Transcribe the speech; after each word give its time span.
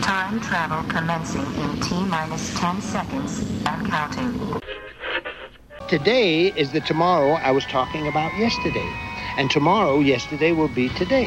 Time 0.00 0.40
travel 0.40 0.82
commencing 0.90 1.40
in 1.40 1.80
T 1.80 2.02
minus 2.04 2.58
10 2.58 2.80
seconds 2.80 3.40
and 3.66 3.86
counting. 3.88 4.60
Today 5.88 6.46
is 6.56 6.72
the 6.72 6.80
tomorrow 6.80 7.32
I 7.32 7.50
was 7.50 7.64
talking 7.66 8.08
about 8.08 8.34
yesterday. 8.38 8.90
And 9.36 9.50
tomorrow, 9.50 10.00
yesterday, 10.00 10.52
will 10.52 10.68
be 10.68 10.88
today. 10.90 11.26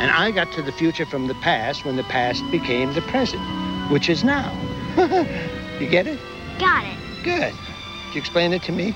And 0.00 0.10
I 0.10 0.30
got 0.30 0.52
to 0.52 0.62
the 0.62 0.72
future 0.72 1.04
from 1.04 1.26
the 1.26 1.34
past 1.34 1.84
when 1.84 1.96
the 1.96 2.04
past 2.04 2.42
became 2.50 2.94
the 2.94 3.02
present, 3.02 3.42
which 3.90 4.08
is 4.08 4.24
now. 4.24 4.50
you 5.80 5.86
get 5.86 6.06
it? 6.06 6.18
Got 6.58 6.84
it. 6.84 6.96
Good. 7.22 7.52
Could 7.52 8.14
you 8.14 8.20
explain 8.20 8.54
it 8.54 8.62
to 8.62 8.72
me? 8.72 8.94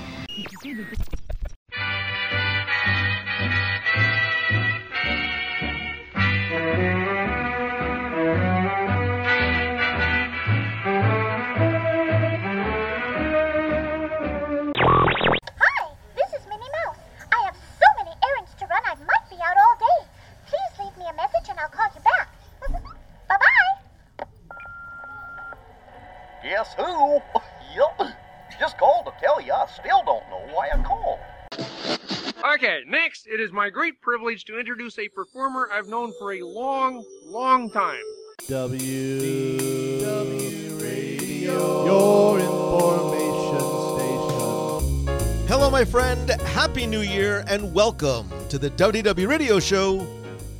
My 33.65 33.71
great 33.71 33.99
privilege 33.99 34.45
to 34.45 34.59
introduce 34.59 34.99
a 34.99 35.07
performer 35.07 35.67
I've 35.73 35.87
known 35.87 36.13
for 36.19 36.33
a 36.33 36.41
long, 36.43 37.03
long 37.25 37.71
time. 37.71 38.03
W 38.47 39.99
W 40.01 40.75
Radio, 40.75 41.85
your 41.85 42.39
information 42.41 43.57
station. 43.97 45.47
Hello, 45.47 45.71
my 45.71 45.83
friend. 45.83 46.29
Happy 46.41 46.85
New 46.85 47.01
Year, 47.01 47.43
and 47.47 47.73
welcome 47.73 48.29
to 48.49 48.59
the 48.59 48.69
WDW 48.69 49.27
Radio 49.27 49.59
Show, 49.59 50.05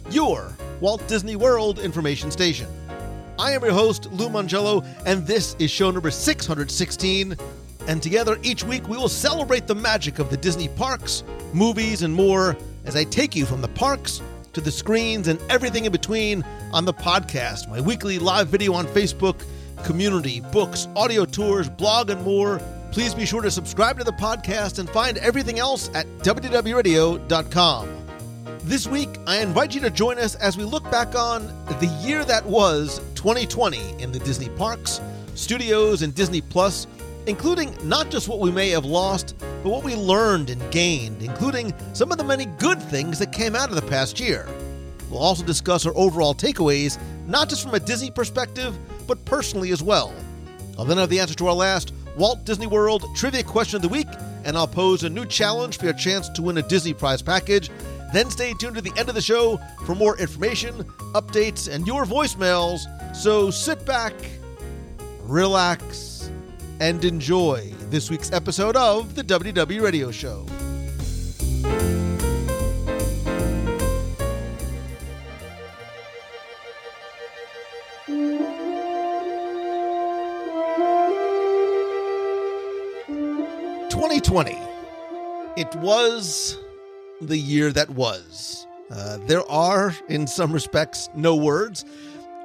your 0.09 0.51
Walt 0.81 1.07
Disney 1.07 1.35
World 1.35 1.77
information 1.77 2.31
station. 2.31 2.67
I 3.37 3.51
am 3.51 3.61
your 3.61 3.73
host, 3.73 4.11
Lou 4.13 4.29
Mongello, 4.29 4.83
and 5.05 5.27
this 5.27 5.55
is 5.59 5.69
show 5.69 5.91
number 5.91 6.09
616. 6.09 7.37
And 7.87 8.01
together 8.01 8.39
each 8.41 8.63
week 8.63 8.87
we 8.89 8.97
will 8.97 9.09
celebrate 9.09 9.67
the 9.67 9.75
magic 9.75 10.17
of 10.17 10.31
the 10.31 10.37
Disney 10.37 10.69
parks, 10.69 11.23
movies, 11.53 12.01
and 12.01 12.11
more 12.11 12.57
as 12.85 12.95
I 12.95 13.03
take 13.03 13.35
you 13.35 13.45
from 13.45 13.61
the 13.61 13.67
parks 13.67 14.21
to 14.53 14.61
the 14.61 14.71
screens 14.71 15.27
and 15.27 15.39
everything 15.49 15.85
in 15.85 15.91
between 15.91 16.43
on 16.71 16.85
the 16.85 16.93
podcast, 16.93 17.69
my 17.69 17.81
weekly 17.81 18.19
live 18.19 18.47
video 18.47 18.73
on 18.73 18.85
Facebook, 18.87 19.43
community, 19.83 20.39
books, 20.39 20.87
audio 20.95 21.25
tours, 21.25 21.69
blog, 21.69 22.09
and 22.09 22.21
more. 22.23 22.61
Please 22.91 23.13
be 23.13 23.25
sure 23.25 23.41
to 23.41 23.51
subscribe 23.51 23.97
to 23.97 24.03
the 24.03 24.13
podcast 24.13 24.79
and 24.79 24.89
find 24.89 25.17
everything 25.17 25.59
else 25.59 25.89
at 25.93 26.07
WDWRadio.com. 26.19 27.89
This 28.63 28.87
week, 28.87 29.09
I 29.27 29.41
invite 29.41 29.75
you 29.75 29.81
to 29.81 29.89
join 29.89 30.17
us 30.17 30.35
as 30.35 30.57
we 30.57 30.63
look 30.63 30.89
back 30.89 31.13
on 31.15 31.47
the 31.79 31.87
year 32.01 32.25
that 32.25 32.45
was 32.45 32.99
2020 33.15 34.01
in 34.01 34.11
the 34.11 34.19
Disney 34.19 34.49
parks, 34.49 35.01
studios, 35.35 36.01
and 36.01 36.15
Disney 36.15 36.41
Plus, 36.41 36.87
including 37.27 37.75
not 37.87 38.09
just 38.09 38.27
what 38.27 38.39
we 38.39 38.51
may 38.51 38.69
have 38.69 38.85
lost, 38.85 39.35
but 39.39 39.69
what 39.69 39.83
we 39.83 39.95
learned 39.95 40.49
and 40.49 40.71
gained, 40.71 41.21
including 41.21 41.73
some 41.93 42.11
of 42.11 42.17
the 42.17 42.23
many 42.23 42.45
good 42.45 42.81
things 42.81 43.19
that 43.19 43.31
came 43.31 43.55
out 43.55 43.69
of 43.69 43.75
the 43.75 43.81
past 43.83 44.19
year. 44.19 44.47
We'll 45.09 45.19
also 45.19 45.43
discuss 45.43 45.85
our 45.85 45.95
overall 45.95 46.35
takeaways, 46.35 46.99
not 47.27 47.49
just 47.49 47.63
from 47.63 47.73
a 47.73 47.79
Disney 47.79 48.11
perspective, 48.11 48.77
but 49.07 49.23
personally 49.25 49.71
as 49.71 49.81
well. 49.81 50.13
I'll 50.77 50.85
then 50.85 50.97
have 50.97 51.09
the 51.09 51.19
answer 51.19 51.35
to 51.35 51.47
our 51.47 51.53
last 51.53 51.93
Walt 52.17 52.45
Disney 52.45 52.67
World 52.67 53.05
Trivia 53.15 53.43
Question 53.43 53.77
of 53.77 53.81
the 53.81 53.89
Week, 53.89 54.07
and 54.43 54.57
I'll 54.57 54.67
pose 54.67 55.03
a 55.03 55.09
new 55.09 55.25
challenge 55.25 55.77
for 55.77 55.85
your 55.85 55.93
chance 55.93 56.29
to 56.29 56.41
win 56.41 56.57
a 56.57 56.61
Disney 56.61 56.93
Prize 56.93 57.21
package. 57.21 57.69
Then 58.13 58.29
stay 58.29 58.53
tuned 58.53 58.75
to 58.75 58.81
the 58.81 58.93
end 58.97 59.09
of 59.09 59.15
the 59.15 59.21
show 59.21 59.59
for 59.85 59.95
more 59.95 60.17
information, 60.17 60.83
updates, 61.13 61.73
and 61.73 61.85
your 61.85 62.05
voicemails. 62.05 62.81
So 63.15 63.49
sit 63.49 63.85
back, 63.85 64.13
relax, 65.23 66.14
and 66.79 67.03
enjoy 67.05 67.71
this 67.89 68.09
week's 68.09 68.31
episode 68.31 68.75
of 68.75 69.15
the 69.15 69.23
WW 69.23 69.81
Radio 69.81 70.11
Show. 70.11 70.45
Twenty 83.89 84.19
twenty. 84.19 84.57
It 85.57 85.73
was 85.75 86.57
the 87.21 87.37
year 87.37 87.71
that 87.71 87.89
was. 87.89 88.67
Uh, 88.91 89.17
there 89.25 89.49
are, 89.49 89.95
in 90.09 90.27
some 90.27 90.51
respects, 90.51 91.09
no 91.15 91.35
words. 91.35 91.85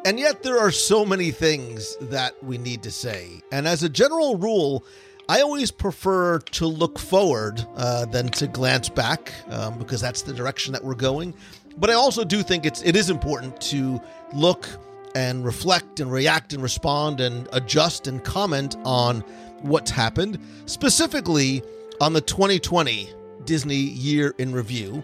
And 0.04 0.18
yet, 0.18 0.42
there 0.42 0.58
are 0.58 0.70
so 0.70 1.04
many 1.04 1.30
things 1.30 1.96
that 2.00 2.42
we 2.42 2.56
need 2.56 2.82
to 2.84 2.90
say. 2.90 3.42
And 3.52 3.68
as 3.68 3.82
a 3.82 3.88
general 3.88 4.36
rule, 4.36 4.84
I 5.28 5.42
always 5.42 5.70
prefer 5.70 6.38
to 6.38 6.66
look 6.66 6.98
forward 6.98 7.64
uh, 7.76 8.06
than 8.06 8.30
to 8.30 8.46
glance 8.46 8.88
back 8.88 9.32
um, 9.50 9.78
because 9.78 10.00
that's 10.00 10.22
the 10.22 10.32
direction 10.32 10.72
that 10.72 10.82
we're 10.82 10.94
going. 10.94 11.34
But 11.76 11.90
I 11.90 11.94
also 11.94 12.24
do 12.24 12.42
think 12.42 12.64
it's 12.64 12.82
it 12.82 12.96
is 12.96 13.10
important 13.10 13.60
to 13.62 14.00
look 14.32 14.68
and 15.14 15.44
reflect 15.44 16.00
and 16.00 16.10
react 16.10 16.54
and 16.54 16.62
respond 16.62 17.20
and 17.20 17.46
adjust 17.52 18.06
and 18.06 18.24
comment 18.24 18.76
on 18.84 19.20
what's 19.60 19.90
happened, 19.90 20.38
specifically 20.66 21.62
on 22.00 22.14
the 22.14 22.20
2020 22.22 23.10
Disney 23.44 23.76
year 23.76 24.34
in 24.38 24.52
review, 24.52 25.02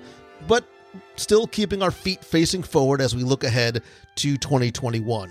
still 1.16 1.46
keeping 1.46 1.82
our 1.82 1.90
feet 1.90 2.24
facing 2.24 2.62
forward 2.62 3.00
as 3.00 3.14
we 3.14 3.22
look 3.22 3.44
ahead 3.44 3.82
to 4.16 4.36
2021. 4.36 5.30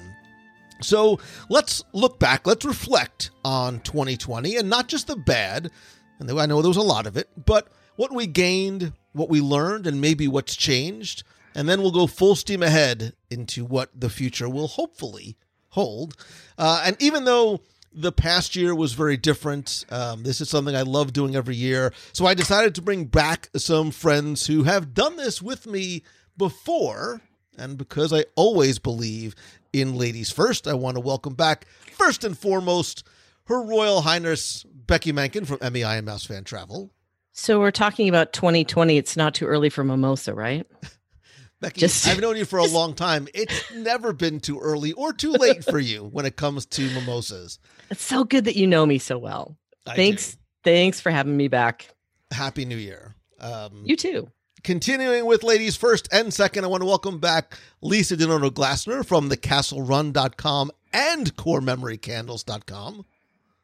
So 0.82 1.20
let's 1.50 1.84
look 1.94 2.20
back, 2.20 2.46
let's 2.46 2.66
reflect 2.66 3.32
on 3.44 3.80
2020 3.82 4.58
and 4.58 4.70
not 4.70 4.88
just 4.88 5.08
the 5.08 5.16
bad, 5.16 5.72
and 6.20 6.30
I 6.32 6.46
know 6.46 6.62
there 6.62 6.70
was 6.70 6.78
a 6.78 6.82
lot 6.82 7.08
of 7.08 7.18
it, 7.18 7.30
but 7.46 7.68
what 7.96 8.14
we 8.14 8.28
gained, 8.28 8.94
what 9.14 9.30
we 9.30 9.42
learned, 9.42 9.88
and 9.88 10.02
maybe 10.02 10.28
what's 10.28 10.56
changed. 10.56 11.24
And 11.54 11.70
then 11.70 11.82
we'll 11.82 11.92
go 11.92 12.08
full 12.08 12.36
steam 12.36 12.62
ahead 12.62 13.14
into 13.30 13.64
what 13.64 13.90
the 13.98 14.10
future 14.10 14.50
will 14.50 14.68
hopefully 14.68 15.38
hold. 15.70 16.16
Uh, 16.58 16.84
and 16.86 16.98
even 17.02 17.24
though 17.24 17.62
the 17.96 18.12
past 18.12 18.56
year 18.56 18.76
was 18.76 18.94
very 18.94 19.18
different. 19.18 19.86
Um, 19.90 20.24
this 20.24 20.42
is 20.42 20.50
something 20.50 20.76
I 20.76 20.82
love 20.82 21.14
doing 21.14 21.36
every 21.36 21.56
year. 21.56 21.94
So 22.14 22.26
I 22.26 22.34
decided 22.34 22.76
to 22.76 22.82
bring 22.82 23.06
back 23.06 23.50
some 23.56 23.92
friends 23.92 24.48
who 24.48 24.64
have 24.64 24.94
done 24.94 25.16
this 25.16 25.42
with 25.42 25.66
me 25.66 26.04
before. 26.38 27.22
And 27.58 27.78
because 27.78 28.12
I 28.12 28.26
always 28.36 28.80
believe 28.80 29.34
in 29.72 29.96
ladies 29.96 30.30
first, 30.30 30.68
I 30.68 30.74
want 30.74 30.96
to 30.96 31.02
welcome 31.02 31.36
back, 31.36 31.66
first 31.94 32.24
and 32.26 32.38
foremost, 32.38 33.08
Her 33.46 33.62
Royal 33.64 34.02
Highness 34.02 34.66
Becky 34.88 35.14
Mankin 35.14 35.46
from 35.46 35.60
MEI 35.74 35.98
and 35.98 36.06
Mouse 36.06 36.26
Fan 36.26 36.44
Travel. 36.44 36.92
So 37.32 37.60
we're 37.60 37.72
talking 37.72 38.10
about 38.10 38.34
2020. 38.34 38.98
It's 38.98 39.16
not 39.18 39.34
too 39.36 39.46
early 39.46 39.70
for 39.70 39.84
mimosa, 39.84 40.34
right? 40.34 40.68
Becky, 41.62 41.80
Just- 41.82 42.08
I've 42.08 42.20
known 42.20 42.36
you 42.36 42.46
for 42.46 42.60
a 42.60 42.66
long 42.68 42.94
time. 42.94 43.28
It's 43.34 43.74
never 43.74 44.12
been 44.14 44.40
too 44.40 44.60
early 44.60 44.92
or 44.94 45.14
too 45.14 45.32
late 45.32 45.64
for 45.64 45.80
you 45.80 46.04
when 46.04 46.26
it 46.26 46.36
comes 46.36 46.66
to 46.68 46.90
mimosas. 46.94 47.60
It's 47.90 48.04
so 48.04 48.24
good 48.24 48.46
that 48.46 48.56
you 48.56 48.68
know 48.68 48.86
me 48.86 48.98
so 48.98 49.18
well. 49.18 49.58
I 49.86 49.96
thanks. 49.96 50.34
do. 50.34 50.40
Thanks 50.64 51.00
for 51.00 51.12
having 51.12 51.38
me 51.38 51.48
back. 51.48 51.88
Happy 52.32 52.66
New 52.66 52.78
Year. 52.78 53.16
Um, 53.40 53.84
You 53.86 53.96
too. 53.96 54.32
Continuing 54.64 55.26
with 55.28 55.44
ladies 55.44 55.76
first 55.76 56.08
and 56.12 56.34
second, 56.34 56.64
I 56.64 56.68
want 56.68 56.82
to 56.82 56.88
welcome 56.88 57.20
back 57.20 57.56
Lisa 57.82 58.18
Denono 58.18 58.50
Glassner 58.50 59.06
from 59.06 59.30
thecastlerun.com 59.30 60.72
and 60.92 61.36
corememorycandles.com. 61.36 63.06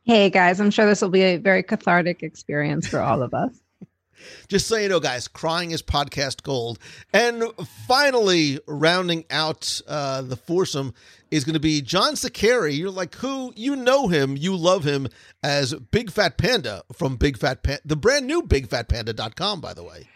Hey 0.03 0.29
guys, 0.29 0.59
I'm 0.59 0.69
sure 0.69 0.85
this 0.85 1.01
will 1.01 1.09
be 1.09 1.23
a 1.23 1.37
very 1.37 1.63
cathartic 1.63 2.21
experience 2.21 2.87
for 2.87 2.99
all 2.99 3.23
of 3.23 3.33
us. 3.33 3.51
Just 4.47 4.67
so 4.67 4.77
you 4.77 4.89
know, 4.89 4.99
guys, 4.99 5.27
crying 5.27 5.71
is 5.71 5.81
podcast 5.81 6.43
gold. 6.43 6.79
And 7.13 7.43
finally, 7.87 8.59
rounding 8.67 9.25
out 9.29 9.81
uh, 9.87 10.21
the 10.21 10.35
foursome 10.35 10.93
is 11.31 11.45
going 11.45 11.53
to 11.53 11.59
be 11.59 11.81
John 11.81 12.13
Saccheri. 12.13 12.77
You're 12.77 12.91
like, 12.91 13.15
who? 13.15 13.53
You 13.55 13.75
know 13.75 14.09
him, 14.09 14.35
you 14.37 14.55
love 14.55 14.83
him 14.83 15.07
as 15.41 15.73
Big 15.73 16.11
Fat 16.11 16.37
Panda 16.37 16.83
from 16.93 17.15
Big 17.15 17.37
Fat 17.37 17.63
Panda, 17.63 17.81
the 17.85 17.95
brand 17.95 18.27
new 18.27 18.43
BigFatPanda.com, 18.43 19.61
by 19.61 19.73
the 19.73 19.83
way. 19.83 20.09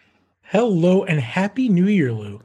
Hello 0.44 1.04
and 1.04 1.20
happy 1.20 1.70
New 1.70 1.88
Year, 1.88 2.12
Lou. 2.12 2.42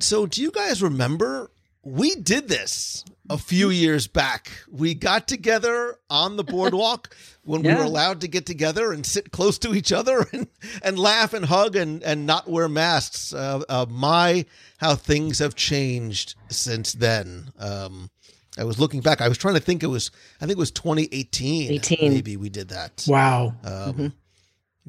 So, 0.00 0.26
do 0.26 0.42
you 0.42 0.50
guys 0.50 0.82
remember 0.82 1.50
we 1.82 2.14
did 2.14 2.48
this 2.48 3.04
a 3.28 3.38
few 3.38 3.70
years 3.70 4.06
back. 4.06 4.50
We 4.70 4.94
got 4.94 5.26
together 5.28 5.98
on 6.08 6.36
the 6.36 6.44
boardwalk 6.44 7.14
when 7.44 7.62
we 7.62 7.74
were 7.74 7.82
allowed 7.82 8.20
to 8.20 8.28
get 8.28 8.46
together 8.46 8.92
and 8.92 9.04
sit 9.04 9.32
close 9.32 9.58
to 9.60 9.74
each 9.74 9.92
other 9.92 10.26
and, 10.32 10.48
and 10.82 10.98
laugh 10.98 11.32
and 11.32 11.44
hug 11.44 11.76
and, 11.76 12.02
and 12.02 12.26
not 12.26 12.48
wear 12.48 12.68
masks. 12.68 13.32
Uh, 13.32 13.62
uh, 13.68 13.86
my, 13.88 14.44
how 14.78 14.94
things 14.94 15.38
have 15.38 15.54
changed 15.54 16.34
since 16.48 16.92
then. 16.92 17.50
Um, 17.58 18.10
I 18.58 18.64
was 18.64 18.78
looking 18.78 19.00
back. 19.00 19.20
I 19.20 19.28
was 19.28 19.38
trying 19.38 19.54
to 19.54 19.60
think 19.60 19.82
it 19.82 19.86
was, 19.86 20.10
I 20.40 20.46
think 20.46 20.52
it 20.52 20.58
was 20.58 20.72
2018. 20.72 21.72
18. 21.72 22.12
Maybe 22.12 22.36
we 22.36 22.50
did 22.50 22.68
that. 22.68 23.04
Wow. 23.08 23.54
Um, 23.64 24.12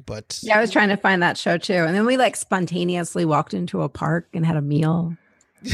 But 0.04 0.40
Yeah, 0.42 0.58
I 0.58 0.60
was 0.60 0.70
trying 0.70 0.88
to 0.88 0.96
find 0.96 1.22
that 1.22 1.38
show 1.38 1.58
too. 1.58 1.74
And 1.74 1.94
then 1.94 2.04
we 2.04 2.16
like 2.16 2.34
spontaneously 2.36 3.24
walked 3.24 3.54
into 3.54 3.82
a 3.82 3.88
park 3.88 4.28
and 4.34 4.44
had 4.44 4.56
a 4.56 4.62
meal 4.62 5.16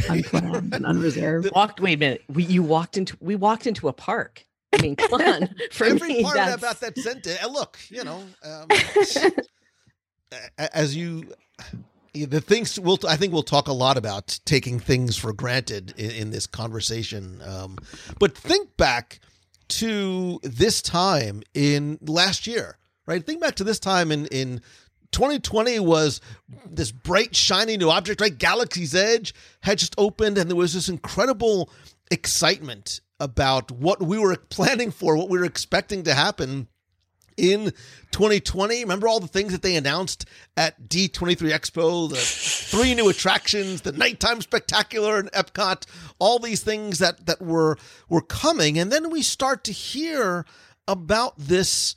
unplanned 0.08 0.74
and 0.74 0.86
unreserved. 0.86 1.50
Walked. 1.54 1.80
Wait 1.80 1.94
a 1.94 1.98
minute. 1.98 2.24
We 2.28 2.44
you 2.44 2.62
walked 2.62 2.96
into 2.96 3.16
we 3.20 3.36
walked 3.36 3.66
into 3.66 3.88
a 3.88 3.92
park. 3.92 4.44
I 4.72 4.82
mean, 4.82 4.96
come 4.96 5.12
on. 5.20 5.48
For 5.72 5.84
every 5.84 6.08
me, 6.08 6.22
part 6.22 6.34
that's, 6.36 6.56
about 6.56 6.80
that 6.80 6.98
sentence. 6.98 7.38
And 7.42 7.52
look, 7.52 7.78
you 7.88 8.04
know, 8.04 8.22
um, 8.44 8.68
as 10.58 10.96
you, 10.96 11.32
the 12.12 12.40
things 12.40 12.78
we'll, 12.78 12.98
I 13.08 13.16
think 13.16 13.32
we'll 13.32 13.42
talk 13.42 13.68
a 13.68 13.72
lot 13.72 13.96
about 13.96 14.38
taking 14.44 14.78
things 14.78 15.16
for 15.16 15.32
granted 15.32 15.94
in, 15.96 16.10
in 16.10 16.30
this 16.30 16.46
conversation. 16.46 17.40
Um, 17.44 17.78
but 18.18 18.36
think 18.36 18.76
back 18.76 19.20
to 19.68 20.40
this 20.42 20.82
time 20.82 21.42
in 21.54 21.98
last 22.02 22.46
year, 22.46 22.78
right? 23.06 23.24
Think 23.24 23.40
back 23.40 23.54
to 23.56 23.64
this 23.64 23.78
time 23.78 24.10
in 24.10 24.26
in 24.26 24.60
2020 25.12 25.80
was 25.80 26.20
this 26.66 26.92
bright, 26.92 27.34
shiny 27.34 27.76
new 27.76 27.90
object, 27.90 28.20
right? 28.20 28.36
Galaxy's 28.36 28.94
Edge 28.94 29.34
had 29.62 29.78
just 29.78 29.94
opened, 29.98 30.38
and 30.38 30.50
there 30.50 30.56
was 30.56 30.74
this 30.74 30.88
incredible 30.88 31.70
excitement 32.10 33.00
about 33.20 33.70
what 33.70 34.02
we 34.02 34.18
were 34.18 34.36
planning 34.36 34.90
for, 34.90 35.16
what 35.16 35.28
we 35.28 35.38
were 35.38 35.44
expecting 35.44 36.04
to 36.04 36.14
happen 36.14 36.68
in 37.36 37.72
2020. 38.10 38.80
Remember 38.80 39.08
all 39.08 39.20
the 39.20 39.28
things 39.28 39.52
that 39.52 39.62
they 39.62 39.76
announced 39.76 40.26
at 40.56 40.88
D23 40.88 41.36
Expo, 41.52 42.08
the 42.10 42.16
three 42.16 42.94
new 42.94 43.08
attractions, 43.08 43.82
the 43.82 43.92
nighttime 43.92 44.42
spectacular 44.42 45.18
in 45.18 45.26
Epcot, 45.28 45.86
all 46.18 46.38
these 46.38 46.62
things 46.62 46.98
that 46.98 47.26
that 47.26 47.40
were 47.40 47.78
were 48.08 48.22
coming, 48.22 48.78
and 48.78 48.92
then 48.92 49.10
we 49.10 49.22
start 49.22 49.64
to 49.64 49.72
hear 49.72 50.44
about 50.86 51.34
this 51.38 51.94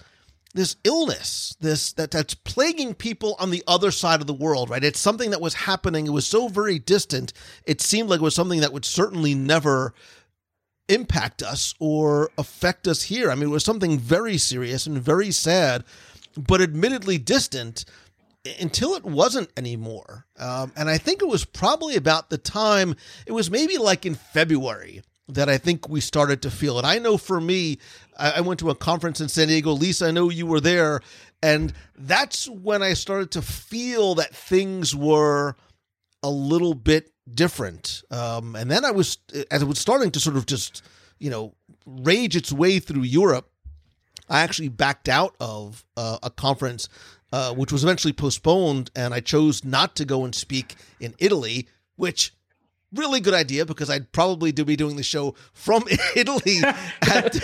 this 0.53 0.75
illness 0.83 1.55
this 1.61 1.93
that 1.93 2.11
that's 2.11 2.33
plaguing 2.33 2.93
people 2.93 3.35
on 3.39 3.51
the 3.51 3.63
other 3.67 3.91
side 3.91 4.21
of 4.21 4.27
the 4.27 4.33
world 4.33 4.69
right? 4.69 4.83
It's 4.83 4.99
something 4.99 5.31
that 5.31 5.41
was 5.41 5.53
happening. 5.53 6.05
It 6.05 6.11
was 6.11 6.27
so 6.27 6.47
very 6.47 6.79
distant. 6.79 7.33
It 7.65 7.81
seemed 7.81 8.09
like 8.09 8.19
it 8.19 8.23
was 8.23 8.35
something 8.35 8.61
that 8.61 8.73
would 8.73 8.85
certainly 8.85 9.33
never 9.33 9.93
impact 10.89 11.41
us 11.41 11.73
or 11.79 12.31
affect 12.37 12.87
us 12.87 13.03
here. 13.03 13.31
I 13.31 13.35
mean 13.35 13.45
it 13.45 13.51
was 13.51 13.63
something 13.65 13.97
very 13.97 14.37
serious 14.37 14.85
and 14.85 15.01
very 15.01 15.31
sad 15.31 15.83
but 16.37 16.61
admittedly 16.61 17.17
distant 17.17 17.85
until 18.59 18.95
it 18.95 19.03
wasn't 19.03 19.49
anymore. 19.55 20.25
Um, 20.37 20.71
and 20.75 20.89
i 20.89 20.97
think 20.97 21.21
it 21.21 21.27
was 21.27 21.45
probably 21.45 21.95
about 21.95 22.29
the 22.29 22.37
time 22.37 22.95
it 23.25 23.31
was 23.31 23.51
maybe 23.51 23.77
like 23.77 24.05
in 24.05 24.15
february 24.15 25.03
that 25.27 25.49
I 25.49 25.57
think 25.57 25.87
we 25.87 26.01
started 26.01 26.41
to 26.41 26.51
feel 26.51 26.77
it. 26.79 26.85
I 26.85 26.99
know 26.99 27.17
for 27.17 27.39
me, 27.39 27.79
I, 28.17 28.41
went 28.41 28.59
to 28.59 28.69
a 28.69 28.75
conference 28.75 29.21
in 29.21 29.29
San 29.29 29.47
Diego. 29.47 29.71
Lisa, 29.71 30.07
I 30.07 30.11
know 30.11 30.29
you 30.29 30.45
were 30.45 30.59
there. 30.59 31.01
And 31.41 31.73
that's 31.97 32.47
when 32.49 32.83
I 32.83 32.93
started 32.93 33.31
to 33.31 33.41
feel 33.41 34.15
that 34.15 34.35
things 34.35 34.95
were 34.95 35.55
a 36.21 36.29
little 36.29 36.73
bit 36.73 37.11
different. 37.33 38.03
Um, 38.11 38.55
and 38.55 38.69
then 38.69 38.85
I 38.85 38.91
was, 38.91 39.17
as 39.49 39.61
it 39.61 39.67
was 39.67 39.79
starting 39.79 40.11
to 40.11 40.19
sort 40.19 40.35
of 40.35 40.45
just, 40.45 40.83
you 41.19 41.29
know, 41.29 41.55
rage 41.85 42.35
its 42.35 42.51
way 42.51 42.79
through 42.79 43.03
Europe, 43.03 43.49
I 44.29 44.41
actually 44.41 44.69
backed 44.69 45.09
out 45.09 45.35
of 45.39 45.85
uh, 45.97 46.19
a 46.21 46.29
conference, 46.29 46.89
uh, 47.33 47.53
which 47.53 47.71
was 47.71 47.83
eventually 47.83 48.13
postponed. 48.13 48.91
And 48.95 49.13
I 49.13 49.19
chose 49.19 49.63
not 49.63 49.95
to 49.95 50.05
go 50.05 50.25
and 50.25 50.35
speak 50.35 50.75
in 50.99 51.15
Italy, 51.17 51.67
which 51.95 52.33
really 52.93 53.19
good 53.19 53.33
idea 53.33 53.65
because 53.65 53.89
I'd 53.89 54.11
probably 54.11 54.51
do 54.51 54.65
be 54.65 54.75
doing 54.75 54.95
the 54.95 55.03
show 55.03 55.35
from 55.53 55.83
Italy 56.15 56.59
at, 57.01 57.37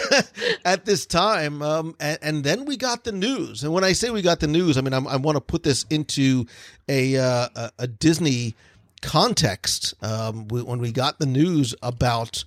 at 0.65 0.85
this 0.85 1.05
time. 1.05 1.61
Um, 1.61 1.95
and, 1.99 2.19
and 2.21 2.43
then 2.43 2.65
we 2.65 2.77
got 2.77 3.03
the 3.03 3.11
news. 3.11 3.63
And 3.63 3.73
when 3.73 3.83
I 3.83 3.93
say 3.93 4.09
we 4.09 4.21
got 4.21 4.39
the 4.39 4.47
news, 4.47 4.77
I 4.77 4.81
mean, 4.81 4.93
I'm, 4.93 5.07
I 5.07 5.17
want 5.17 5.35
to 5.35 5.41
put 5.41 5.63
this 5.63 5.85
into 5.89 6.45
a, 6.87 7.17
uh, 7.17 7.47
a, 7.55 7.71
a 7.79 7.87
Disney 7.87 8.55
context. 9.01 9.93
Um, 10.01 10.47
we, 10.47 10.63
when 10.63 10.79
we 10.79 10.91
got 10.91 11.19
the 11.19 11.25
news 11.25 11.73
about 11.81 12.43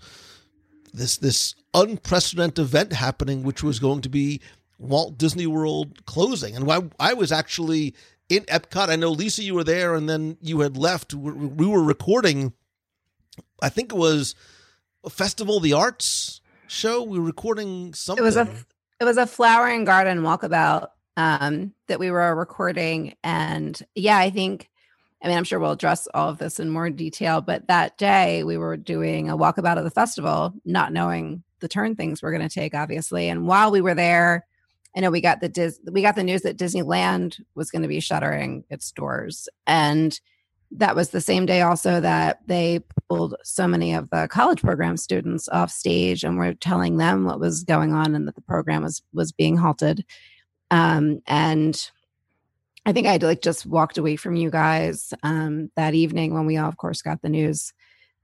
this, 0.92 1.16
this 1.16 1.54
unprecedented 1.74 2.58
event 2.58 2.92
happening, 2.92 3.42
which 3.42 3.62
was 3.62 3.78
going 3.78 4.02
to 4.02 4.08
be 4.08 4.40
Walt 4.78 5.18
Disney 5.18 5.46
World 5.46 6.04
closing. 6.06 6.56
And 6.56 6.66
why 6.66 6.80
I 6.98 7.14
was 7.14 7.32
actually 7.32 7.94
in 8.30 8.44
Epcot. 8.44 8.88
I 8.88 8.96
know 8.96 9.10
Lisa, 9.10 9.42
you 9.42 9.54
were 9.54 9.64
there, 9.64 9.94
and 9.94 10.08
then 10.08 10.38
you 10.40 10.60
had 10.60 10.76
left. 10.76 11.12
We 11.12 11.32
we 11.32 11.66
were 11.66 11.82
recording 11.82 12.54
I 13.62 13.68
think 13.68 13.92
it 13.92 13.98
was 13.98 14.34
a 15.04 15.10
Festival 15.10 15.58
of 15.58 15.62
the 15.62 15.72
Arts 15.72 16.40
show. 16.66 17.02
We 17.02 17.18
were 17.18 17.24
recording 17.24 17.94
something. 17.94 18.22
It 18.22 18.26
was 18.26 18.36
a 18.36 18.48
it 19.00 19.04
was 19.04 19.16
a 19.16 19.26
flower 19.26 19.66
and 19.66 19.86
garden 19.86 20.20
walkabout 20.20 20.88
um, 21.16 21.72
that 21.88 21.98
we 21.98 22.10
were 22.10 22.34
recording, 22.34 23.16
and 23.22 23.80
yeah, 23.94 24.18
I 24.18 24.30
think. 24.30 24.68
I 25.22 25.28
mean, 25.28 25.36
I'm 25.36 25.44
sure 25.44 25.58
we'll 25.60 25.72
address 25.72 26.08
all 26.14 26.30
of 26.30 26.38
this 26.38 26.58
in 26.58 26.70
more 26.70 26.88
detail, 26.88 27.42
but 27.42 27.68
that 27.68 27.98
day 27.98 28.42
we 28.42 28.56
were 28.56 28.78
doing 28.78 29.28
a 29.28 29.36
walkabout 29.36 29.76
of 29.76 29.84
the 29.84 29.90
festival, 29.90 30.54
not 30.64 30.94
knowing 30.94 31.42
the 31.60 31.68
turn 31.68 31.94
things 31.94 32.22
were 32.22 32.30
going 32.30 32.48
to 32.48 32.54
take, 32.54 32.74
obviously. 32.74 33.28
And 33.28 33.46
while 33.46 33.70
we 33.70 33.82
were 33.82 33.94
there, 33.94 34.46
I 34.96 35.00
know 35.00 35.10
we 35.10 35.20
got 35.20 35.42
the 35.42 35.50
Dis- 35.50 35.78
we 35.90 36.00
got 36.00 36.16
the 36.16 36.24
news 36.24 36.40
that 36.42 36.56
Disneyland 36.56 37.38
was 37.54 37.70
going 37.70 37.82
to 37.82 37.88
be 37.88 38.00
shuttering 38.00 38.64
its 38.70 38.90
doors, 38.92 39.46
and 39.66 40.18
that 40.72 40.94
was 40.94 41.10
the 41.10 41.20
same 41.20 41.46
day 41.46 41.62
also 41.62 42.00
that 42.00 42.40
they 42.46 42.80
pulled 43.08 43.34
so 43.42 43.66
many 43.66 43.92
of 43.92 44.08
the 44.10 44.28
college 44.30 44.62
program 44.62 44.96
students 44.96 45.48
off 45.48 45.70
stage 45.70 46.22
and 46.22 46.38
were 46.38 46.54
telling 46.54 46.96
them 46.96 47.24
what 47.24 47.40
was 47.40 47.64
going 47.64 47.92
on 47.92 48.14
and 48.14 48.26
that 48.28 48.36
the 48.36 48.40
program 48.42 48.82
was 48.82 49.02
was 49.12 49.32
being 49.32 49.56
halted. 49.56 50.04
Um 50.70 51.20
and 51.26 51.90
i 52.86 52.92
think 52.92 53.06
i 53.06 53.16
like 53.18 53.42
just 53.42 53.66
walked 53.66 53.98
away 53.98 54.16
from 54.16 54.36
you 54.36 54.50
guys 54.50 55.12
um 55.22 55.70
that 55.76 55.92
evening 55.94 56.32
when 56.32 56.46
we 56.46 56.56
all 56.56 56.68
of 56.68 56.78
course 56.78 57.02
got 57.02 57.20
the 57.20 57.28
news 57.28 57.74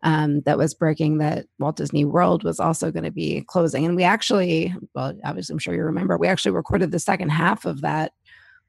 um 0.03 0.41
that 0.43 0.57
was 0.57 0.73
breaking 0.73 1.19
that 1.19 1.45
walt 1.59 1.77
disney 1.77 2.07
world 2.07 2.43
was 2.43 2.59
also 2.59 2.91
going 2.91 3.05
to 3.05 3.11
be 3.11 3.43
closing. 3.49 3.85
And 3.85 3.97
we 3.97 4.05
actually 4.05 4.75
well 4.95 5.13
obviously 5.25 5.53
i'm 5.53 5.59
sure 5.59 5.75
you 5.75 5.83
remember 5.83 6.17
we 6.17 6.29
actually 6.29 6.53
recorded 6.53 6.91
the 6.91 6.99
second 6.99 7.31
half 7.31 7.65
of 7.67 7.83
that 7.83 8.13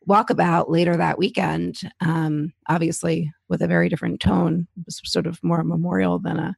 walkabout 0.07 0.69
later 0.69 0.95
that 0.95 1.17
weekend 1.17 1.79
um 2.01 2.53
obviously 2.69 3.31
with 3.49 3.61
a 3.61 3.67
very 3.67 3.89
different 3.89 4.19
tone 4.19 4.67
it 4.77 4.85
was 4.85 5.01
sort 5.03 5.27
of 5.27 5.43
more 5.43 5.59
a 5.59 5.65
memorial 5.65 6.17
than 6.19 6.37
a 6.39 6.55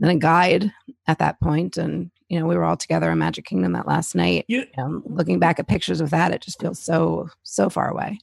than 0.00 0.10
a 0.10 0.16
guide 0.18 0.72
at 1.06 1.18
that 1.20 1.40
point. 1.40 1.76
and 1.76 2.10
you 2.28 2.38
know 2.38 2.46
we 2.46 2.56
were 2.56 2.64
all 2.64 2.76
together 2.76 3.10
in 3.10 3.18
magic 3.18 3.44
kingdom 3.44 3.72
that 3.72 3.86
last 3.86 4.14
night. 4.14 4.44
You- 4.48 4.66
um, 4.78 5.02
looking 5.06 5.38
back 5.38 5.58
at 5.58 5.68
pictures 5.68 6.00
of 6.00 6.10
that 6.10 6.32
it 6.32 6.42
just 6.42 6.60
feels 6.60 6.78
so 6.78 7.28
so 7.42 7.70
far 7.70 7.88
away. 7.88 8.18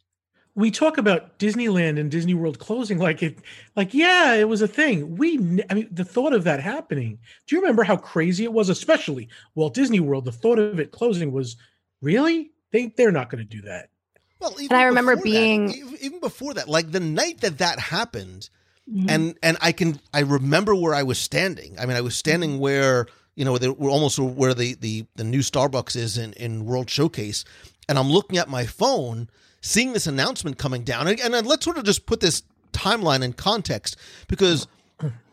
We 0.56 0.72
talk 0.72 0.98
about 0.98 1.40
Disneyland 1.40 1.98
and 2.00 2.12
Disney 2.12 2.34
World 2.34 2.60
closing 2.60 2.98
like 3.00 3.24
it 3.24 3.38
like 3.78 3.94
yeah 3.94 4.34
it 4.34 4.50
was 4.50 4.62
a 4.62 4.68
thing. 4.68 5.16
We 5.16 5.64
I 5.70 5.74
mean 5.74 5.88
the 5.92 6.04
thought 6.04 6.34
of 6.34 6.44
that 6.44 6.60
happening 6.60 7.20
do 7.48 7.56
you 7.56 7.62
remember 7.62 7.84
how 7.84 7.96
crazy 7.96 8.44
it 8.44 8.52
was 8.54 8.68
especially 8.70 9.30
Walt 9.56 9.74
Disney 9.74 10.00
World 10.02 10.26
the 10.26 10.32
thought 10.34 10.60
of 10.60 10.80
it 10.80 10.92
closing 10.92 11.32
was 11.32 11.56
really? 12.02 12.52
They 12.72 12.94
they're 12.98 13.12
not 13.12 13.30
going 13.30 13.44
to 13.48 13.50
do 13.58 13.62
that 13.64 13.90
well, 14.40 14.54
even 14.60 14.72
and 14.72 14.82
I 14.82 14.84
remember 14.86 15.16
before 15.16 15.32
that- 15.32 15.40
being- 15.40 15.98
even, 16.02 16.20
before 16.20 16.54
that, 16.56 16.68
like 16.70 16.92
the 16.92 17.00
night 17.00 17.42
that 17.42 17.58
that 17.60 17.80
happened, 17.80 18.50
Mm-hmm. 18.90 19.10
and 19.10 19.36
and 19.44 19.56
I 19.62 19.72
can 19.72 20.00
I 20.12 20.22
remember 20.22 20.74
where 20.74 20.96
I 20.96 21.04
was 21.04 21.20
standing. 21.20 21.76
I 21.80 21.86
mean, 21.86 21.96
I 21.96 22.02
was 22.02 22.16
standing 22.18 22.54
Mm-hmm. 22.54 22.60
where 22.60 23.06
you 23.36 23.46
know 23.46 23.54
were 23.54 23.90
almost 23.92 24.18
where 24.18 24.56
the 24.56 24.74
the 24.74 25.06
the 25.16 25.24
new 25.24 25.42
Starbucks 25.42 25.96
is 25.96 26.18
in 26.18 26.34
in 26.34 26.66
World 26.66 26.90
Showcase, 26.90 27.46
and 27.88 28.00
I'm 28.00 28.10
looking 28.10 28.40
at 28.40 28.50
my 28.50 28.66
phone, 28.66 29.30
seeing 29.62 29.94
this 29.94 30.08
announcement 30.08 30.58
coming 30.58 30.84
down, 30.84 31.08
and, 31.08 31.20
and 31.20 31.46
let's 31.46 31.64
sort 31.66 31.78
of 31.78 31.84
just 31.84 32.08
put 32.08 32.20
this 32.20 32.42
timeline 32.74 33.22
in 33.22 33.34
context 33.34 33.96
because 34.28 34.66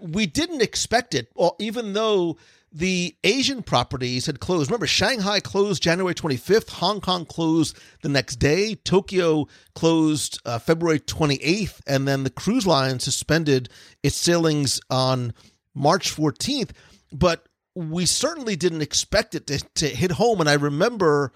we 0.00 0.26
didn't 0.26 0.60
expect 0.60 1.14
it, 1.14 1.28
or 1.34 1.56
even 1.58 1.94
though 1.94 2.36
the 2.76 3.16
Asian 3.24 3.62
properties 3.62 4.26
had 4.26 4.38
closed. 4.38 4.70
Remember, 4.70 4.86
Shanghai 4.86 5.40
closed 5.40 5.82
January 5.82 6.14
25th, 6.14 6.68
Hong 6.72 7.00
Kong 7.00 7.24
closed 7.24 7.78
the 8.02 8.10
next 8.10 8.36
day, 8.36 8.74
Tokyo 8.74 9.46
closed 9.74 10.38
uh, 10.44 10.58
February 10.58 11.00
28th, 11.00 11.80
and 11.86 12.06
then 12.06 12.22
the 12.22 12.30
cruise 12.30 12.66
line 12.66 13.00
suspended 13.00 13.70
its 14.02 14.16
sailings 14.16 14.78
on 14.90 15.32
March 15.74 16.14
14th. 16.14 16.72
But 17.10 17.48
we 17.74 18.04
certainly 18.04 18.56
didn't 18.56 18.82
expect 18.82 19.34
it 19.34 19.46
to, 19.46 19.58
to 19.76 19.88
hit 19.88 20.10
home. 20.10 20.40
And 20.40 20.48
I 20.48 20.54
remember 20.54 21.32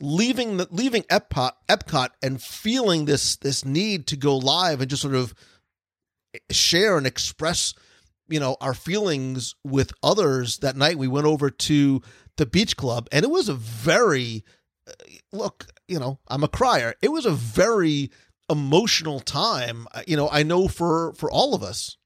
leaving 0.00 0.58
the 0.58 0.68
leaving 0.70 1.02
Epcot, 1.04 1.50
Epcot 1.68 2.10
and 2.22 2.40
feeling 2.40 3.06
this 3.06 3.34
this 3.36 3.64
need 3.64 4.06
to 4.06 4.16
go 4.16 4.36
live 4.36 4.80
and 4.80 4.88
just 4.88 5.02
sort 5.02 5.16
of 5.16 5.34
share 6.52 6.96
and 6.96 7.08
express 7.08 7.74
you 8.30 8.40
know, 8.40 8.56
our 8.60 8.74
feelings 8.74 9.54
with 9.64 9.92
others 10.02 10.58
that 10.58 10.76
night. 10.76 10.98
We 10.98 11.08
went 11.08 11.26
over 11.26 11.50
to 11.50 12.02
the 12.36 12.46
beach 12.46 12.76
club, 12.76 13.08
and 13.12 13.24
it 13.24 13.30
was 13.30 13.48
a 13.48 13.54
very 13.54 14.44
uh, 14.88 14.92
look. 15.32 15.66
You 15.88 15.98
know, 15.98 16.20
I'm 16.28 16.44
a 16.44 16.48
crier. 16.48 16.94
It 17.02 17.12
was 17.12 17.26
a 17.26 17.32
very 17.32 18.10
emotional 18.48 19.20
time. 19.20 19.86
You 20.06 20.16
know, 20.16 20.28
I 20.30 20.42
know 20.42 20.68
for 20.68 21.12
for 21.14 21.30
all 21.30 21.54
of 21.54 21.62
us. 21.62 21.96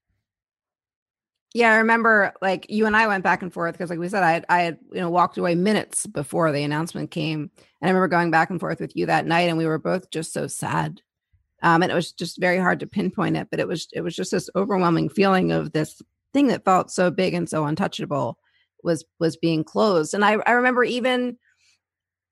Yeah, 1.54 1.72
I 1.72 1.76
remember 1.76 2.32
like 2.42 2.66
you 2.68 2.86
and 2.86 2.96
I 2.96 3.06
went 3.06 3.22
back 3.22 3.42
and 3.42 3.52
forth 3.52 3.74
because, 3.74 3.88
like 3.88 4.00
we 4.00 4.08
said, 4.08 4.24
I 4.24 4.32
had, 4.32 4.44
I 4.48 4.62
had 4.62 4.78
you 4.92 5.00
know 5.00 5.10
walked 5.10 5.38
away 5.38 5.54
minutes 5.54 6.04
before 6.06 6.50
the 6.50 6.64
announcement 6.64 7.12
came, 7.12 7.42
and 7.42 7.50
I 7.82 7.86
remember 7.88 8.08
going 8.08 8.32
back 8.32 8.50
and 8.50 8.58
forth 8.58 8.80
with 8.80 8.96
you 8.96 9.06
that 9.06 9.26
night, 9.26 9.48
and 9.48 9.56
we 9.56 9.66
were 9.66 9.78
both 9.78 10.10
just 10.10 10.32
so 10.32 10.48
sad, 10.48 11.00
um, 11.62 11.82
and 11.82 11.92
it 11.92 11.94
was 11.94 12.10
just 12.12 12.40
very 12.40 12.58
hard 12.58 12.80
to 12.80 12.88
pinpoint 12.88 13.36
it, 13.36 13.48
but 13.52 13.60
it 13.60 13.68
was 13.68 13.86
it 13.92 14.00
was 14.00 14.16
just 14.16 14.32
this 14.32 14.50
overwhelming 14.56 15.08
feeling 15.08 15.52
of 15.52 15.70
this 15.70 16.02
thing 16.34 16.48
that 16.48 16.64
felt 16.64 16.90
so 16.90 17.10
big 17.10 17.32
and 17.32 17.48
so 17.48 17.64
untouchable 17.64 18.38
was 18.82 19.04
was 19.18 19.36
being 19.36 19.64
closed, 19.64 20.12
and 20.12 20.24
I 20.24 20.36
I 20.46 20.52
remember 20.52 20.84
even 20.84 21.38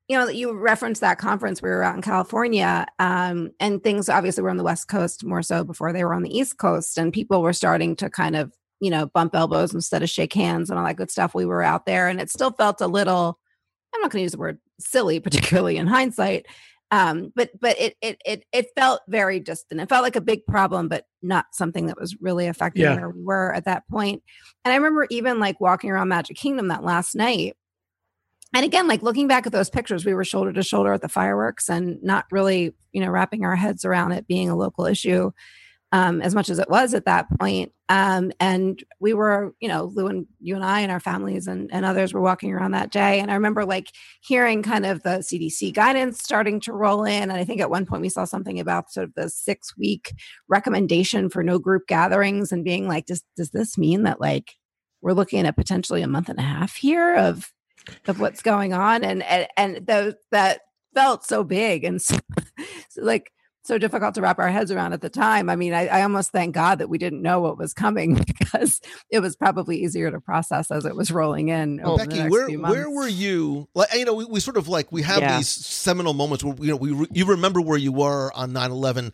you 0.09 0.19
know, 0.19 0.29
you 0.29 0.53
referenced 0.53 1.01
that 1.01 1.19
conference 1.19 1.63
we 1.63 1.71
were 1.71 1.83
out 1.83 1.95
in 1.95 2.03
California, 2.03 2.87
um, 2.99 3.51
and 3.61 3.83
things 3.83 4.11
obviously 4.11 4.43
were 4.43 4.51
on 4.51 4.57
the 4.57 4.63
West 4.63 4.87
Coast 4.89 5.25
more 5.25 5.43
so 5.43 5.65
before 5.65 5.93
they 5.93 6.05
were 6.05 6.13
on 6.13 6.23
the 6.23 6.37
East 6.37 6.59
Coast, 6.59 6.99
and 6.99 7.13
people 7.13 7.41
were 7.41 7.55
starting 7.55 7.97
to 7.97 8.11
kind 8.11 8.37
of, 8.37 8.53
you 8.81 8.91
know, 8.91 9.07
bump 9.07 9.35
elbows 9.35 9.73
instead 9.73 10.03
of 10.03 10.11
shake 10.11 10.35
hands 10.35 10.69
and 10.69 10.79
all 10.79 10.85
that 10.85 10.97
good 10.97 11.11
stuff. 11.11 11.35
We 11.35 11.47
were 11.47 11.63
out 11.63 11.87
there, 11.87 12.09
and 12.09 12.21
it 12.21 12.31
still 12.31 12.51
felt 12.51 12.81
a 12.81 12.87
little. 12.87 13.39
I'm 13.95 14.01
not 14.01 14.11
going 14.11 14.21
to 14.21 14.25
use 14.25 14.33
the 14.33 14.39
word 14.39 14.59
silly, 14.81 15.21
particularly 15.21 15.77
in 15.77 15.87
hindsight, 15.87 16.47
um, 16.93 17.33
but 17.35 17.51
but 17.59 17.77
it 17.81 17.97
it 18.03 18.21
it 18.25 18.45
it 18.53 18.67
felt 18.77 19.01
very 19.09 19.41
distant. 19.41 19.81
It 19.81 19.89
felt 19.89 20.05
like 20.05 20.15
a 20.15 20.21
big 20.21 20.47
problem, 20.47 20.89
but 20.89 21.07
not 21.23 21.47
something 21.53 21.87
that 21.87 21.99
was 21.99 22.15
really 22.21 22.47
affecting 22.47 22.83
Yeah. 22.83 22.95
where 22.97 23.11
we 23.11 23.23
were 23.23 23.55
at 23.55 23.65
that 23.65 23.89
point. 23.91 24.23
And 24.65 24.73
I 24.73 24.77
remember 24.77 25.07
even 25.11 25.41
like 25.41 25.61
walking 25.61 25.91
around 25.91 26.09
Magic 26.09 26.37
Kingdom 26.37 26.69
that 26.69 26.85
last 26.85 27.15
night 27.17 27.57
and 28.55 28.65
again 28.65 28.87
like 28.87 29.03
looking 29.03 29.27
back 29.29 29.47
at 29.47 29.53
those 29.53 29.71
pictures 29.71 30.05
we 30.05 30.13
were 30.15 30.25
shoulder 30.25 30.53
to 30.53 30.63
shoulder 30.63 30.93
at 30.93 31.01
the 31.01 31.09
fireworks 31.09 31.71
and 31.71 32.03
not 32.03 32.27
really 32.31 32.75
you 32.93 33.01
know 33.01 33.11
wrapping 33.11 33.45
our 33.45 33.57
heads 33.57 33.85
around 33.85 34.13
it 34.13 34.27
being 34.27 34.51
a 34.51 34.57
local 34.57 34.85
issue 34.85 35.31
um, 35.93 36.23
as 36.23 36.35
much 36.35 36.49
as 36.49 36.59
it 36.59 36.69
was 36.69 36.95
at 36.95 37.05
that 37.05 37.27
point. 37.39 37.73
Um, 37.89 38.33
and 38.41 38.83
we 39.01 39.13
were 39.13 39.55
you 39.61 39.69
know 39.69 39.85
lou 39.85 40.07
and 40.07 40.27
you 40.41 40.55
and 40.55 40.65
i 40.65 40.81
and 40.81 40.91
our 40.91 41.01
families 41.01 41.47
and, 41.47 41.71
and 41.73 41.85
others 41.85 42.15
were 42.15 42.21
walking 42.21 42.53
around 42.53 42.71
that 42.71 42.91
day. 42.91 43.21
And 43.21 43.31
i 43.31 43.35
remember 43.35 43.65
like 43.65 43.93
hearing 44.23 44.63
kind 44.63 44.87
of 44.87 45.03
the 45.03 45.19
cdc 45.19 45.75
guidance 45.75 46.23
starting 46.23 46.61
to 46.61 46.73
roll 46.73 47.05
in. 47.05 47.25
And 47.25 47.33
i 47.33 47.45
think 47.45 47.61
at 47.61 47.71
one 47.71 47.87
point 47.87 48.03
we 48.03 48.09
saw 48.09 48.25
something 48.25 48.59
about 48.59 48.91
sort 48.91 49.05
of 49.05 49.15
the 49.15 49.29
six 49.29 49.77
week 49.77 50.15
recommendation 50.49 51.29
for 51.29 51.43
no 51.43 51.59
group 51.59 51.87
gatherings 51.87 52.51
and 52.51 52.65
being 52.65 52.89
like 52.89 53.07
does, 53.07 53.23
does 53.37 53.51
this 53.51 53.77
mean 53.77 54.05
that 54.05 54.21
like 54.21 54.55
we're 55.03 55.13
looking 55.13 55.47
at 55.47 55.57
potentially 55.57 56.01
a 56.01 56.09
month 56.09 56.29
and 56.29 56.39
a 56.39 56.43
half 56.43 56.77
here 56.77 57.15
of 57.17 57.53
of 58.07 58.21
what's 58.21 58.43
going 58.43 58.73
on? 58.73 59.05
And 59.05 59.23
and, 59.23 59.49
and 59.57 59.87
those 59.87 60.15
that 60.31 60.61
felt 60.95 61.25
so 61.25 61.45
big 61.45 61.85
and 61.85 62.01
so, 62.01 62.17
so, 62.91 63.03
like 63.03 63.33
so 63.65 63.79
difficult 63.79 64.15
to 64.15 64.21
wrap 64.21 64.39
our 64.39 64.51
heads 64.51 64.71
around 64.71 64.93
at 64.93 65.01
the 65.01 65.09
time 65.09 65.49
i 65.49 65.57
mean 65.57 65.73
I, 65.73 65.87
I 65.87 66.03
almost 66.03 66.33
thank 66.33 66.55
god 66.55 66.79
that 66.79 66.89
we 66.89 66.99
didn't 66.99 67.23
know 67.23 67.41
what 67.41 67.59
was 67.59 67.73
coming 67.73 68.15
because 68.27 68.81
it 69.11 69.21
was 69.21 69.37
probably 69.37 69.79
easier 69.79 70.11
to 70.11 70.21
process 70.21 70.71
as 70.71 70.85
it 70.85 70.97
was 70.97 71.11
rolling 71.11 71.49
in 71.49 71.79
Well, 71.83 71.93
over 71.93 72.03
the 72.05 72.09
Becky, 72.09 72.19
next 72.21 72.31
where 72.33 72.47
few 72.49 72.61
where 72.61 72.91
were 72.91 73.09
you? 73.09 73.69
Like 73.75 73.95
you 73.95 74.05
know, 74.05 74.15
we, 74.15 74.25
we 74.25 74.41
sort 74.41 74.57
of 74.57 74.69
like 74.69 74.91
we 74.93 75.03
have 75.03 75.21
Yeah. 75.21 75.37
these 75.37 75.49
seminal 75.49 76.13
moments 76.15 76.43
where 76.45 76.55
you 76.61 76.69
know 76.69 76.77
we 76.77 76.93
re- 76.93 77.07
you 77.13 77.25
remember 77.25 77.61
where 77.61 77.79
you 77.79 77.93
were 77.93 78.33
on 78.35 78.53
9-11. 78.53 79.13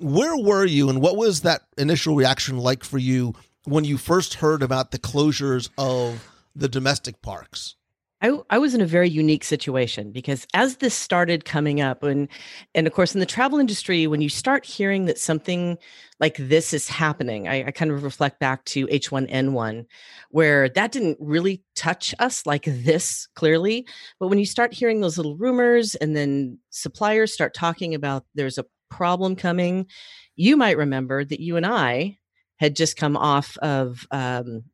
Where 0.00 0.36
were 0.36 0.64
you, 0.64 0.88
and 0.88 1.00
what 1.02 1.16
was 1.16 1.42
that 1.42 1.62
initial 1.76 2.14
reaction 2.16 2.56
like 2.58 2.84
for 2.84 2.98
you 2.98 3.34
when 3.64 3.84
you 3.84 3.98
first 3.98 4.34
heard 4.34 4.62
about 4.62 4.92
the 4.92 4.98
closures 4.98 5.68
of 5.76 6.26
the 6.56 6.68
domestic 6.68 7.20
parks? 7.22 7.76
I, 8.22 8.38
I 8.50 8.58
was 8.58 8.74
in 8.74 8.80
a 8.80 8.86
very 8.86 9.08
unique 9.08 9.44
situation 9.44 10.12
because 10.12 10.46
as 10.52 10.76
this 10.76 10.94
started 10.94 11.44
coming 11.44 11.80
up 11.80 12.02
and 12.02 12.28
and 12.74 12.86
of 12.86 12.92
course 12.92 13.14
in 13.14 13.20
the 13.20 13.26
travel 13.26 13.58
industry 13.58 14.06
when 14.06 14.20
you 14.20 14.28
start 14.28 14.64
hearing 14.66 15.06
that 15.06 15.18
something 15.18 15.78
like 16.18 16.36
this 16.36 16.72
is 16.74 16.88
happening 16.88 17.48
I, 17.48 17.66
I 17.66 17.70
kind 17.70 17.90
of 17.90 18.02
reflect 18.02 18.38
back 18.38 18.64
to 18.66 18.86
h1n1 18.88 19.86
where 20.30 20.68
that 20.68 20.92
didn't 20.92 21.18
really 21.20 21.62
touch 21.74 22.14
us 22.18 22.46
like 22.46 22.64
this 22.64 23.26
clearly. 23.34 23.86
But 24.18 24.28
when 24.28 24.38
you 24.38 24.46
start 24.46 24.74
hearing 24.74 25.00
those 25.00 25.16
little 25.16 25.36
rumors 25.36 25.94
and 25.94 26.14
then 26.14 26.58
suppliers 26.70 27.32
start 27.32 27.54
talking 27.54 27.94
about 27.94 28.24
there's 28.34 28.58
a 28.58 28.66
problem 28.90 29.36
coming 29.36 29.86
you 30.34 30.56
might 30.56 30.76
remember 30.76 31.24
that 31.24 31.38
you 31.38 31.56
and 31.56 31.64
i 31.64 32.18
had 32.56 32.74
just 32.74 32.96
come 32.96 33.16
off 33.16 33.56
of 33.58 34.04
um, 34.10 34.64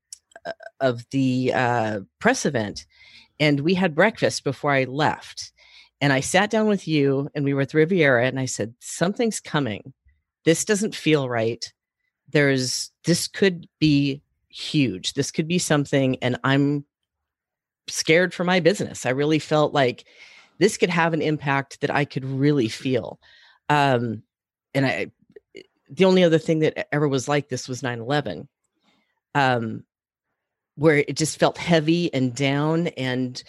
uh, 0.46 0.52
of 0.80 1.04
the 1.10 1.52
uh, 1.54 2.00
press 2.18 2.46
event 2.46 2.86
and 3.38 3.60
we 3.60 3.74
had 3.74 3.94
breakfast 3.94 4.44
before 4.44 4.72
I 4.72 4.84
left. 4.84 5.52
And 6.00 6.12
I 6.12 6.20
sat 6.20 6.50
down 6.50 6.68
with 6.68 6.86
you 6.86 7.30
and 7.34 7.44
we 7.44 7.54
were 7.54 7.62
at 7.62 7.70
the 7.70 7.78
Riviera 7.78 8.26
and 8.26 8.38
I 8.38 8.44
said, 8.44 8.74
Something's 8.80 9.40
coming. 9.40 9.92
This 10.44 10.64
doesn't 10.64 10.94
feel 10.94 11.28
right. 11.28 11.72
There's, 12.28 12.90
this 13.04 13.28
could 13.28 13.66
be 13.78 14.22
huge. 14.48 15.14
This 15.14 15.30
could 15.30 15.48
be 15.48 15.58
something. 15.58 16.16
And 16.22 16.38
I'm 16.44 16.84
scared 17.88 18.34
for 18.34 18.44
my 18.44 18.60
business. 18.60 19.06
I 19.06 19.10
really 19.10 19.38
felt 19.38 19.72
like 19.72 20.04
this 20.58 20.76
could 20.76 20.90
have 20.90 21.14
an 21.14 21.22
impact 21.22 21.80
that 21.80 21.90
I 21.90 22.04
could 22.04 22.24
really 22.24 22.68
feel. 22.68 23.18
Um, 23.68 24.22
and 24.74 24.86
I, 24.86 25.10
the 25.88 26.04
only 26.04 26.24
other 26.24 26.38
thing 26.38 26.60
that 26.60 26.92
ever 26.92 27.08
was 27.08 27.28
like 27.28 27.48
this 27.48 27.68
was 27.68 27.82
9 27.82 28.00
11. 28.00 28.48
Um, 29.34 29.84
where 30.76 30.98
it 30.98 31.16
just 31.16 31.38
felt 31.38 31.58
heavy 31.58 32.12
and 32.14 32.34
down 32.34 32.88
and 32.88 33.42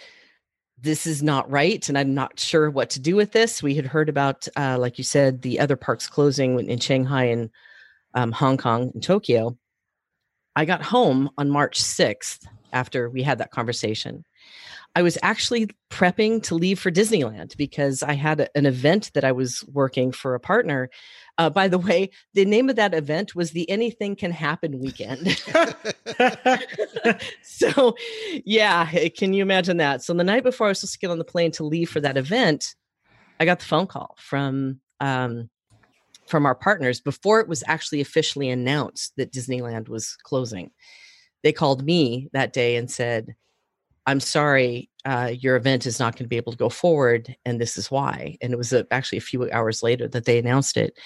this 0.80 1.08
is 1.08 1.24
not 1.24 1.50
right 1.50 1.88
and 1.90 1.98
i'm 1.98 2.14
not 2.14 2.40
sure 2.40 2.70
what 2.70 2.90
to 2.92 3.00
do 3.00 3.16
with 3.16 3.32
this. 3.32 3.64
We 3.64 3.76
had 3.76 3.86
heard 3.86 4.10
about 4.10 4.48
uh, 4.56 4.78
like 4.78 4.98
you 4.98 5.04
said 5.04 5.42
the 5.42 5.60
other 5.60 5.76
parks 5.76 6.08
closing 6.08 6.60
in 6.60 6.80
shanghai 6.80 7.26
and 7.26 7.50
um, 8.14 8.32
hong 8.32 8.58
kong 8.58 8.92
and 8.94 9.04
tokyo. 9.04 9.58
I 10.56 10.66
got 10.66 10.82
home 10.82 11.30
on 11.38 11.50
march 11.50 11.82
6th 11.82 12.48
after 12.74 13.10
we 13.10 13.24
had 13.24 13.40
that 13.40 13.52
conversation 13.52 14.24
i 14.98 15.02
was 15.02 15.18
actually 15.22 15.70
prepping 15.90 16.42
to 16.42 16.56
leave 16.56 16.80
for 16.80 16.92
disneyland 16.92 17.56
because 17.58 18.02
i 18.04 18.14
had 18.14 18.50
an 18.56 18.66
event 18.66 19.12
that 19.14 19.24
i 19.24 19.32
was 19.32 19.64
working 19.72 20.12
for 20.12 20.36
a 20.36 20.40
partner. 20.40 20.90
Uh, 21.40 21.52
by 21.52 21.68
the 21.68 21.78
way 21.78 22.10
the 22.34 22.46
name 22.46 22.68
of 22.68 22.76
that 22.76 22.96
event 22.96 23.36
was 23.36 23.52
the 23.52 23.70
anything 23.70 24.16
can 24.16 24.32
happen 24.32 24.80
weekend. 24.80 25.24
So 27.44 27.96
yeah 28.44 28.90
can 29.10 29.34
you 29.34 29.42
imagine 29.44 29.78
that? 29.78 30.04
So 30.04 30.14
the 30.14 30.24
night 30.24 30.44
before 30.44 30.68
i 30.68 30.70
was 30.72 30.80
supposed 30.80 30.94
to 30.94 31.00
get 31.00 31.12
on 31.12 31.20
the 31.20 31.32
plane 31.34 31.52
to 31.52 31.64
leave 31.64 31.90
for 31.90 32.02
that 32.02 32.18
event 32.18 32.76
i 33.40 33.46
got 33.46 33.60
the 33.60 33.66
phone 33.66 33.88
call 33.88 34.16
from 34.18 34.80
um 35.00 35.50
from 36.28 36.46
our 36.46 36.56
partners 36.56 37.00
before 37.00 37.40
it 37.40 37.48
was 37.48 37.64
actually 37.68 38.02
officially 38.02 38.50
announced 38.50 39.14
that 39.18 39.32
disneyland 39.32 39.90
was 39.90 40.18
closing. 40.24 40.72
They 41.44 41.54
called 41.54 41.86
me 41.86 42.30
that 42.34 42.54
day 42.54 42.76
and 42.76 42.90
said 42.90 43.36
i'm 44.08 44.20
sorry 44.20 44.90
uh, 45.06 45.32
your 45.40 45.56
event 45.56 45.86
is 45.86 46.00
not 46.00 46.16
going 46.16 46.26
to 46.26 46.30
be 46.30 46.36
able 46.36 46.52
to 46.52 46.58
go 46.58 46.68
forward 46.68 47.34
and 47.46 47.62
this 47.62 47.78
is 47.78 47.90
why 47.90 48.38
and 48.42 48.52
it 48.52 48.58
was 48.58 48.74
uh 48.74 48.84
actually 48.92 49.18
a 49.18 49.22
few 49.22 49.50
hours 49.52 49.82
later 49.82 50.08
that 50.08 50.26
they 50.26 50.38
announced 50.38 50.76
it 50.76 50.98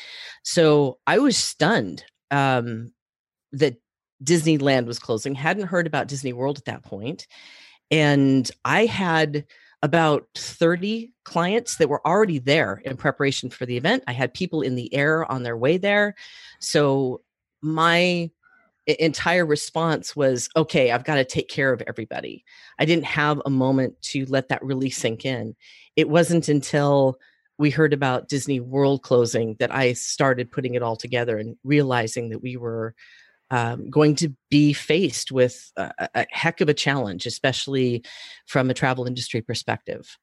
so 0.43 0.98
i 1.05 1.20
was 1.20 1.38
stunned 1.38 2.03
um, 2.31 2.91
that 3.51 3.75
Disneyland 4.24 4.86
was 4.86 5.00
closing, 5.00 5.36
hadn't 5.36 5.67
heard 5.67 5.88
about 5.88 6.08
Disney 6.08 6.34
World 6.34 6.58
at 6.58 6.65
that. 6.65 7.25
And 7.89 8.50
I 8.63 8.86
had 8.86 9.46
about 9.84 10.27
30 10.36 11.12
clients 11.25 11.77
that 11.77 11.89
were 11.89 12.05
already 12.08 12.39
there 12.39 12.81
in 12.86 12.96
preparation 12.98 13.50
for 13.50 13.65
the 13.65 13.77
event. 13.77 14.03
I 14.08 14.13
had 14.13 14.34
people 14.34 14.62
in 14.62 14.75
the 14.75 14.93
air 14.93 15.29
on 15.29 15.43
their 15.43 15.58
way 15.58 15.77
there. 15.77 16.15
So 16.60 17.22
my 17.62 18.29
entire 18.88 19.45
response 19.45 20.15
was 20.15 20.50
okay, 20.55 20.91
I've 20.91 21.03
got 21.03 21.15
to 21.15 21.25
take 21.25 21.50
care 21.50 21.71
of 21.71 21.83
everybody. 21.88 22.43
I 22.79 22.85
didn't 22.85 23.05
have 23.05 23.41
a 23.45 23.50
moment 23.50 24.01
to 24.03 24.25
let 24.25 24.50
that 24.50 24.63
really 24.63 24.89
sink 24.89 25.25
in. 25.25 25.55
It 25.95 26.09
wasn't 26.09 26.50
until 26.50 27.17
we 27.57 27.69
heard 27.69 27.93
about 27.93 28.27
Disney 28.27 28.59
World 28.59 29.03
closing 29.03 29.55
that 29.59 29.73
I 29.73 29.93
started 29.93 30.51
putting 30.51 30.73
it 30.73 30.81
all 30.81 30.95
together 30.95 31.38
and 31.38 31.57
realizing 31.63 32.29
that 32.29 32.41
we 32.41 32.57
were 32.57 32.95
um, 33.51 33.89
going 33.89 34.15
to 34.15 34.33
be 34.50 34.73
faced 34.73 35.31
with 35.31 35.71
a, 35.75 35.91
a- 36.15 36.27
heck 36.31 36.61
of 36.61 36.69
a 36.69 36.73
challenge, 36.73 37.25
especially 37.25 38.03
from 38.47 38.69
a 38.69 38.73
travel 38.73 39.05
industry 39.05 39.41
perspective. 39.41 40.17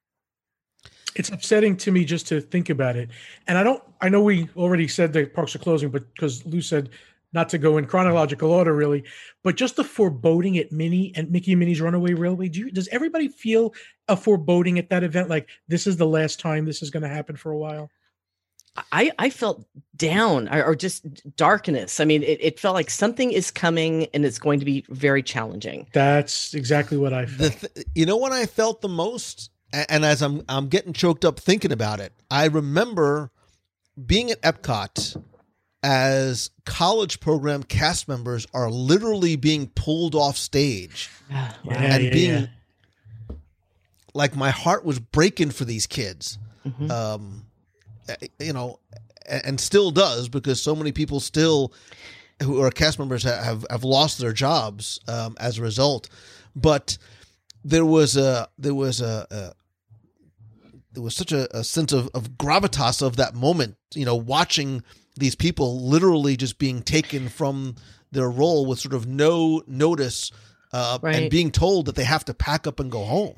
it's 1.15 1.31
upsetting 1.31 1.77
to 1.77 1.91
me 1.91 2.05
just 2.05 2.27
to 2.29 2.41
think 2.41 2.71
about 2.71 2.97
it. 2.97 3.11
And 3.47 3.59
I 3.59 3.63
don't, 3.63 3.83
I 4.01 4.09
know 4.09 4.23
we 4.23 4.49
already 4.57 4.89
said 4.89 5.13
the 5.13 5.27
parks 5.27 5.55
are 5.55 5.59
closing, 5.59 5.91
but 5.91 6.13
because 6.15 6.45
Lou 6.47 6.61
said 6.61 6.91
not 7.33 7.51
to 7.51 7.59
go 7.59 7.77
in 7.77 7.87
chronological 7.87 8.51
order, 8.51 8.75
really, 8.75 9.05
but 9.45 9.57
just 9.57 9.77
the 9.77 9.85
foreboding 9.85 10.59
at 10.59 10.73
Minnie 10.73 11.13
and 11.15 11.31
Mickey 11.31 11.53
and 11.53 11.61
Minnie's 11.61 11.81
Runaway 11.81 12.15
Railway. 12.15 12.49
Do 12.49 12.61
you, 12.61 12.71
does 12.71 12.89
everybody 12.89 13.29
feel 13.29 13.75
a 14.09 14.17
foreboding 14.17 14.79
at 14.79 14.91
that 14.91 15.05
event? 15.05 15.29
Like 15.29 15.49
this 15.69 15.87
is 15.87 15.97
the 15.97 16.07
last 16.07 16.41
time 16.41 16.65
this 16.65 16.83
is 16.83 16.91
going 16.91 17.03
to 17.03 17.09
happen 17.09 17.37
for 17.37 17.53
a 17.53 17.59
while? 17.59 17.91
I, 18.93 19.11
I 19.19 19.31
felt 19.31 19.67
down 19.97 20.49
or, 20.49 20.65
or 20.65 20.77
just 20.77 21.05
darkness. 21.37 22.01
I 22.01 22.05
mean, 22.05 22.23
it, 22.23 22.39
it 22.41 22.61
felt 22.61 22.75
like 22.75 22.91
something 22.91 23.33
is 23.33 23.51
coming 23.51 24.07
and 24.15 24.25
it's 24.25 24.39
going 24.39 24.61
to 24.61 24.65
be 24.65 24.85
very 24.89 25.23
challenging. 25.23 25.89
That's 25.93 26.55
exactly 26.55 26.97
what 26.97 27.13
I 27.13 27.27
felt. 27.27 27.59
Th- 27.59 27.87
you 27.95 28.07
know 28.07 28.17
what 28.17 28.33
I 28.33 28.47
felt 28.47 28.81
the 28.81 28.89
most, 28.89 29.51
and 29.73 30.05
as 30.05 30.23
I'm 30.23 30.45
I'm 30.49 30.69
getting 30.69 30.93
choked 30.93 31.25
up 31.25 31.41
thinking 31.41 31.73
about 31.73 32.01
it, 32.01 32.13
I 32.31 32.47
remember 32.47 33.33
being 34.07 34.31
at 34.31 34.41
Epcot 34.43 35.21
as 35.83 36.51
college 36.65 37.21
program 37.21 37.63
cast 37.63 38.09
members 38.09 38.47
are 38.53 38.71
literally 38.71 39.37
being 39.37 39.69
pulled 39.69 40.15
off 40.15 40.37
stage 40.37 41.09
Yeah, 41.31 41.53
and 41.71 42.05
yeah, 42.05 42.11
being 42.11 42.41
yeah. 42.41 43.37
like 44.15 44.35
my 44.35 44.51
heart 44.51 44.85
was 44.85 44.99
breaking 44.99 45.51
for 45.51 45.65
these 45.65 45.87
kids. 45.87 46.39
Mhm. 46.67 46.91
Um, 46.91 47.47
uh, 48.09 48.15
you 48.41 48.53
know, 48.53 48.81
and 49.27 49.61
still 49.61 49.91
does 49.91 50.29
because 50.29 50.63
so 50.63 50.75
many 50.75 50.93
people 50.93 51.21
still 51.21 51.73
who 52.43 52.63
are 52.63 52.71
cast 52.71 52.99
members 52.99 53.23
have 53.25 53.67
have 53.71 53.85
lost 53.85 54.19
their 54.19 54.33
jobs 54.33 55.01
um, 55.09 55.37
as 55.39 55.59
a 55.59 55.63
result. 55.63 56.09
But 56.57 56.99
there 57.65 57.85
was 57.85 58.17
a 58.17 58.49
there 58.59 58.75
was 58.75 59.01
a, 59.01 59.27
a 59.31 59.53
there 60.93 61.03
was 61.03 61.15
such 61.15 61.33
a, 61.33 61.55
a 61.57 61.63
sense 61.65 61.93
of, 61.93 62.09
of 62.15 62.33
gravitas 62.33 63.03
of 63.03 63.17
that 63.17 63.35
moment. 63.35 63.77
You 63.95 64.05
know, 64.05 64.17
watching 64.17 64.83
these 65.19 65.35
people 65.35 65.81
literally 65.81 66.37
just 66.37 66.59
being 66.59 66.83
taken 66.83 67.29
from 67.29 67.77
their 68.13 68.31
role 68.31 68.67
with 68.67 68.79
sort 68.79 68.95
of 68.95 69.07
no 69.07 69.63
notice, 69.67 70.31
uh, 70.73 70.99
and 71.03 71.31
being 71.31 71.51
told 71.51 71.87
that 71.87 71.95
they 71.95 72.05
have 72.05 72.25
to 72.27 72.35
pack 72.35 72.67
up 72.67 72.81
and 72.81 72.91
go 72.91 73.05
home. 73.05 73.37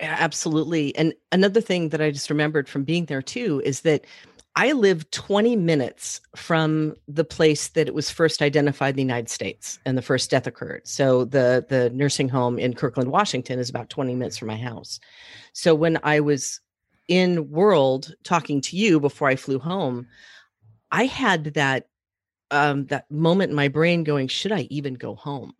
Yeah, 0.00 0.16
Absolutely. 0.18 0.96
And 0.96 1.14
another 1.30 1.60
thing 1.60 1.90
that 1.90 2.00
I 2.00 2.10
just 2.10 2.30
remembered 2.30 2.68
from 2.68 2.84
being 2.84 3.04
there 3.04 3.22
too 3.22 3.60
is 3.64 3.82
that 3.82 4.06
I 4.56 4.72
lived 4.72 5.12
20 5.12 5.56
minutes 5.56 6.20
from 6.34 6.96
the 7.06 7.24
place 7.24 7.68
that 7.68 7.86
it 7.86 7.94
was 7.94 8.10
first 8.10 8.42
identified 8.42 8.90
in 8.90 8.96
the 8.96 9.02
United 9.02 9.28
States 9.28 9.78
and 9.86 9.96
the 9.96 10.02
first 10.02 10.30
death 10.30 10.46
occurred. 10.46 10.86
So 10.86 11.24
the 11.24 11.64
the 11.68 11.90
nursing 11.90 12.28
home 12.28 12.58
in 12.58 12.74
Kirkland, 12.74 13.12
Washington 13.12 13.58
is 13.58 13.70
about 13.70 13.90
20 13.90 14.14
minutes 14.16 14.38
from 14.38 14.48
my 14.48 14.56
house. 14.56 14.98
So 15.52 15.74
when 15.74 15.98
I 16.02 16.20
was 16.20 16.60
in 17.06 17.50
world 17.50 18.14
talking 18.24 18.60
to 18.62 18.76
you 18.76 19.00
before 19.00 19.28
I 19.28 19.36
flew 19.36 19.58
home, 19.58 20.06
I 20.92 21.04
had 21.06 21.54
that 21.54 21.86
um 22.50 22.86
that 22.86 23.10
moment 23.10 23.50
in 23.50 23.56
my 23.56 23.68
brain 23.68 24.04
going, 24.04 24.28
should 24.28 24.52
I 24.52 24.66
even 24.70 24.94
go 24.94 25.14
home? 25.14 25.54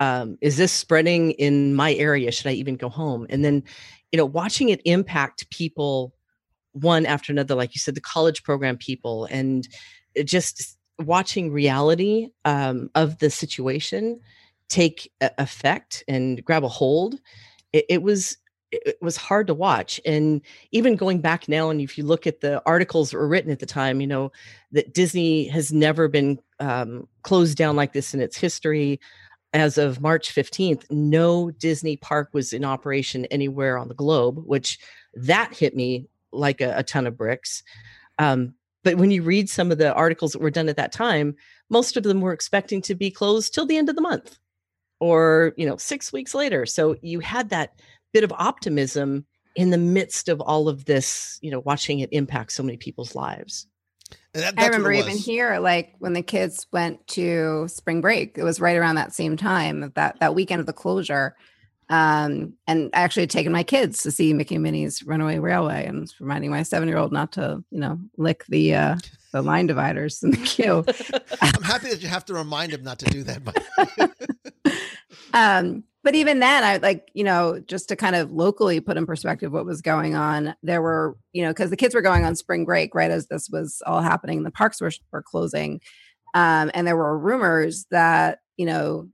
um, 0.00 0.38
is 0.40 0.56
this 0.56 0.72
spreading 0.72 1.32
in 1.32 1.74
my 1.74 1.94
area 1.94 2.30
should 2.30 2.46
i 2.46 2.52
even 2.52 2.76
go 2.76 2.88
home 2.88 3.26
and 3.30 3.44
then 3.44 3.62
you 4.12 4.16
know 4.16 4.24
watching 4.24 4.68
it 4.68 4.80
impact 4.84 5.48
people 5.50 6.14
one 6.72 7.06
after 7.06 7.32
another 7.32 7.54
like 7.54 7.74
you 7.74 7.78
said 7.78 7.94
the 7.94 8.00
college 8.00 8.42
program 8.42 8.76
people 8.76 9.26
and 9.30 9.68
just 10.24 10.76
watching 11.00 11.52
reality 11.52 12.28
um, 12.44 12.90
of 12.94 13.18
the 13.18 13.30
situation 13.30 14.20
take 14.68 15.10
effect 15.38 16.04
and 16.08 16.44
grab 16.44 16.64
a 16.64 16.68
hold 16.68 17.16
it, 17.72 17.84
it 17.88 18.02
was 18.02 18.36
it 18.70 18.98
was 19.00 19.16
hard 19.16 19.46
to 19.46 19.54
watch 19.54 20.00
and 20.04 20.42
even 20.72 20.96
going 20.96 21.20
back 21.20 21.48
now 21.48 21.70
and 21.70 21.80
if 21.80 21.96
you 21.96 22.04
look 22.04 22.26
at 22.26 22.40
the 22.40 22.62
articles 22.66 23.10
that 23.10 23.16
were 23.16 23.28
written 23.28 23.50
at 23.50 23.60
the 23.60 23.66
time 23.66 24.00
you 24.00 24.06
know 24.06 24.30
that 24.72 24.92
disney 24.92 25.48
has 25.48 25.72
never 25.72 26.08
been 26.08 26.38
um, 26.60 27.08
closed 27.22 27.56
down 27.56 27.76
like 27.76 27.92
this 27.92 28.12
in 28.12 28.20
its 28.20 28.36
history 28.36 29.00
as 29.54 29.78
of 29.78 30.00
March 30.00 30.34
15th, 30.34 30.84
no 30.90 31.50
Disney 31.50 31.96
park 31.96 32.30
was 32.32 32.52
in 32.52 32.64
operation 32.64 33.24
anywhere 33.26 33.78
on 33.78 33.88
the 33.88 33.94
globe, 33.94 34.42
which 34.44 34.78
that 35.14 35.54
hit 35.54 35.74
me 35.74 36.06
like 36.32 36.60
a, 36.60 36.74
a 36.76 36.82
ton 36.82 37.06
of 37.06 37.16
bricks. 37.16 37.62
Um, 38.18 38.54
but 38.84 38.96
when 38.96 39.10
you 39.10 39.22
read 39.22 39.48
some 39.48 39.72
of 39.72 39.78
the 39.78 39.92
articles 39.94 40.32
that 40.32 40.42
were 40.42 40.50
done 40.50 40.68
at 40.68 40.76
that 40.76 40.92
time, 40.92 41.34
most 41.70 41.96
of 41.96 42.02
them 42.02 42.20
were 42.20 42.32
expecting 42.32 42.82
to 42.82 42.94
be 42.94 43.10
closed 43.10 43.54
till 43.54 43.66
the 43.66 43.76
end 43.76 43.88
of 43.88 43.96
the 43.96 44.02
month 44.02 44.38
or, 45.00 45.54
you 45.56 45.66
know, 45.66 45.76
six 45.76 46.12
weeks 46.12 46.34
later. 46.34 46.66
So 46.66 46.96
you 47.02 47.20
had 47.20 47.48
that 47.50 47.80
bit 48.12 48.24
of 48.24 48.32
optimism 48.32 49.26
in 49.54 49.70
the 49.70 49.78
midst 49.78 50.28
of 50.28 50.40
all 50.40 50.68
of 50.68 50.84
this, 50.84 51.38
you 51.42 51.50
know, 51.50 51.60
watching 51.60 52.00
it 52.00 52.08
impact 52.12 52.52
so 52.52 52.62
many 52.62 52.76
people's 52.76 53.14
lives. 53.14 53.66
That, 54.32 54.54
I 54.56 54.66
remember 54.66 54.92
even 54.92 55.16
here, 55.16 55.58
like 55.58 55.94
when 55.98 56.12
the 56.12 56.22
kids 56.22 56.66
went 56.72 57.06
to 57.08 57.66
spring 57.68 58.00
break, 58.00 58.38
it 58.38 58.44
was 58.44 58.60
right 58.60 58.76
around 58.76 58.94
that 58.94 59.12
same 59.12 59.36
time 59.36 59.92
that 59.94 60.20
that 60.20 60.34
weekend 60.34 60.60
of 60.60 60.66
the 60.66 60.72
closure. 60.72 61.34
Um, 61.90 62.52
and 62.66 62.90
I 62.92 63.00
actually 63.00 63.22
had 63.22 63.30
taken 63.30 63.50
my 63.50 63.62
kids 63.62 64.02
to 64.02 64.10
see 64.10 64.32
Mickey 64.34 64.56
and 64.56 64.62
Minnie's 64.62 65.02
Runaway 65.02 65.38
Railway, 65.38 65.86
and 65.86 66.00
was 66.00 66.20
reminding 66.20 66.50
my 66.50 66.62
seven 66.62 66.88
year 66.88 66.98
old 66.98 67.12
not 67.12 67.32
to, 67.32 67.64
you 67.70 67.80
know, 67.80 67.98
lick 68.16 68.44
the 68.48 68.74
uh, 68.74 68.96
the 69.32 69.42
line 69.42 69.66
dividers 69.66 70.22
in 70.22 70.30
the 70.30 70.36
queue. 70.38 70.84
I'm 71.42 71.62
happy 71.62 71.88
that 71.88 72.02
you 72.02 72.08
have 72.08 72.24
to 72.26 72.34
remind 72.34 72.72
him 72.72 72.82
not 72.82 72.98
to 73.00 73.06
do 73.06 73.22
that. 73.24 73.44
But 73.44 73.62
um 75.34 75.84
but 76.08 76.14
even 76.14 76.38
then 76.38 76.64
i 76.64 76.78
like 76.78 77.10
you 77.12 77.22
know 77.22 77.60
just 77.66 77.86
to 77.86 77.94
kind 77.94 78.16
of 78.16 78.32
locally 78.32 78.80
put 78.80 78.96
in 78.96 79.04
perspective 79.04 79.52
what 79.52 79.66
was 79.66 79.82
going 79.82 80.14
on 80.14 80.54
there 80.62 80.80
were 80.80 81.18
you 81.34 81.42
know 81.42 81.50
because 81.50 81.68
the 81.68 81.76
kids 81.76 81.94
were 81.94 82.00
going 82.00 82.24
on 82.24 82.34
spring 82.34 82.64
break 82.64 82.94
right 82.94 83.10
as 83.10 83.26
this 83.26 83.50
was 83.50 83.82
all 83.86 84.00
happening 84.00 84.42
the 84.42 84.50
parks 84.50 84.80
were, 84.80 84.90
were 85.12 85.22
closing 85.22 85.82
um 86.32 86.70
and 86.72 86.86
there 86.86 86.96
were 86.96 87.18
rumors 87.18 87.84
that 87.90 88.38
you 88.56 88.64
know 88.64 89.06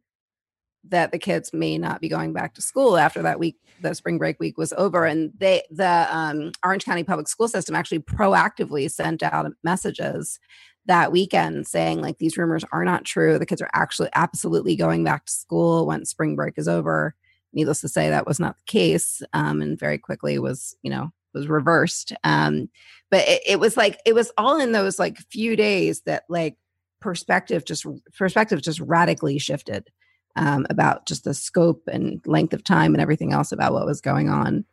that 0.85 1.11
the 1.11 1.19
kids 1.19 1.53
may 1.53 1.77
not 1.79 2.01
be 2.01 2.09
going 2.09 2.33
back 2.33 2.55
to 2.55 2.63
school 2.63 2.97
after 2.97 3.23
that 3.23 3.41
week 3.41 3.57
the 3.81 3.95
spring 3.95 4.19
break 4.19 4.39
week 4.41 4.57
was 4.57 4.73
over. 4.75 5.05
And 5.05 5.33
they 5.39 5.63
the 5.71 6.07
um, 6.11 6.53
orange 6.65 6.85
county 6.85 7.05
public 7.05 7.29
school 7.29 7.49
system 7.49 7.75
actually 7.75 8.01
proactively 8.01 8.91
sent 8.91 9.23
out 9.23 9.51
messages 9.63 10.39
that 10.87 11.13
weekend 11.13 11.67
saying 11.67 12.01
like 12.01 12.19
these 12.19 12.37
rumors 12.37 12.65
are 12.73 12.85
not 12.85 13.05
true. 13.05 13.39
The 13.39 13.47
kids 13.47 13.63
are 13.63 13.71
actually 13.73 14.11
absolutely 14.15 14.77
going 14.77 15.05
back 15.05 15.27
to 15.27 15.33
school 15.33 15.87
once 15.87 16.11
spring 16.11 16.37
break 16.37 16.55
is 16.57 16.69
over. 16.69 17.15
Needless 17.53 17.81
to 17.83 17.89
say 17.89 18.11
that 18.11 18.27
was 18.27 18.41
not 18.41 18.57
the 18.57 18.65
case 18.67 19.23
um, 19.33 19.63
and 19.63 19.79
very 19.79 19.99
quickly 19.99 20.39
was 20.39 20.77
you 20.83 20.91
know 20.91 21.13
was 21.33 21.49
reversed. 21.49 22.13
Um, 22.25 22.69
but 23.11 23.27
it, 23.29 23.43
it 23.47 23.61
was 23.61 23.77
like 23.77 24.01
it 24.05 24.15
was 24.15 24.33
all 24.37 24.61
in 24.61 24.73
those 24.73 24.99
like 24.99 25.19
few 25.31 25.57
days 25.57 26.03
that 26.03 26.25
like 26.29 26.57
perspective 27.01 27.65
just 27.65 27.87
perspective 28.17 28.63
just 28.63 28.81
radically 28.81 29.39
shifted 29.39 29.91
um, 30.37 30.67
about 30.71 31.07
just 31.07 31.25
the 31.25 31.35
scope 31.35 31.83
and 31.87 32.21
length 32.27 32.53
of 32.53 32.65
time 32.65 32.95
and 32.95 33.01
everything 33.01 33.33
else 33.33 33.53
about 33.53 33.73
what 33.73 33.87
was 33.87 34.01
going 34.01 34.29
on. 34.29 34.65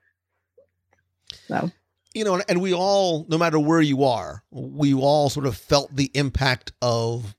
So 1.47 1.71
you 2.13 2.23
know, 2.23 2.41
and, 2.47 2.61
we 2.61 2.73
all, 2.73 3.25
no 3.29 3.37
matter 3.37 3.59
where 3.59 3.81
you 3.81 4.03
are, 4.03 4.43
we 4.51 4.93
all 4.93 5.29
sort 5.29 5.45
of 5.45 5.55
felt 5.57 5.95
the 5.95 6.11
impact 6.13 6.71
of, 6.81 7.35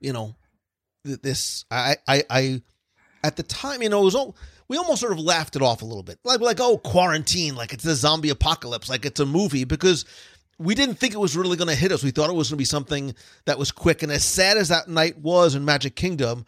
you 0.00 0.12
know, 0.12 0.34
this. 1.04 1.64
I, 1.70 1.96
I, 2.08 2.24
I, 2.30 2.62
at 3.22 3.36
the 3.36 3.42
time, 3.42 3.82
you 3.82 3.88
know, 3.88 4.02
it 4.02 4.04
was 4.04 4.14
all. 4.14 4.36
We 4.68 4.78
almost 4.78 5.00
sort 5.00 5.12
of 5.12 5.20
laughed 5.20 5.54
it 5.54 5.62
off 5.62 5.82
a 5.82 5.84
little 5.84 6.02
bit, 6.02 6.18
like 6.24 6.40
like 6.40 6.58
oh, 6.58 6.78
quarantine, 6.78 7.54
like 7.54 7.72
it's 7.72 7.84
the 7.84 7.94
zombie 7.94 8.30
apocalypse, 8.30 8.88
like 8.88 9.04
it's 9.04 9.20
a 9.20 9.26
movie, 9.26 9.62
because 9.62 10.04
we 10.58 10.74
didn't 10.74 10.96
think 10.96 11.14
it 11.14 11.20
was 11.20 11.36
really 11.36 11.56
going 11.56 11.68
to 11.68 11.74
hit 11.74 11.92
us. 11.92 12.02
We 12.02 12.10
thought 12.10 12.30
it 12.30 12.34
was 12.34 12.48
going 12.48 12.56
to 12.56 12.60
be 12.60 12.64
something 12.64 13.14
that 13.44 13.58
was 13.58 13.70
quick. 13.70 14.02
And 14.02 14.10
as 14.10 14.24
sad 14.24 14.56
as 14.56 14.68
that 14.68 14.88
night 14.88 15.18
was 15.18 15.54
in 15.54 15.64
Magic 15.64 15.94
Kingdom, 15.94 16.46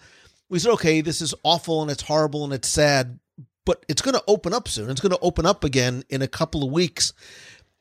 we 0.48 0.58
said, 0.58 0.72
okay, 0.72 1.00
this 1.00 1.20
is 1.20 1.34
awful 1.42 1.82
and 1.82 1.90
it's 1.90 2.02
horrible 2.02 2.44
and 2.44 2.52
it's 2.52 2.68
sad, 2.68 3.18
but 3.68 3.84
it's 3.86 4.00
going 4.00 4.14
to 4.14 4.24
open 4.26 4.54
up 4.54 4.66
soon. 4.66 4.88
It's 4.88 5.02
going 5.02 5.12
to 5.12 5.18
open 5.20 5.44
up 5.44 5.62
again 5.62 6.02
in 6.08 6.22
a 6.22 6.26
couple 6.26 6.64
of 6.64 6.72
weeks. 6.72 7.12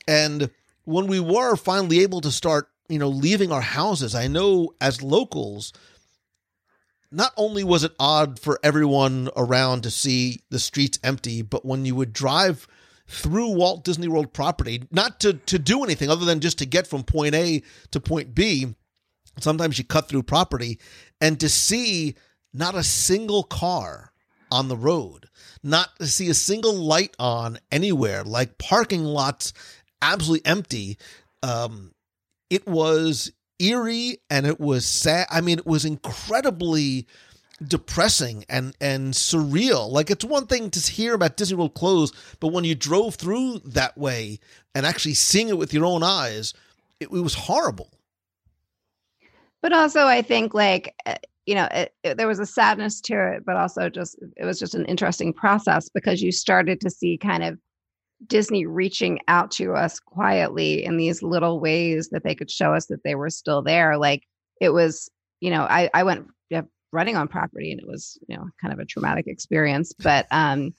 And 0.05 0.49
when 0.83 1.07
we 1.07 1.21
were 1.21 1.55
finally 1.55 2.01
able 2.01 2.19
to 2.19 2.29
start, 2.29 2.69
you 2.89 2.99
know, 2.99 3.07
leaving 3.07 3.53
our 3.53 3.61
houses, 3.61 4.13
I 4.13 4.27
know 4.27 4.73
as 4.81 5.01
locals, 5.01 5.71
not 7.09 7.31
only 7.37 7.63
was 7.63 7.85
it 7.85 7.93
odd 7.97 8.37
for 8.37 8.59
everyone 8.63 9.29
around 9.37 9.83
to 9.83 9.89
see 9.89 10.41
the 10.49 10.59
streets 10.59 10.99
empty, 11.05 11.41
but 11.41 11.63
when 11.63 11.85
you 11.85 11.95
would 11.95 12.11
drive 12.11 12.67
through 13.07 13.55
Walt 13.55 13.85
Disney 13.85 14.09
World 14.09 14.33
property, 14.33 14.83
not 14.91 15.21
to, 15.21 15.35
to 15.35 15.57
do 15.57 15.85
anything 15.85 16.09
other 16.09 16.25
than 16.25 16.41
just 16.41 16.57
to 16.57 16.65
get 16.65 16.85
from 16.85 17.03
point 17.03 17.33
A 17.33 17.63
to 17.91 18.01
point 18.01 18.35
B, 18.35 18.75
sometimes 19.39 19.77
you 19.77 19.85
cut 19.85 20.09
through 20.09 20.23
property, 20.23 20.81
and 21.21 21.39
to 21.39 21.47
see 21.47 22.15
not 22.53 22.75
a 22.75 22.83
single 22.83 23.43
car 23.43 24.11
on 24.51 24.67
the 24.67 24.77
road, 24.77 25.29
not 25.63 25.95
to 25.99 26.07
see 26.07 26.29
a 26.29 26.33
single 26.33 26.73
light 26.73 27.15
on 27.19 27.59
anywhere, 27.71 28.23
like 28.23 28.57
parking 28.57 29.03
lots 29.03 29.53
absolutely 30.01 30.45
empty. 30.45 30.97
Um, 31.43 31.93
it 32.49 32.67
was 32.67 33.31
eerie 33.59 34.19
and 34.29 34.45
it 34.45 34.59
was 34.59 34.85
sad. 34.85 35.27
I 35.29 35.41
mean, 35.41 35.59
it 35.59 35.65
was 35.65 35.85
incredibly 35.85 37.07
depressing 37.65 38.45
and 38.49 38.75
and 38.79 39.13
surreal. 39.13 39.89
Like 39.89 40.11
it's 40.11 40.23
one 40.23 40.45
thing 40.45 40.69
to 40.69 40.79
hear 40.91 41.13
about 41.15 41.37
Disney 41.37 41.57
World 41.57 41.73
closed, 41.73 42.15
but 42.39 42.49
when 42.49 42.63
you 42.63 42.75
drove 42.75 43.15
through 43.15 43.59
that 43.65 43.97
way 43.97 44.39
and 44.75 44.85
actually 44.85 45.15
seeing 45.15 45.49
it 45.49 45.57
with 45.57 45.73
your 45.73 45.85
own 45.85 46.03
eyes, 46.03 46.53
it, 46.99 47.05
it 47.05 47.23
was 47.23 47.33
horrible. 47.33 47.89
but 49.61 49.73
also 49.73 50.05
i 50.05 50.21
think 50.21 50.53
like 50.53 50.93
you 51.47 51.55
know 51.55 51.67
it, 51.71 51.91
it- 52.03 52.17
there 52.17 52.27
was 52.27 52.39
a 52.39 52.45
sadness 52.45 53.01
to 53.01 53.15
it 53.33 53.43
but 53.45 53.55
also 53.55 53.89
just 53.89 54.15
it 54.35 54.45
was 54.45 54.59
just 54.59 54.75
an 54.75 54.85
interesting 54.85 55.33
process 55.33 55.89
because 55.89 56.21
you 56.21 56.31
started 56.31 56.79
to 56.81 56.89
see 56.91 57.17
kind 57.17 57.43
of 57.43 57.57
Disney 58.27 58.65
reaching 58.65 59.19
out 59.27 59.51
to 59.51 59.73
us 59.73 59.99
quietly 59.99 60.83
in 60.83 60.97
these 60.97 61.21
little 61.21 61.59
ways 61.59 62.09
that 62.09 62.23
they 62.23 62.33
could 62.33 62.49
show 62.49 62.73
us 62.73 62.87
that 62.87 63.03
they 63.03 63.13
were 63.13 63.29
still 63.29 63.61
there. 63.61 63.95
Like 63.95 64.23
it 64.59 64.69
was, 64.69 65.07
you 65.39 65.51
know, 65.51 65.61
I, 65.61 65.87
I 65.93 66.01
went 66.03 66.27
running 66.93 67.15
on 67.15 67.27
property 67.27 67.71
and 67.71 67.79
it 67.79 67.87
was, 67.87 68.17
you 68.27 68.35
know, 68.35 68.47
kind 68.61 68.73
of 68.73 68.79
a 68.79 68.85
traumatic 68.85 69.27
experience, 69.27 69.93
but, 69.99 70.25
um, 70.31 70.73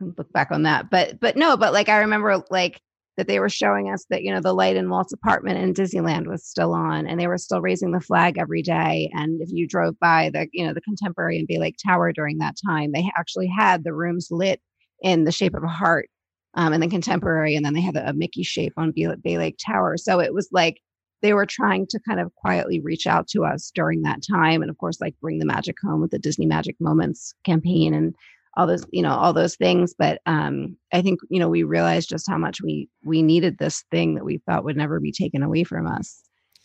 look 0.00 0.30
back 0.32 0.50
on 0.50 0.64
that, 0.64 0.90
but, 0.90 1.18
but 1.20 1.36
no, 1.36 1.56
but 1.56 1.72
like, 1.72 1.88
I 1.88 2.00
remember 2.00 2.44
like 2.50 2.80
that 3.16 3.26
they 3.26 3.40
were 3.40 3.48
showing 3.48 3.90
us 3.90 4.04
that, 4.08 4.22
you 4.22 4.32
know, 4.32 4.40
the 4.40 4.54
light 4.54 4.76
in 4.76 4.88
Walt's 4.88 5.12
apartment 5.12 5.58
in 5.58 5.74
Disneyland 5.74 6.26
was 6.26 6.46
still 6.46 6.72
on 6.72 7.06
and 7.06 7.20
they 7.20 7.26
were 7.26 7.38
still 7.38 7.60
raising 7.60 7.92
the 7.92 8.00
flag 8.00 8.38
every 8.38 8.62
day. 8.62 9.10
And 9.12 9.40
if 9.42 9.50
you 9.52 9.66
drove 9.68 9.98
by 10.00 10.30
the, 10.32 10.48
you 10.52 10.66
know, 10.66 10.72
the 10.72 10.80
contemporary 10.80 11.38
and 11.38 11.46
Bay 11.46 11.58
Lake 11.58 11.76
Tower 11.84 12.12
during 12.12 12.38
that 12.38 12.56
time, 12.66 12.92
they 12.92 13.10
actually 13.16 13.48
had 13.48 13.84
the 13.84 13.92
rooms 13.92 14.28
lit 14.30 14.60
in 15.02 15.24
the 15.24 15.32
shape 15.32 15.54
of 15.54 15.64
a 15.64 15.68
heart 15.68 16.08
um, 16.54 16.72
and 16.72 16.82
then 16.82 16.90
contemporary, 16.90 17.56
and 17.56 17.64
then 17.64 17.74
they 17.74 17.80
had 17.80 17.96
a, 17.96 18.12
Mickey 18.12 18.42
shape 18.42 18.74
on 18.76 18.92
Bay 18.92 19.38
Lake 19.38 19.56
Tower. 19.64 19.96
So 19.96 20.20
it 20.20 20.34
was 20.34 20.48
like 20.52 20.80
they 21.22 21.32
were 21.32 21.46
trying 21.46 21.86
to 21.88 22.00
kind 22.06 22.20
of 22.20 22.34
quietly 22.34 22.80
reach 22.80 23.06
out 23.06 23.28
to 23.28 23.44
us 23.44 23.70
during 23.74 24.02
that 24.02 24.20
time, 24.28 24.60
and 24.60 24.70
of 24.70 24.78
course, 24.78 25.00
like 25.00 25.14
bring 25.20 25.38
the 25.38 25.46
magic 25.46 25.76
home 25.82 26.00
with 26.00 26.10
the 26.10 26.18
Disney 26.18 26.46
Magic 26.46 26.76
Moments 26.80 27.34
campaign 27.44 27.94
and 27.94 28.14
all 28.56 28.66
those, 28.66 28.84
you 28.90 29.02
know, 29.02 29.12
all 29.12 29.32
those 29.32 29.56
things. 29.56 29.94
But 29.96 30.20
um, 30.26 30.76
I 30.92 31.02
think 31.02 31.20
you 31.28 31.40
know 31.40 31.48
we 31.48 31.62
realized 31.62 32.08
just 32.08 32.28
how 32.28 32.38
much 32.38 32.60
we 32.62 32.88
we 33.04 33.22
needed 33.22 33.58
this 33.58 33.84
thing 33.90 34.14
that 34.14 34.24
we 34.24 34.38
thought 34.38 34.64
would 34.64 34.76
never 34.76 35.00
be 35.00 35.12
taken 35.12 35.42
away 35.42 35.64
from 35.64 35.86
us. 35.86 36.22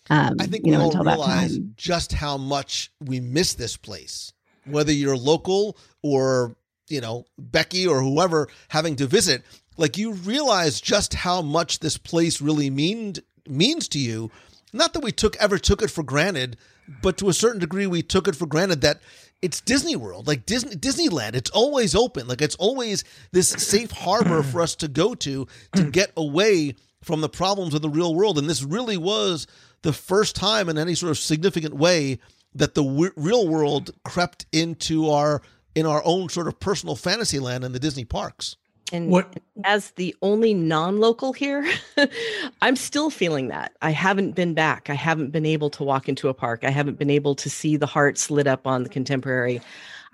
Um, 0.10 0.38
I 0.40 0.46
think 0.46 0.66
you 0.66 0.72
know 0.72 0.86
until 0.86 1.04
that 1.04 1.18
realize 1.18 1.58
time. 1.58 1.74
just 1.76 2.14
how 2.14 2.38
much 2.38 2.92
we 3.02 3.20
miss 3.20 3.54
this 3.54 3.78
place, 3.78 4.34
whether 4.66 4.92
you're 4.92 5.18
local 5.18 5.78
or 6.02 6.56
you 6.88 7.02
know 7.02 7.26
Becky 7.38 7.88
or 7.88 8.02
whoever 8.02 8.48
having 8.70 8.96
to 8.98 9.08
visit. 9.08 9.44
Like 9.78 9.98
you 9.98 10.14
realize 10.14 10.82
just 10.82 11.14
how 11.14 11.42
much 11.42 11.80
this 11.80 11.98
place 11.98 12.42
really 12.42 12.70
meaned 12.70 13.20
means 13.48 13.88
to 13.90 14.00
you. 14.00 14.32
Not 14.74 14.94
that 14.94 15.04
we 15.04 15.12
took 15.12 15.36
ever 15.38 15.58
took 15.58 15.82
it 15.82 15.92
for 15.92 16.04
granted, 16.04 16.58
but 17.02 17.18
to 17.18 17.30
a 17.30 17.34
certain 17.34 17.60
degree 17.60 17.88
we 17.88 18.02
took 18.02 18.28
it 18.28 18.36
for 18.36 18.46
granted 18.46 18.82
that 18.82 19.02
it's 19.42 19.62
Disney 19.62 19.96
World, 19.96 20.28
like 20.28 20.46
Disney 20.46 20.76
Disneyland. 20.76 21.36
It's 21.36 21.50
always 21.52 21.96
open. 21.96 22.28
Like 22.28 22.42
it's 22.42 22.56
always 22.56 23.04
this 23.32 23.50
safe 23.50 23.92
harbor 23.92 24.44
for 24.44 24.62
us 24.62 24.76
to 24.78 24.88
go 24.88 25.14
to 25.16 25.48
to 25.76 25.84
get 25.92 26.12
away 26.18 26.76
from 27.04 27.22
the 27.22 27.30
problems 27.30 27.74
of 27.74 27.82
the 27.82 27.90
real 27.90 28.16
world. 28.16 28.38
And 28.38 28.50
this 28.50 28.64
really 28.64 28.98
was 28.98 29.48
the 29.84 29.94
first 29.94 30.36
time 30.36 30.70
in 30.70 30.78
any 30.78 30.96
sort 30.96 31.12
of 31.12 31.18
significant 31.18 31.76
way 31.76 32.20
that 32.56 32.74
the 32.74 32.84
w- 32.84 33.12
real 33.16 33.48
world 33.48 33.92
crept 34.04 34.46
into 34.52 35.10
our 35.10 35.42
in 35.76 35.86
our 35.86 36.02
own 36.04 36.30
sort 36.30 36.48
of 36.48 36.60
personal 36.60 36.96
fantasy 36.96 37.40
land 37.40 37.64
in 37.64 37.72
the 37.72 37.80
Disney 37.80 38.06
parks. 38.06 38.56
And 38.94 39.10
What- 39.10 39.40
as 39.64 39.92
the 39.92 40.16
only 40.22 40.54
non-local 40.54 41.34
here, 41.34 41.68
I'm 42.62 42.76
still 42.76 43.10
feeling 43.10 43.50
that. 43.50 43.74
I 43.82 43.92
haven't 43.92 44.34
been 44.34 44.54
back. 44.54 44.90
I 44.90 44.94
haven't 44.94 45.32
been 45.32 45.46
able 45.46 45.70
to 45.72 45.84
walk 45.84 46.08
into 46.08 46.30
a 46.30 46.34
park. 46.34 46.64
I 46.64 46.70
haven't 46.70 46.98
been 46.98 47.10
able 47.10 47.36
to 47.36 47.50
see 47.50 47.76
the 47.76 47.86
hearts 47.86 48.32
lit 48.32 48.48
up 48.48 48.66
on 48.66 48.84
the 48.84 48.90
contemporary. 48.90 49.62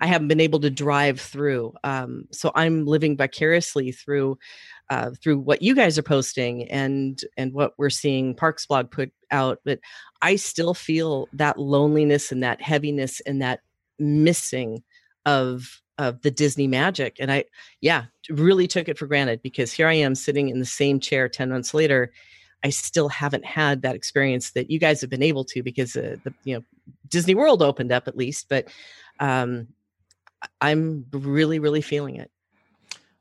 I 0.00 0.06
haven't 0.06 0.28
been 0.28 0.40
able 0.40 0.60
to 0.60 0.70
drive 0.70 1.20
through. 1.20 1.72
Um, 1.84 2.26
so 2.32 2.50
I'm 2.54 2.84
living 2.84 3.16
vicariously 3.16 3.92
through 3.92 4.38
uh, 4.90 5.12
through 5.22 5.38
what 5.38 5.62
you 5.62 5.74
guys 5.74 5.96
are 5.96 6.02
posting 6.02 6.68
and 6.70 7.18
and 7.38 7.52
what 7.54 7.72
we're 7.78 7.90
seeing 7.90 8.34
Parks 8.34 8.66
blog 8.66 8.90
put 8.90 9.12
out. 9.30 9.60
But 9.64 9.78
I 10.20 10.36
still 10.36 10.74
feel 10.74 11.28
that 11.32 11.58
loneliness 11.58 12.32
and 12.32 12.42
that 12.42 12.60
heaviness 12.60 13.20
and 13.20 13.40
that 13.40 13.60
missing 13.98 14.82
of 15.24 15.80
of 15.96 16.20
the 16.22 16.30
Disney 16.30 16.66
magic. 16.66 17.16
And 17.20 17.30
I, 17.30 17.44
yeah, 17.80 18.06
really 18.30 18.66
took 18.66 18.88
it 18.88 18.98
for 18.98 19.06
granted 19.06 19.42
because 19.42 19.72
here 19.72 19.86
I 19.88 19.94
am 19.94 20.14
sitting 20.14 20.48
in 20.48 20.58
the 20.58 20.64
same 20.64 20.98
chair 21.00 21.28
10 21.28 21.50
months 21.50 21.74
later. 21.74 22.12
I 22.62 22.70
still 22.70 23.08
haven't 23.10 23.44
had 23.44 23.82
that 23.82 23.94
experience 23.94 24.52
that 24.52 24.70
you 24.70 24.78
guys 24.78 25.00
have 25.02 25.10
been 25.10 25.22
able 25.22 25.44
to 25.44 25.62
because 25.62 25.96
uh, 25.96 26.16
the, 26.24 26.32
you 26.44 26.54
know, 26.56 26.64
Disney 27.08 27.34
World 27.34 27.62
opened 27.62 27.92
up 27.92 28.08
at 28.08 28.16
least, 28.16 28.48
but 28.48 28.68
um, 29.20 29.68
I- 30.42 30.70
I'm 30.70 31.04
really, 31.12 31.58
really 31.58 31.82
feeling 31.82 32.16
it. 32.16 32.30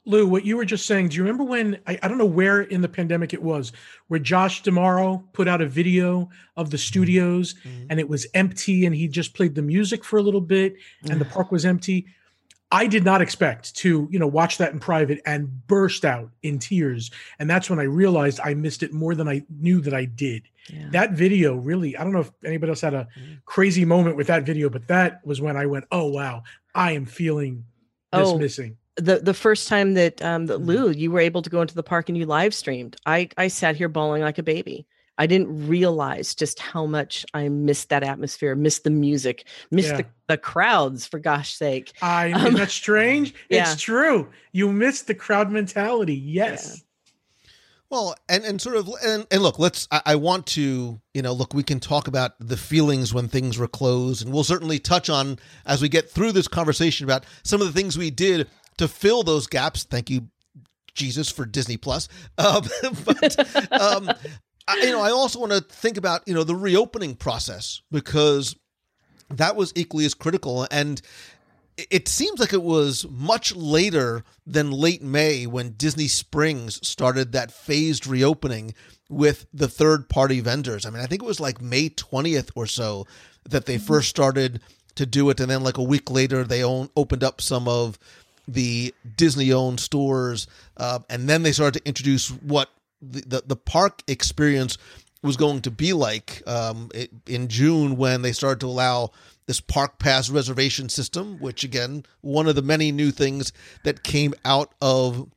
Lou, 0.05 0.27
what 0.27 0.45
you 0.45 0.57
were 0.57 0.65
just 0.65 0.85
saying, 0.85 1.07
do 1.09 1.15
you 1.15 1.23
remember 1.23 1.45
when 1.45 1.79
I, 1.87 1.97
I 2.03 2.07
don't 2.09 2.17
know 2.17 2.25
where 2.25 2.61
in 2.61 2.81
the 2.81 2.89
pandemic 2.89 3.33
it 3.33 3.41
was, 3.41 3.71
where 4.09 4.19
Josh 4.19 4.61
D'Amaro 4.61 5.23
put 5.31 5.47
out 5.47 5.61
a 5.61 5.65
video 5.65 6.29
of 6.57 6.71
the 6.71 6.77
studios 6.77 7.55
Mhm. 7.65 7.87
and 7.89 7.99
it 8.01 8.09
was 8.09 8.27
empty 8.33 8.85
and 8.85 8.93
he 8.93 9.07
just 9.07 9.33
played 9.33 9.55
the 9.55 9.61
music 9.61 10.03
for 10.03 10.17
a 10.17 10.21
little 10.21 10.41
bit 10.41 10.75
and 11.09 11.21
the 11.21 11.25
park 11.25 11.51
was 11.53 11.65
empty. 11.65 12.05
I 12.73 12.88
did 12.88 13.05
not 13.05 13.21
expect 13.21 13.75
to, 13.77 14.07
you 14.12 14.17
know, 14.17 14.27
watch 14.27 14.57
that 14.57 14.73
in 14.73 14.79
private 14.79 15.21
and 15.27 15.65
burst 15.67 16.03
out 16.03 16.31
in 16.41 16.57
tears. 16.57 17.12
And 17.38 17.47
that's 17.47 17.69
when 17.69 17.79
I 17.79 17.83
realized 17.83 18.39
I 18.43 18.55
missed 18.55 18.81
it 18.81 18.91
more 18.91 19.13
than 19.13 19.27
I 19.27 19.43
knew 19.59 19.79
that 19.81 19.93
I 19.93 20.05
did. 20.05 20.43
Yeah. 20.69 20.89
That 20.91 21.12
video 21.12 21.55
really, 21.55 21.95
I 21.95 22.03
don't 22.03 22.13
know 22.13 22.21
if 22.21 22.31
anybody 22.43 22.71
else 22.71 22.81
had 22.81 22.95
a 22.95 23.07
crazy 23.45 23.86
moment 23.86 24.15
with 24.17 24.25
that 24.27 24.43
video, 24.43 24.69
but 24.69 24.88
that 24.88 25.23
was 25.23 25.39
when 25.39 25.55
I 25.55 25.67
went, 25.67 25.86
oh, 25.91 26.07
wow, 26.09 26.41
I 26.73 26.93
am 26.93 27.05
feeling 27.05 27.63
this 28.12 28.27
Oh, 28.29 28.38
missing. 28.39 28.77
the 28.95 29.19
the 29.19 29.33
first 29.33 29.67
time 29.67 29.93
that 29.93 30.21
um 30.23 30.47
that 30.47 30.59
Mhm. 30.59 30.65
Lou 30.65 30.89
you 30.91 31.12
were 31.12 31.19
able 31.19 31.41
to 31.43 31.49
go 31.49 31.62
into 31.62 31.75
the 31.75 31.83
park 31.83 32.09
and 32.09 32.17
you 32.17 32.25
live 32.25 32.53
streamed, 32.55 32.95
I 33.05 33.29
I 33.38 33.49
sat 33.49 33.75
here 33.75 33.89
bawling 33.89 34.21
like 34.23 34.38
a 34.39 34.43
baby. 34.43 34.86
I 35.17 35.28
didn't 35.28 35.67
realize 35.67 36.34
just 36.34 36.60
how 36.60 36.86
much 36.86 37.26
I 37.34 37.47
missed 37.49 37.89
that 37.89 38.02
atmosphere, 38.04 38.56
missed 38.56 38.84
the 38.84 38.89
music, 38.89 39.45
missed 39.69 39.89
Yeah. 39.89 39.97
the, 39.97 40.06
the 40.28 40.38
crowds 40.38 41.06
for 41.06 41.19
gosh 41.19 41.54
sake. 41.54 41.93
I 42.02 42.32
Um, 42.34 42.41
isn't 42.47 42.54
that 42.56 42.71
strange? 42.71 43.34
yeah. 43.49 43.71
It's 43.71 43.82
true. 43.82 44.30
You 44.54 44.71
missed 44.71 45.08
the 45.08 45.13
crowd 45.15 45.52
mentality. 45.52 46.15
Yes. 46.15 46.84
Well, 47.89 48.15
and 48.28 48.43
and 48.43 48.60
sort 48.60 48.76
of 48.76 48.89
and, 49.06 49.28
and 49.30 49.43
look, 49.43 49.60
let's. 49.60 49.88
I, 49.91 50.02
I 50.04 50.15
want 50.15 50.47
to, 50.47 50.99
you 51.13 51.21
know, 51.21 51.32
look. 51.32 51.54
We 51.54 51.62
can 51.62 51.80
talk 51.80 52.08
about 52.08 52.32
the 52.39 52.58
feelings 52.58 53.13
when 53.13 53.28
things 53.28 53.60
were 53.60 53.67
closed, 53.67 54.26
and 54.26 54.34
we'll 54.34 54.43
certainly 54.43 54.80
touch 54.80 55.12
on 55.12 55.38
as 55.67 55.80
we 55.80 55.89
get 55.89 56.10
through 56.10 56.32
this 56.32 56.47
conversation 56.47 57.04
about 57.04 57.23
some 57.43 57.62
of 57.62 57.67
the 57.67 57.73
things 57.73 57.95
we 57.95 58.10
did 58.10 58.47
to 58.78 58.88
fill 58.88 59.21
those 59.21 59.45
gaps. 59.45 59.84
Thank 59.84 60.10
you, 60.10 60.28
Jesus, 60.95 61.30
for 61.30 61.45
Disney 61.45 61.78
Plus. 61.78 62.08
Um, 62.39 62.63
but 63.06 63.71
um, 63.71 64.10
I, 64.67 64.78
you 64.78 64.91
know, 64.91 65.02
I 65.02 65.12
also 65.12 65.39
want 65.39 65.52
to 65.52 65.62
think 65.62 65.97
about 65.97 66.21
you 66.28 66.34
know 66.34 66.43
the 66.43 66.56
reopening 66.56 67.15
process 67.15 67.82
because 67.91 68.56
that 69.30 69.56
was 69.56 69.71
equally 69.76 70.06
as 70.06 70.13
critical 70.13 70.67
and 70.69 71.02
it- 71.89 72.08
seems 72.08 72.39
like 72.39 72.54
it 72.54 72.62
was 72.62 73.06
much 73.10 73.56
later 73.56 74.23
than 74.45 74.69
late 74.71 75.02
May 75.02 75.47
when 75.47 75.71
Disney 75.71 76.08
Springs 76.08 76.80
started 76.88 77.32
that 77.32 77.52
phased 77.52 78.06
reopening 78.06 78.76
with 79.10 79.47
the 79.52 79.67
third 79.67 80.08
party 80.08 80.39
vendors. 80.39 80.86
I 80.86 80.91
mean, 80.91 81.02
I 81.02 81.08
think 81.08 81.23
it 81.23 81.26
was 81.26 81.39
like 81.39 81.62
May 81.62 81.89
20th 81.89 82.52
or 82.56 82.67
so 82.67 83.08
that 83.49 83.65
they 83.65 83.78
first 83.80 84.10
started 84.10 84.62
to 84.95 85.06
do 85.08 85.30
it. 85.32 85.39
And 85.39 85.49
then, 85.49 85.63
like 85.63 85.78
a 85.78 85.84
week 85.84 86.12
later, 86.12 86.43
they 86.43 86.63
own, 86.63 86.89
opened 86.95 87.23
up 87.23 87.41
some 87.41 87.67
of 87.67 87.97
the 88.47 88.93
Disney 89.17 89.52
owned 89.52 89.80
stores. 89.80 90.45
Uh, 90.78 90.99
and 91.10 91.28
then 91.28 91.41
they 91.41 91.52
started 91.52 91.80
to 91.80 91.88
introduce 91.88 92.30
what 92.30 92.69
the, 93.11 93.21
the, 93.21 93.43
the 93.47 93.55
park 93.55 94.01
experience 94.07 94.77
was 95.21 95.37
going 95.37 95.61
to 95.61 95.71
be 95.71 95.93
like 95.93 96.43
um, 96.45 96.89
it, 96.93 97.09
in 97.27 97.47
June 97.47 97.95
when 97.95 98.21
they 98.21 98.33
started 98.33 98.59
to 98.59 98.67
allow 98.67 99.11
this 99.45 99.61
park 99.61 99.99
pass 99.99 100.29
reservation 100.29 100.89
system, 100.89 101.37
which 101.39 101.63
again, 101.63 102.05
one 102.21 102.47
of 102.47 102.55
the 102.55 102.61
many 102.61 102.91
new 102.91 103.11
things 103.11 103.51
that 103.83 104.03
came 104.03 104.33
out 104.45 104.73
of 104.81 105.29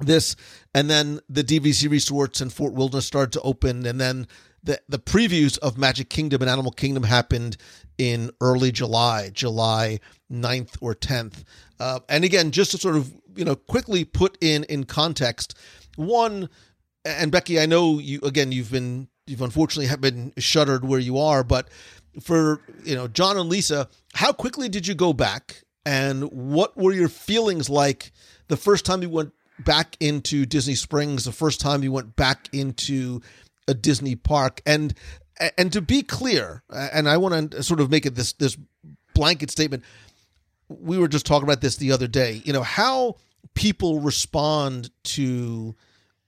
this, 0.00 0.36
and 0.74 0.88
then 0.88 1.20
the 1.28 1.44
DVC 1.44 1.90
resorts 1.90 2.40
in 2.40 2.50
Fort 2.50 2.72
Wilderness 2.72 3.06
started 3.06 3.32
to 3.32 3.40
open, 3.42 3.86
and 3.86 4.00
then 4.00 4.26
the 4.62 4.80
the 4.88 4.98
previews 4.98 5.58
of 5.58 5.78
Magic 5.78 6.08
Kingdom 6.08 6.42
and 6.42 6.50
Animal 6.50 6.72
Kingdom 6.72 7.02
happened 7.02 7.56
in 7.98 8.30
early 8.40 8.72
July, 8.72 9.30
July 9.30 10.00
9th 10.32 10.76
or 10.80 10.94
10th. 10.94 11.44
Uh, 11.78 12.00
and 12.08 12.24
again, 12.24 12.50
just 12.50 12.70
to 12.70 12.78
sort 12.78 12.96
of, 12.96 13.12
you 13.36 13.44
know, 13.44 13.56
quickly 13.56 14.04
put 14.04 14.38
in 14.40 14.64
in 14.64 14.84
context, 14.84 15.54
one 15.96 16.48
and 17.04 17.32
Becky, 17.32 17.60
I 17.60 17.66
know 17.66 17.98
you 17.98 18.20
again 18.22 18.52
you've 18.52 18.70
been 18.70 19.08
you've 19.26 19.42
unfortunately 19.42 19.86
have 19.86 20.00
been 20.00 20.32
shuttered 20.38 20.84
where 20.84 21.00
you 21.00 21.18
are, 21.18 21.42
but 21.44 21.68
for 22.20 22.60
you 22.84 22.94
know 22.94 23.08
John 23.08 23.36
and 23.36 23.48
Lisa, 23.48 23.88
how 24.14 24.32
quickly 24.32 24.68
did 24.68 24.86
you 24.86 24.94
go 24.94 25.12
back 25.12 25.62
and 25.86 26.24
what 26.24 26.76
were 26.76 26.92
your 26.92 27.08
feelings 27.08 27.70
like 27.70 28.12
the 28.48 28.56
first 28.56 28.84
time 28.84 29.02
you 29.02 29.08
went 29.08 29.32
back 29.58 29.96
into 30.00 30.46
Disney 30.46 30.74
Springs, 30.74 31.24
the 31.24 31.32
first 31.32 31.60
time 31.60 31.82
you 31.82 31.92
went 31.92 32.16
back 32.16 32.48
into 32.52 33.20
a 33.68 33.74
Disney 33.74 34.16
park 34.16 34.60
and 34.66 34.94
and 35.56 35.72
to 35.72 35.80
be 35.80 36.02
clear, 36.02 36.62
and 36.70 37.08
I 37.08 37.16
want 37.16 37.52
to 37.52 37.62
sort 37.62 37.80
of 37.80 37.90
make 37.90 38.04
it 38.04 38.14
this 38.14 38.32
this 38.34 38.58
blanket 39.14 39.50
statement. 39.50 39.84
We 40.68 40.98
were 40.98 41.08
just 41.08 41.26
talking 41.26 41.44
about 41.48 41.60
this 41.60 41.76
the 41.76 41.92
other 41.92 42.06
day. 42.06 42.42
You 42.44 42.52
know 42.52 42.62
how 42.62 43.16
people 43.54 44.00
respond 44.00 44.90
to 45.02 45.74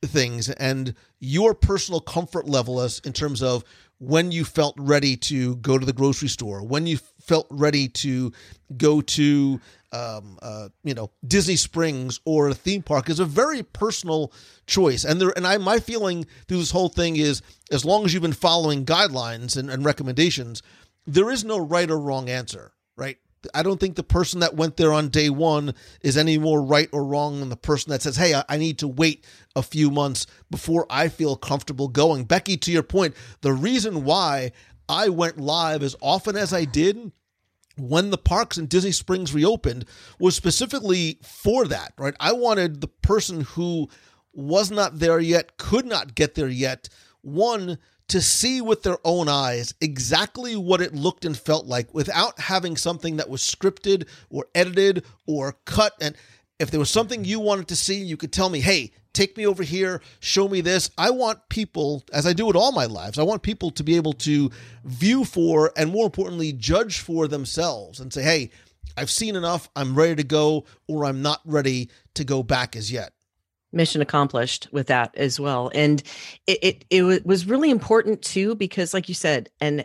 things 0.04 0.48
and 0.50 0.94
your 1.20 1.54
personal 1.54 2.00
comfort 2.00 2.48
level 2.48 2.80
as 2.80 2.98
in 3.00 3.12
terms 3.12 3.42
of 3.42 3.64
when 3.98 4.32
you 4.32 4.44
felt 4.44 4.74
ready 4.78 5.16
to 5.16 5.54
go 5.56 5.78
to 5.78 5.86
the 5.86 5.92
grocery 5.92 6.28
store, 6.28 6.62
when 6.62 6.86
you 6.86 6.98
felt 7.20 7.46
ready 7.50 7.86
to 7.86 8.32
go 8.76 9.00
to 9.00 9.60
um, 9.92 10.38
uh, 10.42 10.68
you 10.82 10.94
know 10.94 11.10
Disney 11.26 11.56
Springs 11.56 12.18
or 12.24 12.48
a 12.48 12.54
theme 12.54 12.82
park 12.82 13.08
is 13.08 13.20
a 13.20 13.24
very 13.24 13.62
personal 13.62 14.32
choice. 14.66 15.04
And 15.04 15.20
there 15.20 15.32
and 15.36 15.46
I 15.46 15.56
my 15.58 15.78
feeling 15.78 16.26
through 16.48 16.58
this 16.58 16.72
whole 16.72 16.88
thing 16.88 17.16
is 17.16 17.42
as 17.70 17.84
long 17.84 18.04
as 18.04 18.12
you've 18.12 18.22
been 18.22 18.32
following 18.32 18.84
guidelines 18.84 19.56
and, 19.56 19.70
and 19.70 19.84
recommendations, 19.84 20.62
there 21.06 21.30
is 21.30 21.44
no 21.44 21.58
right 21.58 21.90
or 21.90 21.98
wrong 21.98 22.28
answer, 22.28 22.72
right? 22.96 23.18
I 23.55 23.62
don't 23.62 23.78
think 23.78 23.96
the 23.96 24.02
person 24.02 24.40
that 24.40 24.55
went 24.55 24.76
there 24.76 24.92
on 24.92 25.09
day 25.09 25.31
one 25.31 25.74
is 26.00 26.16
any 26.16 26.38
more 26.38 26.62
right 26.62 26.88
or 26.92 27.05
wrong 27.05 27.40
than 27.40 27.48
the 27.48 27.57
person 27.57 27.90
that 27.90 28.02
says, 28.02 28.16
Hey, 28.16 28.40
I, 28.48 28.57
need 28.57 28.78
to 28.78 28.88
wait 28.88 29.24
a 29.57 29.62
few 29.62 29.90
months 29.90 30.26
before 30.50 30.87
I 30.88 31.09
feel 31.09 31.37
comfortable 31.37 31.88
going. 31.88 32.24
Becky, 32.24 32.57
to 32.59 32.72
your 32.72 32.83
point, 32.83 33.14
the 33.40 33.52
reason 33.52 34.05
why 34.05 34.52
I 34.88 35.09
went 35.09 35.38
live 35.38 35.83
as 35.83 35.96
often 36.00 36.37
as 36.37 36.52
I 36.52 36.64
did 36.64 37.12
when 37.78 38.11
the 38.11 38.18
parks 38.18 38.59
in 38.59 38.66
Disney 38.66 38.92
Springs 38.92 39.35
reopened 39.35 39.87
was 40.18 40.37
specifically 40.37 41.18
for 41.22 41.66
that, 41.66 41.92
right? 41.98 42.14
I 42.20 42.33
wanted 42.33 42.81
the 42.81 42.88
person 42.88 43.42
who 43.42 43.88
was 44.33 44.70
not 44.70 44.98
there 44.98 45.20
yet, 45.20 45.57
could 45.57 45.87
not 45.87 46.14
get 46.14 46.35
there 46.35 46.48
yet, 46.48 46.88
one, 47.22 47.78
to 48.12 48.20
see 48.20 48.61
with 48.61 48.83
their 48.83 48.98
own 49.07 49.27
eyes 49.27 49.72
exactly 49.81 50.55
what 50.55 50.83
it 50.83 50.94
looked 50.94 51.25
and 51.25 51.35
felt 51.35 51.64
like 51.64 51.94
without 51.94 52.38
having 52.38 52.77
something 52.77 53.16
that 53.16 53.31
was 53.31 53.40
scripted 53.40 54.07
or 54.29 54.44
edited 54.55 55.03
or 55.27 55.57
cut. 55.64 55.94
And 55.98 56.14
if 56.59 56.70
there 56.70 56.79
was 56.79 56.90
something 56.90 57.25
you 57.25 57.40
wanted 57.40 57.68
to 57.68 57.77
see, 57.77 58.05
you 58.05 58.18
could 58.18 58.31
tell 58.31 58.51
me, 58.51 58.61
hey, 58.61 58.92
take 59.14 59.38
me 59.38 59.46
over 59.46 59.62
here, 59.62 60.03
show 60.20 60.46
me 60.46 60.61
this. 60.61 60.90
I 60.98 61.09
want 61.09 61.48
people, 61.48 62.05
as 62.12 62.27
I 62.27 62.35
do 62.35 62.51
it 62.51 62.57
all 62.57 62.72
my 62.72 62.85
lives, 62.85 63.18
I 63.18 63.22
want 63.22 63.40
people 63.40 63.70
to 63.70 63.83
be 63.83 63.96
able 63.96 64.12
to 64.12 64.51
view 64.85 65.25
for 65.25 65.72
and 65.75 65.90
more 65.90 66.05
importantly, 66.05 66.53
judge 66.53 66.98
for 66.98 67.29
themselves 67.29 67.98
and 67.98 68.12
say, 68.12 68.22
hey, 68.22 68.51
I've 68.94 69.11
seen 69.11 69.37
enough, 69.37 69.70
I'm 69.75 69.94
ready 69.94 70.16
to 70.16 70.25
go, 70.25 70.66
or 70.87 71.07
I'm 71.07 71.22
not 71.22 71.40
ready 71.46 71.88
to 72.12 72.25
go 72.25 72.42
back 72.42 72.77
as 72.77 72.92
yet 72.92 73.14
mission 73.72 74.02
accomplished 74.02 74.68
with 74.72 74.87
that 74.88 75.14
as 75.16 75.40
well. 75.40 75.70
And 75.74 76.02
it, 76.46 76.58
it 76.62 76.85
it, 76.90 77.26
was 77.26 77.46
really 77.46 77.70
important 77.70 78.22
too 78.22 78.54
because 78.54 78.94
like 78.94 79.08
you 79.08 79.14
said 79.14 79.50
and 79.61 79.85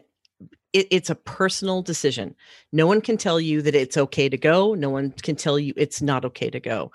it, 0.74 0.88
it's 0.92 1.10
a 1.10 1.16
personal 1.16 1.82
decision. 1.82 2.36
No 2.72 2.88
one 2.88 3.02
can 3.02 3.18
tell 3.18 3.40
you 3.40 3.62
that 3.62 3.76
it's 3.76 3.98
okay 3.98 4.30
to 4.30 4.38
go. 4.38 4.74
No 4.74 4.90
one 4.90 5.12
can 5.24 5.36
tell 5.36 5.58
you 5.58 5.74
it's 5.78 6.02
not 6.02 6.26
okay 6.26 6.50
to 6.50 6.60
go. 6.60 6.92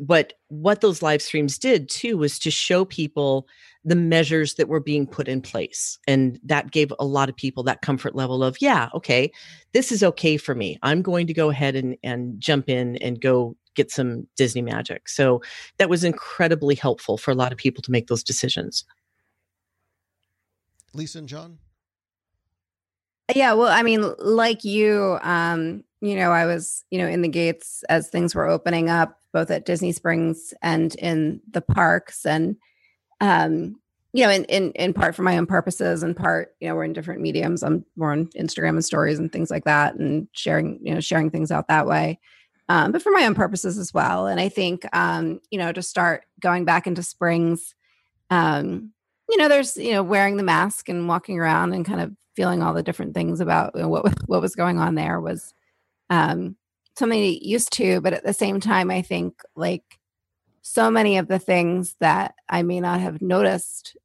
But 0.00 0.34
what 0.48 0.80
those 0.80 1.02
live 1.02 1.20
streams 1.20 1.58
did 1.58 1.88
too 1.88 2.16
was 2.16 2.38
to 2.40 2.50
show 2.50 2.84
people 2.84 3.48
the 3.84 3.96
measures 3.96 4.54
that 4.54 4.68
were 4.68 4.80
being 4.80 5.06
put 5.06 5.26
in 5.26 5.40
place. 5.40 5.98
And 6.06 6.38
that 6.44 6.70
gave 6.70 6.92
a 6.98 7.04
lot 7.04 7.28
of 7.28 7.34
people 7.34 7.62
that 7.64 7.82
comfort 7.82 8.14
level 8.14 8.44
of 8.44 8.56
yeah 8.60 8.88
okay 8.94 9.32
this 9.72 9.92
is 9.92 10.02
okay 10.02 10.36
for 10.36 10.54
me. 10.54 10.78
I'm 10.82 11.02
going 11.02 11.26
to 11.26 11.34
go 11.34 11.50
ahead 11.50 11.76
and 11.76 11.96
and 12.02 12.40
jump 12.40 12.68
in 12.68 12.96
and 12.98 13.20
go 13.20 13.56
get 13.74 13.90
some 13.90 14.26
Disney 14.36 14.62
magic. 14.62 15.08
So 15.08 15.42
that 15.78 15.88
was 15.88 16.04
incredibly 16.04 16.74
helpful 16.74 17.16
for 17.16 17.30
a 17.30 17.34
lot 17.34 17.52
of 17.52 17.58
people 17.58 17.82
to 17.82 17.90
make 17.90 18.08
those 18.08 18.22
decisions. 18.22 18.84
Lisa 20.94 21.18
and 21.18 21.28
John? 21.28 21.58
Yeah, 23.34 23.52
well, 23.52 23.68
I 23.68 23.82
mean, 23.82 24.12
like 24.18 24.64
you, 24.64 25.18
um, 25.22 25.84
you 26.00 26.16
know, 26.16 26.30
I 26.30 26.46
was, 26.46 26.84
you 26.90 26.98
know, 26.98 27.06
in 27.06 27.22
the 27.22 27.28
gates 27.28 27.84
as 27.88 28.08
things 28.08 28.34
were 28.34 28.48
opening 28.48 28.90
up, 28.90 29.18
both 29.32 29.50
at 29.50 29.66
Disney 29.66 29.92
Springs 29.92 30.52
and 30.62 30.94
in 30.96 31.40
the 31.48 31.60
parks. 31.60 32.26
And 32.26 32.56
um, 33.20 33.76
you 34.12 34.24
know, 34.24 34.30
in, 34.30 34.44
in 34.46 34.72
in 34.72 34.92
part 34.92 35.14
for 35.14 35.22
my 35.22 35.38
own 35.38 35.46
purposes, 35.46 36.02
and 36.02 36.16
part, 36.16 36.56
you 36.58 36.68
know, 36.68 36.74
we're 36.74 36.84
in 36.84 36.92
different 36.92 37.20
mediums. 37.20 37.62
I'm 37.62 37.84
more 37.94 38.10
on 38.10 38.26
Instagram 38.28 38.70
and 38.70 38.84
stories 38.84 39.20
and 39.20 39.30
things 39.30 39.50
like 39.50 39.64
that, 39.64 39.94
and 39.94 40.26
sharing, 40.32 40.80
you 40.82 40.92
know, 40.92 41.00
sharing 41.00 41.30
things 41.30 41.52
out 41.52 41.68
that 41.68 41.86
way 41.86 42.18
um, 42.70 42.92
but 42.92 43.02
for 43.02 43.10
my 43.10 43.26
own 43.26 43.34
purposes 43.34 43.78
as 43.78 43.92
well. 43.92 44.28
And 44.28 44.38
I 44.38 44.48
think, 44.48 44.86
um, 44.94 45.40
you 45.50 45.58
know, 45.58 45.72
to 45.72 45.82
start 45.82 46.24
going 46.38 46.64
back 46.64 46.86
into 46.86 47.02
springs, 47.02 47.74
um, 48.30 48.92
you 49.28 49.36
know, 49.38 49.48
there's, 49.48 49.76
you 49.76 49.90
know, 49.90 50.04
wearing 50.04 50.36
the 50.36 50.44
mask 50.44 50.88
and 50.88 51.08
walking 51.08 51.40
around 51.40 51.72
and 51.72 51.84
kind 51.84 52.00
of 52.00 52.12
feeling 52.36 52.62
all 52.62 52.72
the 52.72 52.84
different 52.84 53.12
things 53.12 53.40
about 53.40 53.72
you 53.74 53.82
know, 53.82 53.88
what 53.88 54.14
what 54.28 54.40
was 54.40 54.54
going 54.54 54.78
on 54.78 54.94
there 54.94 55.20
was 55.20 55.52
um, 56.10 56.54
something 56.96 57.20
to 57.20 57.48
used 57.48 57.72
to. 57.72 58.00
But 58.00 58.12
at 58.12 58.24
the 58.24 58.32
same 58.32 58.60
time, 58.60 58.88
I 58.88 59.02
think 59.02 59.42
like 59.56 59.98
so 60.62 60.92
many 60.92 61.18
of 61.18 61.26
the 61.26 61.40
things 61.40 61.96
that 61.98 62.36
I 62.48 62.62
may 62.62 62.78
not 62.78 63.00
have 63.00 63.20
noticed 63.20 63.96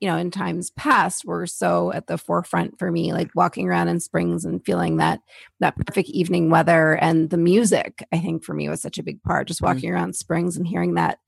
you 0.00 0.08
know 0.08 0.16
in 0.16 0.30
times 0.30 0.70
past 0.70 1.24
were 1.24 1.46
so 1.46 1.92
at 1.92 2.06
the 2.06 2.18
forefront 2.18 2.78
for 2.78 2.90
me 2.90 3.12
like 3.12 3.30
walking 3.34 3.68
around 3.68 3.88
in 3.88 4.00
springs 4.00 4.44
and 4.44 4.64
feeling 4.64 4.96
that 4.96 5.20
that 5.60 5.76
perfect 5.76 6.08
evening 6.08 6.50
weather 6.50 6.94
and 6.94 7.30
the 7.30 7.36
music 7.36 8.06
i 8.12 8.18
think 8.18 8.42
for 8.42 8.54
me 8.54 8.68
was 8.68 8.80
such 8.80 8.98
a 8.98 9.02
big 9.02 9.22
part 9.22 9.46
just 9.46 9.60
mm-hmm. 9.60 9.66
walking 9.66 9.90
mm-hmm. 9.90 9.96
around 9.96 10.16
springs 10.16 10.56
and 10.56 10.66
hearing 10.66 10.94
that 10.94 11.18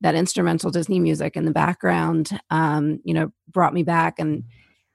that 0.00 0.14
instrumental 0.14 0.70
disney 0.70 0.98
music 0.98 1.36
in 1.36 1.44
the 1.44 1.52
background 1.52 2.38
um 2.50 3.00
you 3.04 3.14
know 3.14 3.30
brought 3.48 3.74
me 3.74 3.82
back 3.82 4.18
and 4.18 4.44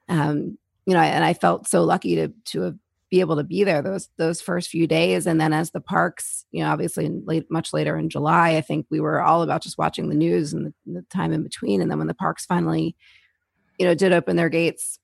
um 0.08 0.58
you 0.84 0.94
know 0.94 1.00
and 1.00 1.24
i 1.24 1.32
felt 1.32 1.66
so 1.68 1.84
lucky 1.84 2.16
to 2.16 2.32
to 2.44 2.62
have 2.62 2.76
be 3.10 3.20
able 3.20 3.36
to 3.36 3.44
be 3.44 3.64
there 3.64 3.80
those 3.80 4.10
those 4.18 4.40
first 4.40 4.68
few 4.68 4.86
days 4.86 5.26
and 5.26 5.40
then 5.40 5.52
as 5.52 5.70
the 5.70 5.80
parks 5.80 6.44
you 6.50 6.62
know 6.62 6.70
obviously 6.70 7.08
late 7.24 7.50
much 7.50 7.72
later 7.72 7.96
in 7.96 8.10
july 8.10 8.56
i 8.56 8.60
think 8.60 8.86
we 8.90 9.00
were 9.00 9.22
all 9.22 9.42
about 9.42 9.62
just 9.62 9.78
watching 9.78 10.08
the 10.08 10.14
news 10.14 10.52
and 10.52 10.66
the, 10.66 10.74
the 10.92 11.02
time 11.10 11.32
in 11.32 11.42
between 11.42 11.80
and 11.80 11.90
then 11.90 11.98
when 11.98 12.06
the 12.06 12.14
parks 12.14 12.44
finally 12.44 12.94
you 13.78 13.86
know, 13.86 13.94
did 13.94 14.12
open 14.12 14.36
their 14.36 14.48
gates 14.48 14.98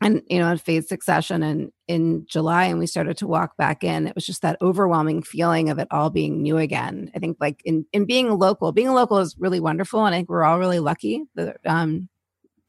and 0.00 0.22
you 0.28 0.38
know 0.38 0.50
in 0.50 0.58
phase 0.58 0.88
succession 0.88 1.42
and 1.42 1.72
in 1.86 2.24
july 2.26 2.64
and 2.64 2.78
we 2.78 2.86
started 2.86 3.16
to 3.18 3.26
walk 3.26 3.56
back 3.56 3.84
in. 3.84 4.06
It 4.06 4.14
was 4.14 4.26
just 4.26 4.42
that 4.42 4.58
overwhelming 4.62 5.22
feeling 5.22 5.70
of 5.70 5.78
it 5.78 5.88
all 5.90 6.10
being 6.10 6.42
new 6.42 6.56
again. 6.56 7.10
I 7.14 7.18
think 7.18 7.36
like 7.40 7.60
in 7.64 7.86
in 7.92 8.06
being 8.06 8.30
local 8.30 8.72
being 8.72 8.92
local 8.92 9.18
is 9.18 9.36
really 9.38 9.60
wonderful 9.60 10.04
and 10.04 10.14
i 10.14 10.18
think 10.18 10.28
we're 10.28 10.44
all 10.44 10.58
really 10.58 10.80
lucky. 10.80 11.24
That 11.34 11.58
um 11.66 12.08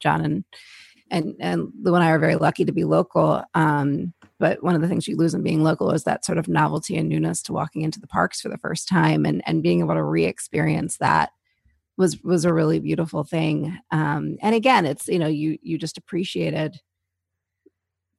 john 0.00 0.20
and 0.24 0.44
and 1.10 1.34
and 1.40 1.68
lou 1.82 1.94
and 1.94 2.04
i 2.04 2.10
are 2.10 2.18
very 2.18 2.36
lucky 2.36 2.64
to 2.64 2.72
be 2.72 2.84
local 2.84 3.42
um 3.54 4.12
but 4.38 4.62
one 4.62 4.74
of 4.74 4.80
the 4.80 4.88
things 4.88 5.06
you 5.06 5.16
lose 5.16 5.34
in 5.34 5.42
being 5.42 5.62
local 5.62 5.92
is 5.92 6.02
that 6.04 6.24
sort 6.24 6.38
of 6.38 6.48
novelty 6.48 6.96
and 6.96 7.08
newness 7.08 7.42
to 7.42 7.52
walking 7.52 7.82
into 7.82 8.00
the 8.00 8.08
parks 8.08 8.40
for 8.40 8.48
the 8.48 8.58
first 8.58 8.88
time 8.88 9.24
and 9.24 9.42
and 9.46 9.62
being 9.62 9.80
able 9.80 9.94
to 9.94 10.02
re-experience 10.02 10.96
that 10.98 11.30
was 11.96 12.22
was 12.22 12.44
a 12.44 12.52
really 12.52 12.80
beautiful 12.80 13.24
thing 13.24 13.78
um 13.90 14.36
and 14.40 14.54
again 14.54 14.86
it's 14.86 15.08
you 15.08 15.18
know 15.18 15.26
you 15.26 15.58
you 15.62 15.78
just 15.78 15.98
appreciated 15.98 16.80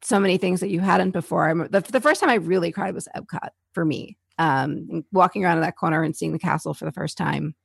so 0.02 0.20
many 0.20 0.38
things 0.38 0.60
that 0.60 0.70
you 0.70 0.82
hadn't 0.82 1.12
before. 1.12 1.50
I, 1.50 1.54
the, 1.54 1.80
the 1.80 2.02
first 2.02 2.20
time 2.20 2.30
i 2.30 2.36
really 2.36 2.72
cried 2.72 2.94
was 2.94 3.08
epcot 3.16 3.50
for 3.74 3.86
me 3.86 4.18
um 4.38 5.04
walking 5.12 5.44
around 5.44 5.58
in 5.58 5.64
that 5.64 5.78
corner 5.78 6.04
and 6.04 6.16
seeing 6.16 6.34
the 6.34 6.40
castle 6.40 6.74
for 6.74 6.86
the 6.86 6.92
first 6.92 7.18
time 7.18 7.56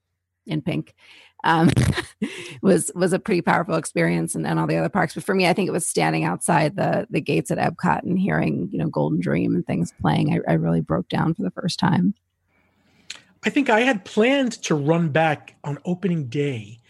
in 0.46 0.62
pink 0.62 0.94
um 1.44 1.70
was 2.62 2.90
was 2.94 3.12
a 3.12 3.18
pretty 3.18 3.42
powerful 3.42 3.74
experience 3.76 4.34
and, 4.34 4.46
and 4.46 4.58
all 4.58 4.66
the 4.66 4.76
other 4.76 4.88
parks. 4.88 5.14
But 5.14 5.24
for 5.24 5.34
me 5.34 5.46
i 5.46 5.52
think 5.52 5.68
it 5.68 5.72
was 5.72 5.86
standing 5.86 6.24
outside 6.24 6.76
the 6.76 7.06
the 7.10 7.20
gates 7.20 7.50
at 7.50 7.58
epcot 7.58 8.02
and 8.02 8.18
hearing 8.18 8.68
you 8.72 8.78
know 8.78 8.88
golden 8.88 9.20
dream 9.20 9.54
and 9.54 9.66
things 9.66 9.92
playing 10.00 10.32
i, 10.32 10.52
I 10.52 10.54
really 10.54 10.80
broke 10.80 11.08
down 11.08 11.34
for 11.34 11.42
the 11.42 11.50
first 11.50 11.78
time 11.78 12.14
I 13.44 13.50
think 13.50 13.70
I 13.70 13.80
had 13.80 14.04
planned 14.04 14.52
to 14.64 14.74
run 14.74 15.10
back 15.10 15.56
on 15.62 15.78
opening 15.84 16.26
day, 16.26 16.80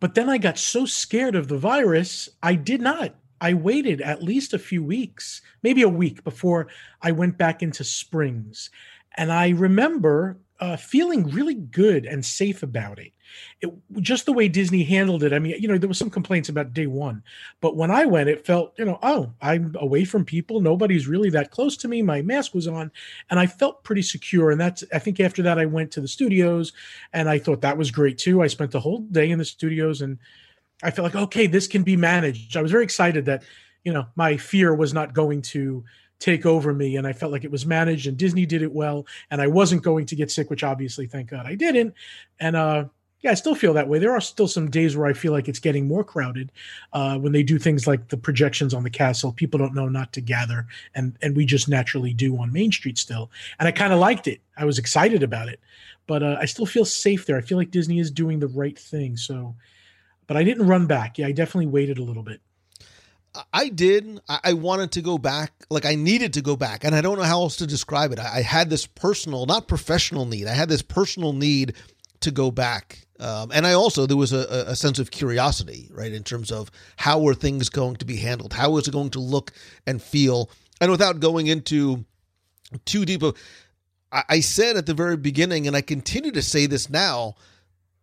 but 0.00 0.14
then 0.14 0.28
I 0.28 0.38
got 0.38 0.58
so 0.58 0.84
scared 0.86 1.34
of 1.34 1.48
the 1.48 1.58
virus, 1.58 2.28
I 2.42 2.54
did 2.54 2.80
not. 2.80 3.14
I 3.40 3.54
waited 3.54 4.00
at 4.00 4.22
least 4.22 4.52
a 4.52 4.58
few 4.58 4.82
weeks, 4.82 5.40
maybe 5.62 5.82
a 5.82 5.88
week 5.88 6.24
before 6.24 6.68
I 7.00 7.12
went 7.12 7.38
back 7.38 7.62
into 7.62 7.84
Springs. 7.84 8.70
And 9.16 9.32
I 9.32 9.50
remember 9.50 10.38
uh, 10.60 10.76
feeling 10.76 11.28
really 11.28 11.54
good 11.54 12.04
and 12.04 12.24
safe 12.24 12.62
about 12.62 12.98
it. 12.98 13.12
it. 13.60 13.72
Just 14.00 14.26
the 14.26 14.32
way 14.32 14.48
Disney 14.48 14.82
handled 14.82 15.22
it. 15.22 15.32
I 15.32 15.38
mean, 15.38 15.54
you 15.60 15.68
know, 15.68 15.78
there 15.78 15.88
was 15.88 15.98
some 15.98 16.10
complaints 16.10 16.48
about 16.48 16.74
day 16.74 16.86
one, 16.86 17.22
but 17.60 17.76
when 17.76 17.90
I 17.90 18.06
went, 18.06 18.28
it 18.28 18.44
felt, 18.44 18.74
you 18.76 18.84
know, 18.84 18.98
oh, 19.02 19.32
I'm 19.40 19.76
away 19.78 20.04
from 20.04 20.24
people. 20.24 20.60
Nobody's 20.60 21.06
really 21.06 21.30
that 21.30 21.52
close 21.52 21.76
to 21.78 21.88
me. 21.88 22.02
My 22.02 22.22
mask 22.22 22.54
was 22.54 22.66
on, 22.66 22.90
and 23.30 23.38
I 23.38 23.46
felt 23.46 23.84
pretty 23.84 24.02
secure. 24.02 24.50
And 24.50 24.60
that's, 24.60 24.82
I 24.92 24.98
think, 24.98 25.20
after 25.20 25.42
that, 25.42 25.58
I 25.58 25.66
went 25.66 25.92
to 25.92 26.00
the 26.00 26.08
studios, 26.08 26.72
and 27.12 27.28
I 27.28 27.38
thought 27.38 27.60
that 27.60 27.78
was 27.78 27.90
great 27.92 28.18
too. 28.18 28.42
I 28.42 28.48
spent 28.48 28.72
the 28.72 28.80
whole 28.80 29.00
day 29.02 29.30
in 29.30 29.38
the 29.38 29.44
studios, 29.44 30.02
and 30.02 30.18
I 30.82 30.90
felt 30.90 31.04
like, 31.04 31.22
okay, 31.22 31.46
this 31.46 31.68
can 31.68 31.84
be 31.84 31.96
managed. 31.96 32.56
I 32.56 32.62
was 32.62 32.72
very 32.72 32.84
excited 32.84 33.24
that, 33.26 33.44
you 33.84 33.92
know, 33.92 34.06
my 34.16 34.36
fear 34.36 34.74
was 34.74 34.92
not 34.92 35.14
going 35.14 35.42
to 35.42 35.84
take 36.18 36.44
over 36.46 36.74
me 36.74 36.96
and 36.96 37.06
i 37.06 37.12
felt 37.12 37.32
like 37.32 37.44
it 37.44 37.50
was 37.50 37.64
managed 37.64 38.06
and 38.06 38.16
disney 38.16 38.44
did 38.44 38.62
it 38.62 38.72
well 38.72 39.06
and 39.30 39.40
i 39.40 39.46
wasn't 39.46 39.82
going 39.82 40.04
to 40.04 40.16
get 40.16 40.30
sick 40.30 40.50
which 40.50 40.64
obviously 40.64 41.06
thank 41.06 41.30
god 41.30 41.46
i 41.46 41.54
didn't. 41.54 41.94
And 42.40 42.56
uh 42.56 42.84
yeah 43.20 43.32
i 43.32 43.34
still 43.34 43.54
feel 43.54 43.74
that 43.74 43.88
way. 43.88 43.98
There 43.98 44.12
are 44.12 44.20
still 44.20 44.46
some 44.48 44.70
days 44.70 44.96
where 44.96 45.06
i 45.06 45.12
feel 45.12 45.32
like 45.32 45.48
it's 45.48 45.58
getting 45.58 45.88
more 45.88 46.04
crowded 46.04 46.52
uh 46.92 47.18
when 47.18 47.32
they 47.32 47.42
do 47.42 47.58
things 47.58 47.86
like 47.86 48.08
the 48.08 48.16
projections 48.16 48.74
on 48.74 48.82
the 48.82 48.90
castle. 48.90 49.32
People 49.32 49.58
don't 49.58 49.74
know 49.74 49.88
not 49.88 50.12
to 50.12 50.20
gather 50.20 50.66
and 50.94 51.16
and 51.22 51.36
we 51.36 51.44
just 51.44 51.68
naturally 51.68 52.12
do 52.14 52.36
on 52.38 52.52
main 52.52 52.72
street 52.72 52.98
still. 52.98 53.30
And 53.58 53.68
i 53.68 53.72
kind 53.72 53.92
of 53.92 53.98
liked 53.98 54.26
it. 54.28 54.40
I 54.56 54.64
was 54.64 54.78
excited 54.78 55.22
about 55.22 55.48
it. 55.48 55.60
But 56.06 56.22
uh, 56.22 56.36
i 56.40 56.44
still 56.44 56.66
feel 56.66 56.84
safe 56.84 57.26
there. 57.26 57.36
I 57.36 57.42
feel 57.42 57.58
like 57.58 57.70
disney 57.70 57.98
is 57.98 58.10
doing 58.10 58.38
the 58.40 58.48
right 58.48 58.78
thing 58.78 59.16
so 59.16 59.54
but 60.26 60.36
i 60.36 60.44
didn't 60.44 60.66
run 60.66 60.86
back. 60.86 61.18
Yeah 61.18 61.26
i 61.26 61.32
definitely 61.32 61.66
waited 61.66 61.98
a 61.98 62.04
little 62.04 62.22
bit 62.22 62.40
I 63.52 63.68
did. 63.68 64.20
I, 64.28 64.54
wanted 64.54 64.92
to 64.92 65.02
go 65.02 65.18
back. 65.18 65.52
Like 65.70 65.84
I 65.84 65.94
needed 65.94 66.32
to 66.34 66.42
go 66.42 66.56
back, 66.56 66.84
and 66.84 66.94
I 66.94 67.00
don't 67.00 67.18
know 67.18 67.24
how 67.24 67.42
else 67.42 67.56
to 67.56 67.66
describe 67.66 68.12
it. 68.12 68.18
I, 68.18 68.38
I 68.38 68.42
had 68.42 68.70
this 68.70 68.86
personal, 68.86 69.46
not 69.46 69.68
professional 69.68 70.24
need. 70.24 70.46
I 70.46 70.54
had 70.54 70.68
this 70.68 70.82
personal 70.82 71.32
need 71.32 71.74
to 72.20 72.30
go 72.30 72.50
back, 72.50 73.06
um, 73.20 73.50
and 73.52 73.66
I 73.66 73.74
also 73.74 74.06
there 74.06 74.16
was 74.16 74.32
a, 74.32 74.64
a 74.68 74.76
sense 74.76 74.98
of 74.98 75.10
curiosity, 75.10 75.88
right, 75.92 76.12
in 76.12 76.24
terms 76.24 76.50
of 76.50 76.70
how 76.96 77.20
were 77.20 77.34
things 77.34 77.68
going 77.68 77.96
to 77.96 78.04
be 78.04 78.16
handled, 78.16 78.54
how 78.54 78.70
was 78.70 78.88
it 78.88 78.92
going 78.92 79.10
to 79.10 79.20
look 79.20 79.52
and 79.86 80.02
feel, 80.02 80.50
and 80.80 80.90
without 80.90 81.20
going 81.20 81.46
into 81.46 82.04
too 82.84 83.04
deep 83.04 83.22
of. 83.22 83.36
I, 84.10 84.22
I 84.28 84.40
said 84.40 84.76
at 84.76 84.86
the 84.86 84.94
very 84.94 85.16
beginning, 85.16 85.66
and 85.66 85.76
I 85.76 85.80
continue 85.82 86.32
to 86.32 86.42
say 86.42 86.66
this 86.66 86.88
now. 86.88 87.34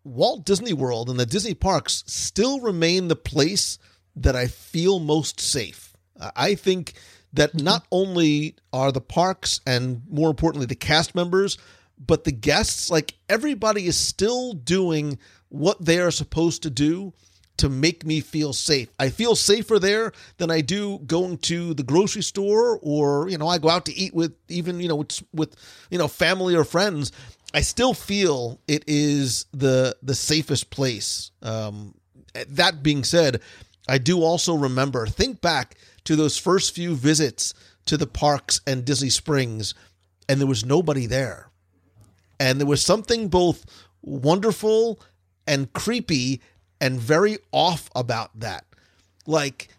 Walt 0.04 0.46
Disney 0.46 0.72
World 0.72 1.10
and 1.10 1.20
the 1.20 1.26
Disney 1.26 1.56
parks 1.56 2.04
still 2.06 2.60
remain 2.60 3.08
the 3.08 3.16
place 3.16 3.80
that 4.16 4.36
I 4.36 4.48
feel 4.48 5.00
most 5.00 5.40
safe. 5.40 5.94
I 6.36 6.56
think 6.56 6.94
that 7.34 7.54
not 7.54 7.86
only 7.92 8.56
are 8.72 8.92
the 8.92 9.02
parks 9.02 9.60
and 9.68 10.02
more 10.10 10.30
importantly 10.30 10.66
the 10.66 10.76
cast 10.76 11.16
members, 11.16 11.58
but 11.98 12.24
the 12.24 12.32
guests, 12.32 12.90
like 12.90 13.16
everybody 13.30 13.88
is 13.88 13.98
still 13.98 14.54
doing 14.54 15.20
what 15.50 15.84
they 15.84 16.00
are 16.00 16.12
supposed 16.12 16.64
to 16.64 16.70
do 16.70 17.14
to 17.58 17.70
make 17.70 18.06
me 18.06 18.20
feel 18.20 18.52
safe. 18.52 18.90
I 19.00 19.10
feel 19.10 19.36
safer 19.36 19.80
there 19.80 20.12
than 20.38 20.52
I 20.52 20.62
do 20.62 21.00
going 21.00 21.38
to 21.40 21.74
the 21.74 21.84
grocery 21.84 22.22
store 22.22 22.80
or, 22.82 23.30
you 23.30 23.38
know, 23.38 23.48
I 23.48 23.60
go 23.60 23.70
out 23.70 23.86
to 23.86 23.94
eat 23.94 24.14
with 24.14 24.34
even, 24.50 24.80
you 24.80 24.90
know, 24.90 24.98
with, 24.98 25.24
with 25.34 25.56
you 25.90 25.98
know, 25.98 26.08
family 26.08 26.56
or 26.56 26.66
friends. 26.66 27.12
I 27.54 27.62
still 27.62 27.94
feel 27.94 28.60
it 28.68 28.84
is 28.88 29.46
the 29.54 29.96
the 30.04 30.16
safest 30.16 30.70
place. 30.70 31.32
Um, 31.42 31.96
that 32.50 32.84
being 32.84 33.06
said, 33.06 33.40
I 33.88 33.98
do 33.98 34.24
also 34.24 34.56
remember, 34.56 35.06
think 35.06 35.42
back 35.42 35.76
to 36.06 36.16
those 36.16 36.38
first 36.38 36.74
few 36.74 36.96
visits 36.96 37.54
to 37.86 37.98
the 37.98 38.08
parks 38.08 38.62
and 38.66 38.86
Disney 38.86 39.10
Springs, 39.10 39.74
and 40.28 40.40
there 40.40 40.48
was 40.48 40.66
nobody 40.66 41.06
there. 41.06 41.50
And 42.40 42.60
there 42.60 42.68
was 42.68 42.82
something 42.82 43.28
both 43.28 43.66
wonderful 44.02 45.00
and 45.48 45.72
creepy 45.74 46.42
and 46.82 47.00
very 47.00 47.38
off 47.52 47.90
about 47.96 48.40
that. 48.40 48.66
Like, 49.26 49.70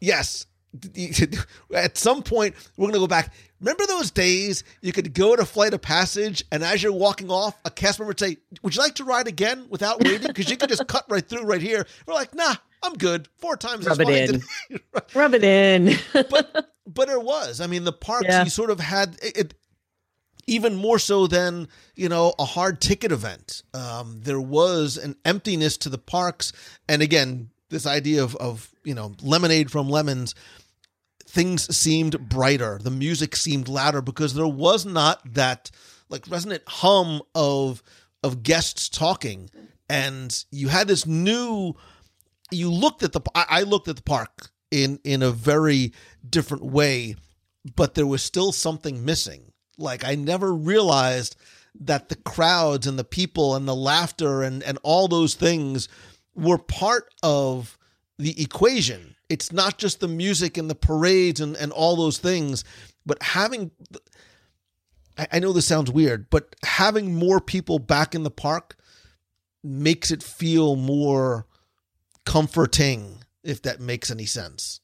yes, 0.00 0.46
at 1.74 1.96
some 1.98 2.22
point, 2.22 2.54
we're 2.76 2.84
going 2.84 2.94
to 2.94 3.00
go 3.00 3.06
back. 3.06 3.32
Remember 3.60 3.84
those 3.86 4.10
days 4.10 4.62
you 4.80 4.92
could 4.92 5.12
go 5.14 5.34
to 5.34 5.44
Flight 5.44 5.74
of 5.74 5.80
Passage, 5.82 6.44
and 6.52 6.62
as 6.62 6.82
you're 6.82 6.92
walking 6.92 7.30
off, 7.30 7.56
a 7.64 7.70
cast 7.70 7.98
member 7.98 8.10
would 8.10 8.20
say, 8.20 8.36
Would 8.62 8.76
you 8.76 8.82
like 8.82 8.94
to 8.96 9.04
ride 9.04 9.26
again 9.26 9.66
without 9.68 10.02
waiting? 10.02 10.28
Because 10.28 10.48
you 10.50 10.56
could 10.56 10.68
just 10.68 10.86
cut 10.86 11.04
right 11.08 11.26
through 11.26 11.42
right 11.42 11.60
here. 11.62 11.86
We're 12.06 12.14
like, 12.14 12.34
Nah, 12.34 12.54
I'm 12.82 12.94
good. 12.94 13.28
Four 13.38 13.56
times 13.56 13.86
Rub 13.86 14.00
it 14.00 14.08
in. 14.08 14.42
Rub 15.14 15.34
it 15.34 15.42
in. 15.44 15.96
but 16.12 16.70
but 16.86 17.08
it 17.08 17.22
was. 17.22 17.60
I 17.60 17.66
mean, 17.66 17.84
the 17.84 17.92
parks 17.92 18.26
Yeah. 18.28 18.44
you 18.44 18.50
sort 18.50 18.70
of 18.70 18.78
had 18.80 19.16
it, 19.22 19.36
it 19.36 19.54
even 20.46 20.74
more 20.76 20.98
so 20.98 21.26
than 21.26 21.68
you 21.96 22.08
know 22.08 22.34
a 22.38 22.44
hard 22.44 22.80
ticket 22.80 23.12
event. 23.12 23.62
Um, 23.74 24.20
there 24.22 24.40
was 24.40 24.96
an 24.96 25.16
emptiness 25.24 25.76
to 25.78 25.88
the 25.88 25.98
parks, 25.98 26.52
and 26.88 27.02
again, 27.02 27.50
this 27.70 27.86
idea 27.86 28.22
of 28.22 28.34
of 28.36 28.70
you 28.84 28.94
know 28.94 29.12
lemonade 29.22 29.70
from 29.70 29.88
lemons. 29.88 30.34
Things 31.28 31.76
seemed 31.76 32.28
brighter. 32.30 32.78
The 32.82 32.90
music 32.90 33.36
seemed 33.36 33.68
louder 33.68 34.00
because 34.00 34.32
there 34.32 34.46
was 34.46 34.86
not 34.86 35.34
that 35.34 35.70
like 36.08 36.28
resonant 36.30 36.62
hum 36.66 37.20
of 37.34 37.82
of 38.22 38.42
guests 38.42 38.88
talking, 38.88 39.50
and 39.90 40.44
you 40.50 40.68
had 40.68 40.88
this 40.88 41.06
new 41.06 41.74
you 42.50 42.70
looked 42.70 43.02
at 43.02 43.12
the 43.12 43.20
I 43.34 43.62
looked 43.62 43.88
at 43.88 43.96
the 43.96 44.02
park 44.02 44.50
in 44.70 45.00
in 45.04 45.22
a 45.22 45.30
very 45.30 45.92
different 46.28 46.64
way, 46.64 47.16
but 47.76 47.94
there 47.94 48.06
was 48.06 48.22
still 48.22 48.50
something 48.50 49.04
missing. 49.04 49.52
Like 49.76 50.04
I 50.04 50.14
never 50.14 50.54
realized 50.54 51.36
that 51.80 52.08
the 52.08 52.16
crowds 52.16 52.86
and 52.86 52.98
the 52.98 53.04
people 53.04 53.54
and 53.54 53.68
the 53.68 53.74
laughter 53.74 54.42
and 54.42 54.62
and 54.62 54.78
all 54.82 55.08
those 55.08 55.34
things 55.34 55.88
were 56.34 56.58
part 56.58 57.12
of 57.22 57.76
the 58.18 58.42
equation. 58.42 59.14
It's 59.28 59.52
not 59.52 59.78
just 59.78 60.00
the 60.00 60.08
music 60.08 60.56
and 60.56 60.70
the 60.70 60.74
parades 60.74 61.40
and, 61.40 61.56
and 61.56 61.70
all 61.72 61.96
those 61.96 62.18
things, 62.18 62.64
but 63.04 63.22
having 63.22 63.70
I, 65.18 65.26
I 65.32 65.38
know 65.40 65.52
this 65.52 65.66
sounds 65.66 65.90
weird, 65.90 66.30
but 66.30 66.54
having 66.64 67.14
more 67.14 67.40
people 67.40 67.78
back 67.78 68.14
in 68.14 68.22
the 68.22 68.30
park 68.30 68.76
makes 69.62 70.10
it 70.10 70.22
feel 70.22 70.76
more 70.76 71.46
comforting, 72.24 73.24
if 73.42 73.60
that 73.62 73.80
makes 73.80 74.10
any 74.10 74.26
sense. 74.26 74.80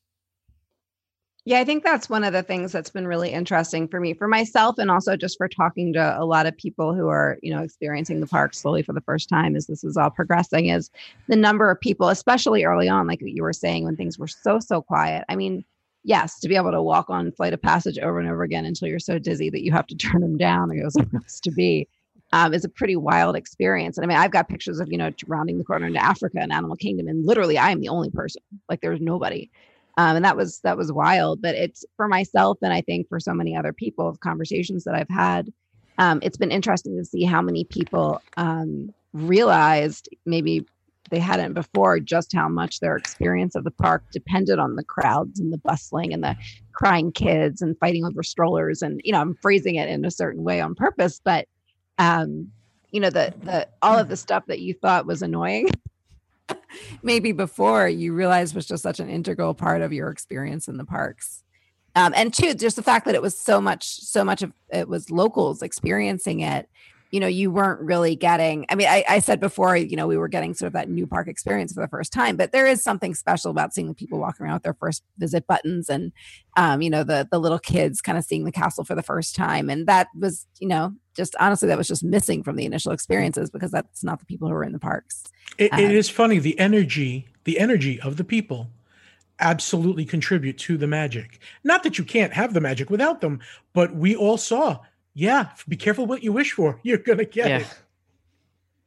Yeah, 1.47 1.61
I 1.61 1.65
think 1.65 1.85
that's 1.85 2.09
one 2.09 2.25
of 2.25 2.33
the 2.33 2.43
things 2.43 2.73
that's 2.73 2.89
been 2.89 3.07
really 3.07 3.31
interesting 3.31 3.87
for 3.87 4.01
me, 4.01 4.15
for 4.15 4.27
myself, 4.27 4.79
and 4.79 4.91
also 4.91 5.15
just 5.15 5.37
for 5.37 5.47
talking 5.47 5.93
to 5.93 6.19
a 6.19 6.25
lot 6.25 6.47
of 6.47 6.57
people 6.57 6.95
who 6.95 7.09
are, 7.09 7.39
you 7.43 7.55
know, 7.55 7.63
experiencing 7.63 8.21
the 8.21 8.27
park 8.27 8.55
slowly 8.55 8.83
for 8.83 8.95
the 8.95 9.03
first 9.03 9.29
time 9.29 9.55
as 9.55 9.67
this 9.67 9.85
is 9.85 9.99
all 9.99 10.09
progressing, 10.09 10.69
is 10.71 10.91
the 11.29 11.37
number 11.37 11.71
of 11.71 11.79
people, 11.79 12.09
especially 12.09 12.65
early 12.65 12.89
on, 12.89 13.07
like 13.07 13.21
you 13.21 13.43
were 13.43 13.53
saying, 13.53 13.85
when 13.85 13.95
things 13.95 14.19
were 14.19 14.27
so, 14.27 14.59
so 14.59 14.81
quiet. 14.81 15.25
I 15.29 15.37
mean, 15.37 15.67
yes, 16.03 16.41
to 16.41 16.49
be 16.49 16.57
able 16.57 16.71
to 16.71 16.81
walk 16.81 17.11
on 17.11 17.31
Flight 17.33 17.53
of 17.53 17.61
Passage 17.61 17.99
over 17.99 18.19
and 18.19 18.29
over 18.29 18.43
again 18.43 18.65
until 18.65 18.89
you're 18.89 18.99
so 18.99 19.19
dizzy 19.19 19.51
that 19.51 19.63
you 19.63 19.71
have 19.73 19.87
to 19.89 19.97
turn 19.99 20.23
them 20.23 20.39
down 20.39 20.71
or 20.71 20.77
go 20.77 20.89
somewhere 20.89 21.23
to 21.43 21.51
be. 21.51 21.87
Um, 22.33 22.53
is 22.53 22.65
a 22.65 22.69
pretty 22.69 22.97
wild 22.97 23.37
experience. 23.37 23.97
And 23.97 24.05
I 24.05 24.09
mean, 24.09 24.17
I've 24.17 24.33
got 24.33 24.49
pictures 24.49 24.81
of, 24.81 24.91
you 24.91 24.99
know, 24.99 25.13
rounding 25.29 25.59
the 25.59 25.63
corner 25.63 25.87
into 25.87 26.03
Africa 26.03 26.39
and 26.41 26.53
Animal 26.53 26.75
Kingdom, 26.75 27.07
and 27.07 27.25
literally 27.25 27.59
I 27.59 27.71
am 27.71 27.81
the 27.81 27.91
only 27.91 28.11
person. 28.11 28.43
Like 28.69 28.81
there's 28.81 29.01
nobody 29.01 29.51
um, 29.97 30.17
and 30.17 30.25
that 30.25 30.37
was 30.37 30.61
that 30.61 30.77
was 30.77 30.93
wild 30.93 31.41
but 31.43 31.55
it's 31.55 31.85
for 31.97 32.09
myself 32.09 32.59
and 32.63 32.73
i 32.73 32.81
think 32.81 33.09
for 33.09 33.21
so 33.21 33.33
many 33.35 33.57
other 33.57 33.73
people 33.73 34.09
of 34.09 34.21
conversations 34.21 34.85
that 34.85 34.95
i've 34.95 35.09
had 35.09 35.53
um, 35.97 36.19
it's 36.23 36.37
been 36.37 36.51
interesting 36.51 36.97
to 36.99 37.05
see 37.05 37.23
how 37.23 37.41
many 37.41 37.65
people 37.65 38.21
um, 38.37 38.93
realized 39.13 40.09
maybe 40.27 40.67
they 41.11 41.19
hadn't 41.21 41.53
before 41.53 42.01
just 42.01 42.33
how 42.35 42.49
much 42.49 42.81
their 42.81 42.97
experience 42.97 43.55
of 43.55 43.65
the 43.65 43.71
park 43.71 44.03
depended 44.11 44.59
on 44.59 44.75
the 44.75 44.85
crowds 44.85 45.39
and 45.39 45.53
the 45.53 45.59
bustling 45.59 46.13
and 46.13 46.25
the 46.25 46.37
crying 46.73 47.13
kids 47.13 47.63
and 47.63 47.79
fighting 47.79 48.05
over 48.05 48.23
strollers 48.23 48.83
and 48.83 49.01
you 49.05 49.13
know 49.13 49.21
i'm 49.21 49.37
phrasing 49.41 49.77
it 49.77 49.89
in 49.89 50.05
a 50.05 50.11
certain 50.11 50.43
way 50.43 50.61
on 50.61 50.75
purpose 50.75 51.21
but 51.25 51.47
um 51.99 52.51
you 52.91 53.01
know 53.01 53.11
the 53.11 53.33
the 53.43 53.69
all 53.83 53.99
of 53.99 54.09
the 54.09 54.17
stuff 54.17 54.45
that 54.47 54.61
you 54.61 54.75
thought 54.75 55.07
was 55.07 55.23
annoying 55.23 55.69
maybe 57.03 57.33
before 57.33 57.89
you 57.89 58.13
realized 58.13 58.55
was 58.55 58.67
just 58.67 58.83
such 58.83 59.01
an 59.01 59.09
integral 59.09 59.55
part 59.55 59.83
of 59.83 59.93
your 59.93 60.11
experience 60.11 60.69
in 60.69 60.77
the 60.77 60.85
parks. 60.85 61.43
Um, 61.97 62.13
and 62.17 62.35
two, 62.35 62.55
just 62.55 62.77
the 62.77 62.83
fact 62.83 63.07
that 63.07 63.15
it 63.15 63.23
was 63.23 63.39
so 63.39 63.61
much, 63.61 63.87
so 63.87 64.25
much 64.25 64.43
of 64.43 64.53
it 64.71 64.89
was 64.89 65.11
locals 65.11 65.63
experiencing 65.63 66.41
it. 66.41 66.69
You 67.15 67.21
know, 67.21 67.29
you 67.29 67.53
weren't 67.53 67.81
really 67.81 68.17
getting. 68.17 68.67
I 68.69 68.75
mean, 68.75 68.89
I, 68.89 69.05
I 69.09 69.19
said 69.21 69.39
before, 69.39 69.77
you 69.77 69.97
know, 69.97 70.09
we 70.09 70.17
were 70.17 70.27
getting 70.27 70.53
sort 70.53 70.67
of 70.67 70.73
that 70.73 70.89
new 70.89 71.07
park 71.07 71.29
experience 71.29 71.73
for 71.73 71.81
the 71.81 71.89
first 71.89 72.13
time, 72.13 72.37
but 72.37 72.51
there 72.51 72.67
is 72.67 72.83
something 72.83 73.15
special 73.15 73.53
about 73.53 73.73
seeing 73.73 73.87
the 73.87 73.95
people 73.95 74.19
walking 74.19 74.45
around 74.45 74.55
with 74.55 74.65
their 74.65 74.75
first 74.75 75.05
visit 75.17 75.47
buttons, 75.47 75.89
and 75.89 76.13
um, 76.57 76.83
you 76.83 76.91
know, 76.91 77.05
the 77.05 77.29
the 77.31 77.39
little 77.39 77.61
kids 77.61 78.01
kind 78.01 78.19
of 78.19 78.25
seeing 78.25 78.45
the 78.45 78.51
castle 78.53 78.83
for 78.83 78.97
the 78.97 79.03
first 79.03 79.37
time, 79.37 79.71
and 79.71 79.87
that 79.87 80.09
was, 80.19 80.47
you 80.59 80.67
know, 80.67 80.93
just 81.15 81.37
honestly, 81.39 81.69
that 81.69 81.79
was 81.79 81.87
just 81.87 82.03
missing 82.03 82.43
from 82.43 82.57
the 82.57 82.67
initial 82.67 82.91
experiences 82.91 83.49
because 83.49 83.71
that's 83.71 84.03
not 84.03 84.19
the 84.19 84.27
people 84.27 84.49
who 84.49 84.55
were 84.55 84.65
in 84.65 84.73
the 84.73 84.81
parks. 84.81 85.23
It, 85.57 85.73
Um, 85.73 85.79
it 85.79 85.93
is 85.93 86.11
funny 86.11 86.41
the 86.41 86.59
energy, 86.59 87.29
the 87.45 87.61
energy 87.61 88.01
of 88.01 88.17
the 88.17 88.25
people 88.25 88.71
absolutely 89.39 90.05
contribute 90.05 90.59
to 90.59 90.77
the 90.77 90.87
magic. 90.87 91.39
Not 91.63 91.83
that 91.85 91.99
you 91.99 92.05
can't 92.05 92.33
have 92.33 92.55
the 92.55 92.61
magic 92.61 92.91
without 92.91 93.21
them, 93.21 93.41
but 93.73 93.95
we 93.95 94.17
all 94.17 94.37
saw, 94.37 94.81
yeah, 95.15 95.51
be 95.69 95.77
careful 95.77 96.07
what 96.07 96.23
you 96.23 96.33
wish 96.33 96.53
for. 96.53 96.81
You're 96.85 96.99
going 96.99 97.19
to 97.19 97.25
get 97.25 97.49
Yeah. 97.49 97.59
it. 97.59 97.75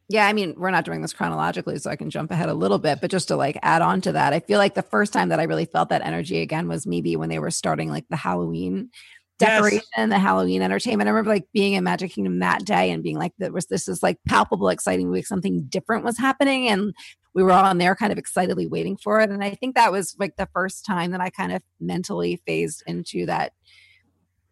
Yeah, 0.10 0.26
I 0.26 0.32
mean, 0.32 0.56
we're 0.58 0.72
not 0.72 0.86
doing 0.86 1.02
this 1.02 1.12
chronologically, 1.12 1.78
so 1.80 1.90
I 1.90 1.98
can 1.98 2.10
jump 2.10 2.32
ahead 2.32 2.48
a 2.48 2.54
little 2.54 2.80
bit, 2.80 3.02
but 3.02 3.12
just 3.12 3.28
to 3.28 3.36
like 3.36 3.60
add 3.62 3.82
on 3.82 4.00
to 4.02 4.14
that, 4.14 4.32
I 4.32 4.40
feel 4.40 4.58
like 4.58 4.74
the 4.74 4.82
first 4.82 5.12
time 5.12 5.28
that 5.30 5.40
I 5.42 5.44
really 5.44 5.66
felt 5.66 5.90
that 5.90 6.02
energy 6.02 6.40
again 6.42 6.70
was 6.70 6.88
maybe 6.88 7.18
when 7.18 7.28
they 7.28 7.40
were 7.40 7.52
starting 7.52 7.90
like 7.90 8.06
the 8.10 8.16
Halloween 8.16 8.90
Yes. 9.40 9.52
decoration, 9.52 10.10
the 10.10 10.18
Halloween 10.18 10.62
entertainment. 10.64 11.08
I 11.08 11.12
remember 11.12 11.30
like 11.30 11.46
being 11.54 11.74
in 11.74 11.84
Magic 11.84 12.12
Kingdom 12.12 12.40
that 12.40 12.66
day 12.66 12.90
and 12.90 13.04
being 13.04 13.20
like, 13.20 13.34
there 13.38 13.52
was 13.52 13.68
this 13.68 13.88
is 13.88 14.02
like 14.02 14.18
palpable, 14.28 14.70
exciting 14.70 15.12
week, 15.12 15.28
something 15.28 15.66
different 15.70 16.04
was 16.06 16.18
happening. 16.18 16.68
And 16.70 16.92
we 17.36 17.44
were 17.44 17.52
all 17.52 17.70
in 17.70 17.78
there 17.78 17.94
kind 17.94 18.12
of 18.12 18.18
excitedly 18.18 18.66
waiting 18.66 18.98
for 18.98 19.20
it. 19.20 19.30
And 19.30 19.44
I 19.44 19.52
think 19.52 19.76
that 19.76 19.92
was 19.92 20.16
like 20.18 20.38
the 20.38 20.50
first 20.54 20.86
time 20.88 21.12
that 21.12 21.22
I 21.22 21.30
kind 21.30 21.52
of 21.52 21.62
mentally 21.80 22.42
phased 22.48 22.82
into 22.88 23.28
that 23.28 23.52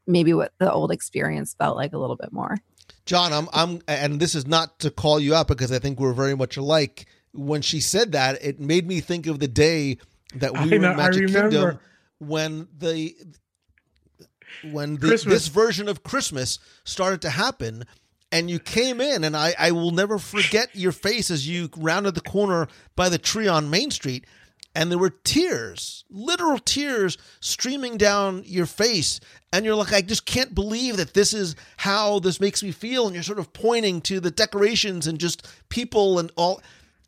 maybe 0.08 0.34
what 0.34 0.54
the 0.60 0.72
old 0.72 0.91
experience 0.91 1.56
felt 1.58 1.76
like 1.76 1.94
a 1.94 1.98
little 1.98 2.15
bit 2.15 2.32
more. 2.32 2.58
John, 3.06 3.34
I'm 3.34 3.48
I'm 3.54 3.82
and 3.88 4.20
this 4.20 4.36
is 4.36 4.48
not 4.48 4.80
to 4.80 4.91
call 4.91 5.20
you 5.20 5.36
out 5.36 5.48
because 5.48 5.72
I 5.72 5.80
think 5.80 6.00
we're 6.00 6.13
very 6.13 6.36
much 6.36 6.58
alike. 6.58 7.06
When 7.34 7.62
she 7.62 7.80
said 7.80 8.13
that, 8.13 8.41
it 8.41 8.60
made 8.60 8.88
me 8.88 9.02
think 9.02 9.28
of 9.28 9.39
the 9.39 9.48
day 9.48 9.98
that 10.36 10.54
we 10.54 10.60
I 10.60 10.63
were 10.63 10.80
know, 10.80 10.91
in 10.91 10.97
Magic. 10.97 11.28
Kingdom 11.28 11.80
when 12.20 12.68
the 12.78 13.16
when 14.64 14.95
the, 14.95 15.22
this 15.26 15.47
version 15.47 15.88
of 15.88 16.03
Christmas 16.03 16.60
started 16.84 17.22
to 17.22 17.30
happen 17.30 17.86
and 18.32 18.49
you 18.49 18.60
came 18.60 19.01
in 19.01 19.24
and 19.24 19.36
I, 19.36 19.53
I 19.58 19.72
will 19.72 19.91
never 19.91 20.18
forget 20.18 20.70
your 20.74 20.91
face 20.91 21.30
as 21.30 21.47
you 21.47 21.70
rounded 21.78 22.16
the 22.16 22.22
corner 22.22 22.68
by 22.95 23.10
the 23.10 23.18
tree 23.18 23.47
on 23.47 23.70
Main 23.70 23.91
Street 23.91 24.26
and 24.76 24.91
there 24.91 24.97
were 24.97 25.09
tears, 25.23 26.03
literal 26.09 26.59
tears 26.59 27.17
streaming 27.39 27.97
down 27.97 28.43
your 28.45 28.65
face. 28.65 29.19
And 29.53 29.63
you're 29.65 29.76
like, 29.76 29.93
I 29.93 30.01
just 30.01 30.26
can't 30.26 30.53
believe 30.53 30.97
that 30.97 31.13
this 31.13 31.34
is 31.34 31.55
how 31.78 32.19
this 32.19 32.41
makes 32.41 32.61
me 32.61 32.71
feel. 32.71 33.05
And 33.07 33.13
you're 33.15 33.23
sort 33.23 33.39
of 33.39 33.53
pointing 33.53 34.01
to 34.01 34.19
the 34.19 34.32
decorations 34.32 35.07
and 35.07 35.17
just 35.17 35.47
people 35.69 36.19
and 36.19 36.30
all. 36.36 36.61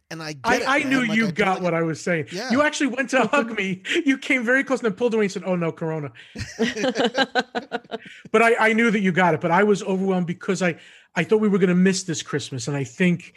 And 0.10 0.24
I 0.24 0.28
I, 0.46 0.54
get 0.54 0.62
it, 0.62 0.70
I 0.70 0.80
knew 0.84 1.06
Like, 1.06 1.18
you 1.18 1.28
I 1.28 1.32
got 1.32 1.56
don't- 1.56 1.64
what 1.64 1.74
I 1.74 1.82
was 1.82 2.00
saying. 2.02 2.28
Yeah. 2.32 2.50
You 2.52 2.62
actually 2.62 2.88
went 2.88 3.10
to 3.10 3.28
hug 3.28 3.58
me. 3.58 3.82
You 4.06 4.18
came 4.18 4.46
very 4.46 4.64
close 4.64 4.80
and 4.80 4.86
then 4.86 4.94
pulled 4.98 5.14
away 5.14 5.26
and 5.26 5.32
said, 5.34 5.44
"Oh 5.46 5.58
no, 5.58 5.74
Corona." 5.74 6.14
but 8.32 8.42
I, 8.42 8.56
I 8.70 8.74
knew 8.74 8.92
that 8.92 9.02
you 9.02 9.12
got 9.12 9.34
it. 9.34 9.42
But 9.42 9.52
I 9.52 9.64
was 9.64 9.84
overwhelmed 9.84 10.28
because 10.28 10.62
I 10.62 10.76
I 11.16 11.24
thought 11.24 11.42
we 11.42 11.48
were 11.48 11.58
going 11.58 11.70
to 11.70 11.76
miss 11.76 12.04
this 12.04 12.22
Christmas, 12.22 12.68
and 12.68 12.78
I 12.78 12.84
think 12.84 13.34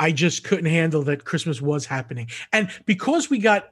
I 0.00 0.10
just 0.10 0.42
couldn't 0.42 0.66
handle 0.66 1.02
that 1.04 1.24
Christmas 1.24 1.60
was 1.62 1.86
happening. 1.86 2.28
And 2.52 2.68
because 2.86 3.30
we 3.30 3.38
got 3.38 3.68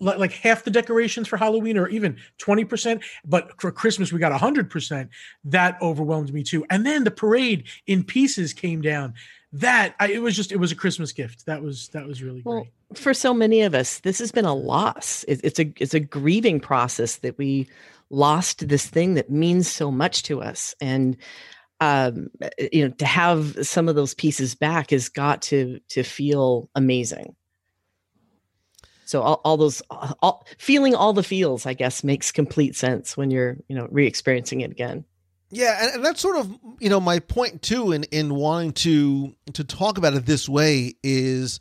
like 0.00 0.32
half 0.32 0.64
the 0.64 0.70
decorations 0.70 1.28
for 1.28 1.36
Halloween, 1.36 1.76
or 1.76 1.86
even 1.88 2.16
twenty 2.38 2.64
percent, 2.64 3.02
but 3.24 3.60
for 3.60 3.70
Christmas 3.70 4.12
we 4.12 4.18
got 4.18 4.32
hundred 4.32 4.70
percent, 4.70 5.10
that 5.44 5.80
overwhelmed 5.80 6.32
me 6.32 6.42
too. 6.42 6.64
And 6.70 6.84
then 6.84 7.04
the 7.04 7.10
parade 7.10 7.64
in 7.86 8.04
pieces 8.04 8.52
came 8.52 8.82
down. 8.82 9.14
That 9.52 9.96
I, 10.00 10.08
it 10.08 10.22
was 10.22 10.36
just 10.36 10.52
it 10.52 10.58
was 10.58 10.72
a 10.72 10.76
Christmas 10.76 11.12
gift. 11.12 11.46
That 11.46 11.62
was 11.62 11.88
that 11.88 12.06
was 12.06 12.22
really 12.22 12.40
Well, 12.44 12.62
great. 12.62 12.98
for 12.98 13.12
so 13.12 13.34
many 13.34 13.62
of 13.62 13.74
us, 13.74 14.00
this 14.00 14.20
has 14.20 14.32
been 14.32 14.44
a 14.44 14.54
loss. 14.54 15.24
It, 15.28 15.40
it's 15.42 15.58
a 15.58 15.72
it's 15.76 15.94
a 15.94 16.00
grieving 16.00 16.60
process 16.60 17.16
that 17.16 17.36
we 17.36 17.68
lost 18.10 18.68
this 18.68 18.86
thing 18.86 19.14
that 19.14 19.28
means 19.28 19.68
so 19.68 19.90
much 19.90 20.22
to 20.24 20.40
us, 20.40 20.74
and 20.80 21.16
um, 21.80 22.28
you 22.72 22.86
know, 22.86 22.94
to 22.98 23.06
have 23.06 23.66
some 23.66 23.88
of 23.88 23.94
those 23.94 24.14
pieces 24.14 24.54
back 24.54 24.90
has 24.90 25.08
got 25.08 25.42
to 25.42 25.80
to 25.88 26.02
feel 26.02 26.68
amazing. 26.74 27.34
So 29.06 29.22
all, 29.22 29.40
all 29.44 29.56
those 29.56 29.82
all, 29.90 30.46
feeling 30.58 30.94
all 30.94 31.12
the 31.12 31.22
feels, 31.22 31.66
I 31.66 31.74
guess, 31.74 32.04
makes 32.04 32.30
complete 32.30 32.76
sense 32.76 33.16
when 33.16 33.30
you're 33.30 33.56
you 33.68 33.74
know 33.74 33.88
re-experiencing 33.90 34.60
it 34.60 34.70
again. 34.70 35.04
Yeah, 35.50 35.78
and, 35.80 35.96
and 35.96 36.04
that's 36.04 36.20
sort 36.20 36.36
of 36.36 36.54
you 36.78 36.90
know 36.90 37.00
my 37.00 37.18
point 37.18 37.62
too 37.62 37.92
in 37.92 38.04
in 38.04 38.34
wanting 38.34 38.72
to 38.72 39.34
to 39.54 39.64
talk 39.64 39.98
about 39.98 40.14
it 40.14 40.26
this 40.26 40.48
way 40.48 40.94
is 41.02 41.60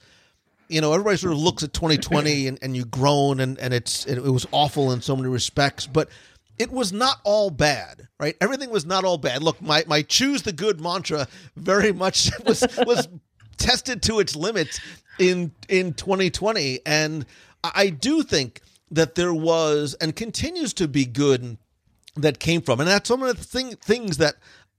you 0.68 0.80
know 0.80 0.94
everybody 0.94 1.18
sort 1.18 1.34
of 1.34 1.40
looks 1.40 1.64
at 1.64 1.74
2020 1.74 2.48
and, 2.50 2.60
and 2.62 2.78
you 2.78 2.86
groan 2.86 3.40
and 3.40 3.58
and 3.58 3.74
it's 3.74 4.06
it, 4.06 4.22
was 4.22 4.46
awful 4.52 4.92
in 4.92 5.02
so 5.02 5.16
many 5.16 5.30
respects, 5.30 5.88
but 5.88 6.10
it 6.60 6.72
was 6.72 6.94
not 6.94 7.20
all 7.24 7.50
bad, 7.50 8.08
right? 8.20 8.36
Everything 8.42 8.70
was 8.70 8.86
not 8.86 9.06
all 9.06 9.18
bad. 9.18 9.42
Look, 9.42 9.62
my 9.62 9.84
my 9.88 10.02
choose 10.04 10.44
the 10.44 10.54
good 10.54 10.80
mantra 10.80 11.28
very 11.56 11.92
much 11.92 12.30
was 12.46 12.64
was 12.86 13.08
tested 13.58 14.04
to 14.04 14.20
its 14.20 14.36
limits 14.36 14.80
in 15.18 15.52
in 15.68 15.94
2020 15.94 16.80
and 16.86 17.26
I 17.64 17.90
do 17.90 18.24
think 18.24 18.62
that 18.92 19.16
there 19.16 19.34
was 19.34 19.96
and 19.96 20.16
continues 20.16 20.74
to 20.76 20.88
be 20.88 21.06
good 21.06 21.58
that 22.16 22.40
came 22.40 22.62
from. 22.62 22.80
And 22.80 22.90
that's 22.90 23.08
some 23.08 23.24
of 23.24 23.36
the 23.36 23.44
thing, 23.44 23.76
things 23.76 24.18
that, 24.18 24.36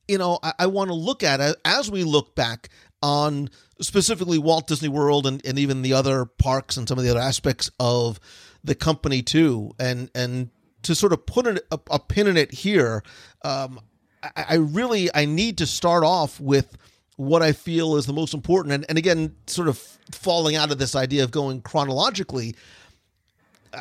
you 0.08 0.18
know, 0.18 0.38
I, 0.42 0.52
I 0.60 0.66
want 0.66 0.88
to 0.88 0.94
look 0.94 1.22
at 1.22 1.40
as 1.64 1.90
we 1.90 2.04
look 2.04 2.34
back 2.34 2.68
on 3.02 3.50
specifically 3.80 4.38
Walt 4.38 4.66
Disney 4.66 4.88
World 4.88 5.26
and, 5.26 5.44
and 5.44 5.58
even 5.58 5.82
the 5.82 5.94
other 5.94 6.24
parks 6.24 6.76
and 6.76 6.88
some 6.88 6.98
of 6.98 7.04
the 7.04 7.10
other 7.10 7.20
aspects 7.20 7.70
of 7.78 8.20
the 8.64 8.74
company 8.74 9.22
too. 9.22 9.72
And, 9.78 10.10
and 10.14 10.50
to 10.82 10.94
sort 10.94 11.12
of 11.12 11.26
put 11.26 11.46
an, 11.46 11.58
a, 11.70 11.78
a 11.90 11.98
pin 11.98 12.26
in 12.26 12.36
it 12.36 12.52
here, 12.52 13.02
um, 13.44 13.80
I, 14.22 14.44
I 14.50 14.54
really, 14.54 15.08
I 15.14 15.24
need 15.24 15.58
to 15.58 15.66
start 15.66 16.04
off 16.04 16.40
with 16.40 16.76
what 17.16 17.42
I 17.42 17.52
feel 17.52 17.96
is 17.96 18.06
the 18.06 18.12
most 18.12 18.32
important. 18.32 18.72
And, 18.72 18.86
and 18.88 18.96
again, 18.96 19.34
sort 19.46 19.68
of 19.68 19.78
falling 20.12 20.56
out 20.56 20.70
of 20.70 20.78
this 20.78 20.94
idea 20.94 21.22
of 21.22 21.30
going 21.30 21.60
chronologically, 21.60 22.54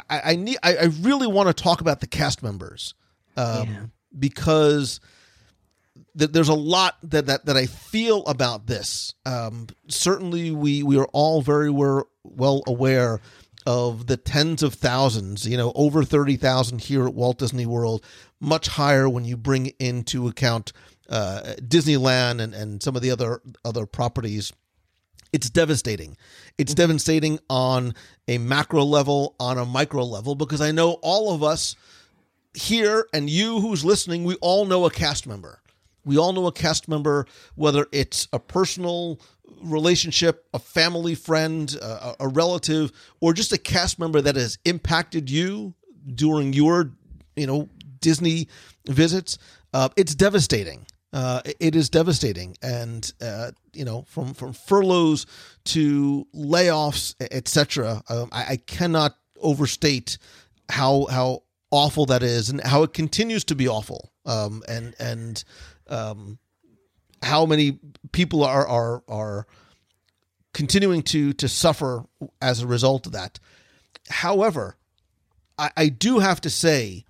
I, 0.10 0.22
I 0.32 0.36
need, 0.36 0.58
I, 0.62 0.76
I 0.76 0.84
really 1.02 1.28
want 1.28 1.48
to 1.48 1.64
talk 1.64 1.82
about 1.82 2.00
the 2.02 2.08
cast 2.08 2.44
members 2.44 2.94
um, 3.38 3.92
because 4.18 5.00
th- 6.18 6.32
there's 6.32 6.50
a 6.50 6.54
lot 6.54 6.98
that, 7.04 7.28
that 7.28 7.46
that 7.46 7.58
I 7.58 7.66
feel 7.66 8.26
about 8.26 8.68
this. 8.68 9.14
Um, 9.26 9.68
certainly, 9.88 10.52
we 10.52 10.84
we 10.84 10.98
are 11.00 11.08
all 11.14 11.42
very 11.42 11.70
were, 11.70 12.08
well 12.24 12.62
aware 12.68 13.22
of 13.66 14.08
the 14.08 14.18
tens 14.18 14.64
of 14.64 14.74
thousands, 14.74 15.48
you 15.48 15.58
know, 15.58 15.72
over 15.76 16.04
thirty 16.04 16.36
thousand 16.36 16.82
here 16.82 17.08
at 17.08 17.14
Walt 17.14 17.40
Disney 17.40 17.66
World, 17.66 18.06
much 18.40 18.68
higher 18.68 19.08
when 19.10 19.26
you 19.26 19.38
bring 19.38 19.68
into 19.80 20.28
account 20.28 20.72
uh, 21.10 21.56
Disneyland 21.60 22.40
and, 22.42 22.54
and 22.54 22.82
some 22.82 22.96
of 22.96 23.02
the 23.02 23.12
other 23.12 23.42
other 23.66 23.86
properties 23.86 24.54
it's 25.32 25.50
devastating. 25.50 26.18
It's 26.58 26.74
devastating 26.74 27.40
on 27.50 27.94
a 28.28 28.38
macro 28.38 28.84
level, 28.84 29.36
on 29.40 29.58
a 29.58 29.66
micro 29.66 30.04
level, 30.04 30.36
because 30.36 30.62
I 30.62 30.72
know 30.72 30.94
all 31.02 31.34
of 31.34 31.44
us 31.44 31.76
here 32.54 33.08
and 33.14 33.30
you 33.30 33.60
who's 33.60 33.86
listening, 33.86 34.24
we 34.24 34.36
all 34.36 34.66
know 34.66 34.86
a 34.86 34.92
cast 34.92 35.28
member. 35.28 35.62
We 36.04 36.18
all 36.18 36.34
know 36.34 36.48
a 36.48 36.52
cast 36.52 36.88
member, 36.88 37.28
whether 37.56 37.86
it's 37.92 38.28
a 38.34 38.40
personal 38.40 39.20
relationship, 39.62 40.48
a 40.54 40.60
family 40.60 41.16
friend, 41.16 41.74
a, 41.82 42.16
a 42.22 42.28
relative, 42.28 42.92
or 43.20 43.34
just 43.34 43.52
a 43.52 43.58
cast 43.58 44.00
member 44.00 44.22
that 44.22 44.36
has 44.36 44.58
impacted 44.66 45.30
you 45.30 45.74
during 46.16 46.54
your, 46.54 46.92
you 47.36 47.48
know, 47.48 47.70
Disney 48.02 48.48
visits. 48.88 49.38
Uh, 49.74 49.90
it's 49.96 50.16
devastating. 50.16 50.86
Uh, 51.12 51.42
it 51.60 51.76
is 51.76 51.90
devastating, 51.90 52.56
and 52.62 53.12
uh, 53.20 53.50
you 53.74 53.84
know, 53.84 54.04
from 54.04 54.34
from 54.36 54.54
furloughs 54.54 55.26
to 55.66 56.28
layoffs, 56.36 57.16
etc. 57.20 58.04
Um, 58.10 58.30
I, 58.32 58.46
I 58.50 58.56
cannot 58.58 59.16
overstate 59.42 60.20
how 60.70 61.08
how 61.10 61.44
awful 61.72 62.06
that 62.08 62.22
is, 62.22 62.50
and 62.52 62.62
how 62.62 62.84
it 62.84 62.94
continues 62.94 63.44
to 63.46 63.56
be 63.56 63.68
awful, 63.68 64.12
um, 64.26 64.62
and 64.68 64.94
and 65.00 65.44
um, 65.88 66.38
how 67.22 67.46
many 67.46 67.80
people 68.12 68.44
are 68.44 68.68
are 68.68 69.04
are 69.08 69.48
continuing 70.54 71.02
to 71.04 71.34
to 71.34 71.48
suffer 71.48 72.06
as 72.42 72.62
a 72.62 72.68
result 72.68 73.06
of 73.06 73.12
that. 73.14 73.40
However, 74.10 74.78
I, 75.58 75.72
I 75.76 75.90
do 75.90 76.20
have 76.20 76.42
to 76.42 76.50
say 76.50 77.06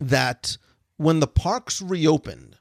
that 0.00 0.56
when 0.96 1.20
the 1.20 1.26
parks 1.26 1.80
reopened, 1.80 2.56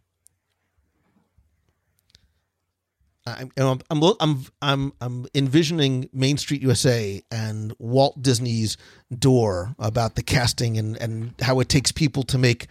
I'm 3.25 3.51
I'm 3.57 3.81
I'm 4.19 4.45
I'm 4.61 4.93
I'm, 4.99 5.27
envisioning 5.35 6.09
Main 6.11 6.37
Street 6.37 6.61
USA 6.61 7.21
and 7.31 7.73
Walt 7.77 8.21
Disney's 8.21 8.77
door 9.17 9.75
about 9.77 10.15
the 10.15 10.23
casting 10.23 10.77
and 10.77 10.97
and 10.97 11.33
how 11.41 11.59
it 11.59 11.69
takes 11.69 11.91
people 11.91 12.23
to 12.23 12.37
make 12.37 12.67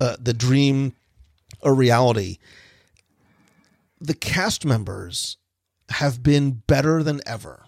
uh, 0.00 0.16
the 0.18 0.32
dream 0.32 0.94
a 1.62 1.72
reality. 1.72 2.38
The 4.00 4.14
cast 4.14 4.64
members 4.64 5.36
have 5.90 6.22
been 6.22 6.62
better 6.66 7.02
than 7.02 7.20
ever. 7.26 7.66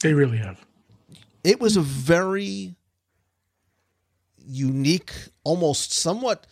They 0.00 0.12
really 0.12 0.38
have. 0.38 0.64
It 1.44 1.60
was 1.60 1.76
a 1.76 1.80
very 1.80 2.74
unique, 4.38 5.12
almost 5.44 5.92
somewhat 5.92 6.46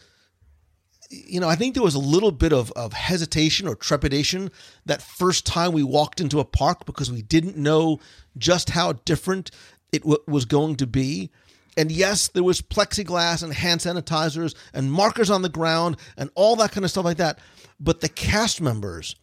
you 1.11 1.41
know, 1.41 1.49
I 1.49 1.55
think 1.55 1.75
there 1.75 1.83
was 1.83 1.95
a 1.95 2.01
little 2.01 2.33
bit 2.33 2.53
of, 2.53 2.73
of 2.73 2.93
hesitation 2.93 3.69
or 3.69 3.75
trepidation 3.75 4.51
that 4.87 5.03
first 5.03 5.47
time 5.47 5.73
we 5.73 5.83
walked 5.83 6.21
into 6.21 6.41
a 6.41 6.45
park 6.45 6.85
because 6.85 7.11
we 7.11 7.23
didn't 7.23 7.57
know 7.57 8.01
just 8.37 8.71
how 8.71 8.93
different 8.93 9.51
it 9.93 10.03
w- 10.03 10.23
was 10.27 10.45
going 10.45 10.77
to 10.77 10.87
be. 10.87 11.31
And 11.77 11.93
yes, 11.93 12.29
there 12.29 12.43
was 12.43 12.63
plexiglass 12.63 13.43
and 13.43 13.53
hand 13.53 13.81
sanitizers 13.81 14.55
and 14.73 14.91
markers 14.91 15.31
on 15.31 15.43
the 15.43 15.49
ground 15.49 15.97
and 16.17 16.31
all 16.35 16.57
that 16.57 16.73
kind 16.73 16.85
of 16.85 16.91
stuff 16.91 17.05
like 17.05 17.19
that. 17.19 17.39
But 17.79 18.01
the 18.01 18.09
cast 18.09 18.61
members, 18.61 19.17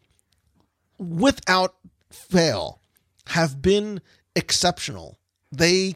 without 0.97 1.75
fail, 2.11 2.79
have 3.27 3.61
been 3.61 4.01
exceptional. 4.35 5.17
They 5.51 5.95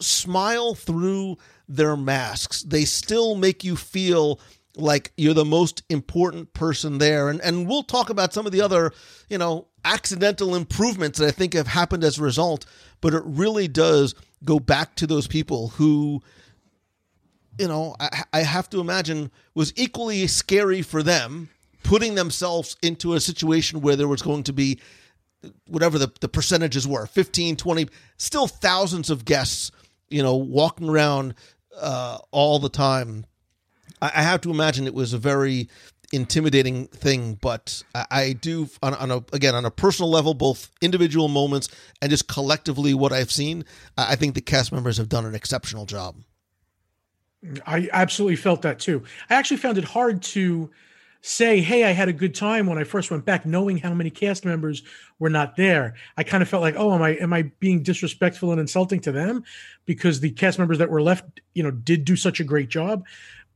smile 0.00 0.74
through 0.74 1.36
their 1.68 1.96
masks. 1.96 2.62
They 2.62 2.84
still 2.84 3.34
make 3.34 3.64
you 3.64 3.76
feel 3.76 4.40
like 4.76 5.12
you're 5.16 5.34
the 5.34 5.44
most 5.44 5.82
important 5.88 6.54
person 6.54 6.98
there. 6.98 7.28
And 7.28 7.40
and 7.40 7.68
we'll 7.68 7.82
talk 7.82 8.10
about 8.10 8.32
some 8.32 8.46
of 8.46 8.52
the 8.52 8.62
other, 8.62 8.92
you 9.28 9.38
know, 9.38 9.68
accidental 9.84 10.54
improvements 10.54 11.18
that 11.18 11.28
I 11.28 11.30
think 11.30 11.54
have 11.54 11.66
happened 11.66 12.04
as 12.04 12.18
a 12.18 12.22
result, 12.22 12.64
but 13.00 13.14
it 13.14 13.22
really 13.24 13.68
does 13.68 14.14
go 14.44 14.58
back 14.58 14.96
to 14.96 15.06
those 15.06 15.26
people 15.26 15.68
who 15.68 16.22
you 17.58 17.68
know, 17.68 17.94
I, 18.00 18.24
I 18.32 18.40
have 18.40 18.70
to 18.70 18.80
imagine 18.80 19.30
was 19.54 19.74
equally 19.76 20.26
scary 20.26 20.80
for 20.80 21.02
them 21.02 21.50
putting 21.82 22.14
themselves 22.14 22.76
into 22.82 23.14
a 23.14 23.20
situation 23.20 23.80
where 23.80 23.96
there 23.96 24.08
was 24.08 24.22
going 24.22 24.42
to 24.44 24.52
be 24.52 24.80
whatever 25.66 25.98
the, 25.98 26.12
the 26.20 26.28
percentages 26.28 26.86
were 26.86 27.06
15 27.06 27.56
20 27.56 27.88
still 28.16 28.46
thousands 28.46 29.10
of 29.10 29.24
guests 29.24 29.72
you 30.08 30.22
know 30.22 30.36
walking 30.36 30.88
around 30.88 31.34
uh, 31.80 32.18
all 32.30 32.58
the 32.58 32.68
time 32.68 33.26
I, 34.00 34.12
I 34.16 34.22
have 34.22 34.40
to 34.42 34.50
imagine 34.50 34.86
it 34.86 34.94
was 34.94 35.12
a 35.12 35.18
very 35.18 35.68
intimidating 36.12 36.88
thing, 36.88 37.38
but 37.40 37.82
I, 37.94 38.06
I 38.10 38.32
do 38.34 38.68
on, 38.82 38.94
on 38.94 39.10
a 39.10 39.24
again 39.32 39.54
on 39.54 39.64
a 39.64 39.70
personal 39.70 40.10
level, 40.10 40.34
both 40.34 40.70
individual 40.80 41.28
moments 41.28 41.68
and 42.02 42.10
just 42.10 42.28
collectively 42.28 42.94
what 42.94 43.12
I've 43.12 43.32
seen. 43.32 43.64
I 43.96 44.12
I 44.12 44.16
think 44.16 44.34
the 44.34 44.42
cast 44.42 44.72
members 44.72 44.98
have 44.98 45.08
done 45.08 45.24
an 45.24 45.34
exceptional 45.34 45.86
job. 45.86 46.16
I 47.66 47.88
absolutely 47.92 48.36
felt 48.36 48.62
that 48.62 48.78
too. 48.78 49.02
I 49.30 49.34
actually 49.34 49.56
found 49.56 49.78
it 49.78 49.84
hard 49.84 50.22
to 50.22 50.70
say, 51.22 51.60
"Hey, 51.60 51.84
I 51.84 51.92
had 51.92 52.08
a 52.08 52.12
good 52.12 52.34
time" 52.34 52.66
when 52.66 52.76
I 52.78 52.84
first 52.84 53.10
went 53.10 53.24
back, 53.24 53.46
knowing 53.46 53.78
how 53.78 53.94
many 53.94 54.10
cast 54.10 54.44
members 54.44 54.82
were 55.18 55.30
not 55.30 55.56
there. 55.56 55.94
I 56.16 56.24
kind 56.24 56.42
of 56.42 56.48
felt 56.48 56.62
like, 56.62 56.74
"Oh, 56.76 56.92
am 56.92 57.00
I 57.00 57.10
am 57.10 57.32
I 57.32 57.42
being 57.60 57.82
disrespectful 57.82 58.50
and 58.50 58.60
insulting 58.60 59.00
to 59.00 59.12
them?" 59.12 59.44
Because 59.86 60.20
the 60.20 60.30
cast 60.30 60.58
members 60.58 60.78
that 60.78 60.90
were 60.90 61.00
left, 61.02 61.40
you 61.54 61.62
know, 61.62 61.70
did 61.70 62.04
do 62.04 62.16
such 62.16 62.40
a 62.40 62.44
great 62.44 62.68
job. 62.68 63.04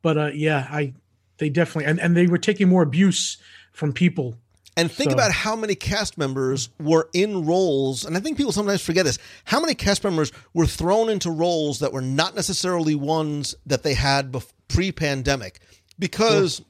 But 0.01 0.17
uh, 0.17 0.31
yeah, 0.33 0.67
I 0.71 0.95
they 1.39 1.51
definitely 1.51 1.91
and 1.91 2.01
and 2.01 2.17
they 2.17 2.27
were 2.27 2.39
taking 2.39 2.69
more 2.69 2.83
abuse 2.83 3.37
from 3.73 3.93
people. 3.93 4.39
And 4.79 4.93
think 4.93 5.11
So- 5.11 5.15
about 5.15 5.33
how 5.33 5.57
many 5.57 5.75
cast 5.75 6.19
members 6.19 6.69
were 6.79 7.09
in 7.15 7.47
roles, 7.47 8.05
and 8.05 8.15
I 8.17 8.21
think 8.21 8.37
people 8.37 8.53
sometimes 8.53 8.83
forget 8.83 9.07
this. 9.07 9.19
How 9.45 9.59
many 9.59 9.75
cast 9.75 10.05
members 10.05 10.33
were 10.53 10.67
thrown 10.67 11.09
into 11.09 11.31
roles 11.31 11.79
that 11.79 11.93
were 11.95 12.03
not 12.03 12.35
necessarily 12.37 12.95
ones 12.95 13.55
that 13.65 13.83
they 13.83 13.95
had 13.95 14.31
bef- 14.33 14.53
pre-pandemic, 14.69 15.61
because 15.99 16.61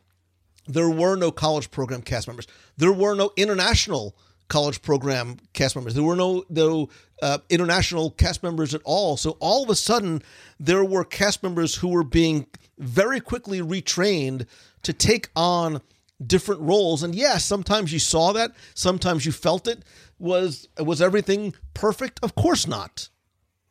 there 0.66 0.90
were 0.90 1.16
no 1.16 1.30
college 1.30 1.70
program 1.70 2.02
cast 2.02 2.26
members. 2.26 2.46
There 2.76 2.92
were 2.92 3.14
no 3.14 3.32
international 3.36 4.16
college 4.48 4.82
program 4.82 5.38
cast 5.52 5.76
members. 5.76 5.94
There 5.94 6.04
were 6.04 6.16
no 6.16 6.44
no 6.48 6.88
uh, 7.22 7.38
international 7.48 8.10
cast 8.10 8.42
members 8.42 8.74
at 8.74 8.82
all. 8.84 9.16
So 9.16 9.36
all 9.40 9.64
of 9.64 9.70
a 9.70 9.74
sudden, 9.74 10.22
there 10.58 10.84
were 10.84 11.04
cast 11.04 11.42
members 11.42 11.76
who 11.76 11.88
were 11.88 12.04
being 12.04 12.46
very 12.78 13.20
quickly 13.20 13.60
retrained 13.60 14.46
to 14.82 14.92
take 14.92 15.30
on 15.34 15.80
different 16.24 16.60
roles. 16.60 17.02
And 17.02 17.14
yes, 17.14 17.44
sometimes 17.44 17.92
you 17.92 17.98
saw 17.98 18.32
that. 18.32 18.52
Sometimes 18.74 19.26
you 19.26 19.32
felt 19.32 19.66
it. 19.66 19.82
Was 20.18 20.68
was 20.78 21.02
everything 21.02 21.54
perfect? 21.74 22.20
Of 22.22 22.34
course 22.34 22.66
not. 22.66 23.08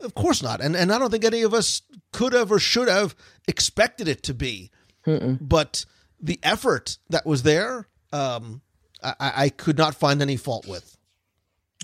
Of 0.01 0.13
course 0.13 0.43
not. 0.43 0.61
And 0.61 0.75
and 0.75 0.91
I 0.91 0.99
don't 0.99 1.09
think 1.09 1.25
any 1.25 1.41
of 1.41 1.53
us 1.53 1.81
could 2.11 2.33
have 2.33 2.51
or 2.51 2.59
should 2.59 2.87
have 2.87 3.15
expected 3.47 4.07
it 4.07 4.23
to 4.23 4.33
be. 4.33 4.71
But 5.39 5.85
the 6.19 6.39
effort 6.43 6.97
that 7.09 7.25
was 7.25 7.43
there, 7.43 7.87
um, 8.11 8.61
I, 9.03 9.33
I 9.35 9.49
could 9.49 9.77
not 9.77 9.95
find 9.95 10.21
any 10.21 10.37
fault 10.37 10.67
with. 10.67 10.97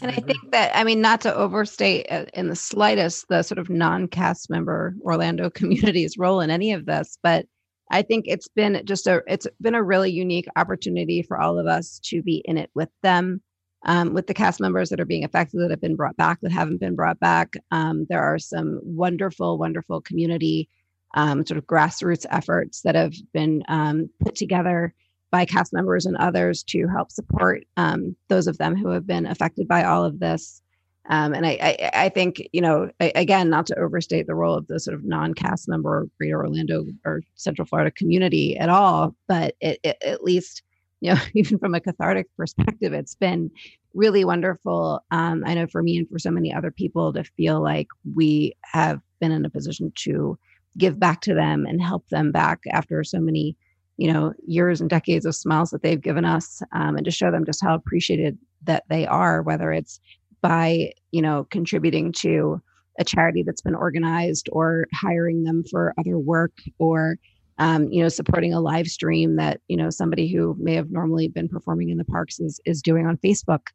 And 0.01 0.09
I 0.09 0.15
think 0.15 0.51
that, 0.51 0.75
I 0.75 0.83
mean, 0.83 0.99
not 0.99 1.21
to 1.21 1.35
overstate 1.35 2.07
uh, 2.09 2.25
in 2.33 2.47
the 2.47 2.55
slightest 2.55 3.27
the 3.27 3.43
sort 3.43 3.59
of 3.59 3.69
non 3.69 4.07
cast 4.07 4.49
member 4.49 4.95
Orlando 5.01 5.49
community's 5.53 6.17
role 6.17 6.41
in 6.41 6.49
any 6.49 6.73
of 6.73 6.85
this, 6.85 7.17
but 7.21 7.45
I 7.91 8.01
think 8.01 8.25
it's 8.27 8.47
been 8.47 8.81
just 8.85 9.05
a, 9.05 9.21
it's 9.27 9.47
been 9.59 9.75
a 9.75 9.83
really 9.83 10.11
unique 10.11 10.47
opportunity 10.55 11.21
for 11.21 11.39
all 11.39 11.59
of 11.59 11.67
us 11.67 11.99
to 12.05 12.23
be 12.23 12.37
in 12.45 12.57
it 12.57 12.71
with 12.73 12.89
them, 13.03 13.41
um, 13.85 14.13
with 14.13 14.27
the 14.27 14.33
cast 14.33 14.61
members 14.61 14.89
that 14.89 14.99
are 15.01 15.05
being 15.05 15.25
affected 15.25 15.59
that 15.59 15.71
have 15.71 15.81
been 15.81 15.97
brought 15.97 16.15
back, 16.15 16.39
that 16.41 16.53
haven't 16.53 16.79
been 16.79 16.95
brought 16.95 17.19
back. 17.19 17.53
Um, 17.69 18.07
there 18.09 18.23
are 18.23 18.39
some 18.39 18.79
wonderful, 18.81 19.57
wonderful 19.57 20.01
community 20.01 20.69
um, 21.13 21.45
sort 21.45 21.57
of 21.57 21.65
grassroots 21.65 22.25
efforts 22.29 22.81
that 22.81 22.95
have 22.95 23.13
been 23.33 23.63
um, 23.67 24.09
put 24.19 24.35
together 24.35 24.93
by 25.31 25.45
cast 25.45 25.73
members 25.73 26.05
and 26.05 26.17
others 26.17 26.61
to 26.63 26.87
help 26.87 27.11
support 27.11 27.63
um, 27.77 28.15
those 28.27 28.47
of 28.47 28.57
them 28.57 28.75
who 28.75 28.89
have 28.89 29.07
been 29.07 29.25
affected 29.25 29.67
by 29.67 29.83
all 29.83 30.03
of 30.03 30.19
this. 30.19 30.61
Um, 31.09 31.33
and 31.33 31.45
I, 31.45 31.57
I, 31.61 32.05
I 32.05 32.09
think, 32.09 32.47
you 32.51 32.61
know, 32.61 32.91
a- 32.99 33.11
again, 33.15 33.49
not 33.49 33.65
to 33.67 33.79
overstate 33.79 34.27
the 34.27 34.35
role 34.35 34.55
of 34.55 34.67
the 34.67 34.79
sort 34.79 34.95
of 34.95 35.03
non-cast 35.03 35.67
member 35.67 36.07
Greater 36.17 36.37
Orlando 36.37 36.85
or 37.05 37.21
Central 37.35 37.65
Florida 37.65 37.91
community 37.91 38.57
at 38.57 38.69
all, 38.69 39.15
but 39.27 39.55
it, 39.61 39.79
it, 39.83 39.97
at 40.05 40.23
least, 40.23 40.63
you 40.99 41.13
know, 41.13 41.19
even 41.33 41.57
from 41.57 41.73
a 41.73 41.79
cathartic 41.79 42.27
perspective, 42.37 42.93
it's 42.93 43.15
been 43.15 43.49
really 43.93 44.23
wonderful. 44.23 45.03
Um, 45.11 45.43
I 45.45 45.55
know 45.55 45.67
for 45.67 45.81
me 45.81 45.97
and 45.97 46.07
for 46.07 46.19
so 46.19 46.31
many 46.31 46.53
other 46.53 46.71
people 46.71 47.11
to 47.13 47.23
feel 47.23 47.61
like 47.61 47.87
we 48.13 48.53
have 48.63 49.01
been 49.19 49.31
in 49.31 49.45
a 49.45 49.49
position 49.49 49.91
to 49.95 50.37
give 50.77 50.99
back 50.99 51.21
to 51.21 51.33
them 51.33 51.65
and 51.65 51.81
help 51.81 52.07
them 52.09 52.31
back 52.31 52.61
after 52.71 53.03
so 53.03 53.19
many 53.19 53.55
you 53.97 54.11
know 54.11 54.33
years 54.47 54.81
and 54.81 54.89
decades 54.89 55.25
of 55.25 55.35
smiles 55.35 55.69
that 55.69 55.83
they've 55.83 56.01
given 56.01 56.25
us 56.25 56.61
um, 56.73 56.95
and 56.95 57.05
to 57.05 57.11
show 57.11 57.29
them 57.31 57.45
just 57.45 57.63
how 57.63 57.75
appreciated 57.75 58.37
that 58.63 58.83
they 58.89 59.05
are 59.05 59.41
whether 59.41 59.71
it's 59.71 59.99
by 60.41 60.91
you 61.11 61.21
know 61.21 61.45
contributing 61.51 62.11
to 62.11 62.61
a 62.99 63.03
charity 63.03 63.43
that's 63.43 63.61
been 63.61 63.75
organized 63.75 64.49
or 64.51 64.87
hiring 64.93 65.43
them 65.43 65.63
for 65.69 65.93
other 65.97 66.17
work 66.17 66.53
or 66.77 67.17
um, 67.57 67.91
you 67.91 68.01
know 68.01 68.09
supporting 68.09 68.53
a 68.53 68.59
live 68.59 68.87
stream 68.87 69.35
that 69.35 69.61
you 69.67 69.77
know 69.77 69.89
somebody 69.89 70.31
who 70.31 70.55
may 70.59 70.73
have 70.73 70.89
normally 70.91 71.27
been 71.27 71.47
performing 71.47 71.89
in 71.89 71.97
the 71.97 72.05
parks 72.05 72.39
is 72.39 72.59
is 72.65 72.81
doing 72.81 73.05
on 73.05 73.17
facebook. 73.17 73.67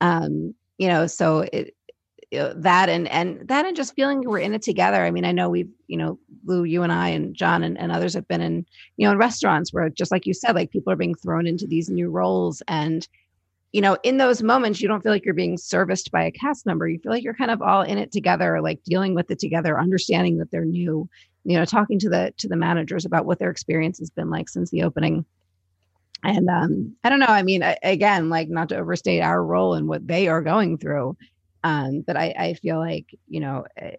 Um, 0.00 0.54
you 0.78 0.88
know 0.88 1.06
so 1.06 1.40
it 1.52 1.74
know, 2.38 2.52
that 2.54 2.88
and 2.88 3.08
and 3.08 3.46
that 3.48 3.66
and 3.66 3.76
just 3.76 3.94
feeling 3.94 4.22
we're 4.22 4.38
in 4.38 4.54
it 4.54 4.62
together. 4.62 5.04
I 5.04 5.10
mean, 5.10 5.24
I 5.24 5.32
know 5.32 5.48
we've 5.48 5.70
you 5.86 5.96
know 5.96 6.18
Lou, 6.44 6.64
you 6.64 6.82
and 6.82 6.92
I 6.92 7.08
and 7.08 7.34
John 7.34 7.62
and, 7.62 7.78
and 7.78 7.92
others 7.92 8.14
have 8.14 8.28
been 8.28 8.40
in 8.40 8.66
you 8.96 9.06
know 9.06 9.12
in 9.12 9.18
restaurants 9.18 9.72
where 9.72 9.88
just 9.90 10.10
like 10.10 10.26
you 10.26 10.34
said, 10.34 10.54
like 10.54 10.70
people 10.70 10.92
are 10.92 10.96
being 10.96 11.14
thrown 11.14 11.46
into 11.46 11.66
these 11.66 11.90
new 11.90 12.10
roles 12.10 12.62
and 12.68 13.06
you 13.72 13.80
know 13.80 13.96
in 14.02 14.16
those 14.16 14.42
moments 14.42 14.80
you 14.80 14.88
don't 14.88 15.02
feel 15.02 15.12
like 15.12 15.24
you're 15.24 15.34
being 15.34 15.58
serviced 15.58 16.10
by 16.10 16.24
a 16.24 16.30
cast 16.30 16.66
member. 16.66 16.88
You 16.88 16.98
feel 16.98 17.12
like 17.12 17.24
you're 17.24 17.34
kind 17.34 17.50
of 17.50 17.62
all 17.62 17.82
in 17.82 17.98
it 17.98 18.12
together, 18.12 18.60
like 18.60 18.82
dealing 18.84 19.14
with 19.14 19.30
it 19.30 19.38
together, 19.38 19.78
understanding 19.78 20.38
that 20.38 20.50
they're 20.50 20.64
new. 20.64 21.08
You 21.44 21.58
know, 21.58 21.64
talking 21.64 21.98
to 21.98 22.08
the 22.08 22.32
to 22.38 22.48
the 22.48 22.56
managers 22.56 23.04
about 23.04 23.26
what 23.26 23.38
their 23.38 23.50
experience 23.50 23.98
has 23.98 24.10
been 24.10 24.30
like 24.30 24.48
since 24.48 24.70
the 24.70 24.82
opening 24.82 25.24
and 26.24 26.48
um 26.48 26.96
i 27.04 27.10
don't 27.10 27.18
know 27.18 27.26
i 27.26 27.42
mean 27.42 27.62
again 27.82 28.30
like 28.30 28.48
not 28.48 28.70
to 28.70 28.76
overstate 28.76 29.20
our 29.20 29.44
role 29.44 29.74
and 29.74 29.86
what 29.86 30.06
they 30.06 30.26
are 30.26 30.40
going 30.40 30.78
through 30.78 31.16
um 31.64 32.04
but 32.06 32.16
i 32.16 32.34
i 32.38 32.54
feel 32.54 32.78
like 32.78 33.06
you 33.26 33.40
know 33.40 33.64
eh, 33.76 33.96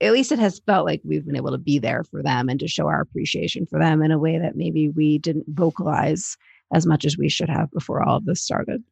at 0.00 0.12
least 0.12 0.32
it 0.32 0.38
has 0.38 0.60
felt 0.60 0.86
like 0.86 1.00
we've 1.04 1.26
been 1.26 1.36
able 1.36 1.50
to 1.50 1.58
be 1.58 1.78
there 1.78 2.04
for 2.04 2.22
them 2.22 2.48
and 2.48 2.60
to 2.60 2.68
show 2.68 2.86
our 2.86 3.00
appreciation 3.00 3.66
for 3.66 3.78
them 3.78 4.02
in 4.02 4.12
a 4.12 4.18
way 4.18 4.38
that 4.38 4.54
maybe 4.54 4.88
we 4.88 5.18
didn't 5.18 5.46
vocalize 5.48 6.36
as 6.72 6.86
much 6.86 7.04
as 7.04 7.18
we 7.18 7.28
should 7.28 7.48
have 7.48 7.70
before 7.72 8.02
all 8.02 8.16
of 8.16 8.24
this 8.24 8.40
started 8.40 8.84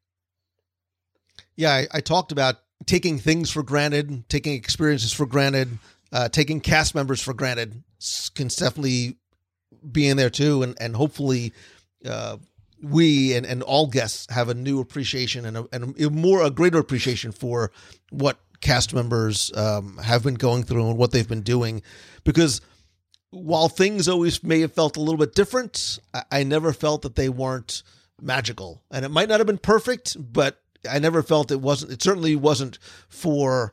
Yeah, 1.57 1.73
I, 1.73 1.87
I 1.93 2.01
talked 2.01 2.33
about 2.33 2.57
taking 2.87 3.19
things 3.19 3.51
for 3.51 3.63
granted, 3.63 4.29
taking 4.29 4.55
experiences 4.55 5.13
for 5.13 5.27
granted, 5.27 5.79
uh, 6.13 6.29
taking 6.29 6.61
cast 6.61 6.95
members 6.95 7.23
for 7.23 7.35
granted 7.35 7.83
can 8.35 8.49
definitely 8.49 9.17
be 9.91 10.07
in 10.09 10.17
there 10.17 10.31
too, 10.31 10.63
and 10.63 10.77
and 10.81 10.97
hopefully. 10.97 11.53
Uh, 12.05 12.37
we 12.83 13.35
and, 13.35 13.47
and 13.47 13.63
all 13.63 13.87
guests 13.87 14.27
have 14.31 14.49
a 14.49 14.55
new 14.55 14.81
appreciation 14.81 15.45
and 15.45 15.57
a, 15.57 15.69
and 15.73 16.01
a 16.01 16.11
more 16.11 16.43
a 16.43 16.51
greater 16.51 16.79
appreciation 16.79 17.33
for 17.33 17.71
what 18.11 18.39
cast 18.61 18.95
members 18.95 19.53
um, 19.57 19.99
have 19.99 20.23
been 20.23 20.35
going 20.35 20.63
through 20.63 20.89
and 20.89 20.99
what 20.99 21.13
they've 21.13 21.29
been 21.29 21.43
doing. 21.43 21.83
Because 22.25 22.61
while 23.31 23.69
things 23.69 24.09
always 24.09 24.43
may 24.43 24.61
have 24.61 24.73
felt 24.73 24.97
a 24.97 25.01
little 25.01 25.19
bit 25.19 25.35
different 25.35 25.99
I, 26.15 26.23
I 26.31 26.43
never 26.45 26.73
felt 26.73 27.03
that 27.03 27.17
they 27.17 27.29
weren't 27.29 27.83
magical. 28.21 28.83
And 28.91 29.05
it 29.05 29.11
might 29.11 29.29
not 29.29 29.41
have 29.41 29.47
been 29.47 29.59
perfect 29.59 30.17
but 30.33 30.61
i 30.89 30.99
never 30.99 31.23
felt 31.23 31.51
it 31.51 31.61
wasn't 31.61 31.91
it 31.91 32.03
certainly 32.03 32.37
wasn't 32.37 32.79
for 33.09 33.73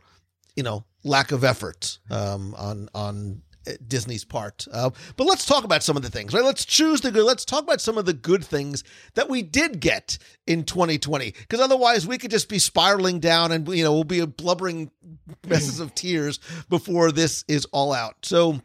you 0.55 0.63
know 0.63 0.83
lack 1.03 1.31
of 1.31 1.43
effort 1.43 1.99
um, 2.09 2.55
on 2.55 2.89
on 2.95 3.41
Disney's 3.87 4.23
part. 4.23 4.67
Uh, 4.71 4.89
but 5.15 5.25
let's 5.25 5.45
talk 5.45 5.63
about 5.63 5.83
some 5.83 5.97
of 5.97 6.03
the 6.03 6.09
things, 6.09 6.33
right? 6.33 6.43
Let's 6.43 6.65
choose 6.65 7.01
the 7.01 7.11
good. 7.11 7.25
Let's 7.25 7.45
talk 7.45 7.63
about 7.63 7.81
some 7.81 7.97
of 7.97 8.05
the 8.05 8.13
good 8.13 8.43
things 8.43 8.83
that 9.15 9.29
we 9.29 9.41
did 9.41 9.79
get 9.79 10.17
in 10.45 10.63
2020, 10.63 11.31
because 11.31 11.59
otherwise 11.59 12.07
we 12.07 12.17
could 12.17 12.31
just 12.31 12.49
be 12.49 12.59
spiraling 12.59 13.19
down, 13.19 13.51
and 13.51 13.67
you 13.67 13.83
know 13.83 13.93
we'll 13.93 14.03
be 14.03 14.19
a 14.19 14.27
blubbering 14.27 14.91
messes 15.47 15.79
of 15.79 15.95
tears 15.95 16.39
before 16.69 17.11
this 17.11 17.43
is 17.47 17.65
all 17.65 17.93
out. 17.93 18.15
So. 18.23 18.61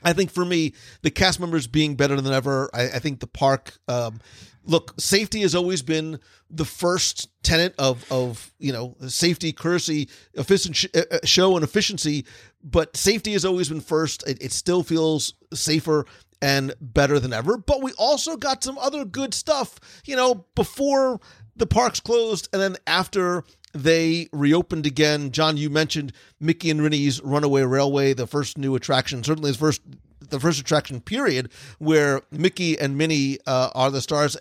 I 0.00 0.12
think 0.12 0.30
for 0.30 0.44
me, 0.44 0.74
the 1.02 1.10
cast 1.10 1.40
members 1.40 1.66
being 1.66 1.96
better 1.96 2.20
than 2.20 2.32
ever. 2.32 2.70
I, 2.72 2.82
I 2.82 2.98
think 3.00 3.18
the 3.18 3.26
park. 3.26 3.76
Um, 3.88 4.20
look, 4.64 4.94
safety 5.00 5.40
has 5.40 5.56
always 5.56 5.82
been 5.82 6.20
the 6.48 6.64
first 6.64 7.28
tenet 7.48 7.74
of 7.78 8.04
of 8.12 8.52
you 8.58 8.72
know 8.72 8.94
safety, 9.06 9.52
courtesy, 9.52 10.08
efficiency, 10.34 10.88
uh, 10.94 11.02
uh, 11.10 11.18
show, 11.24 11.56
and 11.56 11.64
efficiency. 11.64 12.26
But 12.62 12.96
safety 12.96 13.32
has 13.32 13.44
always 13.44 13.68
been 13.68 13.80
first. 13.80 14.26
It, 14.26 14.42
it 14.42 14.52
still 14.52 14.82
feels 14.82 15.34
safer 15.54 16.04
and 16.42 16.74
better 16.80 17.18
than 17.18 17.32
ever. 17.32 17.56
But 17.56 17.82
we 17.82 17.92
also 17.92 18.36
got 18.36 18.62
some 18.62 18.78
other 18.78 19.04
good 19.04 19.32
stuff. 19.32 19.80
You 20.04 20.16
know, 20.16 20.46
before 20.54 21.20
the 21.56 21.66
parks 21.66 22.00
closed, 22.00 22.48
and 22.52 22.60
then 22.60 22.76
after 22.86 23.44
they 23.74 24.28
reopened 24.32 24.86
again. 24.86 25.30
John, 25.30 25.56
you 25.56 25.70
mentioned 25.70 26.12
Mickey 26.40 26.70
and 26.70 26.82
Minnie's 26.82 27.20
Runaway 27.22 27.62
Railway, 27.62 28.14
the 28.14 28.26
first 28.26 28.56
new 28.56 28.74
attraction, 28.74 29.22
certainly 29.22 29.52
the 29.52 29.58
first 29.58 29.82
the 30.30 30.40
first 30.40 30.60
attraction 30.60 31.00
period 31.00 31.50
where 31.78 32.20
Mickey 32.30 32.78
and 32.78 32.98
Minnie 32.98 33.38
uh, 33.46 33.70
are 33.74 33.90
the 33.90 34.00
stars. 34.00 34.36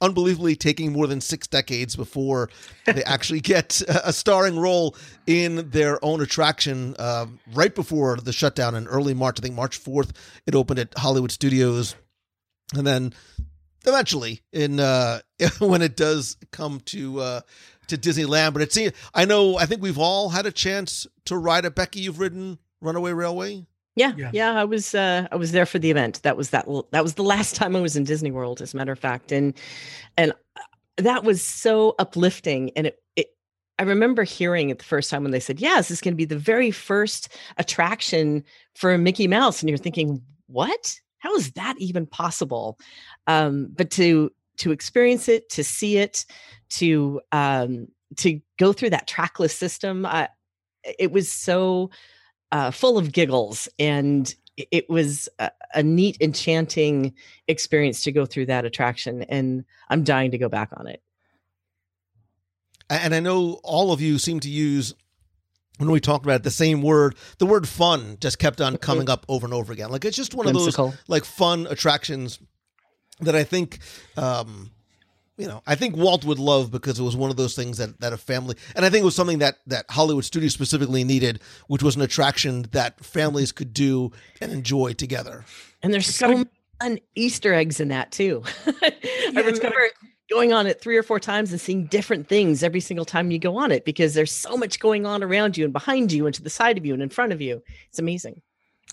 Unbelievably, 0.00 0.56
taking 0.56 0.92
more 0.92 1.06
than 1.06 1.20
six 1.20 1.46
decades 1.46 1.96
before 1.96 2.50
they 2.86 3.02
actually 3.06 3.40
get 3.40 3.82
a 3.88 4.12
starring 4.12 4.58
role 4.58 4.94
in 5.26 5.70
their 5.70 6.02
own 6.04 6.20
attraction. 6.20 6.94
Uh, 6.98 7.26
right 7.52 7.74
before 7.74 8.16
the 8.16 8.32
shutdown 8.32 8.74
in 8.74 8.86
early 8.86 9.14
March, 9.14 9.40
I 9.40 9.42
think 9.42 9.54
March 9.54 9.76
fourth, 9.76 10.12
it 10.46 10.54
opened 10.54 10.78
at 10.78 10.96
Hollywood 10.96 11.32
Studios, 11.32 11.96
and 12.76 12.86
then 12.86 13.12
eventually 13.86 14.42
in 14.52 14.80
uh 14.80 15.20
when 15.58 15.82
it 15.82 15.96
does 15.96 16.36
come 16.52 16.80
to 16.86 17.20
uh 17.20 17.40
to 17.88 17.96
Disneyland. 17.96 18.52
But 18.52 18.62
it's 18.62 18.78
I 19.14 19.24
know 19.24 19.56
I 19.56 19.66
think 19.66 19.82
we've 19.82 19.98
all 19.98 20.30
had 20.30 20.46
a 20.46 20.52
chance 20.52 21.06
to 21.24 21.36
ride 21.36 21.64
it. 21.64 21.74
Becky, 21.74 22.00
you've 22.00 22.20
ridden 22.20 22.58
Runaway 22.80 23.12
Railway. 23.12 23.66
Yeah, 23.96 24.12
Yes. 24.16 24.32
yeah, 24.32 24.52
I 24.52 24.64
was 24.64 24.94
uh, 24.94 25.26
I 25.32 25.36
was 25.36 25.52
there 25.52 25.66
for 25.66 25.78
the 25.78 25.90
event. 25.90 26.22
That 26.22 26.36
was 26.36 26.50
that 26.50 26.66
that 26.92 27.02
was 27.02 27.14
the 27.14 27.22
last 27.24 27.56
time 27.56 27.74
I 27.74 27.80
was 27.80 27.96
in 27.96 28.04
Disney 28.04 28.30
World, 28.30 28.62
as 28.62 28.74
a 28.74 28.76
matter 28.76 28.92
of 28.92 28.98
fact, 28.98 29.32
and 29.32 29.54
and 30.16 30.32
uh, 30.56 30.60
that 30.98 31.24
was 31.24 31.42
so 31.42 31.94
uplifting. 31.98 32.70
And 32.76 32.86
it, 32.88 33.02
it 33.16 33.26
I 33.78 33.82
remember 33.82 34.22
hearing 34.24 34.70
it 34.70 34.78
the 34.78 34.84
first 34.84 35.10
time 35.10 35.22
when 35.22 35.32
they 35.32 35.40
said, 35.40 35.60
"Yes, 35.60 35.88
this 35.88 35.98
is 35.98 36.00
going 36.00 36.14
to 36.14 36.16
be 36.16 36.24
the 36.24 36.38
very 36.38 36.70
first 36.70 37.28
attraction 37.56 38.44
for 38.74 38.96
Mickey 38.98 39.26
Mouse," 39.26 39.62
and 39.62 39.68
you're 39.68 39.78
thinking, 39.78 40.22
"What? 40.46 40.94
How 41.18 41.34
is 41.34 41.52
that 41.52 41.74
even 41.78 42.06
possible?" 42.06 42.78
Um, 43.26 43.68
but 43.76 43.90
to 43.92 44.30
to 44.58 44.70
experience 44.72 45.28
it, 45.28 45.48
to 45.50 45.64
see 45.64 45.98
it, 45.98 46.24
to 46.70 47.20
um, 47.32 47.88
to 48.16 48.40
go 48.58 48.72
through 48.72 48.90
that 48.90 49.08
trackless 49.08 49.54
system, 49.54 50.06
uh, 50.06 50.26
it 50.98 51.10
was 51.12 51.30
so 51.30 51.90
uh, 52.52 52.70
full 52.70 52.98
of 52.98 53.12
giggles 53.12 53.68
and 53.78 54.34
it 54.56 54.90
was 54.90 55.28
a, 55.38 55.50
a 55.74 55.82
neat 55.82 56.16
enchanting 56.20 57.14
experience 57.46 58.02
to 58.02 58.10
go 58.10 58.26
through 58.26 58.46
that 58.46 58.64
attraction 58.64 59.22
and 59.24 59.64
i'm 59.90 60.02
dying 60.04 60.30
to 60.30 60.38
go 60.38 60.48
back 60.48 60.70
on 60.76 60.86
it 60.86 61.02
and 62.90 63.14
I 63.14 63.20
know 63.20 63.60
all 63.62 63.92
of 63.92 64.00
you 64.00 64.18
seem 64.18 64.40
to 64.40 64.48
use 64.48 64.94
when 65.78 65.90
we 65.90 66.00
talked 66.00 66.24
about 66.24 66.36
it, 66.36 66.42
the 66.42 66.50
same 66.50 66.82
word. 66.82 67.14
The 67.38 67.46
word 67.46 67.68
"fun" 67.68 68.16
just 68.20 68.38
kept 68.38 68.60
on 68.60 68.76
coming 68.78 69.08
up 69.08 69.24
over 69.28 69.46
and 69.46 69.54
over 69.54 69.72
again. 69.72 69.90
Like 69.90 70.04
it's 70.04 70.16
just 70.16 70.34
one 70.34 70.46
of 70.46 70.54
those 70.54 70.76
like 71.06 71.24
fun 71.24 71.66
attractions 71.68 72.38
that 73.20 73.36
I 73.36 73.44
think, 73.44 73.78
um, 74.16 74.70
you 75.38 75.46
know, 75.46 75.62
I 75.66 75.74
think 75.76 75.96
Walt 75.96 76.24
would 76.24 76.38
love 76.38 76.70
because 76.70 76.98
it 76.98 77.02
was 77.02 77.16
one 77.16 77.30
of 77.30 77.36
those 77.36 77.54
things 77.54 77.78
that 77.78 78.00
that 78.00 78.12
a 78.12 78.16
family, 78.16 78.56
and 78.76 78.84
I 78.84 78.90
think 78.90 79.02
it 79.02 79.04
was 79.04 79.14
something 79.16 79.38
that 79.38 79.56
that 79.68 79.86
Hollywood 79.90 80.24
Studios 80.24 80.52
specifically 80.52 81.04
needed, 81.04 81.40
which 81.68 81.82
was 81.82 81.96
an 81.96 82.02
attraction 82.02 82.66
that 82.72 83.02
families 83.04 83.52
could 83.52 83.72
do 83.72 84.10
and 84.40 84.52
enjoy 84.52 84.92
together. 84.94 85.44
and 85.82 85.94
there's 85.94 86.06
so 86.12 86.28
many 86.28 86.44
fun 86.80 86.98
easter 87.14 87.54
eggs 87.54 87.80
in 87.80 87.88
that 87.88 88.12
too 88.12 88.42
i 88.66 88.92
it's 89.34 89.58
gotta- 89.58 89.74
going 90.30 90.52
on 90.52 90.66
it 90.66 90.80
three 90.80 90.96
or 90.96 91.02
four 91.02 91.18
times 91.18 91.50
and 91.52 91.60
seeing 91.60 91.86
different 91.86 92.28
things 92.28 92.62
every 92.62 92.80
single 92.80 93.04
time 93.04 93.30
you 93.30 93.38
go 93.38 93.56
on 93.56 93.72
it 93.72 93.84
because 93.84 94.14
there's 94.14 94.30
so 94.30 94.56
much 94.56 94.78
going 94.78 95.06
on 95.06 95.22
around 95.24 95.56
you 95.56 95.64
and 95.64 95.72
behind 95.72 96.12
you 96.12 96.26
and 96.26 96.34
to 96.34 96.42
the 96.42 96.50
side 96.50 96.76
of 96.78 96.84
you 96.86 96.92
and 96.94 97.02
in 97.02 97.08
front 97.08 97.32
of 97.32 97.40
you 97.40 97.62
it's 97.88 97.98
amazing 97.98 98.40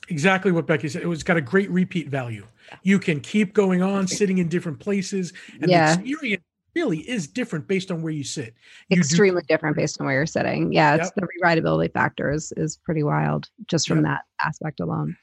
exactly 0.10 0.52
what 0.52 0.66
Becky 0.68 0.88
said. 0.90 1.02
It 1.02 1.08
was 1.08 1.24
got 1.24 1.38
a 1.38 1.42
great 1.42 1.70
repeat 1.72 2.08
value. 2.10 2.46
You 2.84 3.00
can 3.00 3.20
keep 3.20 3.54
going 3.54 3.82
on, 3.82 4.08
sitting 4.08 4.38
in 4.40 4.48
different 4.50 4.80
places, 4.80 5.34
and 5.62 5.70
Yeah. 5.70 5.96
the 5.96 6.02
experience 6.12 6.44
really 6.76 7.00
is 7.10 7.28
different 7.28 7.68
based 7.68 7.90
on 7.92 8.02
where 8.02 8.12
you 8.12 8.24
sit. 8.24 8.54
You 8.90 8.96
do- 8.98 9.00
Extremely 9.02 9.42
different 9.48 9.78
based 9.78 10.00
on 10.02 10.06
where 10.08 10.16
you're 10.16 10.26
sitting. 10.26 10.74
Yeah, 10.74 10.96
it's 10.96 11.06
Yep. 11.06 11.16
the 11.16 11.28
rewritability 11.42 11.94
factor 11.94 12.32
is, 12.32 12.52
is 12.58 12.78
pretty 12.78 13.02
wild 13.04 13.50
just 13.68 13.88
from 13.88 14.02
that 14.04 14.22
aspect 14.44 14.80
alone. 14.80 15.16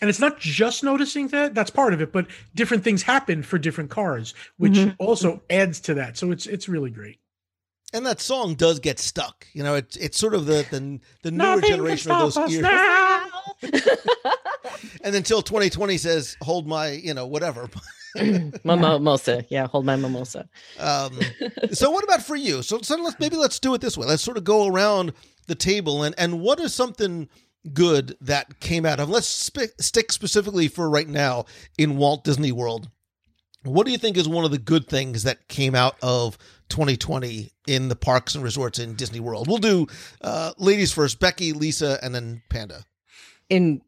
and 0.00 0.10
it's 0.10 0.18
not 0.18 0.40
just 0.40 0.82
noticing 0.82 1.28
that 1.28 1.54
that's 1.54 1.70
part 1.70 1.94
of 1.94 2.00
it, 2.02 2.10
but 2.12 2.26
different 2.54 2.82
things 2.82 3.02
happen 3.04 3.42
for 3.44 3.58
different 3.58 3.90
cars, 3.90 4.34
which 4.56 4.72
Mhm. 4.72 4.96
also 4.98 5.40
adds 5.50 5.78
to 5.80 5.94
that. 5.94 6.16
So 6.18 6.30
it's 6.32 6.46
it's 6.46 6.68
really 6.68 6.90
great. 6.90 7.20
And 7.92 8.04
that 8.04 8.20
song 8.20 8.54
does 8.56 8.80
get 8.80 8.98
stuck. 8.98 9.46
You 9.52 9.62
know, 9.62 9.76
it's 9.76 9.94
it's 9.96 10.18
sort 10.18 10.34
of 10.34 10.46
the 10.46 10.66
the, 10.70 11.00
the 11.22 11.30
newer 11.30 11.56
Nothing 11.56 11.70
generation 11.70 12.10
of 12.10 12.34
those 12.34 12.50
ears. 12.52 12.62
now. 12.62 13.23
And 15.02 15.14
until 15.14 15.42
2020 15.42 15.98
says, 15.98 16.36
"Hold 16.42 16.66
my," 16.66 16.92
you 16.92 17.14
know, 17.14 17.26
whatever. 17.26 17.68
mimosa 18.64 19.44
yeah 19.48 19.66
hold 19.66 19.84
my 19.84 19.96
mimosa 19.96 20.48
Um, 20.78 21.18
so 21.72 21.90
what 21.90 22.04
about 22.04 22.22
for 22.22 22.36
you? 22.36 22.62
So, 22.62 22.80
so 22.80 22.94
let's 22.94 23.18
maybe 23.18 23.36
let's 23.36 23.58
do 23.58 23.74
it 23.74 23.80
this 23.80 23.98
way. 23.98 24.06
Let's 24.06 24.22
sort 24.22 24.36
of 24.36 24.44
go 24.44 24.68
around 24.68 25.12
the 25.48 25.56
table 25.56 26.04
and 26.04 26.14
and 26.16 26.40
what 26.40 26.60
is 26.60 26.72
something 26.72 27.28
good 27.72 28.16
that 28.20 28.60
came 28.60 28.84
out 28.84 29.00
of? 29.00 29.08
Let's 29.08 29.26
sp- 29.26 29.74
stick 29.80 30.12
specifically 30.12 30.68
for 30.68 30.90
right 30.90 31.08
now 31.08 31.46
in 31.78 31.96
Walt 31.96 32.24
Disney 32.24 32.52
World. 32.52 32.90
What 33.62 33.86
do 33.86 33.92
you 33.92 33.98
think 33.98 34.18
is 34.18 34.28
one 34.28 34.44
of 34.44 34.50
the 34.50 34.58
good 34.58 34.86
things 34.86 35.22
that 35.22 35.48
came 35.48 35.74
out 35.74 35.96
of 36.02 36.36
2020 36.68 37.50
in 37.66 37.88
the 37.88 37.96
parks 37.96 38.34
and 38.34 38.44
resorts 38.44 38.78
in 38.78 38.94
Disney 38.94 39.20
World? 39.20 39.48
We'll 39.48 39.56
do 39.56 39.86
uh, 40.20 40.52
ladies 40.58 40.92
first, 40.92 41.18
Becky, 41.18 41.54
Lisa, 41.54 41.98
and 42.02 42.14
then 42.14 42.42
Panda. 42.50 42.84
In 43.48 43.80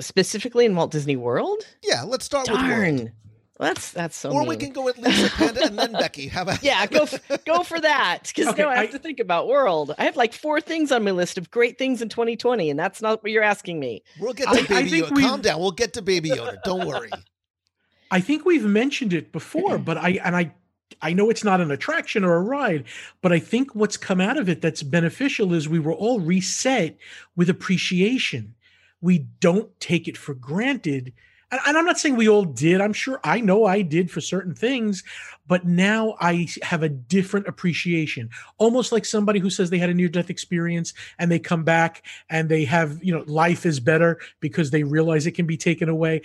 specifically 0.00 0.64
in 0.64 0.74
walt 0.76 0.90
disney 0.90 1.16
world 1.16 1.66
Yeah, 1.82 2.02
let's 2.02 2.24
start 2.24 2.48
with 2.50 2.60
World. 2.60 2.70
darn 2.70 3.12
that's 3.58 3.90
that's 3.92 4.14
so 4.14 4.30
or 4.32 4.44
we 4.44 4.56
can 4.58 4.70
go 4.70 4.82
with 4.84 4.98
Lisa, 4.98 5.30
Panda, 5.34 5.64
and 5.64 5.78
then 5.78 5.92
Becky. 5.92 6.28
How 6.28 6.42
about 6.42 6.62
yeah 6.62 6.84
go 6.86 7.04
f- 7.04 7.44
go 7.46 7.62
for 7.62 7.80
that 7.80 8.24
because 8.26 8.48
Okay, 8.48 8.60
no 8.62 8.68
i 8.68 8.74
have 8.76 8.88
I- 8.90 8.92
to 8.92 8.98
think 8.98 9.18
about 9.18 9.48
world 9.48 9.94
i 9.98 10.04
have 10.04 10.14
like 10.16 10.34
four 10.34 10.60
things 10.60 10.92
on 10.92 11.02
my 11.04 11.12
list 11.12 11.38
of 11.38 11.50
great 11.50 11.78
things 11.78 12.02
in 12.02 12.10
2020 12.10 12.68
and 12.68 12.78
that's 12.78 13.00
not 13.00 13.22
what 13.22 13.32
you're 13.32 13.42
asking 13.42 13.80
me 13.80 14.02
We'll 14.20 14.34
get 14.34 14.44
to 14.44 14.50
I 14.50 14.62
Baby 14.82 14.90
think 14.90 15.06
Yoda. 15.06 15.10
we've- 15.16 15.26
Calm 15.28 15.40
down. 15.40 15.60
We'll 15.60 15.70
get 15.70 15.94
to 15.94 16.02
Baby 16.02 16.30
Yoda. 16.30 16.62
Don't 16.64 16.86
worry. 16.86 17.10
I 18.10 18.20
think 18.20 18.44
we've 18.44 18.64
mentioned 18.64 19.12
it 19.14 19.32
before, 19.32 19.78
but 19.88 19.96
I 19.96 20.20
and 20.22 20.36
I 20.36 20.52
I 21.00 21.14
know 21.14 21.30
it's 21.30 21.42
not 21.42 21.60
an 21.62 21.70
attraction 21.70 22.24
or 22.24 22.34
a 22.36 22.40
ride, 22.42 22.84
but 23.22 23.32
I 23.32 23.38
think 23.38 23.74
what's 23.74 23.96
come 23.96 24.20
out 24.20 24.36
of 24.36 24.48
it 24.50 24.60
that's 24.60 24.82
beneficial 24.82 25.54
is 25.54 25.66
we 25.68 25.78
were 25.78 25.94
all 25.94 26.20
reset 26.20 26.98
with 27.36 27.48
appreciation. 27.48 28.54
We 29.00 29.26
don't 29.40 29.78
take 29.80 30.08
it 30.08 30.16
for 30.16 30.34
granted. 30.34 31.12
And, 31.52 31.60
I'm 31.64 31.84
not 31.84 31.98
saying 31.98 32.16
we 32.16 32.28
all 32.28 32.44
did. 32.44 32.80
I'm 32.80 32.92
sure 32.92 33.20
I 33.22 33.40
know 33.40 33.66
I 33.66 33.82
did 33.82 34.10
for 34.10 34.20
certain 34.20 34.54
things, 34.54 35.04
but 35.46 35.64
now 35.64 36.16
I 36.20 36.48
have 36.62 36.82
a 36.82 36.88
different 36.88 37.46
appreciation. 37.46 38.30
Almost 38.58 38.90
like 38.90 39.04
somebody 39.04 39.38
who 39.38 39.48
says 39.48 39.70
they 39.70 39.78
had 39.78 39.90
a 39.90 39.94
near 39.94 40.08
death 40.08 40.28
experience 40.28 40.92
and 41.20 41.30
they 41.30 41.38
come 41.38 41.62
back 41.62 42.04
and 42.30 42.48
they 42.48 42.64
have, 42.64 43.02
you 43.02 43.14
know, 43.14 43.22
life 43.28 43.64
is 43.64 43.78
better 43.78 44.18
because 44.40 44.70
they 44.70 44.82
realize 44.82 45.24
it 45.26 45.36
can 45.36 45.46
be 45.46 45.56
taken 45.56 45.88
away. 45.88 46.22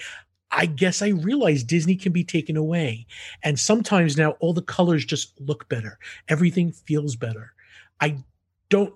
I 0.49 0.65
guess 0.65 1.03
I 1.03 1.09
realize 1.09 1.63
Disney 1.63 1.95
can 1.95 2.11
be 2.11 2.23
taken 2.23 2.57
away. 2.57 3.05
And 3.43 3.59
sometimes 3.59 4.17
now 4.17 4.31
all 4.39 4.53
the 4.53 4.61
colors 4.61 5.05
just 5.05 5.39
look 5.39 5.69
better. 5.69 5.99
Everything 6.29 6.71
feels 6.71 7.15
better. 7.15 7.53
I 8.01 8.17
don't, 8.69 8.93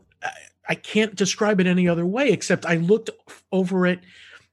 I 0.68 0.76
can't 0.76 1.16
describe 1.16 1.60
it 1.60 1.68
any 1.68 1.88
other 1.88 2.06
way 2.06 2.30
except 2.30 2.66
I 2.66 2.76
looked 2.76 3.10
over 3.52 3.86
it, 3.86 4.00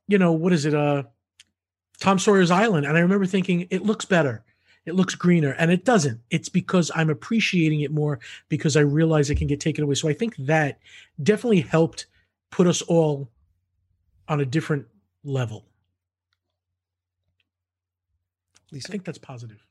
you 0.09 0.19
know, 0.19 0.33
what 0.33 0.53
is 0.53 0.67
it? 0.67 0.75
Uh, 0.75 1.05
Tom 2.01 2.19
Sawyer's 2.19 2.51
Island. 2.51 2.87
And 2.87 2.97
I 2.97 3.01
remember 3.01 3.27
thinking, 3.27 3.67
it 3.71 3.83
looks 3.83 4.05
better. 4.05 4.45
It 4.85 4.95
looks 4.95 5.15
greener. 5.15 5.53
And 5.53 5.71
it 5.71 5.85
doesn't. 5.85 6.21
It's 6.31 6.49
because 6.49 6.91
I'm 6.95 7.11
appreciating 7.11 7.83
it 7.83 7.93
more 7.93 8.19
because 8.49 8.77
I 8.77 8.81
realize 8.81 9.31
it 9.31 9.37
can 9.37 9.47
get 9.47 9.61
taken 9.61 9.85
away. 9.85 9.95
So 9.95 10.09
I 10.09 10.13
think 10.13 10.37
that 10.37 10.79
definitely 11.23 11.61
helped 11.61 12.07
put 12.51 12.67
us 12.67 12.83
all 12.83 13.31
on 14.29 14.41
a 14.41 14.47
different 14.47 14.87
level. 15.25 15.65
At 18.67 18.73
least 18.73 18.91
I 18.91 18.93
think 18.93 19.05
that's 19.05 19.19
positive. 19.19 19.65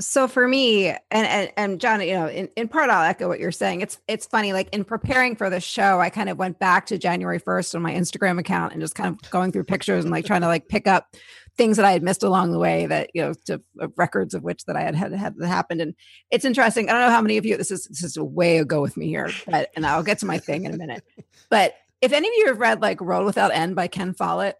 So 0.00 0.26
for 0.26 0.48
me 0.48 0.88
and, 0.88 0.98
and 1.10 1.52
and 1.56 1.80
john 1.80 2.00
you 2.00 2.14
know 2.14 2.28
in, 2.28 2.48
in 2.56 2.68
part 2.68 2.90
i'll 2.90 3.04
echo 3.04 3.28
what 3.28 3.38
you're 3.38 3.52
saying. 3.52 3.82
It's 3.82 3.98
it's 4.08 4.26
funny 4.26 4.52
like 4.52 4.68
in 4.72 4.84
preparing 4.84 5.36
for 5.36 5.50
the 5.50 5.60
show 5.60 6.00
i 6.00 6.10
kind 6.10 6.28
of 6.28 6.38
went 6.38 6.58
back 6.58 6.86
to 6.86 6.98
january 6.98 7.38
1st 7.38 7.74
on 7.74 7.82
my 7.82 7.92
instagram 7.92 8.38
account 8.38 8.72
and 8.72 8.80
just 8.80 8.94
kind 8.94 9.08
of 9.08 9.30
going 9.30 9.52
through 9.52 9.64
pictures 9.64 10.04
and 10.04 10.12
like 10.12 10.24
trying 10.24 10.40
to 10.40 10.46
like 10.46 10.68
pick 10.68 10.86
up 10.86 11.14
things 11.56 11.76
that 11.76 11.86
i 11.86 11.92
had 11.92 12.02
missed 12.02 12.22
along 12.22 12.52
the 12.52 12.58
way 12.58 12.86
that 12.86 13.10
you 13.14 13.22
know 13.22 13.32
to 13.44 13.60
uh, 13.80 13.88
records 13.96 14.34
of 14.34 14.42
which 14.42 14.64
that 14.64 14.76
i 14.76 14.80
had 14.80 14.94
had, 14.94 15.12
had 15.12 15.34
happened. 15.40 15.80
And 15.80 15.94
it's 16.30 16.44
interesting 16.44 16.88
i 16.88 16.92
don't 16.92 17.02
know 17.02 17.10
how 17.10 17.22
many 17.22 17.36
of 17.36 17.44
you 17.44 17.56
this 17.56 17.70
is 17.70 17.86
this 17.86 18.02
is 18.02 18.16
a 18.16 18.24
way 18.24 18.58
ago 18.58 18.80
with 18.80 18.96
me 18.96 19.08
here 19.08 19.30
but 19.46 19.70
and 19.76 19.86
i'll 19.86 20.02
get 20.02 20.18
to 20.18 20.26
my 20.26 20.38
thing 20.38 20.64
in 20.64 20.74
a 20.74 20.78
minute. 20.78 21.04
But 21.50 21.74
if 22.00 22.12
any 22.12 22.28
of 22.28 22.34
you 22.36 22.46
have 22.46 22.58
read 22.58 22.80
like 22.80 23.00
world 23.00 23.26
without 23.26 23.52
end 23.52 23.76
by 23.76 23.86
ken 23.86 24.14
follett 24.14 24.56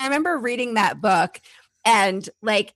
i 0.00 0.04
remember 0.04 0.38
reading 0.38 0.74
that 0.74 1.00
book 1.00 1.40
and 1.84 2.28
like 2.42 2.74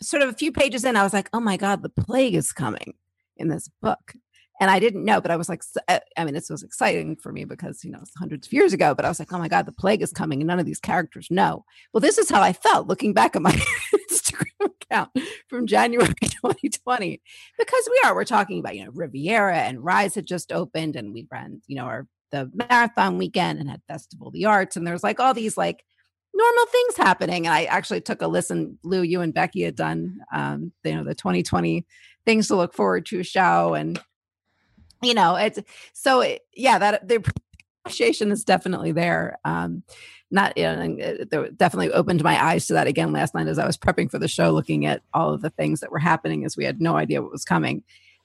sort 0.00 0.22
of 0.22 0.28
a 0.28 0.34
few 0.34 0.52
pages 0.52 0.84
in, 0.84 0.96
I 0.96 1.02
was 1.02 1.12
like, 1.12 1.28
oh 1.32 1.40
my 1.40 1.56
God, 1.56 1.82
the 1.82 1.88
plague 1.88 2.34
is 2.34 2.52
coming 2.52 2.94
in 3.36 3.48
this 3.48 3.68
book. 3.80 4.14
And 4.60 4.70
I 4.70 4.80
didn't 4.80 5.04
know, 5.04 5.20
but 5.20 5.30
I 5.30 5.36
was 5.36 5.48
like, 5.48 5.62
I 5.88 6.24
mean, 6.24 6.34
this 6.34 6.50
was 6.50 6.64
exciting 6.64 7.14
for 7.16 7.30
me 7.30 7.44
because, 7.44 7.84
you 7.84 7.92
know, 7.92 8.00
it's 8.02 8.14
hundreds 8.16 8.48
of 8.48 8.52
years 8.52 8.72
ago, 8.72 8.92
but 8.92 9.04
I 9.04 9.08
was 9.08 9.20
like, 9.20 9.32
oh 9.32 9.38
my 9.38 9.46
God, 9.46 9.66
the 9.66 9.72
plague 9.72 10.02
is 10.02 10.12
coming 10.12 10.40
and 10.40 10.48
none 10.48 10.58
of 10.58 10.66
these 10.66 10.80
characters 10.80 11.28
know. 11.30 11.64
Well, 11.92 12.00
this 12.00 12.18
is 12.18 12.28
how 12.28 12.42
I 12.42 12.52
felt 12.52 12.88
looking 12.88 13.14
back 13.14 13.36
at 13.36 13.42
my 13.42 13.52
Instagram 14.10 14.72
account 14.82 15.10
from 15.48 15.68
January 15.68 16.12
2020, 16.22 17.22
because 17.56 17.88
we 17.90 18.00
are, 18.04 18.16
we're 18.16 18.24
talking 18.24 18.58
about, 18.58 18.74
you 18.74 18.84
know, 18.84 18.90
Riviera 18.92 19.58
and 19.58 19.84
Rise 19.84 20.16
had 20.16 20.26
just 20.26 20.50
opened 20.50 20.96
and 20.96 21.14
we 21.14 21.28
ran, 21.30 21.62
you 21.68 21.76
know, 21.76 21.84
our, 21.84 22.08
the 22.32 22.50
marathon 22.52 23.16
weekend 23.16 23.60
and 23.60 23.70
had 23.70 23.80
Festival 23.86 24.26
of 24.26 24.32
the 24.32 24.46
Arts. 24.46 24.76
And 24.76 24.84
there's 24.84 25.04
like 25.04 25.20
all 25.20 25.34
these 25.34 25.56
like 25.56 25.84
normal 26.38 26.66
things 26.66 26.96
happening. 26.96 27.46
And 27.46 27.54
I 27.54 27.64
actually 27.64 28.00
took 28.00 28.22
a 28.22 28.28
listen. 28.28 28.78
Lou, 28.84 29.02
you 29.02 29.20
and 29.20 29.34
Becky 29.34 29.62
had 29.62 29.74
done, 29.74 30.20
um, 30.32 30.72
you 30.84 30.94
know, 30.94 31.04
the 31.04 31.14
2020 31.14 31.84
things 32.24 32.48
to 32.48 32.56
look 32.56 32.72
forward 32.72 33.04
to 33.06 33.22
show, 33.22 33.74
and 33.74 34.00
you 35.02 35.14
know, 35.14 35.36
it's 35.36 35.58
so 35.92 36.20
it, 36.20 36.42
yeah. 36.54 36.78
That 36.78 37.08
the 37.08 37.22
appreciation 37.84 38.30
is 38.30 38.44
definitely 38.44 38.92
there. 38.92 39.38
Um, 39.44 39.82
not 40.30 40.56
you 40.56 40.64
know, 40.64 40.98
uh, 41.02 41.48
definitely 41.56 41.90
opened 41.92 42.22
my 42.22 42.42
eyes 42.42 42.66
to 42.66 42.74
that 42.74 42.86
again 42.86 43.12
last 43.12 43.34
night 43.34 43.48
as 43.48 43.58
I 43.58 43.66
was 43.66 43.78
prepping 43.78 44.10
for 44.10 44.18
the 44.18 44.28
show, 44.28 44.50
looking 44.50 44.86
at 44.86 45.02
all 45.14 45.32
of 45.32 45.40
the 45.40 45.50
things 45.50 45.80
that 45.80 45.90
were 45.90 45.98
happening 45.98 46.44
as 46.44 46.56
we 46.56 46.64
had 46.64 46.80
no 46.80 46.96
idea 46.96 47.22
what 47.22 47.32
was 47.32 47.44
coming. 47.44 47.82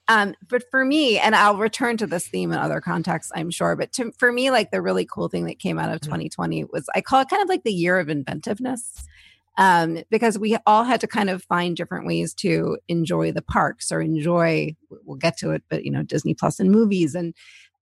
Um, 0.08 0.36
but 0.50 0.70
for 0.70 0.84
me, 0.84 1.18
and 1.18 1.36
I'll 1.36 1.58
return 1.58 1.98
to 1.98 2.08
this 2.08 2.28
theme 2.28 2.52
in 2.52 2.60
other 2.60 2.82
contexts, 2.82 3.32
I'm 3.36 3.50
sure. 3.50 3.76
But 3.76 3.94
to, 3.94 4.12
for 4.18 4.32
me, 4.32 4.52
like 4.52 4.72
the 4.72 4.82
really 4.82 5.06
cool 5.06 5.30
thing 5.30 5.46
that 5.46 5.60
came 5.60 5.80
out 5.80 5.94
of 5.94 6.02
2020 6.02 6.66
was 6.66 6.90
I 6.94 7.02
call 7.02 7.22
it 7.22 7.30
kind 7.30 7.42
of 7.42 7.50
like 7.50 7.64
the 7.64 7.74
year 7.74 8.00
of 8.00 8.10
inventiveness. 8.10 9.08
Um, 9.56 10.00
because 10.10 10.40
we 10.40 10.58
all 10.66 10.84
had 10.84 11.00
to 11.02 11.08
kind 11.08 11.30
of 11.30 11.44
find 11.44 11.78
different 11.78 12.08
ways 12.08 12.34
to 12.36 12.80
enjoy 12.88 13.32
the 13.32 13.44
parks 13.44 13.92
or 13.92 14.02
enjoy, 14.02 14.76
we'll 15.06 15.18
get 15.18 15.38
to 15.38 15.52
it, 15.52 15.62
but 15.70 15.86
you 15.86 15.92
know, 15.92 16.02
Disney 16.02 16.34
Plus 16.34 16.60
and 16.60 16.72
movies 16.72 17.14
and, 17.14 17.36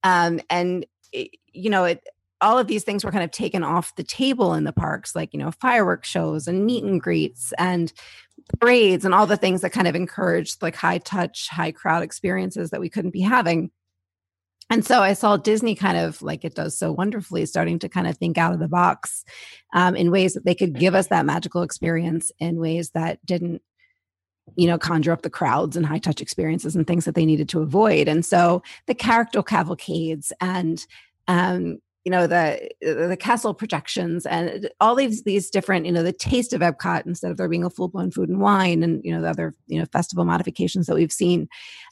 um, 0.03 0.41
and, 0.49 0.85
it, 1.13 1.29
you 1.53 1.69
know, 1.69 1.85
it, 1.85 2.03
all 2.41 2.57
of 2.57 2.67
these 2.67 2.83
things 2.83 3.05
were 3.05 3.11
kind 3.11 3.23
of 3.23 3.31
taken 3.31 3.63
off 3.63 3.95
the 3.95 4.03
table 4.03 4.53
in 4.53 4.63
the 4.63 4.73
parks, 4.73 5.15
like, 5.15 5.33
you 5.33 5.39
know, 5.39 5.51
fireworks 5.51 6.09
shows 6.09 6.47
and 6.47 6.65
meet 6.65 6.83
and 6.83 6.99
greets 6.99 7.53
and 7.57 7.93
parades 8.59 9.05
and 9.05 9.13
all 9.13 9.27
the 9.27 9.37
things 9.37 9.61
that 9.61 9.71
kind 9.71 9.87
of 9.87 9.95
encouraged 9.95 10.61
like 10.61 10.75
high 10.75 10.97
touch, 10.97 11.47
high 11.49 11.71
crowd 11.71 12.03
experiences 12.03 12.71
that 12.71 12.81
we 12.81 12.89
couldn't 12.89 13.11
be 13.11 13.21
having. 13.21 13.71
And 14.69 14.85
so 14.85 15.01
I 15.01 15.13
saw 15.13 15.35
Disney 15.35 15.75
kind 15.75 15.97
of 15.97 16.21
like 16.21 16.45
it 16.45 16.55
does 16.55 16.77
so 16.77 16.93
wonderfully, 16.93 17.45
starting 17.45 17.77
to 17.79 17.89
kind 17.89 18.07
of 18.07 18.17
think 18.17 18.37
out 18.37 18.53
of 18.53 18.59
the 18.59 18.69
box 18.69 19.25
um, 19.73 19.95
in 19.95 20.11
ways 20.11 20.33
that 20.33 20.45
they 20.45 20.55
could 20.55 20.79
give 20.79 20.95
us 20.95 21.07
that 21.07 21.25
magical 21.25 21.61
experience 21.61 22.31
in 22.39 22.57
ways 22.57 22.91
that 22.91 23.23
didn't 23.25 23.61
you 24.55 24.67
know 24.67 24.77
conjure 24.77 25.11
up 25.11 25.21
the 25.21 25.29
crowds 25.29 25.77
and 25.77 25.85
high 25.85 25.99
touch 25.99 26.21
experiences 26.21 26.75
and 26.75 26.87
things 26.87 27.05
that 27.05 27.15
they 27.15 27.25
needed 27.25 27.47
to 27.47 27.61
avoid 27.61 28.07
and 28.07 28.25
so 28.25 28.61
the 28.87 28.95
character 28.95 29.41
cavalcades 29.41 30.33
and 30.41 30.85
um 31.27 31.77
you 32.03 32.11
know 32.11 32.25
the 32.27 32.69
the 32.81 33.17
castle 33.19 33.53
projections 33.53 34.25
and 34.25 34.69
all 34.79 34.95
these 34.95 35.23
these 35.23 35.49
different 35.49 35.85
you 35.85 35.91
know 35.91 36.03
the 36.03 36.11
taste 36.11 36.53
of 36.53 36.61
epcot 36.61 37.05
instead 37.05 37.31
of 37.31 37.37
there 37.37 37.49
being 37.49 37.63
a 37.63 37.69
full-blown 37.69 38.11
food 38.11 38.29
and 38.29 38.39
wine 38.39 38.83
and 38.83 39.01
you 39.03 39.13
know 39.13 39.21
the 39.21 39.29
other 39.29 39.53
you 39.67 39.79
know 39.79 39.85
festival 39.91 40.25
modifications 40.25 40.87
that 40.87 40.95
we've 40.95 41.11
seen. 41.11 41.47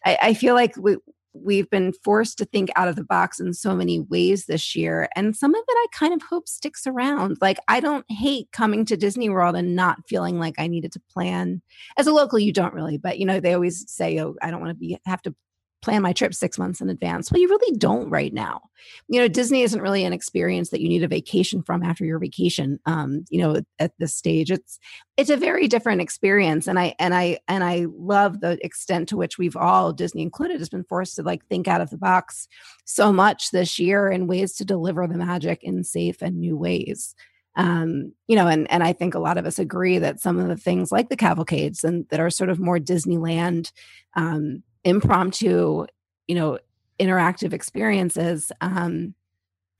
I, 0.05 0.17
I 0.21 0.33
feel 0.33 0.55
like 0.55 0.75
we 0.77 0.97
we've 1.33 1.69
been 1.69 1.93
forced 2.03 2.39
to 2.39 2.45
think 2.45 2.69
out 2.75 2.87
of 2.87 2.95
the 2.95 3.03
box 3.03 3.39
in 3.39 3.53
so 3.53 3.75
many 3.75 3.99
ways 3.99 4.47
this 4.47 4.75
year 4.75 5.07
and 5.15 5.35
some 5.35 5.53
of 5.53 5.61
it 5.61 5.77
i 5.77 5.85
kind 5.93 6.11
of 6.13 6.27
hope 6.27 6.47
sticks 6.47 6.87
around. 6.87 7.37
Like 7.39 7.59
i 7.67 7.79
don't 7.79 8.05
hate 8.09 8.51
coming 8.51 8.85
to 8.85 8.97
disney 8.97 9.29
world 9.29 9.55
and 9.55 9.75
not 9.75 9.99
feeling 10.07 10.39
like 10.39 10.55
i 10.57 10.65
needed 10.65 10.91
to 10.93 11.01
plan. 11.11 11.61
As 11.97 12.07
a 12.07 12.13
local 12.13 12.39
you 12.39 12.51
don't 12.51 12.73
really 12.73 12.97
but 12.97 13.19
you 13.19 13.25
know 13.25 13.39
they 13.39 13.53
always 13.53 13.89
say 13.91 14.19
oh 14.19 14.35
i 14.41 14.49
don't 14.49 14.61
want 14.61 14.71
to 14.71 14.75
be 14.75 14.97
have 15.05 15.21
to 15.21 15.35
plan 15.81 16.01
my 16.01 16.13
trip 16.13 16.33
six 16.33 16.57
months 16.57 16.81
in 16.81 16.89
advance. 16.89 17.31
Well, 17.31 17.41
you 17.41 17.47
really 17.47 17.77
don't 17.77 18.09
right 18.09 18.33
now. 18.33 18.61
You 19.07 19.21
know, 19.21 19.27
Disney 19.27 19.61
isn't 19.61 19.81
really 19.81 20.03
an 20.03 20.13
experience 20.13 20.69
that 20.69 20.81
you 20.81 20.89
need 20.89 21.03
a 21.03 21.07
vacation 21.07 21.61
from 21.63 21.83
after 21.83 22.05
your 22.05 22.19
vacation. 22.19 22.79
Um, 22.85 23.25
you 23.29 23.41
know, 23.41 23.61
at 23.79 23.93
this 23.99 24.13
stage, 24.13 24.51
it's 24.51 24.79
it's 25.17 25.29
a 25.29 25.37
very 25.37 25.67
different 25.67 26.01
experience, 26.01 26.67
and 26.67 26.79
I 26.79 26.95
and 26.99 27.13
I 27.13 27.39
and 27.47 27.63
I 27.63 27.87
love 27.97 28.41
the 28.41 28.63
extent 28.63 29.09
to 29.09 29.17
which 29.17 29.37
we've 29.37 29.57
all, 29.57 29.93
Disney 29.93 30.21
included, 30.21 30.59
has 30.59 30.69
been 30.69 30.85
forced 30.85 31.15
to 31.15 31.23
like 31.23 31.45
think 31.45 31.67
out 31.67 31.81
of 31.81 31.89
the 31.89 31.97
box 31.97 32.47
so 32.85 33.11
much 33.11 33.51
this 33.51 33.79
year 33.79 34.09
in 34.09 34.27
ways 34.27 34.55
to 34.55 34.65
deliver 34.65 35.07
the 35.07 35.17
magic 35.17 35.63
in 35.63 35.83
safe 35.83 36.21
and 36.21 36.39
new 36.39 36.57
ways 36.57 37.15
um, 37.59 38.13
you 38.27 38.37
know, 38.37 38.47
and 38.47 38.71
and 38.71 38.83
I 38.83 38.93
think 38.93 39.15
a 39.15 39.19
lot 39.19 39.37
of 39.37 39.45
us 39.45 39.59
agree 39.59 39.99
that 39.99 40.21
some 40.21 40.39
of 40.39 40.47
the 40.47 40.55
things 40.55 40.93
like 40.93 41.09
the 41.09 41.17
cavalcades 41.17 41.83
and 41.83 42.07
that 42.09 42.21
are 42.21 42.29
sort 42.29 42.49
of 42.49 42.57
more 42.57 42.79
Disneyland 42.79 43.73
um, 44.15 44.63
impromptu, 44.89 45.85
you 46.27 46.35
know, 46.35 46.59
interactive 46.99 47.53
experiences. 47.53 48.51
Um, 48.61 49.15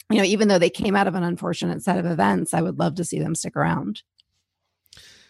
you 0.09 0.17
know, 0.17 0.23
even 0.23 0.47
though 0.47 0.57
they 0.57 0.69
came 0.69 0.95
out 0.95 1.07
of 1.07 1.15
an 1.15 1.23
unfortunate 1.23 1.83
set 1.83 1.99
of 1.99 2.05
events, 2.05 2.53
I 2.53 2.61
would 2.61 2.79
love 2.79 2.95
to 2.95 3.05
see 3.05 3.19
them 3.19 3.35
stick 3.35 3.55
around. 3.55 4.01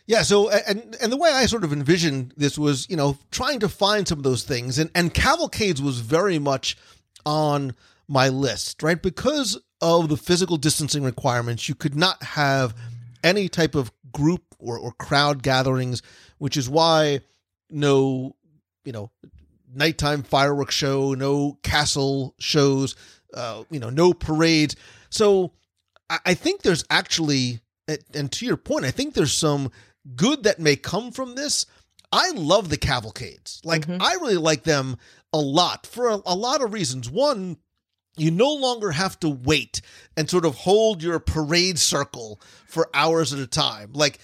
Yeah, 0.05 0.23
so 0.23 0.49
and 0.49 0.95
and 1.01 1.11
the 1.11 1.17
way 1.17 1.29
I 1.31 1.45
sort 1.45 1.63
of 1.63 1.71
envisioned 1.71 2.33
this 2.35 2.57
was, 2.57 2.89
you 2.89 2.95
know, 2.95 3.17
trying 3.29 3.59
to 3.59 3.69
find 3.69 4.07
some 4.07 4.17
of 4.17 4.23
those 4.23 4.43
things, 4.43 4.79
and 4.79 4.89
and 4.95 5.13
cavalcades 5.13 5.81
was 5.81 5.99
very 5.99 6.39
much 6.39 6.77
on 7.25 7.75
my 8.07 8.29
list, 8.29 8.81
right? 8.81 8.99
Because 8.99 9.59
of 9.81 10.09
the 10.09 10.17
physical 10.17 10.57
distancing 10.57 11.03
requirements, 11.03 11.69
you 11.69 11.75
could 11.75 11.95
not 11.95 12.23
have 12.23 12.73
any 13.23 13.47
type 13.47 13.75
of 13.75 13.91
group 14.11 14.43
or, 14.57 14.79
or 14.79 14.91
crowd 14.93 15.43
gatherings, 15.43 16.01
which 16.39 16.57
is 16.57 16.67
why 16.67 17.19
no, 17.69 18.35
you 18.83 18.91
know, 18.91 19.11
nighttime 19.73 20.23
fireworks 20.23 20.75
show, 20.75 21.13
no 21.13 21.57
castle 21.63 22.35
shows, 22.39 22.95
uh, 23.33 23.63
you 23.69 23.79
know, 23.79 23.89
no 23.89 24.13
parades. 24.13 24.75
So 25.09 25.53
I, 26.09 26.19
I 26.27 26.33
think 26.33 26.61
there's 26.61 26.85
actually, 26.89 27.59
and 28.13 28.31
to 28.31 28.45
your 28.45 28.57
point, 28.57 28.85
I 28.85 28.91
think 28.91 29.13
there's 29.13 29.33
some 29.33 29.71
good 30.15 30.43
that 30.43 30.59
may 30.59 30.75
come 30.75 31.11
from 31.11 31.35
this. 31.35 31.65
I 32.11 32.31
love 32.31 32.69
the 32.69 32.77
cavalcades. 32.77 33.61
Like, 33.63 33.85
mm-hmm. 33.85 34.01
I 34.01 34.13
really 34.13 34.37
like 34.37 34.63
them 34.63 34.97
a 35.31 35.39
lot 35.39 35.85
for 35.85 36.07
a, 36.07 36.19
a 36.25 36.35
lot 36.35 36.63
of 36.63 36.73
reasons. 36.73 37.09
One, 37.09 37.57
you 38.17 38.31
no 38.31 38.53
longer 38.53 38.91
have 38.91 39.19
to 39.21 39.29
wait 39.29 39.81
and 40.17 40.29
sort 40.29 40.45
of 40.45 40.55
hold 40.55 41.01
your 41.03 41.19
parade 41.19 41.79
circle 41.79 42.41
for 42.65 42.89
hours 42.93 43.31
at 43.31 43.39
a 43.39 43.47
time. 43.47 43.91
Like 43.93 44.19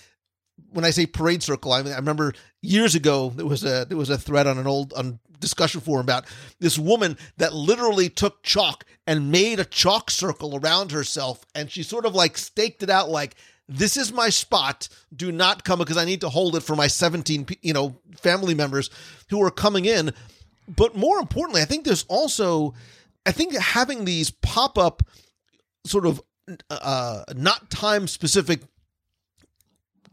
when 0.76 0.84
I 0.84 0.89
say 0.89 1.05
parade 1.05 1.41
circle, 1.41 1.71
I, 1.71 1.82
mean, 1.82 1.93
I 1.93 1.95
remember 1.95 2.34
years 2.61 2.95
ago 2.95 3.30
there 3.30 3.45
was 3.45 3.63
a 3.63 3.86
there 3.88 3.97
was 3.97 4.09
a 4.09 4.17
thread 4.17 4.45
on 4.45 4.57
an 4.57 4.67
old 4.67 4.91
on 4.93 5.19
discussion 5.39 5.80
forum 5.80 6.05
about 6.05 6.26
this 6.59 6.78
woman 6.78 7.17
that 7.38 7.53
literally 7.53 8.09
took 8.09 8.43
chalk 8.43 8.84
and 9.07 9.32
made 9.32 9.59
a 9.59 9.65
chalk 9.65 10.11
circle 10.11 10.57
around 10.57 10.91
herself 10.91 11.45
and 11.53 11.71
she 11.71 11.84
sort 11.84 12.05
of 12.05 12.13
like 12.13 12.38
staked 12.38 12.84
it 12.84 12.89
out 12.89 13.09
like 13.09 13.36
this 13.67 13.97
is 13.97 14.11
my 14.11 14.30
spot. 14.30 14.89
Do 15.15 15.32
not 15.32 15.63
come 15.63 15.80
because 15.80 15.97
i 15.97 16.05
need 16.05 16.21
to 16.21 16.30
hold 16.30 16.55
it 16.55 16.61
for 16.61 16.76
my 16.76 16.88
17 16.88 17.47
you 17.61 17.73
know 17.73 17.95
family 18.17 18.53
members 18.53 18.89
who 19.30 19.41
are 19.43 19.51
coming 19.51 19.86
in. 19.86 20.13
But 20.67 20.95
more 20.95 21.19
importantly 21.19 21.61
i 21.61 21.65
think 21.65 21.86
there's 21.86 22.05
also 22.09 22.73
i 23.26 23.32
think 23.32 23.55
having 23.55 24.03
these 24.03 24.30
pop-up 24.30 25.03
sort 25.86 26.05
of 26.05 26.21
uh 26.69 27.23
not 27.36 27.69
time 27.69 28.07
specific 28.07 28.61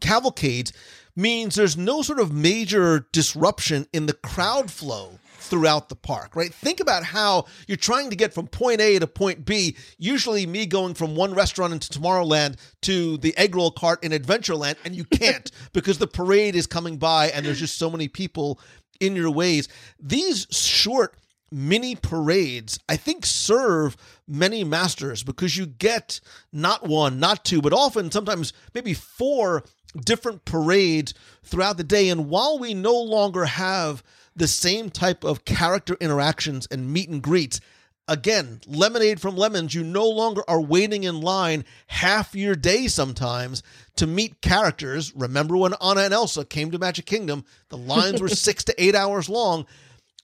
cavalcades 0.03 0.71
means 1.15 1.55
there's 1.55 1.77
no 1.77 2.01
sort 2.01 2.19
of 2.19 2.31
major 2.31 3.07
disruption 3.11 3.87
in 3.93 4.05
the 4.05 4.13
crowd 4.13 4.69
flow 4.69 5.19
throughout 5.37 5.89
the 5.89 5.95
park, 5.95 6.35
right? 6.35 6.53
Think 6.53 6.79
about 6.79 7.03
how 7.03 7.45
you're 7.67 7.77
trying 7.77 8.09
to 8.09 8.15
get 8.15 8.33
from 8.33 8.47
point 8.47 8.81
A 8.81 8.97
to 8.99 9.07
point 9.07 9.45
B. 9.45 9.75
Usually, 9.97 10.45
me 10.45 10.65
going 10.65 10.93
from 10.93 11.15
one 11.15 11.33
restaurant 11.33 11.73
into 11.73 11.89
Tomorrowland 11.89 12.57
to 12.81 13.17
the 13.17 13.37
egg 13.37 13.55
roll 13.55 13.71
cart 13.71 14.03
in 14.03 14.11
Adventureland, 14.11 14.75
and 14.85 14.95
you 14.95 15.03
can't 15.03 15.51
because 15.73 15.97
the 15.97 16.07
parade 16.07 16.55
is 16.55 16.65
coming 16.65 16.97
by 16.97 17.27
and 17.29 17.45
there's 17.45 17.59
just 17.59 17.77
so 17.77 17.89
many 17.89 18.07
people 18.07 18.59
in 18.99 19.15
your 19.15 19.31
ways. 19.31 19.67
These 19.99 20.47
short 20.49 21.17
mini 21.51 21.95
parades, 21.95 22.79
I 22.89 22.97
think, 22.97 23.25
serve 23.25 23.95
many 24.27 24.63
masters 24.63 25.23
because 25.23 25.55
you 25.55 25.65
get 25.65 26.19
not 26.51 26.87
one, 26.87 27.19
not 27.19 27.45
two, 27.45 27.61
but 27.61 27.73
often 27.73 28.11
sometimes 28.11 28.53
maybe 28.73 28.93
four 28.93 29.63
different 29.95 30.45
parades 30.45 31.13
throughout 31.43 31.77
the 31.77 31.83
day. 31.83 32.09
And 32.09 32.29
while 32.29 32.59
we 32.59 32.73
no 32.73 32.95
longer 32.95 33.45
have 33.45 34.03
the 34.35 34.47
same 34.47 34.89
type 34.89 35.23
of 35.23 35.45
character 35.45 35.95
interactions 35.99 36.67
and 36.71 36.91
meet 36.91 37.09
and 37.09 37.21
greets, 37.21 37.59
again, 38.07 38.61
lemonade 38.67 39.21
from 39.21 39.35
lemons, 39.35 39.73
you 39.73 39.83
no 39.83 40.07
longer 40.07 40.43
are 40.47 40.61
waiting 40.61 41.03
in 41.03 41.21
line 41.21 41.65
half 41.87 42.35
your 42.35 42.55
day 42.55 42.87
sometimes 42.87 43.63
to 43.95 44.07
meet 44.07 44.41
characters. 44.41 45.15
Remember 45.15 45.55
when 45.57 45.73
Anna 45.81 46.01
and 46.01 46.13
Elsa 46.13 46.45
came 46.45 46.71
to 46.71 46.79
Magic 46.79 47.05
Kingdom? 47.05 47.45
The 47.69 47.77
lines 47.77 48.21
were 48.21 48.27
six 48.29 48.63
to 48.65 48.83
eight 48.83 48.95
hours 48.95 49.29
long. 49.29 49.65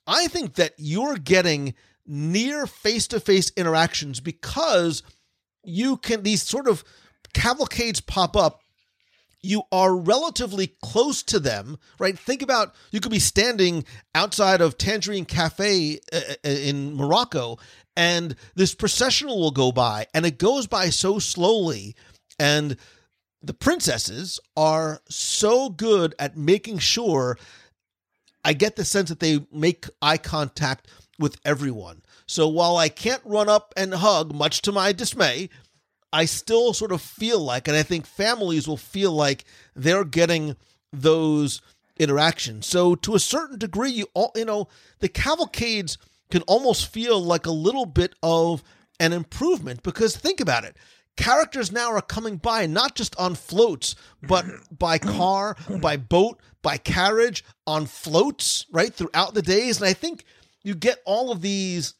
I 0.07 0.27
think 0.27 0.55
that 0.55 0.73
you're 0.77 1.17
getting 1.17 1.75
near 2.05 2.65
face 2.65 3.07
to 3.07 3.19
face 3.19 3.51
interactions 3.55 4.19
because 4.19 5.03
you 5.63 5.97
can, 5.97 6.23
these 6.23 6.41
sort 6.41 6.67
of 6.67 6.83
cavalcades 7.33 8.01
pop 8.01 8.35
up 8.35 8.61
you 9.41 9.63
are 9.71 9.95
relatively 9.95 10.75
close 10.83 11.23
to 11.23 11.39
them, 11.39 11.77
right? 11.97 12.17
Think 12.17 12.41
about 12.41 12.75
you 12.91 12.99
could 12.99 13.11
be 13.11 13.19
standing 13.19 13.85
outside 14.13 14.61
of 14.61 14.77
Tangierine 14.77 15.27
Cafe 15.27 15.99
uh, 16.11 16.17
uh, 16.17 16.49
in 16.49 16.95
Morocco, 16.95 17.57
and 17.95 18.35
this 18.55 18.75
processional 18.75 19.39
will 19.39 19.51
go 19.51 19.71
by, 19.71 20.07
and 20.13 20.25
it 20.25 20.37
goes 20.37 20.67
by 20.67 20.89
so 20.89 21.19
slowly. 21.19 21.95
And 22.37 22.77
the 23.41 23.53
princesses 23.53 24.39
are 24.57 25.01
so 25.09 25.69
good 25.69 26.15
at 26.19 26.37
making 26.37 26.79
sure 26.79 27.37
I 28.43 28.53
get 28.53 28.75
the 28.75 28.85
sense 28.85 29.09
that 29.09 29.19
they 29.19 29.45
make 29.51 29.85
eye 30.01 30.17
contact 30.17 30.87
with 31.17 31.37
everyone. 31.43 32.01
So 32.25 32.47
while 32.47 32.77
I 32.77 32.89
can't 32.89 33.21
run 33.25 33.49
up 33.49 33.73
and 33.75 33.93
hug, 33.93 34.33
much 34.33 34.61
to 34.63 34.71
my 34.71 34.91
dismay, 34.93 35.49
I 36.11 36.25
still 36.25 36.73
sort 36.73 36.91
of 36.91 37.01
feel 37.01 37.39
like, 37.39 37.67
and 37.67 37.77
I 37.77 37.83
think 37.83 38.05
families 38.05 38.67
will 38.67 38.77
feel 38.77 39.11
like 39.11 39.45
they're 39.75 40.03
getting 40.03 40.55
those 40.91 41.61
interactions. 41.97 42.65
So 42.65 42.95
to 42.95 43.15
a 43.15 43.19
certain 43.19 43.59
degree, 43.59 43.91
you 43.91 44.07
all, 44.13 44.31
you 44.35 44.45
know, 44.45 44.67
the 44.99 45.09
cavalcades 45.09 45.97
can 46.31 46.41
almost 46.43 46.91
feel 46.91 47.21
like 47.21 47.45
a 47.45 47.51
little 47.51 47.85
bit 47.85 48.15
of 48.23 48.63
an 48.99 49.13
improvement 49.13 49.83
because 49.83 50.15
think 50.15 50.39
about 50.39 50.63
it. 50.63 50.77
Characters 51.15 51.71
now 51.71 51.91
are 51.91 52.01
coming 52.01 52.37
by 52.37 52.65
not 52.65 52.95
just 52.95 53.15
on 53.17 53.35
floats, 53.35 53.95
but 54.23 54.45
by 54.77 54.97
car, 54.97 55.57
by 55.81 55.97
boat, 55.97 56.39
by 56.61 56.77
carriage, 56.77 57.43
on 57.67 57.85
floats, 57.85 58.65
right, 58.71 58.93
throughout 58.93 59.33
the 59.33 59.41
days. 59.41 59.77
And 59.77 59.87
I 59.87 59.93
think 59.93 60.23
you 60.63 60.75
get 60.75 60.99
all 61.05 61.31
of 61.31 61.41
these 61.41 61.93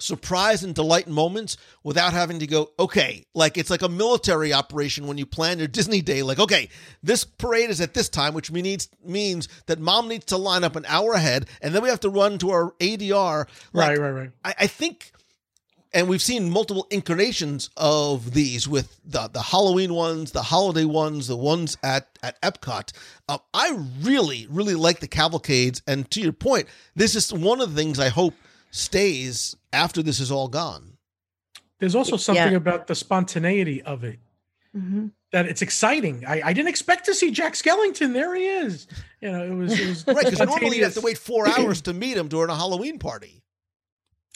surprise 0.00 0.62
and 0.62 0.74
delight 0.74 1.08
moments 1.08 1.56
without 1.82 2.12
having 2.12 2.38
to 2.40 2.46
go, 2.46 2.70
okay, 2.78 3.24
like 3.34 3.58
it's 3.58 3.70
like 3.70 3.82
a 3.82 3.88
military 3.88 4.52
operation 4.52 5.06
when 5.06 5.18
you 5.18 5.26
plan 5.26 5.58
your 5.58 5.68
Disney 5.68 6.00
day. 6.00 6.22
Like, 6.22 6.38
okay, 6.38 6.68
this 7.02 7.24
parade 7.24 7.70
is 7.70 7.80
at 7.80 7.94
this 7.94 8.08
time, 8.08 8.34
which 8.34 8.50
means 8.50 8.88
means 9.04 9.48
that 9.66 9.78
mom 9.78 10.08
needs 10.08 10.26
to 10.26 10.36
line 10.36 10.64
up 10.64 10.76
an 10.76 10.84
hour 10.86 11.12
ahead, 11.12 11.48
and 11.60 11.74
then 11.74 11.82
we 11.82 11.88
have 11.88 12.00
to 12.00 12.10
run 12.10 12.38
to 12.38 12.50
our 12.50 12.72
ADR. 12.80 13.46
Like, 13.72 13.88
right, 13.90 13.98
right, 13.98 14.10
right. 14.10 14.30
I, 14.44 14.54
I 14.60 14.66
think 14.66 15.12
and 15.92 16.08
we've 16.08 16.22
seen 16.22 16.50
multiple 16.50 16.86
incarnations 16.90 17.70
of 17.76 18.32
these 18.32 18.68
with 18.68 19.00
the 19.04 19.28
the 19.28 19.42
Halloween 19.42 19.94
ones, 19.94 20.32
the 20.32 20.42
holiday 20.42 20.84
ones, 20.84 21.26
the 21.26 21.36
ones 21.36 21.76
at 21.82 22.18
at 22.22 22.40
Epcot. 22.42 22.92
Uh, 23.28 23.38
I 23.52 23.76
really, 24.00 24.46
really 24.50 24.74
like 24.74 25.00
the 25.00 25.08
cavalcades, 25.08 25.82
and 25.86 26.10
to 26.12 26.20
your 26.20 26.32
point, 26.32 26.68
this 26.94 27.14
is 27.14 27.32
one 27.32 27.60
of 27.60 27.74
the 27.74 27.76
things 27.76 27.98
I 27.98 28.08
hope 28.08 28.34
stays 28.70 29.56
after 29.72 30.02
this 30.02 30.20
is 30.20 30.30
all 30.30 30.48
gone. 30.48 30.96
There's 31.78 31.94
also 31.94 32.16
something 32.16 32.50
Yeah. 32.52 32.56
about 32.56 32.86
the 32.86 32.94
spontaneity 32.94 33.82
of 33.82 34.04
it 34.04 34.18
Mm-hmm. 34.76 35.08
that 35.32 35.46
it's 35.46 35.62
exciting. 35.62 36.24
I, 36.24 36.42
I 36.44 36.52
didn't 36.52 36.68
expect 36.68 37.06
to 37.06 37.14
see 37.14 37.32
Jack 37.32 37.54
Skellington. 37.54 38.12
There 38.12 38.34
he 38.36 38.44
is. 38.46 38.86
You 39.20 39.32
know, 39.32 39.42
it 39.44 39.50
was, 39.50 39.80
it 39.80 39.88
was 39.88 40.06
Right, 40.06 40.24
because 40.24 40.38
normally 40.46 40.76
you 40.76 40.84
have 40.84 40.94
to 40.94 41.00
wait 41.00 41.18
four 41.18 41.48
hours 41.48 41.80
to 41.82 41.92
meet 41.92 42.16
him 42.16 42.28
during 42.28 42.50
a 42.50 42.54
Halloween 42.54 43.00
party. 43.00 43.42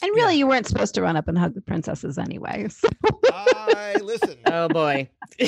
And 0.02 0.10
really, 0.16 0.34
you 0.34 0.48
weren't 0.48 0.66
supposed 0.66 0.94
to 0.96 1.02
run 1.02 1.16
up 1.16 1.28
and 1.28 1.38
hug 1.38 1.54
the 1.54 1.60
princesses 1.60 2.18
anyway. 2.18 2.66
So. 2.80 2.88
I 3.30 3.94
listen. 4.02 4.36
Oh 4.46 4.68
boy. 4.68 5.08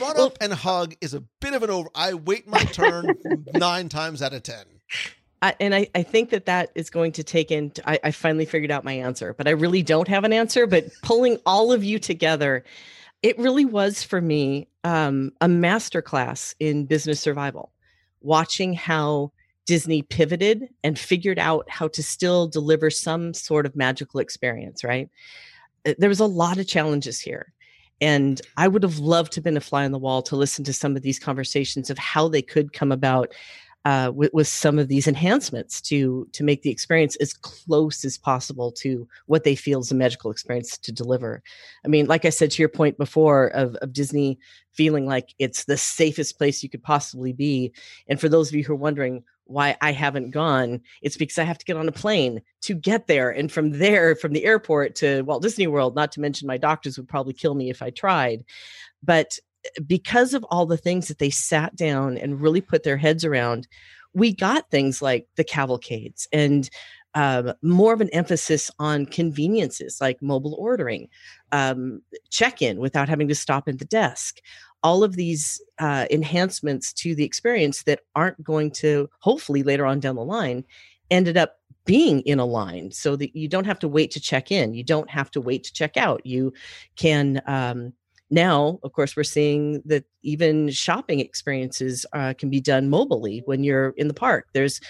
Run 0.00 0.20
up 0.20 0.38
and 0.40 0.52
hug 0.52 0.94
is 1.00 1.14
a 1.14 1.20
bit 1.40 1.54
of 1.54 1.62
an 1.62 1.70
over. 1.70 1.88
I 1.94 2.14
wait 2.14 2.46
my 2.48 2.58
turn 2.58 3.14
nine 3.54 3.88
times 3.88 4.22
out 4.22 4.32
of 4.32 4.42
ten. 4.42 4.64
I, 5.46 5.54
and 5.60 5.74
I, 5.74 5.88
I 5.94 6.02
think 6.02 6.30
that 6.30 6.46
that 6.46 6.70
is 6.74 6.90
going 6.90 7.12
to 7.12 7.24
take 7.24 7.50
in. 7.50 7.72
I, 7.84 7.98
I 8.04 8.10
finally 8.10 8.44
figured 8.44 8.70
out 8.70 8.84
my 8.84 8.92
answer, 8.92 9.34
but 9.34 9.46
I 9.48 9.52
really 9.52 9.82
don't 9.82 10.08
have 10.08 10.24
an 10.24 10.32
answer. 10.32 10.66
But 10.66 10.86
pulling 11.02 11.38
all 11.46 11.72
of 11.72 11.84
you 11.84 11.98
together, 11.98 12.64
it 13.22 13.38
really 13.38 13.64
was 13.64 14.02
for 14.02 14.20
me 14.20 14.68
um, 14.84 15.32
a 15.40 15.46
masterclass 15.46 16.54
in 16.60 16.86
business 16.86 17.20
survival, 17.20 17.72
watching 18.20 18.74
how 18.74 19.32
Disney 19.66 20.02
pivoted 20.02 20.68
and 20.84 20.98
figured 20.98 21.38
out 21.38 21.68
how 21.68 21.88
to 21.88 22.02
still 22.02 22.46
deliver 22.46 22.90
some 22.90 23.34
sort 23.34 23.66
of 23.66 23.74
magical 23.74 24.20
experience. 24.20 24.84
Right? 24.84 25.08
Uh, 25.86 25.94
There 25.98 26.08
was 26.08 26.20
a 26.20 26.26
lot 26.26 26.58
of 26.58 26.66
challenges 26.66 27.20
here. 27.20 27.52
And 28.00 28.42
I 28.58 28.68
would 28.68 28.82
have 28.82 28.98
loved 28.98 29.32
to 29.32 29.38
have 29.38 29.44
been 29.44 29.56
a 29.56 29.60
fly 29.60 29.84
on 29.86 29.92
the 29.92 29.98
wall 29.98 30.20
to 30.22 30.36
listen 30.36 30.64
to 30.64 30.72
some 30.72 30.96
of 30.96 31.02
these 31.02 31.18
conversations 31.18 31.88
of 31.88 31.96
how 31.96 32.28
they 32.28 32.42
could 32.42 32.74
come 32.74 32.92
about 32.92 33.32
uh, 33.86 34.10
with, 34.12 34.32
with 34.34 34.48
some 34.48 34.80
of 34.80 34.88
these 34.88 35.06
enhancements 35.06 35.80
to 35.80 36.28
to 36.32 36.42
make 36.42 36.62
the 36.62 36.70
experience 36.70 37.14
as 37.16 37.32
close 37.32 38.04
as 38.04 38.18
possible 38.18 38.72
to 38.72 39.06
what 39.26 39.44
they 39.44 39.54
feel 39.54 39.78
is 39.78 39.92
a 39.92 39.94
magical 39.94 40.28
experience 40.28 40.76
to 40.76 40.90
deliver. 40.90 41.40
I 41.84 41.88
mean, 41.88 42.06
like 42.06 42.24
I 42.24 42.30
said 42.30 42.50
to 42.50 42.62
your 42.62 42.68
point 42.68 42.98
before 42.98 43.46
of, 43.54 43.76
of 43.76 43.92
Disney 43.92 44.40
feeling 44.72 45.06
like 45.06 45.34
it's 45.38 45.66
the 45.66 45.76
safest 45.76 46.36
place 46.36 46.64
you 46.64 46.68
could 46.68 46.82
possibly 46.82 47.32
be, 47.32 47.72
and 48.08 48.20
for 48.20 48.28
those 48.28 48.48
of 48.48 48.56
you 48.56 48.64
who 48.64 48.72
are 48.72 48.76
wondering 48.76 49.22
why 49.44 49.76
I 49.80 49.92
haven't 49.92 50.32
gone, 50.32 50.80
it's 51.00 51.16
because 51.16 51.38
I 51.38 51.44
have 51.44 51.58
to 51.58 51.64
get 51.64 51.76
on 51.76 51.86
a 51.86 51.92
plane 51.92 52.42
to 52.62 52.74
get 52.74 53.06
there, 53.06 53.30
and 53.30 53.52
from 53.52 53.70
there, 53.70 54.16
from 54.16 54.32
the 54.32 54.44
airport 54.44 54.96
to 54.96 55.22
Walt 55.22 55.44
Disney 55.44 55.68
World. 55.68 55.94
Not 55.94 56.10
to 56.12 56.20
mention 56.20 56.48
my 56.48 56.58
doctors 56.58 56.98
would 56.98 57.06
probably 57.06 57.34
kill 57.34 57.54
me 57.54 57.70
if 57.70 57.82
I 57.82 57.90
tried, 57.90 58.44
but 59.04 59.38
because 59.86 60.34
of 60.34 60.44
all 60.44 60.66
the 60.66 60.76
things 60.76 61.08
that 61.08 61.18
they 61.18 61.30
sat 61.30 61.76
down 61.76 62.16
and 62.16 62.40
really 62.40 62.60
put 62.60 62.82
their 62.82 62.96
heads 62.96 63.24
around, 63.24 63.66
we 64.14 64.34
got 64.34 64.70
things 64.70 65.02
like 65.02 65.28
the 65.36 65.44
cavalcades 65.44 66.26
and 66.32 66.70
um, 67.16 67.54
more 67.62 67.94
of 67.94 68.02
an 68.02 68.10
emphasis 68.10 68.70
on 68.78 69.06
conveniences 69.06 70.02
like 70.02 70.20
mobile 70.20 70.54
ordering, 70.58 71.08
um, 71.50 72.02
check 72.28 72.60
in 72.60 72.78
without 72.78 73.08
having 73.08 73.26
to 73.28 73.34
stop 73.34 73.68
at 73.68 73.78
the 73.78 73.86
desk. 73.86 74.40
All 74.82 75.02
of 75.02 75.16
these 75.16 75.60
uh, 75.78 76.04
enhancements 76.10 76.92
to 76.92 77.14
the 77.14 77.24
experience 77.24 77.84
that 77.84 78.00
aren't 78.14 78.44
going 78.44 78.70
to, 78.72 79.08
hopefully, 79.20 79.62
later 79.62 79.86
on 79.86 79.98
down 79.98 80.16
the 80.16 80.24
line, 80.24 80.62
ended 81.10 81.38
up 81.38 81.56
being 81.86 82.20
in 82.20 82.38
a 82.38 82.44
line 82.44 82.90
so 82.92 83.16
that 83.16 83.34
you 83.34 83.48
don't 83.48 83.64
have 83.64 83.78
to 83.78 83.88
wait 83.88 84.10
to 84.10 84.20
check 84.20 84.52
in. 84.52 84.74
You 84.74 84.84
don't 84.84 85.08
have 85.08 85.30
to 85.30 85.40
wait 85.40 85.64
to 85.64 85.72
check 85.72 85.96
out. 85.96 86.24
You 86.26 86.52
can. 86.96 87.40
Um, 87.46 87.94
now 88.30 88.78
of 88.82 88.92
course 88.92 89.16
we're 89.16 89.22
seeing 89.24 89.82
that 89.84 90.04
even 90.22 90.68
shopping 90.70 91.20
experiences 91.20 92.04
uh, 92.12 92.34
can 92.36 92.50
be 92.50 92.60
done 92.60 92.88
mobilely 92.90 93.42
when 93.46 93.62
you're 93.62 93.94
in 93.96 94.08
the 94.08 94.14
park 94.14 94.46
there's 94.52 94.80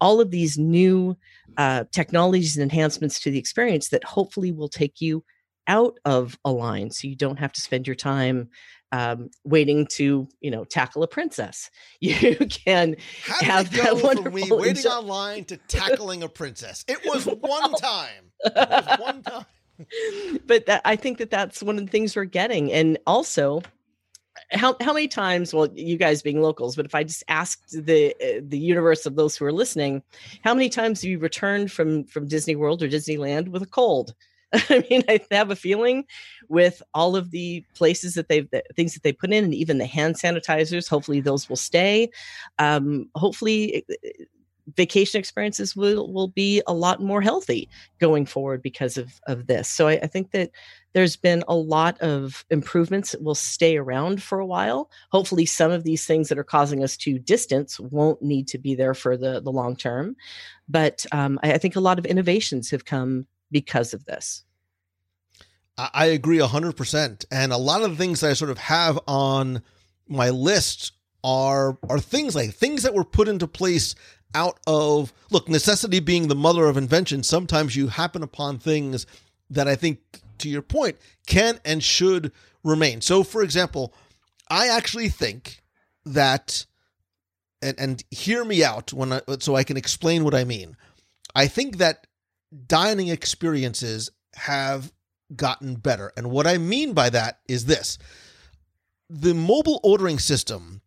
all 0.00 0.20
of 0.20 0.30
these 0.30 0.58
new 0.58 1.16
uh, 1.56 1.84
technologies 1.92 2.56
and 2.56 2.62
enhancements 2.64 3.20
to 3.20 3.30
the 3.30 3.38
experience 3.38 3.90
that 3.90 4.02
hopefully 4.04 4.50
will 4.52 4.68
take 4.68 5.00
you 5.00 5.24
out 5.68 5.96
of 6.04 6.36
a 6.44 6.50
line 6.50 6.90
so 6.90 7.06
you 7.06 7.14
don't 7.14 7.38
have 7.38 7.52
to 7.52 7.60
spend 7.60 7.86
your 7.86 7.94
time 7.96 8.48
um, 8.90 9.30
waiting 9.44 9.86
to 9.86 10.28
you 10.40 10.50
know 10.50 10.64
tackle 10.64 11.02
a 11.02 11.08
princess 11.08 11.70
you 12.00 12.36
can 12.36 12.96
How 13.24 13.40
have 13.42 13.70
that 13.70 13.84
go 13.84 13.96
from 13.96 14.06
wonderful 14.06 14.32
me 14.32 14.50
waiting 14.50 14.76
enjoy- 14.76 14.90
online 14.90 15.44
to 15.46 15.56
tackling 15.56 16.22
a 16.22 16.28
princess? 16.28 16.84
It 16.88 17.00
was 17.06 17.24
one 17.40 17.72
time. 17.74 18.32
It 18.44 18.52
was 18.54 18.98
one 19.00 19.22
time. 19.22 19.46
but 20.46 20.66
that, 20.66 20.82
I 20.84 20.96
think 20.96 21.18
that 21.18 21.30
that's 21.30 21.62
one 21.62 21.78
of 21.78 21.84
the 21.84 21.90
things 21.90 22.16
we're 22.16 22.24
getting. 22.24 22.72
And 22.72 22.98
also, 23.06 23.62
how 24.50 24.76
how 24.80 24.92
many 24.92 25.08
times? 25.08 25.52
Well, 25.52 25.68
you 25.74 25.96
guys 25.96 26.22
being 26.22 26.40
locals, 26.40 26.76
but 26.76 26.86
if 26.86 26.94
I 26.94 27.04
just 27.04 27.24
asked 27.28 27.72
the 27.72 28.14
uh, 28.22 28.40
the 28.42 28.58
universe 28.58 29.06
of 29.06 29.16
those 29.16 29.36
who 29.36 29.44
are 29.44 29.52
listening, 29.52 30.02
how 30.42 30.54
many 30.54 30.68
times 30.68 31.02
have 31.02 31.10
you 31.10 31.18
returned 31.18 31.70
from 31.70 32.04
from 32.04 32.28
Disney 32.28 32.56
World 32.56 32.82
or 32.82 32.88
Disneyland 32.88 33.48
with 33.48 33.62
a 33.62 33.66
cold? 33.66 34.14
I 34.68 34.84
mean, 34.90 35.02
I 35.08 35.20
have 35.30 35.50
a 35.50 35.56
feeling 35.56 36.04
with 36.48 36.82
all 36.92 37.16
of 37.16 37.30
the 37.30 37.64
places 37.74 38.14
that 38.14 38.28
they've 38.28 38.50
the 38.50 38.62
things 38.76 38.94
that 38.94 39.02
they 39.02 39.12
put 39.12 39.32
in, 39.32 39.44
and 39.44 39.54
even 39.54 39.78
the 39.78 39.86
hand 39.86 40.16
sanitizers. 40.16 40.88
Hopefully, 40.88 41.20
those 41.20 41.48
will 41.48 41.56
stay. 41.56 42.10
Um, 42.58 43.08
hopefully. 43.14 43.84
Vacation 44.76 45.18
experiences 45.18 45.76
will 45.76 46.12
will 46.12 46.28
be 46.28 46.62
a 46.66 46.72
lot 46.72 47.00
more 47.00 47.20
healthy 47.22 47.68
going 48.00 48.26
forward 48.26 48.62
because 48.62 48.96
of 48.96 49.20
of 49.26 49.46
this. 49.46 49.68
So 49.68 49.88
I, 49.88 49.92
I 50.02 50.06
think 50.06 50.30
that 50.32 50.50
there's 50.92 51.16
been 51.16 51.42
a 51.48 51.54
lot 51.54 51.98
of 52.00 52.44
improvements 52.50 53.12
that 53.12 53.22
will 53.22 53.34
stay 53.34 53.76
around 53.76 54.22
for 54.22 54.38
a 54.38 54.46
while. 54.46 54.90
Hopefully, 55.10 55.46
some 55.46 55.70
of 55.70 55.84
these 55.84 56.06
things 56.06 56.28
that 56.28 56.38
are 56.38 56.44
causing 56.44 56.84
us 56.84 56.96
to 56.98 57.18
distance 57.18 57.80
won't 57.80 58.22
need 58.22 58.48
to 58.48 58.58
be 58.58 58.74
there 58.74 58.94
for 58.94 59.16
the 59.16 59.40
the 59.40 59.52
long 59.52 59.76
term. 59.76 60.16
But 60.68 61.06
um, 61.12 61.38
I, 61.42 61.54
I 61.54 61.58
think 61.58 61.76
a 61.76 61.80
lot 61.80 61.98
of 61.98 62.06
innovations 62.06 62.70
have 62.70 62.84
come 62.84 63.26
because 63.50 63.94
of 63.94 64.04
this. 64.04 64.44
I 65.78 65.90
I 65.94 66.06
agree 66.06 66.38
100%. 66.38 67.24
And 67.30 67.52
a 67.52 67.56
lot 67.56 67.82
of 67.82 67.90
the 67.90 67.96
things 67.96 68.20
that 68.20 68.30
I 68.30 68.34
sort 68.34 68.50
of 68.50 68.58
have 68.58 68.98
on 69.06 69.62
my 70.08 70.30
list 70.30 70.92
are 71.24 71.78
are 71.88 72.00
things 72.00 72.34
like 72.34 72.52
things 72.52 72.82
that 72.82 72.94
were 72.94 73.04
put 73.04 73.28
into 73.28 73.46
place 73.46 73.94
out 74.34 74.58
of 74.66 75.12
look, 75.30 75.48
necessity 75.48 76.00
being 76.00 76.28
the 76.28 76.34
mother 76.34 76.66
of 76.66 76.76
invention. 76.76 77.22
Sometimes 77.22 77.76
you 77.76 77.88
happen 77.88 78.22
upon 78.22 78.58
things 78.58 79.06
that 79.50 79.68
I 79.68 79.76
think 79.76 80.00
to 80.38 80.48
your 80.48 80.62
point 80.62 80.96
can 81.26 81.60
and 81.64 81.82
should 81.82 82.32
remain. 82.64 83.00
So 83.00 83.22
for 83.22 83.42
example, 83.42 83.94
I 84.48 84.68
actually 84.68 85.08
think 85.08 85.62
that 86.04 86.66
and 87.60 87.78
and 87.78 88.04
hear 88.10 88.44
me 88.44 88.64
out 88.64 88.92
when 88.92 89.12
I, 89.12 89.20
so 89.38 89.54
I 89.54 89.64
can 89.64 89.76
explain 89.76 90.24
what 90.24 90.34
I 90.34 90.44
mean. 90.44 90.76
I 91.34 91.46
think 91.46 91.78
that 91.78 92.06
dining 92.66 93.08
experiences 93.08 94.10
have 94.34 94.92
gotten 95.34 95.76
better. 95.76 96.12
And 96.16 96.30
what 96.30 96.46
I 96.46 96.58
mean 96.58 96.92
by 96.92 97.10
that 97.10 97.40
is 97.48 97.66
this. 97.66 97.98
The 99.08 99.34
mobile 99.34 99.80
ordering 99.82 100.18
system 100.18 100.82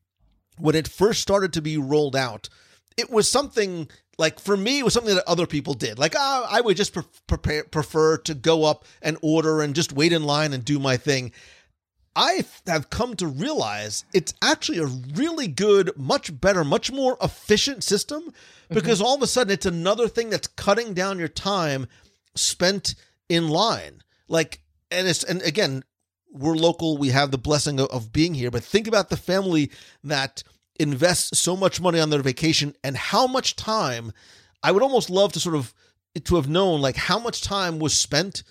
when 0.58 0.76
it 0.76 0.88
first 0.88 1.22
started 1.22 1.54
to 1.54 1.62
be 1.62 1.78
rolled 1.78 2.16
out, 2.16 2.50
it 2.98 3.10
was 3.10 3.28
something 3.28 3.90
like 4.18 4.40
for 4.40 4.56
me 4.56 4.80
it 4.80 4.84
was 4.84 4.94
something 4.94 5.16
that 5.16 5.28
other 5.28 5.48
people 5.48 5.74
did. 5.74 6.00
Like 6.00 6.16
ah, 6.18 6.48
I 6.50 6.62
would 6.62 6.78
just 6.78 6.94
pre- 6.94 7.04
prepare, 7.28 7.64
prefer 7.66 8.18
to 8.20 8.34
go 8.34 8.64
up 8.64 8.86
and 9.02 9.18
order 9.22 9.62
and 9.62 9.76
just 9.76 9.94
wait 9.94 10.14
in 10.14 10.24
line 10.24 10.54
and 10.54 10.64
do 10.64 10.80
my 10.80 10.98
thing. 10.98 11.32
I 12.16 12.46
have 12.66 12.90
come 12.90 13.16
to 13.18 13.28
realize 13.28 14.06
it's 14.14 14.34
actually 14.42 14.78
a 14.78 14.86
really 14.86 15.48
good, 15.48 15.92
much 15.98 16.40
better, 16.40 16.64
much 16.64 16.90
more 16.90 17.18
efficient 17.22 17.84
system 17.84 18.32
because 18.70 19.02
all 19.02 19.16
of 19.16 19.22
a 19.22 19.28
sudden 19.28 19.54
it's 19.54 19.66
another 19.66 20.08
thing 20.08 20.30
that's 20.30 20.48
cutting 20.48 20.94
down 20.94 21.20
your 21.20 21.28
time 21.28 21.88
spent 22.34 22.96
in 23.28 23.50
line. 23.50 24.02
Like, 24.30 24.62
and 24.90 25.08
it's, 25.08 25.26
and 25.26 25.42
again, 25.42 25.84
we're 26.32 26.56
local, 26.56 26.98
we 26.98 27.10
have 27.10 27.32
the 27.32 27.38
blessing 27.38 27.82
of, 27.82 27.90
of 27.90 28.14
being 28.14 28.34
here, 28.34 28.52
but 28.52 28.64
think 28.64 28.88
about 28.88 29.10
the 29.10 29.18
family 29.18 29.72
that 30.04 30.44
invests 30.80 31.40
so 31.40 31.56
much 31.56 31.80
money 31.82 32.00
on 32.00 32.10
their 32.10 32.22
vacation 32.22 32.76
and 32.84 32.98
how 32.98 33.28
much 33.28 33.56
time 33.56 34.12
I 34.64 34.72
would 34.72 34.84
almost 34.84 35.10
love 35.10 35.32
to 35.34 35.40
sort 35.40 35.56
of 35.56 35.74
to 36.24 36.36
have 36.36 36.48
known 36.48 36.82
like 36.82 36.96
how 36.96 37.20
much 37.20 37.42
time 37.42 37.80
was 37.80 37.94
spent 37.94 38.44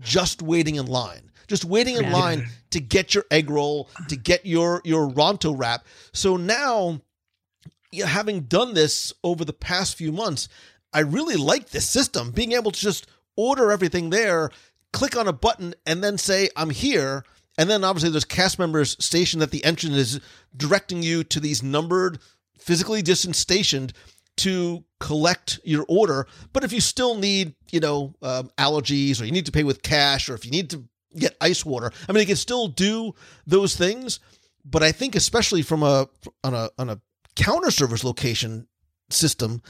just 0.00 0.42
waiting 0.42 0.74
in 0.76 0.86
line, 0.86 1.30
just 1.48 1.64
waiting 1.64 1.96
in 1.96 2.04
Yeah. 2.04 2.12
line 2.12 2.46
to 2.70 2.80
get 2.80 3.14
your 3.14 3.24
egg 3.30 3.48
roll, 3.50 3.88
to 4.08 4.16
get 4.16 4.44
your 4.46 4.80
your 4.84 5.08
Ronto 5.10 5.54
wrap. 5.56 5.86
So 6.12 6.36
now, 6.36 7.00
you 7.90 8.02
know, 8.02 8.08
having 8.08 8.42
done 8.42 8.74
this 8.74 9.12
over 9.24 9.44
the 9.44 9.52
past 9.52 9.96
few 9.96 10.12
months, 10.12 10.48
I 10.92 11.00
really 11.00 11.36
like 11.36 11.70
this 11.70 11.88
system. 11.88 12.30
Being 12.30 12.52
able 12.52 12.70
to 12.70 12.80
just 12.80 13.06
order 13.36 13.70
everything 13.70 14.10
there, 14.10 14.50
click 14.92 15.16
on 15.16 15.28
a 15.28 15.32
button, 15.32 15.74
and 15.86 16.02
then 16.04 16.18
say 16.18 16.48
I'm 16.56 16.70
here. 16.70 17.24
And 17.58 17.70
then 17.70 17.84
obviously 17.84 18.10
there's 18.10 18.24
cast 18.24 18.58
members 18.58 18.96
stationed 19.04 19.42
at 19.42 19.50
the 19.50 19.64
entrance 19.64 19.96
is 19.96 20.20
directing 20.56 21.02
you 21.02 21.24
to 21.24 21.40
these 21.40 21.62
numbered, 21.62 22.18
physically 22.58 23.02
distant 23.02 23.36
stationed 23.36 23.92
to 24.38 24.84
collect 25.00 25.60
your 25.64 25.84
order. 25.88 26.26
But 26.52 26.64
if 26.64 26.72
you 26.72 26.80
still 26.80 27.14
need, 27.14 27.54
you 27.70 27.80
know, 27.80 28.14
um, 28.22 28.50
allergies 28.58 29.20
or 29.20 29.24
you 29.24 29.32
need 29.32 29.46
to 29.46 29.52
pay 29.52 29.64
with 29.64 29.82
cash 29.82 30.28
or 30.28 30.34
if 30.34 30.44
you 30.44 30.50
need 30.50 30.70
to 30.70 30.84
get 31.16 31.36
ice 31.40 31.64
water, 31.64 31.90
I 32.08 32.12
mean, 32.12 32.20
you 32.20 32.26
can 32.26 32.36
still 32.36 32.68
do 32.68 33.14
those 33.46 33.76
things. 33.76 34.20
But 34.64 34.82
I 34.82 34.92
think 34.92 35.14
especially 35.14 35.62
from 35.62 35.82
a 35.82 36.08
on 36.42 36.52
a 36.52 36.70
on 36.76 36.90
a 36.90 37.00
counter 37.36 37.70
service 37.70 38.02
location 38.02 38.66
system, 39.10 39.62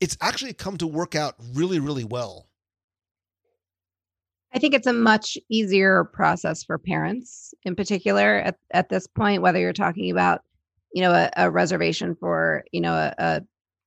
it's 0.00 0.16
actually 0.20 0.52
come 0.52 0.76
to 0.78 0.86
work 0.86 1.14
out 1.14 1.36
really 1.54 1.78
really 1.78 2.04
well. 2.04 2.48
I 4.54 4.58
think 4.58 4.74
it's 4.74 4.86
a 4.86 4.92
much 4.92 5.38
easier 5.48 6.04
process 6.04 6.62
for 6.62 6.78
parents 6.78 7.54
in 7.64 7.74
particular 7.74 8.36
at, 8.36 8.56
at 8.72 8.88
this 8.88 9.06
point, 9.06 9.42
whether 9.42 9.58
you're 9.58 9.72
talking 9.72 10.10
about, 10.10 10.42
you 10.92 11.02
know, 11.02 11.12
a, 11.12 11.30
a 11.36 11.50
reservation 11.50 12.14
for, 12.14 12.64
you 12.72 12.80
know, 12.80 12.92
a, 12.92 13.14
a 13.18 13.40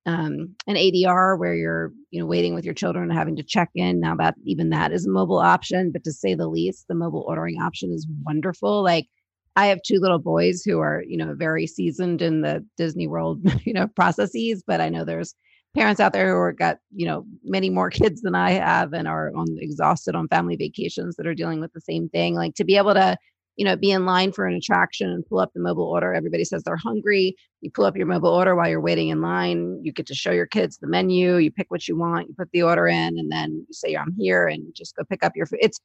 um, 0.07 0.55
an 0.67 0.75
ADR 0.75 1.37
where 1.39 1.55
you're, 1.55 1.91
you 2.11 2.19
know, 2.19 2.27
waiting 2.27 2.53
with 2.53 2.63
your 2.63 2.75
children 2.75 3.09
and 3.09 3.17
having 3.17 3.35
to 3.37 3.43
check 3.43 3.69
in. 3.73 3.99
Now 3.99 4.15
that 4.15 4.35
even 4.43 4.69
that 4.69 4.91
is 4.91 5.07
a 5.07 5.11
mobile 5.11 5.39
option, 5.39 5.91
but 5.91 6.03
to 6.03 6.13
say 6.13 6.35
the 6.35 6.47
least, 6.47 6.87
the 6.87 6.95
mobile 6.95 7.25
ordering 7.27 7.59
option 7.59 7.91
is 7.91 8.07
wonderful. 8.23 8.83
Like 8.83 9.07
I 9.55 9.67
have 9.67 9.81
two 9.81 9.99
little 9.99 10.19
boys 10.19 10.63
who 10.63 10.79
are, 10.79 11.03
you 11.07 11.17
know, 11.17 11.33
very 11.35 11.65
seasoned 11.65 12.21
in 12.21 12.41
the 12.41 12.63
Disney 12.77 13.07
World, 13.07 13.41
you 13.65 13.73
know, 13.73 13.87
processes, 13.87 14.63
but 14.65 14.79
I 14.79 14.89
know 14.89 15.05
there's 15.05 15.33
parents 15.75 15.99
out 15.99 16.13
there 16.13 16.29
who 16.29 16.37
are 16.37 16.51
got 16.51 16.77
you 16.95 17.05
know 17.05 17.25
many 17.43 17.69
more 17.69 17.89
kids 18.01 18.21
than 18.21 18.35
i 18.35 18.51
have 18.51 18.93
and 18.93 19.07
are 19.07 19.31
on 19.35 19.47
exhausted 19.59 20.15
on 20.15 20.27
family 20.27 20.55
vacations 20.55 21.15
that 21.15 21.27
are 21.27 21.35
dealing 21.35 21.59
with 21.59 21.73
the 21.73 21.81
same 21.81 22.09
thing 22.09 22.35
like 22.35 22.55
to 22.55 22.63
be 22.63 22.77
able 22.77 22.93
to 22.93 23.17
you 23.57 23.65
know 23.65 23.75
be 23.75 23.91
in 23.91 24.05
line 24.05 24.31
for 24.31 24.45
an 24.45 24.55
attraction 24.55 25.09
and 25.09 25.25
pull 25.25 25.39
up 25.39 25.51
the 25.53 25.61
mobile 25.61 25.85
order 25.85 26.13
everybody 26.13 26.43
says 26.43 26.63
they're 26.63 26.75
hungry 26.75 27.35
you 27.61 27.71
pull 27.71 27.85
up 27.85 27.95
your 27.95 28.05
mobile 28.05 28.29
order 28.29 28.55
while 28.55 28.69
you're 28.69 28.81
waiting 28.81 29.09
in 29.09 29.21
line 29.21 29.79
you 29.83 29.91
get 29.91 30.05
to 30.05 30.15
show 30.15 30.31
your 30.31 30.45
kids 30.45 30.77
the 30.77 30.87
menu 30.87 31.37
you 31.37 31.51
pick 31.51 31.69
what 31.69 31.87
you 31.87 31.97
want 31.97 32.27
you 32.27 32.35
put 32.37 32.49
the 32.51 32.63
order 32.63 32.87
in 32.87 33.17
and 33.17 33.31
then 33.31 33.65
you 33.67 33.73
say 33.73 33.95
i'm 33.95 34.13
here 34.17 34.47
and 34.47 34.73
just 34.73 34.95
go 34.95 35.03
pick 35.03 35.23
up 35.23 35.33
your 35.35 35.45
food. 35.45 35.59
It's 35.61 35.79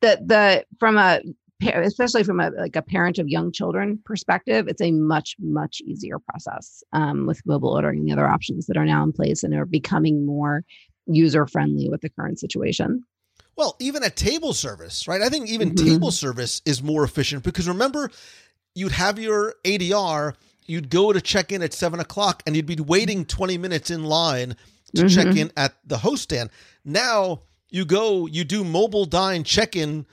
the 0.00 0.18
the 0.26 0.64
from 0.78 0.98
a 0.98 1.20
especially 1.62 2.22
from 2.24 2.40
a 2.40 2.50
like 2.50 2.76
a 2.76 2.82
parent 2.82 3.18
of 3.18 3.28
young 3.28 3.52
children 3.52 3.98
perspective 4.04 4.66
it's 4.68 4.82
a 4.82 4.90
much 4.90 5.36
much 5.38 5.80
easier 5.86 6.18
process 6.18 6.82
um, 6.92 7.26
with 7.26 7.40
mobile 7.46 7.70
ordering 7.70 8.00
and 8.00 8.08
the 8.08 8.12
other 8.12 8.28
options 8.28 8.66
that 8.66 8.76
are 8.76 8.84
now 8.84 9.02
in 9.02 9.12
place 9.12 9.42
and 9.42 9.54
are 9.54 9.64
becoming 9.66 10.26
more 10.26 10.64
user 11.06 11.46
friendly 11.46 11.88
with 11.88 12.00
the 12.00 12.10
current 12.10 12.38
situation 12.38 13.02
Well, 13.56 13.76
even 13.78 14.02
a 14.02 14.10
table 14.10 14.52
service, 14.52 15.06
right? 15.06 15.22
I 15.22 15.28
think 15.28 15.48
even 15.48 15.70
Mhm. 15.72 15.84
table 15.86 16.10
service 16.10 16.60
is 16.64 16.82
more 16.82 17.04
efficient 17.04 17.44
because 17.44 17.68
remember, 17.68 18.10
you'd 18.74 18.92
have 18.92 19.18
your 19.18 19.54
ADR, 19.64 20.34
you'd 20.66 20.90
go 20.90 21.12
to 21.12 21.20
check 21.20 21.52
in 21.52 21.62
at 21.62 21.72
seven 21.72 22.00
o'clock, 22.00 22.42
and 22.46 22.56
you'd 22.56 22.66
be 22.66 22.76
waiting 22.76 23.24
20 23.24 23.58
minutes 23.58 23.90
in 23.90 24.02
line 24.04 24.56
to 24.96 25.08
check 25.08 25.26
Mhm. 25.28 25.36
in 25.36 25.52
at 25.56 25.74
the 25.86 25.98
host 25.98 26.24
stand. 26.24 26.50
Now 26.84 27.42
you 27.70 27.84
go, 27.84 28.26
you 28.26 28.44
do 28.44 28.64
mobile 28.64 29.04
dine 29.04 29.44
check 29.44 29.76
in 29.76 30.06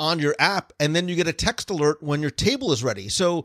on 0.00 0.18
your 0.18 0.34
app, 0.38 0.72
and 0.80 0.96
then 0.96 1.06
you 1.06 1.14
get 1.14 1.28
a 1.28 1.32
text 1.32 1.70
alert 1.70 2.02
when 2.02 2.22
your 2.22 2.30
table 2.30 2.72
is 2.72 2.82
ready. 2.82 3.08
So, 3.08 3.44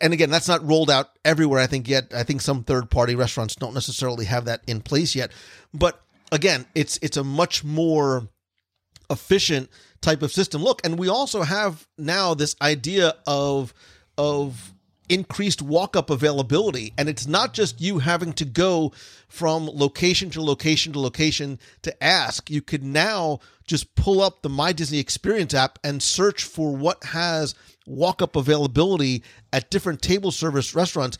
and 0.00 0.12
again, 0.12 0.30
that's 0.30 0.46
not 0.46 0.64
rolled 0.64 0.90
out 0.90 1.18
everywhere, 1.24 1.60
I 1.60 1.66
think, 1.66 1.88
yet. 1.88 2.12
I 2.14 2.22
think 2.22 2.42
some 2.42 2.62
third 2.62 2.90
party 2.90 3.14
restaurants 3.14 3.56
don't 3.56 3.74
necessarily 3.74 4.26
have 4.26 4.44
that 4.44 4.60
in 4.66 4.82
place 4.82 5.14
yet. 5.16 5.32
But 5.72 6.00
again, 6.30 6.66
it's 6.74 6.98
it's 7.02 7.16
a 7.16 7.24
much 7.24 7.64
more 7.64 8.28
efficient 9.10 9.70
type 10.02 10.22
of 10.22 10.30
system. 10.30 10.62
Look, 10.62 10.82
and 10.84 10.98
we 10.98 11.08
also 11.08 11.42
have 11.42 11.88
now 11.96 12.34
this 12.34 12.54
idea 12.60 13.14
of 13.26 13.72
of 14.18 14.74
increased 15.08 15.62
walk-up 15.62 16.10
availability 16.10 16.92
and 16.98 17.08
it's 17.08 17.26
not 17.26 17.54
just 17.54 17.80
you 17.80 17.98
having 17.98 18.30
to 18.30 18.44
go 18.44 18.92
from 19.26 19.66
location 19.72 20.28
to 20.28 20.42
location 20.42 20.92
to 20.92 21.00
location 21.00 21.58
to 21.80 22.04
ask 22.04 22.50
you 22.50 22.60
could 22.60 22.84
now 22.84 23.40
just 23.68 23.94
pull 23.94 24.20
up 24.20 24.42
the 24.42 24.48
my 24.48 24.72
disney 24.72 24.98
experience 24.98 25.54
app 25.54 25.78
and 25.84 26.02
search 26.02 26.42
for 26.42 26.74
what 26.74 27.02
has 27.04 27.54
walk-up 27.86 28.34
availability 28.34 29.22
at 29.52 29.70
different 29.70 30.02
table 30.02 30.30
service 30.30 30.74
restaurants 30.74 31.18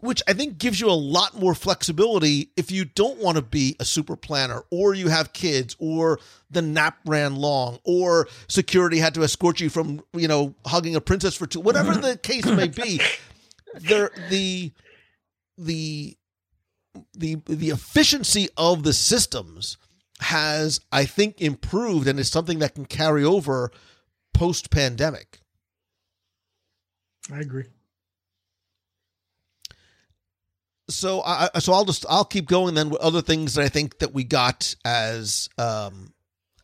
which 0.00 0.22
I 0.28 0.34
think 0.34 0.58
gives 0.58 0.80
you 0.80 0.88
a 0.88 0.92
lot 0.92 1.38
more 1.38 1.54
flexibility 1.54 2.50
if 2.56 2.70
you 2.70 2.84
don't 2.84 3.18
want 3.18 3.36
to 3.36 3.42
be 3.42 3.76
a 3.80 3.84
super 3.84 4.16
planner 4.16 4.62
or 4.70 4.94
you 4.94 5.08
have 5.08 5.32
kids 5.32 5.74
or 5.78 6.20
the 6.50 6.62
nap 6.62 6.98
ran 7.06 7.36
long 7.36 7.78
or 7.84 8.28
security 8.48 8.98
had 8.98 9.14
to 9.14 9.22
escort 9.22 9.58
you 9.58 9.70
from, 9.70 10.02
you 10.12 10.28
know, 10.28 10.54
hugging 10.66 10.96
a 10.96 11.00
princess 11.00 11.34
for 11.34 11.46
two, 11.46 11.60
whatever 11.60 11.94
the 11.94 12.16
case 12.22 12.44
may 12.44 12.68
be. 12.68 13.00
There 13.74 14.10
the 14.28 14.72
the 15.58 16.16
the 17.14 17.36
the 17.46 17.70
efficiency 17.70 18.48
of 18.56 18.82
the 18.82 18.92
systems 18.92 19.76
has 20.20 20.80
I 20.90 21.04
think 21.04 21.40
improved 21.40 22.08
and 22.08 22.18
is 22.18 22.30
something 22.30 22.58
that 22.60 22.74
can 22.74 22.86
carry 22.86 23.24
over 23.24 23.70
post 24.32 24.70
pandemic. 24.70 25.40
I 27.32 27.40
agree. 27.40 27.64
so 30.88 31.22
I 31.22 31.48
so 31.58 31.72
I'll 31.72 31.84
just 31.84 32.06
I'll 32.08 32.24
keep 32.24 32.46
going 32.46 32.74
then 32.74 32.90
with 32.90 33.00
other 33.00 33.22
things 33.22 33.54
that 33.54 33.64
I 33.64 33.68
think 33.68 33.98
that 33.98 34.14
we 34.14 34.24
got 34.24 34.74
as 34.84 35.48
um 35.58 36.12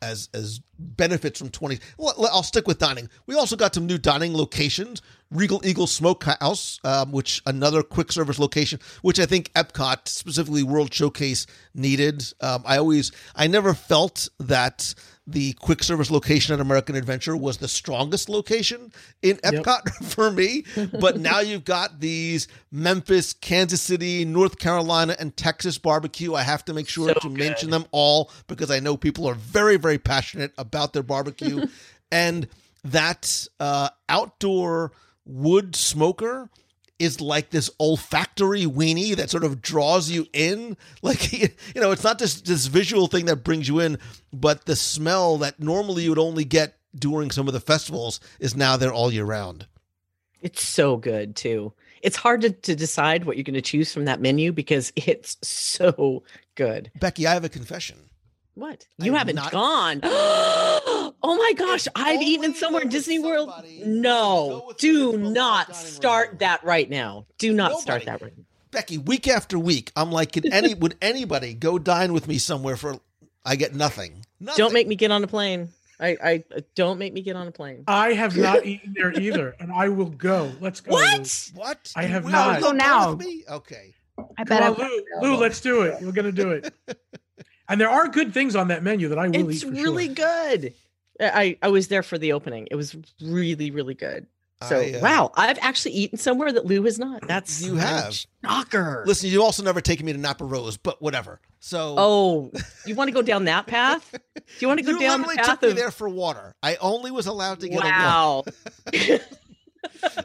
as 0.02 0.28
as 0.34 0.60
benefits 0.78 1.38
from 1.38 1.48
20 1.48 1.78
well, 1.96 2.28
I'll 2.32 2.42
stick 2.42 2.66
with 2.66 2.78
dining. 2.78 3.08
We 3.26 3.36
also 3.36 3.56
got 3.56 3.74
some 3.74 3.86
new 3.86 3.98
dining 3.98 4.36
locations. 4.36 5.00
Regal 5.30 5.64
Eagle 5.64 5.86
Smokehouse, 5.86 6.78
um, 6.84 7.10
which 7.10 7.40
another 7.46 7.82
quick 7.82 8.12
service 8.12 8.38
location, 8.38 8.78
which 9.00 9.18
I 9.18 9.24
think 9.24 9.50
Epcot, 9.54 10.06
specifically 10.06 10.62
World 10.62 10.92
Showcase, 10.92 11.46
needed. 11.74 12.22
Um, 12.42 12.62
I 12.66 12.76
always, 12.76 13.12
I 13.34 13.46
never 13.46 13.72
felt 13.72 14.28
that 14.40 14.94
the 15.26 15.52
quick 15.54 15.84
service 15.84 16.10
location 16.10 16.52
at 16.52 16.60
American 16.60 16.96
Adventure 16.96 17.36
was 17.36 17.58
the 17.58 17.68
strongest 17.68 18.28
location 18.28 18.92
in 19.22 19.36
Epcot 19.38 19.88
for 20.04 20.30
me. 20.30 20.64
But 20.98 21.20
now 21.20 21.40
you've 21.40 21.64
got 21.64 22.00
these 22.00 22.48
Memphis, 22.72 23.32
Kansas 23.32 23.80
City, 23.80 24.24
North 24.24 24.58
Carolina, 24.58 25.14
and 25.18 25.36
Texas 25.36 25.78
barbecue. 25.78 26.34
I 26.34 26.42
have 26.42 26.64
to 26.64 26.74
make 26.74 26.88
sure 26.88 27.08
So 27.08 27.20
to 27.20 27.28
mention 27.30 27.70
them 27.70 27.86
all 27.92 28.30
because 28.48 28.70
I 28.70 28.80
know 28.80 28.96
people 28.96 29.28
are 29.28 29.34
very, 29.34 29.76
very 29.76 29.98
passionate 29.98 30.52
about 30.58 30.92
their 30.92 31.04
barbecue. 31.04 31.66
and 32.10 32.48
that 32.84 33.46
uh, 33.60 33.90
outdoor 34.08 34.92
wood 35.24 35.76
smoker 35.76 36.50
is 37.02 37.20
like 37.20 37.50
this 37.50 37.68
olfactory 37.80 38.64
weenie 38.64 39.16
that 39.16 39.28
sort 39.28 39.44
of 39.44 39.60
draws 39.60 40.10
you 40.10 40.26
in. 40.32 40.76
Like, 41.02 41.32
you 41.32 41.48
know, 41.80 41.90
it's 41.90 42.04
not 42.04 42.20
just 42.20 42.44
this 42.46 42.66
visual 42.66 43.08
thing 43.08 43.26
that 43.26 43.42
brings 43.42 43.66
you 43.66 43.80
in, 43.80 43.98
but 44.32 44.66
the 44.66 44.76
smell 44.76 45.36
that 45.38 45.58
normally 45.58 46.04
you 46.04 46.10
would 46.10 46.18
only 46.18 46.44
get 46.44 46.76
during 46.94 47.32
some 47.32 47.48
of 47.48 47.54
the 47.54 47.60
festivals 47.60 48.20
is 48.38 48.54
now 48.54 48.76
there 48.76 48.92
all 48.92 49.12
year 49.12 49.24
round. 49.24 49.66
It's 50.40 50.64
so 50.64 50.96
good 50.96 51.34
too. 51.34 51.72
It's 52.02 52.16
hard 52.16 52.42
to, 52.42 52.50
to 52.50 52.76
decide 52.76 53.24
what 53.24 53.36
you're 53.36 53.44
going 53.44 53.54
to 53.54 53.62
choose 53.62 53.92
from 53.92 54.04
that 54.04 54.20
menu 54.20 54.52
because 54.52 54.92
it's 54.96 55.36
so 55.42 56.22
good. 56.54 56.92
Becky, 57.00 57.26
I 57.26 57.34
have 57.34 57.44
a 57.44 57.48
confession. 57.48 57.98
What? 58.54 58.86
You 58.98 59.12
have 59.12 59.20
haven't 59.22 59.36
not- 59.36 59.50
gone. 59.50 60.00
oh 61.22 61.36
my 61.36 61.52
gosh, 61.56 61.86
I've 61.94 62.20
eaten 62.22 62.46
only 62.46 62.58
somewhere 62.58 62.82
in 62.82 62.88
Disney 62.88 63.18
World. 63.18 63.52
No, 63.84 64.72
do 64.78 65.16
not 65.18 65.68
dining 65.68 65.82
room. 65.82 65.90
start 65.92 66.38
that 66.40 66.64
right 66.64 66.88
now. 66.88 67.26
Do 67.38 67.52
not 67.52 67.80
start 67.80 68.04
that 68.06 68.20
right 68.22 68.36
now. 68.36 68.44
Becky, 68.70 68.98
week 68.98 69.28
after 69.28 69.58
week, 69.58 69.92
I'm 69.96 70.10
like, 70.10 70.32
can 70.32 70.52
any 70.52 70.74
would 70.82 70.96
anybody 71.02 71.54
go 71.54 71.78
dine 71.78 72.12
with 72.12 72.26
me 72.28 72.38
somewhere 72.38 72.76
for? 72.76 72.96
I 73.44 73.56
get 73.56 73.74
nothing. 73.74 74.24
nothing. 74.40 74.56
Don't 74.58 74.72
make 74.72 74.86
me 74.86 74.94
get 74.94 75.10
on 75.10 75.24
a 75.24 75.26
plane. 75.26 75.68
I, 76.00 76.16
I 76.24 76.44
don't 76.74 76.98
make 76.98 77.12
me 77.12 77.22
get 77.22 77.36
on 77.36 77.46
a 77.46 77.52
plane. 77.52 77.84
I 77.86 78.12
have 78.12 78.36
not 78.36 78.66
eaten 78.66 78.92
there 78.96 79.12
either, 79.12 79.54
and 79.60 79.72
I 79.72 79.88
will 79.88 80.10
go. 80.10 80.50
Let's 80.60 80.80
go. 80.80 80.94
Lou. 80.94 81.02
What? 81.02 81.50
what. 81.54 81.92
I 81.94 82.04
have 82.04 82.24
Will 82.24 82.32
not. 82.32 82.58
you 82.58 82.64
Go 82.64 82.72
now. 82.72 83.12
with 83.12 83.26
me? 83.26 83.44
Okay. 83.48 83.94
i 84.18 84.22
Come 84.22 84.44
bet 84.46 84.62
on, 84.62 84.80
I 84.80 84.84
Lou, 84.84 85.04
Lou, 85.20 85.36
let's 85.36 85.60
do 85.60 85.82
it. 85.82 86.02
We're 86.02 86.12
gonna 86.12 86.32
do 86.32 86.50
it. 86.50 86.72
And 87.68 87.80
there 87.80 87.88
are 87.88 88.06
good 88.08 88.34
things 88.34 88.54
on 88.54 88.68
that 88.68 88.82
menu 88.82 89.08
that 89.08 89.18
I 89.18 89.28
will 89.28 89.48
It's 89.48 89.64
eat. 89.64 89.68
For 89.68 89.72
really 89.72 90.06
sure. 90.06 90.14
good. 90.16 90.74
I, 91.22 91.56
I 91.62 91.68
was 91.68 91.88
there 91.88 92.02
for 92.02 92.18
the 92.18 92.32
opening. 92.32 92.68
It 92.70 92.74
was 92.76 92.96
really, 93.22 93.70
really 93.70 93.94
good. 93.94 94.26
So 94.68 94.78
I, 94.78 94.92
uh, 94.92 95.00
wow, 95.00 95.30
I've 95.34 95.58
actually 95.60 95.92
eaten 95.94 96.18
somewhere 96.18 96.52
that 96.52 96.64
Lou 96.66 96.84
has 96.84 96.96
not. 96.98 97.26
That's 97.26 97.62
You 97.66 97.74
have. 97.76 98.16
shocker. 98.44 99.02
Listen, 99.06 99.28
you've 99.30 99.42
also 99.42 99.62
never 99.64 99.80
taken 99.80 100.06
me 100.06 100.12
to 100.12 100.18
Napa 100.18 100.44
Rose, 100.44 100.76
but 100.76 101.02
whatever. 101.02 101.40
So 101.58 101.96
Oh, 101.98 102.52
you 102.86 102.94
want 102.94 103.08
to 103.08 103.12
go 103.12 103.22
down 103.22 103.46
that 103.46 103.66
path? 103.66 104.08
Do 104.34 104.42
you 104.60 104.68
want 104.68 104.78
to 104.78 104.86
go 104.86 104.92
you 104.92 105.00
down 105.00 105.22
the 105.22 105.28
path 105.34 105.60
took 105.60 105.62
me 105.62 105.72
there 105.72 105.90
for 105.90 106.08
water. 106.08 106.54
I 106.62 106.76
only 106.76 107.10
was 107.10 107.26
allowed 107.26 107.58
to 107.60 107.68
get 107.68 107.82
wow? 107.82 108.44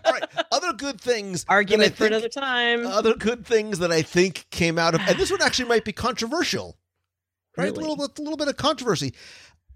All 0.05 0.13
right. 0.13 0.23
Other 0.51 0.73
good 0.73 0.99
things. 1.01 1.45
Argument 1.49 1.91
for 1.93 2.03
think- 2.03 2.11
another 2.11 2.29
time. 2.29 2.85
Other 2.85 3.15
good 3.15 3.45
things 3.45 3.79
that 3.79 3.91
I 3.91 4.01
think 4.01 4.45
came 4.51 4.77
out 4.77 4.93
of, 4.95 5.01
and 5.01 5.17
this 5.17 5.31
one 5.31 5.41
actually 5.41 5.67
might 5.69 5.83
be 5.83 5.93
controversial, 5.93 6.77
right? 7.57 7.65
Really? 7.65 7.77
A 7.85 7.87
little 7.89 8.05
a 8.05 8.21
little 8.21 8.37
bit 8.37 8.47
of 8.47 8.57
controversy. 8.57 9.13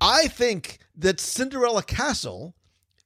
I 0.01 0.27
think 0.27 0.79
that 0.97 1.19
Cinderella 1.19 1.83
Castle 1.83 2.55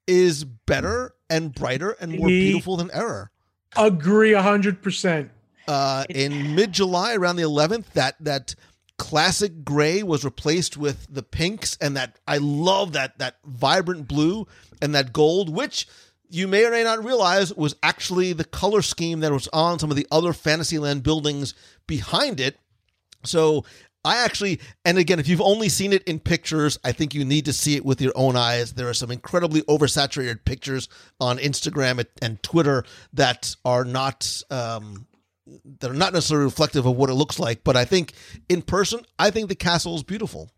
is 0.08 0.44
better 0.46 1.14
and 1.30 1.54
brighter 1.54 1.92
and 2.00 2.18
more 2.18 2.28
Me- 2.28 2.40
beautiful 2.40 2.78
than 2.78 2.90
Error. 2.92 3.32
Agree 3.76 4.34
a 4.34 4.42
hundred 4.42 4.82
percent. 4.82 5.32
Uh, 5.68 6.06
in 6.10 6.56
mid 6.56 6.72
July, 6.72 7.16
around 7.16 7.36
the 7.36 7.44
11th, 7.44 7.92
that 7.94 8.16
that 8.22 8.56
classic 8.98 9.66
gray 9.66 10.04
was 10.04 10.24
replaced 10.24 10.78
with 10.78 11.06
the 11.10 11.24
pinks, 11.24 11.78
and 11.82 11.98
that 11.98 12.18
I 12.28 12.38
love 12.38 12.94
that 12.94 13.18
that 13.20 13.38
vibrant 13.46 14.08
blue 14.08 14.48
and 14.82 14.96
that 14.96 15.12
gold, 15.12 15.50
which 15.50 15.88
you 16.30 16.48
may 16.48 16.66
or 16.66 16.72
may 16.72 16.84
not 16.84 17.04
realize 17.04 17.54
was 17.54 17.76
actually 17.84 18.32
the 18.34 18.44
color 18.46 18.82
scheme 18.82 19.20
that 19.20 19.32
was 19.32 19.50
on 19.52 19.80
some 19.80 19.90
of 19.90 19.98
the 19.98 20.08
other 20.12 20.34
Fantasyland 20.34 21.04
buildings 21.04 21.54
behind 21.88 22.40
it. 22.40 22.58
So 23.24 23.66
I 24.06 24.24
actually, 24.24 24.60
and 24.86 25.00
again, 25.00 25.20
if 25.20 25.28
you've 25.28 25.42
only 25.42 25.68
seen 25.68 25.92
it 25.92 26.04
in 26.04 26.20
pictures, 26.20 26.78
I 26.84 26.92
think 26.92 27.16
you 27.16 27.26
need 27.26 27.46
to 27.46 27.54
see 27.54 27.76
it 27.76 27.84
with 27.84 28.00
your 28.00 28.14
own 28.16 28.36
eyes. 28.36 28.74
There 28.74 28.88
are 28.88 28.94
some 28.94 29.10
incredibly 29.10 29.64
oversaturated 29.64 30.46
pictures 30.46 30.88
on 31.20 31.40
Instagram 31.40 32.06
and- 32.22 32.42
Twitter 32.44 32.84
that 33.14 33.56
are 33.66 33.84
not 33.84 34.44
um, 34.52 35.08
that 35.80 35.90
are 35.90 35.96
not 35.96 36.14
necessarily 36.14 36.46
reflective 36.46 36.86
of 36.86 36.96
what 36.96 37.10
it 37.10 37.14
looks 37.16 37.40
like. 37.40 37.64
But 37.64 37.76
I 37.76 37.86
think 37.86 38.14
in 38.50 38.62
person, 38.62 39.02
I 39.18 39.32
think 39.32 39.50
the 39.50 39.56
castle 39.56 39.96
is 39.96 40.04
beautiful. 40.04 40.52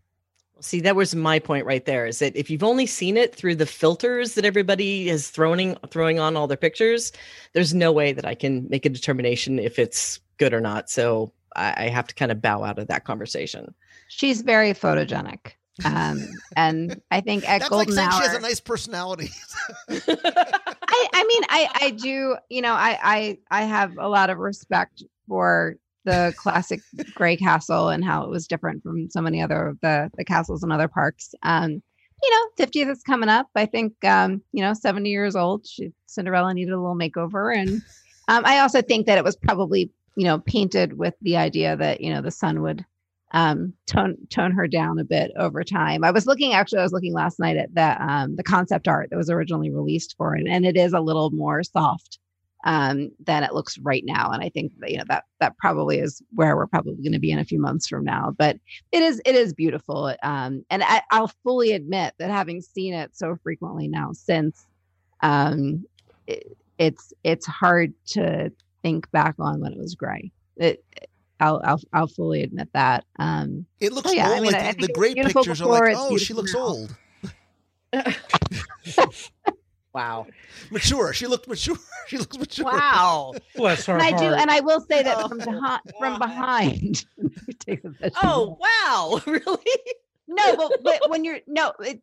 See, 0.60 0.80
that 0.80 0.96
was 0.96 1.14
my 1.14 1.38
point 1.38 1.66
right 1.66 1.84
there. 1.84 2.06
Is 2.06 2.18
that 2.18 2.36
if 2.36 2.50
you've 2.50 2.64
only 2.64 2.86
seen 2.86 3.16
it 3.16 3.34
through 3.34 3.54
the 3.54 3.66
filters 3.66 4.34
that 4.34 4.44
everybody 4.44 5.08
is 5.08 5.30
throwing 5.30 5.76
throwing 5.88 6.18
on 6.18 6.36
all 6.36 6.46
their 6.46 6.56
pictures, 6.56 7.12
there's 7.54 7.72
no 7.72 7.92
way 7.92 8.12
that 8.12 8.26
I 8.26 8.34
can 8.34 8.66
make 8.68 8.84
a 8.84 8.90
determination 8.90 9.58
if 9.58 9.78
it's 9.78 10.20
good 10.36 10.52
or 10.52 10.60
not. 10.60 10.90
So 10.90 11.32
I, 11.58 11.74
I 11.76 11.88
have 11.88 12.06
to 12.08 12.14
kind 12.14 12.32
of 12.32 12.40
bow 12.40 12.64
out 12.64 12.78
of 12.78 12.88
that 12.88 13.04
conversation. 13.04 13.74
She's 14.08 14.42
very 14.42 14.72
photogenic. 14.72 15.52
Um, 15.84 16.28
and 16.56 17.00
I 17.10 17.20
think 17.20 17.48
at 17.48 17.60
That's 17.60 17.70
like 17.70 17.88
Golden 17.88 17.94
saying 17.94 18.08
Hour, 18.08 18.22
she 18.22 18.28
has 18.28 18.36
a 18.36 18.40
nice 18.40 18.60
personality. 18.60 19.30
I, 19.88 21.08
I 21.14 21.24
mean, 21.24 21.42
I, 21.48 21.68
I 21.82 21.90
do, 21.90 22.36
you 22.48 22.62
know, 22.62 22.72
I, 22.72 22.98
I, 23.02 23.38
I 23.50 23.62
have 23.64 23.92
a 23.98 24.08
lot 24.08 24.30
of 24.30 24.38
respect 24.38 25.02
for 25.28 25.76
the 26.04 26.32
classic 26.36 26.80
Gray 27.14 27.36
Castle 27.36 27.90
and 27.90 28.04
how 28.04 28.24
it 28.24 28.30
was 28.30 28.46
different 28.46 28.82
from 28.82 29.10
so 29.10 29.20
many 29.20 29.42
other 29.42 29.68
of 29.68 29.80
the, 29.80 30.10
the 30.16 30.24
castles 30.24 30.62
and 30.62 30.72
other 30.72 30.88
parks. 30.88 31.34
Um, 31.42 31.82
you 32.22 32.30
know, 32.30 32.64
50th 32.66 32.90
is 32.90 33.02
coming 33.02 33.28
up. 33.28 33.48
I 33.54 33.66
think, 33.66 33.92
um, 34.04 34.42
you 34.52 34.62
know, 34.62 34.74
70 34.74 35.08
years 35.08 35.36
old. 35.36 35.66
She, 35.66 35.92
Cinderella 36.06 36.52
needed 36.54 36.72
a 36.72 36.80
little 36.80 36.96
makeover. 36.96 37.56
And 37.56 37.82
um, 38.28 38.44
I 38.44 38.58
also 38.58 38.82
think 38.82 39.06
that 39.06 39.18
it 39.18 39.24
was 39.24 39.36
probably, 39.36 39.90
you 40.18 40.24
know, 40.24 40.40
painted 40.40 40.98
with 40.98 41.14
the 41.22 41.36
idea 41.36 41.76
that, 41.76 42.00
you 42.00 42.12
know, 42.12 42.20
the 42.20 42.32
sun 42.32 42.60
would 42.62 42.84
um 43.32 43.74
tone 43.86 44.16
tone 44.30 44.50
her 44.52 44.66
down 44.66 44.98
a 44.98 45.04
bit 45.04 45.30
over 45.36 45.62
time. 45.62 46.02
I 46.02 46.10
was 46.10 46.26
looking 46.26 46.54
actually 46.54 46.80
I 46.80 46.82
was 46.82 46.92
looking 46.92 47.12
last 47.12 47.38
night 47.38 47.56
at 47.58 47.74
the 47.74 48.02
um 48.02 48.36
the 48.36 48.42
concept 48.42 48.88
art 48.88 49.10
that 49.10 49.16
was 49.18 49.30
originally 49.30 49.70
released 49.70 50.14
for 50.16 50.34
it 50.34 50.46
and 50.48 50.64
it 50.66 50.76
is 50.78 50.92
a 50.94 51.00
little 51.00 51.30
more 51.30 51.62
soft 51.62 52.18
um 52.64 53.10
than 53.26 53.44
it 53.44 53.52
looks 53.52 53.78
right 53.80 54.02
now 54.06 54.30
and 54.32 54.42
I 54.42 54.48
think 54.48 54.72
that, 54.80 54.90
you 54.90 54.96
know 54.96 55.04
that 55.08 55.24
that 55.40 55.58
probably 55.58 55.98
is 55.98 56.22
where 56.34 56.56
we're 56.56 56.66
probably 56.66 56.94
going 56.96 57.12
to 57.12 57.18
be 57.20 57.30
in 57.30 57.38
a 57.38 57.44
few 57.44 57.60
months 57.60 57.86
from 57.86 58.02
now 58.02 58.34
but 58.38 58.56
it 58.92 59.02
is 59.02 59.20
it 59.26 59.34
is 59.34 59.52
beautiful 59.52 60.14
um 60.22 60.64
and 60.70 60.82
I, 60.82 61.02
I'll 61.10 61.30
fully 61.44 61.72
admit 61.72 62.14
that 62.18 62.30
having 62.30 62.62
seen 62.62 62.94
it 62.94 63.14
so 63.14 63.36
frequently 63.42 63.88
now 63.88 64.12
since 64.14 64.66
um 65.22 65.84
it, 66.26 66.56
it's 66.78 67.12
it's 67.24 67.46
hard 67.46 67.92
to 68.06 68.50
think 68.82 69.10
back 69.10 69.34
on 69.38 69.60
when 69.60 69.72
it 69.72 69.78
was 69.78 69.94
gray 69.94 70.30
it 70.56 70.84
I'll, 71.40 71.60
I'll 71.64 71.80
I'll 71.92 72.08
fully 72.08 72.42
admit 72.42 72.68
that. 72.72 73.04
Um, 73.20 73.64
It 73.78 73.92
looks 73.92 74.10
so 74.10 74.16
yeah, 74.16 74.28
old. 74.30 74.38
I 74.38 74.40
mean, 74.40 74.50
like 74.52 74.60
I 74.60 74.72
the- 74.72 74.78
the 74.78 74.84
it 74.86 74.90
was 74.90 74.98
great 74.98 75.16
pictures 75.34 75.60
are 75.62 75.68
like, 75.68 75.94
oh, 75.96 76.16
she 76.18 76.34
looks 76.34 76.52
now. 76.52 76.60
old. 76.60 76.96
Wow. 79.94 80.26
Mature. 80.70 81.12
She 81.12 81.26
looked 81.26 81.48
mature. 81.48 81.76
She 82.08 82.16
looks 82.16 82.38
mature. 82.38 82.64
Wow. 82.64 83.34
Bless 83.54 83.84
her 83.84 83.92
and 83.94 84.02
I 84.02 84.16
do, 84.16 84.32
and 84.32 84.50
I 84.50 84.60
will 84.60 84.80
say 84.80 85.02
that 85.02 85.16
Oh, 85.18 85.28
from 85.28 85.38
behind, 85.38 85.80
from 85.98 86.18
behind. 86.18 87.04
Take. 87.58 87.82
Oh 88.22 88.56
wow! 88.58 89.20
Really? 89.26 89.72
no, 90.26 90.56
but, 90.56 90.82
but 90.82 91.10
when 91.10 91.22
you're 91.24 91.40
no, 91.46 91.72
it's 91.80 92.00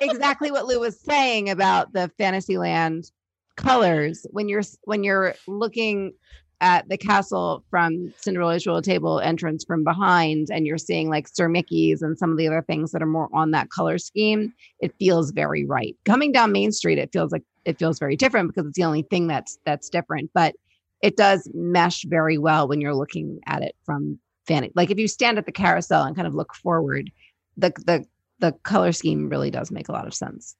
exactly 0.00 0.50
what 0.50 0.66
Lou 0.66 0.80
was 0.80 0.98
saying 0.98 1.50
about 1.50 1.92
the 1.92 2.10
Fantasyland 2.18 3.12
colors. 3.56 4.26
When 4.30 4.48
you're 4.48 4.62
when 4.84 5.04
you're 5.04 5.34
looking 5.46 6.12
at 6.60 6.88
the 6.88 6.96
castle 6.96 7.64
from 7.70 8.14
Cinderella's 8.16 8.66
Royal 8.66 8.80
Table 8.80 9.18
entrance 9.18 9.64
from 9.64 9.82
behind, 9.82 10.48
and 10.52 10.64
you're 10.64 10.78
seeing 10.78 11.10
like 11.10 11.26
Sir 11.26 11.48
Mickey's 11.48 12.02
and 12.02 12.16
some 12.16 12.30
of 12.30 12.38
the 12.38 12.46
other 12.46 12.62
things 12.62 12.92
that 12.92 13.02
are 13.02 13.06
more 13.06 13.28
on 13.32 13.50
that 13.50 13.70
color 13.70 13.98
scheme, 13.98 14.52
it 14.80 14.94
feels 14.98 15.32
very 15.32 15.64
right. 15.64 15.96
Coming 16.04 16.30
down 16.30 16.52
Main 16.52 16.70
Street, 16.70 16.98
it 16.98 17.12
feels 17.12 17.32
like 17.32 17.42
it 17.64 17.78
feels 17.78 17.98
very 17.98 18.16
different 18.16 18.48
because 18.48 18.66
it's 18.66 18.76
the 18.76 18.84
only 18.84 19.02
thing 19.02 19.26
that's 19.26 19.58
that's 19.64 19.88
different, 19.88 20.30
but 20.34 20.54
it 21.02 21.16
does 21.16 21.50
mesh 21.52 22.04
very 22.04 22.38
well 22.38 22.68
when 22.68 22.80
you're 22.80 22.94
looking 22.94 23.40
at 23.46 23.62
it 23.62 23.74
from 23.84 24.18
Fanny. 24.46 24.70
Like 24.74 24.90
if 24.90 24.98
you 24.98 25.08
stand 25.08 25.38
at 25.38 25.46
the 25.46 25.52
carousel 25.52 26.04
and 26.04 26.14
kind 26.14 26.28
of 26.28 26.34
look 26.34 26.54
forward, 26.54 27.10
the 27.56 27.72
the 27.84 28.04
the 28.38 28.52
color 28.62 28.92
scheme 28.92 29.28
really 29.28 29.50
does 29.50 29.70
make 29.70 29.88
a 29.88 29.92
lot 29.92 30.06
of 30.06 30.14
sense. 30.14 30.56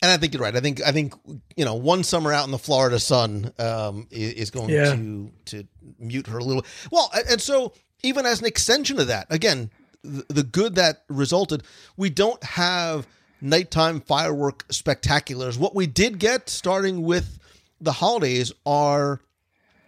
And 0.00 0.10
I 0.12 0.16
think 0.16 0.32
you're 0.32 0.42
right. 0.42 0.54
I 0.54 0.60
think 0.60 0.80
I 0.82 0.92
think 0.92 1.14
you 1.56 1.64
know 1.64 1.74
one 1.74 2.04
summer 2.04 2.32
out 2.32 2.44
in 2.44 2.52
the 2.52 2.58
Florida 2.58 3.00
sun 3.00 3.52
um, 3.58 4.06
is, 4.10 4.32
is 4.34 4.50
going 4.50 4.70
Yeah. 4.70 4.94
to 4.94 5.30
to 5.46 5.64
mute 5.98 6.28
her 6.28 6.38
a 6.38 6.44
little. 6.44 6.64
Well, 6.92 7.10
and, 7.14 7.24
and 7.30 7.40
so 7.40 7.72
even 8.04 8.24
as 8.24 8.40
an 8.40 8.46
extension 8.46 9.00
of 9.00 9.08
that, 9.08 9.26
again, 9.30 9.70
the, 10.04 10.24
the 10.28 10.42
good 10.44 10.76
that 10.76 11.02
resulted, 11.08 11.64
we 11.96 12.10
don't 12.10 12.42
have 12.44 13.08
nighttime 13.40 14.00
firework 14.00 14.66
spectaculars. 14.68 15.58
What 15.58 15.74
we 15.74 15.86
did 15.88 16.18
get, 16.20 16.48
starting 16.48 17.02
with 17.02 17.38
the 17.80 17.92
holidays, 17.92 18.52
are 18.64 19.20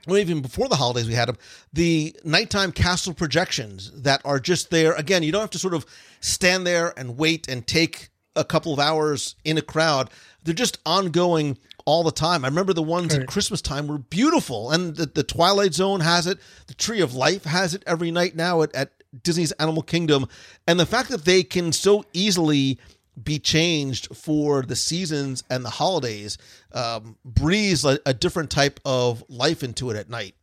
well, 0.09 0.19
even 0.19 0.41
before 0.43 0.69
the 0.69 0.77
holidays, 0.77 1.07
we 1.07 1.15
had 1.15 1.29
them. 1.29 1.39
The 1.73 2.17
nighttime 2.25 2.73
castle 2.73 3.15
projections 3.15 3.93
that 4.03 4.23
are 4.25 4.41
just 4.41 4.71
there. 4.71 4.93
Again, 4.95 5.23
you 5.23 5.31
don't 5.31 5.43
have 5.43 5.51
to 5.51 5.59
sort 5.59 5.75
of 5.75 5.87
stand 6.21 6.67
there 6.67 6.93
and 6.99 7.17
wait 7.17 7.47
and 7.49 7.65
take 7.67 8.10
a 8.37 8.45
couple 8.45 8.73
of 8.73 8.79
hours 8.79 9.35
in 9.45 9.59
a 9.59 9.63
crowd. 9.63 10.11
They're 10.43 10.55
just 10.55 10.79
ongoing 10.87 11.59
all 11.85 12.03
the 12.05 12.13
time. 12.13 12.45
I 12.45 12.49
remember 12.49 12.73
the 12.73 12.83
ones 12.83 13.15
at 13.15 13.27
Christmas 13.27 13.61
time 13.61 13.87
were 13.87 13.99
beautiful, 13.99 14.71
and 14.71 14.97
the, 14.97 15.07
the 15.07 15.23
Twilight 15.23 15.75
Zone 15.75 16.01
has 16.01 16.27
it. 16.27 16.39
The 16.67 16.75
Tree 16.75 17.01
of 17.01 17.15
Life 17.15 17.45
has 17.45 17.75
it 17.75 17.83
every 17.87 18.11
night 18.11 18.37
now 18.37 18.63
at, 18.63 18.75
at 18.75 18.93
Disney's 19.23 19.53
Animal 19.53 19.83
Kingdom, 19.83 20.27
and 20.67 20.79
the 20.79 20.87
fact 20.87 21.09
that 21.11 21.25
they 21.25 21.43
can 21.43 21.73
so 21.73 22.05
easily 22.13 22.79
be 23.23 23.39
changed 23.39 24.15
for 24.17 24.63
the 24.63 24.77
seasons 24.77 25.43
and 25.51 25.65
the 25.65 25.71
holidays 25.71 26.39
um, 26.73 27.17
breathes 27.25 27.85
a, 27.85 27.99
a 28.07 28.15
different 28.15 28.51
type 28.51 28.79
of 28.85 29.23
life 29.29 29.63
into 29.63 29.91
it 29.91 29.97
at 29.97 30.09
night. 30.09 30.35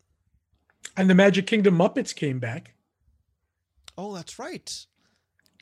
and 0.96 1.10
the 1.10 1.16
Magic 1.16 1.48
Kingdom 1.48 1.78
Muppets 1.78 2.14
came 2.14 2.40
back. 2.40 2.74
Oh, 3.98 4.14
that's 4.14 4.38
right. 4.38 4.86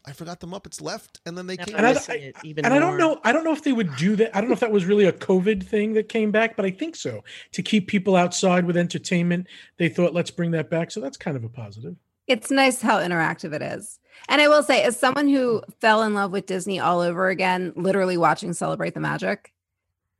I 0.07 0.11
forgot 0.11 0.39
the 0.39 0.47
Muppets 0.47 0.81
left, 0.81 1.19
and 1.25 1.37
then 1.37 1.47
they 1.47 1.55
Now 1.55 1.65
came. 1.65 1.75
I'm 1.75 1.79
And 1.79 1.87
I- 1.87 1.93
missing 1.93 2.21
it 2.23 2.35
even 2.43 2.65
and 2.65 2.73
I 2.73 2.79
don't 2.79 2.97
know. 2.97 3.19
I 3.23 3.31
don't 3.31 3.43
know 3.43 3.53
if 3.53 3.63
they 3.63 3.73
would 3.73 3.95
do 3.95 4.15
that. 4.17 4.35
I 4.35 4.41
don't 4.41 4.49
know 4.49 4.53
if 4.53 4.59
that 4.59 4.71
was 4.71 4.85
really 4.85 5.05
a 5.05 5.11
COVID 5.11 5.63
thing 5.65 5.93
that 5.93 6.09
came 6.09 6.31
back, 6.31 6.55
but 6.55 6.65
I 6.65 6.71
think 6.71 6.95
so. 6.95 7.23
To 7.53 7.61
keep 7.63 7.87
people 7.87 8.15
outside 8.15 8.65
with 8.65 8.77
entertainment, 8.77 9.47
they 9.77 9.89
thought 9.89 10.13
let's 10.13 10.31
bring 10.31 10.51
that 10.51 10.69
back. 10.69 10.91
So 10.91 10.99
that's 10.99 11.17
kind 11.17 11.35
of 11.35 11.43
a 11.43 11.49
positive. 11.49 11.95
It's 12.27 12.49
nice 12.49 12.81
how 12.81 12.99
interactive 12.99 13.53
it 13.53 13.61
is. 13.61 13.99
And 14.29 14.41
I 14.41 14.47
will 14.47 14.63
say, 14.63 14.81
as 14.83 14.99
someone 14.99 15.27
who 15.27 15.61
fell 15.81 16.01
in 16.03 16.13
love 16.13 16.31
with 16.31 16.45
Disney 16.47 16.79
all 16.79 16.99
over 17.01 17.29
again, 17.29 17.73
literally 17.75 18.17
watching 18.17 18.53
Celebrate 18.53 18.93
the 18.93 18.99
Magic, 18.99 19.53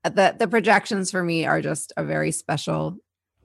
the 0.03 0.35
the 0.37 0.47
projections 0.47 1.09
for 1.09 1.23
me 1.23 1.45
are 1.45 1.61
just 1.61 1.93
a 1.97 2.03
very 2.03 2.31
special 2.31 2.97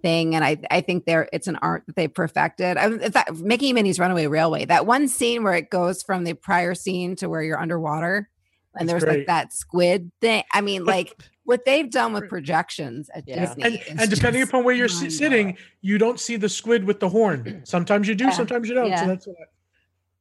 thing. 0.02 0.34
And 0.34 0.44
I 0.44 0.58
I 0.70 0.80
think 0.80 1.04
they're 1.04 1.28
it's 1.32 1.46
an 1.46 1.56
art 1.56 1.84
that 1.86 1.96
they 1.96 2.08
perfected. 2.08 2.76
I, 2.76 2.86
in 2.86 3.12
fact, 3.12 3.32
Mickey 3.34 3.70
and 3.70 3.74
Minnie's 3.74 3.98
Runaway 3.98 4.26
Railway, 4.26 4.64
that 4.66 4.86
one 4.86 5.08
scene 5.08 5.42
where 5.44 5.54
it 5.54 5.70
goes 5.70 6.02
from 6.02 6.24
the 6.24 6.34
prior 6.34 6.74
scene 6.74 7.16
to 7.16 7.28
where 7.28 7.42
you're 7.42 7.58
underwater, 7.60 8.28
and 8.74 8.88
That's 8.88 8.92
there's 8.92 9.04
great. 9.04 9.18
like 9.18 9.26
that 9.26 9.52
squid 9.52 10.10
thing. 10.20 10.42
I 10.52 10.60
mean, 10.60 10.84
like 10.96 11.14
what 11.44 11.64
they've 11.64 11.90
done 11.90 12.12
with 12.12 12.28
projections 12.28 13.10
at 13.14 13.24
Yeah. 13.26 13.46
Disney. 13.46 13.64
And, 13.88 14.00
and 14.00 14.10
depending 14.10 14.42
upon 14.42 14.62
where 14.64 14.74
you're 14.74 14.86
si- 14.88 15.06
mind-blowing. 15.06 15.10
sitting, 15.18 15.56
you 15.80 15.98
don't 15.98 16.20
see 16.20 16.36
the 16.36 16.48
squid 16.48 16.84
with 16.84 17.00
the 17.00 17.08
horn. 17.08 17.60
Sometimes 17.64 18.06
you 18.06 18.14
do, 18.14 18.24
Yeah. 18.24 18.30
sometimes 18.30 18.68
you 18.68 18.74
don't. 18.74 18.88
Yeah. 18.88 19.00
So 19.02 19.06
that's 19.08 19.26
what 19.26 19.36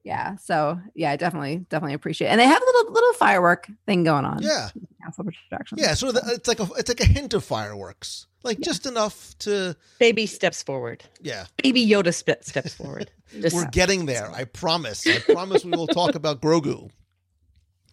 yeah 0.06 0.38
so 0.38 0.80
yeah 0.96 1.12
i 1.12 1.18
definitely 1.18 1.58
definitely 1.70 1.94
appreciate 1.94 2.28
it. 2.28 2.32
and 2.32 2.40
they 2.40 2.46
have 2.46 2.62
a 2.62 2.66
little 2.66 2.94
little 2.94 3.12
firework 3.14 3.68
thing 3.86 4.06
going 4.06 4.24
on 4.24 4.42
Yeah, 4.42 4.70
castle 5.04 5.26
projections. 5.26 5.82
Yeah, 5.82 5.94
So 5.94 6.08
of. 6.08 6.14
The, 6.16 6.22
it's 6.36 6.48
like 6.48 6.62
a 6.62 6.68
it's 6.78 6.88
like 6.88 7.02
a 7.02 7.06
hint 7.06 7.34
of 7.34 7.44
fireworks, 7.44 8.26
like 8.44 8.60
just 8.60 8.86
enough 8.86 9.38
to. 9.40 9.76
Baby 10.00 10.26
steps 10.26 10.64
forward. 10.64 11.04
Yeah, 11.22 11.46
Baby 11.62 11.86
Yoda 11.88 12.14
spe- 12.14 12.44
steps 12.44 12.74
forward. 12.74 13.12
We're 13.54 13.70
getting 13.70 14.06
there. 14.06 14.32
I 14.32 14.46
promise. 14.46 15.06
I 15.08 15.20
promise 15.20 15.64
we 15.64 15.72
will 15.72 15.88
talk 15.88 16.16
about 16.16 16.42
Grogu. 16.42 16.90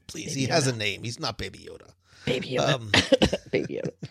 Please, 0.06 0.34
he 0.34 0.46
has 0.46 0.66
a 0.66 0.74
name. 0.74 1.02
He's 1.02 1.18
not 1.20 1.36
Baby 1.36 1.68
Yoda. 1.70 1.90
Baby 2.24 2.56
Yoda. 2.56 2.74
Um, 2.74 2.90
Baby 3.50 3.80
Yoda. 3.82 3.92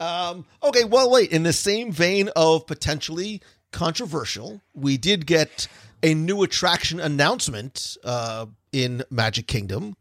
Um, 0.00 0.44
okay, 0.62 0.84
well, 0.84 1.10
wait. 1.10 1.32
In 1.32 1.42
the 1.42 1.52
same 1.52 1.90
vein 1.90 2.30
of 2.36 2.68
potentially 2.68 3.42
controversial, 3.72 4.60
we 4.72 4.96
did 4.96 5.26
get 5.26 5.66
a 6.04 6.14
new 6.14 6.44
attraction 6.44 7.00
announcement 7.00 7.96
uh, 8.04 8.46
in 8.70 9.02
Magic 9.10 9.48
Kingdom 9.48 9.96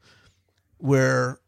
where 0.78 1.40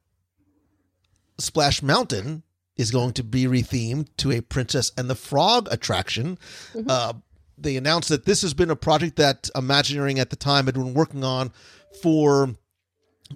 Splash 1.37 1.83
Mountain 1.83 2.41
is 2.79 2.91
going 2.91 3.11
to 3.11 3.23
be 3.23 3.43
rethemed 3.43 4.07
to 4.15 4.31
a 4.31 4.39
Princess 4.41 4.91
and 4.97 5.09
the 5.09 5.15
Frog 5.15 5.67
attraction. 5.69 6.39
Uh, 6.87 7.13
they 7.57 7.75
announced 7.75 8.07
that 8.07 8.23
this 8.23 8.41
has 8.41 8.53
been 8.53 8.69
a 8.69 8.75
project 8.75 9.17
that 9.17 9.49
Imagineering 9.53 10.17
at 10.17 10.29
the 10.29 10.37
time 10.37 10.65
had 10.65 10.75
been 10.75 10.93
working 10.93 11.25
on 11.25 11.51
for 12.01 12.55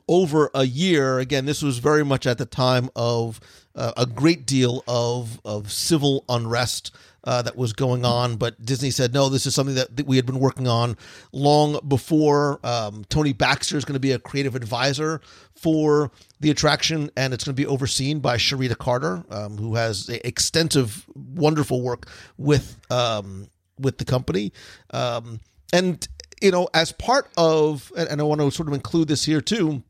over 0.07 0.49
a 0.55 0.63
year. 0.63 1.19
Again, 1.19 1.45
this 1.45 1.61
was 1.61 1.79
very 1.79 2.05
much 2.05 2.25
at 2.25 2.37
the 2.37 2.45
time 2.45 2.89
of 2.95 3.41
uh, 3.75 3.93
a 3.97 4.05
great 4.05 4.45
deal 4.45 4.83
of 4.87 5.39
of 5.43 5.71
civil 5.71 6.23
unrest 6.29 6.91
uh, 7.23 7.41
that 7.41 7.55
was 7.55 7.73
going 7.73 8.05
on. 8.05 8.35
But 8.35 8.63
Disney 8.63 8.91
said, 8.91 9.13
no, 9.13 9.29
this 9.29 9.45
is 9.45 9.55
something 9.55 9.75
that, 9.75 9.95
that 9.95 10.05
we 10.05 10.17
had 10.17 10.25
been 10.25 10.39
working 10.39 10.67
on 10.67 10.97
long 11.31 11.79
before. 11.87 12.59
Um, 12.63 13.05
Tony 13.09 13.33
Baxter 13.33 13.77
is 13.77 13.85
going 13.85 13.93
to 13.93 13.99
be 13.99 14.11
a 14.11 14.19
creative 14.19 14.55
advisor 14.55 15.21
for 15.55 16.11
the 16.39 16.51
attraction, 16.51 17.09
and 17.15 17.33
it's 17.33 17.43
going 17.43 17.55
to 17.55 17.61
be 17.61 17.65
overseen 17.65 18.19
by 18.19 18.37
Charita 18.37 18.77
Carter, 18.77 19.23
um, 19.29 19.57
who 19.57 19.75
has 19.75 20.09
extensive, 20.09 21.05
wonderful 21.15 21.81
work 21.81 22.09
with 22.37 22.79
um, 22.91 23.47
with 23.79 23.97
the 23.97 24.05
company. 24.05 24.51
Um, 24.91 25.39
and 25.71 26.05
you 26.41 26.51
know, 26.51 26.67
as 26.73 26.91
part 26.91 27.29
of, 27.37 27.91
and 27.95 28.09
and 28.09 28.21
I 28.21 28.23
want 28.25 28.41
to 28.41 28.51
sort 28.51 28.67
of 28.67 28.73
include 28.73 29.07
this 29.07 29.23
here 29.23 29.41
too, 29.41 29.83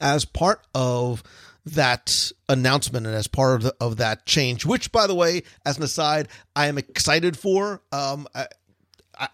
as 0.00 0.24
part 0.26 0.66
of 0.74 1.22
that 1.66 2.32
announcement 2.48 3.06
and 3.06 3.14
as 3.14 3.26
part 3.26 3.56
of, 3.56 3.62
the, 3.62 3.74
of 3.80 3.96
that 3.98 4.26
change, 4.26 4.64
which, 4.64 4.92
by 4.92 5.06
the 5.06 5.14
way, 5.14 5.42
as 5.64 5.76
an 5.76 5.82
aside, 5.82 6.28
I 6.56 6.66
am 6.66 6.78
excited 6.78 7.36
for. 7.36 7.82
Um, 7.92 8.26
I, 8.34 8.46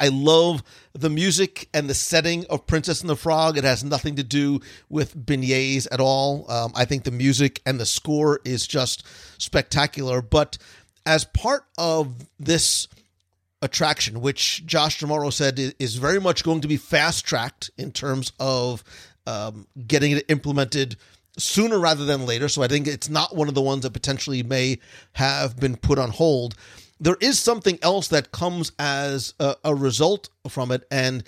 I 0.01 0.09
love 0.09 0.63
the 0.93 1.11
music 1.11 1.69
and 1.73 1.89
the 1.89 1.95
setting 1.95 2.45
of 2.47 2.67
Princess 2.67 3.01
and 3.01 3.09
the 3.09 3.17
Frog. 3.17 3.57
It 3.57 3.65
has 3.65 3.85
nothing 3.85 4.17
to 4.17 4.25
do 4.25 4.61
with 4.89 5.17
beignets 5.17 5.87
at 5.91 6.01
all. 6.01 6.51
Um, 6.51 6.73
I 6.75 6.85
think 6.85 7.05
the 7.05 7.11
music 7.11 7.63
and 7.65 7.79
the 7.79 7.87
score 7.87 8.41
is 8.45 8.67
just 8.67 9.05
spectacular. 9.39 10.21
But 10.23 10.59
as 11.05 11.25
part 11.25 11.65
of 11.79 12.27
this 12.41 12.89
attraction, 13.63 14.21
which 14.21 14.67
Josh 14.67 14.99
D'Amaro 14.99 15.33
said 15.33 15.75
is 15.79 15.97
very 15.97 16.21
much 16.21 16.43
going 16.43 16.61
to 16.63 16.69
be 16.69 16.77
fast 16.77 17.25
tracked 17.25 17.71
in 17.79 17.93
terms 17.93 18.33
of 18.41 18.83
um, 19.27 19.67
getting 19.87 20.13
it 20.13 20.25
implemented 20.29 20.97
sooner 21.39 21.79
rather 21.79 22.05
than 22.05 22.27
later. 22.27 22.49
So 22.49 22.63
I 22.63 22.69
think 22.69 22.87
it's 22.87 23.09
not 23.09 23.37
one 23.37 23.49
of 23.49 23.55
the 23.55 23.63
ones 23.63 23.83
that 23.83 23.93
potentially 23.93 24.43
may 24.43 24.79
have 25.13 25.57
been 25.59 25.77
put 25.77 25.99
on 25.99 26.11
hold. 26.11 26.55
There 26.99 27.17
is 27.21 27.39
something 27.39 27.79
else 27.83 28.09
that 28.09 28.33
comes 28.33 28.73
as 28.79 29.35
a, 29.39 29.57
a 29.65 29.75
result 29.75 30.31
from 30.49 30.73
it, 30.73 30.85
and 30.91 31.25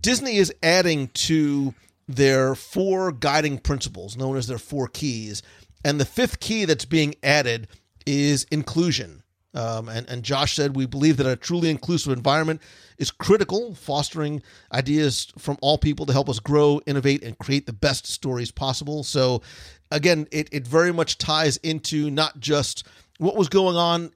Disney 0.00 0.36
is 0.36 0.52
adding 0.62 1.08
to 1.08 1.74
their 2.08 2.56
four 2.56 3.12
guiding 3.12 3.58
principles, 3.58 4.16
known 4.16 4.36
as 4.36 4.48
their 4.48 4.58
four 4.58 4.88
keys. 4.88 5.42
And 5.84 6.00
the 6.00 6.04
fifth 6.04 6.40
key 6.40 6.64
that's 6.64 6.84
being 6.84 7.14
added 7.22 7.68
is 8.04 8.44
inclusion. 8.50 9.21
Um, 9.54 9.88
and, 9.88 10.08
and 10.08 10.22
Josh 10.22 10.54
said, 10.54 10.74
We 10.74 10.86
believe 10.86 11.18
that 11.18 11.26
a 11.26 11.36
truly 11.36 11.70
inclusive 11.70 12.12
environment 12.12 12.62
is 12.98 13.10
critical, 13.10 13.74
fostering 13.74 14.42
ideas 14.72 15.32
from 15.38 15.58
all 15.60 15.78
people 15.78 16.06
to 16.06 16.12
help 16.12 16.28
us 16.28 16.38
grow, 16.38 16.80
innovate, 16.86 17.22
and 17.22 17.38
create 17.38 17.66
the 17.66 17.72
best 17.72 18.06
stories 18.06 18.50
possible. 18.50 19.02
So, 19.02 19.42
again, 19.90 20.26
it, 20.30 20.48
it 20.52 20.66
very 20.66 20.92
much 20.92 21.18
ties 21.18 21.58
into 21.58 22.10
not 22.10 22.40
just 22.40 22.86
what 23.18 23.36
was 23.36 23.48
going 23.48 23.76
on 23.76 24.12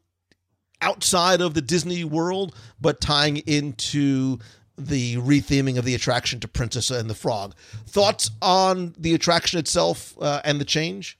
outside 0.81 1.41
of 1.41 1.55
the 1.55 1.63
Disney 1.63 2.05
world, 2.05 2.55
but 2.81 3.01
tying 3.01 3.39
into 3.39 4.39
the 4.79 5.17
retheming 5.17 5.79
of 5.79 5.85
the 5.85 5.95
attraction 5.95 6.41
to 6.41 6.49
Princess 6.49 6.91
and 6.91 7.09
the 7.09 7.15
Frog. 7.15 7.55
Thoughts 7.87 8.31
on 8.43 8.95
the 8.99 9.15
attraction 9.15 9.59
itself 9.59 10.15
uh, 10.21 10.41
and 10.45 10.61
the 10.61 10.65
change? 10.65 11.19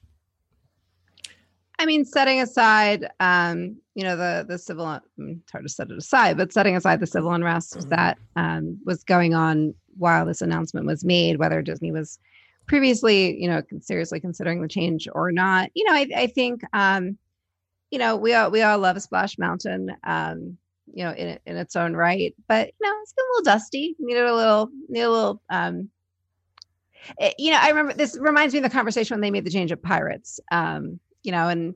I 1.79 1.85
mean, 1.85 2.05
setting 2.05 2.41
aside, 2.41 3.07
um, 3.19 3.77
you 3.93 4.03
know, 4.03 4.15
the 4.15 4.45
the 4.47 4.57
civil, 4.57 4.85
mm, 4.85 5.39
it's 5.41 5.51
hard 5.51 5.65
to 5.65 5.69
set 5.69 5.91
it 5.91 5.97
aside, 5.97 6.37
but 6.37 6.51
setting 6.51 6.75
aside 6.75 6.99
the 6.99 7.07
civil 7.07 7.31
unrest 7.31 7.87
that 7.89 8.17
um, 8.35 8.79
was 8.85 9.03
going 9.03 9.35
on 9.35 9.73
while 9.97 10.25
this 10.25 10.41
announcement 10.41 10.87
was 10.87 11.03
made, 11.03 11.37
whether 11.37 11.61
Disney 11.61 11.91
was 11.91 12.17
previously, 12.67 13.39
you 13.41 13.47
know, 13.47 13.61
seriously 13.81 14.19
considering 14.19 14.61
the 14.61 14.67
change 14.67 15.07
or 15.13 15.31
not, 15.31 15.69
you 15.75 15.83
know, 15.85 15.93
I, 15.93 16.07
I 16.15 16.27
think, 16.27 16.61
um, 16.73 17.17
you 17.91 17.99
know, 17.99 18.15
we 18.15 18.33
all 18.33 18.51
we 18.51 18.61
all 18.63 18.79
love 18.79 19.01
Splash 19.01 19.37
Mountain, 19.37 19.95
um, 20.03 20.57
you 20.93 21.03
know, 21.03 21.11
in 21.13 21.39
in 21.45 21.57
its 21.57 21.75
own 21.75 21.93
right, 21.95 22.33
but 22.47 22.67
you 22.67 22.87
know, 22.89 22.95
it's 23.03 23.13
getting 23.13 23.27
a 23.29 23.31
little 23.37 23.53
dusty. 23.53 23.95
Needed 23.99 24.25
a 24.25 24.35
little, 24.35 24.69
need 24.89 25.01
a 25.01 25.09
little. 25.11 25.41
Um, 25.49 25.89
it- 27.19 27.35
you 27.37 27.51
know, 27.51 27.59
I 27.61 27.69
remember 27.69 27.93
this 27.93 28.17
reminds 28.19 28.53
me 28.53 28.59
of 28.59 28.63
the 28.63 28.69
conversation 28.69 29.15
when 29.15 29.21
they 29.21 29.31
made 29.31 29.45
the 29.45 29.51
change 29.51 29.71
of 29.71 29.81
Pirates. 29.81 30.39
Um, 30.51 30.99
you 31.27 31.33
know, 31.33 31.49
and 31.49 31.75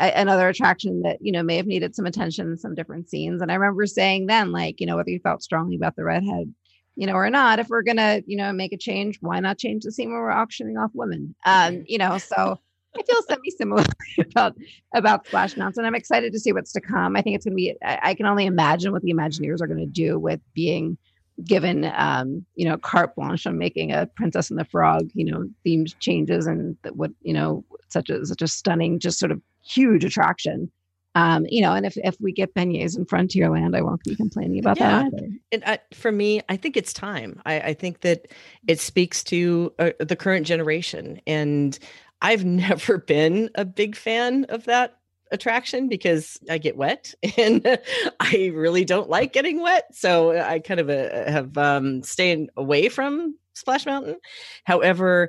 a- 0.00 0.20
another 0.20 0.48
attraction 0.48 1.02
that 1.02 1.18
you 1.20 1.32
know 1.32 1.42
may 1.42 1.56
have 1.56 1.66
needed 1.66 1.94
some 1.94 2.06
attention 2.06 2.50
in 2.50 2.58
some 2.58 2.74
different 2.74 3.08
scenes. 3.08 3.40
And 3.40 3.50
I 3.50 3.54
remember 3.54 3.86
saying 3.86 4.26
then, 4.26 4.52
like, 4.52 4.80
you 4.80 4.86
know, 4.86 4.96
whether 4.96 5.10
you 5.10 5.20
felt 5.20 5.42
strongly 5.42 5.76
about 5.76 5.96
the 5.96 6.04
redhead, 6.04 6.52
you 6.96 7.06
know, 7.06 7.14
or 7.14 7.30
not, 7.30 7.60
if 7.60 7.68
we're 7.68 7.82
gonna, 7.82 8.22
you 8.26 8.36
know, 8.36 8.52
make 8.52 8.72
a 8.72 8.76
change, 8.76 9.18
why 9.20 9.40
not 9.40 9.58
change 9.58 9.84
the 9.84 9.92
scene 9.92 10.10
where 10.10 10.20
we're 10.20 10.32
auctioning 10.32 10.76
off 10.76 10.90
women? 10.92 11.34
Um, 11.46 11.84
you 11.86 11.98
know, 11.98 12.18
so 12.18 12.58
I 12.96 13.02
feel 13.02 13.22
semi 13.22 13.50
similar 13.50 13.84
about 14.18 14.56
about 14.94 15.26
Splash 15.26 15.56
Mountain. 15.56 15.80
And 15.80 15.86
I'm 15.86 15.94
excited 15.94 16.32
to 16.32 16.40
see 16.40 16.52
what's 16.52 16.72
to 16.72 16.80
come. 16.80 17.16
I 17.16 17.22
think 17.22 17.36
it's 17.36 17.44
gonna 17.44 17.54
be. 17.54 17.74
I, 17.84 17.98
I 18.02 18.14
can 18.14 18.26
only 18.26 18.46
imagine 18.46 18.92
what 18.92 19.02
the 19.02 19.12
Imagineers 19.12 19.60
are 19.60 19.66
gonna 19.68 19.86
do 19.86 20.18
with 20.18 20.40
being 20.54 20.98
given 21.44 21.90
um 21.96 22.44
you 22.54 22.64
know 22.64 22.76
carte 22.78 23.14
blanche 23.16 23.46
on 23.46 23.58
making 23.58 23.92
a 23.92 24.06
princess 24.14 24.50
and 24.50 24.58
the 24.58 24.64
frog 24.64 25.08
you 25.14 25.24
know 25.24 25.44
themed 25.66 25.92
changes 25.98 26.46
and 26.46 26.76
that 26.82 26.96
what 26.96 27.10
you 27.22 27.32
know 27.32 27.64
such 27.88 28.08
a 28.10 28.24
such 28.24 28.42
a 28.42 28.48
stunning 28.48 28.98
just 28.98 29.18
sort 29.18 29.32
of 29.32 29.40
huge 29.62 30.04
attraction 30.04 30.70
um 31.16 31.44
you 31.48 31.60
know 31.60 31.72
and 31.72 31.86
if 31.86 31.96
if 31.98 32.16
we 32.20 32.32
get 32.32 32.54
beignets 32.54 32.96
in 32.96 33.04
frontierland 33.04 33.76
i 33.76 33.82
won't 33.82 34.02
be 34.04 34.14
complaining 34.14 34.58
about 34.58 34.78
Yeah. 34.78 35.02
that 35.02 35.06
either 35.06 35.28
And 35.52 35.62
uh, 35.64 35.78
for 35.92 36.10
me, 36.10 36.40
I 36.48 36.56
think 36.56 36.76
it's 36.76 36.92
time. 36.92 37.40
I, 37.46 37.60
I 37.60 37.74
think 37.74 38.00
that 38.00 38.26
it 38.66 38.80
speaks 38.80 39.22
to 39.24 39.72
uh, 39.78 39.90
the 40.00 40.16
current 40.16 40.46
generation. 40.46 41.20
And 41.26 41.78
I've 42.22 42.44
never 42.44 42.98
been 42.98 43.50
a 43.54 43.64
big 43.64 43.96
fan 43.96 44.44
of 44.48 44.64
that 44.64 44.98
attraction 45.34 45.88
because 45.88 46.38
I 46.48 46.58
get 46.58 46.76
wet 46.76 47.12
and 47.36 47.78
I 48.20 48.50
really 48.54 48.84
don't 48.84 49.10
like 49.10 49.32
getting 49.32 49.60
wet. 49.60 49.84
So 49.92 50.38
I 50.38 50.60
kind 50.60 50.80
of 50.80 50.88
uh, 50.88 51.30
have 51.30 51.58
um, 51.58 52.02
stayed 52.02 52.48
away 52.56 52.88
from 52.88 53.36
Splash 53.54 53.84
Mountain. 53.84 54.16
However, 54.64 55.28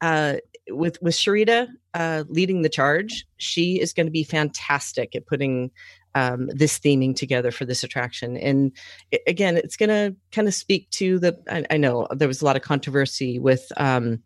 uh, 0.00 0.34
with 0.70 0.98
with 1.02 1.14
Charita 1.14 1.68
uh, 1.94 2.24
leading 2.28 2.62
the 2.62 2.68
charge, 2.68 3.26
she 3.36 3.80
is 3.80 3.92
going 3.92 4.06
to 4.06 4.10
be 4.12 4.24
fantastic 4.24 5.14
at 5.14 5.26
putting 5.26 5.70
um, 6.14 6.46
this 6.48 6.78
theming 6.78 7.14
together 7.14 7.50
for 7.50 7.64
this 7.64 7.82
attraction. 7.84 8.36
And 8.36 8.72
i- 9.12 9.20
again, 9.26 9.56
it's 9.56 9.76
going 9.76 9.88
to 9.90 10.16
kind 10.32 10.48
of 10.48 10.54
speak 10.54 10.90
to 10.90 11.18
the. 11.18 11.38
I, 11.48 11.64
I 11.74 11.76
know 11.76 12.06
there 12.10 12.28
was 12.28 12.42
a 12.42 12.44
lot 12.44 12.56
of 12.56 12.62
controversy 12.62 13.38
with 13.38 13.70
um, 13.76 14.22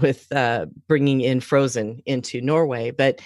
with 0.00 0.30
uh, 0.32 0.66
bringing 0.88 1.20
in 1.20 1.40
Frozen 1.40 2.02
into 2.06 2.40
Norway, 2.40 2.90
but 2.90 3.20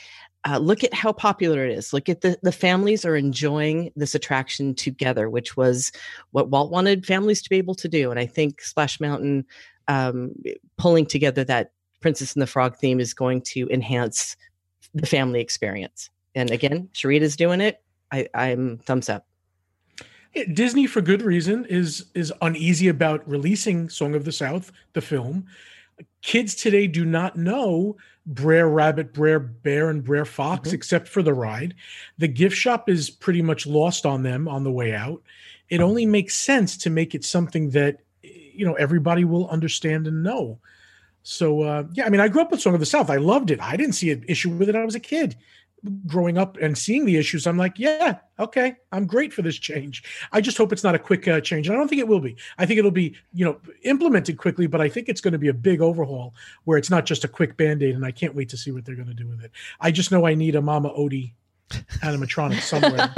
uh, 0.49 0.59
look 0.59 0.85
at 0.85 0.93
how 0.93 1.13
popular 1.13 1.65
it 1.65 1.73
is. 1.73 1.93
Look 1.93 2.09
at 2.09 2.21
the 2.21 2.39
the 2.43 2.53
families 2.53 3.05
are 3.05 3.17
enjoying 3.17 3.91
this 3.97 4.15
attraction 4.15 4.75
together, 4.75 5.31
which 5.31 5.57
was 5.57 5.91
what 6.33 6.51
Walt 6.51 6.71
wanted 6.71 7.07
families 7.07 7.43
to 7.43 7.51
be 7.51 7.57
able 7.57 7.75
to 7.77 7.89
do. 7.89 8.11
And 8.11 8.21
I 8.21 8.27
think 8.27 8.61
Splash 8.61 9.01
Mountain 9.01 9.47
um, 9.89 10.35
pulling 10.77 11.07
together 11.07 11.45
that 11.45 11.73
Princess 12.01 12.35
and 12.35 12.43
the 12.43 12.47
Frog 12.47 12.77
theme 12.77 13.01
is 13.01 13.15
going 13.15 13.41
to 13.43 13.69
enhance 13.71 14.37
the 14.93 15.07
family 15.07 15.41
experience. 15.41 16.11
And 16.35 16.51
again, 16.51 16.89
Charita's 16.93 17.37
doing 17.37 17.61
it. 17.61 17.83
I, 18.13 18.29
I'm 18.35 18.79
thumbs 18.79 19.09
up. 19.09 19.27
Disney, 20.53 20.87
for 20.87 21.01
good 21.01 21.23
reason, 21.23 21.65
is 21.67 22.07
is 22.15 22.33
uneasy 22.43 22.89
about 22.89 23.27
releasing 23.29 23.89
Song 23.89 24.15
of 24.15 24.25
the 24.25 24.33
South, 24.33 24.73
the 24.93 25.01
film. 25.01 25.47
Kids 26.23 26.55
today 26.55 26.87
do 26.87 27.05
not 27.05 27.37
know 27.37 27.97
Brer 28.27 28.69
Rabbit, 28.69 29.13
Brer 29.13 29.39
Bear, 29.39 29.91
and 29.91 30.03
Brer 30.03 30.25
Fox 30.25 30.73
except 30.73 31.09
for 31.09 31.23
the 31.23 31.35
ride. 31.35 31.75
The 32.19 32.29
gift 32.29 32.57
shop 32.57 32.89
is 32.89 33.11
pretty 33.11 33.43
much 33.43 33.67
lost 33.67 34.07
on 34.07 34.23
them 34.23 34.49
on 34.49 34.65
the 34.65 34.73
way 34.73 34.95
out. 34.95 35.23
It 35.69 35.81
only 35.81 36.07
makes 36.07 36.37
sense 36.37 36.77
to 36.79 36.91
make 36.91 37.15
it 37.15 37.25
something 37.25 37.71
that 37.71 38.01
you 38.23 38.65
know 38.65 38.75
everybody 38.75 39.25
will 39.25 39.49
understand 39.49 40.07
and 40.07 40.23
know. 40.23 40.59
So 41.23 41.63
uh, 41.63 41.85
yeah, 41.93 42.07
I 42.07 42.11
mean, 42.11 42.21
I 42.21 42.29
grew 42.29 42.43
up 42.43 42.51
with 42.51 42.61
Song 42.61 42.75
of 42.75 42.81
the 42.81 42.87
South. 42.87 43.11
I 43.11 43.17
loved 43.17 43.51
it. 43.51 43.61
I 43.61 43.77
didn't 43.77 43.95
see 43.95 44.11
an 44.11 44.25
issue 44.29 44.51
with 44.51 44.69
it. 44.69 44.77
I 44.77 44.85
was 44.85 44.95
a 44.95 45.01
kid 45.01 45.37
growing 46.07 46.39
up 46.39 46.57
and 46.59 46.77
seeing 46.77 47.05
the 47.05 47.17
issues. 47.17 47.47
I'm 47.47 47.57
like, 47.59 47.79
yeah, 47.79 48.19
okay, 48.39 48.77
I'm 48.93 49.07
great 49.07 49.33
for 49.33 49.43
this 49.43 49.59
change. 49.59 50.03
I 50.33 50.41
just 50.41 50.57
hope 50.57 50.73
it's 50.73 50.85
not 50.85 50.95
a 50.95 50.99
quick 50.99 51.27
uh, 51.29 51.41
change, 51.41 51.67
and 51.67 51.77
I 51.77 51.79
don't 51.79 51.89
think 51.89 52.01
it 52.01 52.09
will 52.09 52.21
be. 52.21 52.37
I 52.59 52.67
think 52.67 52.79
it'll 52.79 52.91
be 52.91 53.15
you 53.33 53.45
know 53.45 53.61
implemented 53.83 54.39
quickly, 54.39 54.67
but 54.67 54.81
I 54.81 54.89
think 54.89 55.09
it's 55.09 55.21
going 55.21 55.33
to 55.33 55.39
be 55.39 55.49
a 55.49 55.55
big 55.55 55.81
overhaul 55.81 56.35
where 56.65 56.79
it's 56.79 56.91
not 56.91 57.07
just 57.07 57.25
a 57.25 57.29
quick 57.29 57.57
band 57.57 57.83
aid. 57.83 57.95
And 57.95 58.05
I 58.05 58.11
can't 58.11 58.35
wait 58.35 58.49
to 58.51 58.57
see 58.57 58.71
what 58.71 58.85
they're 58.85 58.97
going 58.97 59.09
to 59.09 59.15
do 59.15 59.27
with 59.29 59.43
it. 59.45 59.51
I 59.81 59.91
just 59.91 60.11
know 60.11 60.27
I 60.27 60.35
need 60.35 60.55
a 60.55 60.63
Mama 60.63 60.91
Odie 60.91 61.33
animatronic 62.03 62.61
somewhere. 62.63 63.13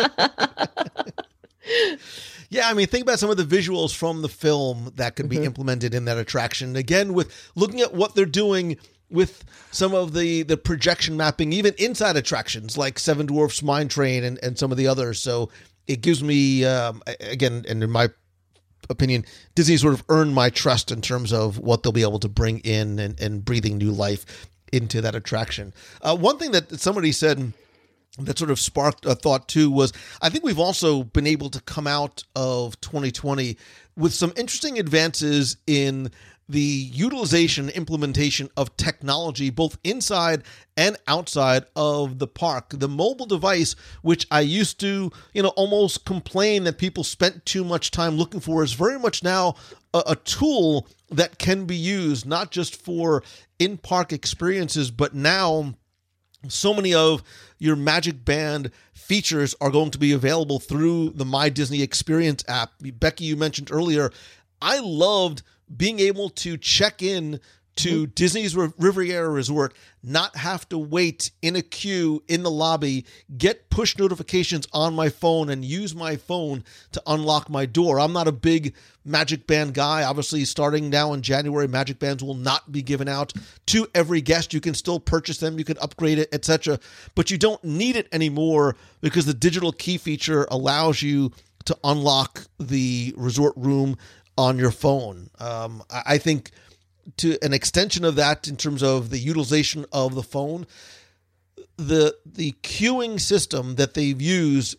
Yeah, 2.48 2.68
I 2.68 2.74
mean, 2.74 2.86
think 2.86 3.02
about 3.02 3.18
some 3.18 3.28
of 3.28 3.36
the 3.36 3.44
visuals 3.44 3.94
from 3.94 4.22
the 4.22 4.28
film 4.28 4.92
that 4.94 5.16
could 5.16 5.28
be 5.28 5.36
Mhm. 5.38 5.46
implemented 5.46 5.94
in 5.94 6.04
that 6.04 6.16
attraction. 6.16 6.76
Again, 6.76 7.12
with 7.12 7.50
looking 7.56 7.80
at 7.80 7.92
what 7.92 8.14
they're 8.14 8.24
doing 8.24 8.76
with 9.10 9.44
some 9.70 9.94
of 9.94 10.12
the 10.14 10.42
the 10.42 10.56
projection 10.56 11.16
mapping, 11.16 11.52
even 11.52 11.74
inside 11.78 12.16
attractions 12.16 12.76
like 12.76 12.98
Seven 12.98 13.26
Dwarfs 13.26 13.62
Mine 13.62 13.88
Train 13.88 14.24
and, 14.24 14.38
and 14.42 14.58
some 14.58 14.70
of 14.70 14.78
the 14.78 14.88
others. 14.88 15.20
So 15.20 15.50
it 15.86 16.00
gives 16.00 16.22
me, 16.22 16.64
um, 16.64 17.02
again, 17.20 17.64
and 17.68 17.82
in 17.82 17.90
my 17.90 18.08
opinion, 18.90 19.24
Disney 19.54 19.76
sort 19.76 19.94
of 19.94 20.04
earned 20.08 20.34
my 20.34 20.50
trust 20.50 20.90
in 20.90 21.00
terms 21.00 21.32
of 21.32 21.58
what 21.58 21.82
they'll 21.82 21.92
be 21.92 22.02
able 22.02 22.18
to 22.20 22.28
bring 22.28 22.58
in 22.60 22.98
and, 22.98 23.20
and 23.20 23.44
breathing 23.44 23.78
new 23.78 23.92
life 23.92 24.48
into 24.72 25.00
that 25.00 25.14
attraction. 25.14 25.72
Uh, 26.02 26.16
one 26.16 26.38
thing 26.38 26.50
that 26.52 26.80
somebody 26.80 27.12
said 27.12 27.52
that 28.18 28.38
sort 28.38 28.50
of 28.50 28.58
sparked 28.58 29.04
a 29.04 29.14
thought 29.14 29.48
too 29.48 29.70
was 29.70 29.92
I 30.22 30.30
think 30.30 30.42
we've 30.42 30.58
also 30.58 31.04
been 31.04 31.26
able 31.26 31.50
to 31.50 31.60
come 31.60 31.86
out 31.86 32.24
of 32.34 32.80
2020 32.80 33.56
with 33.96 34.12
some 34.12 34.32
interesting 34.36 34.78
advances 34.78 35.56
in 35.66 36.10
the 36.48 36.60
utilization 36.60 37.68
implementation 37.70 38.48
of 38.56 38.76
technology 38.76 39.50
both 39.50 39.78
inside 39.82 40.42
and 40.76 40.96
outside 41.08 41.64
of 41.74 42.18
the 42.18 42.26
park 42.26 42.66
the 42.70 42.88
mobile 42.88 43.26
device 43.26 43.74
which 44.02 44.26
i 44.30 44.40
used 44.40 44.78
to 44.78 45.10
you 45.34 45.42
know 45.42 45.48
almost 45.50 46.04
complain 46.04 46.64
that 46.64 46.78
people 46.78 47.02
spent 47.02 47.44
too 47.44 47.64
much 47.64 47.90
time 47.90 48.16
looking 48.16 48.40
for 48.40 48.62
is 48.62 48.74
very 48.74 48.98
much 48.98 49.22
now 49.22 49.54
a, 49.92 50.02
a 50.08 50.16
tool 50.16 50.86
that 51.10 51.38
can 51.38 51.64
be 51.64 51.76
used 51.76 52.26
not 52.26 52.50
just 52.50 52.80
for 52.80 53.22
in 53.58 53.76
park 53.76 54.12
experiences 54.12 54.90
but 54.90 55.14
now 55.14 55.74
so 56.48 56.74
many 56.74 56.94
of 56.94 57.22
your 57.58 57.76
Magic 57.76 58.24
Band 58.24 58.70
features 58.92 59.54
are 59.60 59.70
going 59.70 59.90
to 59.90 59.98
be 59.98 60.12
available 60.12 60.58
through 60.58 61.10
the 61.10 61.24
My 61.24 61.48
Disney 61.48 61.82
Experience 61.82 62.44
app. 62.46 62.72
Becky, 62.80 63.24
you 63.24 63.36
mentioned 63.36 63.70
earlier, 63.72 64.10
I 64.60 64.78
loved 64.80 65.42
being 65.74 65.98
able 66.00 66.30
to 66.30 66.56
check 66.56 67.02
in 67.02 67.40
to 67.76 68.04
mm-hmm. 68.04 68.10
Disney's 68.14 68.56
Ri- 68.56 68.72
Riviera 68.78 69.28
Resort, 69.28 69.74
not 70.02 70.36
have 70.36 70.68
to 70.70 70.78
wait 70.78 71.30
in 71.42 71.56
a 71.56 71.62
queue 71.62 72.22
in 72.26 72.42
the 72.42 72.50
lobby, 72.50 73.04
get 73.36 73.68
push 73.70 73.98
notifications 73.98 74.66
on 74.72 74.94
my 74.94 75.08
phone, 75.10 75.50
and 75.50 75.64
use 75.64 75.94
my 75.94 76.16
phone 76.16 76.64
to 76.92 77.02
unlock 77.06 77.50
my 77.50 77.66
door. 77.66 78.00
I'm 78.00 78.12
not 78.12 78.28
a 78.28 78.32
big 78.32 78.74
Magic 79.04 79.46
Band 79.46 79.74
guy. 79.74 80.02
Obviously, 80.02 80.44
starting 80.44 80.88
now 80.88 81.12
in 81.12 81.20
January, 81.20 81.68
Magic 81.68 81.98
Bands 81.98 82.24
will 82.24 82.34
not 82.34 82.72
be 82.72 82.82
given 82.82 83.08
out 83.08 83.32
to 83.66 83.86
every 83.94 84.22
guest. 84.22 84.54
You 84.54 84.60
can 84.60 84.74
still 84.74 84.98
purchase 84.98 85.38
them, 85.38 85.58
you 85.58 85.64
can 85.64 85.78
upgrade 85.78 86.18
it, 86.18 86.30
etc. 86.32 86.80
But 87.14 87.30
you 87.30 87.36
don't 87.36 87.62
need 87.62 87.96
it 87.96 88.08
anymore 88.10 88.76
because 89.02 89.26
the 89.26 89.34
digital 89.34 89.72
key 89.72 89.98
feature 89.98 90.46
allows 90.50 91.02
you 91.02 91.30
to 91.66 91.76
unlock 91.84 92.46
the 92.58 93.12
resort 93.16 93.52
room 93.56 93.96
on 94.36 94.58
your 94.58 94.70
phone. 94.70 95.30
Um, 95.38 95.82
I 95.90 96.18
think 96.18 96.50
to 97.18 97.38
an 97.42 97.52
extension 97.52 98.04
of 98.04 98.16
that 98.16 98.48
in 98.48 98.56
terms 98.56 98.82
of 98.82 99.10
the 99.10 99.18
utilization 99.18 99.86
of 99.92 100.14
the 100.14 100.22
phone 100.22 100.66
the 101.76 102.16
the 102.24 102.52
queuing 102.62 103.20
system 103.20 103.76
that 103.76 103.94
they've 103.94 104.20
used 104.20 104.76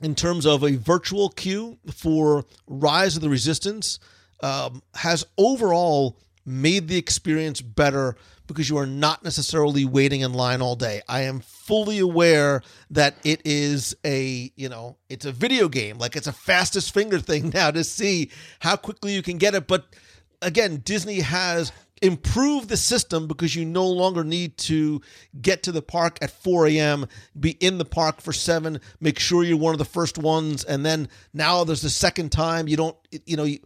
in 0.00 0.14
terms 0.14 0.46
of 0.46 0.62
a 0.62 0.76
virtual 0.76 1.30
queue 1.30 1.78
for 1.92 2.44
rise 2.66 3.16
of 3.16 3.22
the 3.22 3.28
resistance 3.28 3.98
um, 4.42 4.82
has 4.94 5.26
overall 5.36 6.16
made 6.48 6.88
the 6.88 6.96
experience 6.96 7.60
better 7.60 8.16
because 8.46 8.70
you 8.70 8.78
are 8.78 8.86
not 8.86 9.22
necessarily 9.22 9.84
waiting 9.84 10.22
in 10.22 10.32
line 10.32 10.62
all 10.62 10.76
day 10.76 11.00
i 11.08 11.20
am 11.20 11.40
fully 11.40 11.98
aware 11.98 12.62
that 12.90 13.16
it 13.24 13.40
is 13.44 13.94
a 14.04 14.50
you 14.56 14.68
know 14.68 14.96
it's 15.08 15.26
a 15.26 15.32
video 15.32 15.68
game 15.68 15.98
like 15.98 16.16
it's 16.16 16.26
a 16.26 16.32
fastest 16.32 16.92
finger 16.94 17.18
thing 17.18 17.50
now 17.54 17.70
to 17.70 17.84
see 17.84 18.30
how 18.60 18.76
quickly 18.76 19.14
you 19.14 19.22
can 19.22 19.38
get 19.38 19.54
it 19.54 19.66
but 19.66 19.86
again, 20.42 20.82
Disney 20.84 21.20
has 21.20 21.72
improved 22.00 22.68
the 22.68 22.76
system 22.76 23.26
because 23.26 23.56
you 23.56 23.64
no 23.64 23.86
longer 23.86 24.22
need 24.22 24.56
to 24.56 25.00
get 25.40 25.64
to 25.64 25.72
the 25.72 25.82
park 25.82 26.18
at 26.22 26.30
4 26.30 26.68
a.m., 26.68 27.06
be 27.38 27.50
in 27.52 27.78
the 27.78 27.84
park 27.84 28.20
for 28.20 28.32
7, 28.32 28.80
make 29.00 29.18
sure 29.18 29.42
you're 29.42 29.56
one 29.56 29.74
of 29.74 29.78
the 29.78 29.84
first 29.84 30.16
ones, 30.16 30.64
and 30.64 30.86
then 30.86 31.08
now 31.34 31.64
there's 31.64 31.82
the 31.82 31.90
second 31.90 32.30
time. 32.30 32.68
You 32.68 32.76
don't, 32.76 32.96
you 33.26 33.36
know, 33.36 33.44
you, 33.44 33.58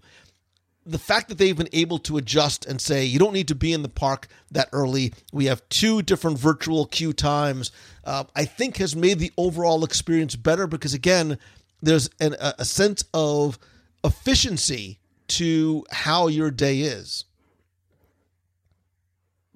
the 0.85 0.99
fact 0.99 1.29
that 1.29 1.39
they've 1.39 1.57
been 1.57 1.69
able 1.73 1.99
to 2.01 2.17
adjust 2.17 2.67
and 2.67 2.81
say 2.81 3.05
you 3.05 3.19
don't 3.19 3.33
need 3.33 3.49
to 3.49 3.55
be 3.55 3.73
in 3.73 3.83
the 3.83 3.89
park 3.89 4.29
that 4.51 4.69
early. 4.73 5.13
We 5.33 5.47
have 5.47 5.69
two 5.69 6.03
different 6.03 6.39
virtual 6.39 6.87
queue 6.87 7.13
times. 7.13 7.71
Uh, 8.05 8.25
I 8.35 8.45
think 8.45 8.79
has 8.79 8.97
made 8.97 9.19
the 9.19 9.33
overall 9.37 9.85
experience 9.85 10.35
better 10.37 10.67
because 10.67 10.95
again, 10.95 11.39
there's 11.81 12.11
an, 12.21 12.35
a, 12.41 12.55
a 12.61 12.65
sense 12.65 13.05
of 13.15 13.59
efficiency 14.05 14.99
to 15.29 15.85
how 15.91 16.27
your 16.29 16.51
day 16.51 16.81
is. 16.81 17.25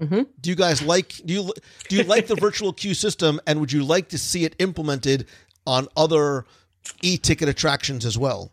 Mm-hmm. 0.01 0.23
Do 0.40 0.51
you 0.51 0.57
guys 0.57 0.82
like 0.82 1.20
do 1.24 1.32
you 1.32 1.53
do 1.89 1.97
you 1.97 2.03
like 2.03 2.27
the 2.27 2.35
virtual 2.40 2.73
queue 2.73 2.94
system, 2.94 3.40
and 3.47 3.61
would 3.61 3.73
you 3.73 3.82
like 3.82 4.11
to 4.11 4.19
see 4.19 4.44
it 4.44 4.55
implemented 4.59 5.27
on 5.66 5.89
other 5.97 6.44
e-ticket 7.03 7.48
attractions 7.48 8.05
as 8.05 8.19
well? 8.19 8.53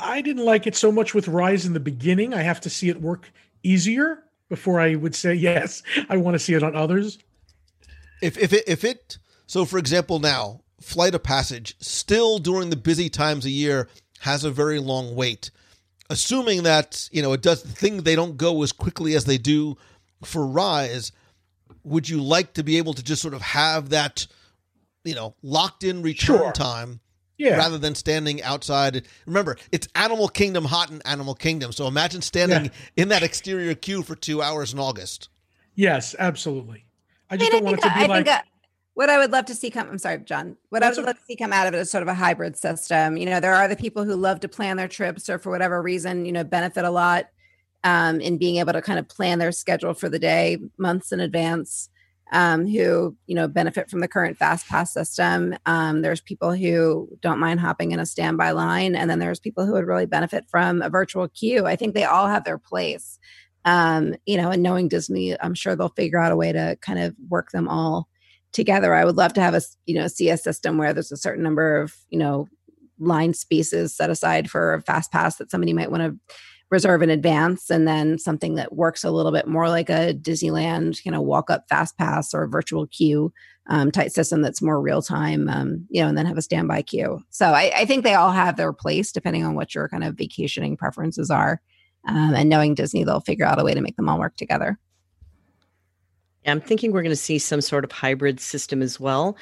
I 0.00 0.20
didn't 0.22 0.44
like 0.44 0.66
it 0.66 0.74
so 0.76 0.90
much 0.90 1.14
with 1.14 1.28
Rise 1.28 1.66
in 1.66 1.72
the 1.72 1.80
beginning. 1.80 2.34
I 2.34 2.42
have 2.42 2.60
to 2.62 2.70
see 2.70 2.88
it 2.88 3.00
work 3.00 3.30
easier 3.62 4.22
before 4.48 4.80
I 4.80 4.94
would 4.94 5.14
say 5.14 5.34
yes. 5.50 5.82
I 6.08 6.16
want 6.16 6.34
to 6.34 6.38
see 6.38 6.54
it 6.54 6.62
on 6.62 6.74
others. 6.76 7.18
If 8.22 8.36
if 8.38 8.52
it 8.52 8.64
if 8.66 8.84
it 8.84 9.18
so 9.46 9.64
for 9.64 9.78
example 9.78 10.18
now 10.18 10.60
Flight 10.80 11.14
of 11.14 11.22
Passage 11.22 11.74
still 11.80 12.38
during 12.38 12.70
the 12.70 12.76
busy 12.76 13.08
times 13.08 13.44
of 13.44 13.50
year 13.50 13.88
has 14.20 14.44
a 14.44 14.50
very 14.50 14.78
long 14.78 15.14
wait. 15.14 15.50
Assuming 16.10 16.64
that 16.64 17.08
you 17.12 17.22
know 17.22 17.32
it 17.32 17.42
does 17.42 17.62
the 17.62 17.68
thing 17.72 17.98
they 18.02 18.16
don't 18.16 18.36
go 18.36 18.62
as 18.62 18.72
quickly 18.72 19.14
as 19.14 19.24
they 19.24 19.38
do 19.38 19.76
for 20.24 20.46
Rise, 20.46 21.12
would 21.84 22.08
you 22.08 22.20
like 22.22 22.52
to 22.54 22.62
be 22.62 22.76
able 22.78 22.92
to 22.94 23.02
just 23.02 23.22
sort 23.22 23.32
of 23.34 23.40
have 23.42 23.90
that 23.90 24.26
you 25.04 25.14
know 25.14 25.34
locked 25.42 25.84
in 25.84 26.02
return 26.02 26.36
Sure. 26.38 26.52
time? 26.52 27.00
Yeah. 27.40 27.56
Rather 27.56 27.78
than 27.78 27.94
standing 27.94 28.42
outside, 28.42 29.06
remember 29.24 29.56
it's 29.72 29.88
Animal 29.94 30.28
Kingdom 30.28 30.66
hot 30.66 30.90
in 30.90 31.00
Animal 31.06 31.34
Kingdom. 31.34 31.72
So 31.72 31.86
imagine 31.86 32.20
standing 32.20 32.66
Yeah. 32.66 32.70
in 32.96 33.08
that 33.08 33.22
exterior 33.22 33.74
queue 33.74 34.02
for 34.02 34.14
two 34.14 34.42
hours 34.42 34.74
in 34.74 34.78
August. 34.78 35.30
Yes, 35.74 36.14
absolutely. 36.18 36.84
I 37.30 37.34
I 37.34 37.36
just 37.38 37.50
mean, 37.50 37.62
don't 37.62 37.68
I 37.68 37.70
want 37.70 37.78
it 37.78 37.88
to 37.88 37.94
be 37.94 37.94
I 37.94 38.06
like 38.06 38.26
think 38.26 38.36
uh, 38.36 38.42
what 38.92 39.08
I 39.08 39.16
would 39.16 39.32
love 39.32 39.46
to 39.46 39.54
see 39.54 39.70
come. 39.70 39.88
I'm 39.88 39.96
sorry, 39.96 40.18
John. 40.18 40.58
What 40.68 40.80
That's 40.80 40.98
I 40.98 41.00
would 41.00 41.06
love 41.06 41.16
to 41.16 41.24
see 41.24 41.36
come 41.36 41.54
out 41.54 41.66
of 41.66 41.72
it 41.72 41.78
is 41.78 41.90
sort 41.90 42.02
of 42.02 42.08
a 42.08 42.14
hybrid 42.14 42.58
system. 42.58 43.16
You 43.16 43.24
know, 43.24 43.40
there 43.40 43.54
are 43.54 43.68
the 43.68 43.76
people 43.76 44.04
who 44.04 44.16
love 44.16 44.40
to 44.40 44.48
plan 44.48 44.76
their 44.76 44.88
trips, 44.88 45.30
or 45.30 45.38
for 45.38 45.50
whatever 45.50 45.80
reason, 45.80 46.26
you 46.26 46.32
know, 46.32 46.44
benefit 46.44 46.84
a 46.84 46.90
lot 46.90 47.26
um, 47.84 48.20
in 48.20 48.36
being 48.36 48.56
able 48.56 48.74
to 48.74 48.82
kind 48.82 48.98
of 48.98 49.08
plan 49.08 49.38
their 49.38 49.52
schedule 49.52 49.94
for 49.94 50.10
the 50.10 50.18
day 50.18 50.58
months 50.76 51.10
in 51.10 51.20
advance. 51.20 51.88
Um, 52.32 52.64
who 52.64 53.16
you 53.26 53.34
know 53.34 53.48
benefit 53.48 53.90
from 53.90 54.00
the 54.00 54.08
current 54.08 54.36
fast 54.36 54.68
pass 54.68 54.92
system. 54.92 55.56
Um, 55.66 56.02
there's 56.02 56.20
people 56.20 56.52
who 56.52 57.08
don't 57.20 57.40
mind 57.40 57.58
hopping 57.58 57.90
in 57.90 57.98
a 57.98 58.06
standby 58.06 58.52
line, 58.52 58.94
and 58.94 59.10
then 59.10 59.18
there's 59.18 59.40
people 59.40 59.66
who 59.66 59.72
would 59.72 59.86
really 59.86 60.06
benefit 60.06 60.44
from 60.48 60.80
a 60.80 60.90
virtual 60.90 61.28
queue. 61.28 61.66
I 61.66 61.74
think 61.74 61.94
they 61.94 62.04
all 62.04 62.28
have 62.28 62.44
their 62.44 62.58
place. 62.58 63.18
Um, 63.64 64.14
you 64.26 64.36
know, 64.36 64.50
and 64.50 64.62
knowing 64.62 64.88
Disney, 64.88 65.38
I'm 65.40 65.54
sure 65.54 65.74
they'll 65.74 65.88
figure 65.90 66.18
out 66.18 66.32
a 66.32 66.36
way 66.36 66.52
to 66.52 66.78
kind 66.80 66.98
of 66.98 67.14
work 67.28 67.50
them 67.50 67.68
all 67.68 68.08
together. 68.52 68.94
I 68.94 69.04
would 69.04 69.16
love 69.16 69.32
to 69.34 69.40
have 69.40 69.54
a 69.54 69.62
you 69.86 69.94
know 69.94 70.06
see 70.06 70.30
a 70.30 70.36
system 70.36 70.78
where 70.78 70.92
there's 70.92 71.12
a 71.12 71.16
certain 71.16 71.42
number 71.42 71.80
of 71.80 71.94
you 72.10 72.18
know 72.18 72.48
line 72.98 73.34
spaces 73.34 73.96
set 73.96 74.10
aside 74.10 74.50
for 74.50 74.74
a 74.74 74.82
fast 74.82 75.10
pass 75.10 75.36
that 75.36 75.50
somebody 75.50 75.72
might 75.72 75.90
want 75.90 76.02
to 76.02 76.34
reserve 76.70 77.02
in 77.02 77.10
advance 77.10 77.68
and 77.68 77.86
then 77.86 78.16
something 78.16 78.54
that 78.54 78.74
works 78.74 79.02
a 79.02 79.10
little 79.10 79.32
bit 79.32 79.46
more 79.46 79.68
like 79.68 79.90
a 79.90 80.14
disneyland 80.14 81.04
you 81.04 81.10
know 81.10 81.20
walk 81.20 81.50
up 81.50 81.64
fast 81.68 81.98
pass 81.98 82.32
or 82.32 82.46
virtual 82.46 82.86
queue 82.86 83.32
um, 83.68 83.90
type 83.90 84.10
system 84.10 84.40
that's 84.40 84.62
more 84.62 84.80
real 84.80 85.02
time 85.02 85.48
um, 85.48 85.86
you 85.90 86.00
know 86.00 86.08
and 86.08 86.16
then 86.16 86.26
have 86.26 86.38
a 86.38 86.42
standby 86.42 86.82
queue 86.82 87.20
so 87.30 87.46
I, 87.46 87.72
I 87.76 87.84
think 87.84 88.04
they 88.04 88.14
all 88.14 88.32
have 88.32 88.56
their 88.56 88.72
place 88.72 89.12
depending 89.12 89.44
on 89.44 89.54
what 89.54 89.74
your 89.74 89.88
kind 89.88 90.04
of 90.04 90.14
vacationing 90.16 90.76
preferences 90.76 91.30
are 91.30 91.60
um, 92.06 92.34
and 92.34 92.48
knowing 92.48 92.74
disney 92.74 93.04
they'll 93.04 93.20
figure 93.20 93.46
out 93.46 93.60
a 93.60 93.64
way 93.64 93.74
to 93.74 93.80
make 93.80 93.96
them 93.96 94.08
all 94.08 94.18
work 94.18 94.36
together 94.36 94.78
Yeah, 96.44 96.52
I'm 96.52 96.60
thinking 96.60 96.92
we're 96.92 97.02
going 97.02 97.10
to 97.10 97.16
see 97.16 97.38
some 97.38 97.60
sort 97.60 97.84
of 97.84 97.92
hybrid 97.92 98.40
system 98.40 98.80
as 98.80 98.98
well, 98.98 99.36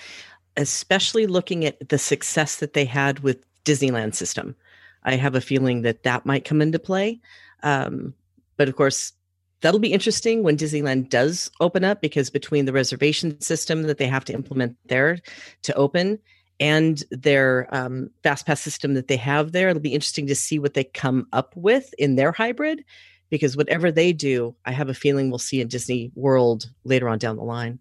especially 0.56 1.26
looking 1.26 1.64
at 1.64 1.88
the 1.88 1.98
success 1.98 2.56
that 2.56 2.72
they 2.72 2.84
had 2.84 3.20
with 3.20 3.44
Disneyland 3.64 4.14
system. 4.14 4.56
I 5.04 5.16
have 5.16 5.34
a 5.34 5.40
feeling 5.40 5.82
that 5.82 6.02
that 6.02 6.26
might 6.26 6.44
come 6.44 6.60
into 6.60 6.78
play. 6.78 7.20
Um, 7.62 8.14
but 8.56 8.68
of 8.68 8.76
course, 8.76 9.12
that'll 9.60 9.80
be 9.80 9.92
interesting 9.92 10.42
when 10.42 10.56
Disneyland 10.56 11.08
does 11.08 11.50
open 11.60 11.84
up 11.84 12.00
because 12.00 12.30
between 12.30 12.64
the 12.64 12.72
reservation 12.72 13.40
system 13.40 13.82
that 13.84 13.98
they 13.98 14.06
have 14.06 14.24
to 14.26 14.32
implement 14.32 14.76
there 14.86 15.18
to 15.62 15.74
open 15.74 16.18
and 16.60 17.04
their 17.10 17.68
um, 17.74 18.10
fast 18.22 18.46
pass 18.46 18.60
system 18.60 18.94
that 18.94 19.08
they 19.08 19.16
have 19.16 19.52
there, 19.52 19.68
it'll 19.68 19.80
be 19.80 19.94
interesting 19.94 20.26
to 20.26 20.34
see 20.34 20.58
what 20.58 20.74
they 20.74 20.84
come 20.84 21.26
up 21.32 21.54
with 21.56 21.94
in 21.98 22.16
their 22.16 22.32
hybrid. 22.32 22.84
Because 23.30 23.58
whatever 23.58 23.92
they 23.92 24.14
do, 24.14 24.56
I 24.64 24.72
have 24.72 24.88
a 24.88 24.94
feeling 24.94 25.28
we'll 25.28 25.38
see 25.38 25.60
in 25.60 25.68
Disney 25.68 26.10
World 26.14 26.70
later 26.84 27.10
on 27.10 27.18
down 27.18 27.36
the 27.36 27.42
line 27.42 27.78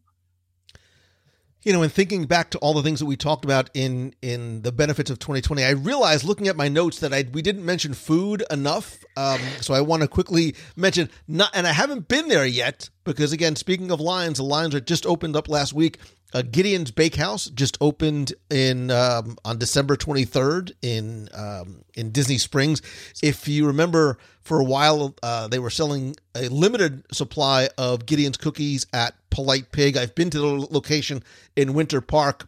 you 1.68 1.74
know, 1.74 1.82
in 1.84 1.90
thinking 1.90 2.24
back 2.24 2.50
to 2.52 2.58
all 2.60 2.74
the 2.74 2.82
things 2.82 3.02
that 3.02 3.08
we 3.08 3.18
talked 3.18 3.44
about 3.44 3.70
in 3.74 4.16
in 4.22 4.62
the 4.62 4.72
benefits 4.72 5.12
of 5.12 5.20
2020, 5.20 5.66
I 5.66 5.72
realized 5.72 6.24
looking 6.24 6.48
at 6.48 6.56
my 6.56 6.70
notes 6.70 7.00
that 7.00 7.14
I 7.14 7.26
we 7.34 7.42
didn't 7.42 7.66
mention 7.66 7.94
food 7.94 8.42
enough. 8.50 9.04
Um, 9.18 9.42
so 9.60 9.74
I 9.74 9.82
want 9.82 10.02
to 10.02 10.08
quickly 10.08 10.56
mention 10.78 11.10
not, 11.28 11.52
and 11.54 11.68
I 11.68 11.74
haven't 11.74 12.08
been 12.08 12.30
there 12.30 12.46
yet 12.46 12.90
because 13.04 13.34
again, 13.34 13.58
speaking 13.58 13.92
of 13.92 14.00
lines, 14.00 14.38
the 14.38 14.46
lines 14.46 14.76
are 14.76 14.80
just 14.80 15.06
opened 15.06 15.36
up 15.36 15.50
last 15.50 15.74
week. 15.74 16.00
Uh, 16.34 16.42
Gideon's 16.42 16.92
Bakehouse 16.92 17.46
just 17.46 17.78
opened 17.80 18.34
in 18.50 18.92
um, 18.92 19.38
on 19.46 19.58
December 19.58 19.96
23rd 19.96 20.74
in 20.82 21.30
um, 21.34 21.86
in 21.94 22.12
Disney 22.12 22.38
Springs. 22.38 22.82
If 23.24 23.48
you 23.48 23.68
remember, 23.68 24.18
for 24.42 24.60
a 24.60 24.64
while 24.64 25.16
uh, 25.24 25.48
they 25.48 25.60
were 25.60 25.70
selling 25.70 26.16
a 26.36 26.50
limited 26.50 27.04
supply 27.14 27.70
of 27.78 28.06
Gideon's 28.06 28.38
cookies 28.38 28.86
at 28.94 29.16
Polite 29.30 29.72
Pig. 29.72 29.96
I've 29.96 30.16
been 30.16 30.30
to 30.32 30.40
the 30.40 30.68
location 30.70 31.24
in 31.56 31.74
Winter 31.74 32.02
Park, 32.02 32.48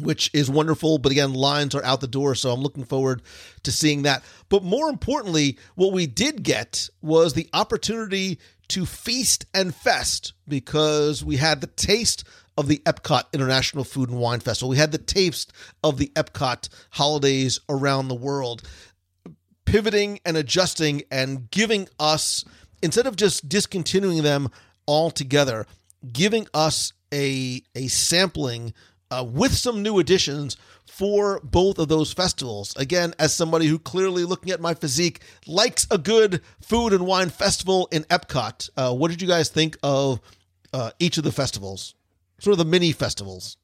which 0.00 0.30
is 0.32 0.48
wonderful. 0.48 0.98
But 0.98 1.12
again, 1.12 1.32
lines 1.32 1.74
are 1.74 1.84
out 1.84 2.00
the 2.00 2.06
door, 2.06 2.34
so 2.36 2.50
I'm 2.50 2.60
looking 2.60 2.84
forward 2.84 3.22
to 3.64 3.72
seeing 3.72 4.02
that. 4.02 4.22
But 4.48 4.62
more 4.62 4.88
importantly, 4.88 5.58
what 5.74 5.92
we 5.92 6.06
did 6.06 6.42
get 6.44 6.88
was 7.00 7.34
the 7.34 7.48
opportunity 7.52 8.38
to 8.68 8.86
feast 8.86 9.44
and 9.52 9.74
fest 9.74 10.32
because 10.46 11.24
we 11.24 11.36
had 11.36 11.60
the 11.60 11.66
taste 11.66 12.24
of 12.56 12.68
the 12.68 12.78
Epcot 12.84 13.24
International 13.32 13.84
Food 13.84 14.10
and 14.10 14.18
Wine 14.18 14.40
Festival. 14.40 14.70
We 14.70 14.76
had 14.76 14.92
the 14.92 14.98
taste 14.98 15.52
of 15.82 15.98
the 15.98 16.12
Epcot 16.14 16.68
holidays 16.90 17.60
around 17.68 18.08
the 18.08 18.14
world, 18.14 18.62
pivoting 19.64 20.20
and 20.24 20.36
adjusting 20.36 21.02
and 21.10 21.50
giving 21.50 21.88
us, 21.98 22.44
instead 22.82 23.06
of 23.06 23.16
just 23.16 23.48
discontinuing 23.48 24.22
them 24.22 24.50
altogether, 24.86 25.66
giving 26.12 26.46
us 26.52 26.92
a, 27.12 27.62
a 27.74 27.88
sampling 27.88 28.74
uh, 29.10 29.24
with 29.24 29.52
some 29.52 29.82
new 29.82 29.98
additions 29.98 30.56
for 30.86 31.40
both 31.42 31.78
of 31.78 31.88
those 31.88 32.12
festivals. 32.12 32.74
Again, 32.76 33.14
as 33.18 33.34
somebody 33.34 33.66
who 33.66 33.78
clearly 33.78 34.24
looking 34.24 34.52
at 34.52 34.60
my 34.60 34.74
physique 34.74 35.20
likes 35.46 35.86
a 35.90 35.98
good 35.98 36.42
food 36.60 36.92
and 36.92 37.06
wine 37.06 37.30
festival 37.30 37.88
in 37.92 38.04
Epcot, 38.04 38.70
uh, 38.76 38.94
what 38.94 39.10
did 39.10 39.22
you 39.22 39.28
guys 39.28 39.48
think 39.48 39.76
of 39.82 40.20
uh, 40.72 40.90
each 40.98 41.18
of 41.18 41.24
the 41.24 41.32
festivals? 41.32 41.94
Sort 42.42 42.52
of 42.52 42.58
the 42.58 42.64
mini 42.64 42.92
festivals. 42.92 43.56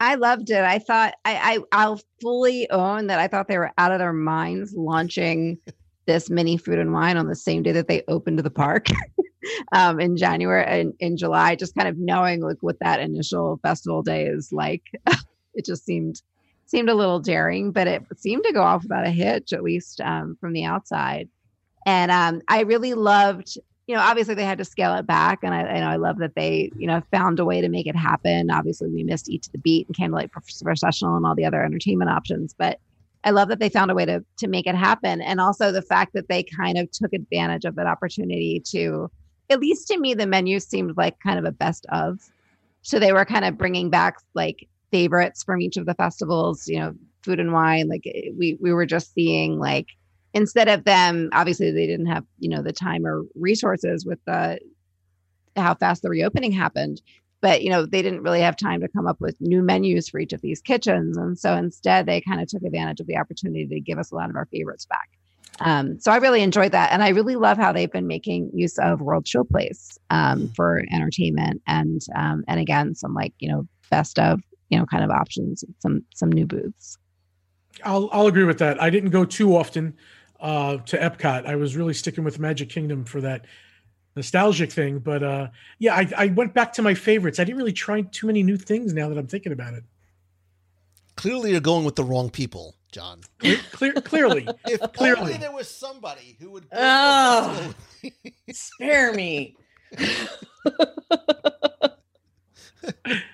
I 0.00 0.14
loved 0.14 0.50
it. 0.50 0.64
I 0.64 0.78
thought 0.78 1.14
I, 1.24 1.58
I 1.72 1.82
I'll 1.82 2.00
fully 2.20 2.70
own 2.70 3.08
that 3.08 3.18
I 3.18 3.28
thought 3.28 3.48
they 3.48 3.58
were 3.58 3.72
out 3.78 3.92
of 3.92 3.98
their 3.98 4.12
minds 4.12 4.72
launching 4.74 5.58
this 6.06 6.30
mini 6.30 6.56
food 6.56 6.78
and 6.78 6.92
wine 6.92 7.16
on 7.16 7.26
the 7.26 7.36
same 7.36 7.62
day 7.62 7.72
that 7.72 7.88
they 7.88 8.02
opened 8.08 8.38
the 8.38 8.50
park 8.50 8.86
um, 9.72 10.00
in 10.00 10.16
January 10.16 10.64
and 10.64 10.94
in 11.00 11.16
July, 11.16 11.56
just 11.56 11.74
kind 11.74 11.88
of 11.88 11.98
knowing 11.98 12.40
like 12.40 12.56
what 12.60 12.78
that 12.80 13.00
initial 13.00 13.58
festival 13.62 14.02
day 14.02 14.24
is 14.24 14.50
like. 14.50 14.82
it 15.54 15.66
just 15.66 15.84
seemed 15.84 16.22
seemed 16.64 16.88
a 16.88 16.94
little 16.94 17.20
daring, 17.20 17.72
but 17.72 17.86
it 17.86 18.02
seemed 18.16 18.44
to 18.44 18.52
go 18.52 18.62
off 18.62 18.82
without 18.82 19.06
a 19.06 19.10
hitch, 19.10 19.52
at 19.52 19.62
least 19.62 20.00
um, 20.00 20.36
from 20.40 20.52
the 20.52 20.64
outside. 20.64 21.28
And 21.86 22.10
um, 22.10 22.42
I 22.48 22.60
really 22.60 22.94
loved 22.94 23.58
you 23.88 23.94
know, 23.94 24.02
obviously 24.02 24.34
they 24.34 24.44
had 24.44 24.58
to 24.58 24.66
scale 24.66 24.94
it 24.96 25.06
back, 25.06 25.38
and 25.42 25.54
I, 25.54 25.62
and 25.62 25.82
I 25.82 25.96
love 25.96 26.18
that 26.18 26.34
they, 26.34 26.70
you 26.76 26.86
know, 26.86 27.02
found 27.10 27.40
a 27.40 27.44
way 27.46 27.62
to 27.62 27.70
make 27.70 27.86
it 27.86 27.96
happen. 27.96 28.50
Obviously, 28.50 28.90
we 28.90 29.02
missed 29.02 29.30
Eat 29.30 29.44
to 29.44 29.52
the 29.52 29.58
Beat 29.58 29.86
and 29.86 29.96
Candlelight 29.96 30.30
Processional 30.30 31.16
and 31.16 31.24
all 31.24 31.34
the 31.34 31.46
other 31.46 31.64
entertainment 31.64 32.10
options, 32.10 32.54
but 32.56 32.78
I 33.24 33.30
love 33.30 33.48
that 33.48 33.60
they 33.60 33.70
found 33.70 33.90
a 33.90 33.94
way 33.94 34.04
to 34.04 34.22
to 34.36 34.46
make 34.46 34.66
it 34.66 34.74
happen, 34.74 35.22
and 35.22 35.40
also 35.40 35.72
the 35.72 35.82
fact 35.82 36.12
that 36.12 36.28
they 36.28 36.42
kind 36.42 36.76
of 36.76 36.90
took 36.90 37.14
advantage 37.14 37.64
of 37.64 37.76
that 37.76 37.86
opportunity 37.86 38.62
to, 38.66 39.10
at 39.48 39.58
least 39.58 39.88
to 39.88 39.98
me, 39.98 40.12
the 40.12 40.26
menu 40.26 40.60
seemed 40.60 40.96
like 40.98 41.18
kind 41.20 41.38
of 41.38 41.46
a 41.46 41.52
best 41.52 41.86
of. 41.88 42.20
So 42.82 42.98
they 42.98 43.14
were 43.14 43.24
kind 43.24 43.46
of 43.46 43.56
bringing 43.56 43.88
back 43.88 44.16
like 44.34 44.68
favorites 44.90 45.42
from 45.42 45.62
each 45.62 45.78
of 45.78 45.86
the 45.86 45.94
festivals, 45.94 46.68
you 46.68 46.78
know, 46.78 46.94
food 47.22 47.40
and 47.40 47.54
wine. 47.54 47.88
Like 47.88 48.06
eh, 48.06 48.32
we 48.36 48.58
we 48.60 48.70
were 48.70 48.86
just 48.86 49.14
seeing 49.14 49.58
like 49.58 49.86
instead 50.34 50.68
of 50.68 50.84
them 50.84 51.30
obviously 51.32 51.70
they 51.70 51.86
didn't 51.86 52.06
have 52.06 52.24
you 52.38 52.48
know 52.48 52.62
the 52.62 52.72
time 52.72 53.06
or 53.06 53.24
resources 53.34 54.04
with 54.04 54.18
the 54.26 54.58
how 55.56 55.74
fast 55.74 56.02
the 56.02 56.08
reopening 56.10 56.52
happened. 56.52 57.02
But 57.40 57.62
you 57.62 57.70
know 57.70 57.86
they 57.86 58.02
didn't 58.02 58.22
really 58.22 58.40
have 58.40 58.56
time 58.56 58.80
to 58.80 58.88
come 58.88 59.06
up 59.06 59.20
with 59.20 59.36
new 59.40 59.62
menus 59.62 60.08
for 60.08 60.18
each 60.18 60.32
of 60.32 60.40
these 60.40 60.60
kitchens. 60.60 61.16
And 61.16 61.38
so 61.38 61.54
instead 61.54 62.06
they 62.06 62.20
kind 62.20 62.40
of 62.40 62.48
took 62.48 62.62
advantage 62.62 63.00
of 63.00 63.06
the 63.06 63.16
opportunity 63.16 63.66
to 63.66 63.80
give 63.80 63.98
us 63.98 64.10
a 64.10 64.16
lot 64.16 64.30
of 64.30 64.36
our 64.36 64.46
favorites 64.46 64.86
back. 64.86 65.10
Um, 65.60 65.98
so 65.98 66.12
i 66.12 66.16
really 66.16 66.42
enjoyed 66.42 66.72
that. 66.72 66.92
And 66.92 67.02
i 67.02 67.10
really 67.10 67.36
love 67.36 67.56
how 67.56 67.72
they've 67.72 67.90
been 67.90 68.06
making 68.08 68.50
use 68.54 68.78
of 68.78 69.00
world 69.00 69.24
showplace 69.24 69.98
um, 70.10 70.48
for 70.56 70.82
entertainment 70.92 71.62
and 71.66 72.00
um, 72.16 72.44
and 72.48 72.58
again 72.60 72.94
some 72.94 73.14
like 73.14 73.34
you 73.38 73.48
know 73.48 73.66
best 73.90 74.18
of 74.18 74.40
you 74.68 74.78
know 74.78 74.86
kind 74.86 75.04
of 75.04 75.10
options 75.10 75.64
some 75.78 76.02
some 76.14 76.30
new 76.30 76.46
booths 76.46 76.98
I'll 77.84 78.08
I'll 78.12 78.26
agree 78.26 78.44
with 78.44 78.58
that. 78.58 78.80
I 78.82 78.90
didn't 78.90 79.10
go 79.10 79.24
too 79.24 79.56
often 79.56 79.96
uh, 80.40 80.78
to 80.78 80.98
Epcot. 80.98 81.46
I 81.46 81.56
was 81.56 81.76
really 81.76 81.94
sticking 81.94 82.24
with 82.24 82.38
Magic 82.38 82.68
Kingdom 82.68 83.04
for 83.04 83.20
that 83.20 83.44
nostalgic 84.16 84.72
thing. 84.72 84.98
But 84.98 85.22
uh, 85.22 85.48
yeah, 85.78 85.94
I, 85.94 86.10
I 86.16 86.26
went 86.28 86.54
back 86.54 86.72
to 86.74 86.82
my 86.82 86.94
favorites. 86.94 87.38
I 87.38 87.44
didn't 87.44 87.58
really 87.58 87.72
try 87.72 88.02
too 88.02 88.26
many 88.26 88.42
new 88.42 88.56
things 88.56 88.92
now 88.92 89.08
that 89.08 89.18
I'm 89.18 89.26
thinking 89.26 89.52
about 89.52 89.74
it. 89.74 89.84
Clearly, 91.16 91.52
you're 91.52 91.60
going 91.60 91.84
with 91.84 91.96
the 91.96 92.04
wrong 92.04 92.30
people, 92.30 92.76
John. 92.92 93.22
Clear, 93.38 93.58
clear 93.72 93.92
clearly, 93.94 94.48
if 94.66 94.80
clearly 94.92 95.20
only 95.20 95.36
there 95.36 95.52
was 95.52 95.68
somebody 95.68 96.36
who 96.38 96.50
would. 96.52 96.66
Oh, 96.70 97.74
spare 98.52 99.12
me. 99.12 99.56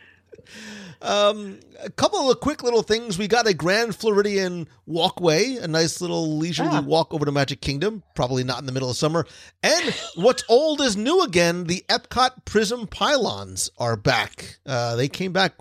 Um, 1.02 1.60
a 1.82 1.90
couple 1.90 2.30
of 2.30 2.40
quick 2.40 2.62
little 2.62 2.82
things. 2.82 3.18
We 3.18 3.28
got 3.28 3.46
a 3.46 3.54
Grand 3.54 3.94
Floridian 3.94 4.68
walkway, 4.86 5.56
a 5.56 5.68
nice 5.68 6.00
little 6.00 6.38
leisurely 6.38 6.78
ah. 6.78 6.80
walk 6.80 7.12
over 7.12 7.24
to 7.24 7.32
Magic 7.32 7.60
Kingdom. 7.60 8.02
Probably 8.14 8.44
not 8.44 8.60
in 8.60 8.66
the 8.66 8.72
middle 8.72 8.90
of 8.90 8.96
summer. 8.96 9.26
And 9.62 9.94
what's 10.16 10.44
old 10.48 10.80
is 10.80 10.96
new 10.96 11.22
again. 11.22 11.64
The 11.64 11.84
Epcot 11.88 12.44
Prism 12.44 12.86
pylons 12.86 13.70
are 13.78 13.96
back. 13.96 14.58
Uh, 14.64 14.96
they 14.96 15.08
came 15.08 15.32
back 15.32 15.54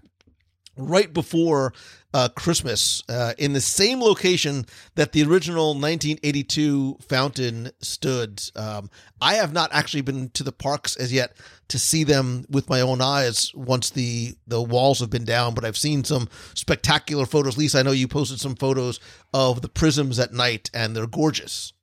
right 0.77 1.13
before 1.13 1.73
uh, 2.13 2.29
Christmas 2.29 3.03
uh, 3.09 3.33
in 3.37 3.53
the 3.53 3.61
same 3.61 4.01
location 4.01 4.65
that 4.95 5.11
the 5.11 5.23
original 5.23 5.69
1982 5.69 6.97
fountain 7.07 7.71
stood. 7.81 8.41
Um, 8.55 8.89
I 9.19 9.35
have 9.35 9.53
not 9.53 9.71
actually 9.73 10.01
been 10.01 10.29
to 10.31 10.43
the 10.43 10.51
parks 10.51 10.95
as 10.95 11.11
yet 11.11 11.35
to 11.69 11.79
see 11.79 12.03
them 12.03 12.45
with 12.49 12.69
my 12.69 12.81
own 12.81 13.01
eyes 13.01 13.51
once 13.55 13.89
the 13.89 14.35
the 14.45 14.61
walls 14.61 14.99
have 14.99 15.09
been 15.09 15.25
down, 15.25 15.53
but 15.53 15.65
I've 15.65 15.77
seen 15.77 16.03
some 16.03 16.29
spectacular 16.53 17.25
photos. 17.25 17.57
Lisa, 17.57 17.79
I 17.79 17.83
know 17.83 17.91
you 17.91 18.07
posted 18.07 18.39
some 18.39 18.55
photos 18.55 18.99
of 19.33 19.61
the 19.61 19.69
prisms 19.69 20.19
at 20.19 20.33
night, 20.33 20.69
and 20.73 20.95
they're 20.95 21.07
gorgeous. 21.07 21.73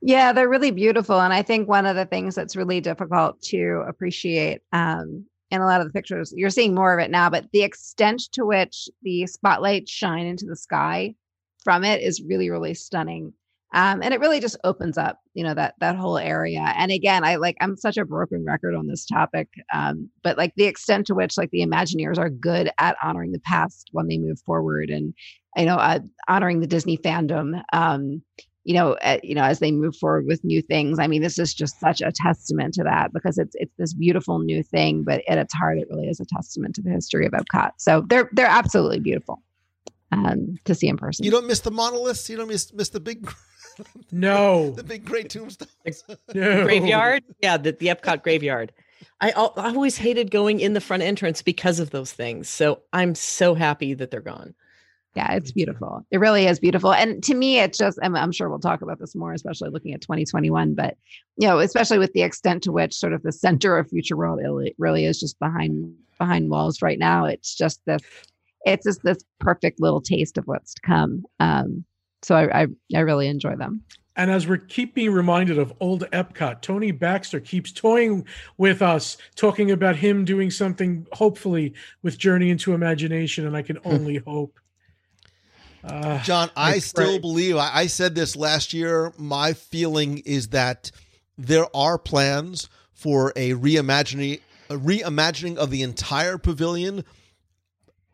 Yeah, 0.00 0.32
they're 0.32 0.48
really 0.48 0.70
beautiful. 0.70 1.20
And 1.20 1.32
I 1.32 1.42
think 1.42 1.68
one 1.68 1.86
of 1.86 1.96
the 1.96 2.06
things 2.06 2.34
that's 2.34 2.56
really 2.56 2.80
difficult 2.80 3.40
to 3.42 3.84
appreciate 3.88 4.62
um, 4.72 5.26
in 5.52 5.60
a 5.60 5.66
lot 5.66 5.82
of 5.82 5.86
the 5.86 5.92
pictures. 5.92 6.32
You're 6.34 6.50
seeing 6.50 6.74
more 6.74 6.98
of 6.98 7.04
it 7.04 7.10
now, 7.10 7.28
but 7.28 7.44
the 7.52 7.62
extent 7.62 8.22
to 8.32 8.46
which 8.46 8.88
the 9.02 9.26
spotlights 9.26 9.90
shine 9.90 10.26
into 10.26 10.46
the 10.46 10.56
sky 10.56 11.14
from 11.62 11.84
it 11.84 12.00
is 12.00 12.22
really, 12.26 12.50
really 12.50 12.72
stunning. 12.72 13.34
Um, 13.74 14.02
and 14.02 14.12
it 14.12 14.20
really 14.20 14.40
just 14.40 14.56
opens 14.64 14.98
up, 14.98 15.20
you 15.34 15.44
know, 15.44 15.54
that 15.54 15.74
that 15.80 15.96
whole 15.96 16.18
area. 16.18 16.72
And 16.76 16.90
again, 16.90 17.22
I 17.24 17.36
like 17.36 17.56
I'm 17.60 17.76
such 17.76 17.96
a 17.96 18.04
broken 18.04 18.44
record 18.46 18.74
on 18.74 18.86
this 18.86 19.04
topic, 19.06 19.48
um, 19.72 20.10
but 20.22 20.36
like 20.36 20.52
the 20.56 20.64
extent 20.64 21.06
to 21.06 21.14
which 21.14 21.38
like 21.38 21.50
the 21.50 21.64
Imagineers 21.64 22.18
are 22.18 22.28
good 22.28 22.70
at 22.78 22.96
honoring 23.02 23.32
the 23.32 23.40
past 23.40 23.88
when 23.92 24.08
they 24.08 24.18
move 24.18 24.40
forward, 24.44 24.90
and 24.90 25.14
you 25.56 25.66
know, 25.66 25.76
uh, 25.76 26.00
honoring 26.28 26.60
the 26.60 26.66
Disney 26.66 26.98
fandom. 26.98 27.62
Um, 27.72 28.22
you 28.64 28.74
know, 28.74 28.92
uh, 29.02 29.18
you 29.22 29.34
know, 29.34 29.42
as 29.42 29.58
they 29.58 29.72
move 29.72 29.96
forward 29.96 30.26
with 30.26 30.44
new 30.44 30.62
things. 30.62 30.98
I 30.98 31.06
mean, 31.06 31.22
this 31.22 31.38
is 31.38 31.52
just 31.52 31.80
such 31.80 32.00
a 32.00 32.12
testament 32.12 32.74
to 32.74 32.84
that 32.84 33.12
because 33.12 33.38
it's 33.38 33.56
it's 33.58 33.74
this 33.76 33.92
beautiful 33.92 34.38
new 34.38 34.62
thing, 34.62 35.02
but 35.02 35.22
at 35.28 35.38
its 35.38 35.52
heart, 35.52 35.78
it 35.78 35.88
really 35.90 36.08
is 36.08 36.20
a 36.20 36.24
testament 36.24 36.74
to 36.76 36.82
the 36.82 36.90
history 36.90 37.26
of 37.26 37.32
Epcot. 37.32 37.72
So 37.78 38.04
they're 38.08 38.28
they're 38.32 38.46
absolutely 38.46 39.00
beautiful 39.00 39.42
um, 40.12 40.56
to 40.64 40.74
see 40.74 40.88
in 40.88 40.96
person. 40.96 41.24
You 41.24 41.30
don't 41.30 41.46
miss 41.46 41.60
the 41.60 41.70
monoliths. 41.70 42.28
You 42.30 42.36
don't 42.36 42.48
miss 42.48 42.72
miss 42.72 42.90
the 42.90 43.00
big. 43.00 43.28
no, 44.12 44.70
the 44.76 44.84
big 44.84 45.04
great 45.04 45.30
tombstones. 45.30 46.04
no. 46.34 46.64
Graveyard, 46.64 47.24
yeah, 47.42 47.56
the, 47.56 47.72
the 47.72 47.86
Epcot 47.86 48.22
graveyard. 48.22 48.72
I, 49.20 49.30
I 49.30 49.72
always 49.74 49.96
hated 49.96 50.30
going 50.30 50.60
in 50.60 50.74
the 50.74 50.80
front 50.80 51.02
entrance 51.02 51.42
because 51.42 51.80
of 51.80 51.90
those 51.90 52.12
things. 52.12 52.48
So 52.48 52.82
I'm 52.92 53.16
so 53.16 53.54
happy 53.54 53.94
that 53.94 54.12
they're 54.12 54.20
gone. 54.20 54.54
Yeah, 55.14 55.32
it's 55.34 55.52
beautiful. 55.52 56.06
It 56.10 56.18
really 56.18 56.46
is 56.46 56.58
beautiful. 56.58 56.92
And 56.92 57.22
to 57.24 57.34
me, 57.34 57.58
it's 57.58 57.76
just, 57.76 57.98
I'm, 58.02 58.16
I'm 58.16 58.32
sure 58.32 58.48
we'll 58.48 58.58
talk 58.58 58.80
about 58.80 58.98
this 58.98 59.14
more, 59.14 59.34
especially 59.34 59.68
looking 59.68 59.92
at 59.92 60.00
2021, 60.00 60.74
but, 60.74 60.96
you 61.36 61.46
know, 61.46 61.58
especially 61.58 61.98
with 61.98 62.14
the 62.14 62.22
extent 62.22 62.62
to 62.62 62.72
which 62.72 62.94
sort 62.94 63.12
of 63.12 63.22
the 63.22 63.32
center 63.32 63.76
of 63.76 63.90
future 63.90 64.16
world 64.16 64.40
really, 64.78 65.04
is 65.04 65.20
just 65.20 65.38
behind, 65.38 65.94
behind 66.18 66.48
walls 66.48 66.80
right 66.80 66.98
now. 66.98 67.26
It's 67.26 67.54
just 67.54 67.82
this, 67.84 68.00
it's 68.64 68.86
just 68.86 69.02
this 69.02 69.18
perfect 69.38 69.80
little 69.80 70.00
taste 70.00 70.38
of 70.38 70.46
what's 70.46 70.74
to 70.74 70.80
come. 70.80 71.24
Um, 71.40 71.84
so 72.22 72.34
I, 72.34 72.62
I, 72.62 72.66
I 72.94 73.00
really 73.00 73.26
enjoy 73.26 73.56
them. 73.56 73.82
And 74.16 74.30
as 74.30 74.46
we're 74.46 74.58
keep 74.58 74.94
being 74.94 75.12
reminded 75.12 75.58
of 75.58 75.72
old 75.80 76.04
Epcot, 76.10 76.60
Tony 76.60 76.90
Baxter 76.90 77.40
keeps 77.40 77.72
toying 77.72 78.26
with 78.58 78.82
us, 78.82 79.16
talking 79.36 79.70
about 79.70 79.96
him 79.96 80.24
doing 80.24 80.50
something, 80.50 81.06
hopefully, 81.12 81.72
with 82.02 82.18
Journey 82.18 82.50
into 82.50 82.74
Imagination. 82.74 83.46
And 83.46 83.56
I 83.56 83.62
can 83.62 83.78
only 83.84 84.18
hope. 84.26 84.58
Uh, 85.84 86.22
John, 86.22 86.50
I, 86.56 86.74
I 86.74 86.78
still 86.78 87.18
believe, 87.18 87.56
I, 87.56 87.70
I 87.74 87.86
said 87.86 88.14
this 88.14 88.36
last 88.36 88.72
year. 88.72 89.12
My 89.18 89.52
feeling 89.52 90.18
is 90.18 90.48
that 90.48 90.90
there 91.36 91.66
are 91.74 91.98
plans 91.98 92.68
for 92.92 93.32
a 93.34 93.52
reimagining, 93.52 94.40
a 94.70 94.76
reimagining 94.76 95.56
of 95.56 95.70
the 95.70 95.82
entire 95.82 96.38
pavilion. 96.38 97.04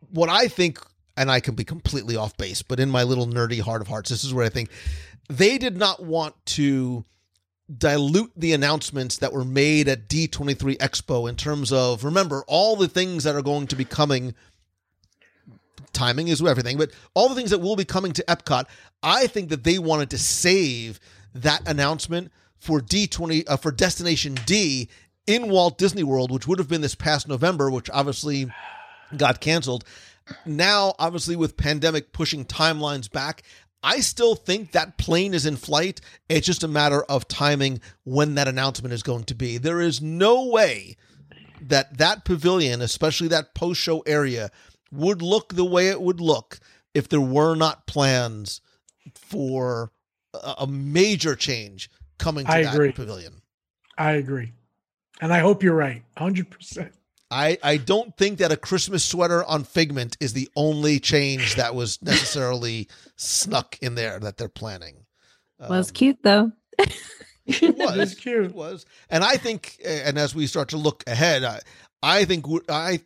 What 0.09 0.29
I 0.29 0.47
think, 0.47 0.79
and 1.15 1.29
I 1.29 1.39
can 1.39 1.53
be 1.53 1.63
completely 1.63 2.15
off 2.15 2.35
base, 2.37 2.63
but 2.63 2.79
in 2.79 2.89
my 2.89 3.03
little 3.03 3.27
nerdy 3.27 3.59
heart 3.61 3.81
of 3.81 3.87
hearts, 3.87 4.09
this 4.09 4.23
is 4.23 4.33
where 4.33 4.45
I 4.45 4.49
think 4.49 4.69
they 5.29 5.59
did 5.59 5.77
not 5.77 6.03
want 6.03 6.33
to 6.47 7.05
dilute 7.77 8.31
the 8.35 8.53
announcements 8.53 9.17
that 9.17 9.31
were 9.31 9.45
made 9.45 9.87
at 9.87 10.09
D23 10.09 10.77
Expo 10.77 11.29
in 11.29 11.35
terms 11.35 11.71
of 11.71 12.03
remember 12.03 12.43
all 12.47 12.75
the 12.75 12.87
things 12.87 13.23
that 13.25 13.35
are 13.35 13.43
going 13.43 13.67
to 13.67 13.75
be 13.75 13.85
coming 13.85 14.33
timing 15.93 16.27
is 16.27 16.41
everything, 16.45 16.77
but 16.77 16.91
all 17.13 17.29
the 17.29 17.35
things 17.35 17.51
that 17.51 17.59
will 17.59 17.75
be 17.75 17.85
coming 17.85 18.11
to 18.13 18.23
Epcot, 18.27 18.65
I 19.03 19.27
think 19.27 19.49
that 19.49 19.63
they 19.63 19.79
wanted 19.79 20.09
to 20.11 20.17
save 20.17 20.99
that 21.33 21.67
announcement 21.67 22.31
for 22.57 22.79
D20 22.79 23.45
uh, 23.47 23.57
for 23.57 23.71
Destination 23.71 24.35
D 24.45 24.89
in 25.27 25.49
Walt 25.49 25.77
Disney 25.77 26.03
World, 26.03 26.31
which 26.31 26.47
would 26.47 26.59
have 26.59 26.67
been 26.67 26.81
this 26.81 26.95
past 26.95 27.27
November, 27.27 27.69
which 27.69 27.89
obviously 27.91 28.51
got 29.15 29.39
canceled. 29.39 29.83
Now, 30.45 30.93
obviously, 30.99 31.35
with 31.35 31.57
pandemic 31.57 32.11
pushing 32.11 32.45
timelines 32.45 33.11
back, 33.11 33.43
I 33.81 34.01
still 34.01 34.35
think 34.35 34.71
that 34.71 34.97
plane 34.97 35.33
is 35.33 35.45
in 35.45 35.55
flight. 35.55 36.01
It's 36.27 36.45
just 36.45 36.63
a 36.63 36.67
matter 36.67 37.03
of 37.03 37.27
timing 37.27 37.79
when 38.03 38.35
that 38.35 38.47
announcement 38.47 38.93
is 38.93 39.03
going 39.03 39.23
to 39.25 39.35
be. 39.35 39.57
There 39.57 39.79
is 39.79 40.01
no 40.01 40.47
way 40.47 40.97
that 41.61 41.97
that 41.97 42.25
pavilion, 42.25 42.81
especially 42.81 43.29
that 43.29 43.55
post 43.55 43.79
show 43.79 44.01
area, 44.01 44.51
would 44.91 45.21
look 45.21 45.53
the 45.53 45.65
way 45.65 45.89
it 45.89 46.01
would 46.01 46.21
look 46.21 46.59
if 46.93 47.07
there 47.09 47.21
were 47.21 47.55
not 47.55 47.85
plans 47.87 48.61
for 49.15 49.91
a 50.33 50.55
a 50.59 50.67
major 50.67 51.35
change 51.35 51.89
coming 52.19 52.45
to 52.45 52.51
I 52.51 52.63
that 52.63 52.73
agree. 52.75 52.91
pavilion. 52.91 53.41
I 53.97 54.11
agree. 54.13 54.53
And 55.21 55.33
I 55.33 55.39
hope 55.39 55.63
you're 55.63 55.75
right. 55.75 56.03
100%. 56.17 56.91
I, 57.31 57.57
I 57.63 57.77
don't 57.77 58.15
think 58.17 58.39
that 58.39 58.51
a 58.51 58.57
Christmas 58.57 59.03
sweater 59.03 59.43
on 59.43 59.63
Figment 59.63 60.17
is 60.19 60.33
the 60.33 60.49
only 60.55 60.99
change 60.99 61.55
that 61.55 61.75
was 61.75 62.01
necessarily 62.01 62.87
snuck 63.17 63.77
in 63.81 63.95
there 63.95 64.19
that 64.19 64.37
they're 64.37 64.47
planning. 64.49 65.05
Was 65.69 65.89
um, 65.89 65.93
cute 65.93 66.17
though. 66.23 66.51
It 66.77 66.95
was 67.77 67.97
It's 67.97 68.15
cute. 68.15 68.45
It 68.45 68.55
was, 68.55 68.85
and 69.09 69.23
I 69.23 69.35
think, 69.37 69.77
and 69.85 70.17
as 70.17 70.33
we 70.33 70.47
start 70.47 70.69
to 70.69 70.77
look 70.77 71.03
ahead, 71.07 71.43
I, 71.43 71.59
I 72.01 72.25
think 72.25 72.47
we- 72.47 72.61
I 72.69 73.01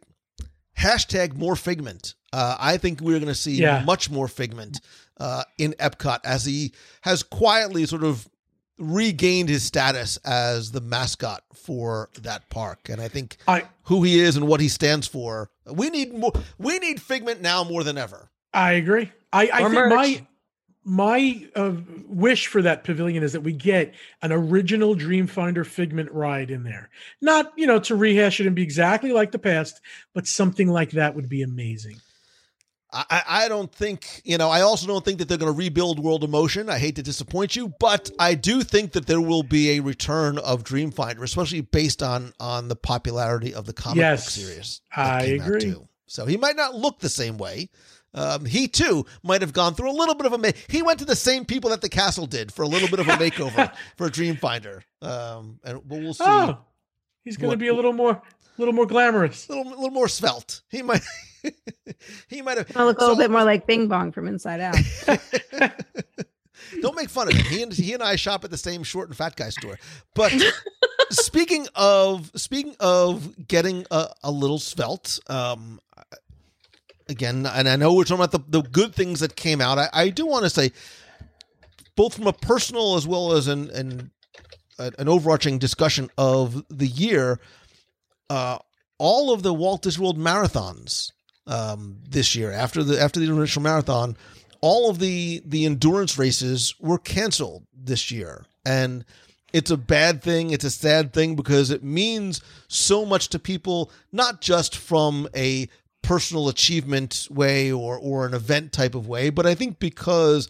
hashtag 0.78 1.36
more 1.36 1.56
Figment. 1.56 2.16
Uh, 2.32 2.56
I 2.60 2.78
think 2.78 3.00
we're 3.02 3.20
going 3.20 3.28
to 3.28 3.36
see 3.36 3.56
Yeah. 3.56 3.84
much 3.86 4.10
more 4.10 4.28
Figment 4.28 4.82
uh, 5.20 5.44
in 5.58 5.74
Epcot 5.74 6.20
as 6.24 6.46
he 6.46 6.74
has 7.02 7.22
quietly 7.24 7.86
sort 7.86 8.04
of 8.04 8.28
regained 8.80 9.50
his 9.50 9.64
status 9.64 10.18
as 10.26 10.72
the 10.72 10.82
mascot 10.82 11.44
for 11.54 12.10
that 12.22 12.50
park, 12.50 12.90
and 12.90 13.00
I 13.00 13.08
think 13.08 13.38
I 13.48 13.64
who 13.84 14.04
he 14.04 14.20
is 14.20 14.36
and 14.36 14.48
what 14.48 14.60
he 14.62 14.68
stands 14.68 15.08
for. 15.08 15.52
We 15.72 15.90
need 15.92 16.14
more. 16.14 16.32
We 16.58 16.80
need 16.80 17.00
Figment 17.02 17.40
now 17.42 17.64
more 17.64 17.84
than 17.84 17.98
ever. 17.98 18.30
I 18.54 18.74
agree. 18.74 19.12
I, 19.32 19.50
I 19.54 19.60
think 19.60 19.74
merch. 19.74 19.94
my 19.94 20.28
my 20.84 21.48
uh, 21.56 21.74
wish 22.08 22.48
for 22.48 22.62
that 22.62 22.84
pavilion 22.84 23.24
is 23.24 23.34
that 23.34 23.42
we 23.42 23.54
get 23.54 23.94
an 24.22 24.32
original 24.32 24.96
Dreamfinder 24.96 25.66
Figment 25.66 26.12
ride 26.12 26.52
in 26.52 26.64
there. 26.64 26.90
Not 27.22 27.54
you 27.56 27.68
know 27.68 27.80
to 27.80 27.96
rehash 27.96 28.40
it 28.40 28.48
and 28.48 28.56
be 28.56 28.64
exactly 28.64 29.12
like 29.12 29.32
the 29.32 29.40
past, 29.40 29.82
but 30.14 30.28
something 30.28 30.68
like 30.68 30.92
that 30.92 31.16
would 31.16 31.30
be 31.30 31.42
amazing. 31.42 32.00
I, 32.94 33.24
I 33.28 33.48
don't 33.48 33.74
think, 33.74 34.22
you 34.24 34.38
know, 34.38 34.50
I 34.50 34.62
also 34.62 34.86
don't 34.86 35.04
think 35.04 35.18
that 35.18 35.28
they're 35.28 35.38
going 35.40 35.52
to 35.52 35.58
rebuild 35.58 35.98
World 35.98 36.24
of 36.24 36.30
Motion. 36.30 36.70
I 36.70 36.78
hate 36.78 36.96
to 36.98 37.04
disappoint 37.04 37.56
you, 37.56 37.74
but 37.80 38.12
I 38.20 38.36
do 38.36 38.62
think 38.62 38.92
that 38.92 39.08
there 39.08 39.20
will 39.20 39.42
be 39.42 39.72
a 39.72 39.80
return 39.80 40.38
of 40.38 40.64
Dreamfinder, 40.64 41.24
especially 41.24 41.62
based 41.62 42.04
on 42.04 42.34
on 42.40 42.68
the 42.68 42.76
popularity 42.76 43.54
of 43.54 43.66
the 43.66 43.74
comic 43.74 43.98
Yes, 43.98 44.26
book 44.26 44.46
series. 44.46 44.82
I 44.96 45.24
agree. 45.24 45.60
too. 45.62 45.88
So 46.06 46.28
he 46.28 46.38
might 46.38 46.56
not 46.56 46.76
look 46.76 47.00
the 47.00 47.10
same 47.10 47.40
way. 47.40 47.70
Um, 48.16 48.46
he 48.46 48.68
too 48.68 49.06
might 49.24 49.42
have 49.42 49.54
gone 49.54 49.74
through 49.74 49.90
a 49.92 49.98
little 49.98 50.16
bit 50.16 50.26
of 50.28 50.34
a. 50.34 50.38
Ma- 50.38 50.52
he 50.70 50.82
went 50.82 51.00
to 51.00 51.06
the 51.06 51.16
same 51.16 51.46
people 51.46 51.72
that 51.72 51.82
the 51.82 51.90
castle 51.90 52.26
did 52.28 52.52
for 52.54 52.62
a 52.62 52.68
little 52.68 52.88
bit 52.90 53.00
of 53.00 53.08
a 53.08 53.12
makeover 53.14 53.72
for 53.98 54.10
Dreamfinder. 54.10 54.82
Um, 55.02 55.60
and 55.64 55.82
but 55.88 56.00
we'll 56.00 56.14
see. 56.14 56.24
Oh, 56.26 56.58
he's 57.24 57.38
going 57.38 57.52
to 57.52 57.58
be 57.58 57.70
a 57.70 57.74
little 57.74 57.94
more, 57.94 58.22
little 58.58 58.74
more 58.74 58.86
glamorous. 58.86 59.48
A 59.50 59.54
little, 59.56 59.72
little 59.72 59.90
more 59.92 60.08
svelte. 60.08 60.62
He 60.70 60.82
might. 60.84 61.02
he 62.28 62.42
might 62.42 62.58
have. 62.58 62.72
I'll 62.78 62.86
look 62.86 62.98
a 63.00 63.02
little 63.02 63.16
So- 63.16 63.22
bit 63.22 63.32
more 63.32 63.44
like 63.44 63.66
Bing 63.66 63.88
Bong 63.88 64.12
from 64.12 64.28
Inside 64.28 64.60
Out. 64.62 64.76
Don't 66.82 66.96
make 66.96 67.10
fun 67.10 67.28
of 67.28 67.34
him. 67.36 67.46
He 67.46 67.62
and 67.64 67.74
he 67.74 67.94
and 67.94 68.02
I 68.04 68.16
shop 68.16 68.44
at 68.44 68.52
the 68.52 68.58
same 68.58 68.84
short 68.84 69.08
and 69.10 69.18
fat 69.18 69.36
guy 69.36 69.50
store. 69.50 69.78
But 70.16 70.34
speaking 71.10 71.68
of 71.76 72.32
speaking 72.36 72.76
of 72.80 73.48
getting 73.48 73.86
a, 73.92 74.08
a 74.24 74.32
little 74.32 74.60
svelte, 74.60 75.20
um, 75.28 75.80
again, 77.10 77.46
and 77.46 77.68
I 77.68 77.76
know 77.76 77.94
we're 77.94 78.04
talking 78.04 78.24
about 78.24 78.32
the, 78.32 78.62
the 78.62 78.68
good 78.68 78.96
things 78.96 79.20
that 79.20 79.36
came 79.36 79.62
out. 79.62 79.78
I, 79.78 79.90
I 79.94 80.10
do 80.10 80.26
want 80.26 80.44
to 80.44 80.50
say, 80.50 80.72
both 81.96 82.16
from 82.16 82.28
a 82.28 82.34
personal 82.34 82.96
as 82.96 83.08
well 83.08 83.34
as 83.34 83.48
an 83.48 83.70
an, 83.72 84.12
an 84.78 85.08
overarching 85.08 85.60
discussion 85.60 86.10
of 86.18 86.64
the 86.70 86.88
year, 86.88 87.40
uh, 88.30 88.58
all 88.98 89.34
of 89.34 89.44
the 89.44 89.54
Walt 89.54 89.84
Disney 89.84 90.04
World 90.04 90.18
marathons 90.18 91.12
um, 91.48 92.00
this 92.10 92.36
year 92.36 92.52
after 92.52 92.84
the 92.84 93.00
after 93.00 93.20
the 93.20 93.32
initial 93.32 93.62
marathon, 93.62 94.18
all 94.62 94.90
of 94.90 95.00
the 95.00 95.42
the 95.46 95.66
endurance 95.66 96.18
races 96.18 96.76
were 96.80 96.98
canceled 96.98 97.66
this 97.74 98.12
year, 98.12 98.46
and 98.66 99.06
it's 99.52 99.72
a 99.72 99.78
bad 99.78 100.24
thing. 100.24 100.50
It's 100.50 100.66
a 100.66 100.72
sad 100.72 101.14
thing 101.14 101.36
because 101.36 101.70
it 101.70 101.84
means 101.84 102.42
so 102.68 103.06
much 103.06 103.30
to 103.30 103.40
people, 103.40 103.92
not 104.12 104.42
just 104.42 104.76
from 104.76 105.28
a 105.36 105.70
personal 106.04 106.50
achievement 106.50 107.28
way 107.32 107.72
or 107.72 107.98
or 107.98 108.28
an 108.28 108.36
event 108.36 108.72
type 108.72 108.94
of 108.94 109.08
way, 109.08 109.32
but 109.32 109.46
I 109.48 109.56
think 109.56 109.80
because 109.80 110.48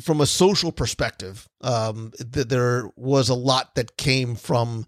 from 0.00 0.20
a 0.20 0.26
social 0.26 0.72
perspective, 0.72 1.48
um, 1.60 2.12
th- 2.32 2.48
there 2.48 2.90
was 2.96 3.28
a 3.28 3.34
lot 3.34 3.74
that 3.74 3.96
came 3.96 4.34
from 4.34 4.86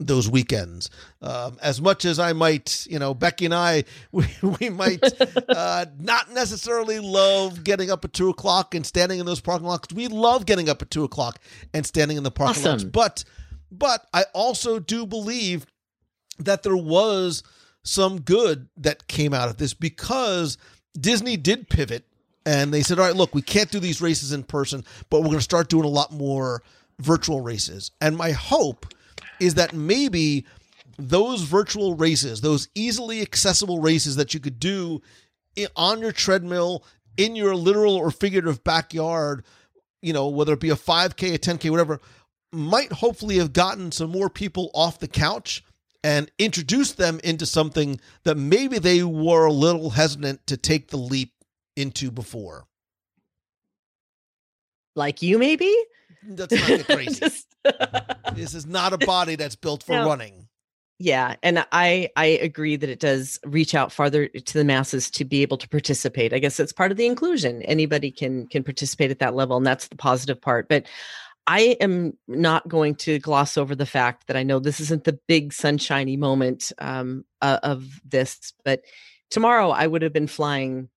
those 0.00 0.28
weekends. 0.28 0.88
Um, 1.20 1.58
as 1.62 1.80
much 1.80 2.04
as 2.06 2.18
I 2.18 2.32
might, 2.32 2.86
you 2.88 2.98
know, 2.98 3.12
Becky 3.12 3.44
and 3.44 3.54
I, 3.54 3.84
we, 4.12 4.26
we 4.42 4.70
might 4.70 5.02
uh, 5.48 5.86
not 5.98 6.32
necessarily 6.32 6.98
love 6.98 7.62
getting 7.62 7.90
up 7.90 8.04
at 8.04 8.12
two 8.12 8.30
o'clock 8.30 8.74
and 8.74 8.84
standing 8.84 9.20
in 9.20 9.26
those 9.26 9.40
parking 9.40 9.66
lots. 9.66 9.92
We 9.92 10.08
love 10.08 10.46
getting 10.46 10.68
up 10.68 10.82
at 10.82 10.90
two 10.90 11.04
o'clock 11.04 11.38
and 11.74 11.86
standing 11.86 12.16
in 12.16 12.22
the 12.22 12.30
parking 12.30 12.64
lots. 12.64 12.82
But, 12.84 13.24
but 13.70 14.06
I 14.12 14.24
also 14.32 14.78
do 14.78 15.06
believe 15.06 15.66
that 16.38 16.62
there 16.62 16.76
was 16.76 17.42
some 17.82 18.20
good 18.20 18.68
that 18.76 19.08
came 19.08 19.32
out 19.32 19.48
of 19.48 19.56
this 19.56 19.74
because 19.74 20.58
Disney 20.98 21.36
did 21.36 21.68
pivot 21.68 22.04
and 22.44 22.72
they 22.72 22.82
said, 22.82 22.98
all 22.98 23.06
right, 23.06 23.16
look, 23.16 23.34
we 23.34 23.42
can't 23.42 23.70
do 23.70 23.80
these 23.80 24.00
races 24.00 24.32
in 24.32 24.42
person, 24.42 24.84
but 25.08 25.20
we're 25.20 25.26
going 25.26 25.38
to 25.38 25.42
start 25.42 25.68
doing 25.68 25.84
a 25.84 25.88
lot 25.88 26.12
more 26.12 26.62
virtual 26.98 27.40
races. 27.40 27.90
And 28.00 28.16
my 28.16 28.32
hope 28.32 28.86
is 29.38 29.54
that 29.54 29.72
maybe 29.72 30.46
those 30.98 31.42
virtual 31.42 31.94
races, 31.94 32.40
those 32.40 32.68
easily 32.74 33.22
accessible 33.22 33.80
races 33.80 34.16
that 34.16 34.34
you 34.34 34.40
could 34.40 34.58
do 34.58 35.00
on 35.76 36.00
your 36.00 36.12
treadmill, 36.12 36.84
in 37.16 37.36
your 37.36 37.54
literal 37.54 37.96
or 37.96 38.10
figurative 38.10 38.62
backyard, 38.64 39.44
you 40.02 40.12
know, 40.12 40.28
whether 40.28 40.54
it 40.54 40.60
be 40.60 40.70
a 40.70 40.76
5K, 40.76 41.34
a 41.34 41.38
10K, 41.38 41.70
whatever, 41.70 42.00
might 42.52 42.92
hopefully 42.92 43.36
have 43.38 43.52
gotten 43.52 43.92
some 43.92 44.10
more 44.10 44.30
people 44.30 44.70
off 44.74 44.98
the 44.98 45.08
couch 45.08 45.62
and 46.02 46.30
introduce 46.38 46.92
them 46.92 47.20
into 47.22 47.44
something 47.46 48.00
that 48.24 48.36
maybe 48.36 48.78
they 48.78 49.02
were 49.02 49.44
a 49.46 49.52
little 49.52 49.90
hesitant 49.90 50.46
to 50.46 50.56
take 50.56 50.88
the 50.88 50.96
leap 50.96 51.32
into 51.76 52.10
before. 52.10 52.66
Like 54.96 55.22
you, 55.22 55.38
maybe? 55.38 55.72
Mm, 56.26 56.36
that's 56.36 56.52
not 56.52 56.66
get 56.68 56.86
crazy. 56.86 57.20
Just- 57.20 57.46
this 58.34 58.54
is 58.54 58.66
not 58.66 58.92
a 58.92 58.98
body 58.98 59.36
that's 59.36 59.56
built 59.56 59.82
for 59.82 59.92
No. 59.92 60.06
running. 60.06 60.46
Yeah, 61.02 61.36
and 61.42 61.64
I 61.72 62.10
I 62.14 62.26
agree 62.26 62.76
that 62.76 62.90
it 62.90 63.00
does 63.00 63.38
reach 63.46 63.74
out 63.74 63.90
farther 63.90 64.28
to 64.28 64.54
the 64.54 64.64
masses 64.64 65.10
to 65.12 65.24
be 65.24 65.40
able 65.40 65.56
to 65.56 65.68
participate. 65.68 66.34
I 66.34 66.38
guess 66.38 66.60
it's 66.60 66.74
part 66.74 66.90
of 66.90 66.98
the 66.98 67.06
inclusion. 67.06 67.62
Anybody 67.62 68.10
can 68.10 68.46
can 68.48 68.62
participate 68.62 69.10
at 69.10 69.18
that 69.20 69.34
level, 69.34 69.56
and 69.56 69.64
that's 69.66 69.88
the 69.88 69.96
positive 69.96 70.38
part. 70.38 70.68
But 70.68 70.86
I 71.50 71.76
am 71.80 72.16
not 72.28 72.68
going 72.68 72.94
to 72.96 73.18
gloss 73.18 73.56
over 73.56 73.74
the 73.74 73.84
fact 73.84 74.28
that 74.28 74.36
I 74.36 74.44
know 74.44 74.60
this 74.60 74.78
isn't 74.78 75.02
the 75.02 75.18
big 75.26 75.52
sunshiny 75.52 76.16
moment 76.16 76.70
um, 76.78 77.24
uh, 77.42 77.58
of 77.64 78.00
this, 78.04 78.52
but 78.64 78.82
tomorrow 79.30 79.70
I 79.70 79.88
would 79.88 80.02
have 80.02 80.12
been 80.12 80.28
flying 80.28 80.90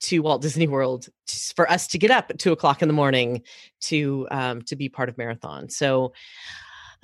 to 0.00 0.18
Walt 0.18 0.42
Disney 0.42 0.66
World 0.66 1.08
for 1.54 1.70
us 1.70 1.86
to 1.86 1.98
get 1.98 2.10
up 2.10 2.28
at 2.28 2.40
two 2.40 2.50
o'clock 2.50 2.82
in 2.82 2.88
the 2.88 2.92
morning 2.92 3.42
to 3.82 4.26
um, 4.32 4.62
to 4.62 4.74
be 4.74 4.88
part 4.88 5.08
of 5.08 5.16
marathon. 5.16 5.68
So 5.68 6.12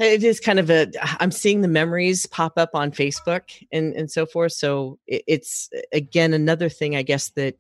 it 0.00 0.24
is 0.24 0.40
kind 0.40 0.58
of 0.58 0.68
a 0.68 0.88
i'm 1.22 1.30
seeing 1.30 1.62
the 1.62 1.68
memories 1.68 2.26
pop 2.26 2.58
up 2.58 2.68
on 2.74 2.90
facebook 2.90 3.44
and 3.72 3.94
and 3.94 4.10
so 4.10 4.26
forth 4.26 4.52
so 4.52 4.98
it, 5.06 5.22
it's 5.26 5.70
again 5.90 6.34
another 6.34 6.68
thing 6.68 6.94
i 6.94 7.00
guess 7.00 7.30
that 7.30 7.56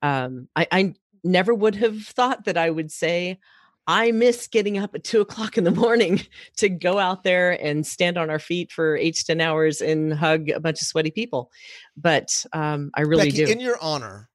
um 0.00 0.46
I, 0.54 0.68
I 0.70 0.94
never 1.24 1.52
would 1.52 1.74
have 1.74 2.00
thought 2.02 2.44
that 2.44 2.56
i 2.56 2.70
would 2.70 2.92
say 2.92 3.40
i 3.86 4.10
miss 4.12 4.46
getting 4.46 4.78
up 4.78 4.94
at 4.94 5.04
two 5.04 5.20
o'clock 5.20 5.58
in 5.58 5.64
the 5.64 5.70
morning 5.70 6.20
to 6.56 6.68
go 6.68 6.98
out 6.98 7.24
there 7.24 7.52
and 7.64 7.86
stand 7.86 8.16
on 8.16 8.30
our 8.30 8.38
feet 8.38 8.70
for 8.70 8.96
eight 8.96 9.14
to 9.16 9.24
ten 9.24 9.40
hours 9.40 9.80
and 9.80 10.12
hug 10.14 10.48
a 10.50 10.60
bunch 10.60 10.80
of 10.80 10.86
sweaty 10.86 11.10
people 11.10 11.50
but 11.96 12.44
um 12.52 12.90
i 12.94 13.00
really 13.02 13.30
Becky, 13.30 13.44
do 13.44 13.46
in 13.52 13.60
your 13.60 13.78
honor, 13.80 14.28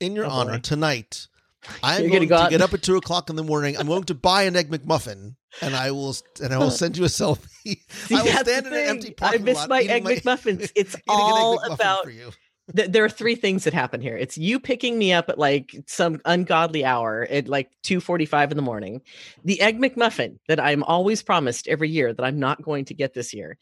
in 0.00 0.14
your 0.14 0.26
Oh, 0.26 0.30
honor 0.30 0.52
boy. 0.52 0.60
tonight, 0.60 1.26
I'm 1.82 2.08
going 2.08 2.28
go 2.28 2.44
to 2.44 2.50
get 2.50 2.60
up 2.60 2.74
at 2.74 2.82
two 2.82 2.96
o'clock 2.96 3.30
in 3.30 3.36
the 3.36 3.44
morning. 3.44 3.76
I'm 3.78 3.86
going 3.86 4.04
to 4.04 4.14
buy 4.14 4.42
an 4.44 4.56
egg 4.56 4.68
McMuffin, 4.70 5.36
and 5.60 5.76
I 5.76 5.90
will 5.92 6.16
and 6.42 6.52
I 6.52 6.58
will 6.58 6.70
send 6.82 6.96
you 6.96 7.04
a 7.04 7.08
selfie. 7.08 7.78
See, 7.88 8.16
I 8.16 8.22
will 8.22 8.32
stand 8.32 8.66
in 8.66 8.72
an 8.72 8.78
empty 8.80 9.14
I 9.22 9.38
miss 9.38 9.56
lot 9.56 9.68
my 9.68 9.82
egg 9.82 10.04
McMuffins. 10.04 10.72
It's 10.74 10.94
eating 10.94 11.02
an 11.08 11.36
egg 11.36 11.44
all 11.44 11.72
about 11.72 12.04
for 12.04 12.10
you. 12.10 12.30
Th- 12.76 12.90
there 12.90 13.04
are 13.04 13.08
three 13.08 13.34
things 13.34 13.64
that 13.64 13.74
happen 13.74 14.00
here. 14.00 14.16
It's 14.16 14.38
you 14.38 14.58
picking 14.60 14.98
me 14.98 15.12
up 15.12 15.28
at 15.28 15.38
like 15.38 15.74
some 15.86 16.20
ungodly 16.24 16.84
hour 16.84 17.26
at 17.30 17.48
like 17.48 17.70
2:45 17.84 18.50
in 18.50 18.56
the 18.56 18.62
morning. 18.62 19.02
The 19.44 19.60
egg 19.60 19.78
McMuffin 19.78 20.38
that 20.48 20.60
I'm 20.60 20.82
always 20.84 21.22
promised 21.22 21.68
every 21.68 21.88
year 21.88 22.12
that 22.12 22.24
I'm 22.24 22.38
not 22.38 22.62
going 22.62 22.84
to 22.86 22.94
get 22.94 23.14
this 23.14 23.32
year. 23.34 23.58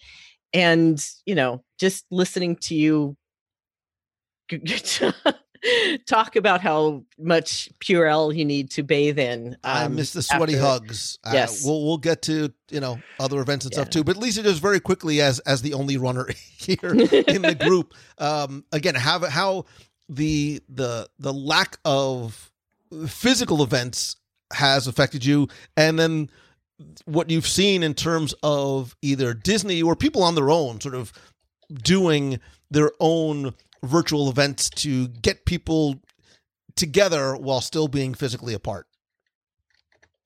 And, 0.52 1.02
you 1.26 1.34
know, 1.34 1.62
just 1.78 2.04
listening 2.10 2.56
to 2.62 2.74
you 2.74 3.16
talk 6.06 6.36
about 6.36 6.60
how 6.60 7.04
much 7.18 7.68
Purell 7.80 8.34
you 8.34 8.44
need 8.44 8.70
to 8.72 8.82
bathe 8.82 9.18
in. 9.18 9.56
I 9.62 9.84
um, 9.84 9.96
miss 9.96 10.12
the 10.12 10.22
sweaty 10.22 10.54
after- 10.54 10.66
hugs. 10.66 11.18
Uh, 11.24 11.30
Yes. 11.34 11.64
we'll 11.64 11.84
we'll 11.84 11.98
get 11.98 12.22
to 12.22 12.52
you 12.70 12.80
know 12.80 12.98
other 13.18 13.40
events 13.40 13.64
and 13.64 13.74
stuff 13.74 13.90
too. 13.90 14.04
But 14.04 14.16
Lisa, 14.16 14.42
just 14.42 14.62
very 14.62 14.80
quickly 14.80 15.20
as 15.20 15.38
as 15.40 15.62
the 15.62 15.74
only 15.74 15.96
runner 15.96 16.28
here 16.56 16.78
in 16.84 17.42
the 17.42 17.56
group, 17.58 17.94
um, 18.18 18.64
again, 18.72 18.94
have 18.94 19.22
how 19.28 19.66
the 20.08 20.60
the 20.68 21.08
the 21.18 21.32
lack 21.32 21.78
of 21.84 22.50
physical 23.06 23.62
events 23.62 24.16
has 24.52 24.86
affected 24.86 25.24
you, 25.24 25.46
and 25.76 25.98
then 25.98 26.30
what 27.04 27.28
you've 27.30 27.46
seen 27.46 27.82
in 27.82 27.92
terms 27.94 28.34
of 28.42 28.96
either 29.02 29.34
Disney 29.34 29.82
or 29.82 29.94
people 29.94 30.22
on 30.22 30.34
their 30.34 30.50
own, 30.50 30.80
sort 30.80 30.94
of 30.94 31.12
doing 31.70 32.40
their 32.70 32.90
own 33.00 33.54
virtual 33.84 34.28
events 34.28 34.70
to 34.70 35.08
get 35.08 35.46
people 35.46 36.00
together 36.76 37.36
while 37.36 37.60
still 37.60 37.88
being 37.88 38.14
physically 38.14 38.54
apart. 38.54 38.86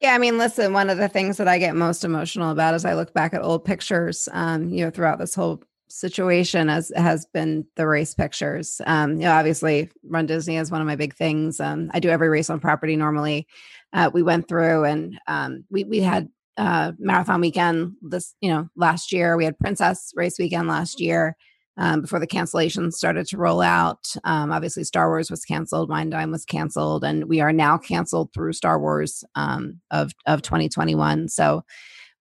Yeah, 0.00 0.14
I 0.14 0.18
mean, 0.18 0.36
listen, 0.36 0.72
one 0.72 0.90
of 0.90 0.98
the 0.98 1.08
things 1.08 1.38
that 1.38 1.48
I 1.48 1.58
get 1.58 1.74
most 1.74 2.04
emotional 2.04 2.50
about 2.50 2.74
as 2.74 2.84
I 2.84 2.94
look 2.94 3.14
back 3.14 3.32
at 3.32 3.42
old 3.42 3.64
pictures, 3.64 4.28
um, 4.32 4.68
you 4.68 4.84
know, 4.84 4.90
throughout 4.90 5.18
this 5.18 5.34
whole 5.34 5.62
situation 5.88 6.68
as 6.68 6.92
has 6.96 7.24
been 7.26 7.66
the 7.76 7.86
race 7.86 8.14
pictures. 8.14 8.80
Um, 8.86 9.12
you 9.12 9.20
know, 9.20 9.32
obviously 9.32 9.90
Run 10.06 10.26
Disney 10.26 10.56
is 10.56 10.70
one 10.70 10.80
of 10.80 10.86
my 10.86 10.96
big 10.96 11.14
things. 11.14 11.60
Um, 11.60 11.90
I 11.94 12.00
do 12.00 12.08
every 12.08 12.28
race 12.28 12.50
on 12.50 12.60
property 12.60 12.96
normally. 12.96 13.46
Uh, 13.92 14.10
we 14.12 14.22
went 14.22 14.48
through 14.48 14.84
and 14.84 15.18
um, 15.28 15.64
we 15.70 15.84
we 15.84 16.00
had 16.00 16.28
uh, 16.56 16.92
marathon 16.98 17.40
weekend 17.40 17.94
this, 18.02 18.34
you 18.40 18.50
know, 18.50 18.68
last 18.76 19.12
year. 19.12 19.36
We 19.36 19.44
had 19.44 19.58
Princess 19.58 20.12
race 20.16 20.36
weekend 20.38 20.68
last 20.68 21.00
year. 21.00 21.36
Um, 21.76 22.02
before 22.02 22.20
the 22.20 22.26
cancellations 22.26 22.92
started 22.92 23.26
to 23.26 23.36
roll 23.36 23.60
out, 23.60 24.14
um, 24.22 24.52
obviously 24.52 24.84
Star 24.84 25.08
Wars 25.08 25.30
was 25.30 25.44
canceled, 25.44 25.88
Wine 25.88 26.08
Dime 26.08 26.30
was 26.30 26.44
canceled, 26.44 27.02
and 27.02 27.24
we 27.24 27.40
are 27.40 27.52
now 27.52 27.78
canceled 27.78 28.32
through 28.32 28.52
Star 28.52 28.78
Wars 28.78 29.24
um, 29.34 29.80
of 29.90 30.12
of 30.26 30.42
2021. 30.42 31.28
So 31.28 31.64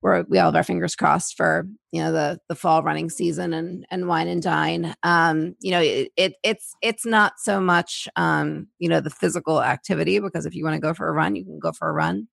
we're 0.03 0.23
we 0.27 0.37
all 0.37 0.47
have 0.47 0.55
our 0.55 0.63
fingers 0.63 0.95
crossed 0.95 1.37
for 1.37 1.65
you 1.91 2.01
know 2.01 2.11
the 2.11 2.39
the 2.49 2.55
fall 2.55 2.83
running 2.83 3.09
season 3.09 3.53
and 3.53 3.85
and 3.89 4.07
wine 4.07 4.27
and 4.27 4.41
dine. 4.41 4.95
Um, 5.01 5.55
you 5.61 5.71
know 5.71 5.81
it, 5.81 6.11
it 6.17 6.33
it's 6.43 6.75
it's 6.81 7.05
not 7.05 7.33
so 7.37 7.61
much 7.61 8.07
um, 8.15 8.67
you 8.79 8.89
know 8.89 8.99
the 8.99 9.09
physical 9.09 9.63
activity 9.63 10.19
because 10.19 10.45
if 10.45 10.53
you 10.53 10.63
want 10.63 10.75
to 10.75 10.81
go 10.81 10.93
for 10.93 11.07
a 11.07 11.13
run, 11.13 11.35
you 11.35 11.45
can 11.45 11.59
go 11.59 11.71
for 11.71 11.87
a 11.87 11.93
run. 11.93 12.27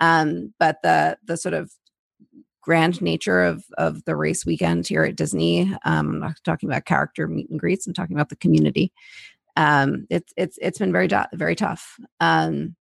Um, 0.00 0.54
but 0.58 0.76
the 0.82 1.18
the 1.26 1.36
sort 1.36 1.54
of 1.54 1.72
grand 2.68 3.00
nature 3.00 3.42
of 3.42 3.64
of 3.78 4.04
the 4.04 4.14
race 4.14 4.44
weekend 4.44 4.86
here 4.86 5.02
at 5.02 5.16
Disney. 5.16 5.62
Um, 5.86 6.10
I'm 6.10 6.20
not 6.20 6.36
talking 6.44 6.68
about 6.68 6.84
character 6.84 7.26
meet 7.26 7.48
and 7.48 7.58
greets. 7.58 7.86
I'm 7.86 7.94
talking 7.94 8.14
about 8.14 8.28
the 8.28 8.36
community. 8.36 8.92
Um, 9.56 10.06
it's 10.10 10.34
it's 10.36 10.58
it's 10.60 10.78
been 10.78 10.92
very 10.92 11.08
very 11.32 11.56
tough. 11.56 11.98
Um, 12.20 12.76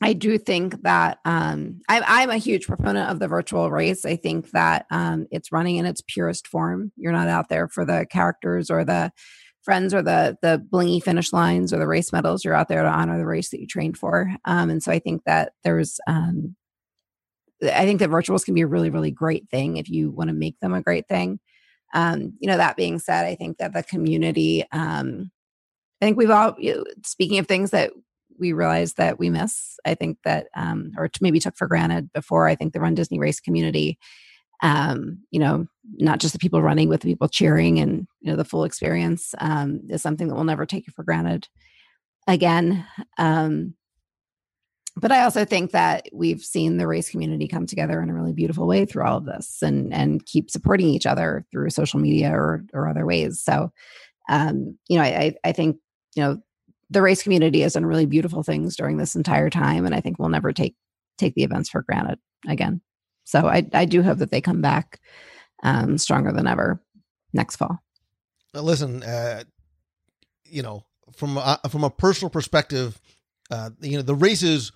I 0.00 0.14
do 0.14 0.36
think 0.36 0.82
that 0.82 1.18
um, 1.24 1.80
I'm 1.88 2.02
I'm 2.06 2.30
a 2.30 2.38
huge 2.38 2.66
proponent 2.66 3.08
of 3.08 3.20
the 3.20 3.28
virtual 3.28 3.70
race. 3.70 4.04
I 4.04 4.16
think 4.16 4.50
that 4.50 4.86
um, 4.90 5.28
it's 5.30 5.52
running 5.52 5.76
in 5.76 5.86
its 5.86 6.02
purest 6.04 6.48
form. 6.48 6.90
You're 6.96 7.12
not 7.12 7.28
out 7.28 7.48
there 7.48 7.68
for 7.68 7.84
the 7.84 8.04
characters 8.10 8.68
or 8.68 8.84
the 8.84 9.12
friends 9.62 9.94
or 9.94 10.02
the 10.02 10.36
the 10.42 10.60
blingy 10.72 11.00
finish 11.00 11.32
lines 11.32 11.72
or 11.72 11.78
the 11.78 11.86
race 11.86 12.12
medals. 12.12 12.44
You're 12.44 12.54
out 12.54 12.66
there 12.66 12.82
to 12.82 12.88
honor 12.88 13.16
the 13.16 13.26
race 13.26 13.50
that 13.50 13.60
you 13.60 13.68
trained 13.68 13.96
for. 13.96 14.34
Um, 14.44 14.70
and 14.70 14.82
so 14.82 14.90
I 14.90 14.98
think 14.98 15.22
that 15.24 15.52
there's 15.62 16.00
um, 16.08 16.56
I 17.62 17.84
think 17.84 18.00
that 18.00 18.10
virtuals 18.10 18.44
can 18.44 18.54
be 18.54 18.60
a 18.60 18.66
really, 18.66 18.90
really 18.90 19.10
great 19.10 19.48
thing 19.50 19.76
if 19.76 19.88
you 19.88 20.10
want 20.10 20.28
to 20.28 20.34
make 20.34 20.58
them 20.60 20.74
a 20.74 20.82
great 20.82 21.08
thing. 21.08 21.40
Um, 21.94 22.34
you 22.38 22.48
know, 22.48 22.56
that 22.56 22.76
being 22.76 22.98
said, 22.98 23.24
I 23.24 23.34
think 23.34 23.58
that 23.58 23.72
the 23.72 23.82
community, 23.82 24.64
um, 24.72 25.30
I 26.00 26.06
think 26.06 26.16
we've 26.16 26.30
all, 26.30 26.54
you 26.58 26.76
know, 26.76 26.84
speaking 27.04 27.38
of 27.38 27.46
things 27.46 27.70
that 27.70 27.92
we 28.38 28.52
realize 28.52 28.94
that 28.94 29.18
we 29.18 29.30
miss, 29.30 29.78
I 29.84 29.94
think 29.94 30.18
that, 30.24 30.46
um, 30.54 30.92
or 30.96 31.10
maybe 31.20 31.40
took 31.40 31.56
for 31.56 31.66
granted 31.66 32.12
before, 32.12 32.46
I 32.46 32.54
think 32.54 32.72
the 32.72 32.80
Run 32.80 32.94
Disney 32.94 33.18
Race 33.18 33.40
community, 33.40 33.98
um, 34.62 35.24
you 35.30 35.40
know, 35.40 35.66
not 35.96 36.20
just 36.20 36.34
the 36.34 36.38
people 36.38 36.62
running 36.62 36.88
with 36.88 37.00
the 37.00 37.08
people 37.08 37.28
cheering 37.28 37.78
and, 37.78 38.06
you 38.20 38.30
know, 38.30 38.36
the 38.36 38.44
full 38.44 38.64
experience 38.64 39.34
um, 39.38 39.80
is 39.88 40.02
something 40.02 40.28
that 40.28 40.34
we'll 40.34 40.44
never 40.44 40.66
take 40.66 40.86
for 40.92 41.02
granted 41.02 41.48
again. 42.26 42.84
Um, 43.16 43.74
but 45.00 45.12
I 45.12 45.22
also 45.22 45.44
think 45.44 45.70
that 45.72 46.08
we've 46.12 46.42
seen 46.42 46.76
the 46.76 46.86
race 46.86 47.10
community 47.10 47.46
come 47.46 47.66
together 47.66 48.02
in 48.02 48.10
a 48.10 48.14
really 48.14 48.32
beautiful 48.32 48.66
way 48.66 48.84
through 48.84 49.04
all 49.04 49.18
of 49.18 49.26
this 49.26 49.62
and 49.62 49.92
and 49.92 50.24
keep 50.26 50.50
supporting 50.50 50.88
each 50.88 51.06
other 51.06 51.44
through 51.50 51.70
social 51.70 52.00
media 52.00 52.30
or 52.32 52.64
or 52.72 52.88
other 52.88 53.06
ways. 53.06 53.40
So 53.40 53.70
um, 54.28 54.78
you 54.88 54.98
know, 54.98 55.04
I 55.04 55.34
I 55.44 55.52
think, 55.52 55.78
you 56.14 56.22
know, 56.22 56.38
the 56.90 57.02
race 57.02 57.22
community 57.22 57.60
has 57.60 57.74
done 57.74 57.86
really 57.86 58.06
beautiful 58.06 58.42
things 58.42 58.76
during 58.76 58.96
this 58.96 59.16
entire 59.16 59.50
time. 59.50 59.84
And 59.84 59.94
I 59.94 60.00
think 60.00 60.18
we'll 60.18 60.28
never 60.28 60.52
take 60.52 60.76
take 61.16 61.34
the 61.34 61.44
events 61.44 61.68
for 61.68 61.82
granted 61.82 62.18
again. 62.46 62.80
So 63.24 63.46
I 63.46 63.66
I 63.72 63.84
do 63.84 64.02
hope 64.02 64.18
that 64.18 64.30
they 64.30 64.40
come 64.40 64.60
back 64.60 65.00
um 65.62 65.98
stronger 65.98 66.32
than 66.32 66.46
ever 66.46 66.82
next 67.32 67.56
fall. 67.56 67.78
Listen, 68.54 69.02
uh, 69.02 69.44
you 70.44 70.62
know, 70.62 70.84
from 71.12 71.36
a, 71.36 71.60
from 71.68 71.84
a 71.84 71.90
personal 71.90 72.30
perspective, 72.30 72.98
uh, 73.50 73.70
you 73.80 73.96
know, 73.96 74.02
the 74.02 74.14
races 74.14 74.72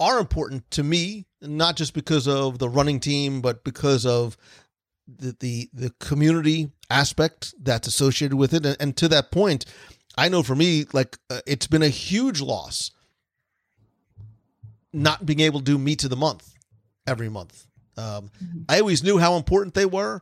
are 0.00 0.18
important 0.18 0.68
to 0.72 0.82
me, 0.82 1.26
not 1.40 1.76
just 1.76 1.94
because 1.94 2.26
of 2.26 2.58
the 2.58 2.68
running 2.68 2.98
team, 2.98 3.40
but 3.40 3.62
because 3.62 4.06
of 4.06 4.36
the 5.06 5.36
the, 5.38 5.70
the 5.72 5.90
community 6.00 6.70
aspect 6.88 7.54
that's 7.62 7.86
associated 7.86 8.36
with 8.36 8.54
it. 8.54 8.66
And, 8.66 8.76
and 8.80 8.96
to 8.96 9.08
that 9.08 9.30
point, 9.30 9.66
I 10.16 10.28
know 10.28 10.42
for 10.42 10.56
me, 10.56 10.86
like 10.92 11.18
uh, 11.28 11.40
it's 11.46 11.66
been 11.66 11.82
a 11.82 11.88
huge 11.88 12.40
loss 12.40 12.90
not 14.92 15.24
being 15.24 15.40
able 15.40 15.60
to 15.60 15.64
do 15.64 15.78
meet 15.78 16.02
of 16.04 16.10
the 16.10 16.16
month 16.16 16.54
every 17.06 17.28
month. 17.28 17.66
Um, 17.96 18.30
I 18.68 18.80
always 18.80 19.04
knew 19.04 19.18
how 19.18 19.36
important 19.36 19.74
they 19.74 19.86
were. 19.86 20.20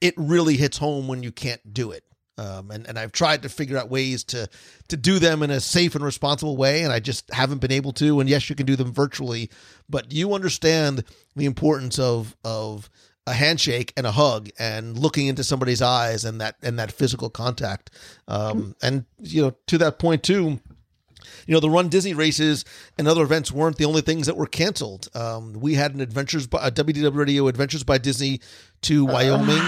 It 0.00 0.14
really 0.16 0.56
hits 0.56 0.78
home 0.78 1.06
when 1.06 1.22
you 1.22 1.30
can't 1.30 1.72
do 1.72 1.92
it. 1.92 2.04
Um, 2.36 2.70
and, 2.70 2.86
and 2.88 2.98
I've 2.98 3.12
tried 3.12 3.42
to 3.42 3.48
figure 3.48 3.78
out 3.78 3.90
ways 3.90 4.24
to 4.24 4.48
to 4.88 4.96
do 4.96 5.18
them 5.18 5.42
in 5.42 5.50
a 5.50 5.60
safe 5.60 5.94
and 5.94 6.04
responsible 6.04 6.56
way, 6.56 6.82
and 6.82 6.92
I 6.92 7.00
just 7.00 7.32
haven't 7.32 7.60
been 7.60 7.72
able 7.72 7.92
to. 7.94 8.20
And 8.20 8.28
yes, 8.28 8.50
you 8.50 8.56
can 8.56 8.66
do 8.66 8.76
them 8.76 8.92
virtually, 8.92 9.50
but 9.88 10.12
you 10.12 10.34
understand 10.34 11.04
the 11.36 11.44
importance 11.44 11.98
of 11.98 12.36
of 12.44 12.90
a 13.26 13.32
handshake 13.32 13.92
and 13.96 14.06
a 14.06 14.12
hug 14.12 14.50
and 14.58 14.98
looking 14.98 15.28
into 15.28 15.42
somebody's 15.44 15.80
eyes 15.80 16.24
and 16.24 16.40
that 16.40 16.56
and 16.62 16.78
that 16.78 16.92
physical 16.92 17.30
contact. 17.30 17.90
Um, 18.28 18.74
and 18.82 19.04
you 19.20 19.42
know, 19.42 19.54
to 19.68 19.78
that 19.78 19.98
point 19.98 20.22
too, 20.22 20.60
you 21.46 21.54
know, 21.54 21.60
the 21.60 21.70
Run 21.70 21.88
Disney 21.88 22.14
races 22.14 22.64
and 22.98 23.08
other 23.08 23.22
events 23.22 23.50
weren't 23.50 23.76
the 23.76 23.84
only 23.84 24.02
things 24.02 24.26
that 24.26 24.36
were 24.36 24.46
canceled. 24.46 25.08
Um, 25.14 25.54
we 25.54 25.74
had 25.74 25.94
an 25.94 26.00
Adventures 26.00 26.46
by 26.46 26.58
uh, 26.58 26.70
WDW 26.70 27.16
Radio 27.16 27.48
Adventures 27.48 27.84
by 27.84 27.98
Disney 27.98 28.40
to 28.82 29.04
Wyoming 29.04 29.62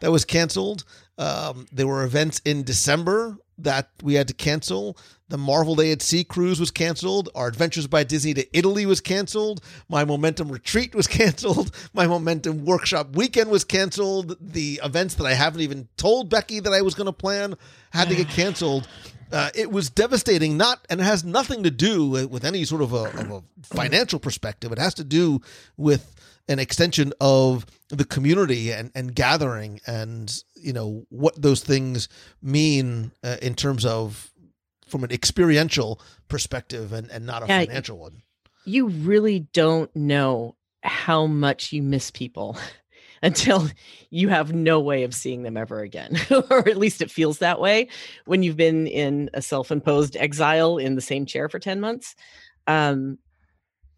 that 0.00 0.10
was 0.10 0.24
canceled. 0.24 0.84
Um, 1.18 1.66
there 1.72 1.86
were 1.86 2.04
events 2.04 2.40
in 2.44 2.62
December 2.62 3.38
that 3.58 3.88
we 4.02 4.14
had 4.14 4.28
to 4.28 4.34
cancel. 4.34 4.98
The 5.28 5.38
Marvel 5.38 5.74
Day 5.74 5.90
at 5.90 6.02
Sea 6.02 6.24
cruise 6.24 6.60
was 6.60 6.70
canceled. 6.70 7.30
Our 7.34 7.48
Adventures 7.48 7.86
by 7.86 8.04
Disney 8.04 8.34
to 8.34 8.56
Italy 8.56 8.86
was 8.86 9.00
canceled. 9.00 9.62
My 9.88 10.04
Momentum 10.04 10.52
retreat 10.52 10.94
was 10.94 11.06
canceled. 11.06 11.74
My 11.94 12.06
Momentum 12.06 12.64
workshop 12.64 13.16
weekend 13.16 13.50
was 13.50 13.64
canceled. 13.64 14.36
The 14.40 14.80
events 14.84 15.14
that 15.14 15.26
I 15.26 15.34
haven't 15.34 15.62
even 15.62 15.88
told 15.96 16.30
Becky 16.30 16.60
that 16.60 16.72
I 16.72 16.82
was 16.82 16.94
going 16.94 17.06
to 17.06 17.12
plan 17.12 17.56
had 17.90 18.08
to 18.08 18.14
get 18.14 18.28
canceled. 18.30 18.86
Uh, 19.32 19.50
it 19.54 19.72
was 19.72 19.90
devastating. 19.90 20.56
Not, 20.56 20.86
and 20.88 21.00
it 21.00 21.04
has 21.04 21.24
nothing 21.24 21.64
to 21.64 21.70
do 21.70 22.08
with, 22.08 22.30
with 22.30 22.44
any 22.44 22.64
sort 22.64 22.82
of 22.82 22.92
a, 22.92 23.04
of 23.04 23.30
a 23.30 23.42
financial 23.64 24.20
perspective. 24.20 24.70
It 24.70 24.78
has 24.78 24.94
to 24.94 25.04
do 25.04 25.40
with 25.76 26.14
an 26.48 26.58
extension 26.58 27.12
of 27.20 27.66
the 27.88 28.04
community 28.04 28.72
and, 28.72 28.90
and 28.94 29.14
gathering 29.14 29.80
and 29.86 30.42
you 30.54 30.72
know 30.72 31.04
what 31.08 31.40
those 31.40 31.62
things 31.62 32.08
mean 32.42 33.12
uh, 33.24 33.36
in 33.42 33.54
terms 33.54 33.84
of 33.84 34.30
from 34.88 35.02
an 35.04 35.10
experiential 35.10 36.00
perspective 36.28 36.92
and, 36.92 37.10
and 37.10 37.26
not 37.26 37.42
a 37.42 37.46
Yeah, 37.46 37.64
financial 37.64 37.98
one. 37.98 38.22
you 38.64 38.88
really 38.88 39.40
don't 39.52 39.94
know 39.96 40.56
how 40.82 41.26
much 41.26 41.72
you 41.72 41.82
miss 41.82 42.10
people 42.12 42.56
until 43.22 43.68
you 44.10 44.28
have 44.28 44.52
no 44.52 44.78
way 44.78 45.02
of 45.02 45.14
seeing 45.14 45.42
them 45.42 45.56
ever 45.56 45.80
again 45.80 46.16
or 46.50 46.68
at 46.68 46.76
least 46.76 47.02
it 47.02 47.10
feels 47.10 47.38
that 47.38 47.60
way 47.60 47.88
when 48.26 48.42
you've 48.44 48.56
been 48.56 48.86
in 48.86 49.28
a 49.34 49.42
self-imposed 49.42 50.16
exile 50.16 50.78
in 50.78 50.94
the 50.94 51.00
same 51.00 51.26
chair 51.26 51.48
for 51.48 51.58
10 51.58 51.80
months. 51.80 52.14
Um, 52.68 53.18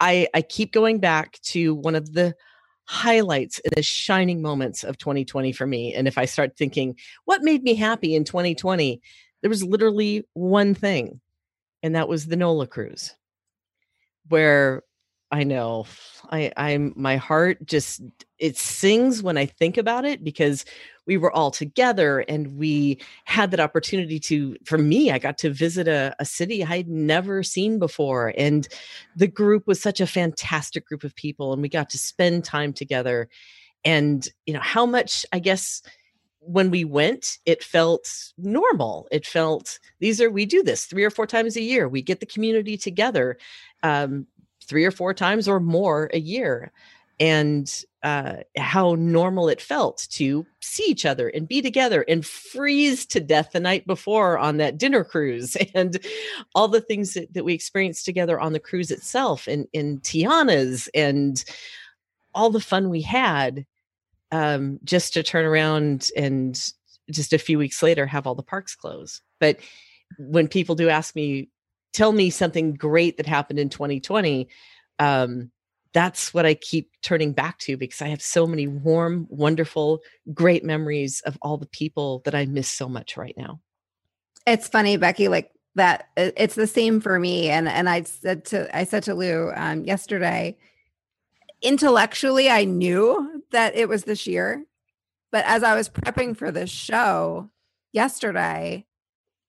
i 0.00 0.28
i 0.34 0.42
keep 0.42 0.72
going 0.72 0.98
back 0.98 1.38
to 1.40 1.74
one 1.74 1.94
of 1.94 2.12
the 2.12 2.34
highlights 2.84 3.60
and 3.64 3.72
the 3.76 3.82
shining 3.82 4.40
moments 4.40 4.82
of 4.82 4.96
2020 4.98 5.52
for 5.52 5.66
me 5.66 5.94
and 5.94 6.08
if 6.08 6.16
i 6.16 6.24
start 6.24 6.56
thinking 6.56 6.96
what 7.26 7.42
made 7.42 7.62
me 7.62 7.74
happy 7.74 8.14
in 8.14 8.24
2020 8.24 9.00
there 9.42 9.50
was 9.50 9.62
literally 9.62 10.26
one 10.32 10.74
thing 10.74 11.20
and 11.82 11.94
that 11.94 12.08
was 12.08 12.26
the 12.26 12.36
nola 12.36 12.66
cruise 12.66 13.14
where 14.28 14.82
I 15.30 15.44
know 15.44 15.86
I 16.30 16.52
I'm 16.56 16.94
my 16.96 17.16
heart 17.16 17.64
just 17.66 18.00
it 18.38 18.56
sings 18.56 19.22
when 19.22 19.36
I 19.36 19.46
think 19.46 19.76
about 19.76 20.04
it 20.04 20.24
because 20.24 20.64
we 21.08 21.16
were 21.16 21.32
all 21.32 21.50
together 21.50 22.20
and 22.28 22.58
we 22.58 22.98
had 23.24 23.50
that 23.50 23.58
opportunity 23.58 24.20
to 24.20 24.54
for 24.64 24.78
me 24.78 25.10
I 25.10 25.18
got 25.18 25.38
to 25.38 25.50
visit 25.50 25.88
a, 25.88 26.14
a 26.20 26.24
city 26.24 26.62
I'd 26.62 26.86
never 26.86 27.42
seen 27.42 27.80
before 27.80 28.32
and 28.36 28.68
the 29.16 29.26
group 29.26 29.66
was 29.66 29.80
such 29.80 30.00
a 30.00 30.06
fantastic 30.06 30.86
group 30.86 31.02
of 31.02 31.16
people 31.16 31.52
and 31.52 31.62
we 31.62 31.68
got 31.68 31.90
to 31.90 31.98
spend 31.98 32.44
time 32.44 32.72
together. 32.72 33.28
And 33.84 34.28
you 34.46 34.52
know 34.52 34.60
how 34.60 34.84
much 34.84 35.24
I 35.32 35.38
guess 35.38 35.82
when 36.40 36.70
we 36.70 36.84
went 36.84 37.38
it 37.46 37.64
felt 37.64 38.06
normal. 38.36 39.08
It 39.10 39.26
felt 39.26 39.78
these 40.00 40.20
are 40.20 40.30
we 40.30 40.44
do 40.44 40.62
this 40.62 40.84
three 40.84 41.04
or 41.04 41.10
four 41.10 41.26
times 41.26 41.56
a 41.56 41.62
year. 41.62 41.88
We 41.88 42.02
get 42.02 42.20
the 42.20 42.26
community 42.26 42.76
together 42.76 43.38
um, 43.82 44.26
three 44.62 44.84
or 44.84 44.90
four 44.90 45.14
times 45.14 45.48
or 45.48 45.58
more 45.58 46.10
a 46.12 46.18
year 46.18 46.70
and 47.20 47.84
uh, 48.02 48.36
how 48.56 48.94
normal 48.94 49.48
it 49.48 49.60
felt 49.60 50.06
to 50.10 50.46
see 50.60 50.84
each 50.84 51.04
other 51.04 51.28
and 51.28 51.48
be 51.48 51.60
together 51.60 52.04
and 52.08 52.24
freeze 52.24 53.04
to 53.04 53.20
death 53.20 53.50
the 53.52 53.60
night 53.60 53.86
before 53.86 54.38
on 54.38 54.58
that 54.58 54.78
dinner 54.78 55.02
cruise 55.02 55.56
and 55.74 55.98
all 56.54 56.68
the 56.68 56.80
things 56.80 57.14
that, 57.14 57.32
that 57.34 57.44
we 57.44 57.54
experienced 57.54 58.04
together 58.04 58.38
on 58.38 58.52
the 58.52 58.60
cruise 58.60 58.90
itself 58.90 59.48
and 59.48 59.66
in 59.72 59.98
Tiana's 60.00 60.88
and 60.94 61.44
all 62.34 62.50
the 62.50 62.60
fun 62.60 62.88
we 62.88 63.02
had 63.02 63.66
um, 64.30 64.78
just 64.84 65.14
to 65.14 65.22
turn 65.22 65.44
around 65.44 66.10
and 66.16 66.72
just 67.10 67.32
a 67.32 67.38
few 67.38 67.58
weeks 67.58 67.82
later 67.82 68.06
have 68.06 68.26
all 68.26 68.34
the 68.34 68.42
parks 68.42 68.76
close. 68.76 69.22
But 69.40 69.58
when 70.18 70.46
people 70.46 70.74
do 70.74 70.88
ask 70.88 71.16
me, 71.16 71.48
tell 71.92 72.12
me 72.12 72.30
something 72.30 72.74
great 72.74 73.16
that 73.16 73.26
happened 73.26 73.58
in 73.58 73.70
2020, 73.70 74.48
um, 74.98 75.50
that's 75.92 76.34
what 76.34 76.46
I 76.46 76.54
keep 76.54 76.90
turning 77.02 77.32
back 77.32 77.58
to 77.60 77.76
because 77.76 78.02
I 78.02 78.08
have 78.08 78.22
so 78.22 78.46
many 78.46 78.66
warm, 78.66 79.26
wonderful, 79.30 80.00
great 80.34 80.64
memories 80.64 81.20
of 81.22 81.38
all 81.42 81.56
the 81.56 81.66
people 81.66 82.22
that 82.24 82.34
I 82.34 82.46
miss 82.46 82.68
so 82.68 82.88
much 82.88 83.16
right 83.16 83.34
now. 83.36 83.60
It's 84.46 84.68
funny, 84.68 84.96
Becky, 84.96 85.28
like 85.28 85.50
that 85.74 86.08
it's 86.16 86.54
the 86.54 86.66
same 86.66 87.00
for 87.00 87.18
me. 87.18 87.48
And 87.48 87.68
and 87.68 87.88
I 87.88 88.02
said 88.02 88.44
to 88.46 88.76
I 88.76 88.84
said 88.84 89.02
to 89.04 89.14
Lou 89.14 89.52
um 89.54 89.84
yesterday, 89.84 90.56
intellectually 91.62 92.50
I 92.50 92.64
knew 92.64 93.42
that 93.50 93.76
it 93.76 93.88
was 93.88 94.04
this 94.04 94.26
year. 94.26 94.64
But 95.30 95.44
as 95.46 95.62
I 95.62 95.74
was 95.74 95.88
prepping 95.88 96.36
for 96.36 96.50
this 96.50 96.70
show 96.70 97.50
yesterday, 97.92 98.86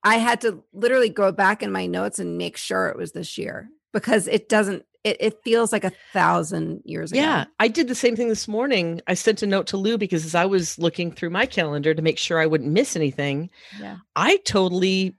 I 0.04 0.18
had 0.18 0.42
to 0.42 0.64
literally 0.74 1.10
go 1.10 1.32
back 1.32 1.64
in 1.64 1.72
my 1.72 1.86
notes 1.86 2.20
and 2.20 2.38
make 2.38 2.58
sure 2.58 2.88
it 2.88 2.98
was 2.98 3.12
this 3.12 3.38
year 3.38 3.70
because 3.92 4.28
it 4.28 4.50
doesn't 4.50 4.86
it, 5.04 5.18
it 5.20 5.44
feels 5.44 5.72
like 5.72 5.84
a 5.84 5.92
thousand 6.14 6.82
years 6.86 7.12
ago. 7.12 7.22
Yeah, 7.22 7.46
I 7.60 7.68
did 7.68 7.88
the 7.88 7.96
same 7.96 8.16
thing 8.16 8.28
this 8.30 8.48
morning. 8.48 9.02
I 9.08 9.14
sent 9.14 9.42
a 9.42 9.48
note 9.48 9.68
to 9.68 9.78
Lou 9.78 9.98
because 9.98 10.26
as 10.26 10.36
I 10.36 10.46
was 10.46 10.78
looking 10.78 11.12
through 11.12 11.30
my 11.30 11.46
calendar 11.46 11.94
to 11.94 12.02
make 12.02 12.18
sure 12.18 12.40
I 12.40 12.46
wouldn't 12.46 12.72
miss 12.72 12.96
anything, 12.96 13.50
Yeah. 13.80 13.98
I 14.16 14.38
totally 14.46 15.16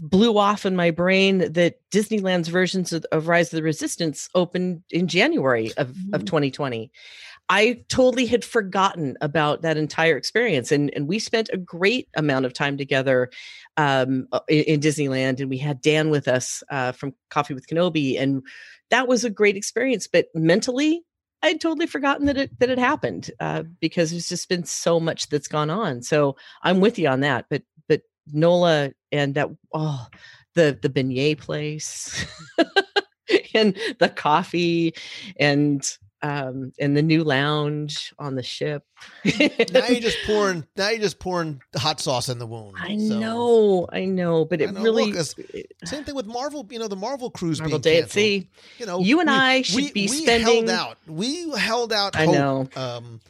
blew 0.00 0.38
off 0.38 0.66
in 0.66 0.74
my 0.76 0.90
brain 0.90 1.52
that 1.52 1.78
Disneyland's 1.90 2.48
versions 2.48 2.92
of, 2.92 3.06
of 3.12 3.28
Rise 3.28 3.52
of 3.52 3.56
the 3.58 3.62
Resistance 3.62 4.28
opened 4.34 4.82
in 4.90 5.06
January 5.06 5.72
of, 5.76 5.90
of 6.12 6.22
Mhm. 6.22 6.26
2020. 6.26 6.90
I 7.50 7.84
totally 7.88 8.24
had 8.24 8.42
forgotten 8.42 9.16
about 9.20 9.60
that 9.62 9.76
entire 9.76 10.16
experience. 10.16 10.72
And, 10.72 10.90
and 10.96 11.06
we 11.06 11.18
spent 11.18 11.50
a 11.52 11.58
great 11.58 12.08
amount 12.16 12.46
of 12.46 12.54
time 12.54 12.78
together 12.78 13.28
um, 13.76 14.26
in, 14.48 14.64
in 14.64 14.80
Disneyland. 14.80 15.40
And 15.40 15.50
we 15.50 15.58
had 15.58 15.82
Dan 15.82 16.08
with 16.08 16.26
us 16.26 16.62
uh, 16.70 16.92
from 16.92 17.14
Coffee 17.28 17.52
with 17.52 17.66
Kenobi. 17.66 18.18
And 18.18 18.42
that 18.90 19.08
was 19.08 19.24
a 19.24 19.30
great 19.30 19.56
experience. 19.56 20.06
But 20.06 20.26
mentally, 20.34 21.04
I'd 21.42 21.60
totally 21.60 21.86
forgotten 21.86 22.26
that 22.26 22.38
it 22.38 22.58
that 22.58 22.70
it 22.70 22.78
happened 22.78 23.30
uh, 23.40 23.64
because 23.80 24.10
there's 24.10 24.28
just 24.28 24.48
been 24.48 24.64
so 24.64 24.98
much 24.98 25.28
that's 25.28 25.48
gone 25.48 25.70
on. 25.70 26.02
So 26.02 26.36
I'm 26.62 26.80
with 26.80 26.98
you 26.98 27.08
on 27.08 27.20
that. 27.20 27.46
But 27.50 27.62
but 27.88 28.02
Nola 28.32 28.92
and 29.12 29.34
that 29.34 29.50
oh 29.72 30.06
the 30.54 30.78
the 30.80 30.88
beignet 30.88 31.38
place 31.38 32.26
and 33.54 33.76
the 33.98 34.08
coffee 34.08 34.94
and 35.38 35.98
um 36.24 36.72
and 36.78 36.96
the 36.96 37.02
new 37.02 37.22
lounge 37.22 38.14
on 38.18 38.34
the 38.34 38.42
ship. 38.42 38.84
now 39.24 39.86
you're 39.88 40.00
just 40.00 40.16
pouring 40.26 40.66
now 40.76 40.88
you're 40.88 40.98
just 41.00 41.18
pouring 41.18 41.60
hot 41.76 42.00
sauce 42.00 42.28
in 42.30 42.38
the 42.38 42.46
wound 42.46 42.76
I 42.80 42.96
So, 42.96 43.18
know, 43.18 43.86
I 43.92 44.06
know, 44.06 44.44
but 44.46 44.60
it 44.62 44.72
know, 44.72 44.80
really 44.82 45.12
look, 45.12 45.26
same 45.84 46.04
thing 46.04 46.14
with 46.14 46.26
marvel 46.26 46.66
you 46.70 46.78
know 46.78 46.88
the 46.88 46.96
marvel 46.96 47.30
cruise 47.30 47.60
Marvel 47.60 47.78
Day 47.78 47.98
at. 48.00 48.10
Sea. 48.10 48.48
you 48.78 48.86
know 48.86 49.00
You 49.00 49.20
and 49.20 49.28
we- 49.28 49.36
I 49.36 49.62
should 49.62 49.76
we, 49.76 49.92
be 49.92 50.02
we 50.08 50.22
spending- 50.24 50.66
held 50.66 50.70
out 50.70 50.96
we 51.06 51.50
held 51.50 51.92
out 51.92 52.16
I 52.16 52.26
know. 52.26 52.68
um 52.76 53.20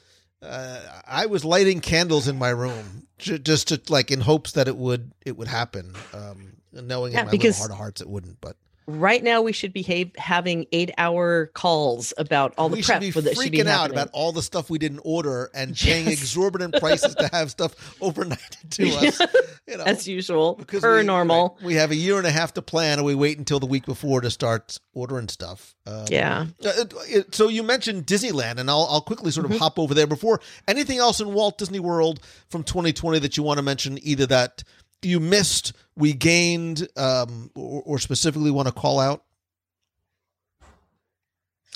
uh, 0.42 0.78
i 1.06 1.24
was 1.26 1.42
lighting 1.44 1.80
candles 1.80 2.28
in 2.28 2.36
my 2.38 2.50
room 2.50 3.06
ju- 3.18 3.38
just 3.38 3.68
to 3.68 3.80
like 3.88 4.10
in 4.10 4.20
hopes 4.20 4.52
that 4.52 4.68
it 4.68 4.76
would 4.76 5.10
it 5.24 5.36
would 5.38 5.48
happen 5.48 5.94
um 6.12 6.52
knowing 6.72 7.12
Yeah, 7.14 7.20
in 7.20 7.26
my 7.26 7.30
because- 7.32 7.58
little 7.58 7.62
heart 7.62 7.70
of 7.72 7.76
hearts 7.78 8.00
it 8.02 8.08
wouldn't 8.08 8.40
but 8.40 8.56
right 8.86 9.22
now 9.22 9.40
we 9.42 9.52
should 9.52 9.72
be 9.72 9.82
ha- 9.82 10.10
having 10.16 10.66
eight 10.72 10.90
hour 10.98 11.46
calls 11.54 12.12
about 12.18 12.54
all 12.58 12.68
the 12.68 12.76
we 12.76 12.82
prep 12.82 13.02
should 13.02 13.14
be 13.14 13.20
that 13.20 13.34
should 13.36 13.50
be 13.52 13.58
freaking 13.58 13.66
out 13.66 13.80
happening. 13.80 13.98
about 13.98 14.10
all 14.12 14.32
the 14.32 14.42
stuff 14.42 14.68
we 14.70 14.78
didn't 14.78 15.00
order 15.04 15.50
and 15.54 15.74
paying 15.78 16.06
exorbitant 16.08 16.74
prices 16.80 17.14
to 17.14 17.28
have 17.32 17.50
stuff 17.50 17.74
overnighted 18.00 18.70
to 18.70 18.88
us. 19.06 19.20
You 19.66 19.78
know, 19.78 19.84
as 19.84 20.06
usual, 20.06 20.54
because 20.56 20.82
per 20.82 20.98
we, 20.98 21.04
normal. 21.04 21.56
right, 21.58 21.66
we 21.66 21.74
have 21.74 21.90
a 21.90 21.96
year 21.96 22.18
and 22.18 22.26
a 22.26 22.30
half 22.30 22.52
to 22.54 22.62
plan, 22.62 22.98
and 22.98 23.06
we 23.06 23.14
wait 23.14 23.38
until 23.38 23.58
the 23.60 23.66
week 23.66 23.86
before 23.86 24.20
to 24.20 24.30
start 24.30 24.78
ordering 24.92 25.28
stuff. 25.28 25.74
Um, 25.86 26.04
Yeah. 26.10 26.46
uh, 26.64 26.84
so 27.30 27.48
you 27.48 27.62
mentioned 27.62 28.06
Disneyland, 28.06 28.58
and 28.58 28.68
I'll, 28.70 28.86
I'll 28.90 29.00
quickly 29.00 29.30
sort 29.30 29.46
of 29.46 29.52
Mhm. 29.52 29.58
hop 29.58 29.78
over 29.78 29.94
there 29.94 30.06
before 30.06 30.40
anything 30.68 30.98
else 30.98 31.20
in 31.20 31.32
Walt 31.32 31.56
Disney 31.58 31.80
World 31.80 32.20
from 32.50 32.62
2020 32.62 33.18
that 33.20 33.36
you 33.38 33.42
want 33.42 33.56
to 33.58 33.62
mention, 33.62 33.98
either 34.02 34.26
that 34.26 34.62
you 35.04 35.20
missed, 35.20 35.72
we 35.96 36.12
gained, 36.12 36.88
um, 36.96 37.50
or, 37.54 37.82
or 37.86 37.98
specifically 37.98 38.50
want 38.50 38.68
to 38.68 38.74
call 38.74 39.00
out. 39.00 39.24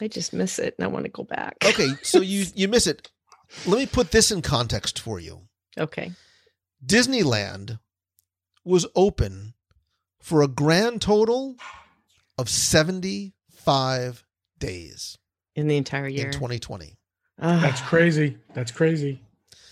I 0.00 0.08
just 0.08 0.32
miss 0.32 0.58
it 0.58 0.74
and 0.78 0.84
I 0.84 0.88
want 0.88 1.04
to 1.06 1.10
go 1.10 1.24
back. 1.24 1.56
Okay, 1.64 1.88
so 2.02 2.20
you 2.22 2.46
you 2.54 2.68
miss 2.68 2.86
it. 2.86 3.10
Let 3.66 3.78
me 3.78 3.86
put 3.86 4.10
this 4.10 4.30
in 4.30 4.42
context 4.42 4.98
for 5.00 5.18
you. 5.18 5.42
Okay. 5.76 6.12
Disneyland 6.84 7.78
was 8.64 8.86
open 8.94 9.54
for 10.20 10.42
a 10.42 10.48
grand 10.48 11.00
total 11.02 11.56
of 12.36 12.48
75 12.48 14.24
days 14.58 15.18
In 15.56 15.66
the 15.66 15.76
entire 15.76 16.06
year. 16.06 16.26
in 16.26 16.32
2020. 16.32 16.96
Ah, 17.40 17.58
That's 17.60 17.80
crazy. 17.80 18.36
That's 18.54 18.70
crazy. 18.70 19.22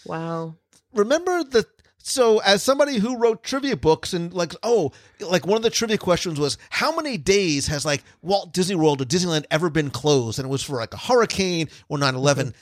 wow. 0.05 0.57
Remember 0.95 1.45
the 1.45 1.67
so 2.09 2.39
as 2.39 2.63
somebody 2.63 2.99
who 2.99 3.19
wrote 3.19 3.43
trivia 3.43 3.77
books 3.77 4.13
and 4.13 4.33
like 4.33 4.55
oh 4.63 4.93
like 5.21 5.45
one 5.45 5.57
of 5.57 5.63
the 5.65 5.71
trivia 5.71 5.99
questions 5.99 6.39
was 6.39 6.57
how 6.71 6.95
many 6.95 7.19
days 7.19 7.67
has 7.67 7.85
like 7.85 8.05
Walt 8.23 8.53
Disney 8.53 8.77
World 8.77 9.03
or 9.03 9.05
Disneyland 9.05 9.45
ever 9.51 9.71
been 9.71 9.91
closed? 9.91 10.39
And 10.39 10.47
it 10.47 10.51
was 10.51 10.63
for 10.63 10.77
like 10.77 10.95
a 10.95 10.99
hurricane 10.99 11.69
or 11.89 11.99
9/11 11.99 12.55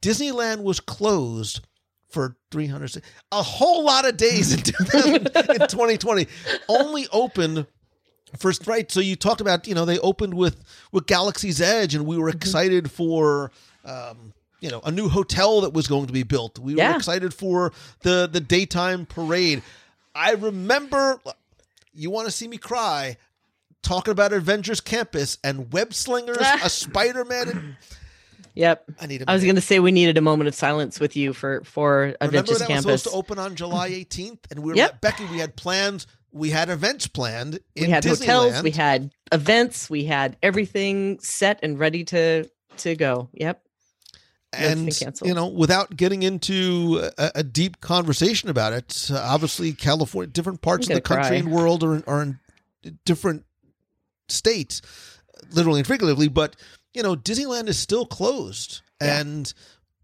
Disneyland 0.00 0.62
was 0.62 0.78
closed 0.78 1.66
for 2.10 2.36
300 2.52 3.02
a 3.32 3.42
whole 3.42 3.84
lot 3.84 4.06
of 4.06 4.16
days 4.16 4.54
in, 4.54 4.60
2000 4.60 5.14
in 5.16 5.22
2020 5.24 6.28
only 6.68 7.08
opened 7.12 7.66
first 8.38 8.66
right 8.68 8.90
so 8.92 9.00
you 9.00 9.16
talked 9.16 9.40
about 9.40 9.66
you 9.66 9.74
know 9.74 9.84
they 9.84 9.98
opened 9.98 10.34
with 10.34 10.62
with 10.92 11.06
galaxy's 11.06 11.60
edge 11.60 11.94
and 11.96 12.06
we 12.06 12.16
were 12.16 12.28
Mm-hmm. 12.28 12.36
excited 12.36 12.90
for 12.90 13.50
um 13.84 14.32
you 14.60 14.70
know 14.70 14.80
a 14.84 14.90
new 14.90 15.08
hotel 15.08 15.60
that 15.62 15.72
was 15.72 15.86
going 15.86 16.06
to 16.06 16.12
be 16.12 16.22
built 16.22 16.58
we 16.58 16.74
Yeah. 16.74 16.90
were 16.92 16.96
excited 16.96 17.32
for 17.34 17.72
the 18.02 18.28
the 18.30 18.40
daytime 18.40 19.06
parade 19.06 19.62
i 20.14 20.32
remember 20.32 21.20
you 21.92 22.10
want 22.10 22.26
to 22.26 22.32
see 22.32 22.48
me 22.48 22.56
cry 22.56 23.16
talking 23.82 24.12
about 24.12 24.32
avengers 24.32 24.80
campus 24.80 25.38
and 25.44 25.72
web 25.72 25.92
slingers 25.94 26.38
a 26.62 26.68
spider-man 26.70 27.76
Yep. 28.54 28.84
I 28.98 29.06
need 29.06 29.22
I 29.28 29.34
was 29.34 29.42
going 29.42 29.56
to 29.56 29.60
say 29.60 29.80
we 29.80 29.92
needed 29.92 30.16
a 30.16 30.22
moment 30.22 30.48
of 30.48 30.54
silence 30.54 30.98
with 30.98 31.14
you 31.14 31.34
for 31.34 31.62
for 31.64 32.14
Remember 32.22 32.24
Adventures 32.24 32.58
that 32.60 32.64
was 32.64 32.68
Campus. 32.68 32.82
supposed 33.02 33.04
to 33.04 33.10
open 33.10 33.38
on 33.38 33.54
July 33.54 33.90
18th, 33.90 34.38
and 34.50 34.60
we 34.60 34.72
were 34.72 34.76
Yep. 34.78 35.02
Becky. 35.02 35.26
We 35.26 35.38
had 35.40 35.56
plans. 35.56 36.06
We 36.32 36.48
had 36.48 36.70
events 36.70 37.06
planned. 37.06 37.60
In 37.74 37.84
we 37.84 37.90
had 37.90 38.02
hotels, 38.02 38.54
Disneyland. 38.54 38.62
we 38.62 38.70
had 38.70 39.10
events, 39.30 39.90
we 39.90 40.04
had 40.06 40.38
everything 40.42 41.18
set 41.20 41.60
and 41.62 41.78
ready 41.78 42.04
to 42.04 42.48
to 42.78 42.96
go. 42.96 43.28
Yep. 43.34 43.60
No, 44.58 44.86
it's 44.86 45.00
been 45.00 45.08
and 45.08 45.20
you 45.28 45.34
know, 45.34 45.46
without 45.46 45.96
getting 45.96 46.22
into 46.22 47.10
a, 47.18 47.32
a 47.36 47.42
deep 47.42 47.80
conversation 47.80 48.48
about 48.48 48.72
it, 48.72 49.10
uh, 49.12 49.18
obviously 49.18 49.72
California, 49.72 50.30
different 50.30 50.62
parts 50.62 50.88
of 50.88 50.94
the 50.94 51.00
gonna 51.00 51.22
country 51.22 51.38
and 51.38 51.50
world 51.50 51.82
are 51.82 51.96
in, 51.96 52.04
are 52.06 52.22
in 52.22 52.38
different 53.04 53.44
states, 54.28 54.82
literally 55.50 55.80
and 55.80 55.86
figuratively. 55.86 56.28
But 56.28 56.56
you 56.94 57.02
know, 57.02 57.14
Disneyland 57.16 57.68
is 57.68 57.78
still 57.78 58.06
closed, 58.06 58.80
Yeah. 59.00 59.20
and 59.20 59.52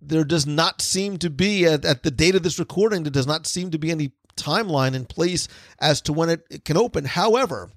there 0.00 0.24
does 0.24 0.46
not 0.46 0.82
seem 0.82 1.18
to 1.18 1.30
be 1.30 1.64
at, 1.64 1.84
at 1.84 2.02
the 2.02 2.10
date 2.10 2.34
of 2.34 2.42
this 2.42 2.58
recording. 2.58 3.02
There 3.04 3.10
does 3.10 3.26
not 3.26 3.46
seem 3.46 3.70
to 3.70 3.78
be 3.78 3.90
any 3.90 4.12
timeline 4.36 4.94
in 4.94 5.04
place 5.04 5.46
as 5.78 6.00
to 6.02 6.12
when 6.12 6.28
it, 6.28 6.44
it 6.50 6.64
can 6.64 6.76
open. 6.76 7.04
However, 7.04 7.70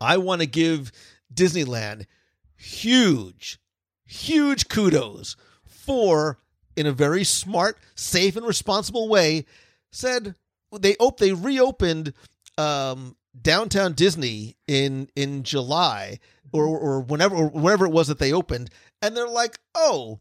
I 0.00 0.16
want 0.16 0.40
to 0.40 0.46
give 0.46 0.90
Disneyland 1.32 2.06
huge, 2.56 3.58
huge 4.04 4.68
kudos 4.68 5.36
for, 5.88 6.38
in 6.76 6.86
a 6.86 6.92
very 6.92 7.24
smart, 7.24 7.78
safe, 7.94 8.36
and 8.36 8.46
responsible 8.46 9.08
way, 9.08 9.46
said 9.90 10.34
they 10.78 10.94
op- 10.96 11.18
they 11.18 11.32
reopened 11.32 12.12
um, 12.58 13.16
downtown 13.40 13.94
Disney 13.94 14.58
in 14.66 15.08
in 15.16 15.44
July 15.44 16.20
or 16.52 16.66
or 16.66 17.00
whenever 17.00 17.34
or 17.34 17.48
whenever 17.48 17.86
it 17.86 17.92
was 17.92 18.08
that 18.08 18.18
they 18.18 18.34
opened, 18.34 18.70
and 19.02 19.16
they're 19.16 19.28
like, 19.28 19.58
oh. 19.74 20.20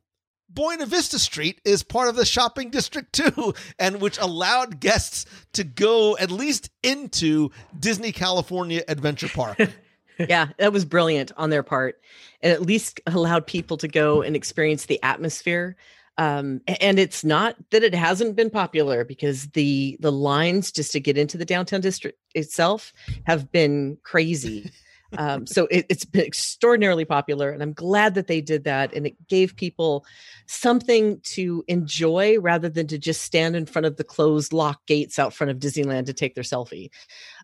Buena 0.49 0.85
Vista 0.85 1.19
Street 1.19 1.59
is 1.65 1.83
part 1.83 2.07
of 2.07 2.15
the 2.15 2.25
shopping 2.25 2.69
district 2.69 3.11
too, 3.11 3.53
and 3.79 3.99
which 3.99 4.17
allowed 4.17 4.79
guests 4.79 5.25
to 5.51 5.65
go 5.65 6.15
at 6.15 6.31
least 6.31 6.69
into 6.81 7.49
Disney 7.77 8.13
California 8.13 8.81
Adventure 8.87 9.27
Park. 9.27 9.59
yeah, 10.19 10.49
that 10.57 10.73
was 10.73 10.85
brilliant 10.85 11.31
on 11.37 11.49
their 11.49 11.63
part, 11.63 11.99
and 12.41 12.51
at 12.51 12.61
least 12.61 12.99
allowed 13.07 13.47
people 13.47 13.77
to 13.77 13.87
go 13.87 14.21
and 14.21 14.35
experience 14.35 14.85
the 14.85 15.01
atmosphere. 15.03 15.75
Um, 16.19 16.61
and 16.81 16.97
it's 16.97 17.23
not 17.23 17.55
that 17.69 17.83
it 17.83 17.93
hasn't 17.93 18.35
been 18.35 18.49
popular 18.49 19.05
because 19.05 19.47
the 19.49 19.97
the 19.99 20.11
lines 20.11 20.71
just 20.71 20.91
to 20.93 20.99
get 20.99 21.17
into 21.17 21.37
the 21.37 21.45
downtown 21.45 21.81
district 21.81 22.17
itself 22.33 22.91
have 23.25 23.51
been 23.51 23.97
crazy. 24.03 24.71
Um, 25.17 25.47
so 25.47 25.67
it, 25.71 25.85
it's 25.89 26.05
been 26.05 26.25
extraordinarily 26.25 27.05
popular, 27.05 27.49
and 27.49 27.63
I'm 27.63 27.73
glad 27.73 28.15
that 28.15 28.27
they 28.27 28.41
did 28.41 28.65
that, 28.65 28.93
and 28.93 29.07
it 29.07 29.15
gave 29.27 29.55
people 29.55 30.05
something 30.47 31.19
to 31.23 31.63
enjoy 31.67 32.39
rather 32.39 32.69
than 32.69 32.87
to 32.87 32.97
just 32.97 33.21
stand 33.21 33.55
in 33.55 33.65
front 33.65 33.85
of 33.85 33.97
the 33.97 34.03
closed 34.03 34.51
lock 34.51 34.85
gates 34.85 35.17
out 35.17 35.33
front 35.33 35.51
of 35.51 35.59
Disneyland 35.59 36.05
to 36.07 36.13
take 36.13 36.35
their 36.35 36.43
selfie. 36.43 36.89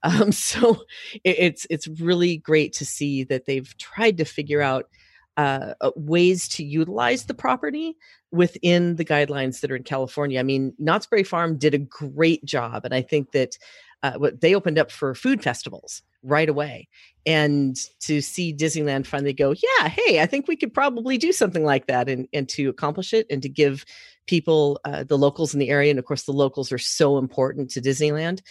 Um, 0.05 0.33
so 0.33 0.83
it, 1.23 1.37
it's 1.39 1.67
it's 1.69 1.87
really 1.87 2.35
great 2.35 2.73
to 2.73 2.85
see 2.85 3.23
that 3.23 3.45
they've 3.45 3.73
tried 3.77 4.17
to 4.17 4.25
figure 4.25 4.61
out 4.61 4.89
uh, 5.37 5.75
uh, 5.81 5.91
ways 5.95 6.47
to 6.47 6.63
utilize 6.65 7.25
the 7.25 7.33
property 7.33 7.95
within 8.31 8.97
the 8.97 9.05
guidelines 9.05 9.61
that 9.61 9.71
are 9.71 9.75
in 9.77 9.83
California. 9.83 10.39
I 10.39 10.43
mean, 10.43 10.73
Knott's 10.77 11.05
Berry 11.05 11.23
Farm 11.23 11.57
did 11.57 11.73
a 11.73 11.79
great 11.79 12.43
job, 12.43 12.85
and 12.85 12.93
I 12.93 13.01
think 13.01 13.31
that 13.31 13.57
uh, 14.03 14.13
what 14.17 14.41
they 14.41 14.53
opened 14.53 14.77
up 14.77 14.91
for 14.91 15.15
food 15.15 15.41
festivals 15.41 16.01
right 16.21 16.49
away. 16.49 16.87
And 17.25 17.75
to 18.01 18.21
see 18.21 18.53
Disneyland 18.53 19.05
finally 19.05 19.33
go, 19.33 19.51
yeah, 19.53 19.87
hey, 19.87 20.21
I 20.21 20.25
think 20.25 20.47
we 20.47 20.57
could 20.57 20.73
probably 20.73 21.17
do 21.17 21.31
something 21.31 21.63
like 21.63 21.87
that, 21.87 22.09
and 22.09 22.27
and 22.33 22.47
to 22.49 22.69
accomplish 22.69 23.13
it, 23.13 23.25
and 23.29 23.41
to 23.41 23.49
give 23.49 23.85
people, 24.27 24.79
uh, 24.85 25.03
the 25.03 25.17
locals 25.17 25.53
in 25.53 25.59
the 25.59 25.69
area, 25.69 25.89
and 25.89 25.99
of 25.99 26.05
course, 26.05 26.23
the 26.23 26.31
locals 26.31 26.71
are 26.71 26.77
so 26.77 27.17
important 27.17 27.69
to 27.71 27.81
Disneyland 27.81 28.41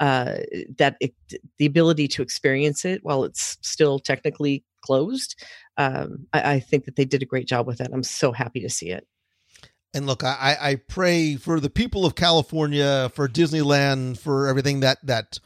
uh, 0.00 0.38
that 0.78 0.96
it, 1.00 1.14
the 1.58 1.66
ability 1.66 2.08
to 2.08 2.22
experience 2.22 2.84
it 2.84 3.04
while 3.04 3.24
it's 3.24 3.58
still 3.62 3.98
technically 3.98 4.64
closed. 4.82 5.40
Um, 5.76 6.26
I, 6.32 6.54
I 6.54 6.60
think 6.60 6.86
that 6.86 6.96
they 6.96 7.04
did 7.04 7.22
a 7.22 7.26
great 7.26 7.46
job 7.46 7.66
with 7.66 7.78
that. 7.78 7.90
I'm 7.92 8.02
so 8.02 8.32
happy 8.32 8.60
to 8.60 8.70
see 8.70 8.90
it. 8.90 9.06
And 9.94 10.06
look, 10.06 10.24
I, 10.24 10.56
I 10.60 10.74
pray 10.76 11.36
for 11.36 11.60
the 11.60 11.68
people 11.70 12.06
of 12.06 12.14
California, 12.14 13.10
for 13.14 13.28
Disneyland, 13.28 14.18
for 14.18 14.48
everything 14.48 14.80
that 14.80 14.98
that 15.04 15.38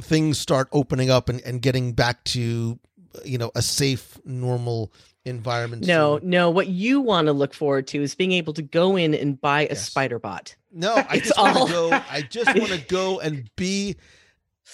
things 0.00 0.38
start 0.38 0.68
opening 0.72 1.10
up 1.10 1.28
and, 1.28 1.40
and 1.42 1.60
getting 1.60 1.92
back 1.94 2.22
to 2.24 2.78
you 3.24 3.38
know 3.38 3.50
a 3.56 3.62
safe, 3.62 4.16
normal 4.24 4.92
environment. 5.24 5.84
No, 5.86 6.20
soon. 6.20 6.30
no. 6.30 6.50
What 6.50 6.68
you 6.68 7.00
want 7.00 7.26
to 7.26 7.32
look 7.32 7.52
forward 7.54 7.88
to 7.88 8.00
is 8.02 8.14
being 8.14 8.32
able 8.32 8.52
to 8.54 8.62
go 8.62 8.96
in 8.96 9.14
and 9.14 9.40
buy 9.40 9.66
a 9.66 9.74
spider 9.74 10.18
bot. 10.20 10.54
no, 10.72 10.94
I 10.94 11.00
It's 11.16 11.28
just 11.28 11.38
want 11.38 11.56
all- 11.56 11.66
to 11.66 11.72
go. 11.72 11.90
I 11.92 12.22
just 12.22 12.46
want 12.56 12.70
to 12.70 12.78
go 12.88 13.18
and 13.20 13.50
be. 13.56 13.96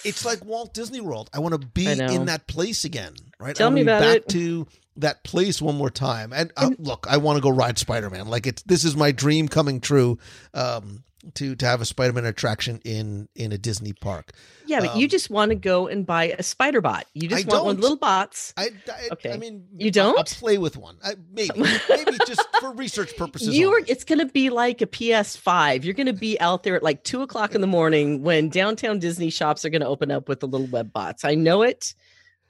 It's 0.03 0.23
like 0.25 0.43
Walt 0.45 0.73
Disney 0.73 1.01
World. 1.01 1.29
I 1.33 1.39
want 1.39 1.59
to 1.59 1.67
be 1.67 1.87
in 1.87 2.25
that 2.25 2.47
place 2.47 2.83
again, 2.85 3.13
right? 3.39 3.55
Tell 3.55 3.71
me 3.71 3.81
about 3.81 4.01
back 4.01 4.17
it. 4.17 4.27
to 4.29 4.67
that 4.97 5.23
place 5.23 5.61
one 5.61 5.75
more 5.75 5.89
time. 5.89 6.31
And 6.33 6.51
uh, 6.57 6.71
look, 6.77 7.05
I 7.09 7.17
want 7.17 7.37
to 7.37 7.41
go 7.41 7.49
ride 7.49 7.77
Spider 7.77 8.09
Man. 8.09 8.27
Like 8.27 8.47
it's 8.47 8.61
this 8.63 8.83
is 8.83 8.95
my 8.95 9.11
dream 9.11 9.47
coming 9.47 9.79
true. 9.81 10.17
Um, 10.53 11.03
to 11.33 11.55
to 11.55 11.65
have 11.65 11.81
a 11.81 11.85
Spider 11.85 12.13
Man 12.13 12.25
attraction 12.25 12.79
in 12.85 13.27
in 13.35 13.51
a 13.51 13.57
Disney 13.57 13.93
park. 13.93 14.31
Yeah, 14.67 14.79
but 14.81 14.95
you 14.95 15.05
Um, 15.05 15.09
just 15.09 15.31
want 15.31 15.49
to 15.49 15.55
go 15.55 15.87
and 15.87 16.05
buy 16.05 16.35
a 16.37 16.43
spider 16.43 16.81
bot. 16.81 17.05
You 17.15 17.27
just 17.27 17.47
I 17.47 17.51
want 17.51 17.65
one 17.65 17.79
little 17.79 17.97
bots. 17.97 18.53
I, 18.55 18.69
I, 18.87 19.09
Okay. 19.13 19.33
I 19.33 19.37
mean, 19.37 19.65
You 19.75 19.89
don't? 19.89 20.17
I'll 20.17 20.23
play 20.23 20.59
with 20.59 20.77
one. 20.77 20.97
I, 21.03 21.15
maybe, 21.31 21.59
maybe 21.89 22.17
just 22.27 22.45
for 22.59 22.73
research 22.73 23.15
purposes. 23.17 23.55
You 23.57 23.71
are. 23.73 23.81
It's 23.87 24.03
going 24.03 24.19
to 24.19 24.25
be 24.27 24.51
like 24.51 24.81
a 24.81 24.87
PS5. 24.87 25.83
You're 25.83 25.93
going 25.95 26.05
to 26.07 26.13
be 26.13 26.39
out 26.39 26.61
there 26.63 26.75
at 26.75 26.83
like 26.83 27.03
two 27.03 27.21
o'clock 27.23 27.55
in 27.55 27.61
the 27.61 27.67
morning 27.67 28.21
when 28.21 28.49
downtown 28.49 28.99
Disney 28.99 29.29
shops 29.31 29.65
are 29.65 29.69
going 29.69 29.81
to 29.81 29.87
open 29.87 30.11
up 30.11 30.29
with 30.29 30.39
the 30.41 30.47
little 30.47 30.67
web 30.67 30.93
bots. 30.93 31.25
I 31.25 31.33
know 31.35 31.61
it. 31.63 31.95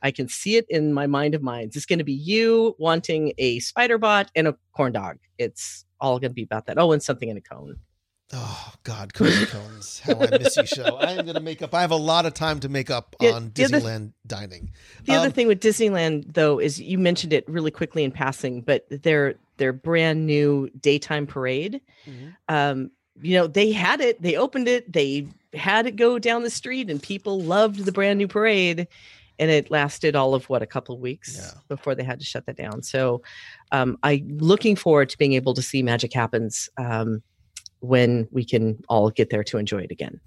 I 0.05 0.11
can 0.11 0.27
see 0.27 0.55
it 0.55 0.67
in 0.69 0.93
my 0.93 1.07
mind 1.07 1.33
of 1.33 1.41
minds. 1.41 1.75
It's 1.75 1.87
going 1.87 1.97
to 1.97 2.05
be 2.05 2.13
you 2.13 2.75
wanting 2.77 3.33
a 3.39 3.57
spider 3.59 3.97
bot 3.97 4.29
and 4.35 4.47
a 4.47 4.55
corn 4.71 4.91
dog. 4.93 5.17
It's 5.39 5.83
all 5.99 6.19
going 6.19 6.29
to 6.29 6.35
be 6.35 6.43
about 6.43 6.67
that. 6.67 6.77
Oh, 6.77 6.91
and 6.91 7.01
something 7.01 7.27
in 7.27 7.37
a 7.37 7.41
cone. 7.41 7.77
Oh 8.33 8.73
God, 8.83 9.13
Cozy 9.13 9.45
Cones, 9.45 9.99
how 9.99 10.13
I 10.19 10.29
miss 10.37 10.57
you, 10.57 10.65
show. 10.65 10.97
I 10.97 11.11
am 11.11 11.25
going 11.25 11.35
to 11.35 11.39
make 11.41 11.61
up. 11.61 11.73
I 11.73 11.81
have 11.81 11.91
a 11.91 11.95
lot 11.95 12.25
of 12.25 12.33
time 12.33 12.59
to 12.61 12.69
make 12.69 12.89
up 12.89 13.15
on 13.19 13.51
the 13.53 13.63
Disneyland 13.63 14.13
dining. 14.25 14.71
The 15.05 15.13
other 15.13 15.27
Um, 15.27 15.31
thing 15.31 15.47
with 15.47 15.59
Disneyland, 15.59 16.33
though, 16.33 16.59
is 16.59 16.79
you 16.79 16.97
mentioned 16.97 17.33
it 17.33 17.47
really 17.47 17.71
quickly 17.71 18.03
in 18.03 18.11
passing, 18.11 18.61
but 18.61 18.85
their 18.89 19.35
their 19.57 19.73
brand 19.73 20.25
new 20.25 20.69
daytime 20.81 21.25
parade. 21.27 21.81
Mhm. 22.07 22.35
Um, 22.47 22.91
you 23.21 23.35
know, 23.37 23.47
they 23.47 23.71
had 23.71 24.01
it, 24.01 24.21
they 24.21 24.35
opened 24.35 24.67
it, 24.67 24.91
they 24.91 25.27
had 25.53 25.85
it 25.87 25.95
go 25.95 26.17
down 26.19 26.43
the 26.43 26.49
street, 26.49 26.89
and 26.89 27.01
people 27.01 27.39
loved 27.41 27.85
the 27.85 27.91
brand 27.91 28.17
new 28.17 28.27
parade. 28.27 28.87
And 29.37 29.51
it 29.51 29.69
lasted 29.69 30.15
all 30.15 30.33
of 30.33 30.47
what 30.49 30.61
a 30.61 30.65
couple 30.65 30.95
of 30.95 31.01
weeks 31.01 31.35
Yeah. 31.37 31.51
before 31.67 31.93
they 31.95 32.03
had 32.03 32.19
to 32.19 32.25
shut 32.25 32.45
that 32.45 32.55
down. 32.55 32.83
So, 32.83 33.21
um, 33.71 33.97
I'm 34.03 34.37
looking 34.37 34.75
forward 34.75 35.09
to 35.09 35.17
being 35.17 35.33
able 35.33 35.53
to 35.55 35.61
see 35.61 35.83
Magic 35.83 36.13
Happens 36.13 36.69
um, 36.77 37.21
when 37.79 38.27
we 38.31 38.45
can 38.45 38.81
all 38.87 39.09
get 39.09 39.29
there 39.29 39.43
to 39.43 39.57
enjoy 39.57 39.79
it 39.79 39.91
again. 39.91 40.19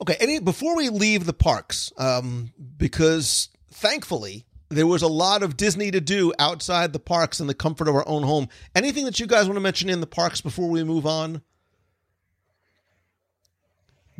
Okay, 0.00 0.16
any 0.20 0.38
before 0.40 0.76
we 0.76 0.88
leave 0.88 1.26
the 1.26 1.32
parks, 1.32 1.92
um, 1.98 2.52
because 2.76 3.48
thankfully 3.70 4.44
there 4.68 4.86
was 4.86 5.02
a 5.02 5.08
lot 5.08 5.42
of 5.42 5.56
Disney 5.56 5.90
to 5.90 6.00
do 6.00 6.32
outside 6.38 6.92
the 6.92 6.98
parks 6.98 7.38
in 7.38 7.46
the 7.46 7.54
comfort 7.54 7.86
of 7.86 7.94
our 7.94 8.06
own 8.08 8.22
home. 8.24 8.48
Anything 8.74 9.04
that 9.04 9.20
you 9.20 9.26
guys 9.26 9.46
want 9.46 9.56
to 9.56 9.60
mention 9.60 9.88
in 9.88 10.00
the 10.00 10.06
parks 10.06 10.40
before 10.40 10.68
we 10.68 10.82
move 10.82 11.06
on? 11.06 11.42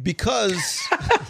Because 0.00 0.80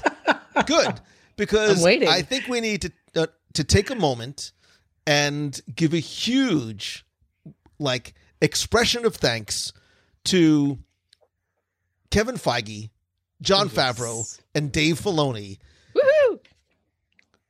good, 0.67 1.01
because 1.37 1.79
I'm 1.79 1.85
waiting. 1.85 2.09
I 2.09 2.23
think 2.23 2.49
we 2.49 2.61
need 2.61 2.83
to 2.83 2.93
uh, 3.17 3.27
to 3.55 3.65
take 3.65 3.91
a 3.91 3.95
moment 3.95 4.53
and 5.07 5.61
give 5.75 5.93
a 5.95 5.99
huge 5.99 7.05
like 7.79 8.15
expression 8.41 9.05
of 9.05 9.17
thanks 9.17 9.73
to 10.25 10.79
Kevin 12.11 12.37
Feige, 12.37 12.91
Jon 13.43 13.69
Favreau, 13.69 14.41
and 14.55 14.73
Dave 14.73 15.01
Filoni. 15.01 15.59
Woohoo! 15.95 16.39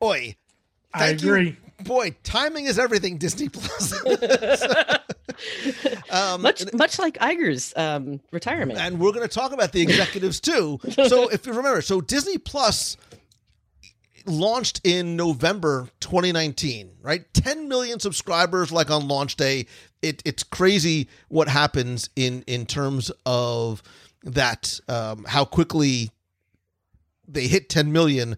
Oi, 0.02 0.36
I 0.92 0.98
thank 0.98 1.22
you. 1.22 1.28
agree. 1.28 1.56
Boy, 1.80 2.14
timing 2.22 2.66
is 2.66 2.78
everything. 2.78 3.18
Disney 3.18 3.48
Plus. 3.48 3.94
Um, 6.10 6.42
much 6.42 6.72
much 6.72 6.98
like 7.00 7.18
Iger's 7.18 7.72
um, 7.76 8.20
retirement. 8.30 8.78
and 8.78 9.00
we're 9.00 9.10
going 9.10 9.26
to 9.28 9.34
talk 9.34 9.52
about 9.52 9.72
the 9.72 9.82
executives 9.82 10.38
too. 10.40 10.78
So 11.08 11.28
if 11.28 11.44
you 11.46 11.52
remember, 11.52 11.82
so 11.82 12.00
Disney 12.00 12.38
Plus 12.38 12.96
launched 14.26 14.80
in 14.84 15.16
November 15.16 15.88
2019, 16.00 16.90
right? 17.02 17.22
10 17.34 17.68
million 17.68 18.00
subscribers 18.00 18.72
like 18.72 18.90
on 18.90 19.08
launch 19.08 19.36
day. 19.36 19.66
It, 20.02 20.22
it's 20.24 20.42
crazy 20.42 21.08
what 21.28 21.48
happens 21.48 22.10
in 22.16 22.44
in 22.46 22.66
terms 22.66 23.10
of 23.24 23.82
that 24.24 24.80
um, 24.88 25.24
how 25.28 25.44
quickly 25.44 26.10
they 27.26 27.46
hit 27.46 27.68
10 27.68 27.92
million. 27.92 28.36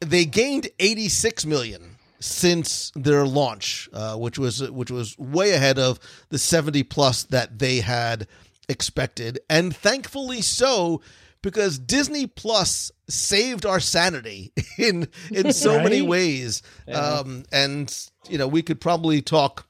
They 0.00 0.24
gained 0.24 0.68
86 0.78 1.46
million 1.46 1.96
since 2.20 2.92
their 2.94 3.26
launch, 3.26 3.88
uh, 3.92 4.16
which 4.16 4.38
was 4.38 4.70
which 4.70 4.90
was 4.90 5.18
way 5.18 5.52
ahead 5.52 5.78
of 5.78 5.98
the 6.28 6.38
70 6.38 6.82
plus 6.84 7.24
that 7.24 7.58
they 7.58 7.80
had 7.80 8.26
expected, 8.68 9.38
and 9.48 9.74
thankfully 9.74 10.42
so, 10.42 11.00
because 11.46 11.78
Disney 11.78 12.26
Plus 12.26 12.90
saved 13.08 13.64
our 13.64 13.78
sanity 13.78 14.52
in 14.78 15.06
in 15.30 15.52
so 15.52 15.80
many 15.80 16.02
ways. 16.02 16.60
Yeah. 16.88 16.96
Um, 16.96 17.44
and 17.52 17.96
you 18.28 18.36
know, 18.36 18.48
we 18.48 18.62
could 18.62 18.80
probably 18.80 19.22
talk 19.22 19.64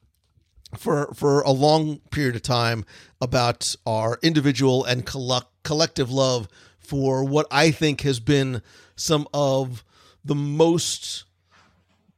for 0.74 1.12
for 1.12 1.42
a 1.42 1.50
long 1.50 1.98
period 2.10 2.34
of 2.34 2.40
time 2.40 2.86
about 3.20 3.76
our 3.84 4.18
individual 4.22 4.86
and 4.86 5.04
collect, 5.04 5.48
collective 5.64 6.10
love 6.10 6.48
for 6.78 7.22
what 7.24 7.46
I 7.50 7.72
think 7.72 8.00
has 8.00 8.20
been 8.20 8.62
some 8.94 9.28
of 9.34 9.84
the 10.24 10.34
most 10.34 11.24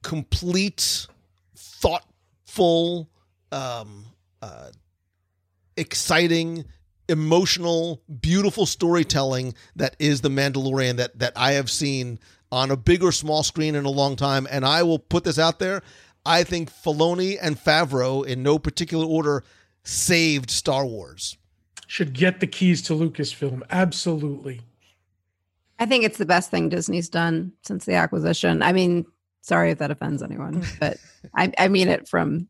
complete, 0.04 1.08
thoughtful, 1.56 3.10
um, 3.50 4.04
uh, 4.40 4.70
exciting, 5.76 6.64
emotional, 7.08 8.02
beautiful 8.20 8.66
storytelling 8.66 9.54
that 9.76 9.96
is 9.98 10.20
the 10.20 10.28
Mandalorian 10.28 10.96
that 10.96 11.18
that 11.18 11.32
I 11.36 11.52
have 11.52 11.70
seen 11.70 12.18
on 12.50 12.70
a 12.70 12.76
big 12.76 13.02
or 13.02 13.12
small 13.12 13.42
screen 13.42 13.74
in 13.74 13.84
a 13.84 13.90
long 13.90 14.16
time. 14.16 14.46
And 14.50 14.64
I 14.64 14.82
will 14.82 14.98
put 14.98 15.24
this 15.24 15.38
out 15.38 15.58
there. 15.58 15.82
I 16.24 16.44
think 16.44 16.70
Filoni 16.70 17.38
and 17.40 17.58
Favreau, 17.58 18.26
in 18.26 18.42
no 18.42 18.58
particular 18.58 19.06
order, 19.06 19.44
saved 19.82 20.50
Star 20.50 20.84
Wars. 20.84 21.36
Should 21.86 22.12
get 22.12 22.40
the 22.40 22.46
keys 22.46 22.82
to 22.82 22.92
Lucasfilm. 22.92 23.62
Absolutely. 23.70 24.60
I 25.78 25.86
think 25.86 26.04
it's 26.04 26.18
the 26.18 26.26
best 26.26 26.50
thing 26.50 26.68
Disney's 26.68 27.08
done 27.08 27.52
since 27.62 27.84
the 27.84 27.94
acquisition. 27.94 28.62
I 28.62 28.72
mean, 28.72 29.06
sorry 29.40 29.70
if 29.70 29.78
that 29.78 29.90
offends 29.90 30.22
anyone, 30.22 30.64
but 30.80 30.98
I, 31.34 31.52
I 31.56 31.68
mean 31.68 31.88
it 31.88 32.08
from 32.08 32.48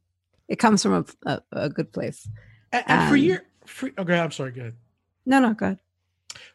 it 0.49 0.57
comes 0.57 0.83
from 0.83 1.07
a, 1.27 1.31
a, 1.31 1.43
a 1.53 1.69
good 1.69 1.93
place. 1.93 2.29
And, 2.73 2.85
and 2.89 3.09
for 3.09 3.15
Um, 3.15 3.21
year, 3.21 3.45
for, 3.79 3.91
okay, 3.97 4.19
I'm 4.19 4.33
sorry. 4.33 4.51
Go 4.51 4.61
ahead. 4.63 4.75
No, 5.25 5.41
no, 5.41 5.55
good. 5.55 5.79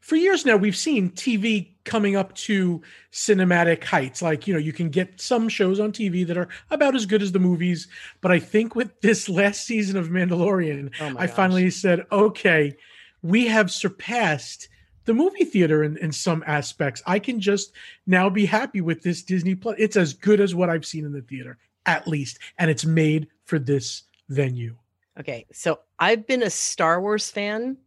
For 0.02 0.16
years 0.16 0.45
now, 0.45 0.56
we've 0.58 0.76
seen 0.76 1.10
TV 1.12 1.70
coming 1.84 2.16
up 2.16 2.34
to 2.36 2.82
cinematic 3.12 3.84
heights. 3.84 4.22
Like, 4.22 4.48
you 4.48 4.54
know, 4.54 4.60
you 4.60 4.74
can 4.74 4.90
get 4.90 5.20
some 5.20 5.50
shows 5.50 5.80
on 5.80 5.91
TV 5.91 6.26
that 6.28 6.38
are 6.38 6.48
about 6.70 6.95
as 6.95 7.06
good 7.06 7.22
as 7.22 7.32
the 7.32 7.40
movies. 7.40 7.88
But 8.22 8.32
I 8.32 8.40
think 8.40 8.76
with 8.76 8.91
this 9.02 9.30
last 9.30 9.66
season 9.66 9.98
of 9.98 10.10
Mandalorian, 10.10 10.91
Oh 11.00 11.16
I 11.18 11.28
gosh. 11.28 11.36
finally 11.36 11.70
said, 11.70 12.06
okay, 12.12 12.76
we 13.22 13.48
have 13.48 13.72
surpassed 13.72 14.68
the 15.06 15.14
movie 15.14 15.45
theater 15.45 15.84
in, 15.84 15.98
in 15.98 16.12
some 16.12 16.44
aspects. 16.45 17.02
I 17.06 17.20
can 17.20 17.40
just 17.40 17.72
now 18.06 18.30
be 18.30 18.45
happy 18.45 18.82
with 18.82 19.02
this 19.04 19.24
Disney 19.24 19.56
Plus. 19.56 19.76
It's 19.78 19.98
as 19.98 20.14
good 20.14 20.40
as 20.40 20.54
what 20.56 20.70
I've 20.70 20.86
seen 20.86 21.06
in 21.06 21.12
the 21.14 21.22
theater, 21.22 21.58
at 21.86 22.08
least. 22.08 22.40
And 22.58 22.70
it's 22.70 22.86
made 22.86 23.28
for 23.45 23.60
this 23.60 24.04
venue. 24.30 24.76
Okay, 25.19 25.45
so 25.52 25.80
I've 25.99 26.26
been 26.26 26.41
a 26.41 26.49
Star 26.49 26.99
Wars 26.99 27.30
fan 27.30 27.77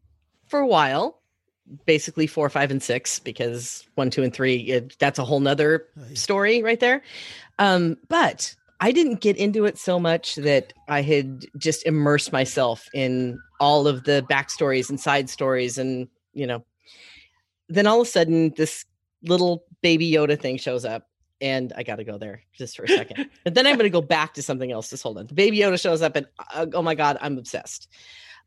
for 0.46 0.60
a 0.60 0.66
while, 0.66 1.20
basically 1.84 2.26
four, 2.26 2.48
five, 2.48 2.70
and 2.70 2.82
six, 2.82 3.18
because 3.18 3.84
one, 3.96 4.10
two, 4.10 4.22
and 4.22 4.32
three, 4.32 4.58
it, 4.58 4.96
that's 4.98 5.18
a 5.18 5.24
whole 5.24 5.40
nother 5.40 5.88
story 6.14 6.62
right 6.62 6.78
there. 6.78 7.02
Um, 7.58 7.96
but 8.08 8.54
I 8.80 8.92
didn't 8.92 9.20
get 9.20 9.36
into 9.36 9.64
it 9.64 9.76
so 9.78 9.98
much 9.98 10.36
that 10.36 10.72
I 10.88 11.02
had 11.02 11.46
just 11.56 11.84
immersed 11.84 12.32
myself 12.32 12.88
in 12.94 13.40
all 13.58 13.88
of 13.88 14.04
the 14.04 14.24
backstories 14.30 14.88
and 14.88 15.00
side 15.00 15.28
stories, 15.28 15.78
and 15.78 16.08
you 16.32 16.46
know, 16.46 16.64
then 17.68 17.86
all 17.88 18.00
of 18.02 18.06
a 18.06 18.10
sudden 18.10 18.52
this 18.56 18.84
little 19.22 19.64
baby 19.82 20.10
Yoda 20.10 20.40
thing 20.40 20.58
shows 20.58 20.84
up. 20.84 21.08
And 21.40 21.72
I 21.76 21.82
got 21.82 21.96
to 21.96 22.04
go 22.04 22.18
there 22.18 22.42
just 22.52 22.76
for 22.76 22.84
a 22.84 22.88
second. 23.00 23.30
but 23.44 23.54
then 23.54 23.66
I'm 23.66 23.76
going 23.76 23.84
to 23.84 23.90
go 23.90 24.02
back 24.02 24.34
to 24.34 24.42
something 24.42 24.72
else. 24.72 24.90
Just 24.90 25.02
hold 25.02 25.18
on. 25.18 25.26
The 25.26 25.34
baby 25.34 25.58
Yoda 25.58 25.80
shows 25.80 26.02
up, 26.02 26.16
and 26.16 26.26
uh, 26.54 26.66
oh 26.72 26.82
my 26.82 26.94
God, 26.94 27.18
I'm 27.20 27.38
obsessed. 27.38 27.88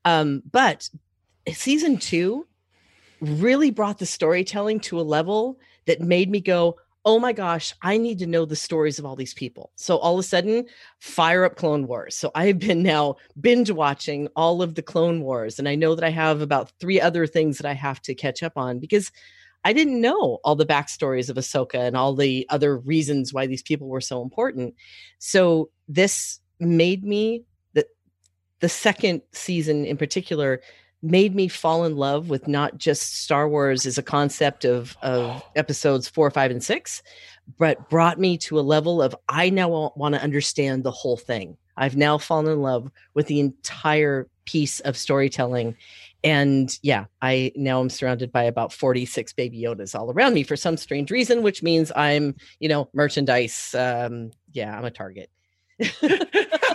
Um, 0.06 0.41
but 0.49 0.90
season 1.53 1.98
two 1.98 2.48
really 3.22 3.72
brought 3.72 3.99
the 3.99 4.06
storytelling 4.06 4.80
to 4.80 4.99
a 4.99 5.03
level 5.03 5.60
that 5.86 6.02
made 6.02 6.30
me 6.30 6.40
go, 6.40 6.78
oh 7.06 7.20
my 7.20 7.32
gosh, 7.32 7.74
I 7.82 7.98
need 7.98 8.20
to 8.20 8.28
know 8.28 8.45
the 8.45 8.56
stories 8.56 8.99
of 8.99 9.06
all 9.06 9.16
these 9.16 9.34
people. 9.34 9.72
So 9.76 9.98
all 9.98 10.16
of 10.16 10.20
a 10.20 10.24
sudden, 10.24 10.66
fire 10.99 11.45
up 11.45 11.56
Clone 11.56 11.88
Wars. 11.88 12.16
So 12.16 12.30
I've 12.36 12.60
been 12.60 12.84
now 12.84 13.16
binge 13.40 13.72
watching 13.72 14.28
all 14.36 14.61
of 14.61 14.76
the 14.76 14.82
Clone 14.82 15.22
Wars, 15.22 15.60
and 15.60 15.68
I 15.68 15.76
know 15.76 15.95
that 15.95 16.03
I 16.03 16.10
have 16.10 16.41
about 16.41 16.72
three 16.80 16.99
other 16.99 17.26
things 17.26 17.57
that 17.57 17.68
I 17.68 17.74
have 17.74 18.02
to 18.03 18.14
catch 18.16 18.44
up 18.44 18.53
on 18.57 18.80
because 18.80 19.11
I 19.64 19.73
didn't 19.73 20.02
know 20.02 20.40
all 20.44 20.56
the 20.56 20.65
backstories 20.65 21.30
of 21.30 21.38
Ahsoka 21.38 21.76
and 21.76 21.98
all 21.98 22.15
the 22.15 22.45
other 22.49 22.77
reasons 22.77 23.34
why 23.34 23.45
these 23.45 23.64
people 23.64 23.88
were 23.88 24.02
so 24.02 24.22
important. 24.22 24.76
So 25.19 25.69
this 25.88 26.40
made 26.60 27.03
me 27.03 27.44
the 27.73 27.86
the 28.60 28.69
second 28.69 29.22
season 29.31 29.86
in 29.86 29.98
particular 29.98 30.61
made 31.02 31.34
me 31.34 31.48
fall 31.48 31.86
in 31.86 31.95
love 31.95 32.30
with 32.30 32.48
not 32.48 32.77
just 32.77 33.22
Star 33.23 33.48
Wars 33.48 33.86
as 33.86 33.98
a 33.98 34.03
concept 34.03 34.65
of 34.65 34.98
of 35.02 35.44
episodes 35.56 36.07
4, 36.10 36.31
5 36.31 36.52
and 36.52 36.64
6, 36.64 37.03
but 37.57 37.90
brought 37.90 38.19
me 38.19 38.38
to 38.38 38.60
a 38.60 38.61
level 38.61 39.02
of 39.02 39.15
I 39.27 39.49
now 39.49 39.91
want 39.95 40.15
to 40.15 40.22
understand 40.22 40.84
the 40.84 40.91
whole 40.91 41.18
thing. 41.18 41.57
I've 41.77 41.95
now 41.95 42.18
fallen 42.18 42.52
in 42.52 42.61
love 42.61 42.91
with 43.14 43.27
the 43.27 43.40
entire 43.40 44.27
piece 44.45 44.80
of 44.81 44.98
storytelling 44.98 45.76
and 46.24 46.78
yeah, 46.82 47.06
I 47.22 47.52
now 47.56 47.80
i'm 47.80 47.90
surrounded 47.90 48.32
by 48.32 48.44
about 48.44 48.74
46 48.74 49.34
baby 49.34 49.62
Yodas 49.62 49.98
all 49.98 50.12
around 50.12 50.34
me 50.34 50.44
for 50.44 50.56
some 50.56 50.78
strange 50.78 51.12
reason, 51.12 51.44
which 51.44 51.64
means 51.64 51.91
I'm, 51.96 52.36
you 52.60 52.70
know, 52.70 52.90
merchandise. 52.94 53.74
Um, 53.78 54.32
yeah, 54.52 54.78
I'm 54.78 54.86
a 54.86 54.91
target. 54.91 55.30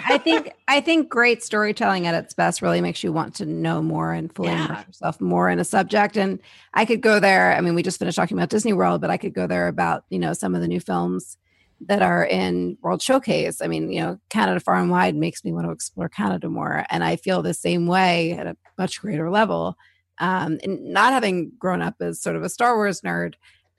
I 0.06 0.18
think 0.18 0.52
I 0.68 0.80
think 0.80 1.08
great 1.08 1.42
storytelling 1.42 2.06
at 2.06 2.14
its 2.14 2.34
best 2.34 2.62
really 2.62 2.80
makes 2.80 3.04
you 3.04 3.12
want 3.12 3.34
to 3.36 3.46
know 3.46 3.82
more 3.82 4.12
and 4.12 4.34
fully 4.34 4.48
Yeah. 4.50 4.66
immerse 4.66 4.86
yourself 4.86 5.20
more 5.20 5.50
in 5.50 5.58
a 5.58 5.64
subject. 5.64 6.16
And 6.16 6.38
I 6.72 6.84
could 6.84 7.00
go 7.00 7.20
there. 7.20 7.52
I 7.52 7.60
mean, 7.60 7.74
we 7.74 7.82
just 7.82 7.98
finished 7.98 8.16
talking 8.16 8.38
about 8.38 8.48
Disney 8.50 8.72
World, 8.72 9.00
but 9.00 9.10
I 9.10 9.16
could 9.18 9.34
go 9.34 9.46
there 9.46 9.68
about 9.68 10.04
you 10.08 10.18
know 10.18 10.32
some 10.32 10.54
of 10.54 10.60
the 10.62 10.68
new 10.68 10.80
films 10.80 11.36
that 11.86 12.02
are 12.02 12.24
in 12.24 12.78
World 12.82 13.02
Showcase. 13.02 13.60
I 13.60 13.66
mean, 13.66 13.90
you 13.92 14.00
know, 14.00 14.18
Canada 14.30 14.60
Far 14.60 14.76
and 14.76 14.90
Wide 14.90 15.14
makes 15.16 15.44
me 15.44 15.52
want 15.52 15.66
to 15.66 15.72
explore 15.72 16.08
Canada 16.08 16.48
more, 16.48 16.84
and 16.90 17.04
I 17.04 17.16
feel 17.16 17.42
the 17.42 17.54
same 17.54 17.86
way 17.86 18.32
at 18.32 18.46
a 18.46 18.56
much 18.78 19.00
greater 19.00 19.30
level. 19.30 19.76
Um, 20.18 20.60
and 20.62 20.92
not 20.92 21.12
having 21.12 21.50
grown 21.58 21.82
up 21.82 21.96
as 22.00 22.20
sort 22.20 22.36
of 22.36 22.44
a 22.44 22.48
Star 22.48 22.76
Wars 22.76 23.00
nerd, 23.00 23.34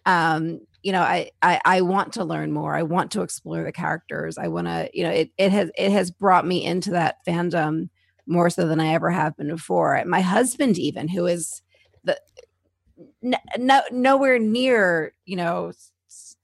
um, 0.06 0.60
you 0.84 0.92
know, 0.92 1.02
I, 1.02 1.32
I 1.42 1.60
I 1.66 1.82
want 1.82 2.14
to 2.14 2.24
learn 2.24 2.52
more. 2.52 2.76
I 2.76 2.84
want 2.84 3.12
to 3.12 3.22
explore 3.22 3.64
the 3.64 3.72
characters. 3.72 4.38
I 4.38 4.50
want 4.50 4.68
to, 4.68 4.90
you 4.94 5.04
know, 5.04 5.10
it 5.10 5.32
it 5.38 5.52
has 5.52 5.72
it 5.78 5.92
has 5.92 6.12
brought 6.12 6.46
me 6.46 6.64
into 6.64 6.92
that 6.92 7.26
fandom 7.28 7.90
more 8.28 8.50
so 8.50 8.68
than 8.68 8.80
I 8.80 8.94
ever 8.94 9.10
have 9.10 9.36
been 9.36 9.50
before. 9.50 10.02
My 10.06 10.22
husband, 10.22 10.78
even 10.78 11.08
who 11.08 11.26
is 11.26 11.64
the 12.04 12.20
no 13.58 13.82
nowhere 13.92 14.38
near, 14.38 15.14
you 15.26 15.38
know, 15.38 15.72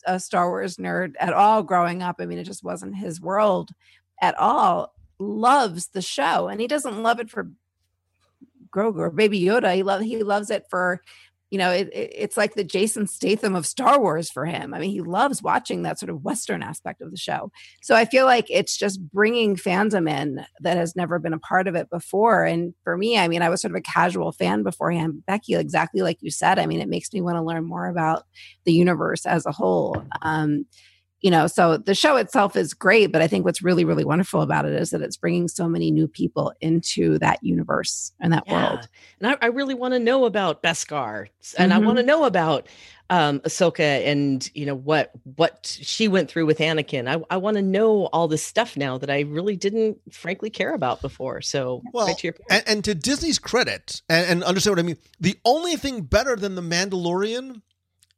a 0.05 0.19
Star 0.19 0.49
Wars 0.49 0.77
nerd 0.77 1.13
at 1.19 1.33
all 1.33 1.63
growing 1.63 2.01
up. 2.01 2.17
I 2.19 2.25
mean, 2.25 2.37
it 2.37 2.45
just 2.45 2.63
wasn't 2.63 2.95
his 2.95 3.21
world 3.21 3.71
at 4.21 4.37
all. 4.37 4.93
Loves 5.19 5.87
the 5.87 6.01
show, 6.01 6.47
and 6.47 6.59
he 6.59 6.67
doesn't 6.67 7.03
love 7.03 7.19
it 7.19 7.29
for 7.29 7.51
Grogu 8.71 8.99
or 8.99 9.09
Baby 9.11 9.39
Yoda. 9.41 9.75
He 9.75 9.83
love 9.83 10.01
he 10.01 10.23
loves 10.23 10.49
it 10.49 10.65
for, 10.69 11.01
you 11.51 11.59
know, 11.59 11.71
it, 11.71 11.89
it- 11.93 12.13
it's 12.15 12.37
like 12.37 12.55
the 12.55 12.63
Jason 12.63 13.05
Statham 13.07 13.55
of 13.55 13.65
Star 13.67 13.99
Wars 13.99 14.31
for 14.31 14.45
him. 14.45 14.73
I 14.73 14.79
mean, 14.79 14.89
he 14.91 15.01
loves 15.01 15.43
watching 15.43 15.83
that 15.83 15.99
sort 15.99 16.09
of 16.09 16.23
Western 16.23 16.63
aspect 16.63 17.01
of 17.01 17.11
the 17.11 17.17
show. 17.17 17.51
So 17.83 17.95
I 17.95 18.05
feel 18.05 18.25
like 18.25 18.45
it's 18.49 18.77
just 18.77 18.99
bringing 19.11 19.55
fandom 19.55 20.09
in 20.09 20.43
that 20.61 20.77
has 20.77 20.95
never 20.95 21.19
been 21.19 21.33
a 21.33 21.39
part 21.39 21.67
of 21.67 21.75
it 21.75 21.89
before. 21.89 22.45
And 22.45 22.73
for 22.83 22.97
me, 22.97 23.17
I 23.19 23.27
mean, 23.27 23.41
I 23.43 23.49
was 23.49 23.61
sort 23.61 23.71
of 23.73 23.75
a 23.77 23.81
casual 23.81 24.31
fan 24.31 24.63
beforehand. 24.63 25.23
Becky, 25.27 25.55
exactly 25.55 26.01
like 26.01 26.17
you 26.21 26.31
said, 26.31 26.57
I 26.57 26.65
mean, 26.65 26.79
it 26.81 26.89
makes 26.89 27.11
me 27.13 27.21
want 27.21 27.35
to 27.37 27.43
learn 27.43 27.65
more 27.65 27.87
about 27.87 28.23
the 28.65 28.73
universe 28.73 29.25
as 29.25 29.45
a 29.45 29.51
whole. 29.51 30.03
Um, 30.23 30.65
you 31.21 31.29
know, 31.29 31.47
so 31.47 31.77
the 31.77 31.93
show 31.93 32.17
itself 32.17 32.55
is 32.55 32.73
great, 32.73 33.11
but 33.11 33.21
I 33.21 33.27
think 33.27 33.45
what's 33.45 33.61
really, 33.61 33.85
really 33.85 34.03
wonderful 34.03 34.41
about 34.41 34.65
it 34.65 34.73
is 34.73 34.89
that 34.89 35.01
it's 35.01 35.17
bringing 35.17 35.47
so 35.47 35.69
many 35.69 35.91
new 35.91 36.07
people 36.07 36.51
into 36.61 37.19
that 37.19 37.39
universe 37.43 38.11
and 38.19 38.33
that 38.33 38.43
Yeah. 38.47 38.69
world. 38.69 38.87
And 39.19 39.31
I, 39.31 39.37
I 39.41 39.45
really 39.47 39.75
want 39.75 39.93
to 39.93 39.99
know 39.99 40.25
about 40.25 40.63
Beskar, 40.63 41.27
and 41.57 41.73
I 41.73 41.79
Mhm. 41.79 41.85
want 41.85 41.97
to 41.99 42.03
know 42.03 42.23
about 42.25 42.67
um, 43.11 43.41
Ahsoka 43.41 44.05
and 44.07 44.49
you 44.53 44.65
know 44.65 44.73
what 44.73 45.11
what 45.35 45.77
she 45.81 46.07
went 46.07 46.29
through 46.29 46.45
with 46.45 46.59
Anakin. 46.59 47.09
I, 47.09 47.21
I 47.29 47.37
want 47.37 47.57
to 47.57 47.61
know 47.61 48.05
all 48.13 48.29
this 48.29 48.41
stuff 48.43 48.77
now 48.77 48.97
that 48.97 49.09
I 49.09 49.21
really 49.21 49.57
didn't, 49.57 49.97
frankly, 50.11 50.49
care 50.49 50.73
about 50.73 51.01
before. 51.01 51.41
So, 51.41 51.83
Well, 51.93 52.07
right 52.07 52.17
to 52.17 52.27
your 52.27 52.35
and, 52.49 52.63
and 52.65 52.83
to 52.85 52.95
Disney's 52.95 53.37
credit, 53.37 54.01
and, 54.09 54.25
and 54.27 54.43
understand 54.43 54.77
what 54.77 54.83
I 54.83 54.87
mean, 54.87 54.97
the 55.19 55.37
only 55.43 55.75
thing 55.75 56.01
better 56.03 56.35
than 56.37 56.55
The 56.55 56.61
Mandalorian 56.61 57.61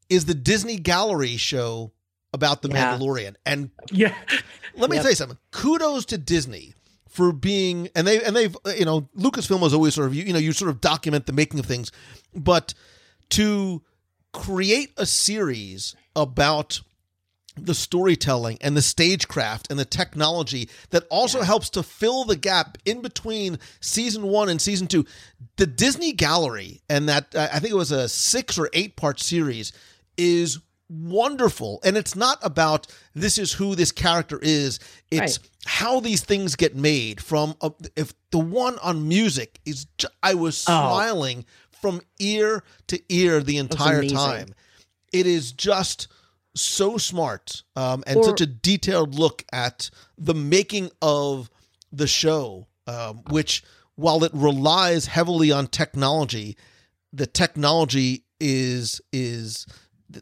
is 0.09 0.25
the 0.25 0.35
Disney 0.35 0.77
Gallery 0.77 1.37
show 1.37 1.91
about 2.33 2.61
The 2.61 2.69
Yeah. 2.69 2.97
Mandalorian. 2.97 3.35
And 3.45 3.69
Yeah. 3.91 4.13
let 4.75 4.89
me 4.89 4.97
Yep. 4.97 5.03
tell 5.03 5.11
you 5.11 5.15
something. 5.15 5.37
Kudos 5.51 6.05
to 6.05 6.17
Disney 6.17 6.73
for 7.09 7.31
being 7.31 7.89
and 7.95 8.07
they 8.07 8.23
and 8.23 8.35
they've 8.35 8.55
you 8.77 8.85
know 8.85 9.07
Lucasfilm 9.17 9.59
was 9.59 9.73
always 9.73 9.93
sort 9.93 10.07
of 10.07 10.15
you, 10.15 10.23
you 10.23 10.33
know 10.33 10.39
you 10.39 10.51
sort 10.51 10.69
of 10.71 10.81
document 10.81 11.25
the 11.27 11.33
making 11.33 11.59
of 11.59 11.65
things, 11.65 11.91
but 12.33 12.73
to 13.29 13.81
create 14.31 14.91
a 14.97 15.05
series 15.05 15.95
about 16.15 16.81
the 17.55 17.75
storytelling 17.75 18.57
and 18.61 18.75
the 18.75 18.81
stagecraft 18.81 19.67
and 19.69 19.77
the 19.79 19.85
technology 19.85 20.67
that 20.89 21.03
also 21.11 21.43
helps 21.43 21.69
to 21.69 21.83
fill 21.83 22.23
the 22.23 22.35
gap 22.35 22.79
in 22.83 22.99
between 22.99 23.59
season 23.79 24.23
one 24.23 24.49
and 24.49 24.59
season 24.59 24.87
two. 24.87 25.05
The 25.57 25.67
Disney 25.67 26.13
Gallery 26.13 26.81
and 26.89 27.07
that 27.09 27.35
I 27.35 27.59
think 27.59 27.71
it 27.71 27.77
was 27.77 27.91
a 27.91 28.09
six 28.09 28.57
or 28.57 28.71
eight 28.73 28.95
part 28.95 29.19
series 29.19 29.71
is 30.17 30.57
wonderful. 30.93 31.79
And 31.83 31.97
it's 31.97 32.15
not 32.15 32.37
about 32.41 32.87
this 33.13 33.37
is 33.37 33.53
who 33.53 33.75
this 33.75 33.91
character 33.91 34.39
is. 34.41 34.79
It's 35.11 35.39
Right. 35.39 35.49
how 35.65 35.99
these 35.99 36.21
things 36.21 36.55
get 36.55 36.75
made. 36.75 37.21
From 37.21 37.55
a, 37.61 37.71
if 37.95 38.13
the 38.31 38.39
one 38.39 38.77
on 38.79 39.07
music 39.07 39.59
is, 39.65 39.85
ju- 39.97 40.07
I 40.21 40.33
was 40.35 40.61
Oh. 40.67 40.71
smiling 40.71 41.45
from 41.81 42.01
ear 42.19 42.63
to 42.87 43.01
ear 43.09 43.41
the 43.41 43.57
entire 43.57 44.07
time. 44.07 44.53
It 45.11 45.25
is 45.27 45.51
just 45.51 46.07
so 46.55 46.97
smart 46.97 47.63
um, 47.75 48.03
and 48.05 48.17
Or- 48.17 48.23
such 48.23 48.41
a 48.41 48.45
detailed 48.45 49.15
look 49.15 49.43
at 49.51 49.89
the 50.17 50.35
making 50.35 50.91
of 51.01 51.49
the 51.91 52.07
show, 52.07 52.67
um, 52.87 53.23
which 53.29 53.63
while 53.95 54.23
it 54.23 54.31
relies 54.33 55.05
heavily 55.07 55.51
on 55.51 55.67
technology, 55.67 56.57
the 57.11 57.27
technology 57.27 58.23
is 58.39 58.99
is 59.11 59.65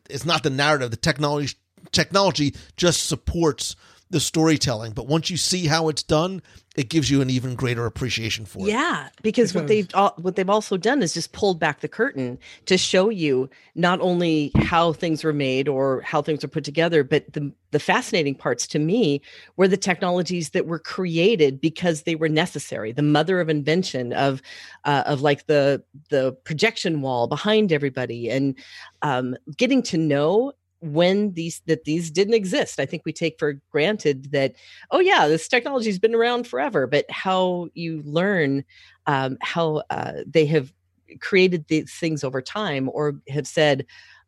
it's 0.09 0.25
not 0.25 0.43
the 0.43 0.49
narrative. 0.49 0.91
The 0.91 0.97
technology 0.97 1.55
technology 1.91 2.55
just 2.77 3.07
supports 3.07 3.75
the 4.11 4.19
storytelling. 4.19 4.91
But 4.91 5.07
once 5.07 5.29
you 5.29 5.37
see 5.37 5.65
how 5.65 5.89
it's 5.89 6.03
done, 6.03 6.41
it 6.75 6.89
gives 6.89 7.09
you 7.09 7.21
an 7.21 7.29
even 7.29 7.55
greater 7.55 7.85
appreciation 7.85 8.45
for 8.45 8.59
it. 8.59 8.71
Yeah, 8.71 9.09
because 9.21 9.53
what 9.53 9.67
they've 9.67 9.89
al- 9.93 10.15
what 10.17 10.35
they've 10.35 10.49
also 10.49 10.77
done 10.77 11.01
is 11.01 11.13
just 11.13 11.33
pulled 11.33 11.59
back 11.59 11.81
the 11.81 11.89
curtain 11.89 12.39
to 12.67 12.77
show 12.77 13.09
you 13.09 13.49
not 13.75 13.99
only 13.99 14.51
how 14.55 14.93
things 14.93 15.23
were 15.23 15.33
made 15.33 15.67
or 15.67 16.01
how 16.01 16.21
things 16.21 16.43
are 16.43 16.47
put 16.47 16.63
together, 16.63 17.03
but 17.03 17.33
the 17.33 17.51
the 17.71 17.79
fascinating 17.79 18.35
parts 18.35 18.67
to 18.67 18.79
me 18.79 19.21
were 19.57 19.67
the 19.67 19.75
technologies 19.77 20.51
that 20.51 20.65
were 20.65 20.79
created 20.79 21.59
because 21.59 22.03
they 22.03 22.15
were 22.15 22.29
necessary. 22.29 22.93
The 22.93 23.01
mother 23.01 23.41
of 23.41 23.49
invention 23.49 24.13
of 24.13 24.41
uh, 24.85 25.03
of 25.05 25.21
like 25.21 25.47
the 25.47 25.83
the 26.09 26.33
projection 26.45 27.01
wall 27.01 27.27
behind 27.27 27.73
everybody 27.73 28.29
and 28.29 28.55
um, 29.01 29.35
getting 29.57 29.81
to 29.83 29.97
know 29.97 30.53
when 30.81 31.33
these 31.33 31.61
that 31.67 31.85
these 31.85 32.11
didn't 32.11 32.33
exist. 32.33 32.79
I 32.79 32.85
think 32.85 33.03
we 33.05 33.13
take 33.13 33.37
for 33.39 33.59
granted 33.71 34.31
that 34.31 34.55
oh 34.91 34.99
yeah, 34.99 35.27
this 35.27 35.47
technology's 35.47 35.99
been 35.99 36.15
around 36.15 36.47
forever, 36.47 36.87
but 36.87 37.09
how 37.09 37.67
you 37.73 38.01
learn 38.03 38.63
um, 39.07 39.37
how 39.41 39.83
uh, 39.89 40.13
they 40.25 40.45
have 40.47 40.73
created 41.19 41.65
these 41.67 41.93
things 41.93 42.23
over 42.23 42.41
time 42.41 42.89
or 42.93 43.15
have 43.27 43.47
said 43.47 43.85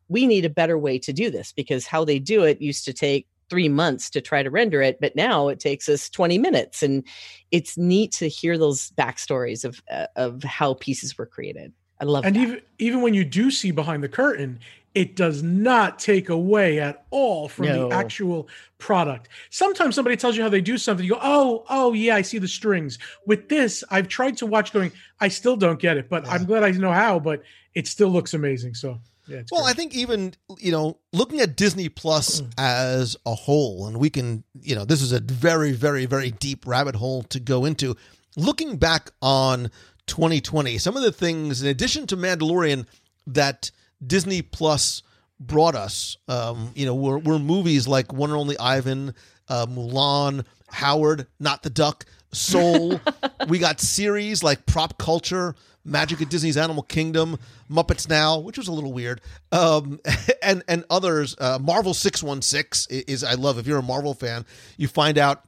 we 0.08 0.26
need 0.26 0.44
a 0.44 0.50
better 0.50 0.78
way 0.78 0.98
to 0.98 1.12
do 1.12 1.30
this 1.30 1.52
because 1.52 1.86
how 1.86 2.04
they 2.04 2.18
do 2.18 2.42
it 2.42 2.60
used 2.60 2.84
to 2.84 2.92
take 2.92 3.26
three 3.48 3.68
months 3.68 4.10
to 4.10 4.20
try 4.20 4.42
to 4.42 4.50
render 4.50 4.82
it 4.82 4.98
but 5.00 5.16
now 5.16 5.48
it 5.48 5.60
takes 5.60 5.88
us 5.88 6.10
20 6.10 6.38
minutes 6.38 6.82
and 6.82 7.04
it's 7.50 7.78
neat 7.78 8.12
to 8.12 8.28
hear 8.28 8.58
those 8.58 8.90
backstories 8.92 9.64
of 9.64 9.82
uh, 9.90 10.06
of 10.16 10.42
how 10.42 10.74
pieces 10.74 11.16
were 11.16 11.26
created 11.26 11.72
i 12.00 12.04
love 12.04 12.24
and 12.24 12.36
that. 12.36 12.40
even 12.40 12.60
even 12.78 13.02
when 13.02 13.14
you 13.14 13.24
do 13.24 13.50
see 13.50 13.70
behind 13.70 14.02
the 14.02 14.08
curtain 14.08 14.58
it 14.94 15.16
does 15.16 15.42
not 15.42 15.98
take 15.98 16.28
away 16.28 16.78
at 16.80 17.04
all 17.10 17.48
from 17.48 17.66
No. 17.66 17.88
the 17.88 17.94
actual 17.94 18.48
product 18.78 19.28
sometimes 19.50 19.94
somebody 19.94 20.16
tells 20.16 20.36
you 20.36 20.42
how 20.42 20.48
they 20.48 20.60
do 20.60 20.78
something 20.78 21.04
you 21.04 21.12
go 21.12 21.20
oh 21.22 21.64
oh 21.68 21.92
yeah 21.92 22.16
i 22.16 22.22
see 22.22 22.38
the 22.38 22.48
strings 22.48 22.98
with 23.26 23.48
this 23.48 23.82
i've 23.90 24.08
tried 24.08 24.36
to 24.38 24.46
watch 24.46 24.72
going 24.72 24.92
i 25.20 25.28
still 25.28 25.56
don't 25.56 25.80
get 25.80 25.96
it 25.96 26.08
but 26.08 26.26
i'm 26.28 26.44
glad 26.44 26.62
i 26.62 26.70
know 26.70 26.92
how 26.92 27.18
but 27.18 27.42
it 27.74 27.86
still 27.86 28.08
looks 28.08 28.34
amazing 28.34 28.74
so 28.74 28.98
yeah 29.26 29.38
it's 29.38 29.50
Well, 29.50 29.62
great. 29.62 29.70
I 29.70 29.74
think 29.74 29.94
even 29.94 30.34
you 30.58 30.70
know, 30.70 30.98
looking 31.12 31.40
at 31.40 31.56
Disney 31.56 31.88
Plus 31.88 32.42
mm. 32.42 32.52
as 32.58 33.16
a 33.24 33.34
whole, 33.34 33.86
and 33.86 33.96
we 33.96 34.10
can, 34.10 34.44
you 34.60 34.74
know, 34.74 34.84
this 34.84 35.00
is 35.00 35.12
a 35.12 35.20
very, 35.20 35.72
very, 35.72 36.04
very 36.04 36.30
deep 36.30 36.66
rabbit 36.66 36.94
hole 36.96 37.22
to 37.24 37.40
go 37.40 37.64
into. 37.64 37.96
Looking 38.36 38.76
back 38.76 39.12
on 39.22 39.70
2020, 40.08 40.76
some 40.78 40.96
of 40.96 41.02
the 41.02 41.10
things, 41.12 41.62
in 41.62 41.68
addition 41.68 42.06
to 42.08 42.16
Mandalorian, 42.18 42.86
that 43.26 43.70
Disney 44.06 44.42
Plus 44.42 45.02
brought 45.40 45.74
us, 45.74 46.16
um, 46.28 46.72
you 46.74 46.86
know, 46.86 46.94
were, 46.94 47.18
were 47.18 47.38
movies 47.38 47.86
like 47.88 48.12
One 48.12 48.30
and 48.30 48.38
Only 48.38 48.58
Ivan, 48.58 49.14
uh, 49.48 49.66
Mulan, 49.66 50.44
Howard, 50.68 51.26
Not 51.38 51.62
the 51.62 51.70
Duck, 51.70 52.04
Soul. 52.32 53.00
we 53.48 53.58
got 53.58 53.80
series 53.80 54.42
like 54.42 54.66
Prop 54.66 54.98
Culture, 54.98 55.54
Magic 55.84 56.22
at 56.22 56.30
Disney's 56.30 56.56
Animal 56.56 56.82
Kingdom, 56.82 57.38
Muppets 57.70 58.08
Now, 58.08 58.38
which 58.38 58.56
was 58.56 58.68
a 58.68 58.72
little 58.72 58.92
weird, 58.92 59.20
um, 59.52 60.00
and 60.42 60.62
and 60.66 60.84
others. 60.88 61.36
Uh, 61.38 61.58
Marvel 61.60 61.92
Six 61.94 62.22
One 62.22 62.40
Six 62.42 62.86
is 62.86 63.22
I 63.22 63.34
love. 63.34 63.58
If 63.58 63.66
you're 63.66 63.78
a 63.78 63.82
Marvel 63.82 64.14
fan, 64.14 64.46
you 64.78 64.88
find 64.88 65.18
out 65.18 65.44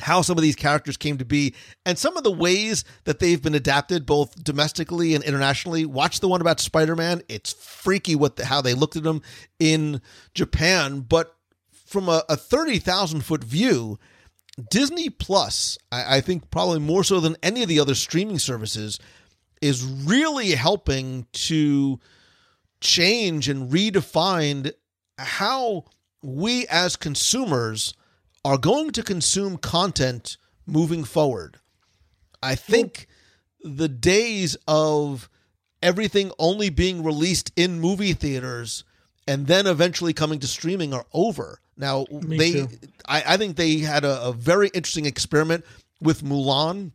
how 0.00 0.22
some 0.22 0.38
of 0.38 0.42
these 0.42 0.56
characters 0.56 0.96
came 0.96 1.18
to 1.18 1.24
be 1.24 1.54
and 1.84 1.98
some 1.98 2.16
of 2.16 2.24
the 2.24 2.30
ways 2.30 2.84
that 3.04 3.18
they've 3.18 3.42
been 3.42 3.54
adapted 3.54 4.06
both 4.06 4.42
domestically 4.42 5.14
and 5.14 5.24
internationally. 5.24 5.84
Watch 5.84 6.20
the 6.20 6.28
one 6.28 6.40
about 6.40 6.60
spider-man. 6.60 7.22
It's 7.28 7.52
freaky 7.52 8.14
what 8.14 8.36
the, 8.36 8.46
how 8.46 8.60
they 8.60 8.74
looked 8.74 8.96
at 8.96 9.04
him 9.04 9.22
in 9.58 10.00
japan 10.34 11.00
but 11.00 11.36
from 11.72 12.08
a, 12.08 12.22
a 12.28 12.36
30000 12.36 13.22
foot 13.22 13.42
view 13.42 13.98
disney 14.70 15.08
plus 15.08 15.78
I, 15.90 16.16
I 16.16 16.20
think 16.20 16.50
probably 16.50 16.80
more 16.80 17.04
so 17.04 17.20
than 17.20 17.36
any 17.42 17.62
of 17.62 17.68
the 17.68 17.80
other 17.80 17.94
streaming 17.94 18.38
services 18.38 18.98
is 19.60 19.84
really 19.84 20.50
helping 20.52 21.26
to 21.32 22.00
change 22.80 23.48
and 23.48 23.70
redefine 23.70 24.72
how 25.18 25.84
we 26.22 26.66
as 26.68 26.96
consumers 26.96 27.94
are 28.44 28.58
going 28.58 28.90
to 28.92 29.02
consume 29.02 29.56
content 29.56 30.36
moving 30.66 31.04
forward. 31.04 31.58
I 32.42 32.54
think 32.54 33.06
the 33.62 33.88
days 33.88 34.56
of 34.66 35.28
everything 35.82 36.32
only 36.38 36.70
being 36.70 37.02
released 37.02 37.52
in 37.56 37.80
movie 37.80 38.12
theaters 38.12 38.84
and 39.26 39.46
then 39.46 39.66
eventually 39.66 40.12
coming 40.12 40.40
to 40.40 40.46
streaming 40.46 40.94
are 40.94 41.06
over. 41.12 41.60
Now 41.76 42.06
Me 42.10 42.36
they. 42.36 42.68
I, 43.06 43.22
I 43.26 43.36
think 43.36 43.56
they 43.56 43.78
had 43.78 44.04
a, 44.04 44.22
a 44.24 44.32
very 44.32 44.68
interesting 44.68 45.06
experiment 45.06 45.64
with 46.00 46.22
Mulan, 46.22 46.92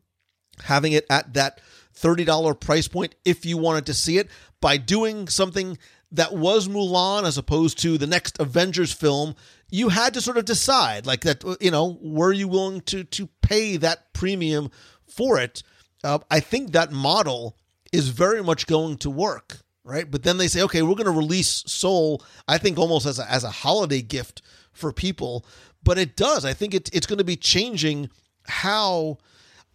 having 0.64 0.94
it 0.94 1.06
at 1.10 1.34
that 1.34 1.62
$30 1.96 2.60
price 2.60 2.88
point 2.88 3.16
if 3.24 3.46
you 3.46 3.58
wanted 3.58 3.86
to 3.88 3.94
see 3.94 4.18
it 4.18 4.30
by 4.62 4.78
doing 4.78 5.28
something 5.28 5.78
that 6.12 6.34
was 6.34 6.68
Mulan 6.68 7.24
as 7.24 7.38
opposed 7.38 7.80
to 7.80 7.98
the 7.98 8.08
next 8.08 8.40
Avengers 8.40 8.92
film, 8.92 9.36
you 9.76 9.89
had 9.89 10.14
to 10.14 10.22
sort 10.22 10.38
of 10.38 10.45
decide 10.45 11.06
like 11.06 11.22
that, 11.22 11.43
you 11.60 11.69
know, 11.69 11.97
were 12.02 12.31
you 12.31 12.47
willing 12.47 12.80
to 12.81 13.03
to 13.03 13.27
pay 13.41 13.76
that 13.77 14.14
premium 14.14 14.72
for 15.06 15.38
it? 15.38 15.64
Uh, 16.03 16.19
I 16.31 16.39
think 16.39 16.72
that 16.72 16.91
model 16.91 17.57
is 17.91 18.10
very 18.10 18.41
much 18.41 18.68
going 18.68 18.97
to 18.97 19.10
work, 19.10 19.60
right? 19.84 20.10
But 20.10 20.23
then 20.23 20.38
they 20.38 20.47
say, 20.47 20.61
okay, 20.64 20.81
we're 20.81 20.95
going 20.95 21.06
to 21.06 21.11
release 21.11 21.64
Soul. 21.68 22.23
I 22.47 22.57
think 22.57 22.77
almost 22.77 23.06
as 23.06 23.19
a, 23.19 23.30
as 23.30 23.43
a 23.43 23.49
holiday 23.49 24.02
gift 24.02 24.41
for 24.72 24.93
people, 24.93 25.45
but 25.84 25.97
it 25.97 26.15
does. 26.15 26.45
I 26.45 26.53
think 26.53 26.73
it, 26.73 26.89
it's 26.93 27.07
going 27.07 27.19
to 27.19 27.23
be 27.26 27.35
changing 27.35 28.10
how. 28.47 29.18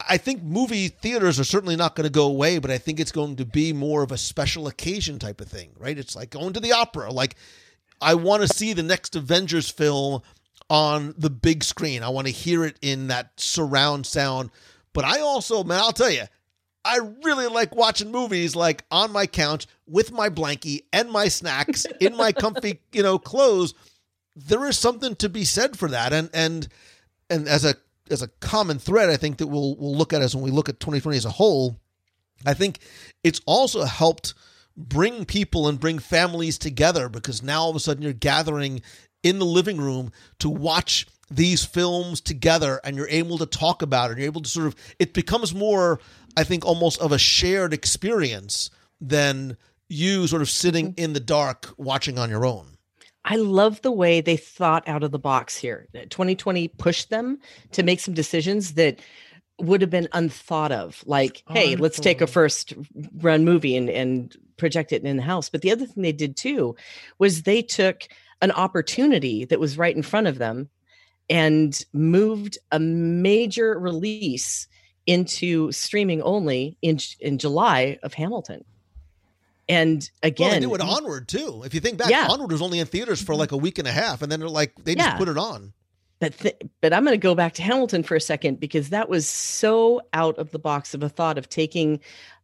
I 0.08 0.16
think 0.16 0.42
movie 0.42 0.88
theaters 0.88 1.38
are 1.38 1.44
certainly 1.44 1.76
not 1.76 1.94
going 1.94 2.06
to 2.06 2.10
go 2.12 2.24
away, 2.24 2.58
but 2.58 2.70
I 2.70 2.78
think 2.78 3.00
it's 3.00 3.12
going 3.12 3.36
to 3.36 3.44
be 3.44 3.74
more 3.74 4.02
of 4.02 4.12
a 4.12 4.16
special 4.16 4.66
occasion 4.66 5.18
type 5.18 5.42
of 5.42 5.48
thing, 5.48 5.72
right? 5.78 5.98
It's 5.98 6.16
like 6.16 6.30
going 6.30 6.54
to 6.54 6.60
the 6.60 6.72
opera. 6.72 7.12
Like, 7.12 7.36
I 8.00 8.14
want 8.14 8.42
to 8.42 8.48
see 8.48 8.72
the 8.72 8.82
next 8.82 9.16
Avengers 9.16 9.68
film 9.68 10.22
on 10.68 11.14
the 11.18 11.30
big 11.30 11.64
screen. 11.64 12.02
I 12.02 12.08
want 12.08 12.26
to 12.26 12.32
hear 12.32 12.64
it 12.64 12.78
in 12.80 13.08
that 13.08 13.32
surround 13.38 14.06
sound. 14.06 14.50
But 14.92 15.04
I 15.04 15.20
also, 15.20 15.64
man, 15.64 15.80
I'll 15.80 15.92
tell 15.92 16.10
you, 16.10 16.24
I 16.84 16.98
really 17.24 17.46
like 17.46 17.74
watching 17.74 18.10
movies 18.10 18.56
like 18.56 18.84
on 18.90 19.12
my 19.12 19.26
couch 19.26 19.66
with 19.86 20.12
my 20.12 20.30
blankie 20.30 20.84
and 20.92 21.10
my 21.10 21.28
snacks 21.28 21.86
in 22.00 22.16
my 22.16 22.32
comfy, 22.32 22.80
you 22.92 23.02
know, 23.02 23.18
clothes 23.18 23.74
there 24.36 24.66
is 24.66 24.78
something 24.78 25.16
to 25.16 25.28
be 25.28 25.44
said 25.44 25.78
for 25.78 25.88
that, 25.88 26.12
and 26.12 26.30
and 26.32 26.68
and 27.28 27.48
as 27.48 27.64
a 27.64 27.74
as 28.10 28.22
a 28.22 28.28
common 28.40 28.78
thread, 28.78 29.10
I 29.10 29.16
think 29.16 29.38
that 29.38 29.46
we'll 29.46 29.76
we'll 29.76 29.96
look 29.96 30.12
at 30.12 30.22
as 30.22 30.34
when 30.34 30.44
we 30.44 30.50
look 30.50 30.68
at 30.68 30.80
2020 30.80 31.16
as 31.16 31.24
a 31.24 31.30
whole. 31.30 31.78
I 32.46 32.54
think 32.54 32.78
it's 33.22 33.40
also 33.46 33.84
helped 33.84 34.34
bring 34.88 35.24
people 35.24 35.68
and 35.68 35.78
bring 35.78 35.98
families 35.98 36.58
together 36.58 37.08
because 37.08 37.42
now 37.42 37.62
all 37.62 37.70
of 37.70 37.76
a 37.76 37.80
sudden 37.80 38.02
you're 38.02 38.12
gathering 38.12 38.82
in 39.22 39.38
the 39.38 39.46
living 39.46 39.78
room 39.78 40.12
to 40.38 40.48
watch 40.48 41.06
these 41.30 41.64
films 41.64 42.20
together 42.20 42.80
and 42.82 42.96
you're 42.96 43.08
able 43.08 43.38
to 43.38 43.46
talk 43.46 43.82
about 43.82 44.10
it. 44.10 44.18
You're 44.18 44.26
able 44.26 44.42
to 44.42 44.48
sort 44.48 44.66
of, 44.66 44.76
it 44.98 45.12
becomes 45.12 45.54
more, 45.54 46.00
I 46.36 46.44
think, 46.44 46.64
almost 46.64 47.00
of 47.00 47.12
a 47.12 47.18
shared 47.18 47.72
experience 47.72 48.70
than 49.00 49.56
you 49.88 50.26
sort 50.26 50.42
of 50.42 50.50
sitting 50.50 50.92
mm-hmm. 50.92 51.04
in 51.04 51.12
the 51.12 51.20
dark 51.20 51.72
watching 51.76 52.18
on 52.18 52.30
your 52.30 52.44
own. 52.44 52.76
I 53.24 53.36
love 53.36 53.82
the 53.82 53.92
way 53.92 54.20
they 54.22 54.36
thought 54.36 54.88
out 54.88 55.02
of 55.02 55.10
the 55.10 55.18
box 55.18 55.56
here. 55.56 55.86
2020 55.92 56.68
pushed 56.68 57.10
them 57.10 57.38
to 57.72 57.82
make 57.82 58.00
some 58.00 58.14
decisions 58.14 58.74
that 58.74 58.98
would 59.60 59.82
have 59.82 59.90
been 59.90 60.08
unthought 60.12 60.72
of. 60.72 61.02
Like, 61.06 61.42
hey, 61.48 61.76
let's 61.76 62.00
take 62.00 62.22
a 62.22 62.26
first 62.26 62.72
run 63.18 63.44
movie 63.44 63.76
and, 63.76 63.90
and 63.90 64.34
project 64.60 64.92
it 64.92 65.02
in 65.02 65.16
the 65.16 65.22
house. 65.22 65.48
But 65.48 65.62
the 65.62 65.72
other 65.72 65.86
thing 65.86 66.02
they 66.02 66.12
did 66.12 66.36
too 66.36 66.76
was 67.18 67.42
they 67.42 67.62
took 67.62 68.02
an 68.42 68.52
opportunity 68.52 69.44
that 69.46 69.58
was 69.60 69.76
right 69.76 69.94
in 69.96 70.02
front 70.02 70.26
of 70.28 70.38
them 70.38 70.68
and 71.28 71.84
moved 71.92 72.58
a 72.72 72.78
major 72.78 73.78
release 73.78 74.66
into 75.06 75.72
streaming 75.72 76.22
only 76.22 76.76
in 76.82 76.98
in 77.20 77.38
July 77.38 77.98
of 78.02 78.14
Hamilton. 78.14 78.64
And 79.68 80.08
again, 80.22 80.50
well, 80.50 80.54
they 80.54 80.66
do 80.66 80.74
it 80.74 80.80
onward 80.80 81.28
too. 81.28 81.62
If 81.64 81.74
you 81.74 81.80
think 81.80 81.98
back, 81.98 82.10
Yeah. 82.10 82.26
onward 82.28 82.50
was 82.50 82.60
only 82.60 82.80
in 82.80 82.86
theaters 82.86 83.22
for 83.22 83.32
mm-hmm. 83.32 83.40
like 83.40 83.52
a 83.52 83.56
week 83.56 83.78
and 83.78 83.86
a 83.86 83.92
half, 83.92 84.20
and 84.22 84.30
then 84.30 84.40
they're 84.40 84.48
like 84.48 84.72
they 84.84 84.94
just 84.94 85.08
Yeah. 85.08 85.16
put 85.16 85.28
it 85.28 85.38
on. 85.38 85.72
but 86.18 86.36
th- 86.38 86.60
but 86.82 86.92
I'm 86.92 87.02
going 87.04 87.14
to 87.14 87.18
go 87.18 87.34
back 87.34 87.54
to 87.54 87.62
Hamilton 87.62 88.02
for 88.02 88.14
a 88.14 88.20
second 88.20 88.60
because 88.60 88.90
that 88.90 89.08
was 89.08 89.26
so 89.26 90.02
out 90.12 90.36
of 90.38 90.50
the 90.50 90.58
box 90.58 90.92
of 90.92 91.02
a 91.02 91.08
thought 91.08 91.38
of 91.38 91.48
taking 91.48 91.98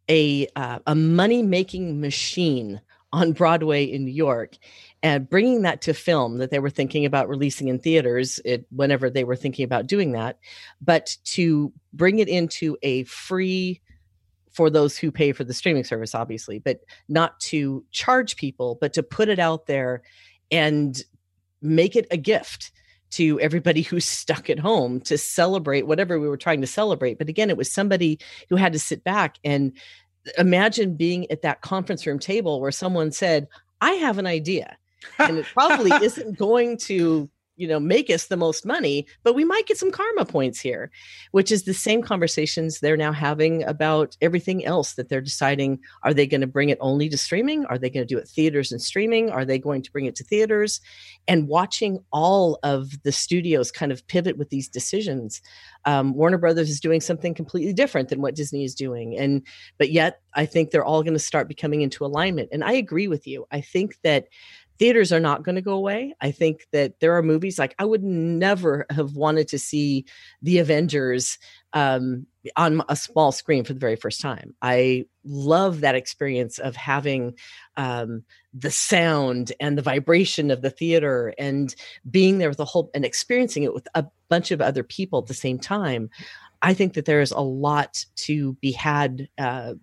a 0.09 0.47
uh, 0.55 0.79
a 0.87 0.95
money 0.95 1.43
making 1.43 2.01
machine 2.01 2.81
on 3.13 3.31
Broadway 3.31 3.85
in 3.85 4.03
New 4.05 4.11
York 4.11 4.57
and 5.01 5.29
bringing 5.29 5.61
that 5.61 5.81
to 5.83 5.93
film 5.93 6.39
that 6.39 6.51
they 6.51 6.59
were 6.59 6.69
thinking 6.69 7.05
about 7.05 7.29
releasing 7.29 7.67
in 7.67 7.79
theaters 7.79 8.39
it, 8.43 8.65
whenever 8.69 9.09
they 9.09 9.23
were 9.23 9.35
thinking 9.35 9.63
about 9.63 9.87
doing 9.87 10.11
that, 10.11 10.37
but 10.81 11.15
to 11.23 11.71
bring 11.93 12.19
it 12.19 12.27
into 12.27 12.77
a 12.83 13.03
free 13.05 13.81
for 14.51 14.69
those 14.69 14.97
who 14.97 15.11
pay 15.11 15.31
for 15.31 15.43
the 15.43 15.53
streaming 15.53 15.83
service, 15.83 16.15
obviously, 16.15 16.57
but 16.59 16.81
not 17.07 17.39
to 17.39 17.85
charge 17.91 18.35
people, 18.35 18.77
but 18.81 18.91
to 18.93 19.03
put 19.03 19.29
it 19.29 19.39
out 19.39 19.67
there 19.67 20.01
and 20.49 21.03
make 21.61 21.95
it 21.95 22.07
a 22.11 22.17
gift 22.17 22.71
to 23.11 23.39
everybody 23.39 23.81
who's 23.83 24.05
stuck 24.05 24.49
at 24.49 24.59
home 24.59 24.99
to 25.01 25.17
celebrate 25.17 25.87
whatever 25.87 26.19
we 26.19 26.27
were 26.27 26.37
trying 26.37 26.61
to 26.61 26.67
celebrate. 26.67 27.17
But 27.17 27.29
again, 27.29 27.49
it 27.49 27.57
was 27.57 27.71
somebody 27.71 28.19
who 28.49 28.55
had 28.55 28.73
to 28.73 28.79
sit 28.79 29.03
back 29.03 29.37
and 29.43 29.71
imagine 30.37 30.95
being 30.95 31.29
at 31.31 31.41
that 31.41 31.61
conference 31.61 32.05
room 32.05 32.19
table 32.19 32.59
where 32.59 32.71
someone 32.71 33.11
said, 33.11 33.47
I 33.81 33.93
have 33.93 34.17
an 34.17 34.27
idea. 34.27 34.77
And 35.19 35.37
it 35.37 35.45
probably 35.53 35.91
isn't 36.03 36.37
going 36.37 36.77
to 36.79 37.29
you 37.57 37.67
know 37.67 37.79
make 37.79 38.09
us 38.09 38.27
the 38.27 38.37
most 38.37 38.65
money 38.65 39.05
but 39.23 39.33
we 39.35 39.43
might 39.43 39.67
get 39.67 39.77
some 39.77 39.91
karma 39.91 40.25
points 40.25 40.59
here 40.59 40.89
which 41.31 41.51
is 41.51 41.63
the 41.63 41.73
same 41.73 42.01
conversations 42.01 42.79
they're 42.79 42.95
now 42.95 43.11
having 43.11 43.63
about 43.63 44.15
everything 44.21 44.65
else 44.65 44.93
that 44.93 45.09
they're 45.09 45.21
deciding 45.21 45.79
are 46.03 46.13
they 46.13 46.27
going 46.27 46.41
to 46.41 46.47
bring 46.47 46.69
it 46.69 46.77
only 46.81 47.09
to 47.09 47.17
streaming? 47.17 47.65
Are 47.65 47.77
they 47.77 47.89
going 47.89 48.05
to 48.05 48.13
do 48.13 48.19
it 48.19 48.27
theaters 48.27 48.71
and 48.71 48.81
streaming? 48.81 49.29
Are 49.29 49.45
they 49.45 49.59
going 49.59 49.81
to 49.81 49.91
bring 49.91 50.05
it 50.05 50.15
to 50.15 50.23
theaters? 50.23 50.79
And 51.27 51.47
watching 51.47 51.99
all 52.11 52.59
of 52.63 53.01
the 53.03 53.11
studios 53.11 53.71
kind 53.71 53.91
of 53.91 54.05
pivot 54.07 54.37
with 54.37 54.49
these 54.49 54.67
decisions 54.69 55.41
um, 55.85 56.13
warner 56.13 56.37
brothers 56.37 56.69
is 56.69 56.81
doing 56.81 56.99
something 56.99 57.33
completely 57.33 57.71
different 57.71 58.09
than 58.09 58.21
what 58.21 58.35
disney 58.35 58.65
is 58.65 58.75
doing 58.75 59.17
and 59.17 59.45
but 59.77 59.89
yet 59.89 60.21
i 60.33 60.45
think 60.45 60.69
they're 60.69 60.83
all 60.83 61.01
going 61.01 61.13
to 61.13 61.19
start 61.19 61.47
becoming 61.47 61.81
into 61.81 62.05
alignment 62.05 62.49
and 62.51 62.63
i 62.63 62.73
agree 62.73 63.07
with 63.07 63.27
you. 63.27 63.45
I 63.51 63.61
think 63.61 63.97
that 64.03 64.27
theaters 64.79 65.11
are 65.11 65.19
not 65.19 65.43
going 65.43 65.55
to 65.55 65.61
go 65.61 65.73
away. 65.73 66.15
I 66.21 66.31
think 66.31 66.67
that 66.71 66.99
there 66.99 67.17
are 67.17 67.23
movies 67.23 67.57
like 67.57 67.75
I 67.79 67.85
would 67.85 68.03
never 68.03 68.85
have 68.89 69.15
wanted 69.15 69.47
to 69.49 69.59
see 69.59 70.05
the 70.41 70.59
Avengers 70.59 71.37
um, 71.73 72.27
on 72.55 72.81
a 72.87 72.95
small 72.95 73.31
screen 73.31 73.63
for 73.63 73.73
the 73.73 73.79
very 73.79 73.95
first 73.95 74.21
time. 74.21 74.53
I 74.61 75.05
love 75.23 75.81
that 75.81 75.95
experience 75.95 76.59
of 76.59 76.75
having 76.75 77.33
um, 77.75 78.23
the 78.53 78.71
sound 78.71 79.51
and 79.59 79.77
the 79.77 79.81
vibration 79.81 80.51
of 80.51 80.61
the 80.61 80.69
theater 80.69 81.33
and 81.37 81.75
being 82.09 82.37
there 82.37 82.49
with 82.49 82.59
a 82.59 82.65
whole 82.65 82.89
and 82.93 83.05
experiencing 83.05 83.63
it 83.63 83.73
with 83.73 83.87
a 83.95 84.05
bunch 84.29 84.51
of 84.51 84.61
other 84.61 84.83
people 84.83 85.19
at 85.19 85.27
the 85.27 85.33
same 85.33 85.59
time. 85.59 86.09
I 86.61 86.73
think 86.73 86.93
that 86.93 87.05
there 87.05 87.21
is 87.21 87.31
a 87.31 87.39
lot 87.39 88.05
to 88.15 88.53
be 88.53 88.71
had 88.71 89.27
uh, 89.37 89.73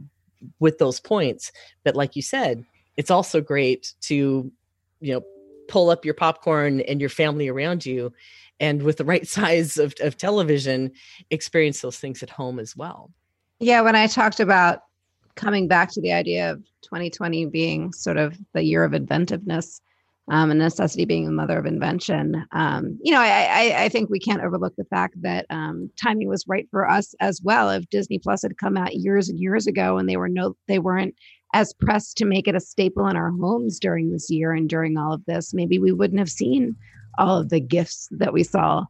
with 0.59 0.79
those 0.79 1.01
points. 1.01 1.53
But 1.85 1.97
like 1.97 2.17
you 2.17 2.23
said, 2.23 2.65
it's 2.97 3.11
also 3.11 3.41
great 3.41 3.95
to 4.03 4.51
you 5.01 5.15
know 5.15 5.23
pull 5.69 5.91
up 5.91 6.05
your 6.05 6.15
popcorn 6.15 6.81
and 6.83 7.01
your 7.01 7.11
family 7.11 7.49
around 7.49 7.87
you 7.87 8.13
and 8.61 8.83
with 8.83 8.97
the 8.97 9.05
right 9.05 9.27
size 9.37 9.79
of, 9.79 9.95
of 10.01 10.17
television 10.17 10.93
experience 11.31 11.81
those 11.81 11.99
things 11.99 12.23
at 12.23 12.31
home 12.31 12.59
as 12.59 12.77
well. 12.77 13.11
Yeah, 13.61 13.81
when 13.81 13.97
I 13.97 14.07
talked 14.07 14.41
about 14.41 14.81
coming 15.37 15.67
back 15.69 15.91
to 15.93 16.01
the 16.01 16.13
idea 16.13 16.53
of 16.53 16.59
2020 16.83 17.47
being 17.47 17.93
sort 17.93 18.17
of 18.17 18.39
the 18.53 18.63
year 18.63 18.85
of 18.85 18.95
inventiveness 18.95 19.81
um, 20.31 20.51
and 20.51 20.59
necessity 20.59 21.05
being 21.05 21.27
the 21.27 21.33
mother 21.33 21.59
of 21.59 21.67
invention, 21.67 22.47
um, 22.53 22.99
you 23.03 23.13
know, 23.13 23.21
I, 23.21 23.73
I, 23.75 23.85
I 23.85 23.89
think 23.89 24.09
we 24.09 24.19
can't 24.19 24.43
overlook 24.43 24.75
the 24.77 24.85
fact 24.85 25.21
that 25.21 25.47
um, 25.51 25.91
timing 26.01 26.29
was 26.29 26.47
right 26.49 26.67
for 26.71 26.89
us 26.89 27.15
as 27.21 27.41
well. 27.43 27.69
If 27.71 27.89
Disney 27.91 28.19
Plus 28.19 28.43
had 28.43 28.59
come 28.59 28.77
out 28.77 28.95
years 28.95 29.29
and 29.29 29.39
years 29.39 29.67
ago 29.67 29.99
and 29.99 30.09
they 30.09 30.17
were 30.17 30.29
no, 30.29 30.57
they 30.67 30.79
weren't 30.79 31.15
as 31.53 31.75
pressed 31.75 32.17
to 32.19 32.25
make 32.25 32.49
it 32.49 32.55
a 32.55 32.61
staple 32.61 33.07
in 33.07 33.17
our 33.17 33.31
homes 33.31 33.79
during 33.79 34.11
this 34.11 34.31
year 34.31 34.53
and 34.53 34.69
during 34.69 34.97
all 34.97 35.13
of 35.13 35.25
this, 35.27 35.53
maybe 35.53 35.79
we 35.79 35.93
wouldn't 35.93 36.19
have 36.19 36.31
seen 36.31 36.75
all 37.19 37.39
of 37.39 37.51
the 37.51 37.61
gifts 37.61 38.09
that 38.11 38.33
we 38.33 38.43
saw 38.43 38.85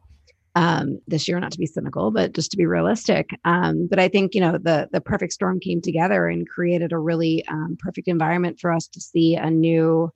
um, 0.55 0.99
this 1.05 1.27
year. 1.27 1.39
Not 1.39 1.51
to 1.51 1.59
be 1.59 1.65
cynical, 1.65 2.11
but 2.11 2.33
just 2.33 2.49
to 2.51 2.57
be 2.57 2.65
realistic. 2.65 3.29
Um, 3.43 3.87
but 3.89 3.99
I 3.99 4.07
think 4.07 4.33
you 4.33 4.41
know 4.41 4.53
the 4.53 4.89
the 4.91 5.01
perfect 5.01 5.33
storm 5.33 5.59
came 5.59 5.81
together 5.81 6.27
and 6.27 6.47
created 6.47 6.91
a 6.91 6.97
really 6.97 7.45
um, 7.47 7.77
perfect 7.79 8.07
environment 8.07 8.59
for 8.59 8.71
us 8.71 8.87
to 8.87 9.01
see 9.01 9.35
a 9.35 9.49
new 9.49 10.11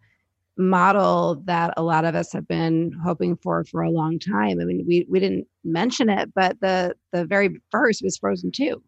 model 0.59 1.41
that 1.45 1.73
a 1.77 1.81
lot 1.81 2.05
of 2.05 2.13
us 2.13 2.33
have 2.33 2.47
been 2.47 2.91
hoping 3.03 3.37
for 3.37 3.63
for 3.63 3.81
a 3.81 3.89
long 3.89 4.19
time. 4.19 4.59
I 4.59 4.65
mean, 4.65 4.85
we 4.85 5.05
we 5.09 5.19
didn't 5.19 5.47
mention 5.63 6.09
it, 6.09 6.33
but 6.35 6.59
the 6.59 6.93
the 7.11 7.25
very 7.25 7.59
first 7.71 8.03
was 8.03 8.17
Frozen 8.17 8.51
Two. 8.51 8.83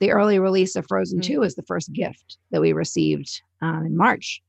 The 0.00 0.10
early 0.10 0.38
release 0.38 0.76
of 0.76 0.86
Frozen 0.86 1.20
Two 1.20 1.40
was 1.40 1.54
the 1.54 1.62
first 1.62 1.92
gift 1.92 2.38
that 2.50 2.60
we 2.60 2.72
received 2.72 3.40
um, 3.62 3.86
in 3.86 3.96
March, 3.96 4.42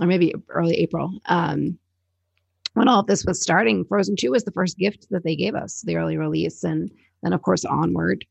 or 0.00 0.06
maybe 0.06 0.32
early 0.48 0.76
April. 0.76 1.18
Um, 1.26 1.78
when 2.74 2.88
all 2.88 3.00
of 3.00 3.06
this 3.06 3.24
was 3.24 3.40
starting, 3.40 3.86
Frozen 3.86 4.16
2 4.16 4.30
was 4.30 4.44
the 4.44 4.50
first 4.50 4.76
gift 4.76 5.06
that 5.10 5.24
they 5.24 5.34
gave 5.34 5.54
us, 5.54 5.80
the 5.80 5.96
early 5.96 6.18
release. 6.18 6.62
And 6.62 6.90
then, 7.22 7.32
of 7.32 7.40
course, 7.40 7.64
Onward 7.64 8.26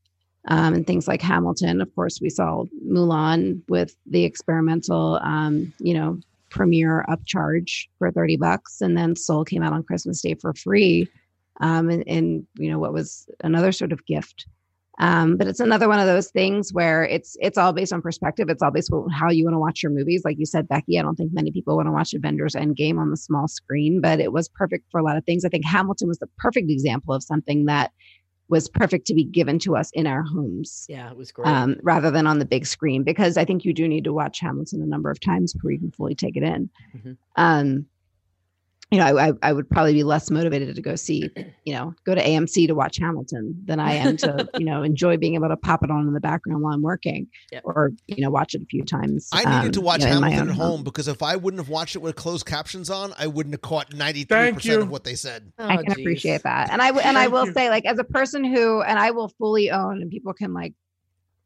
um, 0.46 0.72
and 0.72 0.86
things 0.86 1.08
like 1.08 1.20
Hamilton. 1.20 1.80
Of 1.80 1.92
course, 1.96 2.20
we 2.20 2.30
saw 2.30 2.64
Mulan 2.88 3.60
with 3.68 3.96
the 4.06 4.22
experimental, 4.22 5.18
um, 5.22 5.72
you 5.80 5.94
know, 5.94 6.20
premiere 6.56 7.04
upcharge 7.08 7.86
for 7.98 8.10
30 8.10 8.36
bucks. 8.36 8.80
And 8.80 8.96
then 8.96 9.14
Soul 9.14 9.44
came 9.44 9.62
out 9.62 9.72
on 9.72 9.82
Christmas 9.82 10.22
Day 10.22 10.34
for 10.34 10.54
free. 10.54 11.08
Um, 11.60 11.88
and, 11.90 12.04
and, 12.06 12.46
you 12.56 12.70
know, 12.70 12.78
what 12.78 12.92
was 12.92 13.26
another 13.42 13.72
sort 13.72 13.92
of 13.92 14.04
gift. 14.06 14.46
Um, 14.98 15.36
but 15.36 15.46
it's 15.46 15.60
another 15.60 15.88
one 15.88 15.98
of 15.98 16.06
those 16.06 16.30
things 16.30 16.72
where 16.72 17.04
it's 17.04 17.36
it's 17.40 17.58
all 17.58 17.74
based 17.74 17.92
on 17.92 18.00
perspective. 18.00 18.48
It's 18.48 18.62
all 18.62 18.70
based 18.70 18.90
on 18.90 19.10
how 19.10 19.30
you 19.30 19.44
want 19.44 19.54
to 19.54 19.58
watch 19.58 19.82
your 19.82 19.92
movies. 19.92 20.22
Like 20.24 20.38
you 20.38 20.46
said, 20.46 20.68
Becky, 20.68 20.98
I 20.98 21.02
don't 21.02 21.16
think 21.16 21.34
many 21.34 21.52
people 21.52 21.76
want 21.76 21.86
to 21.86 21.92
watch 21.92 22.14
Avengers 22.14 22.54
Endgame 22.54 22.98
on 22.98 23.10
the 23.10 23.16
small 23.16 23.46
screen, 23.46 24.00
but 24.00 24.20
it 24.20 24.32
was 24.32 24.48
perfect 24.48 24.86
for 24.90 24.98
a 24.98 25.04
lot 25.04 25.18
of 25.18 25.24
things. 25.24 25.44
I 25.44 25.50
think 25.50 25.66
Hamilton 25.66 26.08
was 26.08 26.18
the 26.18 26.30
perfect 26.38 26.70
example 26.70 27.12
of 27.12 27.22
something 27.22 27.66
that 27.66 27.92
was 28.48 28.68
perfect 28.68 29.06
to 29.08 29.14
be 29.14 29.24
given 29.24 29.58
to 29.60 29.76
us 29.76 29.90
in 29.92 30.06
our 30.06 30.22
homes. 30.22 30.86
Yeah, 30.88 31.10
it 31.10 31.16
was 31.16 31.32
great. 31.32 31.48
Um, 31.48 31.76
rather 31.82 32.10
than 32.10 32.26
on 32.26 32.38
the 32.38 32.44
big 32.44 32.66
screen, 32.66 33.02
because 33.02 33.36
I 33.36 33.44
think 33.44 33.64
you 33.64 33.72
do 33.72 33.88
need 33.88 34.04
to 34.04 34.12
watch 34.12 34.40
Hamilton 34.40 34.82
a 34.82 34.86
number 34.86 35.10
of 35.10 35.18
times 35.20 35.52
before 35.52 35.72
you 35.72 35.78
can 35.78 35.90
fully 35.90 36.14
take 36.14 36.36
it 36.36 36.42
in. 36.42 36.70
Mhm. 36.96 37.16
Um, 37.36 37.86
you 38.90 38.98
know, 38.98 39.04
I, 39.04 39.28
I, 39.28 39.32
I 39.42 39.52
would 39.52 39.68
probably 39.68 39.94
be 39.94 40.04
less 40.04 40.30
motivated 40.30 40.76
to 40.76 40.82
go 40.82 40.94
see, 40.94 41.28
you 41.64 41.74
know, 41.74 41.94
go 42.04 42.14
to 42.14 42.22
AMC 42.22 42.68
to 42.68 42.74
watch 42.74 42.98
Hamilton 42.98 43.60
than 43.64 43.80
I 43.80 43.94
am 43.94 44.16
to, 44.18 44.48
you 44.58 44.64
know, 44.64 44.82
enjoy 44.82 45.16
being 45.16 45.34
able 45.34 45.48
to 45.48 45.56
pop 45.56 45.82
it 45.82 45.90
on 45.90 46.06
in 46.06 46.12
the 46.12 46.20
background 46.20 46.62
while 46.62 46.72
I'm 46.72 46.82
working 46.82 47.26
Yep. 47.50 47.62
or, 47.64 47.92
you 48.06 48.22
know, 48.22 48.30
watch 48.30 48.54
it 48.54 48.62
a 48.62 48.66
few 48.66 48.84
times. 48.84 49.28
I 49.32 49.44
needed 49.44 49.66
um, 49.66 49.72
to 49.72 49.80
watch 49.80 50.00
you 50.00 50.06
know, 50.06 50.20
Hamilton 50.20 50.50
at 50.50 50.54
home 50.56 50.84
because 50.84 51.08
if 51.08 51.22
I 51.22 51.36
wouldn't 51.36 51.60
have 51.60 51.68
watched 51.68 51.96
it 51.96 52.00
with 52.00 52.14
closed 52.14 52.46
captions 52.46 52.88
on, 52.90 53.12
I 53.18 53.26
wouldn't 53.26 53.54
have 53.54 53.62
caught 53.62 53.92
ninety 53.92 54.24
three 54.24 54.36
Thank 54.36 54.54
percent 54.54 54.76
you. 54.76 54.82
of 54.82 54.90
what 54.90 55.04
they 55.04 55.14
said. 55.14 55.52
I 55.58 55.74
Oh, 55.74 55.82
can 55.82 55.94
geez. 55.94 56.04
appreciate 56.04 56.42
that. 56.44 56.70
And 56.70 56.80
I 56.80 56.88
w- 56.88 57.04
and 57.04 57.18
I 57.18 57.28
will 57.28 57.46
you. 57.46 57.52
say, 57.52 57.70
like, 57.70 57.86
as 57.86 57.98
a 57.98 58.04
person 58.04 58.44
who, 58.44 58.82
and 58.82 58.98
I 58.98 59.10
will 59.10 59.28
fully 59.38 59.70
own, 59.70 60.00
and 60.00 60.10
people 60.10 60.32
can 60.32 60.52
like 60.54 60.74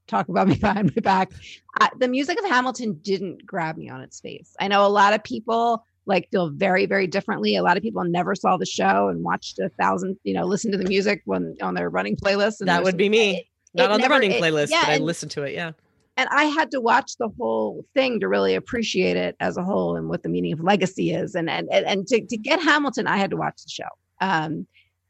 talk 0.07 0.29
about 0.29 0.49
me 0.49 0.55
behind 0.61 0.93
my 0.95 1.01
back. 1.01 1.31
I, 1.79 1.89
the 1.99 2.09
music 2.09 2.39
of 2.39 2.45
Hamilton 2.47 3.01
didn't 3.03 3.47
grab 3.47 3.77
me 3.77 3.89
on 3.89 4.01
its 4.03 4.21
face. 4.21 4.55
I 4.61 4.69
know 4.69 4.85
a 4.87 4.89
lot 4.89 5.15
of 5.15 5.23
people 5.25 5.85
like 6.11 6.29
feel 6.31 6.51
very 6.51 6.85
very 6.85 7.07
differently. 7.07 7.57
A 7.57 7.63
lot 7.63 7.77
of 7.79 7.83
people 7.83 8.05
never 8.05 8.35
saw 8.35 8.59
the 8.59 8.67
show 8.67 9.09
and 9.09 9.25
watched 9.25 9.59
a 9.59 9.71
thousand, 9.81 10.19
you 10.25 10.35
know, 10.35 10.45
listen 10.45 10.71
to 10.73 10.79
the 10.79 10.85
music 10.85 11.23
when 11.25 11.57
on 11.63 11.73
their 11.75 11.89
running 11.89 12.17
playlist. 12.17 12.61
And 12.61 12.69
That 12.69 12.83
would 12.85 12.99
be 12.99 13.09
me. 13.09 13.37
it- 13.39 13.47
Not 13.75 13.85
it 13.85 13.93
on 13.93 14.01
never- 14.01 14.09
the 14.09 14.15
running 14.15 14.33
it- 14.33 14.43
playlist, 14.43 14.71
yeah, 14.71 14.83
but 14.83 14.91
I 14.91 14.95
and- 14.97 15.05
listened 15.05 15.31
to 15.33 15.45
it. 15.45 15.55
Yeah. 15.55 15.73
and 16.17 16.29
I 16.31 16.45
had 16.45 16.71
to 16.73 16.81
watch 16.83 17.17
the 17.19 17.31
whole 17.39 17.85
thing 17.95 18.21
to 18.21 18.29
really 18.29 18.55
appreciate 18.55 19.17
it 19.17 19.37
as 19.41 19.57
a 19.57 19.63
whole 19.65 19.97
and 19.97 20.09
what 20.11 20.23
the 20.23 20.29
meaning 20.29 20.53
of 20.53 20.61
legacy 20.61 21.13
is. 21.13 21.35
And 21.35 21.49
and 21.49 21.67
and, 21.71 22.07
to, 22.09 22.21
to 22.27 22.37
get 22.37 22.61
Hamilton, 22.61 23.07
I 23.07 23.17
had 23.17 23.31
to 23.31 23.37
watch 23.39 23.63
the 23.65 23.71
show. 23.71 23.89
Um, 24.21 24.67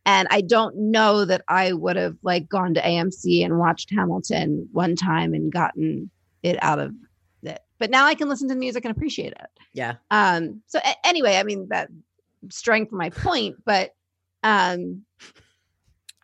and 0.07 0.29
I 0.31 0.41
don't 0.41 0.77
know 0.77 1.25
that 1.25 1.43
I 1.49 1.73
would 1.73 1.97
have 1.97 2.17
like 2.23 2.49
gone 2.49 2.75
to 2.75 2.81
AMC 2.81 3.45
and 3.45 3.59
watched 3.59 3.91
Hamilton 3.91 4.69
one 4.73 4.95
time 4.95 5.35
and 5.35 5.51
gotten 5.53 6.11
it 6.43 6.59
out 6.63 6.79
of. 6.79 6.93
But 7.81 7.91
now 7.91 8.07
I 8.07 8.15
can 8.15 8.29
listen 8.29 8.47
to 8.49 8.55
the 8.55 8.61
music 8.61 8.85
and 8.85 8.95
appreciate 8.95 9.33
it. 9.33 9.49
Yeah. 9.73 9.97
Um, 10.13 10.63
so 10.67 10.79
a- 10.79 11.07
anyway, 11.07 11.37
I 11.37 11.43
mean 11.43 11.69
that 11.71 11.89
strength 12.51 12.93
my 12.93 13.11
point, 13.11 13.57
but 13.65 13.95
um 14.45 15.03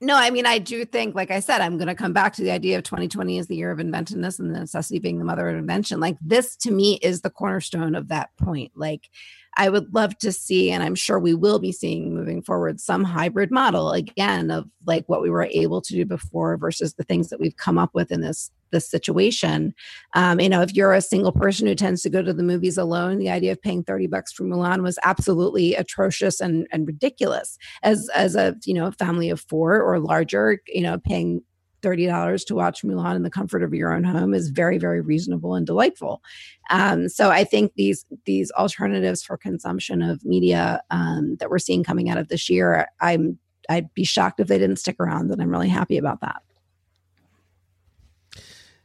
no, 0.02 0.14
I 0.14 0.28
mean, 0.28 0.44
I 0.44 0.58
do 0.58 0.84
think, 0.84 1.14
like 1.14 1.30
I 1.30 1.40
said, 1.40 1.62
I'm 1.62 1.78
going 1.78 1.88
to 1.88 1.94
come 1.94 2.12
back 2.12 2.34
to 2.34 2.42
the 2.42 2.50
idea 2.50 2.76
of 2.76 2.84
2020 2.84 3.38
as 3.38 3.46
the 3.46 3.56
year 3.56 3.70
of 3.70 3.80
inventiveness 3.80 4.38
and 4.38 4.54
the 4.54 4.60
necessity 4.60 4.98
being 4.98 5.18
the 5.18 5.24
mother 5.24 5.48
of 5.48 5.56
invention. 5.56 6.00
Like, 6.00 6.18
this 6.20 6.54
to 6.56 6.70
me 6.70 6.98
is 7.00 7.22
the 7.22 7.30
cornerstone 7.30 7.94
of 7.94 8.08
that 8.08 8.28
point. 8.36 8.72
Like, 8.74 9.08
I 9.56 9.70
would 9.70 9.94
love 9.94 10.18
to 10.18 10.32
see, 10.32 10.70
and 10.70 10.82
I'm 10.82 10.96
sure 10.96 11.18
we 11.18 11.32
will 11.32 11.58
be 11.58 11.72
seeing 11.72 12.14
moving 12.14 12.42
forward, 12.42 12.78
some 12.78 13.04
hybrid 13.04 13.50
model 13.50 13.90
again 13.92 14.50
of 14.50 14.68
like 14.86 15.08
what 15.08 15.22
we 15.22 15.30
were 15.30 15.48
able 15.50 15.80
to 15.80 15.94
do 15.94 16.04
before 16.04 16.58
versus 16.58 16.92
the 16.94 17.04
things 17.04 17.30
that 17.30 17.40
we've 17.40 17.56
come 17.56 17.78
up 17.78 17.90
with 17.94 18.12
in 18.12 18.20
this 18.20 18.50
this 18.70 18.88
situation. 18.88 19.74
Um, 20.14 20.40
you 20.40 20.48
know, 20.48 20.62
if 20.62 20.74
you're 20.74 20.92
a 20.92 21.00
single 21.00 21.32
person 21.32 21.66
who 21.66 21.74
tends 21.74 22.02
to 22.02 22.10
go 22.10 22.22
to 22.22 22.32
the 22.32 22.42
movies 22.42 22.78
alone, 22.78 23.18
the 23.18 23.30
idea 23.30 23.52
of 23.52 23.62
paying 23.62 23.84
30 23.84 24.06
bucks 24.06 24.32
for 24.32 24.44
Mulan 24.44 24.82
was 24.82 24.98
absolutely 25.04 25.74
atrocious 25.74 26.40
and, 26.40 26.66
and 26.72 26.86
ridiculous. 26.86 27.58
As 27.82 28.08
as 28.14 28.36
a 28.36 28.54
you 28.64 28.74
know 28.74 28.90
family 28.92 29.30
of 29.30 29.40
four 29.40 29.80
or 29.80 29.98
larger, 29.98 30.60
you 30.66 30.82
know, 30.82 30.98
paying 30.98 31.42
$30 31.82 32.44
to 32.46 32.54
watch 32.54 32.82
Mulan 32.82 33.16
in 33.16 33.22
the 33.22 33.30
comfort 33.30 33.62
of 33.62 33.72
your 33.72 33.92
own 33.92 34.02
home 34.02 34.34
is 34.34 34.48
very, 34.48 34.78
very 34.78 35.00
reasonable 35.00 35.54
and 35.54 35.66
delightful. 35.66 36.22
Um, 36.70 37.08
so 37.08 37.30
I 37.30 37.44
think 37.44 37.72
these 37.76 38.04
these 38.24 38.50
alternatives 38.52 39.22
for 39.22 39.36
consumption 39.36 40.02
of 40.02 40.24
media 40.24 40.82
um, 40.90 41.36
that 41.38 41.50
we're 41.50 41.58
seeing 41.58 41.84
coming 41.84 42.10
out 42.10 42.18
of 42.18 42.28
this 42.28 42.50
year, 42.50 42.88
I'm 43.00 43.38
I'd 43.68 43.92
be 43.94 44.04
shocked 44.04 44.40
if 44.40 44.48
they 44.48 44.58
didn't 44.58 44.78
stick 44.78 44.96
around, 44.98 45.30
and 45.30 45.40
I'm 45.40 45.50
really 45.50 45.68
happy 45.68 45.96
about 45.96 46.20
that. 46.20 46.42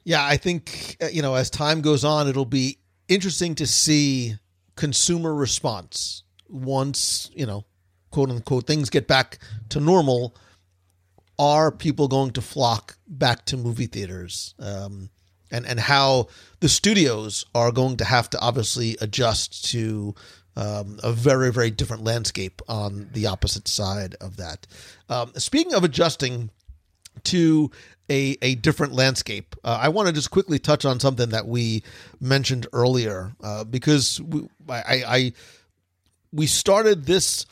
Yeah, 0.03 0.25
I 0.25 0.37
think 0.37 0.97
uh, 1.01 1.07
you 1.07 1.21
know 1.21 1.35
as 1.35 1.49
time 1.49 1.81
goes 1.81 2.03
on, 2.03 2.27
it'll 2.27 2.45
be 2.45 2.79
interesting 3.07 3.55
to 3.55 3.67
see 3.67 4.35
consumer 4.75 5.33
response 5.33 6.23
once 6.49 7.31
you 7.33 7.45
know, 7.45 7.65
quote 8.09 8.29
unquote, 8.29 8.67
things 8.67 8.89
get 8.89 9.07
back 9.07 9.39
to 9.69 9.79
normal. 9.79 10.35
Are 11.39 11.71
people 11.71 12.07
going 12.07 12.31
to 12.31 12.41
flock 12.41 12.97
back 13.07 13.45
to 13.45 13.57
movie 13.57 13.87
theaters? 13.87 14.53
Um, 14.59 15.09
and 15.51 15.65
and 15.65 15.79
how 15.79 16.27
the 16.59 16.69
studios 16.69 17.45
are 17.53 17.71
going 17.71 17.97
to 17.97 18.05
have 18.05 18.29
to 18.31 18.39
obviously 18.39 18.97
adjust 19.01 19.65
to 19.71 20.15
um, 20.55 20.99
a 21.03 21.11
very 21.11 21.51
very 21.51 21.71
different 21.71 22.03
landscape 22.03 22.61
on 22.67 23.09
the 23.13 23.27
opposite 23.27 23.67
side 23.67 24.15
of 24.21 24.37
that. 24.37 24.67
Um, 25.09 25.31
speaking 25.35 25.73
of 25.73 25.83
adjusting 25.83 26.51
to 27.23 27.71
a, 28.09 28.37
a 28.41 28.55
different 28.55 28.93
landscape. 28.93 29.55
Uh, 29.63 29.79
I 29.81 29.89
want 29.89 30.07
to 30.07 30.13
just 30.13 30.31
quickly 30.31 30.59
touch 30.59 30.85
on 30.85 30.99
something 30.99 31.29
that 31.29 31.47
we 31.47 31.83
mentioned 32.19 32.67
earlier 32.73 33.33
uh, 33.41 33.63
because 33.63 34.19
we, 34.21 34.47
I, 34.67 35.03
I 35.07 35.33
we 36.33 36.47
started 36.47 37.05
this 37.05 37.45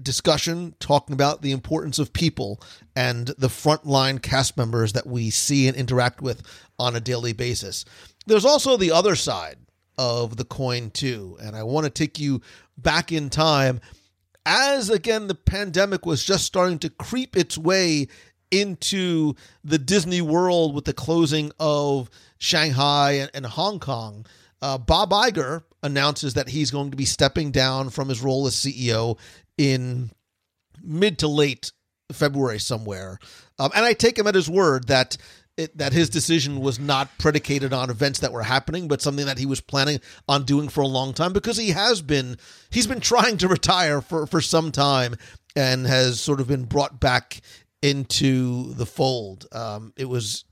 discussion 0.00 0.74
talking 0.78 1.14
about 1.14 1.42
the 1.42 1.52
importance 1.52 1.98
of 1.98 2.12
people 2.12 2.60
and 2.94 3.28
the 3.38 3.48
frontline 3.48 4.20
cast 4.20 4.56
members 4.56 4.92
that 4.92 5.06
we 5.06 5.30
see 5.30 5.68
and 5.68 5.76
interact 5.76 6.20
with 6.20 6.42
on 6.78 6.94
a 6.94 7.00
daily 7.00 7.32
basis. 7.32 7.84
There's 8.26 8.44
also 8.44 8.76
the 8.76 8.92
other 8.92 9.16
side 9.16 9.56
of 9.98 10.36
the 10.36 10.44
coin 10.44 10.90
too, 10.90 11.38
and 11.40 11.56
I 11.56 11.62
want 11.62 11.84
to 11.84 11.90
take 11.90 12.18
you 12.18 12.42
back 12.76 13.10
in 13.10 13.30
time 13.30 13.80
as 14.44 14.90
again 14.90 15.26
the 15.26 15.34
pandemic 15.34 16.06
was 16.06 16.24
just 16.24 16.44
starting 16.44 16.78
to 16.78 16.88
creep 16.90 17.36
its 17.36 17.58
way 17.58 18.06
into 18.50 19.34
the 19.64 19.78
Disney 19.78 20.20
world 20.20 20.74
with 20.74 20.84
the 20.84 20.92
closing 20.92 21.52
of 21.58 22.10
Shanghai 22.38 23.12
and, 23.12 23.30
and 23.34 23.46
Hong 23.46 23.80
Kong, 23.80 24.26
uh, 24.62 24.78
Bob 24.78 25.10
Iger 25.10 25.62
announces 25.82 26.34
that 26.34 26.48
he's 26.48 26.70
going 26.70 26.90
to 26.90 26.96
be 26.96 27.04
stepping 27.04 27.50
down 27.50 27.90
from 27.90 28.08
his 28.08 28.20
role 28.20 28.46
as 28.46 28.54
CEO 28.54 29.18
in 29.58 30.10
mid 30.82 31.18
to 31.20 31.28
late 31.28 31.72
February 32.12 32.58
somewhere. 32.58 33.18
Um, 33.58 33.70
and 33.74 33.84
I 33.84 33.92
take 33.92 34.18
him 34.18 34.26
at 34.26 34.34
his 34.34 34.48
word 34.48 34.88
that 34.88 35.16
it, 35.56 35.76
that 35.78 35.92
his 35.92 36.10
decision 36.10 36.60
was 36.60 36.78
not 36.78 37.16
predicated 37.18 37.72
on 37.72 37.88
events 37.88 38.20
that 38.20 38.32
were 38.32 38.42
happening, 38.42 38.88
but 38.88 39.00
something 39.00 39.26
that 39.26 39.38
he 39.38 39.46
was 39.46 39.60
planning 39.60 40.00
on 40.28 40.44
doing 40.44 40.68
for 40.68 40.82
a 40.82 40.86
long 40.86 41.14
time 41.14 41.32
because 41.32 41.56
he 41.56 41.70
has 41.70 42.02
been 42.02 42.36
he's 42.70 42.86
been 42.86 43.00
trying 43.00 43.38
to 43.38 43.48
retire 43.48 44.00
for 44.00 44.26
for 44.26 44.40
some 44.40 44.70
time 44.70 45.16
and 45.54 45.86
has 45.86 46.20
sort 46.20 46.40
of 46.40 46.48
been 46.48 46.64
brought 46.64 47.00
back 47.00 47.40
into 47.82 48.72
the 48.74 48.86
fold. 48.86 49.46
Um, 49.52 49.92
it 49.96 50.06
was, 50.06 50.44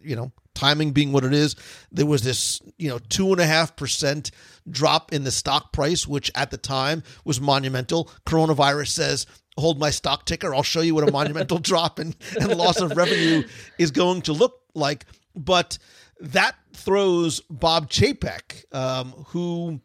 you 0.00 0.16
know, 0.16 0.32
timing 0.54 0.92
being 0.92 1.12
what 1.12 1.24
it 1.24 1.32
is. 1.32 1.54
There 1.92 2.06
was 2.06 2.22
this, 2.22 2.60
you 2.78 2.88
know, 2.88 2.98
two 2.98 3.32
and 3.32 3.40
a 3.40 3.46
half 3.46 3.76
percent 3.76 4.30
drop 4.68 5.12
in 5.12 5.24
the 5.24 5.30
stock 5.30 5.72
price, 5.72 6.06
which 6.06 6.30
at 6.34 6.50
the 6.50 6.58
time 6.58 7.02
was 7.24 7.40
monumental. 7.40 8.10
Coronavirus 8.26 8.88
says, 8.88 9.26
hold 9.58 9.78
my 9.78 9.90
stock 9.90 10.24
ticker. 10.24 10.54
I'll 10.54 10.62
show 10.62 10.80
you 10.80 10.94
what 10.94 11.08
a 11.08 11.12
monumental 11.12 11.58
drop 11.60 11.98
and, 11.98 12.16
and 12.40 12.54
loss 12.56 12.80
of 12.80 12.96
revenue 12.96 13.46
is 13.78 13.90
going 13.90 14.22
to 14.22 14.32
look 14.32 14.60
like. 14.74 15.06
But 15.34 15.78
that 16.20 16.56
throws 16.72 17.40
Bob 17.50 17.90
Chapek, 17.90 18.74
um, 18.74 19.12
who 19.28 19.80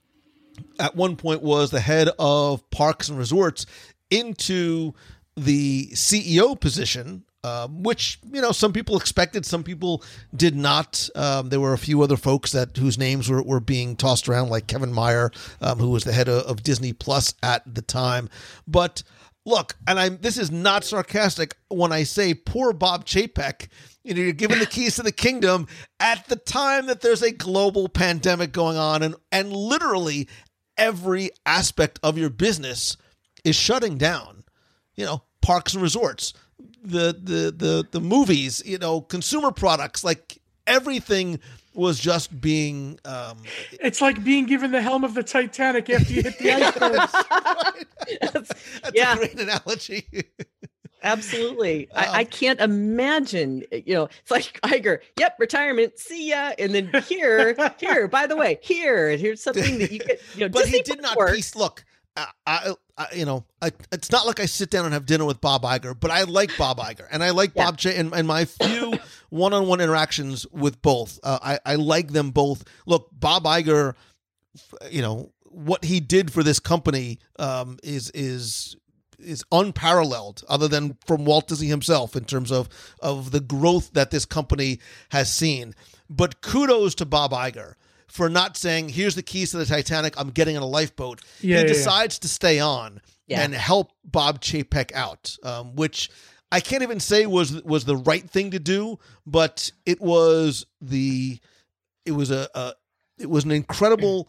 at 0.80 0.95
one 0.95 1.15
point 1.15 1.41
was 1.41 1.72
the 1.72 1.80
head 1.80 2.09
of 2.19 2.69
Parks 2.69 3.09
and 3.09 3.18
Resorts, 3.18 3.65
into 4.09 4.93
the 5.36 5.88
CEO 5.94 6.60
position, 6.60 7.24
um, 7.44 7.84
which 7.84 8.20
you 8.32 8.41
know 8.41 8.52
some 8.52 8.74
people 8.74 8.98
expected, 8.98 9.45
some 9.45 9.64
people 9.64 10.03
did 10.36 10.56
not. 10.56 11.10
Um, 11.16 11.49
there 11.49 11.60
were 11.60 11.74
a 11.74 11.78
few 11.78 12.02
other 12.02 12.18
folks 12.18 12.52
that 12.52 12.78
whose 12.78 12.98
names 12.98 13.30
were, 13.30 13.41
were 13.41 13.60
being 13.60 13.95
tossed 13.95 14.30
around, 14.30 14.49
like 14.49 14.68
Kevin 14.68 14.94
Mayer, 14.94 15.32
um, 15.62 15.80
who 15.80 15.90
was 15.90 16.03
the 16.03 16.14
head 16.14 16.30
of, 16.30 16.44
of 16.44 16.64
Disney 16.64 16.94
Plus 16.94 17.34
at 17.41 17.64
the 17.74 17.82
time. 17.82 18.30
But 18.68 19.03
look, 19.45 19.76
and 19.88 19.99
I'm 19.99 20.18
this 20.18 20.38
is 20.38 20.52
not 20.52 20.84
sarcastic 20.84 21.56
when 21.70 21.91
I 21.91 22.03
say 22.03 22.34
poor 22.34 22.74
Bob 22.74 23.06
Chapek. 23.06 23.68
You 24.03 24.14
know, 24.14 24.22
you're 24.22 24.34
given 24.34 24.60
the 24.60 24.66
keys 24.66 24.95
to 24.95 25.03
the 25.03 25.12
kingdom 25.12 25.68
at 25.99 26.28
the 26.28 26.36
time 26.36 26.88
that 26.88 27.02
there's 27.02 27.22
a 27.22 27.32
global 27.32 27.88
pandemic 27.88 28.52
going 28.52 28.78
on, 28.78 29.02
and 29.02 29.16
and 29.32 29.53
literally 29.53 30.28
every 30.78 31.32
aspect 31.45 31.99
of 32.03 32.18
your 32.18 32.30
business 32.30 32.98
is 33.44 33.56
shutting 33.56 33.98
down. 33.98 34.40
You 34.95 35.05
know, 35.05 35.23
parks 35.41 35.73
and 35.73 35.81
resorts, 35.81 36.34
the 36.84 37.13
the 37.22 37.51
the 37.55 37.88
the 37.91 37.99
movies, 38.01 38.61
you 38.65 38.77
know, 38.77 39.01
consumer 39.01 39.51
products, 39.51 40.03
like 40.03 40.39
everything 40.68 41.39
was 41.73 41.97
just 41.99 42.41
being 42.41 42.99
um 43.05 43.38
It's 43.80 44.01
like 44.01 44.23
being 44.23 44.45
given 44.45 44.72
the 44.72 44.81
helm 44.81 45.03
of 45.05 45.13
the 45.13 45.23
Titanic 45.23 45.89
after 45.89 46.11
you 46.13 46.22
hit 46.23 46.38
the 46.38 46.51
icebergs. 46.51 47.81
that's 48.34 48.51
Yeah. 48.93 49.13
a 49.13 49.15
great 49.18 49.39
analogy. 49.39 50.05
Absolutely. 51.03 51.89
Um, 51.91 52.03
I, 52.09 52.18
I 52.19 52.23
can't 52.26 52.59
imagine, 52.59 53.63
you 53.72 53.95
know, 53.95 54.09
it's 54.22 54.30
like 54.30 54.59
Iger, 54.61 54.99
yep, 55.18 55.35
retirement, 55.39 55.97
see 55.97 56.30
ya. 56.30 56.51
And 56.59 56.76
then 56.76 56.91
here, 57.07 57.55
here, 57.80 58.07
by 58.07 58.27
the 58.27 58.35
way, 58.35 58.59
here, 58.61 59.09
here's 59.18 59.41
something 59.41 59.80
that 59.80 59.91
you 59.91 59.97
get, 59.99 60.22
you 60.35 60.41
know, 60.41 60.49
but 60.49 60.68
he 60.68 60.81
did 60.84 61.01
not 61.01 61.18
Works. 61.18 61.31
piece 61.35 61.55
look 61.55 61.84
I, 62.18 62.28
I, 62.46 62.74
I 62.98 63.08
you 63.16 63.26
know 63.26 63.46
I, 63.62 63.72
it's 63.92 64.12
not 64.12 64.26
like 64.28 64.40
i 64.40 64.46
sit 64.46 64.70
down 64.70 64.86
and 64.86 64.94
have 64.94 65.06
dinner 65.06 65.26
with 65.26 65.40
bob 65.40 65.64
Iger, 65.64 65.98
but 65.98 66.12
i 66.12 66.24
like 66.24 66.56
bob 66.58 66.78
Iger, 66.78 67.08
and 67.12 67.24
i 67.24 67.30
like 67.30 67.52
Yeah. 67.56 67.66
bob 67.66 67.78
Ch- 67.78 67.86
and, 67.88 68.14
and 68.14 68.28
my 68.28 68.46
few 68.46 68.94
one-on-one 69.30 69.80
interactions 69.82 70.46
with 70.52 70.82
both 70.82 71.20
uh, 71.24 71.40
I, 71.42 71.60
I 71.66 71.76
like 71.76 72.10
them 72.12 72.32
both 72.32 72.64
look 72.86 73.08
bob 73.14 73.44
Iger, 73.46 73.96
you 74.90 75.02
know 75.02 75.32
what 75.44 75.84
he 75.86 76.00
did 76.00 76.32
for 76.32 76.44
this 76.44 76.60
company 76.60 77.20
um, 77.40 77.78
is 77.84 78.10
is 78.12 78.76
is 79.20 79.44
unparalleled 79.52 80.44
other 80.50 80.68
than 80.68 80.98
from 81.06 81.26
Walt 81.26 81.48
Disney 81.48 81.68
himself 81.68 82.16
in 82.16 82.24
terms 82.26 82.52
of 82.52 82.68
of 83.02 83.32
the 83.32 83.40
growth 83.40 83.92
that 83.94 84.12
this 84.12 84.26
company 84.26 84.80
has 85.12 85.32
seen. 85.32 85.76
But 86.10 86.42
kudos 86.42 86.96
to 86.96 87.06
Bob 87.06 87.32
Iger 87.32 87.74
for 88.12 88.30
not 88.30 88.58
saying, 88.58 88.90
"Here's 88.90 89.16
the 89.16 89.24
keys 89.24 89.52
to 89.52 89.58
the 89.58 89.66
Titanic. 89.66 90.14
I'm 90.18 90.30
getting 90.30 90.56
in 90.56 90.62
a 90.62 90.68
lifeboat." 90.68 91.22
Yeah, 91.40 91.42
he 91.42 91.50
yeah, 91.50 91.58
yeah. 91.62 91.68
decides 91.68 92.20
to 92.20 92.28
stay 92.28 92.60
on 92.60 93.02
Yeah. 93.28 93.42
and 93.42 93.54
help 93.54 93.92
Bob 94.04 94.42
Chapek 94.42 94.92
out, 94.94 95.36
um, 95.44 95.76
which 95.76 96.10
I 96.52 96.60
can't 96.60 96.84
even 96.84 97.00
say 97.00 97.26
was 97.26 97.64
was 97.64 97.86
the 97.86 97.96
right 97.98 98.30
thing 98.30 98.52
to 98.52 98.60
do, 98.60 99.00
but 99.26 99.72
it 99.86 100.02
was 100.02 100.66
the 100.82 101.40
it 102.06 102.12
was 102.12 102.32
a, 102.32 102.50
a 102.54 102.74
it 103.18 103.30
was 103.30 103.46
an 103.46 103.52
incredible 103.52 104.28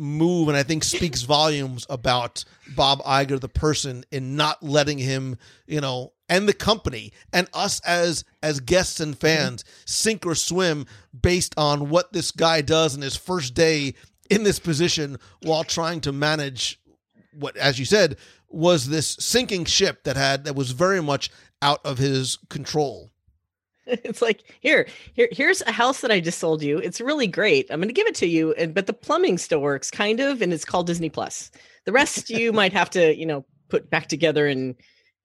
move 0.00 0.48
and 0.48 0.56
I 0.56 0.62
think 0.62 0.82
speaks 0.82 1.22
volumes 1.22 1.86
about 1.90 2.44
Bob 2.74 3.02
Iger, 3.02 3.40
the 3.40 3.48
person, 3.48 4.04
in 4.10 4.36
not 4.36 4.62
letting 4.62 4.98
him, 4.98 5.36
you 5.66 5.80
know, 5.80 6.12
and 6.28 6.48
the 6.48 6.54
company 6.54 7.12
and 7.32 7.48
us 7.52 7.80
as 7.80 8.24
as 8.42 8.60
guests 8.60 9.00
and 9.00 9.14
mm-hmm. 9.14 9.26
fans 9.26 9.64
sink 9.84 10.24
or 10.24 10.34
swim 10.34 10.86
based 11.20 11.54
on 11.58 11.90
what 11.90 12.12
this 12.12 12.30
guy 12.30 12.62
does 12.62 12.94
in 12.94 13.02
his 13.02 13.16
first 13.16 13.54
day 13.54 13.94
in 14.30 14.44
this 14.44 14.58
position 14.58 15.18
while 15.42 15.64
trying 15.64 16.00
to 16.00 16.12
manage 16.12 16.80
what 17.32 17.56
as 17.56 17.78
you 17.78 17.84
said 17.84 18.16
was 18.48 18.88
this 18.88 19.16
sinking 19.20 19.64
ship 19.64 20.04
that 20.04 20.16
had 20.16 20.44
that 20.44 20.54
was 20.54 20.70
very 20.70 21.02
much 21.02 21.30
out 21.62 21.84
of 21.84 21.98
his 21.98 22.38
control. 22.48 23.09
It's 24.04 24.22
like 24.22 24.42
here, 24.60 24.86
here, 25.14 25.28
here's 25.32 25.62
a 25.62 25.72
house 25.72 26.00
that 26.00 26.10
I 26.10 26.20
just 26.20 26.38
sold 26.38 26.62
you. 26.62 26.78
It's 26.78 27.00
really 27.00 27.26
great. 27.26 27.66
I'm 27.70 27.80
going 27.80 27.88
to 27.88 27.94
give 27.94 28.06
it 28.06 28.14
to 28.16 28.26
you, 28.26 28.52
and 28.52 28.74
but 28.74 28.86
the 28.86 28.92
plumbing 28.92 29.38
still 29.38 29.60
works, 29.60 29.90
kind 29.90 30.20
of, 30.20 30.42
and 30.42 30.52
it's 30.52 30.64
called 30.64 30.86
Disney 30.86 31.10
Plus. 31.10 31.50
The 31.84 31.92
rest 31.92 32.30
you 32.30 32.52
might 32.60 32.72
have 32.72 32.90
to, 32.90 33.14
you 33.16 33.26
know, 33.26 33.44
put 33.68 33.90
back 33.90 34.06
together 34.08 34.46
and 34.46 34.76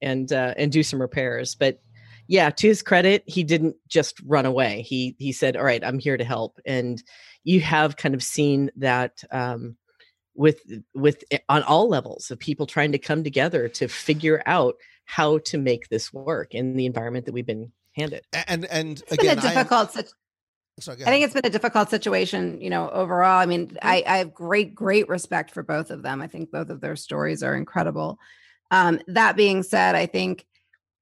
and 0.01 0.31
uh, 0.31 0.53
and 0.57 0.71
do 0.71 0.83
some 0.83 1.01
repairs. 1.01 1.55
But 1.55 1.81
yeah, 2.27 2.49
to 2.49 2.67
his 2.67 2.81
credit, 2.81 3.23
he 3.27 3.43
didn't 3.43 3.75
just 3.87 4.19
run 4.25 4.45
away. 4.45 4.81
He 4.81 5.15
he 5.19 5.31
said, 5.31 5.55
"All 5.55 5.63
right, 5.63 5.83
I'm 5.83 5.99
here 5.99 6.17
to 6.17 6.23
help." 6.23 6.59
And 6.65 7.01
you 7.43 7.61
have 7.61 7.97
kind 7.97 8.15
of 8.15 8.23
seen 8.23 8.71
that 8.77 9.23
um, 9.31 9.77
with 10.33 10.59
with 10.93 11.23
eh, 11.31 11.39
on 11.49 11.63
all 11.63 11.87
levels 11.87 12.31
of 12.31 12.39
people 12.39 12.65
trying 12.65 12.91
to 12.93 12.99
come 12.99 13.23
together 13.23 13.69
to 13.69 13.87
figure 13.87 14.41
out 14.45 14.75
how 15.05 15.37
to 15.37 15.57
make 15.57 15.89
this 15.89 16.11
work 16.11 16.55
in 16.55 16.75
the 16.75 16.87
environment 16.87 17.25
that 17.25 17.33
we've 17.33 17.45
been 17.45 17.71
handed. 17.95 18.23
And 18.47 18.65
and 18.65 19.01
It's 19.07 19.17
been 19.17 19.38
a 19.38 19.41
difficult 19.41 19.91
sit- 19.91 20.13
Sorry, 20.80 21.03
I 21.03 21.05
think 21.05 21.23
it's 21.23 21.34
been 21.34 21.45
a 21.45 21.49
difficult 21.49 21.89
situation, 21.89 22.59
you 22.59 22.69
know, 22.69 22.89
overall. 22.89 23.39
I 23.39 23.45
mean, 23.45 23.77
I, 23.81 24.03
I 24.05 24.17
have 24.17 24.34
great, 24.34 24.76
great 24.76 25.07
respect 25.07 25.51
for 25.51 25.63
both 25.63 25.89
of 25.89 26.03
them. 26.03 26.22
I 26.22 26.27
think 26.27 26.51
both 26.51 26.69
of 26.69 26.81
their 26.81 26.97
stories 26.97 27.43
are 27.43 27.55
incredible. 27.55 28.19
Um, 28.72 28.99
that 29.07 29.38
being 29.38 29.63
said, 29.63 29.95
I 29.95 30.05
think, 30.05 30.45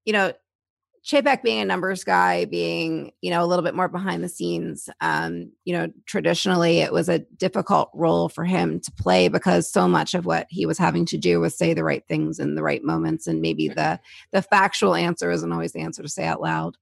you 0.04 0.12
know, 0.12 0.32
Chapek 1.04 1.42
being 1.42 1.60
a 1.60 1.64
numbers 1.66 2.02
guy, 2.02 2.46
being, 2.46 3.12
you 3.20 3.30
know, 3.30 3.44
a 3.44 3.46
little 3.46 3.62
bit 3.62 3.74
more 3.74 3.88
behind 3.88 4.24
the 4.24 4.28
scenes, 4.28 4.88
um, 5.02 5.52
you 5.64 5.74
know, 5.74 5.92
traditionally 6.06 6.78
it 6.78 6.92
was 6.92 7.10
a 7.10 7.18
difficult 7.18 7.90
role 7.92 8.30
for 8.30 8.44
him 8.44 8.80
to 8.80 8.90
play 8.92 9.28
because 9.28 9.70
so 9.70 9.86
much 9.86 10.14
of 10.14 10.24
what 10.24 10.46
he 10.48 10.64
was 10.64 10.78
having 10.78 11.04
to 11.06 11.18
do 11.18 11.40
was 11.40 11.54
say 11.54 11.74
the 11.74 11.84
right 11.84 12.04
things 12.08 12.38
in 12.38 12.54
the 12.54 12.62
right 12.62 12.82
moments. 12.82 13.26
And 13.26 13.42
maybe 13.42 13.68
the 13.68 14.00
the 14.32 14.40
factual 14.40 14.94
answer 14.94 15.30
isn't 15.30 15.52
always 15.52 15.72
the 15.72 15.80
answer 15.80 16.02
to 16.02 16.08
say 16.08 16.24
out 16.24 16.40
loud. 16.40 16.78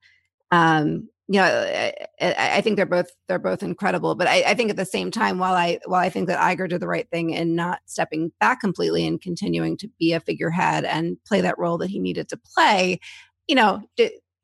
Um, 0.53 1.09
you 1.29 1.41
know, 1.41 1.45
I, 1.45 1.93
I 2.21 2.61
think 2.61 2.77
they're 2.77 2.87
both 2.87 3.11
they're 3.27 3.39
both 3.39 3.63
incredible. 3.63 4.15
But 4.15 4.29
I, 4.29 4.43
I 4.49 4.55
think 4.55 4.71
at 4.71 4.77
the 4.77 4.85
same 4.85 5.11
time, 5.11 5.39
while 5.39 5.55
I 5.55 5.79
while 5.87 6.01
I 6.01 6.11
think 6.11 6.29
that 6.29 6.39
Iger 6.39 6.69
did 6.69 6.81
the 6.81 6.89
right 6.89 7.09
thing 7.11 7.31
in 7.31 7.57
not 7.57 7.81
stepping 7.87 8.33
back 8.39 8.61
completely 8.61 9.07
and 9.07 9.21
continuing 9.21 9.77
to 9.79 9.89
be 9.99 10.13
a 10.13 10.21
figurehead 10.21 10.85
and 10.85 11.17
play 11.25 11.41
that 11.41 11.59
role 11.59 11.79
that 11.79 11.91
he 11.91 11.99
needed 11.99 12.29
to 12.29 12.37
play, 12.37 13.01
you 13.49 13.55
know, 13.55 13.83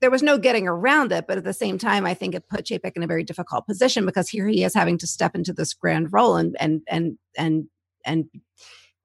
there 0.01 0.11
was 0.11 0.23
no 0.23 0.39
getting 0.39 0.69
around 0.69 1.13
it. 1.13 1.27
But 1.27 1.39
at 1.39 1.45
the 1.45 1.53
same 1.53 1.79
time, 1.79 2.07
I 2.07 2.15
think 2.15 2.35
it 2.35 2.49
put 2.49 2.67
Chapek 2.67 2.93
in 2.97 3.03
a 3.03 3.07
very 3.09 3.25
difficult 3.25 3.67
position 3.67 4.07
because 4.07 4.29
here 4.29 4.47
he 4.47 4.65
is 4.65 4.75
having 4.75 4.99
to 4.99 5.07
step 5.07 5.35
into 5.35 5.53
this 5.53 5.75
grand 5.75 6.13
role 6.13 6.37
and 6.37 6.57
and 6.61 6.83
and 6.89 7.19
and 7.37 7.65
and 8.05 8.27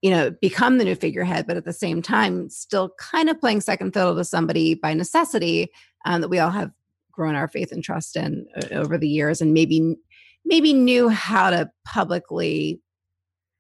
you 0.02 0.11
know 0.11 0.32
become 0.41 0.78
the 0.78 0.86
new 0.86 0.95
figurehead, 0.95 1.48
but 1.48 1.57
at 1.57 1.65
the 1.65 1.74
same 1.74 2.02
time, 2.02 2.49
still 2.49 2.91
kind 2.99 3.30
of 3.30 3.40
playing 3.40 3.61
second 3.61 3.94
fiddle 3.94 4.15
to 4.15 4.24
somebody 4.24 4.76
by 4.76 4.94
necessity 4.94 5.70
um, 6.06 6.22
that 6.22 6.30
we 6.30 6.40
all 6.40 6.52
have 6.52 6.72
grown 7.11 7.36
our 7.36 7.48
faith 7.48 7.72
and 7.72 7.84
trust 7.84 8.15
in 8.15 8.45
uh, 8.56 8.76
over 8.76 8.98
the 8.98 9.07
years, 9.07 9.41
and 9.41 9.53
maybe 9.53 9.95
maybe 10.45 10.74
knew 10.74 11.10
how 11.10 11.49
to 11.49 11.72
publicly 11.86 12.82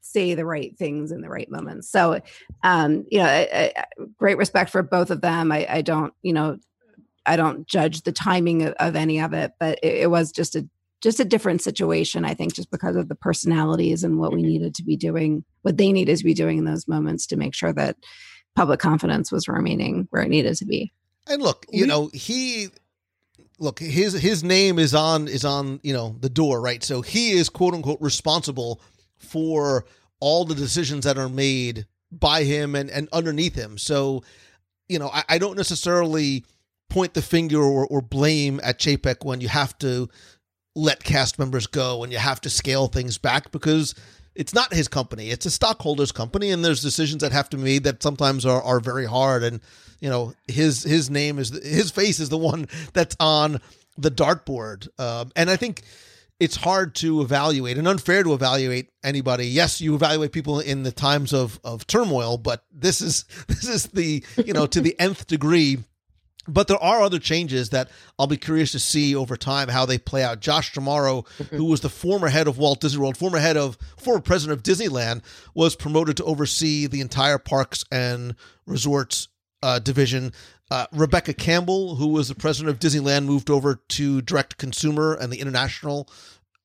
say 0.03 0.35
the 0.35 0.45
right 0.45 0.77
things 0.77 1.11
in 1.11 1.21
the 1.21 1.29
right 1.29 1.49
moments. 1.49 1.89
So, 1.89 2.19
um, 2.63 3.05
you 3.09 3.19
know, 3.19 3.25
I, 3.25 3.73
I, 3.75 3.85
great 4.17 4.37
respect 4.37 4.69
for 4.69 4.83
both 4.83 5.09
of 5.09 5.21
them. 5.21 5.51
I, 5.51 5.65
I, 5.69 5.81
don't, 5.81 6.13
you 6.21 6.33
know, 6.33 6.57
I 7.25 7.37
don't 7.37 7.65
judge 7.67 8.01
the 8.01 8.11
timing 8.11 8.63
of, 8.63 8.73
of 8.73 8.95
any 8.95 9.19
of 9.19 9.33
it, 9.33 9.53
but 9.59 9.79
it, 9.81 10.01
it, 10.01 10.11
was 10.11 10.31
just 10.31 10.55
a 10.55 10.67
just 11.01 11.19
a 11.19 11.25
different 11.25 11.61
situation. 11.61 12.25
I 12.25 12.33
think 12.33 12.53
just 12.53 12.69
because 12.69 12.95
of 12.95 13.09
the 13.09 13.15
personalities 13.15 14.03
and 14.03 14.19
what 14.19 14.33
we 14.33 14.41
needed 14.41 14.75
to 14.75 14.83
be 14.83 14.95
doing, 14.95 15.43
what 15.61 15.77
they 15.77 15.91
needed 15.91 16.17
to 16.17 16.23
be 16.23 16.33
doing 16.33 16.57
in 16.57 16.65
those 16.65 16.87
moments 16.87 17.25
to 17.27 17.37
make 17.37 17.53
sure 17.53 17.73
that 17.73 17.97
public 18.55 18.79
confidence 18.79 19.31
was 19.31 19.47
remaining 19.47 20.07
where 20.11 20.21
it 20.21 20.29
needed 20.29 20.55
to 20.57 20.65
be. 20.65 20.93
And 21.27 21.41
look, 21.41 21.65
you 21.71 21.87
know, 21.87 22.09
he 22.13 22.69
look 23.59 23.79
his 23.79 24.13
his 24.13 24.43
name 24.43 24.79
is 24.79 24.93
on 24.93 25.27
is 25.27 25.45
on 25.45 25.79
you 25.83 25.93
know 25.93 26.15
the 26.19 26.29
door 26.29 26.59
right 26.59 26.83
so 26.83 27.01
he 27.01 27.31
is 27.31 27.49
quote 27.49 27.73
unquote 27.73 28.01
responsible 28.01 28.81
for 29.23 29.85
all 30.19 30.45
the 30.45 30.55
decisions 30.55 31.05
that 31.05 31.17
are 31.17 31.29
made 31.29 31.85
by 32.11 32.43
him 32.43 32.75
and 32.75 32.89
and 32.89 33.09
underneath 33.11 33.55
him. 33.55 33.77
So 33.77 34.23
you 34.89 34.99
know 34.99 35.09
i, 35.13 35.23
I 35.29 35.37
don't 35.37 35.57
necessarily 35.57 36.45
point 36.89 37.13
the 37.13 37.21
finger 37.21 37.59
or, 37.61 37.87
or 37.87 38.01
blame 38.01 38.59
at 38.63 38.79
chapek 38.79 39.25
when 39.25 39.41
you 39.41 39.47
have 39.47 39.77
to 39.79 40.09
let 40.75 41.03
cast 41.03 41.39
members 41.39 41.65
go 41.67 42.03
and 42.03 42.11
you 42.11 42.19
have 42.19 42.41
to 42.41 42.49
scale 42.49 42.87
things 42.87 43.17
back 43.17 43.51
because 43.51 43.95
it's 44.35 44.53
not 44.53 44.73
his 44.73 44.87
company. 44.87 45.29
It's 45.29 45.45
a 45.45 45.51
stockholders 45.51 46.11
company 46.11 46.49
and 46.51 46.65
there's 46.65 46.81
decisions 46.81 47.21
that 47.21 47.31
have 47.31 47.49
to 47.49 47.57
be 47.57 47.63
made 47.63 47.83
that 47.83 48.01
sometimes 48.01 48.45
are, 48.45 48.61
are 48.61 48.79
very 48.79 49.05
hard. 49.05 49.43
And 49.43 49.61
you 49.99 50.09
know 50.09 50.33
his 50.47 50.83
his 50.83 51.09
name 51.09 51.39
is 51.39 51.49
his 51.49 51.91
face 51.91 52.19
is 52.19 52.29
the 52.29 52.37
one 52.37 52.67
that's 52.93 53.15
on 53.19 53.59
the 53.97 54.11
dartboard. 54.11 54.87
Um, 54.99 55.31
and 55.35 55.49
i 55.49 55.55
think 55.55 55.83
it's 56.43 56.57
hard 56.57 56.93
to 56.93 57.21
evaluate 57.21 57.77
and 57.77 57.87
unfair 57.87 58.21
to 58.23 58.33
evaluate 58.33 58.89
anybody 59.03 59.47
yes 59.47 59.79
you 59.79 59.95
evaluate 59.95 60.31
people 60.31 60.59
in 60.59 60.83
the 60.83 60.91
times 60.91 61.33
of 61.33 61.59
of 61.63 61.87
turmoil 61.87 62.37
but 62.37 62.65
this 62.71 63.01
is 63.01 63.23
this 63.47 63.67
is 63.67 63.87
the 63.87 64.23
you 64.45 64.53
know 64.53 64.65
to 64.65 64.81
the 64.81 64.95
nth 64.99 65.25
degree 65.27 65.77
but 66.45 66.67
there 66.67 66.81
are 66.83 67.01
other 67.01 67.19
changes 67.19 67.69
that 67.69 67.89
I'll 68.19 68.27
be 68.27 68.35
curious 68.35 68.73
to 68.73 68.79
see 68.79 69.15
over 69.15 69.37
time 69.37 69.69
how 69.69 69.85
they 69.85 69.97
play 69.97 70.23
out. 70.23 70.41
Josh 70.41 70.73
D'Amaro, 70.73 71.25
who 71.51 71.63
was 71.63 71.79
the 71.79 71.89
former 71.89 72.27
head 72.27 72.49
of 72.49 72.57
Walt 72.57 72.81
Disney 72.81 72.99
World, 72.99 73.15
former 73.15 73.39
head 73.39 73.55
of 73.55 73.77
former 73.97 74.19
president 74.19 74.57
of 74.57 74.63
Disneyland, 74.63 75.21
was 75.53 75.73
promoted 75.77 76.17
to 76.17 76.25
oversee 76.25 76.85
the 76.85 76.99
entire 76.99 77.37
parks 77.37 77.85
and 77.91 78.35
resorts 78.65 79.29
uh, 79.61 79.79
division. 79.79 80.33
Uh, 80.69 80.87
Rebecca 80.91 81.33
Campbell, 81.33 81.95
who 81.95 82.07
was 82.07 82.27
the 82.27 82.35
president 82.35 82.71
of 82.71 82.79
Disneyland, 82.79 83.25
moved 83.25 83.49
over 83.49 83.75
to 83.89 84.21
direct 84.21 84.57
consumer 84.57 85.13
and 85.13 85.31
the 85.31 85.39
international 85.39 86.09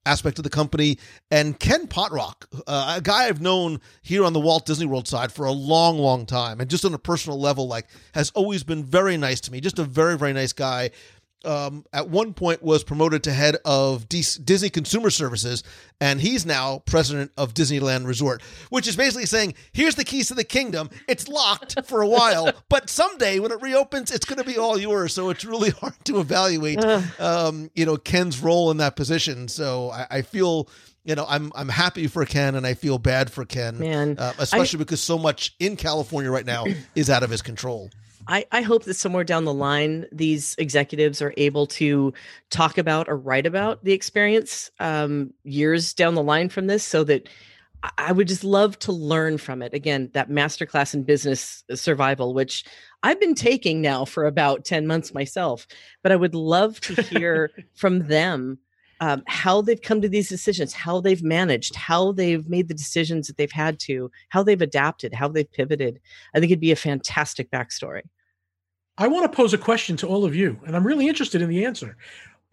aspect 0.09 0.39
of 0.39 0.45
the 0.45 0.51
company, 0.51 0.99
and 1.31 1.59
Ken 1.59 1.87
Potrock, 1.87 2.47
uh, 2.67 2.95
a 2.97 3.01
guy 3.01 3.27
I've 3.27 3.41
known 3.41 3.81
here 4.03 4.25
on 4.25 4.33
the 4.33 4.41
Walt 4.41 4.67
Disney 4.67 4.87
World 4.87 5.07
side 5.07 5.31
for 5.31 5.45
a 5.45 5.53
long, 5.53 5.99
long 5.99 6.27
time, 6.27 6.61
and 6.61 6.69
just 6.69 6.85
on 6.85 6.95
a 6.95 6.99
personal 6.99 7.39
level, 7.39 7.69
like 7.69 7.87
has 8.15 8.31
always 8.31 8.65
been 8.65 8.85
very 8.85 9.17
nice 9.17 9.41
to 9.43 9.53
me. 9.53 9.61
Just 9.61 9.79
a 9.79 9.85
very, 9.85 10.17
very 10.17 10.33
nice 10.33 10.53
guy 10.53 10.91
um, 11.45 11.85
at 11.93 12.09
one 12.09 12.35
point 12.35 12.63
was 12.63 12.83
promoted 12.83 13.23
to 13.25 13.33
head 13.33 13.57
of 13.65 14.09
D- 14.09 14.25
Disney 14.43 14.71
Consumer 14.71 15.11
Services, 15.11 15.63
and 16.01 16.21
he's 16.21 16.45
now 16.45 16.83
president 16.85 17.31
of 17.37 17.55
Disneyland 17.55 18.07
Resort, 18.07 18.43
which 18.71 18.89
is 18.89 18.97
basically 18.97 19.27
saying, 19.27 19.55
"Here's 19.73 19.95
the 19.95 20.05
keys 20.05 20.29
to 20.29 20.35
the 20.35 20.45
kingdom. 20.45 20.91
It's 21.07 21.29
locked 21.29 21.87
for 21.87 22.03
a 22.03 22.09
while, 22.09 22.53
but 22.69 22.91
someday 22.91 23.39
when 23.39 23.53
it 23.53 23.63
reopens, 23.63 24.11
it's 24.11 24.25
going 24.25 24.39
to 24.39 24.45
be 24.45 24.59
all 24.59 24.79
yours." 24.79 25.15
So 25.15 25.31
it's 25.31 25.45
really 25.45 25.71
hard 25.81 25.95
to 26.05 26.19
evaluate, 26.19 26.85
um, 27.21 27.71
you 27.75 27.87
know, 27.87 27.97
Ken's 27.97 28.41
role 28.41 28.71
in 28.71 28.79
that 28.79 28.97
position. 28.97 29.49
So 29.49 29.91
I, 29.91 30.07
I, 30.11 30.23
feel. 30.23 30.69
You 31.05 31.15
know, 31.15 31.25
I'm 31.27 31.53
I'm 31.55 31.71
happy 31.71 32.07
for 32.07 32.27
Ken, 32.27 32.55
and 32.55 32.67
I 32.67 32.75
feel 32.75 32.99
bad 32.99 33.31
for 33.31 33.47
Ken, 33.47 33.79
Man, 33.79 34.19
uh, 34.19 34.35
especially 34.39 34.81
I, 34.81 34.83
because 34.83 35.01
so 35.03 35.17
much 35.17 35.55
in 35.59 35.77
California 35.77 36.31
right 36.31 36.45
now 36.45 36.67
is 36.95 37.09
out 37.09 37.23
of 37.23 37.31
his 37.31 37.41
control. 37.41 37.89
I, 38.29 38.45
I 38.53 38.61
hope 38.61 38.85
that 38.85 38.95
somewhere 38.95 39.25
down 39.25 39.47
the 39.47 39.55
line, 39.55 40.07
these 40.13 40.55
executives 40.59 41.23
are 41.23 41.33
able 41.39 41.67
to 41.69 42.13
talk 42.51 42.77
about 42.77 43.09
or 43.09 43.17
write 43.17 43.47
about 43.47 43.83
the 43.85 43.93
experience 43.93 44.71
um, 44.81 45.33
years 45.45 45.95
down 45.95 46.15
the 46.15 46.23
line 46.23 46.51
from 46.51 46.67
this 46.67 46.85
so 46.85 47.05
that 47.05 47.29
I 47.97 48.13
would 48.13 48.29
just 48.29 48.45
love 48.45 48.79
to 48.81 48.93
learn 48.93 49.39
from 49.39 49.63
it. 49.63 49.73
Again, 49.73 50.11
that 50.13 50.29
masterclass 50.29 50.93
in 50.93 51.05
business 51.05 51.65
survival, 51.75 52.35
which 52.35 52.65
I've 53.03 53.21
been 53.21 53.35
taking 53.35 53.81
now 53.81 54.05
for 54.05 54.27
about 54.27 54.65
10 54.65 54.87
months 54.87 55.15
myself, 55.15 55.67
but 56.03 56.13
I 56.13 56.17
would 56.17 56.35
love 56.35 56.81
to 56.81 57.01
hear 57.03 57.51
from 57.75 58.09
them 58.09 58.59
um, 59.01 59.23
how 59.27 59.63
they've 59.63 59.81
come 59.81 60.03
to 60.03 60.09
these 60.09 60.29
decisions, 60.29 60.73
how 60.75 61.01
they've 61.01 61.23
managed, 61.23 61.77
how 61.77 62.13
they've 62.13 62.49
made 62.49 62.69
the 62.69 62.75
decisions 62.75 63.29
that 63.29 63.37
they've 63.37 63.53
had 63.53 63.79
to, 63.81 64.11
how 64.29 64.43
they've 64.43 64.61
adapted, 64.61 65.15
how 65.15 65.29
they've 65.29 65.51
pivoted. 65.51 66.01
I 66.35 66.41
think 66.41 66.51
it'd 66.51 66.61
be 66.61 66.73
a 66.73 66.77
fantastic 66.77 67.51
backstory. 67.51 68.03
I 68.99 69.07
want 69.07 69.31
to 69.31 69.35
pose 69.35 69.55
a 69.55 69.59
question 69.59 69.97
to 69.99 70.09
all 70.09 70.25
of 70.25 70.35
you, 70.35 70.59
and 70.67 70.75
I'm 70.75 70.87
really 70.87 71.09
interested 71.09 71.41
in 71.41 71.49
the 71.49 71.65
answer. 71.65 71.97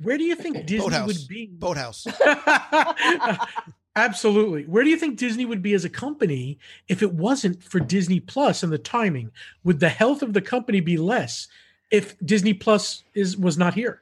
Where 0.01 0.17
do 0.17 0.23
you 0.23 0.35
think 0.35 0.65
Disney 0.67 0.79
Boathouse. 0.79 1.07
would 1.07 1.27
be? 1.27 1.47
Boathouse. 1.47 2.07
Absolutely. 3.95 4.63
Where 4.63 4.83
do 4.83 4.89
you 4.89 4.97
think 4.97 5.17
Disney 5.17 5.45
would 5.45 5.61
be 5.61 5.73
as 5.73 5.85
a 5.85 5.89
company 5.89 6.59
if 6.87 7.01
it 7.01 7.13
wasn't 7.13 7.63
for 7.63 7.79
Disney 7.79 8.19
Plus 8.19 8.61
and 8.61 8.71
the 8.71 8.77
timing? 8.77 9.31
Would 9.63 9.79
the 9.79 9.89
health 9.89 10.21
of 10.21 10.33
the 10.33 10.41
company 10.41 10.81
be 10.81 10.97
less 10.97 11.47
if 11.91 12.15
Disney 12.19 12.53
Plus 12.53 13.03
is 13.13 13.37
was 13.37 13.57
not 13.57 13.73
here? 13.73 14.01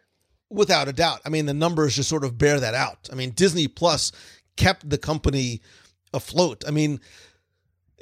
Without 0.49 0.87
a 0.87 0.93
doubt. 0.93 1.21
I 1.25 1.29
mean, 1.29 1.45
the 1.45 1.53
numbers 1.53 1.95
just 1.95 2.09
sort 2.09 2.25
of 2.25 2.37
bear 2.37 2.59
that 2.59 2.73
out. 2.73 3.07
I 3.11 3.15
mean, 3.15 3.31
Disney 3.31 3.67
Plus 3.67 4.11
kept 4.57 4.89
the 4.89 4.97
company 4.97 5.61
afloat. 6.13 6.63
I 6.67 6.71
mean, 6.71 6.99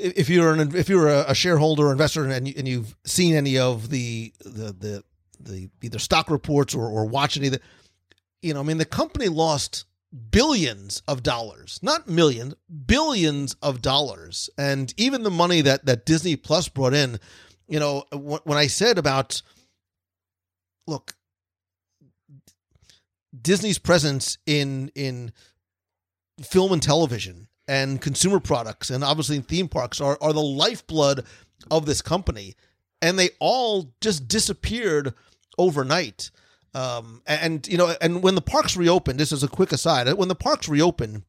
if 0.02 0.30
you're 0.30 0.54
an 0.54 0.76
if 0.76 0.90
you're 0.90 1.08
a, 1.08 1.34
shareholder 1.36 1.88
or 1.88 1.92
investor 1.92 2.26
and 2.26 2.48
you, 2.48 2.54
and 2.58 2.68
you've 2.68 2.96
seen 3.06 3.36
any 3.36 3.58
of 3.58 3.90
the 3.90 4.34
the 4.40 4.74
the, 4.74 5.04
the 5.40 5.70
either 5.82 6.00
stock 6.00 6.30
reports 6.30 6.74
or 6.74 6.88
or 6.88 7.06
watch 7.06 7.38
any 7.38 7.48
of 7.48 7.54
the, 7.54 7.62
you 8.42 8.54
know, 8.54 8.60
I 8.60 8.64
mean, 8.64 8.78
the 8.78 8.86
company 8.86 9.28
lost 9.28 9.86
billions 10.30 11.02
of 11.08 11.24
dollars, 11.24 11.80
not 11.82 12.08
millions, 12.08 12.56
billions 12.86 13.56
of 13.62 13.82
dollars, 13.82 14.50
and 14.58 14.94
even 14.98 15.24
the 15.24 15.32
money 15.32 15.62
that 15.62 15.86
that 15.86 16.06
Disney 16.06 16.36
Plus 16.36 16.68
brought 16.68 16.94
in. 16.94 17.20
You 17.68 17.80
know, 17.80 18.04
wh- 18.12 18.46
when 18.46 18.58
I 18.58 18.68
said 18.68 18.98
about, 18.98 19.42
look, 20.88 21.14
Disney's 23.40 23.80
presence 23.80 24.38
in 24.46 24.92
in 24.94 25.32
film 26.42 26.74
and 26.74 26.82
television 26.82 27.48
and 27.68 28.02
consumer 28.02 28.40
products 28.40 28.90
and 28.90 29.04
obviously 29.04 29.40
theme 29.40 29.68
parks 29.68 30.02
are, 30.02 30.18
are 30.22 30.34
the 30.34 30.42
lifeblood 30.42 31.26
of 31.70 31.86
this 31.86 32.02
company. 32.02 32.56
And 33.02 33.18
they 33.18 33.30
all 33.40 33.94
just 34.02 34.28
disappeared 34.28 35.14
overnight. 35.58 36.32
Um, 36.74 37.22
and 37.28 37.68
you 37.68 37.78
know 37.78 37.94
and 38.00 38.24
when 38.24 38.36
the 38.36 38.42
parks 38.42 38.78
reopened 38.78 39.20
this 39.20 39.34
is 39.34 39.44
a 39.44 39.50
quick 39.50 39.74
aside 39.74 40.10
when 40.14 40.30
the 40.30 40.36
parks 40.36 40.70
reopened 40.70 41.24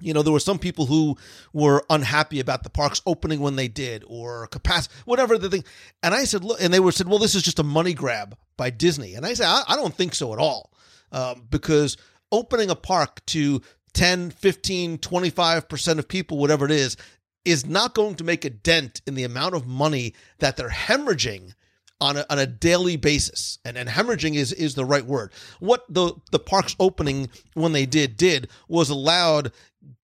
you 0.00 0.14
know 0.14 0.22
there 0.22 0.32
were 0.32 0.40
some 0.40 0.58
people 0.58 0.86
who 0.86 1.18
were 1.52 1.84
unhappy 1.90 2.40
about 2.40 2.62
the 2.62 2.70
parks 2.70 3.02
opening 3.04 3.40
when 3.40 3.56
they 3.56 3.68
did 3.68 4.02
or 4.06 4.46
capacity 4.46 4.94
whatever 5.04 5.36
the 5.36 5.50
thing. 5.50 5.64
And 6.02 6.14
i 6.14 6.24
said 6.24 6.44
look 6.44 6.62
and 6.62 6.72
they 6.72 6.80
were 6.80 6.92
said 6.92 7.08
well 7.08 7.18
this 7.18 7.34
is 7.34 7.42
just 7.42 7.58
a 7.58 7.62
money 7.62 7.92
grab 7.92 8.38
by 8.56 8.70
disney. 8.70 9.14
And 9.16 9.26
i 9.26 9.34
said 9.34 9.46
i, 9.46 9.64
I 9.68 9.76
don't 9.76 9.94
think 9.94 10.14
so 10.14 10.32
at 10.32 10.38
all 10.38 10.72
um, 11.12 11.46
because 11.50 11.98
opening 12.32 12.70
a 12.70 12.76
park 12.76 13.24
to 13.26 13.60
10 13.92 14.30
15 14.30 14.98
25% 14.98 15.98
of 15.98 16.08
people 16.08 16.38
whatever 16.38 16.64
it 16.64 16.70
is 16.70 16.96
is 17.44 17.66
not 17.66 17.94
going 17.94 18.14
to 18.16 18.24
make 18.24 18.44
a 18.44 18.50
dent 18.50 19.00
in 19.06 19.14
the 19.14 19.24
amount 19.24 19.54
of 19.54 19.66
money 19.66 20.14
that 20.38 20.56
they're 20.56 20.68
hemorrhaging 20.68 21.52
on 22.00 22.16
a, 22.16 22.26
on 22.30 22.38
a 22.38 22.46
daily 22.46 22.96
basis. 22.96 23.58
And, 23.64 23.76
and 23.76 23.88
hemorrhaging 23.88 24.34
is 24.34 24.52
is 24.52 24.74
the 24.74 24.84
right 24.84 25.04
word. 25.04 25.32
What 25.58 25.84
the 25.88 26.14
the 26.30 26.38
parks 26.38 26.74
opening 26.80 27.28
when 27.54 27.72
they 27.72 27.86
did 27.86 28.16
did 28.16 28.48
was 28.68 28.90
allowed 28.90 29.52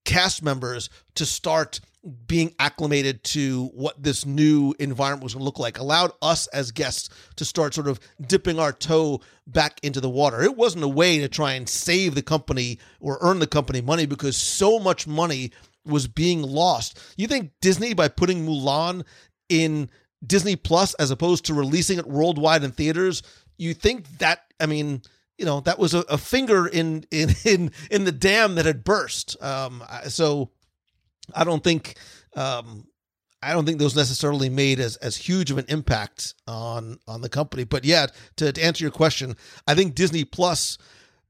cast 0.06 0.42
members 0.42 0.88
to 1.16 1.26
start 1.26 1.80
being 2.26 2.54
acclimated 2.60 3.22
to 3.24 3.66
what 3.74 4.00
this 4.00 4.24
new 4.24 4.72
environment 4.78 5.24
was 5.24 5.34
going 5.34 5.40
to 5.40 5.44
look 5.44 5.58
like. 5.58 5.78
Allowed 5.78 6.12
us 6.22 6.46
as 6.48 6.70
guests 6.70 7.10
to 7.34 7.44
start 7.44 7.74
sort 7.74 7.88
of 7.88 8.00
dipping 8.26 8.58
our 8.58 8.72
toe 8.72 9.20
back 9.46 9.80
into 9.82 10.00
the 10.00 10.08
water. 10.08 10.42
It 10.42 10.56
wasn't 10.56 10.84
a 10.84 10.88
way 10.88 11.18
to 11.18 11.28
try 11.28 11.52
and 11.54 11.68
save 11.68 12.14
the 12.14 12.22
company 12.22 12.78
or 13.00 13.18
earn 13.20 13.40
the 13.40 13.46
company 13.46 13.80
money 13.80 14.06
because 14.06 14.36
so 14.36 14.78
much 14.78 15.06
money 15.06 15.50
was 15.84 16.06
being 16.06 16.42
lost. 16.42 16.98
You 17.16 17.26
think 17.26 17.50
disney 17.60 17.92
by 17.92 18.08
putting 18.08 18.46
mulan 18.46 19.04
in 19.48 19.90
disney 20.26 20.56
plus 20.56 20.94
as 20.94 21.10
opposed 21.10 21.44
to 21.46 21.54
releasing 21.54 21.98
it 21.98 22.06
worldwide 22.06 22.64
in 22.64 22.72
theaters 22.72 23.22
you 23.58 23.74
think 23.74 24.06
that 24.18 24.40
i 24.60 24.66
mean 24.66 25.02
you 25.38 25.44
know 25.44 25.60
that 25.60 25.78
was 25.78 25.94
a, 25.94 26.00
a 26.08 26.18
finger 26.18 26.66
in 26.66 27.04
in 27.10 27.30
in 27.44 27.70
in 27.90 28.04
the 28.04 28.12
dam 28.12 28.54
that 28.54 28.66
had 28.66 28.84
burst 28.84 29.40
um 29.42 29.82
so 30.08 30.50
I 31.34 31.44
don't 31.44 31.62
think 31.62 31.96
um, 32.34 32.86
I 33.42 33.52
don't 33.52 33.66
think 33.66 33.78
those 33.78 33.96
necessarily 33.96 34.48
made 34.48 34.80
as 34.80 34.96
as 34.96 35.16
huge 35.16 35.50
of 35.50 35.58
an 35.58 35.66
impact 35.68 36.34
on 36.46 36.98
on 37.06 37.20
the 37.20 37.28
company. 37.28 37.64
But 37.64 37.84
yeah, 37.84 38.06
to, 38.36 38.52
to 38.52 38.62
answer 38.62 38.84
your 38.84 38.90
question, 38.90 39.36
I 39.66 39.74
think 39.74 39.94
Disney 39.94 40.24
Plus, 40.24 40.78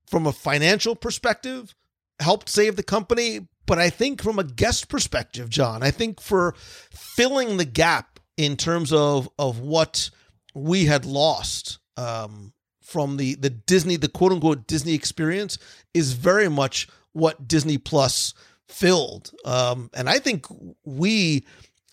from 0.07 0.27
a 0.27 0.33
financial 0.33 0.97
perspective, 0.97 1.75
helped 2.21 2.49
save 2.49 2.77
the 2.77 2.83
company. 2.83 3.49
But 3.67 3.79
I 3.79 3.91
think 3.91 4.23
from 4.23 4.39
a 4.39 4.45
guest 4.45 4.89
perspective, 4.89 5.51
John, 5.51 5.83
I 5.83 5.91
think 5.91 6.21
for 6.21 6.55
filling 6.91 7.57
the 7.57 7.65
gap 7.65 8.21
in 8.37 8.57
terms 8.57 8.93
of 8.93 9.29
of 9.39 9.59
what 9.59 10.11
we 10.55 10.87
had 10.87 11.05
lost 11.05 11.79
um, 11.97 12.53
from 12.87 13.17
the 13.17 13.35
the 13.35 13.51
Disney, 13.51 13.97
the 13.97 14.09
quote 14.09 14.33
unquote 14.33 14.69
Disney 14.69 14.95
experience, 14.95 15.59
is 15.93 16.13
very 16.13 16.49
much 16.49 16.89
what 17.13 17.49
Disney 17.49 17.79
Plus 17.79 18.33
filled. 18.69 19.33
Um, 19.45 19.91
and 19.93 20.09
I 20.09 20.21
think 20.21 20.47
we, 20.85 21.45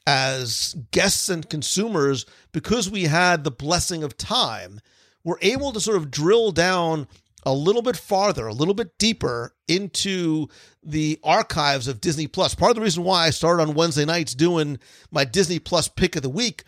as 0.06 0.76
guests 0.92 1.30
and 1.30 1.50
consumers, 1.50 2.28
because 2.52 2.92
we 2.92 3.04
had 3.04 3.44
the 3.44 3.52
blessing 3.52 4.04
of 4.04 4.18
time, 4.18 4.82
were 5.24 5.40
able 5.42 5.72
to 5.72 5.80
sort 5.80 5.98
of 5.98 6.12
drill 6.12 6.52
down 6.52 7.08
a 7.44 7.54
little 7.54 7.82
bit 7.82 7.98
farther, 7.98 8.46
a 8.46 8.54
little 8.54 8.76
bit 8.76 8.98
deeper 9.00 9.56
into 9.68 10.48
the 10.84 11.20
archives 11.24 11.88
of 11.88 12.02
Disney 12.02 12.28
Plus. 12.28 12.54
Part 12.54 12.70
of 12.70 12.76
the 12.76 12.82
reason 12.82 13.04
why 13.04 13.26
I 13.26 13.32
started 13.32 13.64
on 13.64 13.74
Wednesday 13.74 14.06
nights 14.06 14.36
doing 14.36 14.80
my 15.12 15.26
Disney 15.26 15.58
Plus 15.58 15.88
pick 15.88 16.16
of 16.16 16.22
the 16.22 16.30
week 16.30 16.64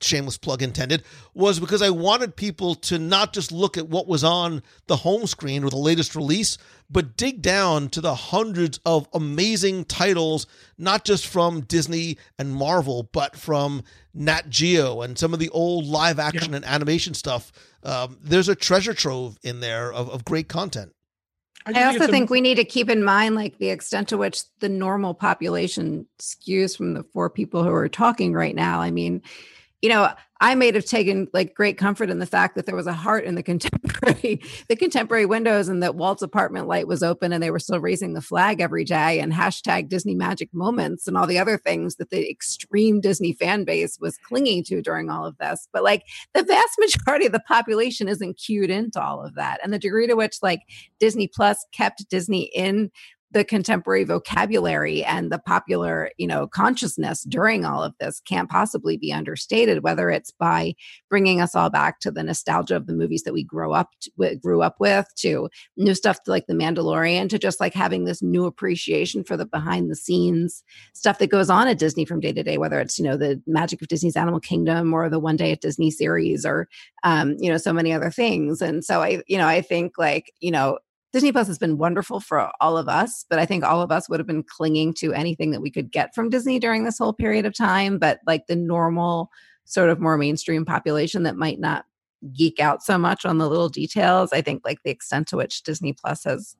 shameless 0.00 0.38
plug 0.38 0.62
intended, 0.62 1.02
was 1.34 1.60
because 1.60 1.82
I 1.82 1.90
wanted 1.90 2.36
people 2.36 2.74
to 2.76 2.98
not 2.98 3.32
just 3.32 3.52
look 3.52 3.76
at 3.76 3.88
what 3.88 4.06
was 4.06 4.24
on 4.24 4.62
the 4.86 4.96
home 4.96 5.26
screen 5.26 5.64
or 5.64 5.70
the 5.70 5.76
latest 5.76 6.14
release, 6.14 6.58
but 6.90 7.16
dig 7.16 7.42
down 7.42 7.88
to 7.90 8.00
the 8.00 8.14
hundreds 8.14 8.78
of 8.84 9.08
amazing 9.12 9.84
titles, 9.84 10.46
not 10.78 11.04
just 11.04 11.26
from 11.26 11.62
Disney 11.62 12.18
and 12.38 12.54
Marvel, 12.54 13.08
but 13.12 13.36
from 13.36 13.82
Nat 14.12 14.48
Geo 14.50 15.02
and 15.02 15.18
some 15.18 15.32
of 15.32 15.40
the 15.40 15.48
old 15.50 15.86
live 15.86 16.18
action 16.18 16.50
yeah. 16.50 16.56
and 16.56 16.64
animation 16.64 17.14
stuff. 17.14 17.52
Um, 17.82 18.18
there's 18.22 18.48
a 18.48 18.54
treasure 18.54 18.94
trove 18.94 19.38
in 19.42 19.60
there 19.60 19.92
of, 19.92 20.08
of 20.10 20.24
great 20.24 20.48
content. 20.48 20.92
I, 21.66 21.80
I 21.80 21.84
also 21.86 22.06
think, 22.06 22.28
we 22.28 22.42
need 22.42 22.56
to 22.56 22.64
keep 22.64 22.90
in 22.90 23.02
mind 23.02 23.34
like 23.34 23.56
the 23.56 23.70
extent 23.70 24.08
to 24.08 24.18
which 24.18 24.42
the 24.60 24.68
normal 24.68 25.14
population 25.14 26.06
skews 26.20 26.76
from 26.76 26.92
the 26.92 27.04
four 27.04 27.30
people 27.30 27.64
who 27.64 27.72
are 27.72 27.88
talking 27.88 28.34
right 28.34 28.54
now. 28.54 28.80
I 28.80 28.90
mean, 28.90 29.22
you 29.84 29.90
know, 29.90 30.08
I 30.40 30.54
may 30.54 30.72
have 30.72 30.86
taken 30.86 31.28
like 31.34 31.54
great 31.54 31.76
comfort 31.76 32.08
in 32.08 32.18
the 32.18 32.24
fact 32.24 32.54
that 32.54 32.64
there 32.64 32.74
was 32.74 32.86
a 32.86 32.94
heart 32.94 33.24
in 33.24 33.34
the 33.34 33.42
contemporary, 33.50 34.40
the 34.66 34.76
contemporary 34.76 35.26
windows, 35.26 35.68
and 35.68 35.82
that 35.82 35.94
Walt's 35.94 36.22
apartment 36.22 36.66
light 36.66 36.88
was 36.88 37.02
open 37.02 37.34
and 37.34 37.42
they 37.42 37.50
were 37.50 37.58
still 37.58 37.80
raising 37.80 38.14
the 38.14 38.22
flag 38.22 38.62
every 38.62 38.84
day, 38.84 39.20
and 39.20 39.30
hashtag 39.30 39.90
Disney 39.90 40.14
magic 40.14 40.48
moments 40.54 41.06
and 41.06 41.18
all 41.18 41.26
the 41.26 41.38
other 41.38 41.58
things 41.58 41.96
that 41.96 42.08
the 42.08 42.30
extreme 42.30 43.02
Disney 43.02 43.34
fan 43.34 43.64
base 43.64 43.98
was 44.00 44.16
clinging 44.16 44.64
to 44.64 44.80
during 44.80 45.10
all 45.10 45.26
of 45.26 45.36
this. 45.36 45.68
But 45.70 45.84
like 45.84 46.04
the 46.32 46.44
vast 46.44 46.78
majority 46.78 47.26
of 47.26 47.32
the 47.32 47.40
population 47.40 48.08
isn't 48.08 48.38
cued 48.38 48.70
into 48.70 49.02
all 49.02 49.22
of 49.22 49.34
that, 49.34 49.60
and 49.62 49.70
the 49.70 49.78
degree 49.78 50.06
to 50.06 50.14
which 50.14 50.38
like 50.40 50.62
Disney 50.98 51.28
Plus 51.28 51.62
kept 51.72 52.08
Disney 52.08 52.44
in 52.54 52.90
the 53.34 53.44
contemporary 53.44 54.04
vocabulary 54.04 55.04
and 55.04 55.30
the 55.30 55.38
popular 55.38 56.10
you 56.16 56.26
know 56.26 56.46
consciousness 56.46 57.22
during 57.24 57.64
all 57.64 57.82
of 57.82 57.92
this 58.00 58.20
can't 58.20 58.48
possibly 58.48 58.96
be 58.96 59.12
understated 59.12 59.82
whether 59.82 60.08
it's 60.08 60.30
by 60.30 60.72
bringing 61.10 61.40
us 61.40 61.54
all 61.54 61.68
back 61.68 62.00
to 62.00 62.10
the 62.10 62.22
nostalgia 62.22 62.76
of 62.76 62.86
the 62.86 62.94
movies 62.94 63.24
that 63.24 63.34
we 63.34 63.42
grow 63.42 63.72
up 63.72 63.90
to, 64.00 64.36
grew 64.36 64.62
up 64.62 64.76
with 64.78 65.06
to 65.16 65.48
new 65.76 65.94
stuff 65.94 66.18
like 66.26 66.46
the 66.46 66.54
mandalorian 66.54 67.28
to 67.28 67.38
just 67.38 67.60
like 67.60 67.74
having 67.74 68.04
this 68.04 68.22
new 68.22 68.46
appreciation 68.46 69.22
for 69.22 69.36
the 69.36 69.44
behind 69.44 69.90
the 69.90 69.96
scenes 69.96 70.62
stuff 70.94 71.18
that 71.18 71.30
goes 71.30 71.50
on 71.50 71.68
at 71.68 71.78
disney 71.78 72.04
from 72.04 72.20
day 72.20 72.32
to 72.32 72.42
day 72.42 72.56
whether 72.56 72.80
it's 72.80 72.98
you 72.98 73.04
know 73.04 73.16
the 73.16 73.42
magic 73.46 73.82
of 73.82 73.88
disney's 73.88 74.16
animal 74.16 74.40
kingdom 74.40 74.94
or 74.94 75.10
the 75.10 75.18
one 75.18 75.36
day 75.36 75.52
at 75.52 75.60
disney 75.60 75.90
series 75.90 76.46
or 76.46 76.68
um, 77.02 77.36
you 77.38 77.50
know 77.50 77.58
so 77.58 77.72
many 77.72 77.92
other 77.92 78.10
things. 78.10 78.62
And 78.62 78.84
so 78.84 79.02
i 79.02 79.22
you 79.26 79.38
know 79.38 79.46
i 79.46 79.60
think 79.60 79.98
like 79.98 80.32
you 80.40 80.50
know 80.50 80.78
Disney 81.14 81.30
Plus 81.30 81.46
has 81.46 81.58
been 81.58 81.78
wonderful 81.78 82.18
for 82.18 82.50
all 82.60 82.76
of 82.76 82.88
us, 82.88 83.24
but 83.30 83.38
I 83.38 83.46
think 83.46 83.62
all 83.62 83.80
of 83.80 83.92
us 83.92 84.08
would 84.08 84.18
have 84.18 84.26
been 84.26 84.42
clinging 84.42 84.92
to 84.94 85.12
anything 85.12 85.52
that 85.52 85.60
we 85.60 85.70
could 85.70 85.92
get 85.92 86.12
from 86.12 86.28
Disney 86.28 86.58
during 86.58 86.82
this 86.82 86.98
whole 86.98 87.12
period 87.12 87.46
of 87.46 87.56
time. 87.56 88.00
But 88.00 88.18
like 88.26 88.48
the 88.48 88.56
normal, 88.56 89.30
sort 89.64 89.90
of 89.90 90.00
more 90.00 90.18
mainstream 90.18 90.64
population 90.64 91.22
that 91.22 91.36
might 91.36 91.60
not 91.60 91.84
geek 92.32 92.58
out 92.58 92.82
so 92.82 92.98
much 92.98 93.24
on 93.24 93.38
the 93.38 93.48
little 93.48 93.68
details, 93.68 94.32
I 94.32 94.40
think 94.40 94.62
like 94.64 94.82
the 94.82 94.90
extent 94.90 95.28
to 95.28 95.36
which 95.36 95.62
Disney 95.62 95.92
Plus 95.92 96.24
has 96.24 96.56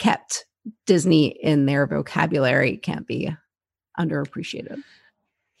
kept 0.00 0.44
Disney 0.84 1.28
in 1.28 1.66
their 1.66 1.86
vocabulary 1.86 2.78
can't 2.78 3.06
be 3.06 3.30
underappreciated. 3.96 4.82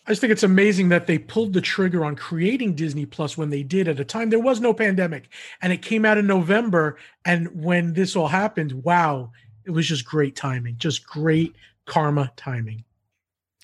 I 0.06 0.10
just 0.10 0.20
think 0.20 0.32
it's 0.32 0.42
amazing 0.42 0.88
that 0.88 1.06
they 1.06 1.18
pulled 1.18 1.52
the 1.52 1.60
trigger 1.60 2.04
on 2.04 2.16
creating 2.16 2.74
Disney 2.74 3.06
Plus 3.06 3.36
when 3.36 3.50
they 3.50 3.62
did 3.62 3.86
at 3.86 4.00
a 4.00 4.04
time 4.04 4.30
there 4.30 4.40
was 4.40 4.60
no 4.60 4.74
pandemic 4.74 5.28
and 5.60 5.72
it 5.72 5.80
came 5.80 6.04
out 6.04 6.18
in 6.18 6.26
November. 6.26 6.96
And 7.24 7.62
when 7.62 7.92
this 7.92 8.16
all 8.16 8.26
happened, 8.28 8.72
wow, 8.84 9.30
it 9.64 9.70
was 9.70 9.86
just 9.86 10.04
great 10.04 10.34
timing, 10.34 10.76
just 10.76 11.06
great 11.06 11.54
karma 11.86 12.32
timing. 12.36 12.84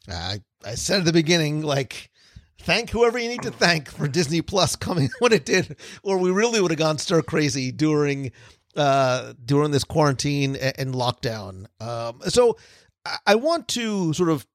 I, 0.09 0.41
I 0.65 0.77
said 0.77 1.01
at 1.01 1.05
the 1.07 1.13
beginning, 1.13 1.63
like, 1.63 2.11
thank 2.61 2.91
whoever 2.91 3.19
you 3.19 3.29
need 3.29 3.43
to 3.43 3.51
thank 3.51 3.91
for 3.91 4.07
Disney 4.07 4.41
Plus 4.41 4.77
coming 4.77 5.11
when 5.19 5.33
it 5.33 5.45
did, 5.45 5.77
or 6.05 6.19
we 6.19 6.31
really 6.31 6.61
would 6.61 6.71
have 6.71 6.79
gone 6.79 6.99
stir 6.99 7.23
crazy 7.23 7.73
during 7.73 8.31
uh 8.77 9.33
during 9.45 9.73
this 9.73 9.83
quarantine 9.83 10.55
and 10.55 10.95
lockdown. 10.95 11.67
Um 11.81 12.21
so 12.29 12.57
I 13.27 13.35
want 13.35 13.67
to 13.69 14.13
sort 14.13 14.29
of 14.29 14.47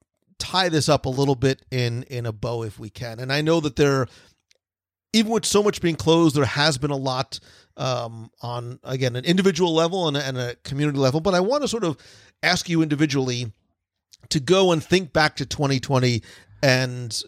tie 0.43 0.67
this 0.67 0.89
up 0.89 1.05
a 1.05 1.09
little 1.09 1.35
bit 1.35 1.61
in 1.71 2.03
in 2.03 2.25
a 2.25 2.33
bow 2.33 2.63
if 2.63 2.77
we 2.77 2.89
can. 2.89 3.19
And 3.19 3.31
I 3.31 3.41
know 3.41 3.61
that 3.61 3.77
there, 3.77 4.07
even 5.13 5.31
with 5.31 5.45
so 5.45 5.63
much 5.63 5.81
being 5.81 5.95
closed, 5.95 6.35
there 6.35 6.43
has 6.43 6.77
been 6.77 6.91
a 6.91 6.97
lot 6.97 7.39
um, 7.77 8.29
on 8.41 8.79
again 8.83 9.15
an 9.15 9.23
individual 9.23 9.73
level 9.73 10.07
and, 10.07 10.17
and 10.17 10.37
a 10.37 10.55
community 10.63 10.99
level. 10.99 11.21
But 11.21 11.33
I 11.33 11.39
want 11.39 11.63
to 11.63 11.67
sort 11.69 11.85
of 11.85 11.97
ask 12.43 12.67
you 12.67 12.81
individually 12.81 13.53
to 14.29 14.39
go 14.39 14.73
and 14.73 14.83
think 14.83 15.13
back 15.13 15.37
to 15.37 15.45
2020 15.45 16.21
and 16.61 17.23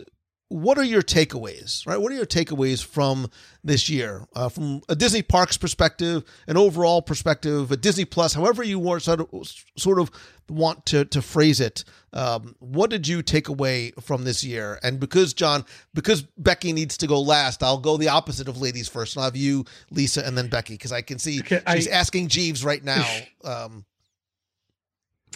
what 0.50 0.78
are 0.78 0.84
your 0.84 1.02
takeaways 1.02 1.86
right? 1.88 1.98
What 2.00 2.12
are 2.12 2.16
your 2.16 2.26
takeaways 2.26 2.84
from 2.84 3.30
this 3.64 3.90
year? 3.90 4.28
Uh, 4.36 4.48
from 4.50 4.82
a 4.88 4.96
disney 4.96 5.22
parks 5.24 5.58
perspective 5.58 6.24
an 6.48 6.56
overall 6.58 7.02
perspective 7.02 7.72
a 7.72 7.78
disney 7.78 8.06
plus 8.06 8.34
however 8.34 8.64
you 8.64 8.78
want 8.78 9.02
sort 9.02 9.20
of, 9.22 9.28
sort 9.78 10.00
of 10.00 10.12
want 10.48 10.86
to, 10.86 11.04
to 11.06 11.22
phrase 11.24 11.60
it 11.60 11.84
um, 12.14 12.56
what 12.60 12.90
did 12.92 13.08
you 13.08 13.22
take 13.24 13.50
away 13.50 13.92
from 14.00 14.24
this 14.24 14.44
year? 14.44 14.80
And 14.84 15.00
because 15.00 15.34
john 15.34 15.66
because 15.96 16.22
becky 16.38 16.72
needs 16.74 16.98
to 16.98 17.08
go 17.08 17.20
last 17.20 17.64
i'll 17.64 17.80
go 17.80 17.98
the 17.98 18.10
opposite 18.10 18.48
of 18.48 18.62
ladies 18.62 18.88
first. 18.88 19.16
And 19.16 19.22
i'll 19.24 19.28
have 19.32 19.36
you 19.36 19.66
lisa 19.90 20.26
and 20.26 20.38
then 20.38 20.48
becky 20.48 20.76
because 20.76 20.92
i 20.92 21.02
can 21.02 21.18
see 21.18 21.40
Okay, 21.40 21.62
she's 21.74 21.88
I- 21.88 21.92
asking 21.92 22.28
jeeves 22.28 22.64
right 22.64 22.84
now 22.84 23.06
um, 23.44 23.86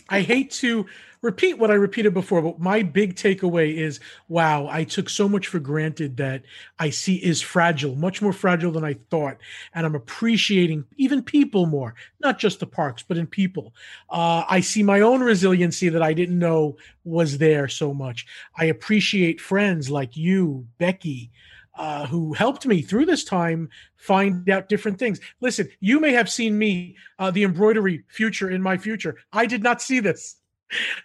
I 0.08 0.22
hate 0.22 0.52
to 0.52 0.86
repeat 1.22 1.58
what 1.58 1.70
I 1.70 1.74
repeated 1.74 2.14
before, 2.14 2.42
but 2.42 2.60
my 2.60 2.82
big 2.82 3.16
takeaway 3.16 3.76
is 3.76 4.00
wow, 4.28 4.68
I 4.70 4.84
took 4.84 5.10
so 5.10 5.28
much 5.28 5.48
for 5.48 5.60
granted 5.60 6.18
that 6.18 6.44
I 6.78 6.90
see 6.92 7.16
is 7.16 7.42
fragile, 7.42 7.96
much 7.96 8.22
more 8.22 8.32
fragile 8.32 8.72
than 8.72 8.86
I 8.86 8.96
thought. 9.10 9.38
And 9.74 9.86
I'm 9.86 9.96
appreciating 9.96 10.86
even 10.98 11.22
people 11.22 11.66
more, 11.66 11.96
not 12.22 12.40
just 12.40 12.60
the 12.60 12.68
parks, 12.68 13.04
but 13.04 13.18
in 13.18 13.28
people. 13.28 13.74
Uh, 14.10 14.44
I 14.48 14.62
see 14.62 14.84
my 14.84 15.02
own 15.02 15.22
resiliency 15.22 15.90
that 15.90 16.04
I 16.04 16.14
didn't 16.14 16.40
know 16.40 16.78
was 17.04 17.38
there 17.38 17.68
so 17.68 17.94
much. 17.94 18.26
I 18.58 18.66
appreciate 18.66 19.42
friends 19.42 19.90
like 19.90 20.16
you, 20.16 20.68
Becky. 20.78 21.32
Uh, 21.80 22.06
who 22.08 22.34
helped 22.34 22.66
me 22.66 22.82
through 22.82 23.06
this 23.06 23.24
time 23.24 23.70
find 23.96 24.50
out 24.50 24.68
different 24.68 25.00
things. 25.00 25.22
Listen, 25.40 25.70
you 25.80 26.02
may 26.02 26.12
have 26.12 26.30
seen 26.30 26.58
me, 26.58 26.98
uh, 27.20 27.32
the 27.32 27.46
embroidery 27.46 28.04
future 28.10 28.50
in 28.50 28.62
my 28.62 28.76
future. 28.78 29.16
I 29.32 29.46
did 29.46 29.64
not 29.64 29.82
see 29.82 30.02
this. 30.02 30.36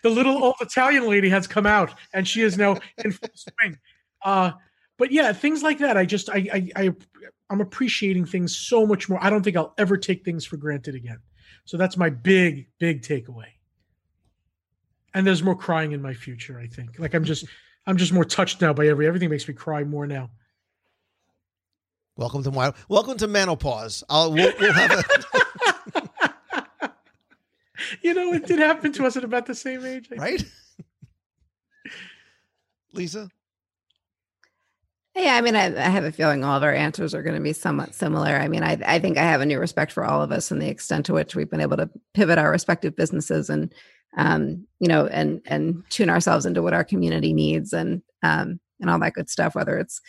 The 0.02 0.10
little 0.10 0.42
old 0.42 0.56
Italian 0.60 1.08
lady 1.08 1.28
has 1.28 1.46
come 1.46 1.64
out, 1.64 1.94
and 2.12 2.26
she 2.26 2.42
is 2.42 2.58
now 2.58 2.76
in 3.04 3.12
full 3.12 3.28
swing. 3.34 3.78
Uh, 4.24 4.50
but 4.98 5.12
yeah, 5.12 5.32
things 5.32 5.62
like 5.62 5.78
that. 5.78 5.96
I 5.96 6.04
just, 6.04 6.28
I, 6.28 6.48
I, 6.52 6.70
I, 6.74 6.94
I'm 7.50 7.60
appreciating 7.60 8.24
things 8.24 8.56
so 8.56 8.84
much 8.84 9.08
more. 9.08 9.22
I 9.22 9.30
don't 9.30 9.44
think 9.44 9.56
I'll 9.56 9.74
ever 9.78 9.96
take 9.96 10.24
things 10.24 10.44
for 10.44 10.56
granted 10.56 10.96
again. 10.96 11.20
So 11.66 11.76
that's 11.76 11.96
my 11.96 12.10
big, 12.10 12.66
big 12.80 13.02
takeaway. 13.02 13.46
And 15.14 15.24
there's 15.24 15.44
more 15.44 15.54
crying 15.54 15.92
in 15.92 16.02
my 16.02 16.14
future. 16.14 16.58
I 16.58 16.66
think. 16.66 16.98
Like 16.98 17.14
I'm 17.14 17.24
just, 17.24 17.46
I'm 17.86 17.96
just 17.96 18.12
more 18.12 18.24
touched 18.24 18.60
now 18.60 18.72
by 18.72 18.88
every 18.88 19.06
everything 19.06 19.30
makes 19.30 19.46
me 19.46 19.54
cry 19.54 19.84
more 19.84 20.08
now. 20.08 20.30
Welcome 22.16 22.42
to 22.42 22.50
my 22.50 22.72
welcome 22.88 23.16
to 23.16 23.26
menopause 23.26 24.04
i'll 24.08 24.32
we'll, 24.32 24.52
we'll 24.60 24.72
have 24.72 24.90
a 24.90 25.02
You 28.02 28.14
know, 28.14 28.32
it 28.32 28.46
did 28.46 28.58
happen 28.58 28.92
to 28.92 29.06
us 29.06 29.16
at 29.16 29.24
about 29.24 29.46
the 29.46 29.54
same 29.54 29.84
age. 29.84 30.08
I 30.12 30.16
right 30.16 30.44
lisa 32.92 33.28
Yeah, 35.16 35.34
I 35.34 35.40
mean, 35.40 35.56
I, 35.56 35.66
I 35.66 35.88
have 35.88 36.04
a 36.04 36.12
feeling 36.12 36.44
all 36.44 36.56
of 36.56 36.62
our 36.62 36.72
answers 36.72 37.14
are 37.14 37.22
going 37.22 37.36
to 37.36 37.42
be 37.42 37.52
somewhat 37.52 37.94
similar. 37.94 38.36
I 38.36 38.48
mean, 38.48 38.62
I, 38.62 38.78
I 38.86 38.98
think 38.98 39.18
I 39.18 39.22
have 39.22 39.40
a 39.40 39.46
new 39.46 39.58
respect 39.58 39.92
for 39.92 40.04
all 40.04 40.22
of 40.22 40.32
us 40.32 40.50
and 40.50 40.62
the 40.62 40.68
extent 40.68 41.06
to 41.06 41.14
which 41.14 41.34
we've 41.34 41.50
been 41.50 41.60
able 41.60 41.76
to 41.78 41.90
pivot 42.14 42.38
our 42.38 42.50
respective 42.50 42.94
businesses 42.96 43.50
and, 43.50 43.74
um, 44.16 44.66
you 44.78 44.86
know, 44.88 45.06
and 45.06 45.40
and 45.46 45.82
tune 45.90 46.08
ourselves 46.10 46.46
into 46.46 46.62
what 46.62 46.74
our 46.74 46.84
community 46.84 47.32
needs 47.32 47.72
and 47.72 48.02
um, 48.22 48.60
and 48.80 48.88
all 48.88 48.98
that 49.00 49.14
good 49.14 49.28
stuff. 49.28 49.54
Whether 49.56 49.78
it's, 49.78 50.00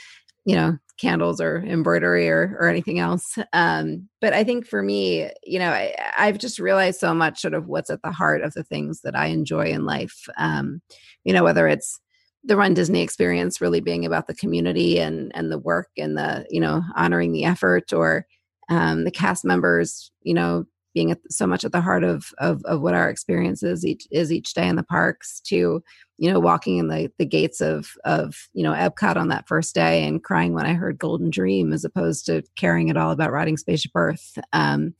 you 0.46 0.56
know, 0.56 0.78
candles 0.98 1.42
or 1.42 1.58
embroidery 1.66 2.30
or 2.30 2.56
or 2.60 2.68
anything 2.70 3.00
else. 3.00 3.38
Um, 3.54 4.08
but 4.22 4.34
I 4.34 4.44
think 4.44 4.66
for 4.66 4.82
me, 4.82 5.30
you 5.44 5.60
know, 5.60 5.72
I, 5.72 5.94
I've 6.18 6.38
just 6.38 6.60
realized 6.60 7.00
so 7.00 7.14
much 7.14 7.42
sort 7.42 7.54
of 7.54 7.68
what's 7.68 7.90
at 7.90 8.02
the 8.04 8.12
heart 8.12 8.42
of 8.42 8.54
the 8.54 8.64
things 8.64 9.02
that 9.02 9.16
I 9.16 9.28
enjoy 9.28 9.66
in 9.66 9.86
life. 9.86 10.28
Um, 10.38 10.82
you 11.24 11.34
know, 11.34 11.44
whether 11.44 11.68
it's 11.68 12.00
the 12.46 12.56
run 12.56 12.74
disney 12.74 13.02
experience 13.02 13.60
really 13.60 13.82
being 13.82 14.06
about 14.06 14.28
the 14.28 14.36
community 14.36 15.00
and 15.00 15.32
and 15.36 15.52
the 15.52 15.58
work 15.58 15.90
and 15.98 16.18
the 16.18 16.46
you 16.50 16.62
know 16.62 16.84
honoring 16.96 17.32
the 17.32 17.44
effort 17.44 17.92
or 17.92 18.26
um, 18.70 19.04
the 19.04 19.12
cast 19.12 19.44
members 19.44 20.12
you 20.22 20.34
know 20.34 20.66
being 20.96 21.12
at, 21.12 21.20
so 21.30 21.46
much 21.46 21.64
at 21.64 21.72
the 21.72 21.82
heart 21.82 22.04
of, 22.04 22.34
of 22.40 22.64
of 22.66 22.82
what 22.82 22.96
our 22.96 23.08
experience 23.10 23.62
is 23.62 23.86
each 23.86 24.08
is 24.10 24.32
each 24.32 24.56
day 24.56 24.68
in 24.68 24.76
the 24.76 24.84
parks 24.84 25.40
to 25.42 25.84
you 26.18 26.32
know 26.32 26.40
walking 26.40 26.78
in 26.78 26.88
the 26.88 27.12
the 27.20 27.26
gates 27.26 27.62
of 27.62 27.92
of 28.06 28.48
you 28.54 28.64
know 28.64 28.74
epcot 28.74 29.18
on 29.18 29.28
that 29.28 29.48
first 29.48 29.76
day 29.76 30.04
and 30.08 30.24
crying 30.24 30.54
when 30.54 30.66
i 30.66 30.74
heard 30.74 30.98
golden 30.98 31.30
dream 31.30 31.72
as 31.72 31.86
opposed 31.86 32.26
to 32.26 32.42
caring 32.56 32.90
at 32.90 32.98
all 32.98 33.12
about 33.12 33.32
riding 33.32 33.58
spaceship 33.58 33.92
earth. 33.94 34.40
Um 34.52 34.96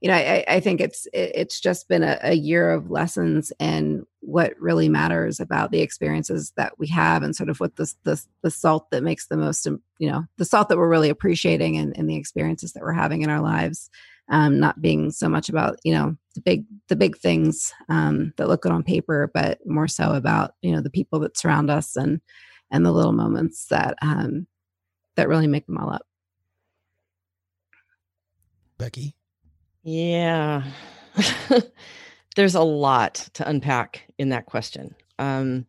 you 0.00 0.10
know, 0.10 0.14
I, 0.14 0.44
I 0.46 0.60
think 0.60 0.80
it's 0.80 1.08
it's 1.14 1.58
just 1.58 1.88
been 1.88 2.02
a, 2.02 2.18
a 2.22 2.34
year 2.34 2.70
of 2.70 2.90
lessons 2.90 3.50
and 3.58 4.04
what 4.20 4.52
really 4.60 4.88
matters 4.88 5.40
about 5.40 5.70
the 5.70 5.80
experiences 5.80 6.52
that 6.56 6.78
we 6.78 6.86
have, 6.88 7.22
and 7.22 7.34
sort 7.34 7.48
of 7.48 7.60
what 7.60 7.76
the 7.76 7.90
the, 8.04 8.22
the 8.42 8.50
salt 8.50 8.90
that 8.90 9.02
makes 9.02 9.28
the 9.28 9.38
most, 9.38 9.66
you 9.98 10.10
know, 10.10 10.24
the 10.36 10.44
salt 10.44 10.68
that 10.68 10.76
we're 10.76 10.88
really 10.88 11.08
appreciating 11.08 11.78
and, 11.78 11.96
and 11.96 12.10
the 12.10 12.16
experiences 12.16 12.72
that 12.74 12.82
we're 12.82 12.92
having 12.92 13.22
in 13.22 13.30
our 13.30 13.40
lives, 13.40 13.88
um, 14.28 14.58
not 14.58 14.80
being 14.80 15.10
so 15.10 15.28
much 15.28 15.48
about 15.48 15.78
you 15.84 15.92
know 15.92 16.16
the 16.34 16.40
big 16.40 16.64
the 16.88 16.96
big 16.96 17.16
things 17.16 17.72
um, 17.88 18.32
that 18.36 18.48
look 18.48 18.62
good 18.62 18.72
on 18.72 18.82
paper, 18.82 19.30
but 19.32 19.58
more 19.66 19.88
so 19.88 20.12
about 20.12 20.54
you 20.62 20.72
know 20.72 20.80
the 20.80 20.90
people 20.90 21.20
that 21.20 21.36
surround 21.36 21.70
us 21.70 21.96
and 21.96 22.20
and 22.70 22.84
the 22.84 22.92
little 22.92 23.12
moments 23.12 23.66
that 23.66 23.96
um, 24.02 24.46
that 25.16 25.28
really 25.28 25.46
make 25.46 25.66
them 25.66 25.78
all 25.78 25.92
up. 25.92 26.06
becky 28.78 29.14
Yeah. 29.86 30.64
There's 32.36 32.56
a 32.56 32.62
lot 32.62 33.28
to 33.34 33.48
unpack 33.48 34.04
in 34.18 34.30
that 34.30 34.46
question. 34.46 34.96
Um, 35.18 35.64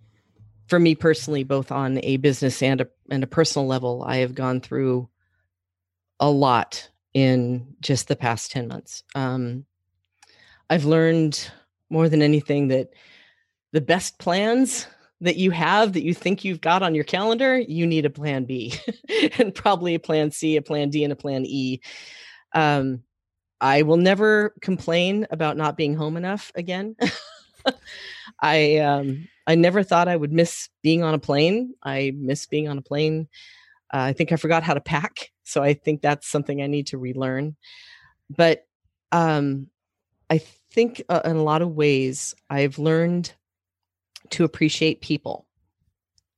for 0.68 0.80
me 0.80 0.96
personally, 0.96 1.44
both 1.44 1.72
on 1.72 2.00
a 2.04 2.18
business 2.18 2.62
and 2.64 2.82
a 2.82 2.88
and 3.12 3.24
a 3.24 3.28
personal 3.28 3.68
level, 3.68 4.04
I 4.06 4.18
have 4.18 4.34
gone 4.34 4.60
through 4.60 5.08
a 6.20 6.30
lot 6.30 6.90
in 7.14 7.76
just 7.82 8.08
the 8.08 8.16
past 8.16 8.52
10 8.52 8.68
months. 8.68 9.04
Um, 9.16 9.66
I've 10.70 10.86
learned 10.86 11.50
more 11.90 12.10
than 12.10 12.22
anything 12.22 12.68
that 12.70 12.90
the 13.72 13.82
best 13.82 14.20
plans 14.20 14.88
that 15.22 15.38
you 15.38 15.52
have 15.52 15.94
that 15.94 16.04
you 16.04 16.14
think 16.14 16.44
you've 16.44 16.62
got 16.62 16.84
on 16.84 16.94
your 16.94 17.04
calendar, 17.04 17.58
you 17.58 17.88
need 17.88 18.06
a 18.06 18.10
plan 18.10 18.46
B 18.46 18.74
and 19.40 19.54
probably 19.54 19.96
a 19.96 20.00
plan 20.00 20.32
C, 20.32 20.58
a 20.58 20.62
plan 20.62 20.90
D, 20.90 21.04
and 21.04 21.14
a 21.14 21.16
plan 21.16 21.46
E. 21.46 21.80
Um, 22.54 23.04
I 23.60 23.82
will 23.82 23.98
never 23.98 24.54
complain 24.62 25.26
about 25.32 25.58
not 25.58 25.78
being 25.78 25.96
home 25.96 26.18
enough 26.18 26.52
again. 26.56 26.96
I 28.42 28.78
um 28.78 29.28
I 29.48 29.56
never 29.56 29.82
thought 29.82 30.08
I 30.08 30.16
would 30.16 30.32
miss 30.32 30.70
being 30.84 31.04
on 31.04 31.14
a 31.14 31.20
plane. 31.20 31.74
I 31.84 32.14
miss 32.16 32.46
being 32.46 32.68
on 32.68 32.78
a 32.78 32.82
plane. 32.82 33.28
Uh, 33.94 34.12
I 34.12 34.14
think 34.14 34.32
I 34.32 34.36
forgot 34.36 34.64
how 34.64 34.74
to 34.74 34.82
pack, 34.82 35.32
so 35.48 35.64
I 35.64 35.74
think 35.74 36.02
that's 36.02 36.28
something 36.28 36.62
I 36.62 36.68
need 36.68 36.88
to 36.88 36.98
relearn. 36.98 37.56
But 38.30 38.66
um 39.12 39.68
I 40.30 40.40
think 40.72 41.02
uh, 41.08 41.22
in 41.24 41.38
a 41.38 41.44
lot 41.44 41.62
of 41.62 41.76
ways 41.76 42.36
I've 42.50 42.78
learned 42.78 43.34
to 44.32 44.44
appreciate 44.44 45.02
people 45.02 45.48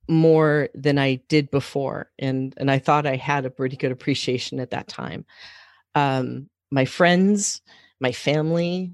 more 0.08 0.68
than 0.74 0.98
I 0.98 1.16
did 1.28 1.50
before 1.50 2.10
and 2.18 2.54
and 2.56 2.70
I 2.70 2.78
thought 2.78 3.06
I 3.06 3.16
had 3.16 3.46
a 3.46 3.50
pretty 3.50 3.76
good 3.76 3.92
appreciation 3.92 4.60
at 4.60 4.70
that 4.70 4.88
time. 4.88 5.24
Um 5.94 6.48
my 6.70 6.84
friends, 6.84 7.62
my 7.98 8.12
family, 8.12 8.92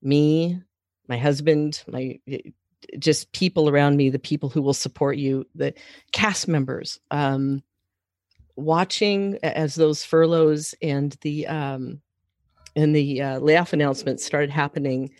me, 0.00 0.62
my 1.08 1.18
husband, 1.18 1.82
my 1.88 2.20
eh, 2.28 2.50
just 2.98 3.32
people 3.32 3.68
around 3.68 3.96
me, 3.96 4.10
the 4.10 4.18
people 4.18 4.48
who 4.48 4.62
will 4.62 4.74
support 4.74 5.16
you, 5.16 5.46
the 5.54 5.74
cast 6.12 6.46
members, 6.46 7.00
um, 7.10 7.62
watching 8.56 9.38
as 9.42 9.74
those 9.74 10.04
furloughs 10.04 10.74
and 10.82 11.16
the 11.20 11.46
um, 11.46 12.00
and 12.74 12.94
the 12.94 13.22
uh, 13.22 13.38
layoff 13.38 13.72
announcements 13.72 14.24
started 14.24 14.50
happening, 14.50 15.10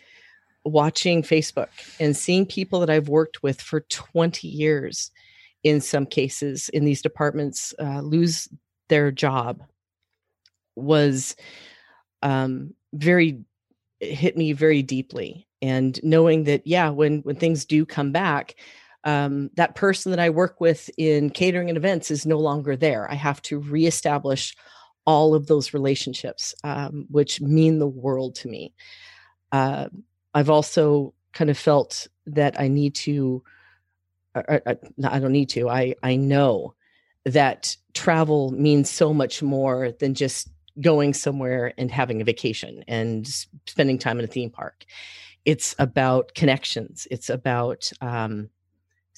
watching 0.63 1.23
Facebook 1.23 1.69
and 1.99 2.15
seeing 2.15 2.45
people 2.45 2.79
that 2.81 2.89
I've 2.89 3.09
worked 3.09 3.41
with 3.41 3.61
for 3.61 3.81
20 3.81 4.47
years, 4.47 5.11
in 5.63 5.81
some 5.81 6.05
cases 6.05 6.69
in 6.69 6.85
these 6.85 7.01
departments, 7.01 7.73
uh, 7.79 8.01
lose 8.01 8.47
their 8.89 9.11
job 9.11 9.63
was 10.75 11.35
um, 12.21 12.73
very 12.93 13.39
it 13.99 14.13
hit 14.13 14.37
me 14.37 14.53
very 14.53 14.83
deeply. 14.83 15.47
And 15.61 15.99
knowing 16.03 16.43
that 16.43 16.65
yeah 16.67 16.89
when 16.89 17.21
when 17.21 17.35
things 17.35 17.65
do 17.65 17.85
come 17.85 18.11
back 18.11 18.55
um, 19.07 19.49
that 19.55 19.73
person 19.73 20.11
that 20.11 20.19
i 20.19 20.29
work 20.29 20.61
with 20.61 20.89
in 20.97 21.31
catering 21.31 21.69
and 21.69 21.77
events 21.77 22.11
is 22.11 22.25
no 22.25 22.37
longer 22.37 22.75
there. 22.75 23.09
I 23.09 23.15
have 23.15 23.41
to 23.43 23.59
reestablish 23.59 24.55
all 25.05 25.33
of 25.33 25.47
those 25.47 25.73
relationships 25.73 26.53
um, 26.63 27.05
which 27.09 27.39
mean 27.41 27.79
the 27.79 27.87
world 27.87 28.35
to 28.35 28.47
me. 28.49 28.73
Uh, 29.51 29.87
i've 30.33 30.49
also 30.49 31.13
kind 31.33 31.49
of 31.49 31.57
felt 31.57 32.07
that 32.25 32.59
i 32.59 32.67
need 32.67 32.93
to 32.93 33.41
uh, 34.35 34.43
uh, 34.49 34.59
uh, 34.65 34.75
i 35.05 35.19
don't 35.19 35.31
need 35.31 35.49
to. 35.49 35.69
I 35.69 35.95
i 36.03 36.15
know 36.17 36.75
that 37.25 37.75
travel 37.93 38.51
means 38.51 38.89
so 38.89 39.13
much 39.13 39.41
more 39.41 39.91
than 39.99 40.13
just 40.13 40.49
going 40.79 41.13
somewhere 41.13 41.73
and 41.77 41.89
having 41.91 42.21
a 42.21 42.25
vacation 42.25 42.83
and 42.87 43.27
spending 43.65 43.97
time 43.97 44.19
in 44.19 44.25
a 44.25 44.27
theme 44.27 44.49
park. 44.49 44.85
it's 45.45 45.75
about 45.79 46.33
connections. 46.35 47.07
It's 47.09 47.29
about 47.29 47.89
um, 48.01 48.49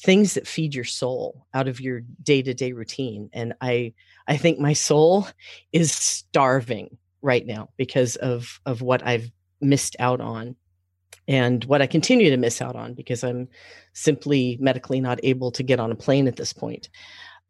things 0.01 0.33
that 0.33 0.47
feed 0.47 0.73
your 0.73 0.83
soul 0.85 1.45
out 1.53 1.67
of 1.67 1.81
your 1.81 2.01
day-to-day 2.23 2.71
routine 2.71 3.29
and 3.33 3.53
i 3.61 3.93
i 4.27 4.37
think 4.37 4.59
my 4.59 4.73
soul 4.73 5.27
is 5.73 5.91
starving 5.91 6.97
right 7.21 7.45
now 7.45 7.69
because 7.77 8.15
of 8.17 8.59
of 8.65 8.81
what 8.81 9.05
i've 9.05 9.29
missed 9.61 9.95
out 9.99 10.21
on 10.21 10.55
and 11.27 11.65
what 11.65 11.81
i 11.81 11.87
continue 11.87 12.29
to 12.29 12.37
miss 12.37 12.61
out 12.61 12.75
on 12.75 12.93
because 12.93 13.23
i'm 13.23 13.47
simply 13.93 14.57
medically 14.61 15.01
not 15.01 15.19
able 15.23 15.51
to 15.51 15.63
get 15.63 15.79
on 15.79 15.91
a 15.91 15.95
plane 15.95 16.27
at 16.27 16.37
this 16.37 16.53
point. 16.53 16.89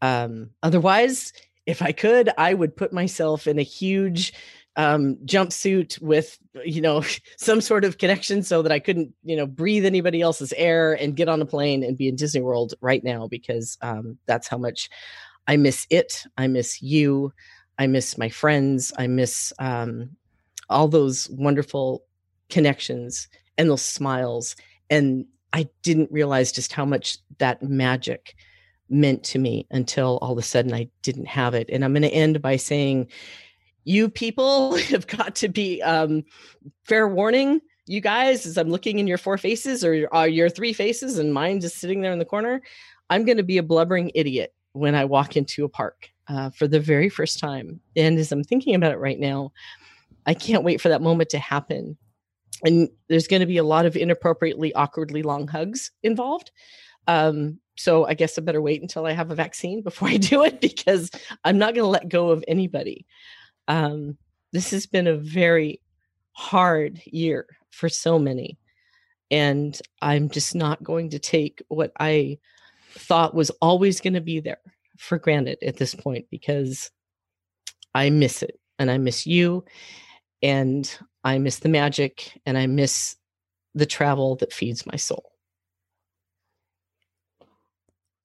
Um, 0.01 0.51
otherwise 0.63 1.33
if 1.65 1.81
i 1.81 1.91
could 1.91 2.29
i 2.37 2.53
would 2.53 2.75
put 2.75 2.93
myself 2.93 3.45
in 3.45 3.59
a 3.59 3.63
huge 3.63 4.33
um, 4.75 5.15
jumpsuit 5.25 6.01
with 6.01 6.38
you 6.64 6.81
know 6.81 7.03
some 7.38 7.61
sort 7.61 7.85
of 7.85 7.98
connection 7.98 8.43
so 8.43 8.61
that 8.61 8.72
I 8.72 8.80
couldn't 8.80 9.14
you 9.23 9.35
know 9.35 9.45
breathe 9.45 9.85
anybody 9.85 10.22
else's 10.22 10.53
air 10.53 10.93
and 10.93 11.15
get 11.15 11.30
on 11.30 11.41
a 11.41 11.45
plane 11.45 11.83
and 11.83 11.98
be 11.98 12.07
in 12.07 12.15
Disney 12.15 12.41
World 12.41 12.73
right 12.81 13.03
now 13.03 13.27
because 13.27 13.77
um, 13.81 14.17
that's 14.25 14.48
how 14.48 14.57
much 14.57 14.89
I 15.48 15.57
miss 15.57 15.88
it. 15.89 16.23
I 16.38 16.48
miss 16.48 16.81
you. 16.81 17.33
I 17.80 17.88
miss 17.88 18.17
my 18.17 18.30
friends. 18.30 18.93
I 18.98 19.07
miss 19.07 19.53
um, 19.57 20.11
all 20.69 20.88
those 20.88 21.30
wonderful 21.31 22.03
connections 22.49 23.27
and 23.57 23.69
those 23.69 23.81
smiles. 23.81 24.56
And 24.89 25.25
I 25.53 25.67
didn't 25.81 26.11
realize 26.11 26.51
just 26.51 26.73
how 26.73 26.85
much 26.85 27.17
that 27.39 27.64
magic 27.64 28.35
meant 28.89 29.23
to 29.23 29.39
me 29.39 29.67
until 29.72 30.19
all 30.22 30.33
of 30.33 30.38
a 30.38 30.43
sudden 30.43 30.73
I 30.73 30.89
didn't 31.01 31.27
have 31.27 31.53
it. 31.53 31.69
And 31.72 31.83
I'm 31.83 31.93
going 31.93 32.03
to 32.03 32.09
end 32.09 32.41
by 32.41 32.56
saying, 32.56 33.07
you 33.90 34.08
people 34.08 34.76
have 34.90 35.08
got 35.08 35.35
to 35.35 35.50
be 35.50 35.82
um, 35.82 36.24
fair 36.85 37.08
warning 37.08 37.59
you 37.88 38.00
guys 38.00 38.45
as 38.45 38.58
i'm 38.58 38.69
looking 38.69 39.00
in 39.00 39.08
your 39.08 39.18
four 39.18 39.38
faces 39.38 39.84
or 39.84 40.08
uh, 40.16 40.24
your 40.24 40.50
three 40.50 40.74
faces 40.74 41.18
and 41.18 41.34
mine 41.34 41.59
just 41.59 41.77
sitting 41.77 42.01
there 42.01 42.11
in 42.11 42.19
the 42.19 42.26
corner 42.26 42.61
i'm 43.09 43.26
going 43.26 43.38
to 43.38 43.43
be 43.43 43.58
a 43.58 43.64
blubbering 43.64 44.11
idiot 44.14 44.53
when 44.74 44.93
i 44.93 45.03
walk 45.03 45.35
into 45.35 45.66
a 45.66 45.69
park 45.69 46.09
uh, 46.27 46.51
for 46.51 46.68
the 46.68 46.80
very 46.80 47.09
first 47.09 47.40
time. 47.40 47.80
And 47.95 48.19
as 48.19 48.32
i'm 48.32 48.43
thinking 48.43 48.76
about 48.76 48.92
it 48.92 49.00
right 49.00 49.19
now 49.19 49.51
i 50.27 50.35
can't 50.35 50.64
wait 50.64 50.80
for 50.80 50.90
that 50.90 51.01
moment 51.01 51.30
to 51.32 51.40
happen. 51.40 51.98
And 52.64 52.90
there's 53.08 53.27
going 53.27 53.40
to 53.40 53.45
be 53.45 53.58
a 53.58 53.64
lot 53.64 53.85
of 53.85 53.95
inappropriately 53.95 54.74
awkwardly 54.74 55.24
long 55.24 55.48
hugs 55.48 55.92
involved. 56.03 56.51
Um, 57.08 57.59
so 57.76 58.06
i 58.06 58.14
guess 58.14 58.38
i 58.38 58.42
better 58.42 58.61
wait 58.61 58.82
until 58.82 59.06
i 59.06 59.14
have 59.14 59.32
a 59.32 59.35
vaccine 59.35 59.82
before 59.82 60.09
i 60.09 60.18
do 60.32 60.43
it 60.43 60.61
because 60.61 61.09
i'm 61.45 61.58
not 61.58 61.74
going 61.74 61.85
to 61.85 61.90
let 61.90 62.09
go 62.09 62.30
of 62.30 62.43
anybody 62.48 63.08
um, 63.69 64.17
this 64.51 64.72
has 64.72 64.88
been 64.88 65.07
a 65.07 65.15
very 65.15 65.80
hard 66.33 66.99
year 67.06 67.45
for 67.69 67.88
so 67.88 68.19
many. 68.19 68.57
And 69.31 69.80
I'm 70.01 70.30
just 70.30 70.56
not 70.56 70.83
going 70.83 71.11
to 71.11 71.19
take 71.19 71.61
what 71.69 71.93
I 71.99 72.39
thought 72.91 73.35
was 73.35 73.51
always 73.61 74.01
going 74.01 74.15
to 74.15 74.22
be 74.22 74.39
there 74.39 74.59
for 74.98 75.19
granted 75.19 75.59
at 75.64 75.77
this 75.77 75.93
point 75.93 76.25
because 76.31 76.89
I 77.93 78.09
miss 78.09 78.41
it 78.41 78.59
and 78.80 78.89
I 78.89 78.98
miss 78.98 79.27
you 79.27 79.64
and 80.41 80.91
I 81.23 81.38
miss 81.38 81.59
the 81.59 81.69
magic 81.69 82.39
and 82.45 82.57
I 82.57 82.65
miss 82.65 83.15
the 83.75 83.85
travel 83.85 84.35
that 84.38 84.51
feeds 84.51 84.88
my 84.88 84.95
soul 84.95 85.31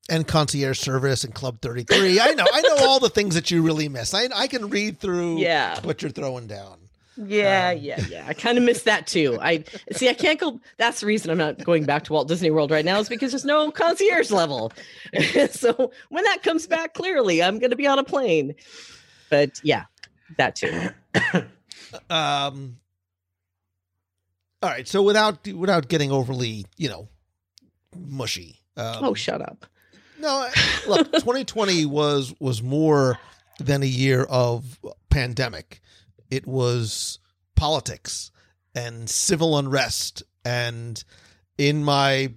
and 0.08 0.26
concierge 0.26 0.78
service 0.78 1.24
and 1.24 1.34
club 1.34 1.60
33 1.62 2.20
i 2.20 2.32
know 2.32 2.44
i 2.52 2.60
know 2.60 2.76
all 2.80 3.00
the 3.00 3.08
things 3.08 3.34
that 3.34 3.50
you 3.50 3.62
really 3.62 3.88
miss. 3.88 4.12
I, 4.12 4.28
I 4.34 4.46
can 4.46 4.68
read 4.68 4.98
through 4.98 5.38
yeah. 5.38 5.80
what 5.82 6.02
you're 6.02 6.10
throwing 6.10 6.46
down. 6.46 6.78
Yeah 7.16 7.72
um, 7.74 7.78
yeah 7.80 8.04
yeah. 8.10 8.24
I 8.26 8.34
kind 8.34 8.58
of 8.58 8.64
miss 8.64 8.82
that 8.82 9.06
too. 9.06 9.38
I 9.40 9.64
see 9.92 10.08
i 10.08 10.14
can't 10.14 10.38
go 10.38 10.60
that's 10.76 11.00
the 11.00 11.06
reason 11.06 11.30
i'm 11.30 11.38
not 11.38 11.64
going 11.64 11.84
back 11.84 12.04
to 12.04 12.12
walt 12.12 12.28
disney 12.28 12.50
world 12.50 12.70
right 12.70 12.84
now 12.84 12.98
is 12.98 13.08
because 13.08 13.32
there's 13.32 13.44
no 13.44 13.70
concierge 13.70 14.30
level. 14.30 14.72
So 15.50 15.92
when 16.08 16.24
that 16.24 16.42
comes 16.42 16.66
back 16.66 16.94
clearly 16.94 17.42
i'm 17.42 17.58
going 17.58 17.70
to 17.70 17.76
be 17.76 17.86
on 17.86 17.98
a 17.98 18.04
plane. 18.04 18.54
But 19.30 19.60
yeah 19.62 19.84
that 20.36 20.56
too. 20.56 20.90
Um 22.10 22.78
all 24.60 24.70
right 24.70 24.88
so 24.88 25.02
without 25.02 25.46
without 25.46 25.88
getting 25.88 26.10
overly 26.10 26.66
you 26.76 26.88
know 26.88 27.06
mushy 27.96 28.58
um, 28.76 29.04
oh 29.04 29.14
shut 29.14 29.40
up 29.40 29.66
no, 30.24 30.48
look, 30.88 31.12
2020 31.12 31.86
was 31.86 32.34
was 32.40 32.62
more 32.62 33.18
than 33.60 33.82
a 33.82 33.86
year 33.86 34.22
of 34.24 34.80
pandemic. 35.10 35.80
It 36.30 36.46
was 36.46 37.20
politics 37.54 38.32
and 38.74 39.08
civil 39.08 39.56
unrest 39.56 40.24
and 40.44 41.02
in 41.56 41.84
my 41.84 42.32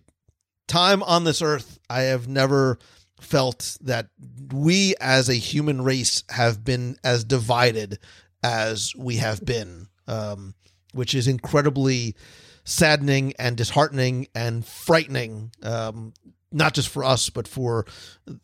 time 0.68 1.02
on 1.04 1.24
this 1.24 1.42
earth, 1.42 1.80
I 1.90 2.02
have 2.02 2.28
never 2.28 2.78
felt 3.20 3.78
that 3.82 4.10
we 4.54 4.96
as 5.02 5.28
a 5.30 5.34
human 5.34 5.82
race 5.82 6.24
have 6.30 6.64
been 6.64 6.98
as 7.04 7.24
divided 7.24 8.00
as 8.44 8.94
we 8.96 9.18
have 9.18 9.44
been, 9.44 9.88
um, 10.08 10.54
which 10.94 11.16
is 11.16 11.28
incredibly 11.28 12.16
saddening 12.64 13.34
and 13.40 13.58
disheartening 13.58 14.28
and 14.36 14.66
frightening. 14.66 15.52
Um, 15.64 16.14
not 16.52 16.74
just 16.74 16.90
for 16.90 17.04
us, 17.04 17.30
but 17.30 17.48
for 17.48 17.86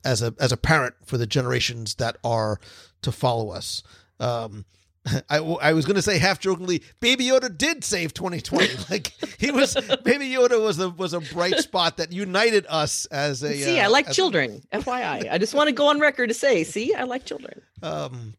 as 0.03 0.21
a 0.21 0.33
as 0.39 0.51
a 0.51 0.57
parent 0.57 0.95
for 1.05 1.17
the 1.17 1.27
generations 1.27 1.95
that 1.95 2.17
are 2.23 2.59
to 3.01 3.11
follow 3.11 3.49
us. 3.49 3.83
Um, 4.19 4.65
I, 5.29 5.37
I 5.37 5.73
was 5.73 5.85
going 5.85 5.95
to 5.95 6.01
say 6.01 6.17
half 6.17 6.39
jokingly, 6.39 6.81
Baby 6.99 7.25
Yoda 7.25 7.55
did 7.55 7.83
save 7.83 8.13
2020. 8.13 8.69
Like 8.89 9.13
he 9.39 9.51
was, 9.51 9.75
Baby 10.03 10.29
Yoda 10.29 10.61
was 10.61 10.79
a 10.79 10.89
was 10.89 11.13
a 11.13 11.19
bright 11.19 11.59
spot 11.59 11.97
that 11.97 12.11
united 12.11 12.65
us 12.69 13.05
as 13.07 13.43
a. 13.43 13.53
See, 13.53 13.79
uh, 13.79 13.85
I 13.85 13.87
like 13.87 14.11
children. 14.11 14.61
A, 14.71 14.79
FYI, 14.79 15.31
I 15.31 15.37
just 15.37 15.53
want 15.53 15.67
to 15.67 15.73
go 15.73 15.87
on 15.87 15.99
record 15.99 16.27
to 16.27 16.33
say, 16.33 16.63
see, 16.63 16.93
I 16.93 17.03
like 17.03 17.25
children. 17.25 17.61
Um, 17.81 18.35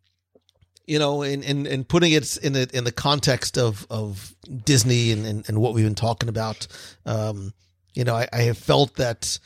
you 0.87 0.99
know, 0.99 1.23
in 1.23 1.43
in, 1.43 1.67
in 1.67 1.85
putting 1.85 2.13
it 2.13 2.37
in 2.39 2.53
the 2.53 2.69
in 2.73 2.85
the 2.85 2.93
context 2.93 3.59
of 3.59 3.87
of 3.91 4.35
Disney 4.65 5.13
and 5.13 5.27
and, 5.27 5.49
and 5.49 5.61
what 5.61 5.75
we've 5.75 5.85
been 5.85 5.95
talking 5.95 6.29
about, 6.29 6.67
um, 7.07 7.53
you 7.95 8.05
know, 8.05 8.15
I, 8.15 8.29
I 8.33 8.43
have 8.43 8.59
felt 8.59 8.97
that 8.97 9.39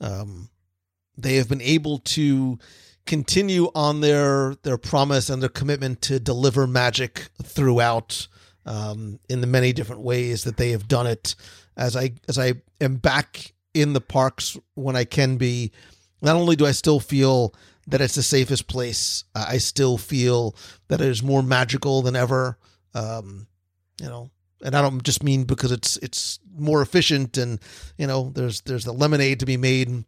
um, 0.00 0.48
they 1.16 1.36
have 1.36 1.48
been 1.48 1.62
able 1.62 1.98
to 1.98 2.58
continue 3.06 3.70
on 3.74 4.00
their 4.00 4.56
their 4.62 4.78
promise 4.78 5.30
and 5.30 5.40
their 5.40 5.48
commitment 5.48 6.02
to 6.02 6.18
deliver 6.18 6.66
magic 6.66 7.28
throughout 7.42 8.26
um, 8.64 9.18
in 9.28 9.40
the 9.40 9.46
many 9.46 9.72
different 9.72 10.02
ways 10.02 10.44
that 10.44 10.56
they 10.56 10.70
have 10.70 10.88
done 10.88 11.06
it. 11.06 11.34
As 11.76 11.96
I 11.96 12.12
as 12.28 12.38
I 12.38 12.54
am 12.80 12.96
back 12.96 13.52
in 13.74 13.92
the 13.92 14.00
parks 14.00 14.56
when 14.74 14.96
I 14.96 15.04
can 15.04 15.36
be, 15.36 15.72
not 16.22 16.36
only 16.36 16.56
do 16.56 16.66
I 16.66 16.72
still 16.72 17.00
feel 17.00 17.54
that 17.88 18.00
it's 18.00 18.16
the 18.16 18.22
safest 18.22 18.66
place, 18.66 19.24
I 19.34 19.58
still 19.58 19.96
feel 19.96 20.56
that 20.88 21.00
it 21.00 21.08
is 21.08 21.22
more 21.22 21.42
magical 21.42 22.02
than 22.02 22.16
ever. 22.16 22.58
Um, 22.94 23.46
you 24.00 24.08
know, 24.08 24.30
and 24.64 24.74
I 24.74 24.82
don't 24.82 25.02
just 25.02 25.22
mean 25.22 25.44
because 25.44 25.72
it's 25.72 25.96
it's 25.98 26.38
more 26.56 26.82
efficient 26.82 27.36
and 27.36 27.60
you 27.98 28.06
know 28.06 28.30
there's 28.34 28.62
there's 28.62 28.84
the 28.84 28.92
lemonade 28.92 29.40
to 29.40 29.46
be 29.46 29.56
made 29.56 30.04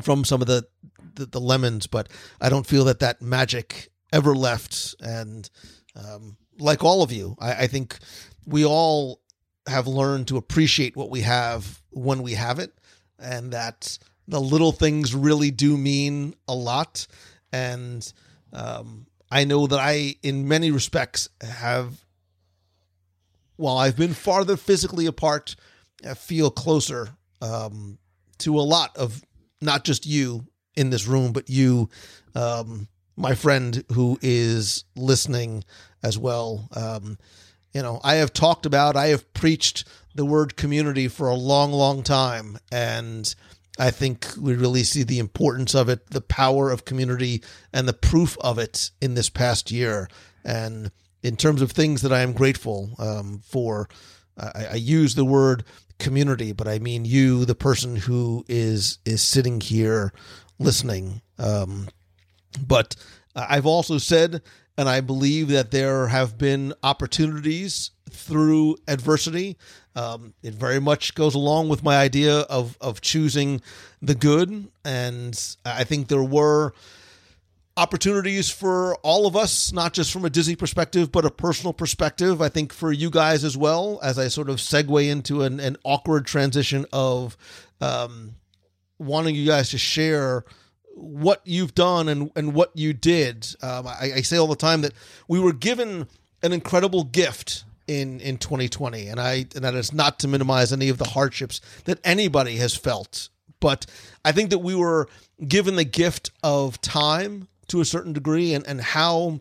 from 0.00 0.24
some 0.24 0.40
of 0.40 0.46
the, 0.46 0.66
the, 1.14 1.26
the 1.26 1.40
lemons, 1.40 1.86
but 1.86 2.08
I 2.40 2.48
don't 2.48 2.66
feel 2.66 2.84
that 2.84 3.00
that 3.00 3.20
magic 3.20 3.90
ever 4.12 4.34
left. 4.34 4.94
And 5.00 5.48
um, 5.96 6.36
like 6.58 6.82
all 6.82 7.02
of 7.02 7.12
you, 7.12 7.36
I, 7.38 7.52
I 7.52 7.66
think 7.66 7.98
we 8.46 8.64
all 8.64 9.20
have 9.66 9.86
learned 9.86 10.28
to 10.28 10.36
appreciate 10.36 10.96
what 10.96 11.10
we 11.10 11.20
have 11.20 11.82
when 11.90 12.22
we 12.22 12.32
have 12.32 12.58
it, 12.58 12.72
and 13.18 13.52
that 13.52 13.98
the 14.26 14.40
little 14.40 14.72
things 14.72 15.14
really 15.14 15.50
do 15.50 15.76
mean 15.76 16.34
a 16.48 16.54
lot. 16.54 17.06
And 17.52 18.10
um, 18.52 19.06
I 19.30 19.44
know 19.44 19.66
that 19.66 19.78
I, 19.78 20.16
in 20.22 20.48
many 20.48 20.70
respects, 20.70 21.28
have 21.42 22.01
while 23.62 23.78
I've 23.78 23.96
been 23.96 24.12
farther 24.12 24.56
physically 24.56 25.06
apart, 25.06 25.54
I 26.04 26.14
feel 26.14 26.50
closer 26.50 27.10
um, 27.40 27.98
to 28.38 28.58
a 28.58 28.60
lot 28.60 28.96
of 28.96 29.22
not 29.60 29.84
just 29.84 30.04
you 30.04 30.46
in 30.74 30.90
this 30.90 31.06
room, 31.06 31.32
but 31.32 31.48
you, 31.48 31.88
um, 32.34 32.88
my 33.16 33.34
friend 33.36 33.84
who 33.92 34.18
is 34.20 34.84
listening 34.96 35.62
as 36.02 36.18
well. 36.18 36.68
Um, 36.74 37.18
you 37.72 37.82
know, 37.82 38.00
I 38.02 38.16
have 38.16 38.32
talked 38.32 38.66
about, 38.66 38.96
I 38.96 39.08
have 39.08 39.32
preached 39.32 39.84
the 40.14 40.24
word 40.24 40.56
community 40.56 41.06
for 41.06 41.28
a 41.28 41.34
long, 41.34 41.70
long 41.72 42.02
time. 42.02 42.58
And 42.72 43.32
I 43.78 43.92
think 43.92 44.26
we 44.38 44.54
really 44.54 44.82
see 44.82 45.04
the 45.04 45.20
importance 45.20 45.74
of 45.74 45.88
it, 45.88 46.10
the 46.10 46.20
power 46.20 46.70
of 46.70 46.84
community, 46.84 47.42
and 47.72 47.86
the 47.86 47.92
proof 47.92 48.36
of 48.40 48.58
it 48.58 48.90
in 49.00 49.14
this 49.14 49.30
past 49.30 49.70
year. 49.70 50.08
And 50.44 50.90
in 51.22 51.36
terms 51.36 51.62
of 51.62 51.72
things 51.72 52.02
that 52.02 52.12
I 52.12 52.20
am 52.20 52.32
grateful 52.32 52.90
um, 52.98 53.40
for. 53.44 53.88
I, 54.38 54.66
I, 54.72 54.74
use 54.74 55.14
the 55.14 55.24
word 55.24 55.64
community, 55.98 56.52
but 56.52 56.66
I 56.66 56.78
mean 56.78 57.04
you, 57.04 57.44
the 57.44 57.54
person 57.54 57.96
who 57.96 58.44
is 58.48 58.98
is 59.04 59.22
sitting 59.22 59.60
here 59.60 60.12
listening. 60.58 61.20
Um, 61.38 61.88
but 62.66 62.96
I've 63.34 63.66
also 63.66 63.98
said, 63.98 64.42
and 64.76 64.88
I 64.88 65.00
believe 65.00 65.48
that 65.48 65.70
there 65.70 66.08
have 66.08 66.38
been 66.38 66.74
opportunities 66.82 67.90
through 68.10 68.76
adversity. 68.88 69.56
Um, 69.94 70.34
it 70.42 70.54
very 70.54 70.80
much 70.80 71.14
goes 71.14 71.34
along 71.34 71.68
with 71.68 71.82
my 71.82 71.96
idea 71.96 72.40
of 72.40 72.76
of 72.80 73.00
choosing 73.00 73.60
the 74.00 74.14
good, 74.14 74.68
and 74.84 75.56
I 75.64 75.84
think 75.84 76.08
there 76.08 76.22
were 76.24 76.72
opportunities 77.76 78.50
for 78.50 78.96
all 78.96 79.26
of 79.26 79.36
us, 79.36 79.72
not 79.72 79.92
just 79.92 80.12
from 80.12 80.24
a 80.24 80.30
Disney 80.30 80.56
perspective, 80.56 81.10
but 81.10 81.24
a 81.24 81.30
personal 81.30 81.72
perspective. 81.72 82.42
I 82.42 82.48
think 82.48 82.72
for 82.72 82.92
you 82.92 83.10
guys 83.10 83.44
as 83.44 83.56
well, 83.56 83.98
as 84.02 84.18
I 84.18 84.28
sort 84.28 84.50
of 84.50 84.56
segue 84.56 85.08
into 85.08 85.42
an, 85.42 85.60
an 85.60 85.76
awkward 85.84 86.26
transition 86.26 86.86
of 86.92 87.36
um, 87.80 88.34
wanting 88.98 89.34
you 89.34 89.46
guys 89.46 89.70
to 89.70 89.78
share 89.78 90.44
what 90.94 91.40
you've 91.44 91.74
done 91.74 92.08
and, 92.08 92.30
and 92.36 92.52
what 92.52 92.70
you 92.74 92.92
did. 92.92 93.46
Um, 93.62 93.86
I, 93.86 94.12
I 94.16 94.20
say 94.20 94.36
all 94.36 94.46
the 94.46 94.56
time 94.56 94.82
that 94.82 94.92
we 95.26 95.40
were 95.40 95.54
given 95.54 96.06
an 96.42 96.52
incredible 96.52 97.04
gift 97.04 97.64
in 97.88 98.20
in 98.20 98.38
2020 98.38 99.08
and 99.08 99.18
i 99.18 99.44
and 99.56 99.64
that 99.64 99.74
is 99.74 99.92
not 99.92 100.20
to 100.20 100.28
minimize 100.28 100.72
any 100.72 100.88
of 100.88 100.98
the 100.98 101.08
hardships 101.08 101.60
that 101.84 101.98
anybody 102.04 102.56
has 102.56 102.76
felt 102.76 103.28
but 103.58 103.86
i 104.24 104.30
think 104.30 104.50
that 104.50 104.60
we 104.60 104.72
were 104.72 105.08
given 105.48 105.74
the 105.74 105.84
gift 105.84 106.30
of 106.44 106.80
time 106.80 107.48
to 107.68 107.80
a 107.80 107.84
certain 107.84 108.12
degree 108.12 108.54
and, 108.54 108.66
and 108.66 108.80
how 108.80 109.40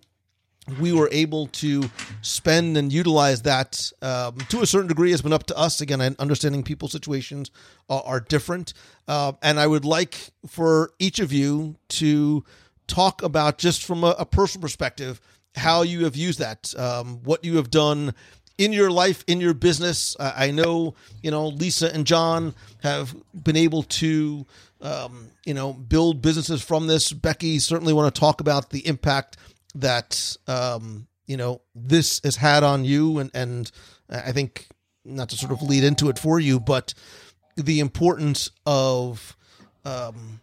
we 0.80 0.93
were 0.93 1.09
able 1.11 1.48
to 1.48 1.90
spend 2.22 2.77
and 2.77 2.93
utilize 2.93 3.41
that 3.41 3.91
um, 4.01 4.38
to 4.50 4.61
a 4.61 4.66
certain 4.66 4.88
degree 4.88 5.11
has 5.11 5.22
been 5.22 5.33
up 5.33 5.45
to 5.48 5.58
us. 5.58 5.82
Again, 5.82 6.16
understanding 6.19 6.64
people's 6.64 6.91
situations 6.91 7.50
are, 7.90 8.03
are 8.06 8.19
different. 8.19 8.74
Uh, 9.08 9.33
and 9.41 9.59
I 9.59 9.67
would 9.67 9.85
like 9.85 10.30
for 10.48 10.91
each 11.00 11.19
of 11.19 11.33
you 11.33 11.75
to 11.90 12.45
talk 12.88 13.24
about, 13.24 13.58
just 13.58 13.83
from 13.83 14.03
a, 14.03 14.16
a 14.19 14.25
personal 14.25 14.61
perspective, 14.61 15.19
how 15.56 15.82
you 15.82 16.03
have 16.06 16.16
used 16.16 16.40
that, 16.40 16.74
um, 16.77 17.22
what 17.24 17.43
you 17.43 17.58
have 17.58 17.72
done 17.72 18.14
in 18.58 18.72
your 18.72 18.91
life, 18.91 19.24
in 19.27 19.41
your 19.41 19.56
business. 19.56 20.16
I 20.19 20.51
know, 20.51 20.93
you 21.24 21.32
know, 21.32 21.48
Lisa 21.48 21.93
and 21.93 22.06
John 22.06 22.53
have 22.83 23.16
been 23.33 23.58
able 23.58 23.83
to 23.83 24.45
um, 24.82 25.30
you 25.45 25.53
know, 25.53 25.74
build 25.74 26.22
businesses 26.22 26.61
from 26.61 26.88
this. 26.88 27.14
Becky 27.14 27.60
certainly 27.60 27.93
want 27.93 28.14
to 28.14 28.19
talk 28.19 28.42
about 28.42 28.69
the 28.69 28.85
impact 28.88 29.38
that 29.76 30.35
um, 30.48 31.08
you 31.27 31.38
know 31.38 31.61
this 31.76 32.22
has 32.24 32.35
had 32.35 32.64
on 32.64 32.85
you, 32.85 33.19
and 33.19 33.32
and 33.34 33.72
I 34.10 34.32
think 34.32 34.68
not 35.06 35.30
to 35.30 35.35
sort 35.35 35.51
of 35.51 35.61
lead 35.61 35.84
into 35.84 36.10
it 36.10 36.19
for 36.19 36.40
you, 36.40 36.60
but 36.60 36.93
the 37.56 37.80
importance 37.80 38.50
of 38.66 39.35
um, 39.85 40.42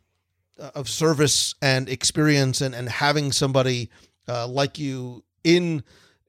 of 0.59 0.89
service 0.89 1.55
and 1.61 1.89
experience, 1.89 2.61
and 2.61 2.75
and 2.75 2.89
having 2.89 3.33
somebody 3.33 3.91
uh, 4.29 4.47
like 4.47 4.79
you 4.79 5.25
in, 5.45 5.83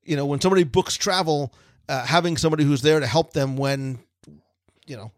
you 0.03 0.15
know, 0.15 0.25
when 0.25 0.39
somebody 0.41 0.63
books 0.63 0.95
travel, 0.95 1.53
uh, 1.87 2.05
having 2.05 2.37
somebody 2.37 2.63
who's 2.63 2.81
there 2.81 2.99
to 2.99 3.07
help 3.07 3.33
them 3.33 3.57
when, 3.57 3.99
you 4.85 4.95
know, 4.95 5.11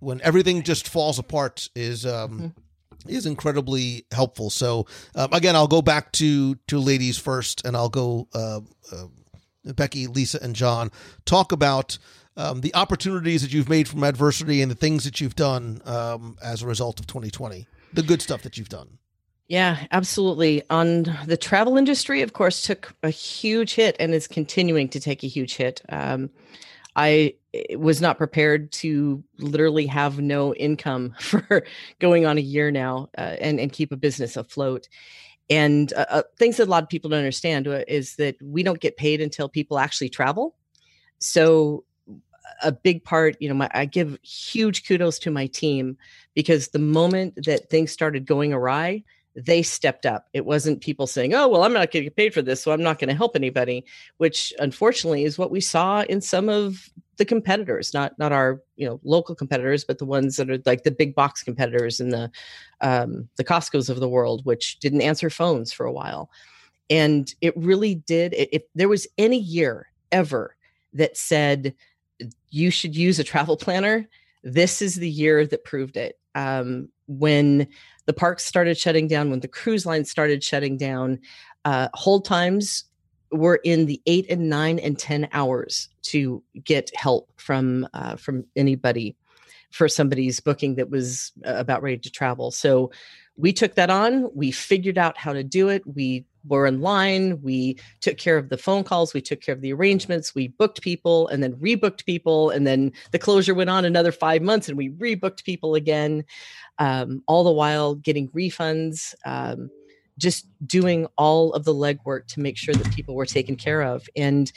when 0.00 0.20
everything 0.22 0.62
just 0.62 0.88
falls 0.88 1.18
apart 1.18 1.68
is 1.74 2.06
um 2.06 2.30
mm-hmm. 2.30 3.08
is 3.08 3.26
incredibly 3.26 4.06
helpful. 4.12 4.50
So 4.50 4.86
um, 5.14 5.32
again, 5.32 5.56
I'll 5.56 5.68
go 5.68 5.82
back 5.82 6.12
to 6.12 6.54
to 6.68 6.78
ladies 6.78 7.18
first, 7.18 7.64
and 7.64 7.76
I'll 7.76 7.88
go 7.88 8.28
uh, 8.34 8.60
uh, 8.92 9.06
Becky, 9.64 10.06
Lisa, 10.06 10.38
and 10.42 10.54
John 10.54 10.90
talk 11.24 11.52
about. 11.52 11.98
Um, 12.36 12.60
the 12.60 12.72
opportunities 12.76 13.42
that 13.42 13.52
you've 13.52 13.68
made 13.68 13.88
from 13.88 14.04
adversity 14.04 14.62
and 14.62 14.70
the 14.70 14.76
things 14.76 15.02
that 15.02 15.20
you've 15.20 15.34
done 15.34 15.82
um, 15.84 16.38
as 16.40 16.62
a 16.62 16.68
result 16.68 17.00
of 17.00 17.08
2020, 17.08 17.66
the 17.92 18.02
good 18.04 18.22
stuff 18.22 18.42
that 18.42 18.56
you've 18.56 18.68
done. 18.68 18.98
Yeah, 19.48 19.86
absolutely. 19.90 20.62
On 20.68 21.04
the 21.26 21.36
travel 21.36 21.78
industry, 21.78 22.20
of 22.20 22.34
course, 22.34 22.62
took 22.62 22.94
a 23.02 23.10
huge 23.10 23.74
hit 23.74 23.96
and 23.98 24.14
is 24.14 24.28
continuing 24.28 24.88
to 24.90 25.00
take 25.00 25.24
a 25.24 25.26
huge 25.26 25.56
hit. 25.56 25.82
Um, 25.88 26.30
I 26.98 27.34
eh, 27.54 27.76
was 27.76 28.02
not 28.02 28.18
prepared 28.18 28.72
to 28.72 29.22
literally 29.38 29.86
have 29.86 30.18
no 30.18 30.52
income 30.54 31.14
for 31.20 31.64
going 32.00 32.26
on 32.26 32.36
a 32.36 32.42
year 32.42 32.70
now 32.70 33.08
uh, 33.16 33.36
and 33.40 33.58
and 33.58 33.72
keep 33.72 33.92
a 33.92 33.96
business 33.96 34.36
afloat. 34.36 34.88
And 35.48 35.92
uh, 35.94 36.06
uh, 36.10 36.22
things 36.36 36.58
that 36.58 36.68
a 36.68 36.70
lot 36.70 36.82
of 36.82 36.90
people 36.90 37.08
don't 37.08 37.20
understand 37.20 37.66
uh, 37.68 37.84
is 37.88 38.16
that 38.16 38.36
we 38.42 38.62
don't 38.62 38.80
get 38.80 38.98
paid 38.98 39.22
until 39.22 39.48
people 39.48 39.78
actually 39.78 40.10
travel. 40.10 40.56
So 41.20 41.84
a 42.62 42.72
big 42.72 43.04
part, 43.04 43.36
you 43.40 43.48
know, 43.48 43.54
my, 43.54 43.70
I 43.72 43.84
give 43.84 44.18
huge 44.22 44.86
kudos 44.86 45.18
to 45.20 45.30
my 45.30 45.46
team 45.46 45.96
because 46.34 46.68
the 46.68 46.78
moment 46.78 47.38
that 47.46 47.70
things 47.70 47.92
started 47.92 48.26
going 48.26 48.52
awry, 48.52 49.04
they 49.38 49.62
stepped 49.62 50.04
up. 50.04 50.28
It 50.32 50.44
wasn't 50.44 50.80
people 50.80 51.06
saying, 51.06 51.34
"Oh, 51.34 51.46
well, 51.48 51.62
I'm 51.62 51.72
not 51.72 51.90
going 51.92 52.02
to 52.02 52.10
get 52.10 52.16
paid 52.16 52.34
for 52.34 52.42
this, 52.42 52.62
so 52.62 52.72
I'm 52.72 52.82
not 52.82 52.98
going 52.98 53.08
to 53.08 53.14
help 53.14 53.36
anybody," 53.36 53.84
which 54.16 54.52
unfortunately 54.58 55.24
is 55.24 55.38
what 55.38 55.50
we 55.50 55.60
saw 55.60 56.02
in 56.02 56.20
some 56.20 56.48
of 56.48 56.90
the 57.18 57.24
competitors, 57.24 57.94
not 57.94 58.18
not 58.18 58.32
our 58.32 58.60
you 58.76 58.86
know 58.86 59.00
local 59.04 59.34
competitors, 59.34 59.84
but 59.84 59.98
the 59.98 60.04
ones 60.04 60.36
that 60.36 60.50
are 60.50 60.58
like 60.66 60.82
the 60.82 60.90
big 60.90 61.14
box 61.14 61.42
competitors 61.42 62.00
and 62.00 62.12
the 62.12 62.30
um, 62.80 63.28
the 63.36 63.44
Costco's 63.44 63.88
of 63.88 64.00
the 64.00 64.08
world, 64.08 64.44
which 64.44 64.78
didn't 64.80 65.02
answer 65.02 65.30
phones 65.30 65.72
for 65.72 65.86
a 65.86 65.92
while, 65.92 66.30
and 66.90 67.32
it 67.40 67.56
really 67.56 67.94
did. 67.94 68.34
If 68.36 68.62
there 68.74 68.88
was 68.88 69.06
any 69.18 69.38
year 69.38 69.88
ever 70.10 70.56
that 70.94 71.16
said 71.16 71.74
you 72.50 72.70
should 72.70 72.96
use 72.96 73.20
a 73.20 73.24
travel 73.24 73.56
planner, 73.56 74.08
this 74.42 74.82
is 74.82 74.96
the 74.96 75.10
year 75.10 75.46
that 75.46 75.64
proved 75.64 75.96
it. 75.96 76.18
Um, 76.34 76.88
when 77.08 77.66
the 78.06 78.12
parks 78.12 78.44
started 78.44 78.78
shutting 78.78 79.08
down, 79.08 79.30
when 79.30 79.40
the 79.40 79.48
cruise 79.48 79.84
lines 79.84 80.10
started 80.10 80.44
shutting 80.44 80.76
down, 80.76 81.18
uh, 81.64 81.88
hold 81.94 82.24
times 82.24 82.84
were 83.30 83.60
in 83.64 83.86
the 83.86 84.00
eight 84.06 84.26
and 84.30 84.48
nine 84.48 84.78
and 84.78 84.98
ten 84.98 85.28
hours 85.32 85.88
to 86.02 86.42
get 86.64 86.90
help 86.94 87.28
from 87.36 87.86
uh, 87.92 88.16
from 88.16 88.44
anybody 88.56 89.16
for 89.70 89.88
somebody's 89.88 90.40
booking 90.40 90.76
that 90.76 90.88
was 90.88 91.32
uh, 91.46 91.54
about 91.56 91.82
ready 91.82 91.98
to 91.98 92.10
travel. 92.10 92.50
So 92.50 92.90
we 93.36 93.52
took 93.52 93.74
that 93.74 93.90
on. 93.90 94.30
We 94.34 94.50
figured 94.50 94.96
out 94.96 95.18
how 95.18 95.32
to 95.32 95.44
do 95.44 95.68
it. 95.68 95.82
We 95.86 96.24
were 96.48 96.66
in 96.66 96.80
line. 96.80 97.40
We 97.42 97.78
took 98.00 98.18
care 98.18 98.36
of 98.36 98.48
the 98.48 98.58
phone 98.58 98.84
calls. 98.84 99.14
We 99.14 99.20
took 99.20 99.40
care 99.40 99.54
of 99.54 99.60
the 99.60 99.72
arrangements. 99.72 100.34
We 100.34 100.48
booked 100.48 100.82
people 100.82 101.28
and 101.28 101.42
then 101.42 101.54
rebooked 101.54 102.04
people. 102.06 102.50
And 102.50 102.66
then 102.66 102.92
the 103.12 103.18
closure 103.18 103.54
went 103.54 103.70
on 103.70 103.84
another 103.84 104.12
five 104.12 104.42
months 104.42 104.68
and 104.68 104.76
we 104.76 104.90
rebooked 104.90 105.44
people 105.44 105.74
again 105.74 106.24
um, 106.78 107.22
all 107.26 107.44
the 107.44 107.52
while 107.52 107.94
getting 107.94 108.28
refunds, 108.28 109.14
um, 109.24 109.70
just 110.16 110.46
doing 110.66 111.06
all 111.16 111.52
of 111.52 111.64
the 111.64 111.74
legwork 111.74 112.26
to 112.28 112.40
make 112.40 112.56
sure 112.56 112.74
that 112.74 112.92
people 112.92 113.14
were 113.14 113.26
taken 113.26 113.56
care 113.56 113.82
of. 113.82 114.08
And 114.16 114.50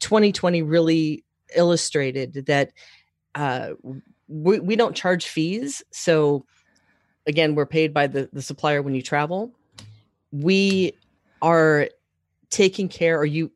2020 0.00 0.62
really 0.62 1.24
illustrated 1.56 2.46
that 2.46 2.72
uh, 3.34 3.70
we, 4.28 4.60
we 4.60 4.76
don't 4.76 4.96
charge 4.96 5.26
fees. 5.26 5.82
So, 5.90 6.46
again, 7.26 7.54
we're 7.54 7.66
paid 7.66 7.92
by 7.94 8.06
the, 8.06 8.28
the 8.32 8.42
supplier 8.42 8.82
when 8.82 8.94
you 8.94 9.02
travel. 9.02 9.52
We 10.32 10.92
are 11.42 11.88
taking 12.50 12.88
care, 12.88 13.18
or 13.18 13.26
you, 13.26 13.50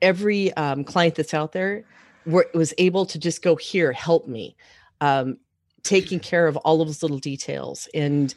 every 0.00 0.52
um, 0.54 0.84
client 0.84 1.14
that's 1.14 1.34
out 1.34 1.52
there 1.52 1.84
was 2.26 2.74
able 2.78 3.06
to 3.06 3.18
just 3.18 3.42
go 3.42 3.56
here, 3.56 3.92
help 3.92 4.28
me. 4.28 4.56
Um, 5.00 5.38
taking 5.82 6.20
care 6.20 6.46
of 6.46 6.56
all 6.58 6.80
of 6.80 6.88
those 6.88 7.02
little 7.02 7.18
details 7.18 7.88
and 7.94 8.34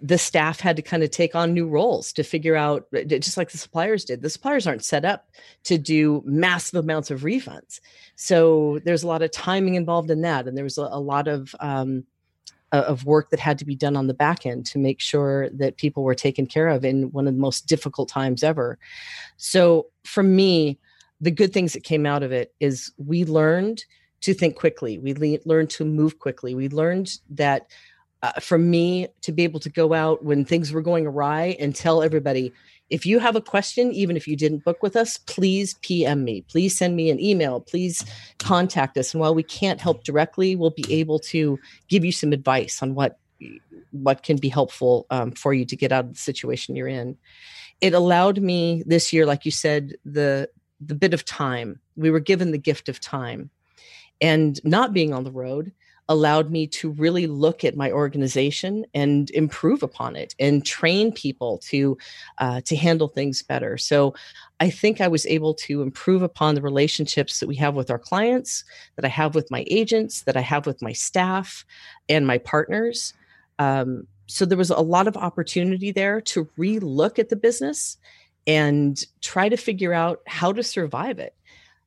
the 0.00 0.18
staff 0.18 0.58
had 0.58 0.76
to 0.76 0.82
kind 0.82 1.02
of 1.02 1.10
take 1.10 1.34
on 1.34 1.54
new 1.54 1.68
roles 1.68 2.12
to 2.12 2.24
figure 2.24 2.56
out 2.56 2.86
uh, 2.96 3.02
just 3.04 3.36
like 3.36 3.50
the 3.50 3.58
suppliers 3.58 4.04
did 4.04 4.22
the 4.22 4.30
suppliers 4.30 4.66
aren't 4.66 4.84
set 4.84 5.04
up 5.04 5.28
to 5.62 5.78
do 5.78 6.22
massive 6.24 6.82
amounts 6.82 7.10
of 7.10 7.20
refunds 7.20 7.80
so 8.16 8.80
there's 8.84 9.02
a 9.02 9.06
lot 9.06 9.22
of 9.22 9.30
timing 9.30 9.74
involved 9.74 10.10
in 10.10 10.22
that 10.22 10.48
and 10.48 10.56
there 10.56 10.64
was 10.64 10.78
a, 10.78 10.88
a 10.90 11.00
lot 11.00 11.28
of 11.28 11.54
um, 11.60 12.04
of 12.72 13.04
work 13.04 13.30
that 13.30 13.40
had 13.40 13.58
to 13.58 13.64
be 13.64 13.76
done 13.76 13.96
on 13.96 14.06
the 14.06 14.14
back 14.14 14.44
end 14.44 14.66
to 14.66 14.78
make 14.78 15.00
sure 15.00 15.48
that 15.50 15.76
people 15.76 16.02
were 16.02 16.14
taken 16.14 16.46
care 16.46 16.68
of 16.68 16.84
in 16.84 17.12
one 17.12 17.26
of 17.28 17.34
the 17.34 17.40
most 17.40 17.66
difficult 17.66 18.08
times 18.08 18.42
ever 18.42 18.78
so 19.36 19.86
for 20.04 20.22
me 20.22 20.78
the 21.20 21.30
good 21.30 21.52
things 21.52 21.72
that 21.72 21.84
came 21.84 22.04
out 22.06 22.22
of 22.22 22.32
it 22.32 22.54
is 22.60 22.92
we 22.98 23.24
learned 23.24 23.84
to 24.20 24.34
think 24.34 24.56
quickly. 24.56 24.98
We 24.98 25.14
le- 25.14 25.38
learned 25.44 25.70
to 25.70 25.84
move 25.84 26.18
quickly. 26.18 26.54
We 26.54 26.68
learned 26.68 27.10
that 27.30 27.70
uh, 28.22 28.32
for 28.40 28.58
me 28.58 29.08
to 29.22 29.32
be 29.32 29.44
able 29.44 29.60
to 29.60 29.70
go 29.70 29.92
out 29.92 30.24
when 30.24 30.44
things 30.44 30.72
were 30.72 30.82
going 30.82 31.06
awry 31.06 31.56
and 31.60 31.74
tell 31.74 32.02
everybody 32.02 32.52
if 32.88 33.04
you 33.04 33.18
have 33.18 33.34
a 33.34 33.40
question, 33.40 33.92
even 33.92 34.16
if 34.16 34.28
you 34.28 34.36
didn't 34.36 34.64
book 34.64 34.82
with 34.82 34.94
us, 34.96 35.18
please 35.18 35.74
PM 35.82 36.24
me. 36.24 36.42
Please 36.42 36.76
send 36.76 36.94
me 36.94 37.10
an 37.10 37.20
email. 37.20 37.60
Please 37.60 38.04
contact 38.38 38.96
us. 38.96 39.12
And 39.12 39.20
while 39.20 39.34
we 39.34 39.42
can't 39.42 39.80
help 39.80 40.04
directly, 40.04 40.54
we'll 40.54 40.70
be 40.70 40.86
able 40.88 41.18
to 41.20 41.58
give 41.88 42.04
you 42.04 42.12
some 42.12 42.32
advice 42.32 42.82
on 42.82 42.94
what 42.94 43.18
what 43.92 44.22
can 44.22 44.36
be 44.36 44.48
helpful 44.48 45.06
um, 45.10 45.32
for 45.32 45.52
you 45.52 45.64
to 45.64 45.76
get 45.76 45.92
out 45.92 46.06
of 46.06 46.14
the 46.14 46.18
situation 46.18 46.76
you're 46.76 46.88
in. 46.88 47.16
It 47.80 47.92
allowed 47.92 48.40
me 48.40 48.82
this 48.86 49.12
year, 49.12 49.26
like 49.26 49.44
you 49.44 49.50
said, 49.50 49.94
the 50.04 50.48
the 50.80 50.94
bit 50.94 51.14
of 51.14 51.24
time. 51.24 51.80
We 51.96 52.10
were 52.10 52.20
given 52.20 52.52
the 52.52 52.58
gift 52.58 52.88
of 52.88 53.00
time 53.00 53.50
and 54.20 54.60
not 54.64 54.92
being 54.92 55.12
on 55.12 55.24
the 55.24 55.32
road 55.32 55.72
allowed 56.08 56.50
me 56.50 56.66
to 56.68 56.90
really 56.92 57.26
look 57.26 57.64
at 57.64 57.76
my 57.76 57.90
organization 57.90 58.86
and 58.94 59.30
improve 59.30 59.82
upon 59.82 60.14
it 60.14 60.34
and 60.38 60.64
train 60.64 61.10
people 61.12 61.58
to 61.58 61.98
uh, 62.38 62.60
to 62.62 62.76
handle 62.76 63.08
things 63.08 63.42
better. 63.42 63.76
So 63.76 64.14
i 64.58 64.70
think 64.70 65.02
i 65.02 65.08
was 65.08 65.26
able 65.26 65.52
to 65.52 65.82
improve 65.82 66.22
upon 66.22 66.54
the 66.54 66.62
relationships 66.62 67.40
that 67.40 67.46
we 67.46 67.54
have 67.54 67.74
with 67.74 67.90
our 67.90 67.98
clients 67.98 68.64
that 68.94 69.04
i 69.04 69.08
have 69.08 69.34
with 69.34 69.50
my 69.50 69.66
agents 69.68 70.22
that 70.22 70.34
i 70.34 70.40
have 70.40 70.64
with 70.64 70.80
my 70.80 70.94
staff 70.94 71.62
and 72.08 72.26
my 72.26 72.38
partners. 72.38 73.14
Um, 73.58 74.06
so 74.26 74.44
there 74.44 74.58
was 74.58 74.70
a 74.70 74.80
lot 74.80 75.06
of 75.06 75.16
opportunity 75.16 75.92
there 75.92 76.20
to 76.20 76.48
re-look 76.56 77.18
at 77.18 77.28
the 77.28 77.36
business 77.36 77.96
and 78.46 79.04
try 79.22 79.48
to 79.48 79.56
figure 79.56 79.92
out 79.92 80.20
how 80.26 80.52
to 80.52 80.62
survive 80.62 81.18
it. 81.18 81.34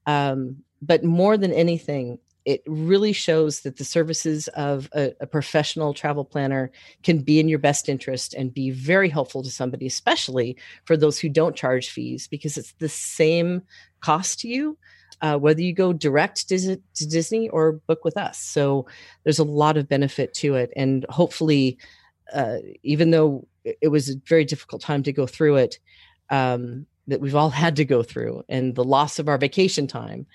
Um, 0.06 0.58
but 0.82 1.04
more 1.04 1.38
than 1.38 1.52
anything 1.52 2.20
it 2.50 2.64
really 2.66 3.14
shows 3.14 3.60
that 3.60 3.78
the 3.78 3.86
services 3.86 4.48
of 4.50 4.90
a, 4.94 5.14
a, 5.22 5.28
professional 5.28 5.94
travel 5.94 6.26
planner 6.26 6.72
can 7.04 7.20
be 7.20 7.40
in 7.40 7.48
your 7.48 7.60
best 7.60 7.88
interest 7.88 8.34
and 8.34 8.52
be 8.52 8.72
very 8.72 9.08
helpful 9.08 9.44
to 9.44 9.52
somebody, 9.52 9.86
especially 9.86 10.58
for 10.86 10.98
those 10.98 11.20
who 11.20 11.30
don't 11.30 11.56
charge 11.56 11.92
fees, 11.92 12.28
because 12.28 12.58
it's 12.58 12.74
the 12.80 12.90
same 12.90 13.62
cost 14.02 14.40
to 14.40 14.48
you, 14.48 14.80
uh, 15.22 15.38
whether 15.38 15.62
you 15.62 15.74
go 15.74 15.94
direct 15.94 16.50
to, 16.50 16.78
to 16.96 17.08
Disney 17.08 17.50
or 17.50 17.74
book 17.74 18.04
with 18.04 18.18
us. 18.18 18.40
So 18.40 18.88
there's 19.24 19.38
a 19.38 19.44
lot 19.44 19.78
of 19.78 19.88
benefit 19.88 20.34
to 20.38 20.56
it. 20.56 20.74
And 20.76 21.06
hopefully, 21.08 21.78
uh, 22.34 22.58
even 22.82 23.12
though 23.12 23.48
it 23.64 23.90
was 23.90 24.10
a 24.10 24.16
very 24.26 24.44
difficult 24.44 24.82
time 24.82 25.04
to 25.04 25.14
go 25.14 25.28
through 25.28 25.58
it, 25.58 25.78
um, 26.32 26.88
that 27.06 27.22
we've 27.22 27.36
all 27.36 27.52
had 27.52 27.76
to 27.76 27.86
go 27.86 28.02
through, 28.02 28.44
and 28.50 28.74
the 28.74 28.84
loss 28.84 29.20
of 29.20 29.30
our 29.30 29.38
vacation 29.38 29.86
time, 29.86 30.26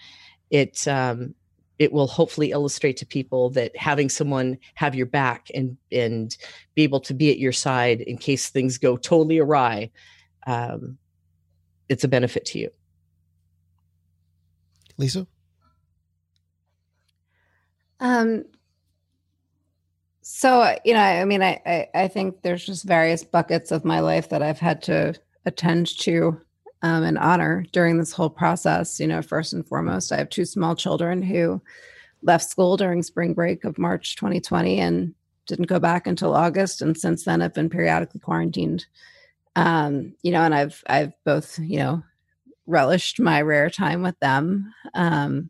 it 0.51 0.87
um, 0.87 1.35
it 1.79 1.93
will 1.93 2.07
hopefully 2.07 2.51
illustrate 2.51 2.97
to 2.99 3.07
people 3.07 3.51
that 3.51 3.77
having 3.77 4.09
someone 4.09 4.59
have 4.75 4.95
your 4.95 5.07
back 5.07 5.49
and 5.55 5.77
and 5.91 6.37
be 6.75 6.83
able 6.83 7.01
to 7.01 7.15
be 7.15 7.31
at 7.31 7.39
your 7.39 7.53
side 7.53 8.01
in 8.01 8.17
case 8.17 8.49
things 8.49 8.79
go 8.79 8.97
totally 8.97 9.39
awry 9.39 9.91
um, 10.47 10.99
it's 11.89 12.05
a 12.05 12.09
benefit 12.09 12.45
to 12.47 12.59
you. 12.59 12.71
Lisa? 14.99 15.27
Um 18.01 18.45
so 20.27 20.75
you 20.87 20.95
know 20.95 21.01
i 21.01 21.23
mean 21.27 21.43
I, 21.43 21.61
I 21.67 21.89
i 21.95 22.09
think 22.09 22.41
there's 22.41 22.65
just 22.65 22.85
various 22.85 23.23
buckets 23.23 23.71
of 23.71 23.85
my 23.85 24.01
life 24.01 24.31
that 24.31 24.41
i've 24.41 24.59
had 24.59 24.81
to 24.85 25.15
attend 25.45 25.99
to 25.99 26.41
um, 26.85 27.03
and 27.03 27.17
honor 27.17 27.65
during 27.73 27.99
this 27.99 28.13
whole 28.13 28.29
process. 28.29 29.01
You 29.01 29.07
know, 29.07 29.23
first 29.23 29.55
and 29.55 29.67
foremost, 29.67 30.13
I 30.13 30.19
have 30.19 30.29
two 30.29 30.45
small 30.45 30.77
children 30.77 31.23
who 31.23 31.63
left 32.23 32.49
school 32.49 32.77
during 32.77 33.03
spring 33.03 33.33
break 33.33 33.65
of 33.65 33.79
March 33.79 34.17
2020 34.17 34.79
and 34.79 35.15
didn't 35.47 35.67
go 35.69 35.79
back 35.79 36.07
until 36.07 36.35
August, 36.35 36.83
and 36.83 36.97
since 36.97 37.25
then 37.25 37.41
I've 37.41 37.55
been 37.55 37.71
periodically 37.71 38.21
quarantined. 38.21 38.85
Um, 39.57 40.15
you 40.23 40.31
know, 40.31 40.43
and 40.43 40.55
I've 40.55 40.85
I've 40.87 41.13
both 41.25 41.59
you 41.59 41.79
know 41.79 42.03
relished 42.67 43.19
my 43.19 43.41
rare 43.41 43.71
time 43.71 44.03
with 44.03 44.19
them. 44.21 44.71
Um, 44.93 45.49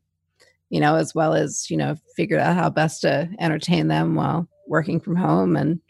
you 0.70 0.78
know, 0.78 0.94
as 0.94 1.16
well 1.16 1.34
as 1.34 1.68
you 1.68 1.76
know, 1.76 1.96
figured 2.14 2.40
out 2.40 2.54
how 2.54 2.70
best 2.70 3.00
to 3.00 3.28
entertain 3.40 3.88
them 3.88 4.14
while 4.14 4.48
working 4.68 5.00
from 5.00 5.16
home 5.16 5.56
and 5.56 5.80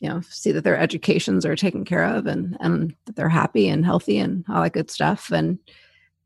you 0.00 0.08
know 0.08 0.20
see 0.22 0.50
that 0.52 0.64
their 0.64 0.78
educations 0.78 1.44
are 1.46 1.54
taken 1.54 1.84
care 1.84 2.04
of 2.04 2.26
and 2.26 2.56
and 2.60 2.94
that 3.04 3.16
they're 3.16 3.28
happy 3.28 3.68
and 3.68 3.84
healthy 3.84 4.18
and 4.18 4.44
all 4.48 4.62
that 4.62 4.72
good 4.72 4.90
stuff. 4.90 5.30
And 5.30 5.58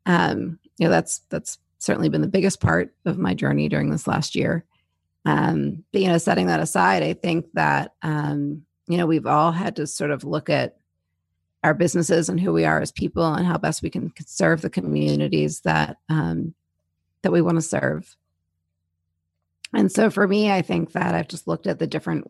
um 0.06 0.58
you 0.78 0.86
know 0.86 0.90
that's 0.90 1.18
that's 1.28 1.58
certainly 1.78 2.08
been 2.08 2.22
the 2.22 2.28
biggest 2.28 2.60
part 2.60 2.94
of 3.04 3.18
my 3.18 3.34
journey 3.34 3.68
during 3.68 3.90
this 3.90 4.06
last 4.06 4.34
year. 4.34 4.64
Um 5.24 5.84
but 5.92 6.00
you 6.00 6.08
know 6.08 6.18
setting 6.18 6.46
that 6.46 6.60
aside 6.60 7.02
i 7.02 7.12
think 7.14 7.46
that 7.54 7.94
um 8.02 8.62
you 8.86 8.96
know 8.96 9.06
we've 9.06 9.26
all 9.26 9.52
had 9.52 9.76
to 9.76 9.86
sort 9.86 10.10
of 10.10 10.24
look 10.24 10.48
at 10.48 10.76
our 11.64 11.74
businesses 11.74 12.28
and 12.28 12.38
who 12.38 12.52
we 12.52 12.66
are 12.66 12.80
as 12.80 12.92
people 12.92 13.24
and 13.24 13.46
how 13.46 13.56
best 13.56 13.82
we 13.82 13.88
can 13.88 14.12
serve 14.26 14.60
the 14.60 14.70
communities 14.70 15.60
that 15.60 15.96
um 16.08 16.54
that 17.22 17.32
we 17.32 17.40
want 17.40 17.56
to 17.56 17.62
serve. 17.62 18.16
And 19.72 19.90
so 19.90 20.10
for 20.10 20.28
me 20.28 20.52
i 20.52 20.62
think 20.62 20.92
that 20.92 21.14
i've 21.16 21.26
just 21.26 21.48
looked 21.48 21.66
at 21.66 21.80
the 21.80 21.86
different 21.86 22.24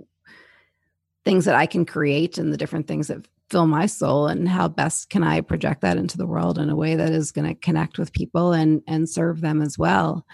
things 1.25 1.45
that 1.45 1.55
I 1.55 1.67
can 1.67 1.87
create 1.87 2.39
and 2.39 2.53
the 2.53 2.57
different 2.57 2.87
things 2.87 3.09
that 3.09 3.27
fill 3.51 3.67
my 3.67 3.87
soul 3.87 4.27
and 4.27 4.49
how 4.49 4.69
best 4.69 5.11
can 5.11 5.23
I 5.23 5.41
project 5.41 5.83
that 5.83 5.97
into 5.97 6.17
the 6.17 6.27
world 6.27 6.59
in 6.59 6.71
a 6.71 6.77
way 6.77 6.97
that 6.97 7.11
is 7.11 7.33
going 7.33 7.47
to 7.47 7.55
connect 7.55 7.99
with 7.99 8.13
people 8.13 8.53
and 8.53 8.83
and 8.87 9.09
serve 9.09 9.41
them 9.41 9.63
as 9.63 9.79
well. 9.79 10.27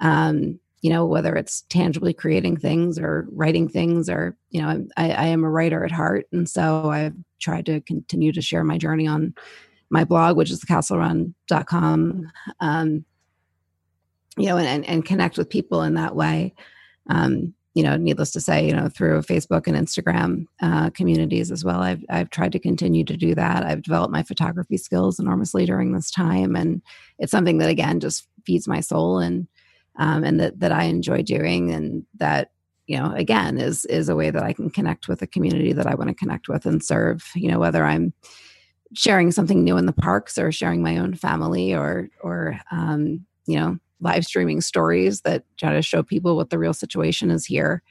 Um, 0.00 0.58
you 0.86 0.92
know, 0.92 1.04
whether 1.04 1.34
it's 1.34 1.62
tangibly 1.62 2.14
creating 2.14 2.58
things 2.58 2.96
or 2.96 3.26
writing 3.32 3.68
things 3.68 4.08
or, 4.08 4.36
you 4.50 4.62
know, 4.62 4.86
I, 4.96 5.10
I 5.10 5.26
am 5.26 5.42
a 5.42 5.50
writer 5.50 5.84
at 5.84 5.90
heart. 5.90 6.28
And 6.30 6.48
so 6.48 6.90
I've 6.90 7.16
tried 7.40 7.66
to 7.66 7.80
continue 7.80 8.30
to 8.32 8.40
share 8.40 8.62
my 8.62 8.78
journey 8.78 9.06
on 9.06 9.34
my 9.90 10.04
blog, 10.04 10.36
which 10.36 10.52
is 10.52 10.60
thecastlerun.com, 10.60 12.30
um, 12.60 13.04
you 14.36 14.46
know, 14.46 14.58
and, 14.58 14.86
and, 14.86 15.04
connect 15.04 15.38
with 15.38 15.50
people 15.50 15.82
in 15.82 15.94
that 15.94 16.14
way. 16.14 16.54
Um, 17.10 17.54
you 17.76 17.82
know, 17.82 17.94
needless 17.94 18.30
to 18.30 18.40
say, 18.40 18.66
you 18.66 18.72
know, 18.72 18.88
through 18.88 19.20
Facebook 19.20 19.66
and 19.66 19.76
Instagram 19.76 20.46
uh, 20.62 20.88
communities 20.88 21.50
as 21.50 21.62
well. 21.62 21.82
I've 21.82 22.02
I've 22.08 22.30
tried 22.30 22.52
to 22.52 22.58
continue 22.58 23.04
to 23.04 23.18
do 23.18 23.34
that. 23.34 23.66
I've 23.66 23.82
developed 23.82 24.14
my 24.14 24.22
photography 24.22 24.78
skills 24.78 25.18
enormously 25.18 25.66
during 25.66 25.92
this 25.92 26.10
time, 26.10 26.56
and 26.56 26.80
it's 27.18 27.30
something 27.30 27.58
that 27.58 27.68
again 27.68 28.00
just 28.00 28.28
feeds 28.46 28.66
my 28.66 28.80
soul 28.80 29.18
and 29.18 29.46
um, 29.98 30.24
and 30.24 30.40
that 30.40 30.58
that 30.60 30.72
I 30.72 30.84
enjoy 30.84 31.20
doing, 31.20 31.70
and 31.70 32.06
that 32.14 32.50
you 32.86 32.96
know 32.96 33.12
again 33.14 33.58
is 33.58 33.84
is 33.84 34.08
a 34.08 34.16
way 34.16 34.30
that 34.30 34.42
I 34.42 34.54
can 34.54 34.70
connect 34.70 35.06
with 35.06 35.20
a 35.20 35.26
community 35.26 35.74
that 35.74 35.86
I 35.86 35.96
want 35.96 36.08
to 36.08 36.14
connect 36.14 36.48
with 36.48 36.64
and 36.64 36.82
serve. 36.82 37.30
You 37.34 37.50
know, 37.50 37.58
whether 37.58 37.84
I'm 37.84 38.14
sharing 38.94 39.30
something 39.32 39.62
new 39.62 39.76
in 39.76 39.84
the 39.84 39.92
parks 39.92 40.38
or 40.38 40.50
sharing 40.50 40.82
my 40.82 40.96
own 40.96 41.12
family 41.14 41.74
or 41.74 42.08
or 42.22 42.58
um, 42.70 43.26
you 43.46 43.60
know 43.60 43.78
live 44.06 44.24
streaming 44.24 44.60
stories 44.60 45.22
that 45.22 45.42
try 45.56 45.72
to 45.72 45.82
show 45.82 46.02
people 46.02 46.36
what 46.36 46.50
the 46.50 46.58
real 46.58 46.72
situation 46.72 47.28
is 47.30 47.44
here. 47.44 47.82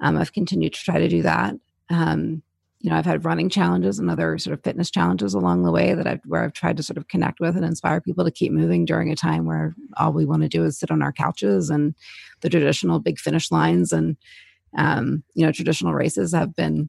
Um, 0.00 0.16
I've 0.16 0.32
continued 0.32 0.74
to 0.74 0.82
try 0.82 0.98
to 0.98 1.08
do 1.08 1.22
that. 1.22 1.54
Um, 1.88 2.42
you 2.80 2.90
know, 2.90 2.96
I've 2.96 3.06
had 3.06 3.24
running 3.24 3.48
challenges 3.48 3.98
and 3.98 4.10
other 4.10 4.36
sort 4.38 4.54
of 4.54 4.64
fitness 4.64 4.90
challenges 4.90 5.34
along 5.34 5.62
the 5.62 5.70
way 5.70 5.94
that 5.94 6.06
I've 6.06 6.22
where 6.24 6.42
I've 6.42 6.54
tried 6.54 6.76
to 6.78 6.82
sort 6.82 6.96
of 6.96 7.08
connect 7.08 7.38
with 7.38 7.54
and 7.54 7.64
inspire 7.64 8.00
people 8.00 8.24
to 8.24 8.30
keep 8.30 8.52
moving 8.52 8.84
during 8.84 9.12
a 9.12 9.16
time 9.16 9.44
where 9.44 9.74
all 9.96 10.12
we 10.12 10.24
want 10.24 10.42
to 10.42 10.48
do 10.48 10.64
is 10.64 10.78
sit 10.78 10.90
on 10.90 11.02
our 11.02 11.12
couches 11.12 11.70
and 11.70 11.94
the 12.40 12.48
traditional 12.48 12.98
big 12.98 13.18
finish 13.18 13.50
lines 13.50 13.92
and 13.92 14.16
um, 14.76 15.22
you 15.34 15.44
know 15.44 15.52
traditional 15.52 15.94
races 15.94 16.32
have 16.32 16.56
been 16.56 16.88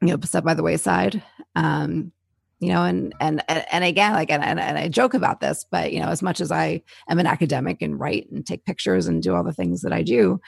you 0.00 0.08
know 0.08 0.18
set 0.24 0.44
by 0.44 0.54
the 0.54 0.62
wayside. 0.62 1.22
Um, 1.54 2.12
you 2.60 2.72
know 2.72 2.84
and 2.84 3.14
and 3.20 3.42
and 3.48 3.84
again 3.84 4.12
like 4.12 4.30
and, 4.30 4.42
and, 4.42 4.60
i 4.60 4.88
joke 4.88 5.14
about 5.14 5.40
this 5.40 5.64
but 5.70 5.92
you 5.92 6.00
know 6.00 6.08
as 6.08 6.22
much 6.22 6.40
as 6.40 6.50
i 6.50 6.82
am 7.08 7.18
an 7.18 7.26
academic 7.26 7.80
and 7.82 7.98
write 8.00 8.28
and 8.30 8.46
take 8.46 8.64
pictures 8.64 9.06
and 9.06 9.22
do 9.22 9.34
all 9.34 9.44
the 9.44 9.52
things 9.52 9.82
that 9.82 9.92
i 9.92 10.02
do 10.02 10.40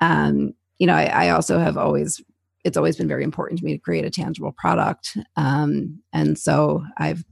um 0.00 0.52
you 0.78 0.86
know 0.86 0.94
i, 0.94 1.04
I 1.04 1.28
also 1.30 1.58
have 1.58 1.76
always 1.76 2.20
it's 2.64 2.76
always 2.76 2.96
been 2.96 3.08
very 3.08 3.24
important 3.24 3.58
to 3.58 3.64
me 3.64 3.72
to 3.72 3.78
create 3.78 4.04
a 4.04 4.10
tangible 4.10 4.52
product 4.52 5.16
um 5.36 6.00
and 6.12 6.38
so 6.38 6.84
i've 6.98 7.24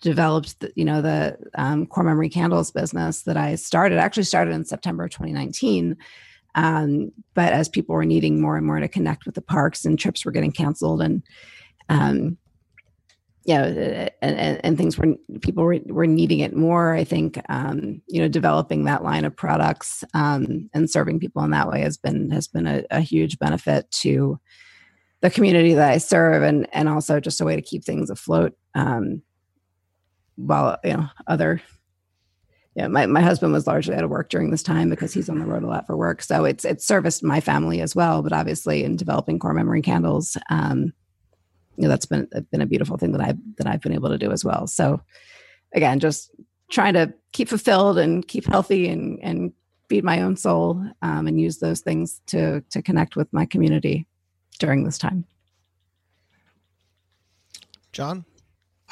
developed 0.00 0.58
the, 0.60 0.72
you 0.74 0.84
know 0.84 1.00
the 1.00 1.38
um, 1.54 1.86
core 1.86 2.04
memory 2.04 2.28
candles 2.28 2.72
business 2.72 3.22
that 3.22 3.36
i 3.36 3.54
started 3.54 3.98
actually 3.98 4.24
started 4.24 4.52
in 4.52 4.64
september 4.64 5.08
2019 5.08 5.96
um, 6.54 7.10
but 7.32 7.54
as 7.54 7.68
people 7.68 7.94
were 7.94 8.04
needing 8.04 8.38
more 8.38 8.58
and 8.58 8.66
more 8.66 8.78
to 8.78 8.88
connect 8.88 9.24
with 9.24 9.34
the 9.34 9.40
parks 9.40 9.86
and 9.86 9.98
trips 9.98 10.24
were 10.24 10.32
getting 10.32 10.52
canceled 10.52 11.00
and 11.00 11.22
um, 11.88 12.36
you 13.44 13.54
know, 13.54 13.64
and, 13.64 14.10
and, 14.38 14.60
and, 14.64 14.78
things 14.78 14.96
were 14.96 15.14
people 15.40 15.64
were, 15.64 15.78
were 15.86 16.06
needing 16.06 16.40
it 16.40 16.54
more. 16.54 16.94
I 16.94 17.02
think, 17.02 17.40
um, 17.48 18.00
you 18.06 18.20
know, 18.20 18.28
developing 18.28 18.84
that 18.84 19.02
line 19.02 19.24
of 19.24 19.36
products 19.36 20.04
um, 20.14 20.70
and 20.72 20.88
serving 20.88 21.18
people 21.18 21.42
in 21.42 21.50
that 21.50 21.68
way 21.68 21.80
has 21.80 21.96
been 21.96 22.30
has 22.30 22.46
been 22.46 22.66
a, 22.66 22.84
a, 22.90 23.00
huge 23.00 23.38
benefit 23.40 23.90
to 24.02 24.38
the 25.22 25.30
community 25.30 25.74
that 25.74 25.90
I 25.90 25.98
serve, 25.98 26.44
and 26.44 26.68
and 26.72 26.88
also 26.88 27.18
just 27.18 27.40
a 27.40 27.44
way 27.44 27.56
to 27.56 27.62
keep 27.62 27.84
things 27.84 28.10
afloat. 28.10 28.56
Um, 28.74 29.22
while 30.36 30.78
you 30.84 30.92
know 30.92 31.08
other, 31.26 31.60
yeah, 32.76 32.86
my 32.86 33.06
my 33.06 33.22
husband 33.22 33.52
was 33.52 33.66
largely 33.66 33.96
out 33.96 34.04
of 34.04 34.10
work 34.10 34.28
during 34.28 34.52
this 34.52 34.62
time 34.62 34.88
because 34.88 35.12
he's 35.12 35.28
on 35.28 35.40
the 35.40 35.46
road 35.46 35.64
a 35.64 35.68
lot 35.68 35.86
for 35.88 35.96
work, 35.96 36.22
so 36.22 36.44
it's 36.44 36.64
it's 36.64 36.86
serviced 36.86 37.24
my 37.24 37.40
family 37.40 37.80
as 37.80 37.96
well. 37.96 38.22
But 38.22 38.32
obviously, 38.32 38.84
in 38.84 38.96
developing 38.96 39.40
core 39.40 39.54
memory 39.54 39.82
candles. 39.82 40.36
Um, 40.48 40.92
you 41.82 41.88
know 41.88 41.90
that's 41.90 42.06
been 42.06 42.28
been 42.52 42.60
a 42.60 42.66
beautiful 42.66 42.96
thing 42.96 43.10
that 43.10 43.20
I've 43.20 43.38
that 43.56 43.66
I've 43.66 43.80
been 43.80 43.92
able 43.92 44.08
to 44.10 44.16
do 44.16 44.30
as 44.30 44.44
well. 44.44 44.68
So 44.68 45.02
again, 45.74 45.98
just 45.98 46.30
trying 46.70 46.94
to 46.94 47.12
keep 47.32 47.48
fulfilled 47.48 47.98
and 47.98 48.26
keep 48.26 48.46
healthy 48.46 48.88
and 48.88 49.18
and 49.20 49.52
feed 49.88 50.04
my 50.04 50.22
own 50.22 50.36
soul 50.36 50.80
um, 51.02 51.26
and 51.26 51.40
use 51.40 51.58
those 51.58 51.80
things 51.80 52.20
to 52.26 52.60
to 52.70 52.80
connect 52.82 53.16
with 53.16 53.30
my 53.32 53.44
community 53.44 54.06
during 54.60 54.84
this 54.84 54.96
time. 54.96 55.24
John, 57.90 58.24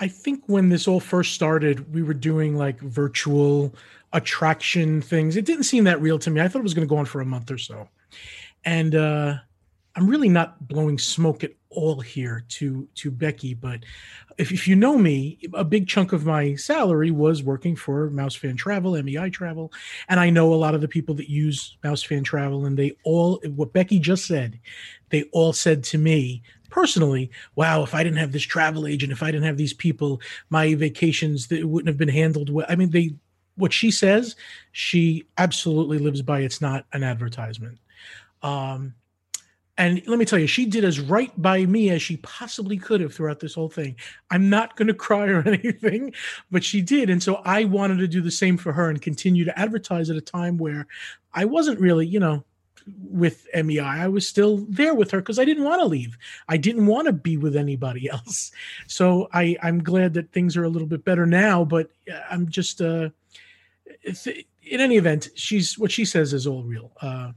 I 0.00 0.08
think 0.08 0.42
when 0.46 0.68
this 0.68 0.88
all 0.88 0.98
first 0.98 1.32
started, 1.32 1.94
we 1.94 2.02
were 2.02 2.12
doing 2.12 2.56
like 2.56 2.80
virtual 2.80 3.72
attraction 4.12 5.00
things. 5.00 5.36
It 5.36 5.44
didn't 5.44 5.62
seem 5.62 5.84
that 5.84 6.02
real 6.02 6.18
to 6.18 6.30
me. 6.30 6.40
I 6.40 6.48
thought 6.48 6.58
it 6.58 6.64
was 6.64 6.74
going 6.74 6.88
to 6.88 6.92
go 6.92 6.98
on 6.98 7.06
for 7.06 7.20
a 7.20 7.24
month 7.24 7.52
or 7.52 7.58
so. 7.58 7.88
And 8.64 8.96
uh, 8.96 9.36
I'm 9.96 10.08
really 10.08 10.28
not 10.28 10.68
blowing 10.68 10.98
smoke 10.98 11.42
at 11.42 11.52
all 11.68 12.00
here 12.00 12.44
to 12.48 12.88
to 12.96 13.10
Becky, 13.10 13.54
but 13.54 13.80
if, 14.38 14.52
if 14.52 14.66
you 14.68 14.76
know 14.76 14.96
me, 14.96 15.38
a 15.54 15.64
big 15.64 15.88
chunk 15.88 16.12
of 16.12 16.24
my 16.24 16.54
salary 16.54 17.10
was 17.10 17.42
working 17.42 17.76
for 17.76 18.08
Mouse 18.10 18.34
Fan 18.34 18.56
Travel, 18.56 19.00
MEI 19.02 19.30
Travel, 19.30 19.72
and 20.08 20.20
I 20.20 20.30
know 20.30 20.52
a 20.52 20.56
lot 20.56 20.74
of 20.74 20.80
the 20.80 20.88
people 20.88 21.14
that 21.16 21.28
use 21.28 21.76
Mouse 21.82 22.02
Fan 22.02 22.24
Travel, 22.24 22.66
and 22.66 22.76
they 22.76 22.96
all 23.04 23.40
what 23.54 23.72
Becky 23.72 23.98
just 23.98 24.26
said, 24.26 24.58
they 25.10 25.24
all 25.32 25.52
said 25.52 25.82
to 25.84 25.98
me 25.98 26.42
personally, 26.70 27.30
"Wow, 27.56 27.82
if 27.82 27.94
I 27.94 28.04
didn't 28.04 28.18
have 28.18 28.32
this 28.32 28.42
travel 28.42 28.86
agent, 28.86 29.12
if 29.12 29.22
I 29.22 29.32
didn't 29.32 29.46
have 29.46 29.56
these 29.56 29.74
people, 29.74 30.20
my 30.50 30.74
vacations 30.74 31.48
that 31.48 31.66
wouldn't 31.66 31.88
have 31.88 31.98
been 31.98 32.08
handled 32.08 32.50
well." 32.50 32.66
I 32.68 32.76
mean, 32.76 32.90
they 32.90 33.14
what 33.56 33.72
she 33.72 33.90
says, 33.90 34.36
she 34.72 35.26
absolutely 35.38 35.98
lives 35.98 36.22
by. 36.22 36.40
It's 36.40 36.60
not 36.60 36.86
an 36.92 37.02
advertisement. 37.02 37.78
Um, 38.42 38.94
and 39.80 40.06
let 40.06 40.18
me 40.18 40.26
tell 40.26 40.38
you, 40.38 40.46
she 40.46 40.66
did 40.66 40.84
as 40.84 41.00
right 41.00 41.32
by 41.40 41.64
me 41.64 41.88
as 41.88 42.02
she 42.02 42.18
possibly 42.18 42.76
could 42.76 43.00
have 43.00 43.14
throughout 43.14 43.40
this 43.40 43.54
whole 43.54 43.70
thing. 43.70 43.96
I'm 44.30 44.50
not 44.50 44.76
going 44.76 44.88
to 44.88 44.94
cry 44.94 45.26
or 45.28 45.40
anything, 45.48 46.12
but 46.50 46.62
she 46.62 46.82
did. 46.82 47.08
And 47.08 47.22
so 47.22 47.36
I 47.46 47.64
wanted 47.64 47.96
to 47.98 48.06
do 48.06 48.20
the 48.20 48.30
same 48.30 48.58
for 48.58 48.72
her 48.74 48.90
and 48.90 49.00
continue 49.00 49.42
to 49.46 49.58
advertise 49.58 50.10
at 50.10 50.16
a 50.16 50.20
time 50.20 50.58
where 50.58 50.86
I 51.32 51.46
wasn't 51.46 51.80
really, 51.80 52.06
you 52.06 52.20
know, 52.20 52.44
with 53.02 53.46
MEI. 53.54 53.80
I 53.80 54.08
was 54.08 54.28
still 54.28 54.66
there 54.68 54.92
with 54.92 55.10
her 55.12 55.20
because 55.20 55.38
I 55.38 55.46
didn't 55.46 55.64
want 55.64 55.80
to 55.80 55.86
leave. 55.86 56.18
I 56.46 56.58
didn't 56.58 56.84
want 56.84 57.06
to 57.06 57.14
be 57.14 57.38
with 57.38 57.56
anybody 57.56 58.10
else. 58.12 58.52
So 58.86 59.30
I, 59.32 59.56
I'm 59.62 59.82
glad 59.82 60.12
that 60.12 60.30
things 60.30 60.58
are 60.58 60.64
a 60.64 60.68
little 60.68 60.88
bit 60.88 61.06
better 61.06 61.24
now, 61.24 61.64
but 61.64 61.90
I'm 62.30 62.50
just, 62.50 62.82
uh, 62.82 63.08
in 64.04 64.80
any 64.80 64.98
event, 64.98 65.30
she's 65.36 65.78
what 65.78 65.90
she 65.90 66.04
says 66.04 66.34
is 66.34 66.46
all 66.46 66.64
real. 66.64 66.92
Uh, 67.00 67.32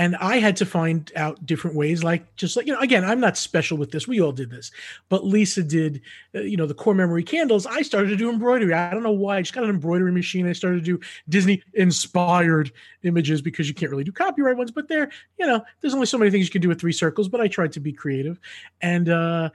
and 0.00 0.16
I 0.16 0.38
had 0.38 0.56
to 0.56 0.64
find 0.64 1.12
out 1.14 1.44
different 1.44 1.76
ways, 1.76 2.02
like 2.02 2.34
just 2.34 2.56
like 2.56 2.66
you 2.66 2.72
know, 2.72 2.80
again, 2.80 3.04
I'm 3.04 3.20
not 3.20 3.36
special 3.36 3.76
with 3.76 3.90
this. 3.90 4.08
We 4.08 4.18
all 4.18 4.32
did 4.32 4.48
this, 4.50 4.70
but 5.10 5.26
Lisa 5.26 5.62
did, 5.62 6.00
uh, 6.34 6.40
you 6.40 6.56
know, 6.56 6.64
the 6.64 6.72
core 6.72 6.94
memory 6.94 7.22
candles. 7.22 7.66
I 7.66 7.82
started 7.82 8.08
to 8.08 8.16
do 8.16 8.30
embroidery. 8.30 8.72
I 8.72 8.90
don't 8.92 9.02
know 9.02 9.12
why. 9.12 9.36
I 9.36 9.42
just 9.42 9.52
got 9.52 9.64
an 9.64 9.68
embroidery 9.68 10.10
machine. 10.10 10.48
I 10.48 10.54
started 10.54 10.86
to 10.86 10.98
do 10.98 11.06
Disney 11.28 11.62
inspired 11.74 12.72
images 13.02 13.42
because 13.42 13.68
you 13.68 13.74
can't 13.74 13.90
really 13.90 14.04
do 14.04 14.10
copyright 14.10 14.56
ones. 14.56 14.70
But 14.70 14.88
there, 14.88 15.10
you 15.38 15.46
know, 15.46 15.62
there's 15.82 15.92
only 15.92 16.06
so 16.06 16.16
many 16.16 16.30
things 16.30 16.46
you 16.46 16.52
can 16.52 16.62
do 16.62 16.68
with 16.68 16.80
three 16.80 16.92
circles. 16.92 17.28
But 17.28 17.42
I 17.42 17.48
tried 17.48 17.72
to 17.72 17.80
be 17.80 17.92
creative, 17.92 18.40
and 18.80 19.10
uh, 19.10 19.50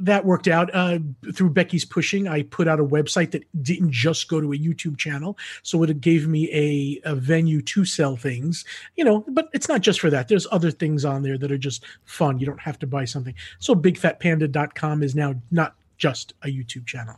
that 0.00 0.24
worked 0.24 0.48
out 0.48 0.74
uh, 0.74 0.98
through 1.34 1.50
Becky's 1.50 1.84
pushing. 1.84 2.28
I 2.28 2.42
put 2.42 2.68
out 2.68 2.80
a 2.80 2.84
website 2.84 3.30
that 3.32 3.44
didn't 3.62 3.92
just 3.92 4.28
go 4.28 4.40
to 4.40 4.52
a 4.52 4.58
YouTube 4.58 4.98
channel, 4.98 5.38
so 5.62 5.82
it 5.82 6.00
gave 6.00 6.26
me 6.26 6.50
a, 6.52 7.10
a 7.10 7.14
venue 7.14 7.62
to 7.62 7.84
sell 7.84 8.16
things. 8.16 8.64
You 8.96 9.04
know, 9.04 9.24
but 9.28 9.48
it's 9.52 9.68
not 9.68 9.80
just 9.80 10.00
for 10.00 10.10
that. 10.10 10.28
There's 10.28 10.46
other 10.50 10.70
things 10.70 11.04
on 11.04 11.22
there 11.22 11.38
that 11.38 11.52
are 11.52 11.58
just 11.58 11.84
fun. 12.04 12.38
You 12.38 12.46
don't 12.46 12.60
have 12.60 12.78
to 12.80 12.86
buy 12.86 13.04
something. 13.04 13.34
So 13.58 13.74
BigFatPanda.com 13.74 15.02
is 15.02 15.14
now 15.14 15.34
not 15.50 15.74
just 15.96 16.34
a 16.42 16.46
YouTube 16.46 16.86
channel. 16.86 17.16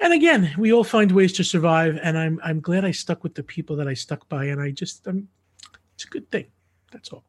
And 0.00 0.12
again, 0.12 0.52
we 0.58 0.72
all 0.72 0.84
find 0.84 1.12
ways 1.12 1.32
to 1.34 1.44
survive, 1.44 1.98
and 2.02 2.18
I'm 2.18 2.40
I'm 2.42 2.60
glad 2.60 2.84
I 2.84 2.90
stuck 2.90 3.22
with 3.22 3.34
the 3.34 3.42
people 3.42 3.76
that 3.76 3.88
I 3.88 3.94
stuck 3.94 4.28
by, 4.28 4.46
and 4.46 4.60
I 4.60 4.70
just 4.70 5.06
I'm, 5.06 5.28
it's 5.94 6.04
a 6.04 6.08
good 6.08 6.30
thing. 6.30 6.46
That's 6.90 7.10
all. 7.10 7.24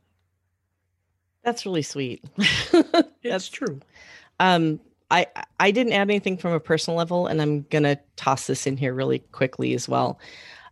That's 1.44 1.66
really 1.66 1.82
sweet. 1.82 2.24
That's 3.24 3.50
true. 3.50 3.82
Um, 4.40 4.80
I 5.12 5.28
I 5.60 5.72
didn't 5.72 5.94
add 5.94 6.10
anything 6.10 6.38
from 6.38 6.54
a 6.54 6.60
personal 6.60 6.98
level, 6.98 7.28
and 7.28 7.42
I'm 7.42 7.64
gonna 7.64 8.00
toss 8.16 8.48
this 8.48 8.66
in 8.66 8.78
here 8.78 8.94
really 8.94 9.20
quickly 9.20 9.74
as 9.74 9.88
well. 9.88 10.20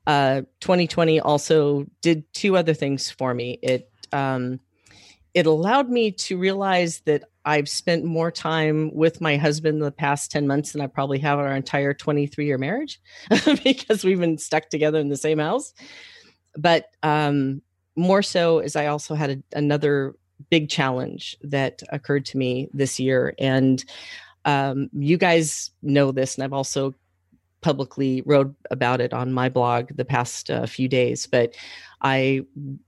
Uh, 0.07 0.41
2020 0.61 1.19
also 1.19 1.85
did 2.01 2.31
two 2.33 2.57
other 2.57 2.73
things 2.73 3.11
for 3.11 3.33
me. 3.33 3.59
It 3.61 3.91
um, 4.11 4.59
it 5.33 5.45
allowed 5.45 5.89
me 5.89 6.11
to 6.11 6.37
realize 6.37 7.01
that 7.01 7.23
I've 7.45 7.69
spent 7.69 8.03
more 8.03 8.31
time 8.31 8.93
with 8.93 9.21
my 9.21 9.37
husband 9.37 9.81
the 9.81 9.91
past 9.91 10.31
10 10.31 10.45
months 10.45 10.73
than 10.73 10.81
I 10.81 10.87
probably 10.87 11.19
have 11.19 11.39
in 11.39 11.45
our 11.45 11.55
entire 11.55 11.93
23 11.93 12.45
year 12.45 12.57
marriage 12.57 12.99
because 13.63 14.03
we've 14.03 14.19
been 14.19 14.37
stuck 14.37 14.69
together 14.69 14.99
in 14.99 15.09
the 15.09 15.17
same 15.17 15.39
house. 15.39 15.73
But 16.57 16.87
um, 17.01 17.61
more 17.95 18.21
so 18.21 18.59
is 18.59 18.75
I 18.75 18.87
also 18.87 19.15
had 19.15 19.29
a, 19.29 19.57
another 19.57 20.15
big 20.49 20.69
challenge 20.69 21.37
that 21.41 21.81
occurred 21.89 22.25
to 22.25 22.37
me 22.37 22.69
this 22.73 22.99
year. 22.99 23.33
And 23.39 23.83
um, 24.45 24.89
you 24.93 25.17
guys 25.17 25.71
know 25.81 26.11
this, 26.11 26.35
and 26.35 26.43
I've 26.43 26.53
also 26.53 26.93
publicly 27.61 28.23
wrote 28.25 28.53
about 28.71 29.01
it 29.01 29.13
on 29.13 29.31
my 29.31 29.47
blog 29.49 29.95
the 29.95 30.05
past 30.05 30.49
uh, 30.49 30.65
few 30.65 30.87
days. 30.87 31.27
But 31.27 31.55
I 32.01 32.41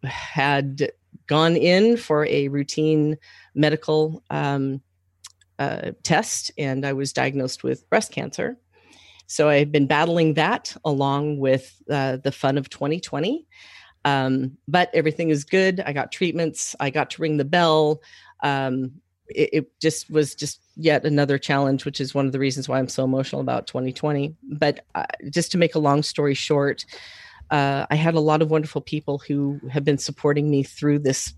had 0.03 0.91
gone 1.27 1.55
in 1.55 1.97
for 1.97 2.25
a 2.25 2.47
routine 2.47 3.17
medical 3.53 4.23
um, 4.29 4.81
uh, 5.59 5.91
test, 6.01 6.51
and 6.57 6.85
I 6.85 6.93
was 6.93 7.13
diagnosed 7.13 7.63
with 7.63 7.87
breast 7.89 8.11
cancer. 8.11 8.57
So 9.27 9.49
I've 9.49 9.71
been 9.71 9.87
battling 9.87 10.33
that 10.33 10.75
along 10.83 11.39
with 11.39 11.81
uh, 11.89 12.17
the 12.17 12.31
fun 12.31 12.57
of 12.57 12.69
2020. 12.69 13.47
Um, 14.05 14.57
but 14.67 14.89
everything 14.93 15.29
is 15.29 15.43
good. 15.43 15.81
I 15.85 15.93
got 15.93 16.11
treatments. 16.11 16.75
I 16.79 16.89
got 16.89 17.11
to 17.11 17.21
ring 17.21 17.37
the 17.37 17.45
bell. 17.45 18.01
Um, 18.41 18.91
it, 19.27 19.49
it, 19.53 19.79
just 19.79 20.09
was 20.09 20.35
just 20.35 20.61
yet 20.75 21.05
another 21.05 21.37
challenge, 21.37 21.85
which 21.85 22.01
is 22.01 22.13
one 22.13 22.25
of 22.25 22.33
the 22.33 22.39
reasons 22.39 22.67
why 22.67 22.79
I'm 22.79 22.89
so 22.89 23.03
emotional 23.03 23.41
about 23.41 23.67
2020. 23.67 24.35
But 24.43 24.85
uh, 24.95 25.05
just 25.29 25.51
to 25.53 25.57
make 25.57 25.75
a 25.75 25.79
long 25.79 26.03
story 26.03 26.33
short, 26.33 26.85
uh, 27.49 27.85
I 27.89 27.95
had 27.95 28.15
a 28.15 28.19
lot 28.19 28.41
of 28.41 28.51
wonderful 28.51 28.81
people 28.81 29.19
who 29.19 29.59
have 29.71 29.85
been 29.85 29.97
supporting 29.97 30.49
me 30.49 30.63
through 30.63 30.99
this 30.99 31.33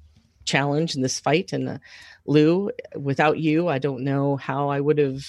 challenge 0.46 0.96
and 0.96 1.04
this 1.04 1.20
fight. 1.20 1.54
And 1.54 1.70
uh, 1.70 1.78
Lou, 2.26 2.72
without 2.96 3.38
you, 3.38 3.68
I 3.68 3.80
don't 3.80 4.04
know 4.04 4.36
how 4.38 4.70
I 4.70 4.80
would 4.80 4.98
have, 4.98 5.24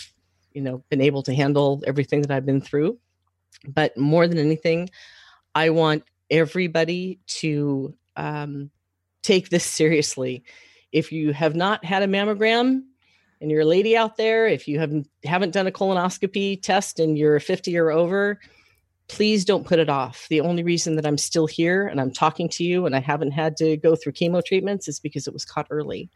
you 0.52 0.62
know, 0.62 0.82
been 0.88 1.00
able 1.00 1.22
to 1.24 1.34
handle 1.34 1.82
everything 1.86 2.22
that 2.22 2.30
I've 2.30 2.46
been 2.46 2.60
through. 2.60 2.98
But 3.66 3.96
more 3.96 4.28
than 4.28 4.38
anything, 4.38 4.90
I 5.54 5.70
want 5.70 6.04
everybody 6.30 7.20
to 7.26 7.94
um, 8.16 8.70
take 9.22 9.48
this 9.48 9.64
seriously. 9.64 10.44
If 10.92 11.12
you 11.12 11.32
have 11.32 11.54
not 11.54 11.84
had 11.84 12.02
a 12.02 12.06
mammogram 12.06 12.82
and 13.40 13.50
you're 13.50 13.62
a 13.62 13.66
lady 13.66 13.96
out 13.96 14.16
there, 14.16 14.46
if 14.46 14.66
you 14.66 14.78
haven't 14.78 15.08
haven't 15.24 15.52
done 15.52 15.66
a 15.66 15.72
colonoscopy 15.72 16.62
test 16.62 17.00
and 17.00 17.18
you're 17.18 17.40
50 17.40 17.76
or 17.76 17.90
over, 17.90 18.40
please 19.08 19.44
don't 19.44 19.66
put 19.66 19.78
it 19.78 19.88
off. 19.88 20.26
The 20.30 20.40
only 20.40 20.62
reason 20.62 20.96
that 20.96 21.06
I'm 21.06 21.18
still 21.18 21.46
here 21.46 21.86
and 21.86 22.00
I'm 22.00 22.12
talking 22.12 22.48
to 22.50 22.64
you 22.64 22.86
and 22.86 22.96
I 22.96 23.00
haven't 23.00 23.32
had 23.32 23.56
to 23.58 23.76
go 23.76 23.94
through 23.94 24.12
chemo 24.12 24.44
treatments 24.44 24.88
is 24.88 25.00
because 25.00 25.26
it 25.26 25.34
was 25.34 25.44
caught 25.44 25.66
early. 25.70 26.10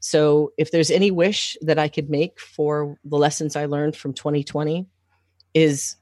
So 0.00 0.52
if 0.56 0.70
there's 0.70 0.90
any 0.90 1.10
wish 1.10 1.56
that 1.60 1.78
I 1.78 1.88
could 1.88 2.08
make 2.08 2.40
for 2.40 2.96
the 3.04 3.16
lessons 3.16 3.54
I 3.54 3.66
learned 3.66 3.96
from 3.96 4.14
2020 4.14 4.86
is 5.54 5.96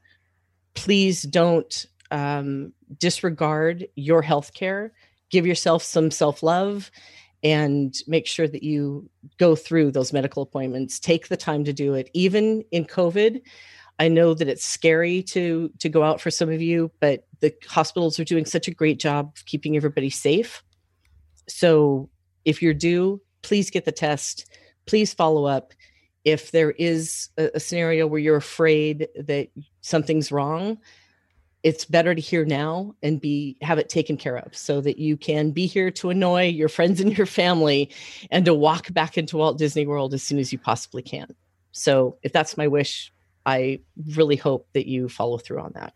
please 0.73 1.23
don't 1.23 1.85
um, 2.11 2.73
disregard 2.97 3.87
your 3.95 4.21
health 4.21 4.53
care. 4.53 4.93
Give 5.29 5.45
yourself 5.45 5.83
some 5.83 6.11
self 6.11 6.41
love 6.43 6.91
and 7.43 7.95
make 8.07 8.27
sure 8.27 8.47
that 8.47 8.63
you 8.63 9.09
go 9.37 9.55
through 9.55 9.91
those 9.91 10.11
medical 10.11 10.43
appointments. 10.43 10.99
Take 10.99 11.27
the 11.27 11.37
time 11.37 11.63
to 11.63 11.73
do 11.73 11.93
it. 11.93 12.09
Even 12.13 12.63
in 12.71 12.85
COVID, 12.85 13.41
I 13.99 14.07
know 14.07 14.33
that 14.33 14.47
it's 14.47 14.65
scary 14.65 15.21
to 15.23 15.69
to 15.79 15.89
go 15.89 16.03
out 16.03 16.21
for 16.21 16.31
some 16.31 16.49
of 16.49 16.61
you, 16.61 16.91
but 16.99 17.27
the 17.41 17.53
hospitals 17.67 18.19
are 18.19 18.25
doing 18.25 18.45
such 18.45 18.67
a 18.67 18.73
great 18.73 18.99
job 18.99 19.33
of 19.35 19.45
keeping 19.45 19.75
everybody 19.75 20.09
safe. 20.09 20.63
So 21.47 22.09
if 22.45 22.61
you're 22.61 22.73
due, 22.73 23.21
please 23.41 23.69
get 23.69 23.85
the 23.85 23.91
test. 23.91 24.49
Please 24.85 25.13
follow 25.13 25.45
up. 25.45 25.73
If 26.23 26.51
there 26.51 26.71
is 26.71 27.29
a, 27.37 27.49
a 27.55 27.59
scenario 27.59 28.07
where 28.07 28.19
you're 28.19 28.35
afraid 28.35 29.07
that 29.15 29.49
something's 29.81 30.31
wrong, 30.31 30.77
it's 31.63 31.85
better 31.85 32.15
to 32.15 32.21
hear 32.21 32.45
now 32.45 32.95
and 33.03 33.19
be 33.19 33.57
have 33.61 33.77
it 33.77 33.89
taken 33.89 34.17
care 34.17 34.37
of 34.37 34.55
so 34.55 34.79
that 34.81 34.97
you 34.97 35.17
can 35.17 35.51
be 35.51 35.65
here 35.65 35.91
to 35.91 36.09
annoy 36.09 36.47
your 36.47 36.69
friends 36.69 36.99
and 37.01 37.17
your 37.17 37.25
family 37.25 37.89
and 38.31 38.45
to 38.45 38.53
walk 38.53 38.91
back 38.93 39.17
into 39.17 39.37
Walt 39.37 39.57
Disney 39.57 39.85
World 39.85 40.13
as 40.13 40.23
soon 40.23 40.39
as 40.39 40.53
you 40.53 40.59
possibly 40.59 41.01
can. 41.01 41.35
So 41.71 42.17
if 42.23 42.31
that's 42.31 42.57
my 42.57 42.67
wish, 42.67 43.11
I 43.45 43.81
really 44.15 44.35
hope 44.35 44.67
that 44.73 44.87
you 44.87 45.09
follow 45.09 45.37
through 45.37 45.61
on 45.61 45.73
that. 45.75 45.93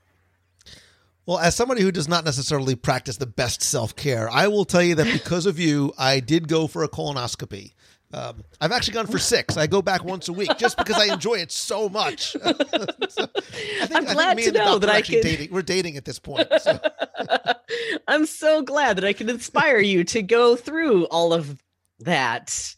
Well, 1.26 1.38
as 1.38 1.56
somebody 1.56 1.82
who 1.82 1.92
does 1.92 2.10
not 2.10 2.26
necessarily 2.26 2.76
practice 2.76 3.16
the 3.16 3.26
best 3.26 3.62
self 3.62 3.96
care, 3.96 4.30
I 4.30 4.50
will 4.50 4.66
tell 4.66 4.84
you 4.84 4.96
that 4.96 5.12
because 5.12 5.46
of 5.46 5.58
you, 5.58 5.94
I 5.98 6.20
did 6.20 6.50
go 6.50 6.68
for 6.68 6.84
a 6.84 6.90
colonoscopy. 6.90 7.74
Um, 8.14 8.44
I've 8.62 8.72
actually 8.72 8.94
gone 8.94 9.08
for 9.08 9.18
six. 9.18 9.58
I 9.58 9.66
go 9.66 9.82
back 9.82 10.04
once 10.04 10.30
a 10.30 10.34
week 10.34 10.56
just 10.58 10.78
because 10.78 10.98
I 10.98 11.12
enjoy 11.12 11.36
it 11.36 11.52
so 11.52 11.90
much. 11.90 12.32
so 12.32 12.40
I 12.44 13.86
think, 13.88 13.96
I'm 13.96 14.06
glad 14.06 14.38
to 14.38 14.52
know 14.52 14.78
that 14.78 14.90
I 14.90 15.02
can. 15.02 15.22
Dating. 15.22 15.52
We're 15.52 15.64
dating 15.64 15.98
at 15.98 16.06
this 16.06 16.20
point. 16.20 16.48
So. 16.62 16.80
I'm 18.08 18.26
so 18.26 18.62
glad 18.62 18.98
that 18.98 19.06
I 19.06 19.14
can 19.14 19.30
inspire 19.30 19.80
you 19.80 20.04
to 20.06 20.22
go 20.22 20.56
through 20.56 21.06
all 21.06 21.34
of 21.34 21.58
that. 22.00 22.76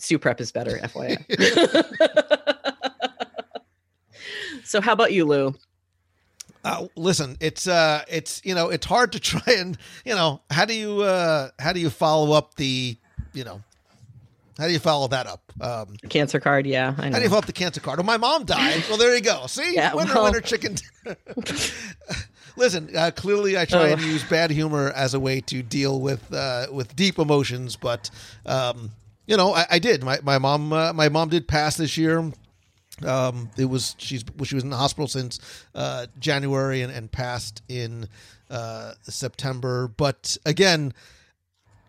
Suprep 0.00 0.40
is 0.40 0.52
better, 0.52 0.78
FYI. 0.78 2.58
So, 4.64 4.80
how 4.80 4.92
about 4.92 5.12
you, 5.12 5.26
Lou? 5.26 5.54
Uh, 6.64 6.86
listen, 6.96 7.36
it's 7.40 7.66
uh, 7.68 8.04
it's 8.08 8.40
you 8.42 8.54
know, 8.54 8.70
it's 8.70 8.86
hard 8.86 9.12
to 9.12 9.20
try 9.20 9.54
and 9.54 9.76
you 10.06 10.14
know, 10.14 10.40
how 10.50 10.64
do 10.64 10.72
you 10.72 11.02
uh, 11.02 11.50
how 11.58 11.74
do 11.74 11.80
you 11.80 11.90
follow 11.90 12.32
up 12.32 12.54
the 12.54 12.96
you 13.34 13.44
know, 13.44 13.60
how 14.62 14.68
do 14.68 14.72
you 14.72 14.78
follow 14.78 15.08
that 15.08 15.26
up? 15.26 15.52
Um, 15.60 15.96
Cancer 16.08 16.38
card, 16.38 16.66
yeah. 16.68 16.94
I 16.96 17.10
how 17.10 17.16
do 17.18 17.22
you 17.22 17.28
follow 17.28 17.40
up 17.40 17.46
the 17.46 17.52
cancer 17.52 17.80
card? 17.80 17.98
Oh, 17.98 18.04
my 18.04 18.16
mom 18.16 18.44
died. 18.44 18.84
Well, 18.88 18.96
there 18.96 19.12
you 19.12 19.20
go. 19.20 19.46
See, 19.48 19.74
Yeah, 19.74 19.92
winner, 19.92 20.14
well- 20.14 20.24
winner, 20.24 20.40
chicken. 20.40 20.76
Listen, 22.56 22.94
uh, 22.96 23.10
clearly 23.16 23.58
I 23.58 23.64
try 23.64 23.88
Oh. 23.90 23.92
and 23.94 24.00
use 24.02 24.22
bad 24.24 24.50
humor 24.50 24.92
as 24.94 25.14
a 25.14 25.20
way 25.20 25.40
to 25.40 25.62
deal 25.62 26.00
with 26.00 26.32
uh, 26.32 26.66
with 26.70 26.94
deep 26.94 27.18
emotions, 27.18 27.74
but 27.76 28.08
um, 28.46 28.90
you 29.26 29.36
know, 29.36 29.54
I, 29.54 29.66
I 29.72 29.78
did. 29.80 30.04
My 30.04 30.20
my 30.22 30.38
mom 30.38 30.72
uh, 30.72 30.92
my 30.92 31.08
mom 31.08 31.28
did 31.30 31.48
pass 31.48 31.76
this 31.76 31.96
year. 31.96 32.30
Um, 33.04 33.50
it 33.56 33.64
was 33.64 33.96
she's 33.98 34.22
she 34.44 34.54
was 34.54 34.62
in 34.64 34.70
the 34.70 34.76
hospital 34.76 35.08
since 35.08 35.40
uh, 35.74 36.06
January 36.18 36.82
and, 36.82 36.92
and 36.92 37.10
passed 37.10 37.62
in 37.68 38.06
uh, 38.50 38.92
September. 39.02 39.88
But 39.88 40.36
again, 40.44 40.92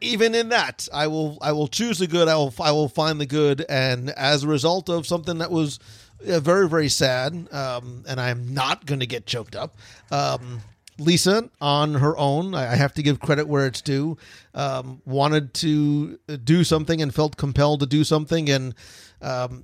even 0.04 0.36
in 0.36 0.50
that, 0.50 0.88
I 0.94 1.08
will 1.08 1.38
I 1.42 1.54
will 1.54 1.68
choose 1.68 2.00
the 2.00 2.08
good. 2.08 2.28
I 2.28 2.36
will 2.36 2.54
I 2.60 2.72
will 2.72 2.90
find 2.90 3.20
the 3.20 3.26
good. 3.26 3.66
And 3.70 4.10
as 4.12 4.44
a 4.44 4.48
result 4.48 4.90
of 4.90 5.08
something 5.08 5.38
that 5.40 5.52
was 5.52 5.80
uh, 6.28 6.40
very 6.40 6.68
very 6.68 6.90
sad, 6.90 7.48
um, 7.52 8.04
and 8.08 8.20
I'm 8.20 8.54
not 8.54 8.86
going 8.86 9.00
to 9.00 9.08
get 9.08 9.26
choked 9.26 9.56
up. 9.56 9.78
Um, 10.12 10.62
Lisa, 11.00 11.50
on 11.60 11.96
her 11.96 12.16
own, 12.18 12.54
I 12.54 12.74
I 12.74 12.76
have 12.76 12.94
to 12.96 13.04
give 13.04 13.20
credit 13.20 13.48
where 13.48 13.66
it's 13.66 13.82
due. 13.82 14.18
Um, 14.54 15.02
wanted 15.06 15.54
to 15.56 16.18
do 16.44 16.64
something 16.64 17.02
and 17.02 17.14
felt 17.14 17.38
compelled 17.38 17.80
to 17.80 17.86
do 17.86 18.04
something, 18.04 18.50
and 18.50 18.76
um, 19.22 19.64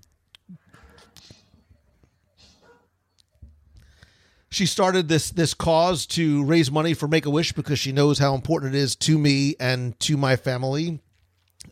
she 4.49 4.65
started 4.65 5.07
this 5.07 5.31
this 5.31 5.53
cause 5.53 6.05
to 6.07 6.43
raise 6.45 6.71
money 6.71 6.93
for 6.93 7.07
Make 7.07 7.25
a 7.25 7.29
Wish 7.29 7.53
because 7.53 7.79
she 7.79 7.91
knows 7.91 8.17
how 8.19 8.33
important 8.35 8.75
it 8.75 8.77
is 8.79 8.95
to 8.97 9.17
me 9.17 9.55
and 9.59 9.99
to 10.01 10.17
my 10.17 10.35
family, 10.35 10.99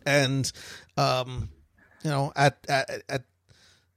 and 0.06 0.50
um, 0.96 1.48
you 2.02 2.10
know, 2.10 2.32
at 2.36 2.58
at, 2.68 3.02
at 3.08 3.22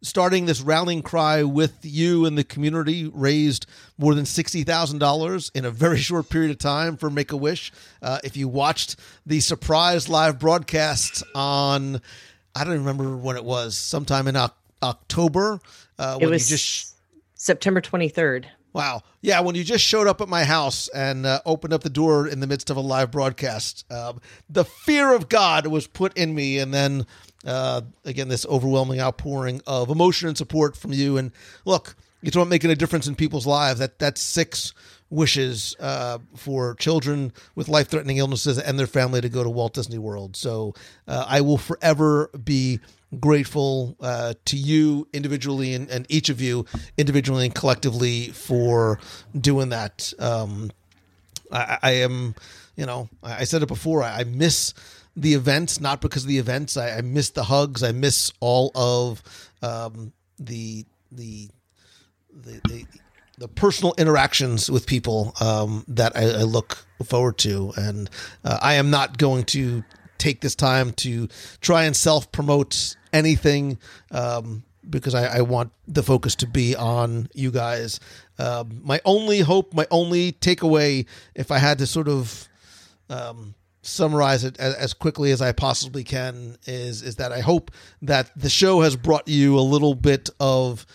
starting 0.03 0.45
this 0.47 0.61
rallying 0.61 1.01
cry 1.03 1.43
with 1.43 1.77
you 1.83 2.25
and 2.25 2.37
the 2.37 2.43
community 2.43 3.09
raised 3.13 3.67
more 3.99 4.15
than 4.15 4.25
$60,000 4.25 5.51
in 5.53 5.63
a 5.63 5.69
very 5.69 5.97
short 5.99 6.27
period 6.27 6.49
of 6.49 6.57
time 6.57 6.97
for 6.97 7.09
Make 7.09 7.31
a 7.31 7.37
Wish. 7.37 7.71
Uh, 8.01 8.17
if 8.23 8.35
you 8.35 8.47
watched 8.47 8.95
the 9.27 9.39
surprise 9.39 10.09
live 10.09 10.39
broadcast 10.39 11.23
on, 11.35 12.01
I 12.55 12.63
don't 12.63 12.79
remember 12.79 13.15
when 13.15 13.35
it 13.35 13.45
was, 13.45 13.77
sometime 13.77 14.27
in 14.27 14.35
Oc- 14.35 14.57
October, 14.81 15.59
uh, 15.99 16.17
It 16.19 16.25
was 16.27 16.49
just 16.49 16.95
September 17.35 17.79
23rd. 17.79 18.45
Wow. 18.73 19.01
Yeah, 19.21 19.41
when 19.41 19.55
you 19.55 19.63
just 19.63 19.83
showed 19.83 20.07
up 20.07 20.21
at 20.21 20.29
my 20.29 20.43
house 20.43 20.87
and 20.89 21.25
uh, 21.25 21.41
opened 21.45 21.73
up 21.73 21.83
the 21.83 21.89
door 21.89 22.27
in 22.27 22.39
the 22.39 22.47
midst 22.47 22.69
of 22.69 22.77
a 22.77 22.81
live 22.81 23.11
broadcast, 23.11 23.85
um, 23.91 24.21
the 24.49 24.63
fear 24.63 25.13
of 25.13 25.29
God 25.29 25.67
was 25.67 25.87
put 25.87 26.17
in 26.17 26.33
me. 26.33 26.57
And 26.59 26.73
then, 26.73 27.05
uh, 27.45 27.81
again, 28.05 28.29
this 28.29 28.45
overwhelming 28.45 28.99
outpouring 28.99 29.61
of 29.67 29.89
emotion 29.89 30.29
and 30.29 30.37
support 30.37 30.77
from 30.77 30.93
you. 30.93 31.17
And 31.17 31.31
look, 31.65 31.95
it's 32.23 32.35
about 32.35 32.47
making 32.47 32.71
a 32.71 32.75
difference 32.75 33.07
in 33.07 33.15
people's 33.15 33.47
lives. 33.47 33.79
That 33.79 33.99
That's 33.99 34.21
six 34.21 34.73
wishes 35.09 35.75
uh, 35.79 36.19
for 36.37 36.75
children 36.75 37.33
with 37.55 37.67
life 37.67 37.89
threatening 37.89 38.17
illnesses 38.17 38.57
and 38.57 38.79
their 38.79 38.87
family 38.87 39.19
to 39.19 39.27
go 39.27 39.43
to 39.43 39.49
Walt 39.49 39.73
Disney 39.73 39.97
World. 39.97 40.37
So 40.37 40.73
uh, 41.07 41.25
I 41.27 41.41
will 41.41 41.57
forever 41.57 42.29
be 42.43 42.79
grateful 43.19 43.95
uh, 43.99 44.33
to 44.45 44.55
you 44.55 45.07
individually 45.13 45.73
and, 45.73 45.89
and 45.89 46.05
each 46.09 46.29
of 46.29 46.39
you 46.39 46.65
individually 46.97 47.45
and 47.45 47.55
collectively 47.55 48.29
for 48.29 48.99
doing 49.39 49.69
that. 49.69 50.13
Um, 50.19 50.71
I, 51.51 51.77
I 51.81 51.91
am, 51.91 52.35
you 52.75 52.85
know, 52.85 53.09
I 53.21 53.43
said 53.43 53.63
it 53.63 53.67
before. 53.67 54.03
I, 54.03 54.19
I 54.19 54.23
miss 54.23 54.73
the 55.15 55.33
events, 55.33 55.81
not 55.81 55.99
because 55.99 56.23
of 56.23 56.29
the 56.29 56.37
events. 56.37 56.77
I, 56.77 56.97
I 56.97 57.01
miss 57.01 57.31
the 57.31 57.43
hugs. 57.43 57.83
I 57.83 57.91
miss 57.91 58.31
all 58.39 58.71
of 58.75 59.21
um, 59.61 60.13
the 60.39 60.85
the 61.11 61.49
the. 62.33 62.61
the 62.67 62.85
the 63.37 63.47
personal 63.47 63.95
interactions 63.97 64.69
with 64.69 64.85
people 64.85 65.33
um, 65.41 65.83
that 65.87 66.15
I, 66.15 66.25
I 66.25 66.43
look 66.43 66.85
forward 67.03 67.39
to, 67.39 67.73
and 67.75 68.07
uh, 68.43 68.59
I 68.61 68.75
am 68.75 68.91
not 68.91 69.17
going 69.17 69.45
to 69.45 69.83
take 70.19 70.41
this 70.41 70.53
time 70.53 70.91
to 70.97 71.27
try 71.59 71.85
and 71.85 71.95
self 71.95 72.31
promote 72.31 72.95
anything 73.13 73.77
um, 74.11 74.63
because 74.89 75.15
I, 75.15 75.37
I 75.37 75.41
want 75.41 75.71
the 75.87 76.03
focus 76.03 76.35
to 76.37 76.47
be 76.47 76.75
on 76.75 77.29
you 77.33 77.51
guys. 77.51 77.99
Um, 78.39 78.81
my 78.83 78.99
only 79.05 79.39
hope, 79.39 79.73
my 79.73 79.87
only 79.91 80.31
takeaway, 80.33 81.05
if 81.35 81.51
I 81.51 81.57
had 81.57 81.77
to 81.79 81.87
sort 81.87 82.07
of 82.07 82.47
um, 83.09 83.53
summarize 83.81 84.43
it 84.43 84.59
as, 84.59 84.75
as 84.75 84.93
quickly 84.93 85.31
as 85.31 85.41
I 85.41 85.51
possibly 85.51 86.03
can, 86.03 86.57
is 86.65 87.01
is 87.01 87.17
that 87.17 87.31
I 87.31 87.41
hope 87.41 87.71
that 88.01 88.31
the 88.35 88.49
show 88.49 88.81
has 88.81 88.95
brought 88.95 89.27
you 89.27 89.57
a 89.57 89.61
little 89.61 89.95
bit 89.95 90.29
of 90.39 90.85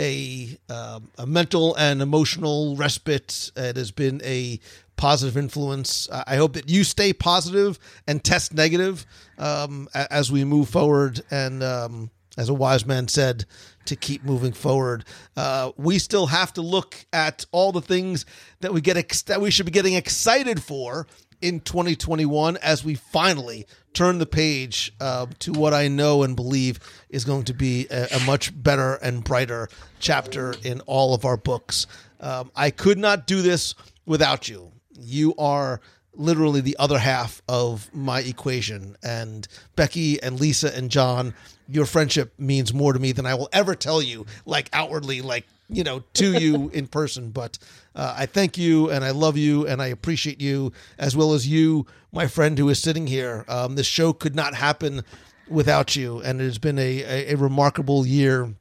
a 0.00 0.58
um, 0.68 1.10
a 1.18 1.26
mental 1.26 1.74
and 1.76 2.02
emotional 2.02 2.76
respite. 2.76 3.52
It 3.56 3.76
has 3.76 3.90
been 3.90 4.20
a 4.24 4.58
positive 4.96 5.36
influence. 5.36 6.08
I 6.10 6.24
I 6.26 6.36
hope 6.36 6.54
that 6.54 6.68
you 6.68 6.84
stay 6.84 7.12
positive 7.12 7.78
and 8.06 8.22
test 8.22 8.52
negative 8.54 9.06
um, 9.38 9.88
as 9.94 10.30
we 10.30 10.44
move 10.44 10.68
forward. 10.68 11.20
And 11.30 11.62
um, 11.62 12.10
as 12.36 12.48
a 12.48 12.54
wise 12.54 12.84
man 12.84 13.08
said, 13.08 13.46
to 13.86 13.96
keep 13.96 14.24
moving 14.24 14.52
forward. 14.52 15.04
Uh, 15.36 15.72
we 15.76 15.98
still 15.98 16.26
have 16.26 16.52
to 16.52 16.62
look 16.62 17.06
at 17.12 17.46
all 17.52 17.72
the 17.72 17.80
things 17.80 18.26
that 18.60 18.72
we 18.72 18.80
get 18.80 18.96
ex- 18.96 19.22
that 19.22 19.40
we 19.40 19.50
should 19.50 19.66
be 19.66 19.72
getting 19.72 19.94
excited 19.94 20.62
for 20.62 21.06
in 21.40 21.60
2021 21.60 22.56
as 22.58 22.84
we 22.84 22.94
finally 22.94 23.66
turn 23.92 24.18
the 24.18 24.26
page 24.26 24.92
uh, 25.00 25.26
to 25.38 25.52
what 25.52 25.72
I 25.72 25.88
know 25.88 26.22
and 26.22 26.34
believe 26.34 26.80
is 27.08 27.24
going 27.24 27.44
to 27.44 27.54
be 27.54 27.86
a, 27.90 28.08
a 28.16 28.20
much 28.26 28.52
better 28.62 28.94
and 28.94 29.22
brighter 29.22 29.68
chapter 30.00 30.54
in 30.64 30.80
all 30.82 31.14
of 31.14 31.24
our 31.24 31.36
books. 31.36 31.86
Um, 32.20 32.50
I 32.54 32.70
could 32.70 32.98
not 32.98 33.26
do 33.26 33.42
this 33.42 33.74
without 34.04 34.48
you. 34.48 34.72
You 34.98 35.34
are 35.36 35.80
literally 36.16 36.60
the 36.60 36.76
other 36.78 36.98
half 36.98 37.42
of 37.48 37.92
my 37.94 38.20
equation. 38.20 38.96
And 39.02 39.46
Becky 39.74 40.22
and 40.22 40.40
Lisa 40.40 40.74
and 40.74 40.90
John, 40.90 41.34
your 41.68 41.86
friendship 41.86 42.32
means 42.38 42.72
more 42.72 42.92
to 42.92 42.98
me 42.98 43.12
than 43.12 43.26
I 43.26 43.34
will 43.34 43.48
ever 43.52 43.74
tell 43.74 44.02
you, 44.02 44.26
like 44.44 44.68
outwardly, 44.72 45.20
like, 45.20 45.46
you 45.68 45.84
know, 45.84 46.02
to 46.14 46.32
you 46.40 46.70
in 46.70 46.86
person. 46.86 47.30
But 47.30 47.58
uh, 47.94 48.14
I 48.16 48.26
thank 48.26 48.58
you 48.58 48.90
and 48.90 49.04
I 49.04 49.10
love 49.10 49.36
you 49.36 49.66
and 49.66 49.80
I 49.80 49.86
appreciate 49.86 50.40
you, 50.40 50.72
as 50.98 51.16
well 51.16 51.32
as 51.32 51.46
you, 51.46 51.86
my 52.12 52.26
friend 52.26 52.58
who 52.58 52.68
is 52.68 52.80
sitting 52.80 53.06
here. 53.06 53.44
Um, 53.48 53.74
this 53.74 53.86
show 53.86 54.12
could 54.12 54.34
not 54.34 54.54
happen 54.54 55.02
without 55.48 55.96
you. 55.96 56.20
And 56.20 56.40
it 56.40 56.44
has 56.44 56.58
been 56.58 56.78
a, 56.78 57.02
a, 57.02 57.32
a 57.32 57.36
remarkable 57.36 58.06
year. 58.06 58.54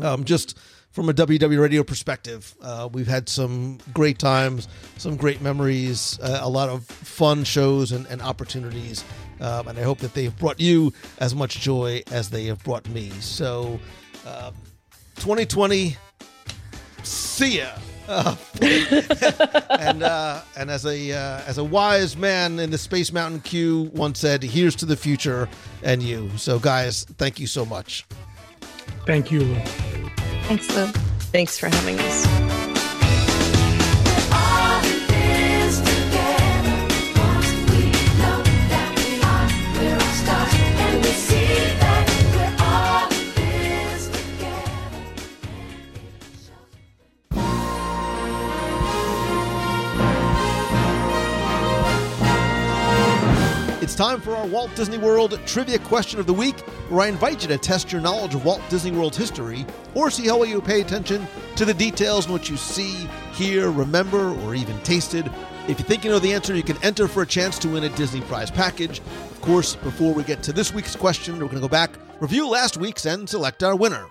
Um, 0.00 0.24
just 0.24 0.56
from 0.98 1.08
a 1.08 1.14
WDW 1.14 1.60
radio 1.60 1.84
perspective, 1.84 2.56
uh, 2.60 2.88
we've 2.92 3.06
had 3.06 3.28
some 3.28 3.78
great 3.94 4.18
times, 4.18 4.66
some 4.96 5.14
great 5.14 5.40
memories, 5.40 6.18
uh, 6.20 6.40
a 6.42 6.48
lot 6.48 6.68
of 6.68 6.84
fun 6.84 7.44
shows 7.44 7.92
and, 7.92 8.04
and 8.06 8.20
opportunities. 8.20 9.04
Um, 9.40 9.68
and 9.68 9.78
I 9.78 9.82
hope 9.82 9.98
that 9.98 10.14
they've 10.14 10.36
brought 10.36 10.58
you 10.58 10.92
as 11.18 11.36
much 11.36 11.60
joy 11.60 12.02
as 12.10 12.30
they 12.30 12.46
have 12.46 12.64
brought 12.64 12.88
me. 12.88 13.10
So, 13.20 13.78
um, 14.26 14.54
2020, 15.14 15.96
see 17.04 17.58
ya. 17.58 17.68
Uh, 18.08 18.34
and 19.70 20.02
uh, 20.02 20.40
and 20.56 20.68
as 20.68 20.84
a 20.84 21.12
uh, 21.12 21.42
as 21.46 21.58
a 21.58 21.64
wise 21.64 22.16
man 22.16 22.58
in 22.58 22.70
the 22.70 22.78
Space 22.78 23.12
Mountain 23.12 23.42
queue 23.42 23.88
once 23.94 24.18
said, 24.18 24.42
"Here's 24.42 24.74
to 24.76 24.86
the 24.86 24.96
future 24.96 25.48
and 25.84 26.02
you." 26.02 26.30
So, 26.38 26.58
guys, 26.58 27.04
thank 27.18 27.38
you 27.38 27.46
so 27.46 27.64
much. 27.66 28.04
Thank 29.08 29.32
you, 29.32 29.40
Lou. 29.40 29.54
Thanks, 30.48 30.68
Lou. 30.76 30.86
Thanks 31.32 31.56
for 31.56 31.68
having 31.70 31.98
us. 31.98 32.67
Time 53.98 54.20
for 54.20 54.36
our 54.36 54.46
Walt 54.46 54.72
Disney 54.76 54.96
World 54.96 55.40
Trivia 55.44 55.80
Question 55.80 56.20
of 56.20 56.26
the 56.28 56.32
Week, 56.32 56.56
where 56.88 57.00
I 57.00 57.08
invite 57.08 57.42
you 57.42 57.48
to 57.48 57.58
test 57.58 57.90
your 57.90 58.00
knowledge 58.00 58.32
of 58.32 58.44
Walt 58.44 58.62
Disney 58.68 58.92
World's 58.92 59.16
history 59.16 59.66
or 59.96 60.08
see 60.08 60.28
how 60.28 60.38
well 60.38 60.48
you 60.48 60.60
pay 60.60 60.80
attention 60.80 61.26
to 61.56 61.64
the 61.64 61.74
details 61.74 62.26
in 62.26 62.30
what 62.30 62.48
you 62.48 62.56
see, 62.56 63.08
hear, 63.32 63.72
remember, 63.72 64.30
or 64.42 64.54
even 64.54 64.78
tasted. 64.82 65.28
If 65.66 65.80
you 65.80 65.84
think 65.84 66.04
you 66.04 66.12
know 66.12 66.20
the 66.20 66.32
answer, 66.32 66.54
you 66.54 66.62
can 66.62 66.80
enter 66.84 67.08
for 67.08 67.22
a 67.22 67.26
chance 67.26 67.58
to 67.58 67.70
win 67.70 67.82
a 67.82 67.88
Disney 67.88 68.20
prize 68.20 68.52
package. 68.52 69.00
Of 69.00 69.40
course, 69.40 69.74
before 69.74 70.14
we 70.14 70.22
get 70.22 70.44
to 70.44 70.52
this 70.52 70.72
week's 70.72 70.94
question, 70.94 71.34
we're 71.34 71.46
going 71.46 71.56
to 71.56 71.60
go 71.60 71.66
back, 71.66 71.90
review 72.20 72.48
last 72.48 72.76
week's, 72.76 73.04
and 73.04 73.28
select 73.28 73.64
our 73.64 73.74
winner. 73.74 74.06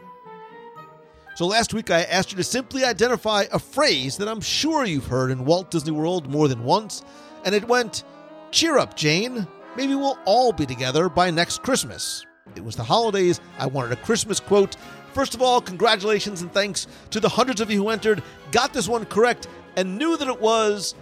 So 1.36 1.46
last 1.46 1.74
week 1.74 1.92
I 1.92 2.02
asked 2.02 2.32
you 2.32 2.38
to 2.40 2.44
simply 2.44 2.84
identify 2.84 3.46
a 3.54 3.60
phrase 3.60 4.18
that 4.18 4.28
I'm 4.28 4.42
sure 4.42 4.84
you've 4.84 5.08
heard 5.08 5.32
in 5.32 5.46
Walt 5.46 5.72
Disney 5.72 5.94
World 5.94 6.30
more 6.30 6.50
than 6.50 6.66
once, 6.66 7.06
and 7.46 7.56
it 7.56 7.70
went, 7.70 8.04
Cheer 8.52 8.78
up, 8.78 8.98
Jane. 8.98 9.48
Maybe 9.78 9.94
we'll 9.94 10.18
all 10.26 10.52
be 10.52 10.66
together 10.66 11.08
by 11.08 11.30
next 11.30 11.62
Christmas. 11.62 12.26
It 12.56 12.64
was 12.64 12.76
the 12.76 12.84
holidays. 12.84 13.40
I 13.60 13.68
wanted 13.68 13.92
a 13.92 14.02
Christmas 14.02 14.40
quote. 14.40 14.76
First 15.14 15.36
of 15.36 15.42
all, 15.44 15.62
congratulations 15.62 16.42
and 16.42 16.52
thanks 16.52 16.88
to 17.12 17.20
the 17.20 17.30
hundreds 17.30 17.62
of 17.62 17.70
you 17.70 17.84
who 17.84 17.90
entered, 17.90 18.24
got 18.52 18.74
this 18.74 18.88
one 18.88 19.06
correct, 19.06 19.48
and 19.76 20.00
knew 20.00 20.18
that 20.18 20.28
it 20.28 20.42
was 20.42 20.96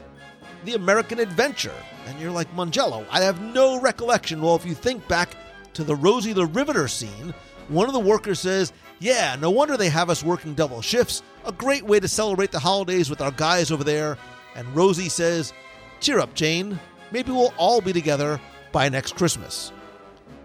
The 0.66 0.74
American 0.74 1.20
Adventure. 1.20 1.72
And 2.06 2.20
you're 2.20 2.32
like, 2.32 2.54
Mongello, 2.54 3.06
I 3.10 3.22
have 3.22 3.42
no 3.42 3.80
recollection. 3.80 4.42
Well, 4.42 4.58
if 4.58 4.66
you 4.66 4.74
think 4.74 5.08
back 5.08 5.38
to 5.74 5.86
the 5.86 5.96
Rosie 5.96 6.34
the 6.34 6.46
Riveter 6.46 6.90
scene, 6.90 7.34
one 7.70 7.88
of 7.88 7.94
the 7.94 8.00
workers 8.00 8.42
says, 8.42 8.74
Yeah, 9.00 9.38
no 9.40 9.52
wonder 9.52 9.78
they 9.78 9.90
have 9.90 10.10
us 10.10 10.22
working 10.22 10.54
double 10.54 10.82
shifts. 10.82 11.24
A 11.46 11.54
great 11.54 11.84
way 11.84 12.02
to 12.02 12.10
celebrate 12.10 12.52
the 12.52 12.60
holidays 12.60 13.10
with 13.10 13.22
our 13.22 13.32
guys 13.32 13.72
over 13.72 13.86
there. 13.86 14.18
And 14.54 14.76
Rosie 14.76 15.08
says, 15.08 15.54
Cheer 16.02 16.20
up, 16.20 16.34
Jane. 16.34 16.78
Maybe 17.12 17.32
we'll 17.32 17.54
all 17.58 17.80
be 17.80 17.94
together 17.94 18.38
by 18.76 18.90
next 18.90 19.16
Christmas. 19.16 19.72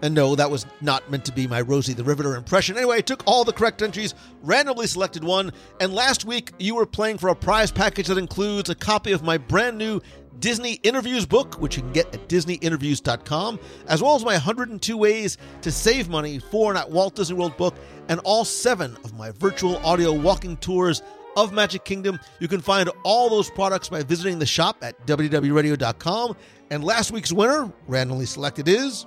And 0.01 0.15
no, 0.15 0.35
that 0.35 0.49
was 0.49 0.65
not 0.79 1.11
meant 1.11 1.25
to 1.25 1.33
be 1.33 1.47
my 1.47 1.59
Rosie 1.59 1.91
the 1.91 2.05
Riveter 2.05 2.37
impression. 2.37 2.77
Anyway, 2.77 2.95
I 2.95 3.01
took 3.01 3.23
all 3.27 3.43
the 3.43 3.51
correct 3.51 3.81
entries, 3.81 4.15
randomly 4.41 4.87
selected 4.87 5.21
one, 5.21 5.51
and 5.81 5.93
last 5.93 6.23
week 6.23 6.53
you 6.57 6.75
were 6.75 6.85
playing 6.85 7.17
for 7.17 7.27
a 7.27 7.35
prize 7.35 7.71
package 7.71 8.07
that 8.07 8.17
includes 8.17 8.69
a 8.69 8.75
copy 8.75 9.11
of 9.11 9.21
my 9.21 9.37
brand 9.37 9.77
new 9.77 9.99
Disney 10.39 10.75
Interviews 10.75 11.25
book, 11.25 11.55
which 11.59 11.75
you 11.75 11.83
can 11.83 11.91
get 11.91 12.15
at 12.15 12.29
DisneyInterviews.com, 12.29 13.59
as 13.87 14.01
well 14.01 14.15
as 14.15 14.23
my 14.23 14.35
102 14.35 14.95
Ways 14.95 15.37
to 15.61 15.69
Save 15.69 16.07
Money 16.07 16.39
for 16.39 16.71
and 16.71 16.77
at 16.77 16.89
Walt 16.89 17.15
Disney 17.15 17.35
World 17.35 17.57
book, 17.57 17.75
and 18.07 18.21
all 18.23 18.45
seven 18.45 18.95
of 19.03 19.13
my 19.13 19.31
virtual 19.31 19.75
audio 19.85 20.13
walking 20.13 20.55
tours 20.55 21.03
of 21.35 21.51
Magic 21.51 21.83
Kingdom. 21.83 22.17
You 22.39 22.47
can 22.47 22.61
find 22.61 22.89
all 23.03 23.29
those 23.29 23.49
products 23.49 23.89
by 23.89 24.03
visiting 24.03 24.39
the 24.39 24.45
shop 24.45 24.77
at 24.81 25.05
WDWRadio.com. 25.05 26.37
And 26.71 26.85
last 26.85 27.11
week's 27.11 27.33
winner, 27.33 27.69
randomly 27.89 28.25
selected, 28.25 28.69
is 28.69 29.05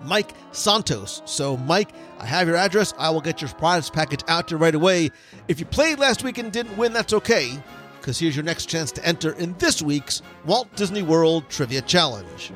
Mike 0.00 0.32
Santos. 0.52 1.20
So, 1.26 1.58
Mike, 1.58 1.90
I 2.18 2.24
have 2.24 2.48
your 2.48 2.56
address. 2.56 2.94
I 2.98 3.10
will 3.10 3.20
get 3.20 3.42
your 3.42 3.50
prize 3.50 3.90
package 3.90 4.22
out 4.28 4.48
to 4.48 4.54
you 4.54 4.58
right 4.58 4.74
away. 4.74 5.10
If 5.46 5.60
you 5.60 5.66
played 5.66 5.98
last 5.98 6.24
week 6.24 6.38
and 6.38 6.50
didn't 6.50 6.78
win, 6.78 6.94
that's 6.94 7.12
okay, 7.12 7.62
because 8.00 8.18
here's 8.18 8.34
your 8.34 8.46
next 8.46 8.64
chance 8.64 8.90
to 8.92 9.04
enter 9.04 9.32
in 9.32 9.54
this 9.58 9.82
week's 9.82 10.22
Walt 10.46 10.74
Disney 10.74 11.02
World 11.02 11.50
Trivia 11.50 11.82
Challenge. 11.82 12.50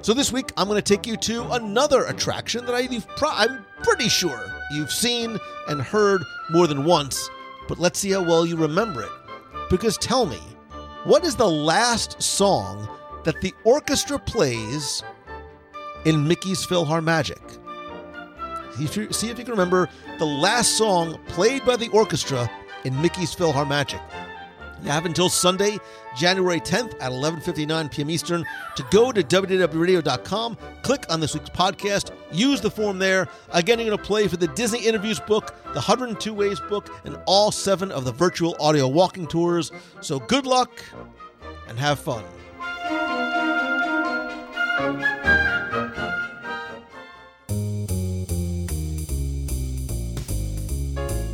So 0.00 0.14
this 0.14 0.32
week, 0.32 0.50
I'm 0.56 0.66
going 0.66 0.82
to 0.82 0.96
take 0.96 1.06
you 1.06 1.18
to 1.18 1.52
another 1.52 2.06
attraction 2.06 2.64
that 2.64 2.74
I, 2.74 2.88
I'm 3.22 3.66
pretty 3.82 4.08
sure 4.08 4.50
you've 4.72 4.92
seen 4.92 5.38
and 5.68 5.82
heard 5.82 6.22
more 6.48 6.66
than 6.66 6.86
once, 6.86 7.28
but 7.68 7.78
let's 7.78 7.98
see 7.98 8.12
how 8.12 8.22
well 8.22 8.46
you 8.46 8.56
remember 8.56 9.02
it. 9.02 9.10
Because 9.68 9.98
tell 9.98 10.24
me, 10.24 10.40
what 11.04 11.24
is 11.24 11.36
the 11.36 11.48
last 11.48 12.20
song 12.20 12.86
that 13.24 13.40
the 13.40 13.54
orchestra 13.64 14.18
plays 14.18 15.02
in 16.04 16.28
Mickey's 16.28 16.66
PhilharMagic? 16.66 17.40
See 18.76 18.84
if, 18.84 18.96
you, 18.96 19.12
see 19.12 19.30
if 19.30 19.38
you 19.38 19.44
can 19.44 19.52
remember 19.52 19.88
the 20.18 20.26
last 20.26 20.76
song 20.76 21.18
played 21.28 21.64
by 21.64 21.76
the 21.76 21.88
orchestra 21.88 22.50
in 22.84 23.00
Mickey's 23.00 23.34
PhilharMagic. 23.34 24.00
You 24.82 24.90
have 24.90 25.04
until 25.04 25.28
Sunday, 25.28 25.78
January 26.16 26.60
10th 26.60 26.94
at 27.00 27.12
11:59 27.12 27.90
p.m. 27.90 28.10
Eastern 28.10 28.46
to 28.76 28.84
go 28.90 29.12
to 29.12 29.22
WDWRadio.com, 29.22 30.56
click 30.82 31.04
on 31.10 31.20
this 31.20 31.34
week's 31.34 31.50
podcast, 31.50 32.12
use 32.32 32.60
the 32.60 32.70
form 32.70 32.98
there. 32.98 33.28
Again, 33.50 33.78
you're 33.78 33.88
going 33.88 33.98
to 33.98 34.04
play 34.04 34.26
for 34.26 34.36
the 34.36 34.48
Disney 34.48 34.86
Interviews 34.86 35.20
book, 35.20 35.54
the 35.68 35.74
102 35.74 36.32
Ways 36.32 36.60
book, 36.60 36.88
and 37.04 37.18
all 37.26 37.50
seven 37.50 37.92
of 37.92 38.04
the 38.04 38.12
virtual 38.12 38.56
audio 38.58 38.88
walking 38.88 39.26
tours. 39.26 39.70
So 40.00 40.18
good 40.18 40.46
luck 40.46 40.70
and 41.68 41.78
have 41.78 41.98
fun. 41.98 42.24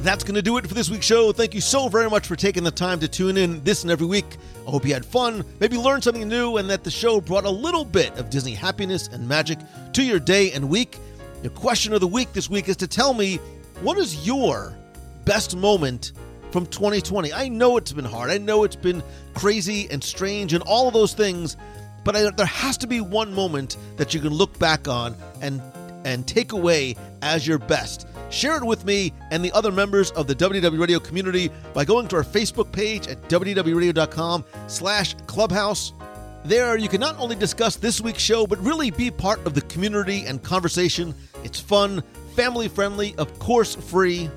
That's 0.07 0.23
going 0.23 0.37
to 0.37 0.43
do 0.43 0.57
it 0.57 0.65
for 0.69 0.75
this 0.75 0.89
week's 0.89 1.05
show. 1.05 1.33
Thank 1.33 1.53
you 1.53 1.61
so 1.61 1.89
very 1.89 2.09
much 2.09 2.29
for 2.29 2.37
taking 2.37 2.63
the 2.63 2.71
time 2.71 3.01
to 3.01 3.09
tune 3.09 3.37
in 3.37 3.65
this 3.65 3.83
and 3.83 3.91
every 3.91 4.07
week. 4.07 4.37
I 4.65 4.71
hope 4.71 4.87
you 4.87 4.95
had 4.95 5.05
fun, 5.05 5.45
maybe 5.59 5.77
learned 5.77 6.05
something 6.05 6.29
new, 6.29 6.59
and 6.59 6.71
that 6.71 6.85
the 6.85 6.93
show 6.93 7.21
brought 7.21 7.45
a 7.45 7.51
little 7.51 7.85
bit 7.85 8.17
of 8.17 8.31
Disney 8.31 8.55
happiness 8.55 9.09
and 9.09 9.29
magic 9.29 9.59
to 9.95 10.05
your 10.05 10.21
day 10.21 10.53
and 10.53 10.69
week. 10.69 10.99
Your 11.43 11.51
question 11.51 11.93
of 11.93 11.99
the 11.99 12.07
week 12.07 12.33
this 12.33 12.49
week 12.49 12.69
is 12.69 12.77
to 12.77 12.87
tell 12.87 13.15
me 13.15 13.41
what 13.83 13.99
is 13.99 14.25
your 14.25 14.79
best 15.25 15.57
moment 15.57 16.13
from 16.53 16.67
2020? 16.67 17.33
I 17.33 17.49
know 17.49 17.77
it's 17.77 17.93
been 17.93 18.05
hard. 18.05 18.31
I 18.31 18.39
know 18.39 18.63
it's 18.63 18.77
been 18.77 19.03
crazy 19.35 19.89
and 19.91 20.05
strange 20.05 20.53
and 20.53 20.63
all 20.69 20.87
of 20.87 20.95
those 20.95 21.15
things, 21.15 21.57
but 22.05 22.15
I, 22.15 22.31
there 22.31 22.47
has 22.47 22.79
to 22.79 22.87
be 22.87 23.01
one 23.01 23.35
moment 23.35 23.77
that 23.97 24.15
you 24.15 24.21
can 24.21 24.33
look 24.33 24.57
back 24.61 24.87
on 24.87 25.17
and 25.41 25.61
and 26.05 26.29
take 26.29 26.53
away 26.53 26.95
as 27.23 27.45
your 27.45 27.59
best. 27.59 28.07
Share 28.31 28.57
it 28.57 28.65
with 28.65 28.85
me 28.85 29.13
and 29.31 29.45
the 29.45 29.53
other 29.53 29.71
members 29.71 30.11
of 30.13 30.27
the 30.27 30.35
WDW 30.35 30.81
Radio 30.81 30.99
community 30.99 31.51
by 31.73 31.85
going 31.85 32.09
to 32.09 32.17
our 32.17 32.25
Facebook 32.25 32.73
page 32.73 33.07
at 33.07 33.23
WDWRadio.com 33.29 34.45
slash 34.67 35.15
clubhouse. 35.27 35.93
There, 36.45 36.77
you 36.77 36.89
can 36.89 37.01
not 37.01 37.19
only 37.19 37.35
discuss 37.35 37.77
this 37.77 38.01
week's 38.01 38.23
show, 38.23 38.47
but 38.47 38.59
really 38.61 38.91
be 38.91 39.11
part 39.11 39.45
of 39.47 39.55
the 39.55 39.63
community 39.63 40.27
and 40.27 40.43
conversation. 40.43 41.15
It's 41.43 41.59
fun, 41.59 42.03
family 42.35 42.69
friendly, 42.69 43.15
of 43.17 43.37
course, 43.39 43.75
free. 43.75 44.31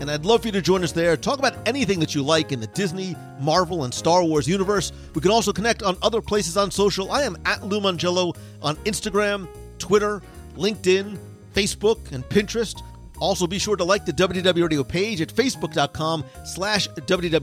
And 0.00 0.10
I'd 0.10 0.24
love 0.24 0.42
for 0.42 0.48
you 0.48 0.52
to 0.52 0.60
join 0.60 0.84
us 0.84 0.92
there. 0.92 1.16
Talk 1.16 1.38
about 1.38 1.56
anything 1.66 2.00
that 2.00 2.14
you 2.14 2.22
like 2.22 2.52
in 2.52 2.60
the 2.60 2.66
Disney, 2.68 3.16
Marvel, 3.40 3.84
and 3.84 3.94
Star 3.94 4.22
Wars 4.24 4.46
universe. 4.46 4.92
We 5.14 5.20
can 5.20 5.30
also 5.30 5.52
connect 5.52 5.82
on 5.82 5.96
other 6.02 6.20
places 6.20 6.56
on 6.56 6.70
social. 6.70 7.10
I 7.10 7.22
am 7.22 7.36
at 7.44 7.64
Lou 7.64 7.80
Mongello 7.80 8.36
on 8.60 8.76
Instagram, 8.78 9.48
Twitter, 9.78 10.22
LinkedIn, 10.56 11.18
Facebook, 11.54 12.12
and 12.12 12.24
Pinterest. 12.24 12.82
Also, 13.18 13.46
be 13.46 13.58
sure 13.58 13.76
to 13.76 13.84
like 13.84 14.04
the 14.04 14.12
WDW 14.12 14.62
Radio 14.62 14.84
page 14.84 15.20
at 15.20 15.28
facebook.com 15.28 16.24
slash 16.44 16.88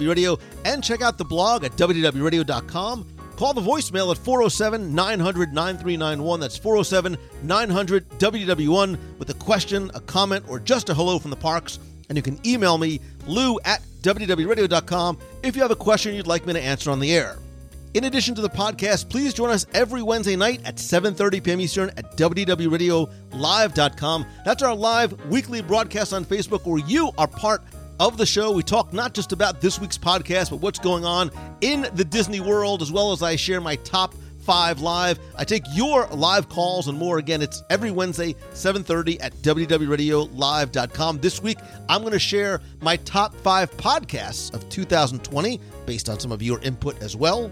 Radio 0.07 0.37
and 0.65 0.83
check 0.83 1.01
out 1.01 1.17
the 1.17 1.25
blog 1.25 1.63
at 1.63 1.71
WDWRadio.com. 1.73 3.07
Call 3.35 3.53
the 3.53 3.61
voicemail 3.61 4.11
at 4.11 4.17
407 4.17 4.93
900 4.93 5.53
9391. 5.53 6.39
That's 6.39 6.57
407 6.57 7.17
900 7.43 8.09
WDW1 8.09 8.97
with 9.17 9.29
a 9.29 9.33
question, 9.35 9.89
a 9.95 9.99
comment, 10.01 10.45
or 10.47 10.59
just 10.59 10.89
a 10.89 10.93
hello 10.93 11.17
from 11.17 11.31
the 11.31 11.37
parks. 11.37 11.79
And 12.09 12.17
you 12.17 12.21
can 12.21 12.39
email 12.45 12.77
me, 12.77 12.99
lou 13.25 13.59
at 13.65 13.81
WDWRadio.com, 14.01 15.17
if 15.41 15.55
you 15.55 15.61
have 15.61 15.71
a 15.71 15.75
question 15.75 16.13
you'd 16.13 16.27
like 16.27 16.45
me 16.45 16.53
to 16.53 16.61
answer 16.61 16.91
on 16.91 16.99
the 16.99 17.13
air. 17.13 17.37
In 17.93 18.05
addition 18.05 18.33
to 18.35 18.41
the 18.41 18.49
podcast, 18.49 19.09
please 19.09 19.33
join 19.35 19.51
us 19.51 19.67
every 19.73 20.01
Wednesday 20.01 20.35
night 20.35 20.61
at 20.65 20.77
7:30 20.77 21.43
p.m. 21.43 21.61
Eastern 21.61 21.91
at 21.91 22.17
WDWRadioLIVE.com. 22.17 24.25
That's 24.43 24.63
our 24.63 24.75
live 24.75 25.27
weekly 25.27 25.61
broadcast 25.61 26.11
on 26.11 26.25
Facebook 26.25 26.65
where 26.65 26.83
you 26.87 27.11
are 27.19 27.27
part 27.27 27.61
of 27.99 28.17
the 28.17 28.25
show. 28.25 28.51
We 28.51 28.63
talk 28.63 28.93
not 28.93 29.13
just 29.13 29.31
about 29.31 29.61
this 29.61 29.79
week's 29.79 29.99
podcast, 29.99 30.49
but 30.49 30.55
what's 30.57 30.79
going 30.79 31.05
on 31.05 31.29
in 31.61 31.87
the 31.93 32.03
Disney 32.03 32.39
world, 32.39 32.81
as 32.81 32.91
well 32.91 33.11
as 33.11 33.21
I 33.21 33.35
share 33.35 33.61
my 33.61 33.75
top 33.75 34.15
five 34.39 34.81
live. 34.81 35.19
I 35.35 35.43
take 35.43 35.63
your 35.73 36.07
live 36.07 36.49
calls 36.49 36.87
and 36.87 36.97
more. 36.97 37.19
Again, 37.19 37.43
it's 37.43 37.61
every 37.69 37.91
Wednesday, 37.91 38.33
7:30 38.53 39.21
at 39.21 39.35
WDWRadioLIVE.com. 39.43 41.19
This 41.19 41.43
week, 41.43 41.59
I'm 41.87 42.01
going 42.01 42.13
to 42.13 42.19
share 42.19 42.59
my 42.81 42.97
top 42.97 43.35
five 43.35 43.69
podcasts 43.77 44.51
of 44.51 44.67
2020 44.69 45.61
based 45.85 46.09
on 46.09 46.19
some 46.19 46.31
of 46.31 46.41
your 46.41 46.59
input 46.61 46.99
as 47.03 47.15
well. 47.15 47.51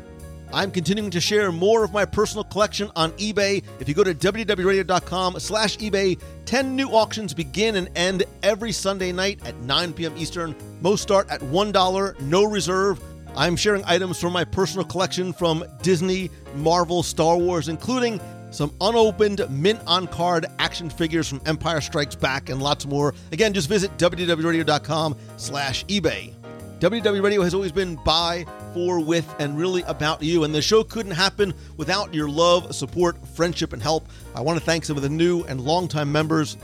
I'm 0.54 0.72
continuing 0.72 1.12
to 1.12 1.22
share 1.22 1.52
more 1.52 1.84
of 1.84 1.94
my 1.94 2.06
personal 2.06 2.44
collection 2.44 2.92
on 2.96 3.12
eBay. 3.14 3.64
If 3.80 3.88
you 3.88 3.96
go 3.96 4.04
to 4.04 4.14
WDWRadio.com 4.14 5.40
slash 5.40 5.78
eBay, 5.78 6.22
10 6.46 6.76
new 6.76 6.90
auctions 6.90 7.34
begin 7.34 7.76
and 7.76 7.90
end 7.96 8.24
every 8.44 8.72
Sunday 8.72 9.12
night 9.12 9.40
at 9.46 9.56
9 9.62 9.94
p.m. 9.94 10.14
Eastern. 10.18 10.56
Most 10.82 11.02
start 11.02 11.30
at 11.30 11.42
$1, 11.42 12.22
no 12.22 12.44
reserve. 12.44 13.02
I'm 13.36 13.56
sharing 13.56 13.84
items 13.86 14.20
from 14.20 14.34
my 14.34 14.44
personal 14.44 14.86
collection 14.86 15.32
from 15.32 15.64
Disney, 15.82 16.30
Marvel, 16.56 17.02
Star 17.02 17.38
Wars, 17.38 17.70
including 17.70 18.20
some 18.52 18.74
unopened 18.82 19.46
mint 19.50 19.80
on 19.88 20.08
card 20.08 20.46
action 20.60 20.90
figures 20.90 21.28
from 21.30 21.42
Empire 21.46 21.80
Strikes 21.80 22.16
Back 22.16 22.50
and 22.50 22.62
lots 22.62 22.86
more. 22.86 23.14
Again, 23.32 23.54
just 23.54 23.70
visit 23.70 23.96
WDWRadio.com 23.98 25.16
slash 25.38 25.86
eBay. 25.86 26.41
WDW 26.82 27.22
Radio 27.22 27.44
has 27.44 27.54
always 27.54 27.72
been 27.72 27.96
by, 27.98 28.44
for, 28.74 29.00
with, 29.00 29.36
and 29.38 29.56
really 29.56 29.84
about 29.84 30.24
you. 30.24 30.46
And 30.46 30.56
the 30.56 30.64
show 30.64 30.84
couldn't 30.84 31.12
happen 31.12 31.54
without 31.78 32.12
your 32.12 32.28
love, 32.28 32.74
support, 32.74 33.24
friendship, 33.36 33.72
and 33.72 33.84
help. 33.84 34.08
I 34.34 34.42
want 34.42 34.58
to 34.58 34.66
thank 34.66 34.86
some 34.86 34.98
of 34.98 35.04
the 35.04 35.10
new 35.10 35.44
and 35.44 35.62
longtime 35.62 36.12
members 36.12 36.58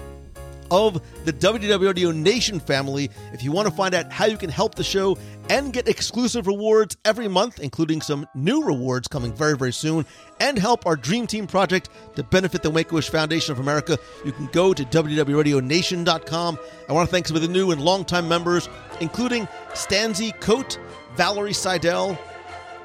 of 0.71 1.01
the 1.25 1.33
WDW 1.33 1.87
Radio 1.87 2.11
Nation 2.11 2.59
family. 2.59 3.09
If 3.33 3.43
you 3.43 3.51
want 3.51 3.67
to 3.67 3.73
find 3.73 3.93
out 3.93 4.11
how 4.11 4.25
you 4.25 4.37
can 4.37 4.49
help 4.49 4.75
the 4.75 4.83
show 4.83 5.17
and 5.49 5.71
get 5.71 5.87
exclusive 5.87 6.47
rewards 6.47 6.97
every 7.05 7.27
month, 7.27 7.59
including 7.59 8.01
some 8.01 8.27
new 8.35 8.63
rewards 8.63 9.07
coming 9.07 9.33
very, 9.33 9.57
very 9.57 9.73
soon, 9.73 10.05
and 10.39 10.57
help 10.57 10.85
our 10.85 10.95
Dream 10.95 11.27
Team 11.27 11.47
project 11.47 11.89
to 12.15 12.23
benefit 12.23 12.63
the 12.63 12.71
Make 12.71 12.91
a 12.91 12.95
Wish 12.95 13.09
Foundation 13.09 13.51
of 13.51 13.59
America, 13.59 13.97
you 14.25 14.31
can 14.31 14.47
go 14.47 14.73
to 14.73 14.83
www.radionation.com. 14.83 16.59
I 16.89 16.93
want 16.93 17.07
to 17.07 17.11
thank 17.11 17.27
some 17.27 17.35
of 17.35 17.41
the 17.41 17.47
new 17.47 17.71
and 17.71 17.81
longtime 17.81 18.27
members, 18.27 18.69
including 18.99 19.47
Stanzi 19.73 20.37
Coate, 20.39 20.79
Valerie 21.15 21.53
Seidel, 21.53 22.17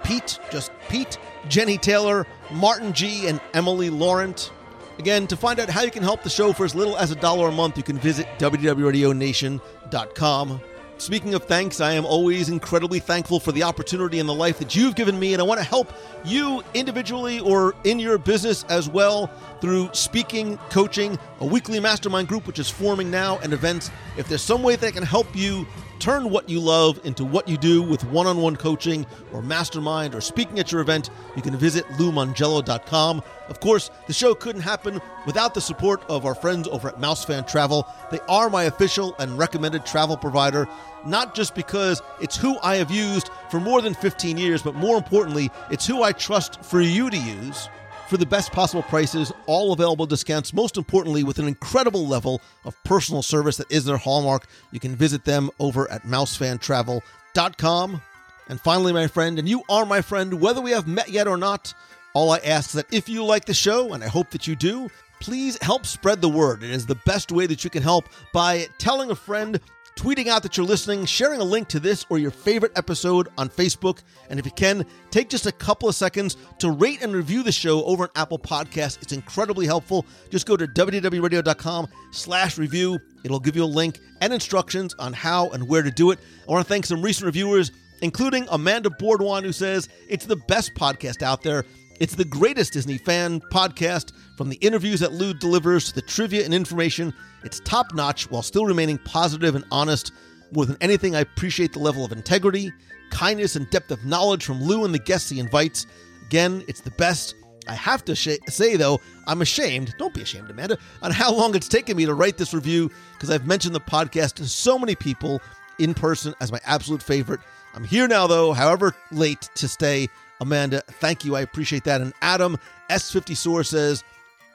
Pete, 0.04 0.38
just 0.50 0.72
Pete, 0.88 1.18
Jenny 1.48 1.78
Taylor, 1.78 2.26
Martin 2.50 2.92
G, 2.92 3.26
and 3.26 3.40
Emily 3.54 3.90
Laurent. 3.90 4.50
Again, 4.98 5.26
to 5.28 5.36
find 5.36 5.58
out 5.58 5.70
how 5.70 5.82
you 5.82 5.90
can 5.90 6.02
help 6.02 6.22
the 6.22 6.30
show 6.30 6.52
for 6.52 6.64
as 6.64 6.74
little 6.74 6.96
as 6.96 7.10
a 7.10 7.16
dollar 7.16 7.48
a 7.48 7.52
month, 7.52 7.76
you 7.76 7.82
can 7.82 7.98
visit 7.98 8.26
www.radionation.com. 8.38 10.60
Speaking 10.98 11.34
of 11.34 11.44
thanks, 11.44 11.80
I 11.80 11.94
am 11.94 12.06
always 12.06 12.48
incredibly 12.48 13.00
thankful 13.00 13.40
for 13.40 13.50
the 13.50 13.64
opportunity 13.64 14.20
and 14.20 14.28
the 14.28 14.34
life 14.34 14.60
that 14.60 14.76
you've 14.76 14.94
given 14.94 15.18
me, 15.18 15.32
and 15.32 15.42
I 15.42 15.44
want 15.44 15.58
to 15.58 15.66
help 15.66 15.92
you 16.24 16.62
individually 16.74 17.40
or 17.40 17.74
in 17.82 17.98
your 17.98 18.18
business 18.18 18.62
as 18.68 18.88
well 18.88 19.28
through 19.60 19.90
speaking, 19.94 20.58
coaching, 20.70 21.18
a 21.40 21.46
weekly 21.46 21.80
mastermind 21.80 22.28
group 22.28 22.46
which 22.46 22.60
is 22.60 22.70
forming 22.70 23.10
now, 23.10 23.40
and 23.42 23.52
events. 23.52 23.90
If 24.16 24.28
there's 24.28 24.42
some 24.42 24.62
way 24.62 24.76
that 24.76 24.86
I 24.86 24.92
can 24.92 25.02
help 25.02 25.34
you 25.34 25.66
turn 26.02 26.30
what 26.30 26.48
you 26.48 26.58
love 26.58 26.98
into 27.04 27.24
what 27.24 27.46
you 27.46 27.56
do 27.56 27.80
with 27.80 28.04
one 28.06 28.26
on 28.26 28.36
one 28.38 28.56
coaching 28.56 29.06
or 29.32 29.40
mastermind 29.40 30.16
or 30.16 30.20
speaking 30.20 30.58
at 30.58 30.72
your 30.72 30.80
event, 30.80 31.10
you 31.36 31.42
can 31.42 31.56
visit 31.56 31.84
loumongello.com. 31.90 33.22
Of 33.48 33.60
course, 33.60 33.88
the 34.08 34.12
show 34.12 34.34
couldn't 34.34 34.62
happen 34.62 35.00
without 35.26 35.54
the 35.54 35.60
support 35.60 36.02
of 36.08 36.26
our 36.26 36.34
friends 36.34 36.66
over 36.66 36.88
at 36.88 36.98
Mousefan 36.98 37.46
Travel. 37.46 37.86
They 38.10 38.18
are 38.28 38.50
my 38.50 38.64
official 38.64 39.14
and 39.20 39.38
recommended 39.38 39.86
travel 39.86 40.16
provider, 40.16 40.66
not 41.06 41.36
just 41.36 41.54
because 41.54 42.02
it's 42.20 42.36
who 42.36 42.58
I 42.64 42.76
have 42.76 42.90
used 42.90 43.30
for 43.48 43.60
more 43.60 43.80
than 43.80 43.94
15 43.94 44.36
years, 44.36 44.60
but 44.60 44.74
more 44.74 44.96
importantly, 44.96 45.52
it's 45.70 45.86
who 45.86 46.02
I 46.02 46.10
trust 46.10 46.64
for 46.64 46.80
you 46.80 47.10
to 47.10 47.16
use 47.16 47.68
for 48.12 48.18
the 48.18 48.26
best 48.26 48.52
possible 48.52 48.82
prices, 48.82 49.32
all 49.46 49.72
available 49.72 50.04
discounts, 50.04 50.52
most 50.52 50.76
importantly, 50.76 51.24
with 51.24 51.38
an 51.38 51.48
incredible 51.48 52.06
level 52.06 52.42
of 52.66 52.76
personal 52.84 53.22
service 53.22 53.56
that 53.56 53.72
is 53.72 53.86
their 53.86 53.96
hallmark. 53.96 54.46
You 54.70 54.78
can 54.78 54.94
visit 54.94 55.24
them 55.24 55.48
over 55.58 55.90
at 55.90 56.02
mousefantravel.com. 56.02 58.02
And 58.50 58.60
finally, 58.60 58.92
my 58.92 59.06
friend, 59.06 59.38
and 59.38 59.48
you 59.48 59.62
are 59.70 59.86
my 59.86 60.02
friend, 60.02 60.42
whether 60.42 60.60
we 60.60 60.72
have 60.72 60.86
met 60.86 61.08
yet 61.08 61.26
or 61.26 61.38
not, 61.38 61.72
all 62.12 62.32
I 62.32 62.38
ask 62.40 62.68
is 62.68 62.74
that 62.74 62.92
if 62.92 63.08
you 63.08 63.24
like 63.24 63.46
the 63.46 63.54
show, 63.54 63.94
and 63.94 64.04
I 64.04 64.08
hope 64.08 64.28
that 64.32 64.46
you 64.46 64.56
do, 64.56 64.90
please 65.18 65.56
help 65.62 65.86
spread 65.86 66.20
the 66.20 66.28
word. 66.28 66.62
It 66.62 66.68
is 66.68 66.84
the 66.84 67.00
best 67.06 67.32
way 67.32 67.46
that 67.46 67.64
you 67.64 67.70
can 67.70 67.82
help 67.82 68.10
by 68.34 68.66
telling 68.76 69.10
a 69.10 69.16
friend 69.16 69.58
tweeting 69.96 70.26
out 70.26 70.42
that 70.42 70.56
you're 70.56 70.66
listening, 70.66 71.04
sharing 71.04 71.40
a 71.40 71.44
link 71.44 71.68
to 71.68 71.80
this 71.80 72.06
or 72.08 72.18
your 72.18 72.30
favorite 72.30 72.72
episode 72.76 73.28
on 73.38 73.48
Facebook, 73.48 74.02
and 74.30 74.38
if 74.38 74.46
you 74.46 74.52
can, 74.52 74.86
take 75.10 75.28
just 75.28 75.46
a 75.46 75.52
couple 75.52 75.88
of 75.88 75.94
seconds 75.94 76.36
to 76.58 76.70
rate 76.70 77.02
and 77.02 77.14
review 77.14 77.42
the 77.42 77.52
show 77.52 77.84
over 77.84 78.04
on 78.04 78.10
Apple 78.16 78.38
Podcasts. 78.38 79.00
It's 79.02 79.12
incredibly 79.12 79.66
helpful. 79.66 80.06
Just 80.30 80.46
go 80.46 80.56
to 80.56 80.66
WDWRadio.com 80.66 81.88
slash 82.10 82.58
review. 82.58 82.98
It'll 83.24 83.40
give 83.40 83.56
you 83.56 83.64
a 83.64 83.66
link 83.66 84.00
and 84.20 84.32
instructions 84.32 84.94
on 84.98 85.12
how 85.12 85.50
and 85.50 85.68
where 85.68 85.82
to 85.82 85.90
do 85.90 86.10
it. 86.10 86.18
I 86.48 86.52
want 86.52 86.66
to 86.66 86.68
thank 86.68 86.86
some 86.86 87.02
recent 87.02 87.26
reviewers, 87.26 87.70
including 88.00 88.46
Amanda 88.50 88.90
Boardwan, 88.90 89.42
who 89.44 89.52
says 89.52 89.88
it's 90.08 90.26
the 90.26 90.36
best 90.36 90.74
podcast 90.74 91.22
out 91.22 91.42
there. 91.42 91.64
It's 92.00 92.14
the 92.14 92.24
greatest 92.24 92.72
Disney 92.72 92.98
fan 92.98 93.40
podcast 93.40 94.12
from 94.36 94.48
the 94.48 94.56
interviews 94.56 95.00
that 95.00 95.12
Lou 95.12 95.34
delivers 95.34 95.86
to 95.86 95.94
the 95.94 96.02
trivia 96.02 96.44
and 96.44 96.52
information. 96.52 97.14
It's 97.44 97.60
top 97.60 97.94
notch 97.94 98.30
while 98.30 98.42
still 98.42 98.66
remaining 98.66 98.98
positive 98.98 99.54
and 99.54 99.64
honest. 99.70 100.12
More 100.52 100.66
than 100.66 100.76
anything, 100.80 101.14
I 101.14 101.20
appreciate 101.20 101.72
the 101.72 101.78
level 101.78 102.04
of 102.04 102.12
integrity, 102.12 102.72
kindness, 103.10 103.56
and 103.56 103.70
depth 103.70 103.90
of 103.90 104.04
knowledge 104.04 104.44
from 104.44 104.62
Lou 104.62 104.84
and 104.84 104.92
the 104.92 104.98
guests 104.98 105.30
he 105.30 105.38
invites. 105.38 105.86
Again, 106.26 106.64
it's 106.66 106.80
the 106.80 106.90
best. 106.92 107.34
I 107.68 107.74
have 107.74 108.04
to 108.06 108.16
sh- 108.16 108.38
say, 108.48 108.76
though, 108.76 109.00
I'm 109.26 109.42
ashamed, 109.42 109.94
don't 109.98 110.12
be 110.12 110.22
ashamed, 110.22 110.50
Amanda, 110.50 110.78
on 111.02 111.12
how 111.12 111.32
long 111.32 111.54
it's 111.54 111.68
taken 111.68 111.96
me 111.96 112.06
to 112.06 112.14
write 112.14 112.36
this 112.36 112.52
review 112.52 112.90
because 113.12 113.30
I've 113.30 113.46
mentioned 113.46 113.74
the 113.74 113.80
podcast 113.80 114.34
to 114.34 114.48
so 114.48 114.78
many 114.78 114.96
people 114.96 115.40
in 115.78 115.94
person 115.94 116.34
as 116.40 116.50
my 116.50 116.58
absolute 116.64 117.02
favorite. 117.02 117.40
I'm 117.74 117.84
here 117.84 118.08
now, 118.08 118.26
though, 118.26 118.52
however 118.52 118.94
late 119.12 119.48
to 119.54 119.68
stay. 119.68 120.08
Amanda, 120.42 120.82
thank 121.00 121.24
you. 121.24 121.36
I 121.36 121.40
appreciate 121.40 121.84
that. 121.84 122.00
And 122.00 122.12
Adam 122.20 122.58
S54 122.90 123.64
says, 123.64 124.04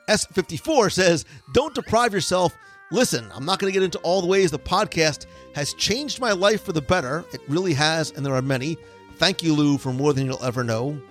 S54 0.10 0.92
says, 0.92 1.26
don't 1.54 1.74
deprive 1.74 2.14
yourself. 2.14 2.58
Listen, 2.92 3.30
I'm 3.34 3.46
not 3.46 3.60
going 3.60 3.72
to 3.72 3.78
get 3.78 3.84
into 3.84 4.00
all 4.00 4.22
the 4.22 4.28
ways 4.28 4.52
the 4.52 4.60
podcast 4.60 5.26
has 5.56 5.74
changed 5.74 6.20
my 6.20 6.34
life 6.34 6.64
for 6.64 6.74
the 6.74 6.82
better. 6.82 7.26
It 7.34 7.42
really 7.48 7.74
has, 7.74 8.12
and 8.12 8.26
there 8.26 8.36
are 8.36 8.42
many. 8.42 8.78
Thank 9.16 9.42
you, 9.42 9.54
Lou, 9.54 9.78
for 9.78 9.94
more 9.94 10.14
than 10.14 10.26
you'll 10.26 10.44
ever 10.44 10.64
know. 10.64 11.02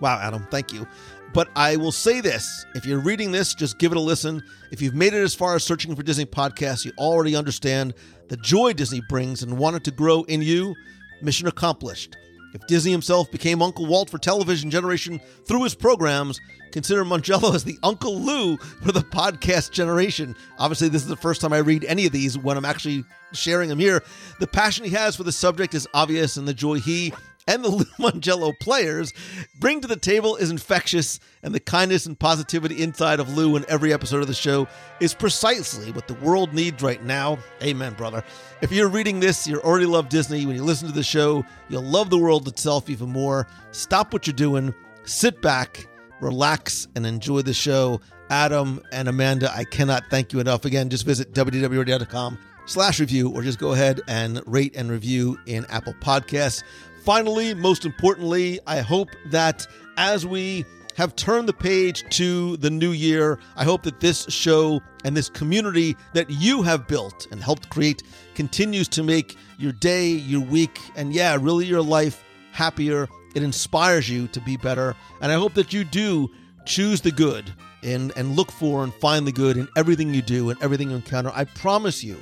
Wow, 0.00 0.18
Adam, 0.20 0.46
thank 0.50 0.72
you. 0.72 0.86
But 1.32 1.48
I 1.56 1.76
will 1.76 1.92
say 1.92 2.20
this 2.20 2.66
if 2.74 2.84
you're 2.84 3.00
reading 3.00 3.32
this, 3.32 3.54
just 3.54 3.78
give 3.78 3.92
it 3.92 3.98
a 3.98 4.00
listen. 4.00 4.42
If 4.70 4.82
you've 4.82 4.94
made 4.94 5.14
it 5.14 5.22
as 5.22 5.34
far 5.34 5.54
as 5.54 5.64
searching 5.64 5.96
for 5.96 6.02
Disney 6.02 6.26
podcasts, 6.26 6.84
you 6.84 6.92
already 6.98 7.34
understand 7.34 7.94
the 8.28 8.36
joy 8.38 8.74
Disney 8.74 9.00
brings 9.08 9.42
and 9.42 9.56
want 9.58 9.76
it 9.76 9.84
to 9.84 9.90
grow 9.90 10.24
in 10.24 10.42
you. 10.42 10.74
Mission 11.22 11.48
accomplished. 11.48 12.16
If 12.52 12.66
Disney 12.66 12.92
himself 12.92 13.30
became 13.30 13.62
Uncle 13.62 13.86
Walt 13.86 14.10
for 14.10 14.18
television 14.18 14.70
generation 14.70 15.20
through 15.46 15.64
his 15.64 15.74
programs, 15.74 16.40
consider 16.70 17.04
Mongello 17.04 17.54
as 17.54 17.64
the 17.64 17.78
Uncle 17.82 18.20
Lou 18.20 18.56
for 18.56 18.92
the 18.92 19.00
podcast 19.00 19.70
generation. 19.70 20.36
Obviously, 20.58 20.88
this 20.88 21.02
is 21.02 21.08
the 21.08 21.16
first 21.16 21.40
time 21.40 21.52
I 21.52 21.58
read 21.58 21.84
any 21.84 22.06
of 22.06 22.12
these 22.12 22.36
when 22.36 22.56
I'm 22.56 22.64
actually 22.64 23.04
sharing 23.32 23.68
them 23.68 23.78
here. 23.78 24.02
The 24.38 24.46
passion 24.46 24.84
he 24.84 24.90
has 24.90 25.16
for 25.16 25.22
the 25.22 25.32
subject 25.32 25.74
is 25.74 25.88
obvious, 25.94 26.36
and 26.36 26.46
the 26.46 26.54
joy 26.54 26.74
he 26.80 27.14
and 27.46 27.64
the 27.64 27.70
Lou 28.36 28.52
players 28.60 29.12
bring 29.58 29.80
to 29.80 29.88
the 29.88 29.96
table 29.96 30.36
is 30.36 30.50
infectious, 30.50 31.20
and 31.42 31.54
the 31.54 31.60
kindness 31.60 32.06
and 32.06 32.18
positivity 32.18 32.82
inside 32.82 33.20
of 33.20 33.36
Lou 33.36 33.56
in 33.56 33.64
every 33.68 33.92
episode 33.92 34.20
of 34.20 34.28
the 34.28 34.34
show 34.34 34.68
is 35.00 35.14
precisely 35.14 35.90
what 35.92 36.08
the 36.08 36.14
world 36.14 36.54
needs 36.54 36.82
right 36.82 37.02
now. 37.04 37.38
Amen, 37.62 37.94
brother. 37.94 38.24
If 38.60 38.72
you're 38.72 38.88
reading 38.88 39.20
this, 39.20 39.46
you 39.46 39.60
already 39.60 39.86
love 39.86 40.08
Disney. 40.08 40.46
When 40.46 40.56
you 40.56 40.64
listen 40.64 40.88
to 40.88 40.94
the 40.94 41.02
show, 41.02 41.44
you'll 41.68 41.82
love 41.82 42.10
the 42.10 42.18
world 42.18 42.46
itself 42.48 42.88
even 42.88 43.10
more. 43.10 43.46
Stop 43.72 44.12
what 44.12 44.26
you're 44.26 44.34
doing, 44.34 44.74
sit 45.04 45.42
back, 45.42 45.86
relax, 46.20 46.88
and 46.94 47.06
enjoy 47.06 47.42
the 47.42 47.54
show. 47.54 48.00
Adam 48.30 48.80
and 48.92 49.08
Amanda, 49.08 49.52
I 49.54 49.64
cannot 49.64 50.04
thank 50.10 50.32
you 50.32 50.40
enough. 50.40 50.64
Again, 50.64 50.88
just 50.88 51.04
visit 51.04 51.32
www.com 51.34 52.38
slash 52.66 53.00
review 53.00 53.30
or 53.30 53.42
just 53.42 53.58
go 53.58 53.72
ahead 53.72 54.00
and 54.08 54.40
rate 54.46 54.74
and 54.76 54.90
review 54.90 55.38
in 55.46 55.66
Apple 55.66 55.94
Podcasts. 55.94 56.62
Finally, 57.04 57.52
most 57.54 57.84
importantly, 57.84 58.60
I 58.64 58.78
hope 58.78 59.08
that 59.26 59.66
as 59.96 60.24
we 60.24 60.64
have 60.96 61.16
turned 61.16 61.48
the 61.48 61.52
page 61.52 62.04
to 62.16 62.56
the 62.58 62.70
new 62.70 62.92
year, 62.92 63.40
I 63.56 63.64
hope 63.64 63.82
that 63.82 63.98
this 63.98 64.24
show 64.28 64.80
and 65.04 65.16
this 65.16 65.28
community 65.28 65.96
that 66.14 66.30
you 66.30 66.62
have 66.62 66.86
built 66.86 67.26
and 67.32 67.42
helped 67.42 67.70
create 67.70 68.04
continues 68.36 68.86
to 68.90 69.02
make 69.02 69.36
your 69.58 69.72
day, 69.72 70.10
your 70.10 70.42
week, 70.42 70.78
and 70.94 71.12
yeah, 71.12 71.36
really 71.40 71.64
your 71.64 71.82
life 71.82 72.22
happier. 72.52 73.08
It 73.34 73.42
inspires 73.42 74.08
you 74.08 74.28
to 74.28 74.40
be 74.40 74.56
better. 74.56 74.94
And 75.20 75.32
I 75.32 75.34
hope 75.34 75.54
that 75.54 75.72
you 75.72 75.82
do 75.82 76.30
choose 76.66 77.00
the 77.00 77.10
good 77.10 77.52
and, 77.82 78.12
and 78.14 78.36
look 78.36 78.52
for 78.52 78.84
and 78.84 78.94
find 78.94 79.26
the 79.26 79.32
good 79.32 79.56
in 79.56 79.66
everything 79.76 80.14
you 80.14 80.22
do 80.22 80.50
and 80.50 80.62
everything 80.62 80.90
you 80.90 80.96
encounter. 80.96 81.32
I 81.34 81.46
promise 81.46 82.04
you 82.04 82.16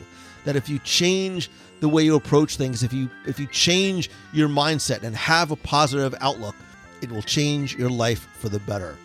that 0.47 0.57
if 0.57 0.71
you 0.71 0.79
change 0.79 1.51
the 1.81 1.89
way 1.89 2.03
you 2.03 2.15
approach 2.15 2.57
things, 2.57 2.83
if 2.83 2.93
you 2.93 3.11
if 3.27 3.41
you 3.41 3.47
change 3.47 4.11
your 4.33 4.49
mindset 4.49 5.03
and 5.03 5.17
have 5.17 5.51
a 5.51 5.57
positive 5.57 6.15
outlook, 6.21 6.55
it 7.03 7.11
will 7.11 7.23
change 7.23 7.77
your 7.77 7.91
life 7.91 8.29
for 8.39 8.49
the 8.49 8.61
better. 8.61 8.97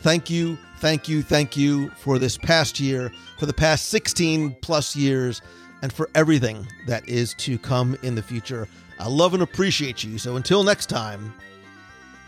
Thank 0.00 0.28
you, 0.28 0.58
thank 0.78 1.08
you, 1.08 1.22
thank 1.22 1.56
you 1.56 1.90
for 1.90 2.18
this 2.18 2.36
past 2.36 2.78
year, 2.78 3.10
for 3.38 3.46
the 3.46 3.54
past 3.54 3.88
16 3.88 4.56
plus 4.60 4.94
years, 4.94 5.40
and 5.80 5.92
for 5.92 6.10
everything 6.14 6.66
that 6.86 7.08
is 7.08 7.34
to 7.34 7.58
come 7.58 7.96
in 8.02 8.14
the 8.14 8.22
future. 8.22 8.68
I 8.98 9.08
love 9.08 9.32
and 9.34 9.42
appreciate 9.42 10.04
you. 10.04 10.18
So 10.18 10.36
until 10.36 10.62
next 10.62 10.86
time, 10.86 11.32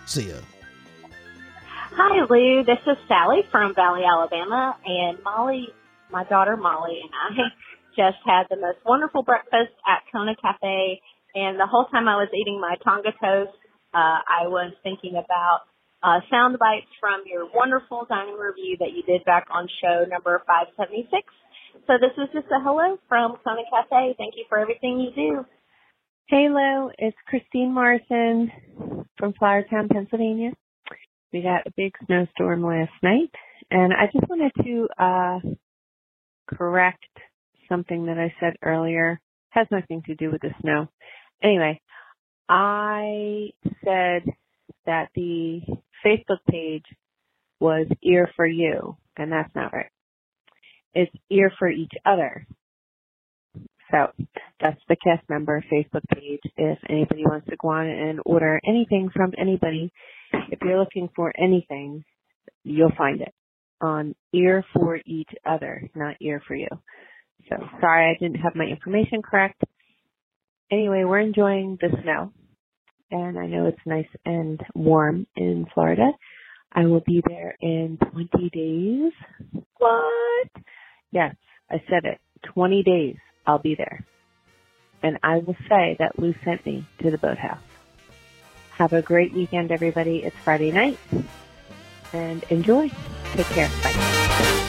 see 0.07 0.29
ya. 0.31 0.37
Hi, 1.93 2.25
Lou. 2.29 2.63
This 2.65 2.79
is 2.87 2.97
Sally 3.09 3.43
from 3.51 3.75
Valley, 3.75 4.05
Alabama, 4.05 4.77
and 4.85 5.23
Molly, 5.23 5.69
my 6.11 6.25
daughter 6.25 6.57
Molly, 6.57 7.01
and 7.03 7.11
I 7.41 7.49
just 7.97 8.21
had 8.25 8.45
the 8.53 8.61
most 8.61 8.79
wonderful 8.85 9.23
breakfast 9.25 9.73
at 9.89 10.05
Kona 10.13 10.37
Cafe. 10.37 11.01
And 11.35 11.59
the 11.59 11.67
whole 11.67 11.87
time 11.91 12.09
I 12.09 12.17
was 12.17 12.29
eating 12.33 12.61
my 12.61 12.77
Tonga 12.85 13.13
toast, 13.17 13.57
uh, 13.93 14.21
I 14.23 14.47
was 14.47 14.73
thinking 14.85 15.17
about 15.17 15.67
uh, 16.05 16.21
sound 16.31 16.59
bites 16.61 16.93
from 17.01 17.25
your 17.27 17.49
wonderful 17.53 18.07
dining 18.09 18.37
review 18.37 18.77
that 18.81 18.93
you 18.93 19.03
did 19.03 19.25
back 19.25 19.49
on 19.51 19.69
show 19.81 20.05
number 20.09 20.43
576. 20.47 21.25
So 21.87 21.95
this 22.01 22.13
is 22.17 22.29
just 22.33 22.47
a 22.53 22.61
hello 22.63 22.99
from 23.09 23.37
Kona 23.45 23.65
Cafe. 23.69 24.15
Thank 24.17 24.35
you 24.37 24.45
for 24.49 24.59
everything 24.59 25.01
you 25.01 25.11
do. 25.17 25.45
Hey, 26.29 26.49
Lou. 26.49 26.91
It's 26.99 27.17
Christine 27.27 27.73
Morrison 27.73 28.51
from 29.19 29.33
Flourtown, 29.41 29.89
Pennsylvania. 29.89 30.53
We 31.33 31.43
got 31.43 31.67
a 31.67 31.73
big 31.77 31.93
snowstorm 32.07 32.65
last 32.65 32.93
night, 33.03 33.31
and 33.71 33.93
I 33.93 34.07
just 34.13 34.29
wanted 34.29 34.53
to 34.65 34.89
uh, 34.99 35.41
correct 36.49 37.05
something 37.69 38.07
that 38.07 38.19
I 38.19 38.35
said 38.41 38.55
earlier. 38.63 39.21
Has 39.51 39.67
nothing 39.71 40.03
to 40.07 40.15
do 40.15 40.31
with 40.31 40.43
the 40.43 40.51
snow. 40.61 40.89
Anyway, 41.43 41.81
I 42.49 43.51
said 43.85 44.23
that 44.85 45.09
the 45.15 45.61
Facebook 46.05 46.39
page 46.51 46.85
was 47.59 47.87
Ear 48.03 48.31
for 48.37 48.47
You, 48.47 48.97
and 49.17 49.33
that's 49.33 49.55
not 49.55 49.73
right. 49.73 49.91
It's 50.95 51.13
Ear 51.31 51.53
for 51.59 51.71
Each 51.71 51.93
Other. 52.05 52.47
So 53.91 54.09
that's 54.61 54.81
the 54.89 54.97
cast 54.97 55.29
member 55.29 55.65
Facebook 55.73 56.03
page. 56.13 56.41
If 56.57 56.79
anybody 56.89 57.25
wants 57.25 57.47
to 57.49 57.57
go 57.61 57.69
on 57.69 57.87
and 57.87 58.21
order 58.27 58.61
anything 58.67 59.11
from 59.15 59.33
anybody, 59.39 59.93
if 60.51 60.59
you're 60.63 60.79
looking 60.79 61.09
for 61.15 61.33
anything, 61.39 62.05
you'll 62.65 62.93
find 62.97 63.21
it 63.21 63.33
on 63.81 64.15
Ear 64.33 64.65
for 64.75 64.99
Each 65.07 65.31
Other, 65.45 65.89
not 65.95 66.17
Ear 66.21 66.43
for 66.47 66.55
You. 66.55 66.69
So 67.49 67.57
sorry 67.81 68.11
I 68.11 68.19
didn't 68.23 68.41
have 68.41 68.55
my 68.55 68.65
information 68.65 69.23
correct. 69.23 69.63
Anyway, 70.71 71.05
we're 71.05 71.21
enjoying 71.21 71.79
the 71.81 71.89
snow 72.03 72.33
and 73.11 73.39
I 73.39 73.47
know 73.47 73.67
it's 73.67 73.79
nice 73.87 74.09
and 74.25 74.61
warm 74.75 75.27
in 75.37 75.67
Florida. 75.73 76.11
I 76.73 76.87
will 76.87 77.03
be 77.07 77.23
there 77.27 77.57
in 77.61 77.99
20 78.13 78.51
days. 78.51 79.13
What? 79.79 80.49
Yes, 81.11 81.35
I 81.71 81.77
said 81.89 82.05
it. 82.05 82.21
20 82.55 82.83
days. 82.83 83.17
I'll 83.47 83.61
be 83.61 83.77
there. 83.77 84.05
And 85.03 85.19
I 85.23 85.37
will 85.39 85.57
say 85.69 85.97
that 85.99 86.19
Lou 86.19 86.35
sent 86.45 86.67
me 86.67 86.87
to 87.01 87.11
the 87.11 87.19
boathouse. 87.19 87.63
Have 88.73 88.93
a 88.93 89.03
great 89.03 89.33
weekend, 89.33 89.71
everybody. 89.71 90.19
It's 90.25 90.37
Friday 90.45 90.73
night. 90.73 90.99
And 92.13 92.43
enjoy. 92.51 92.91
Take 93.35 93.47
care. 93.47 93.71
Bye. 93.83 94.63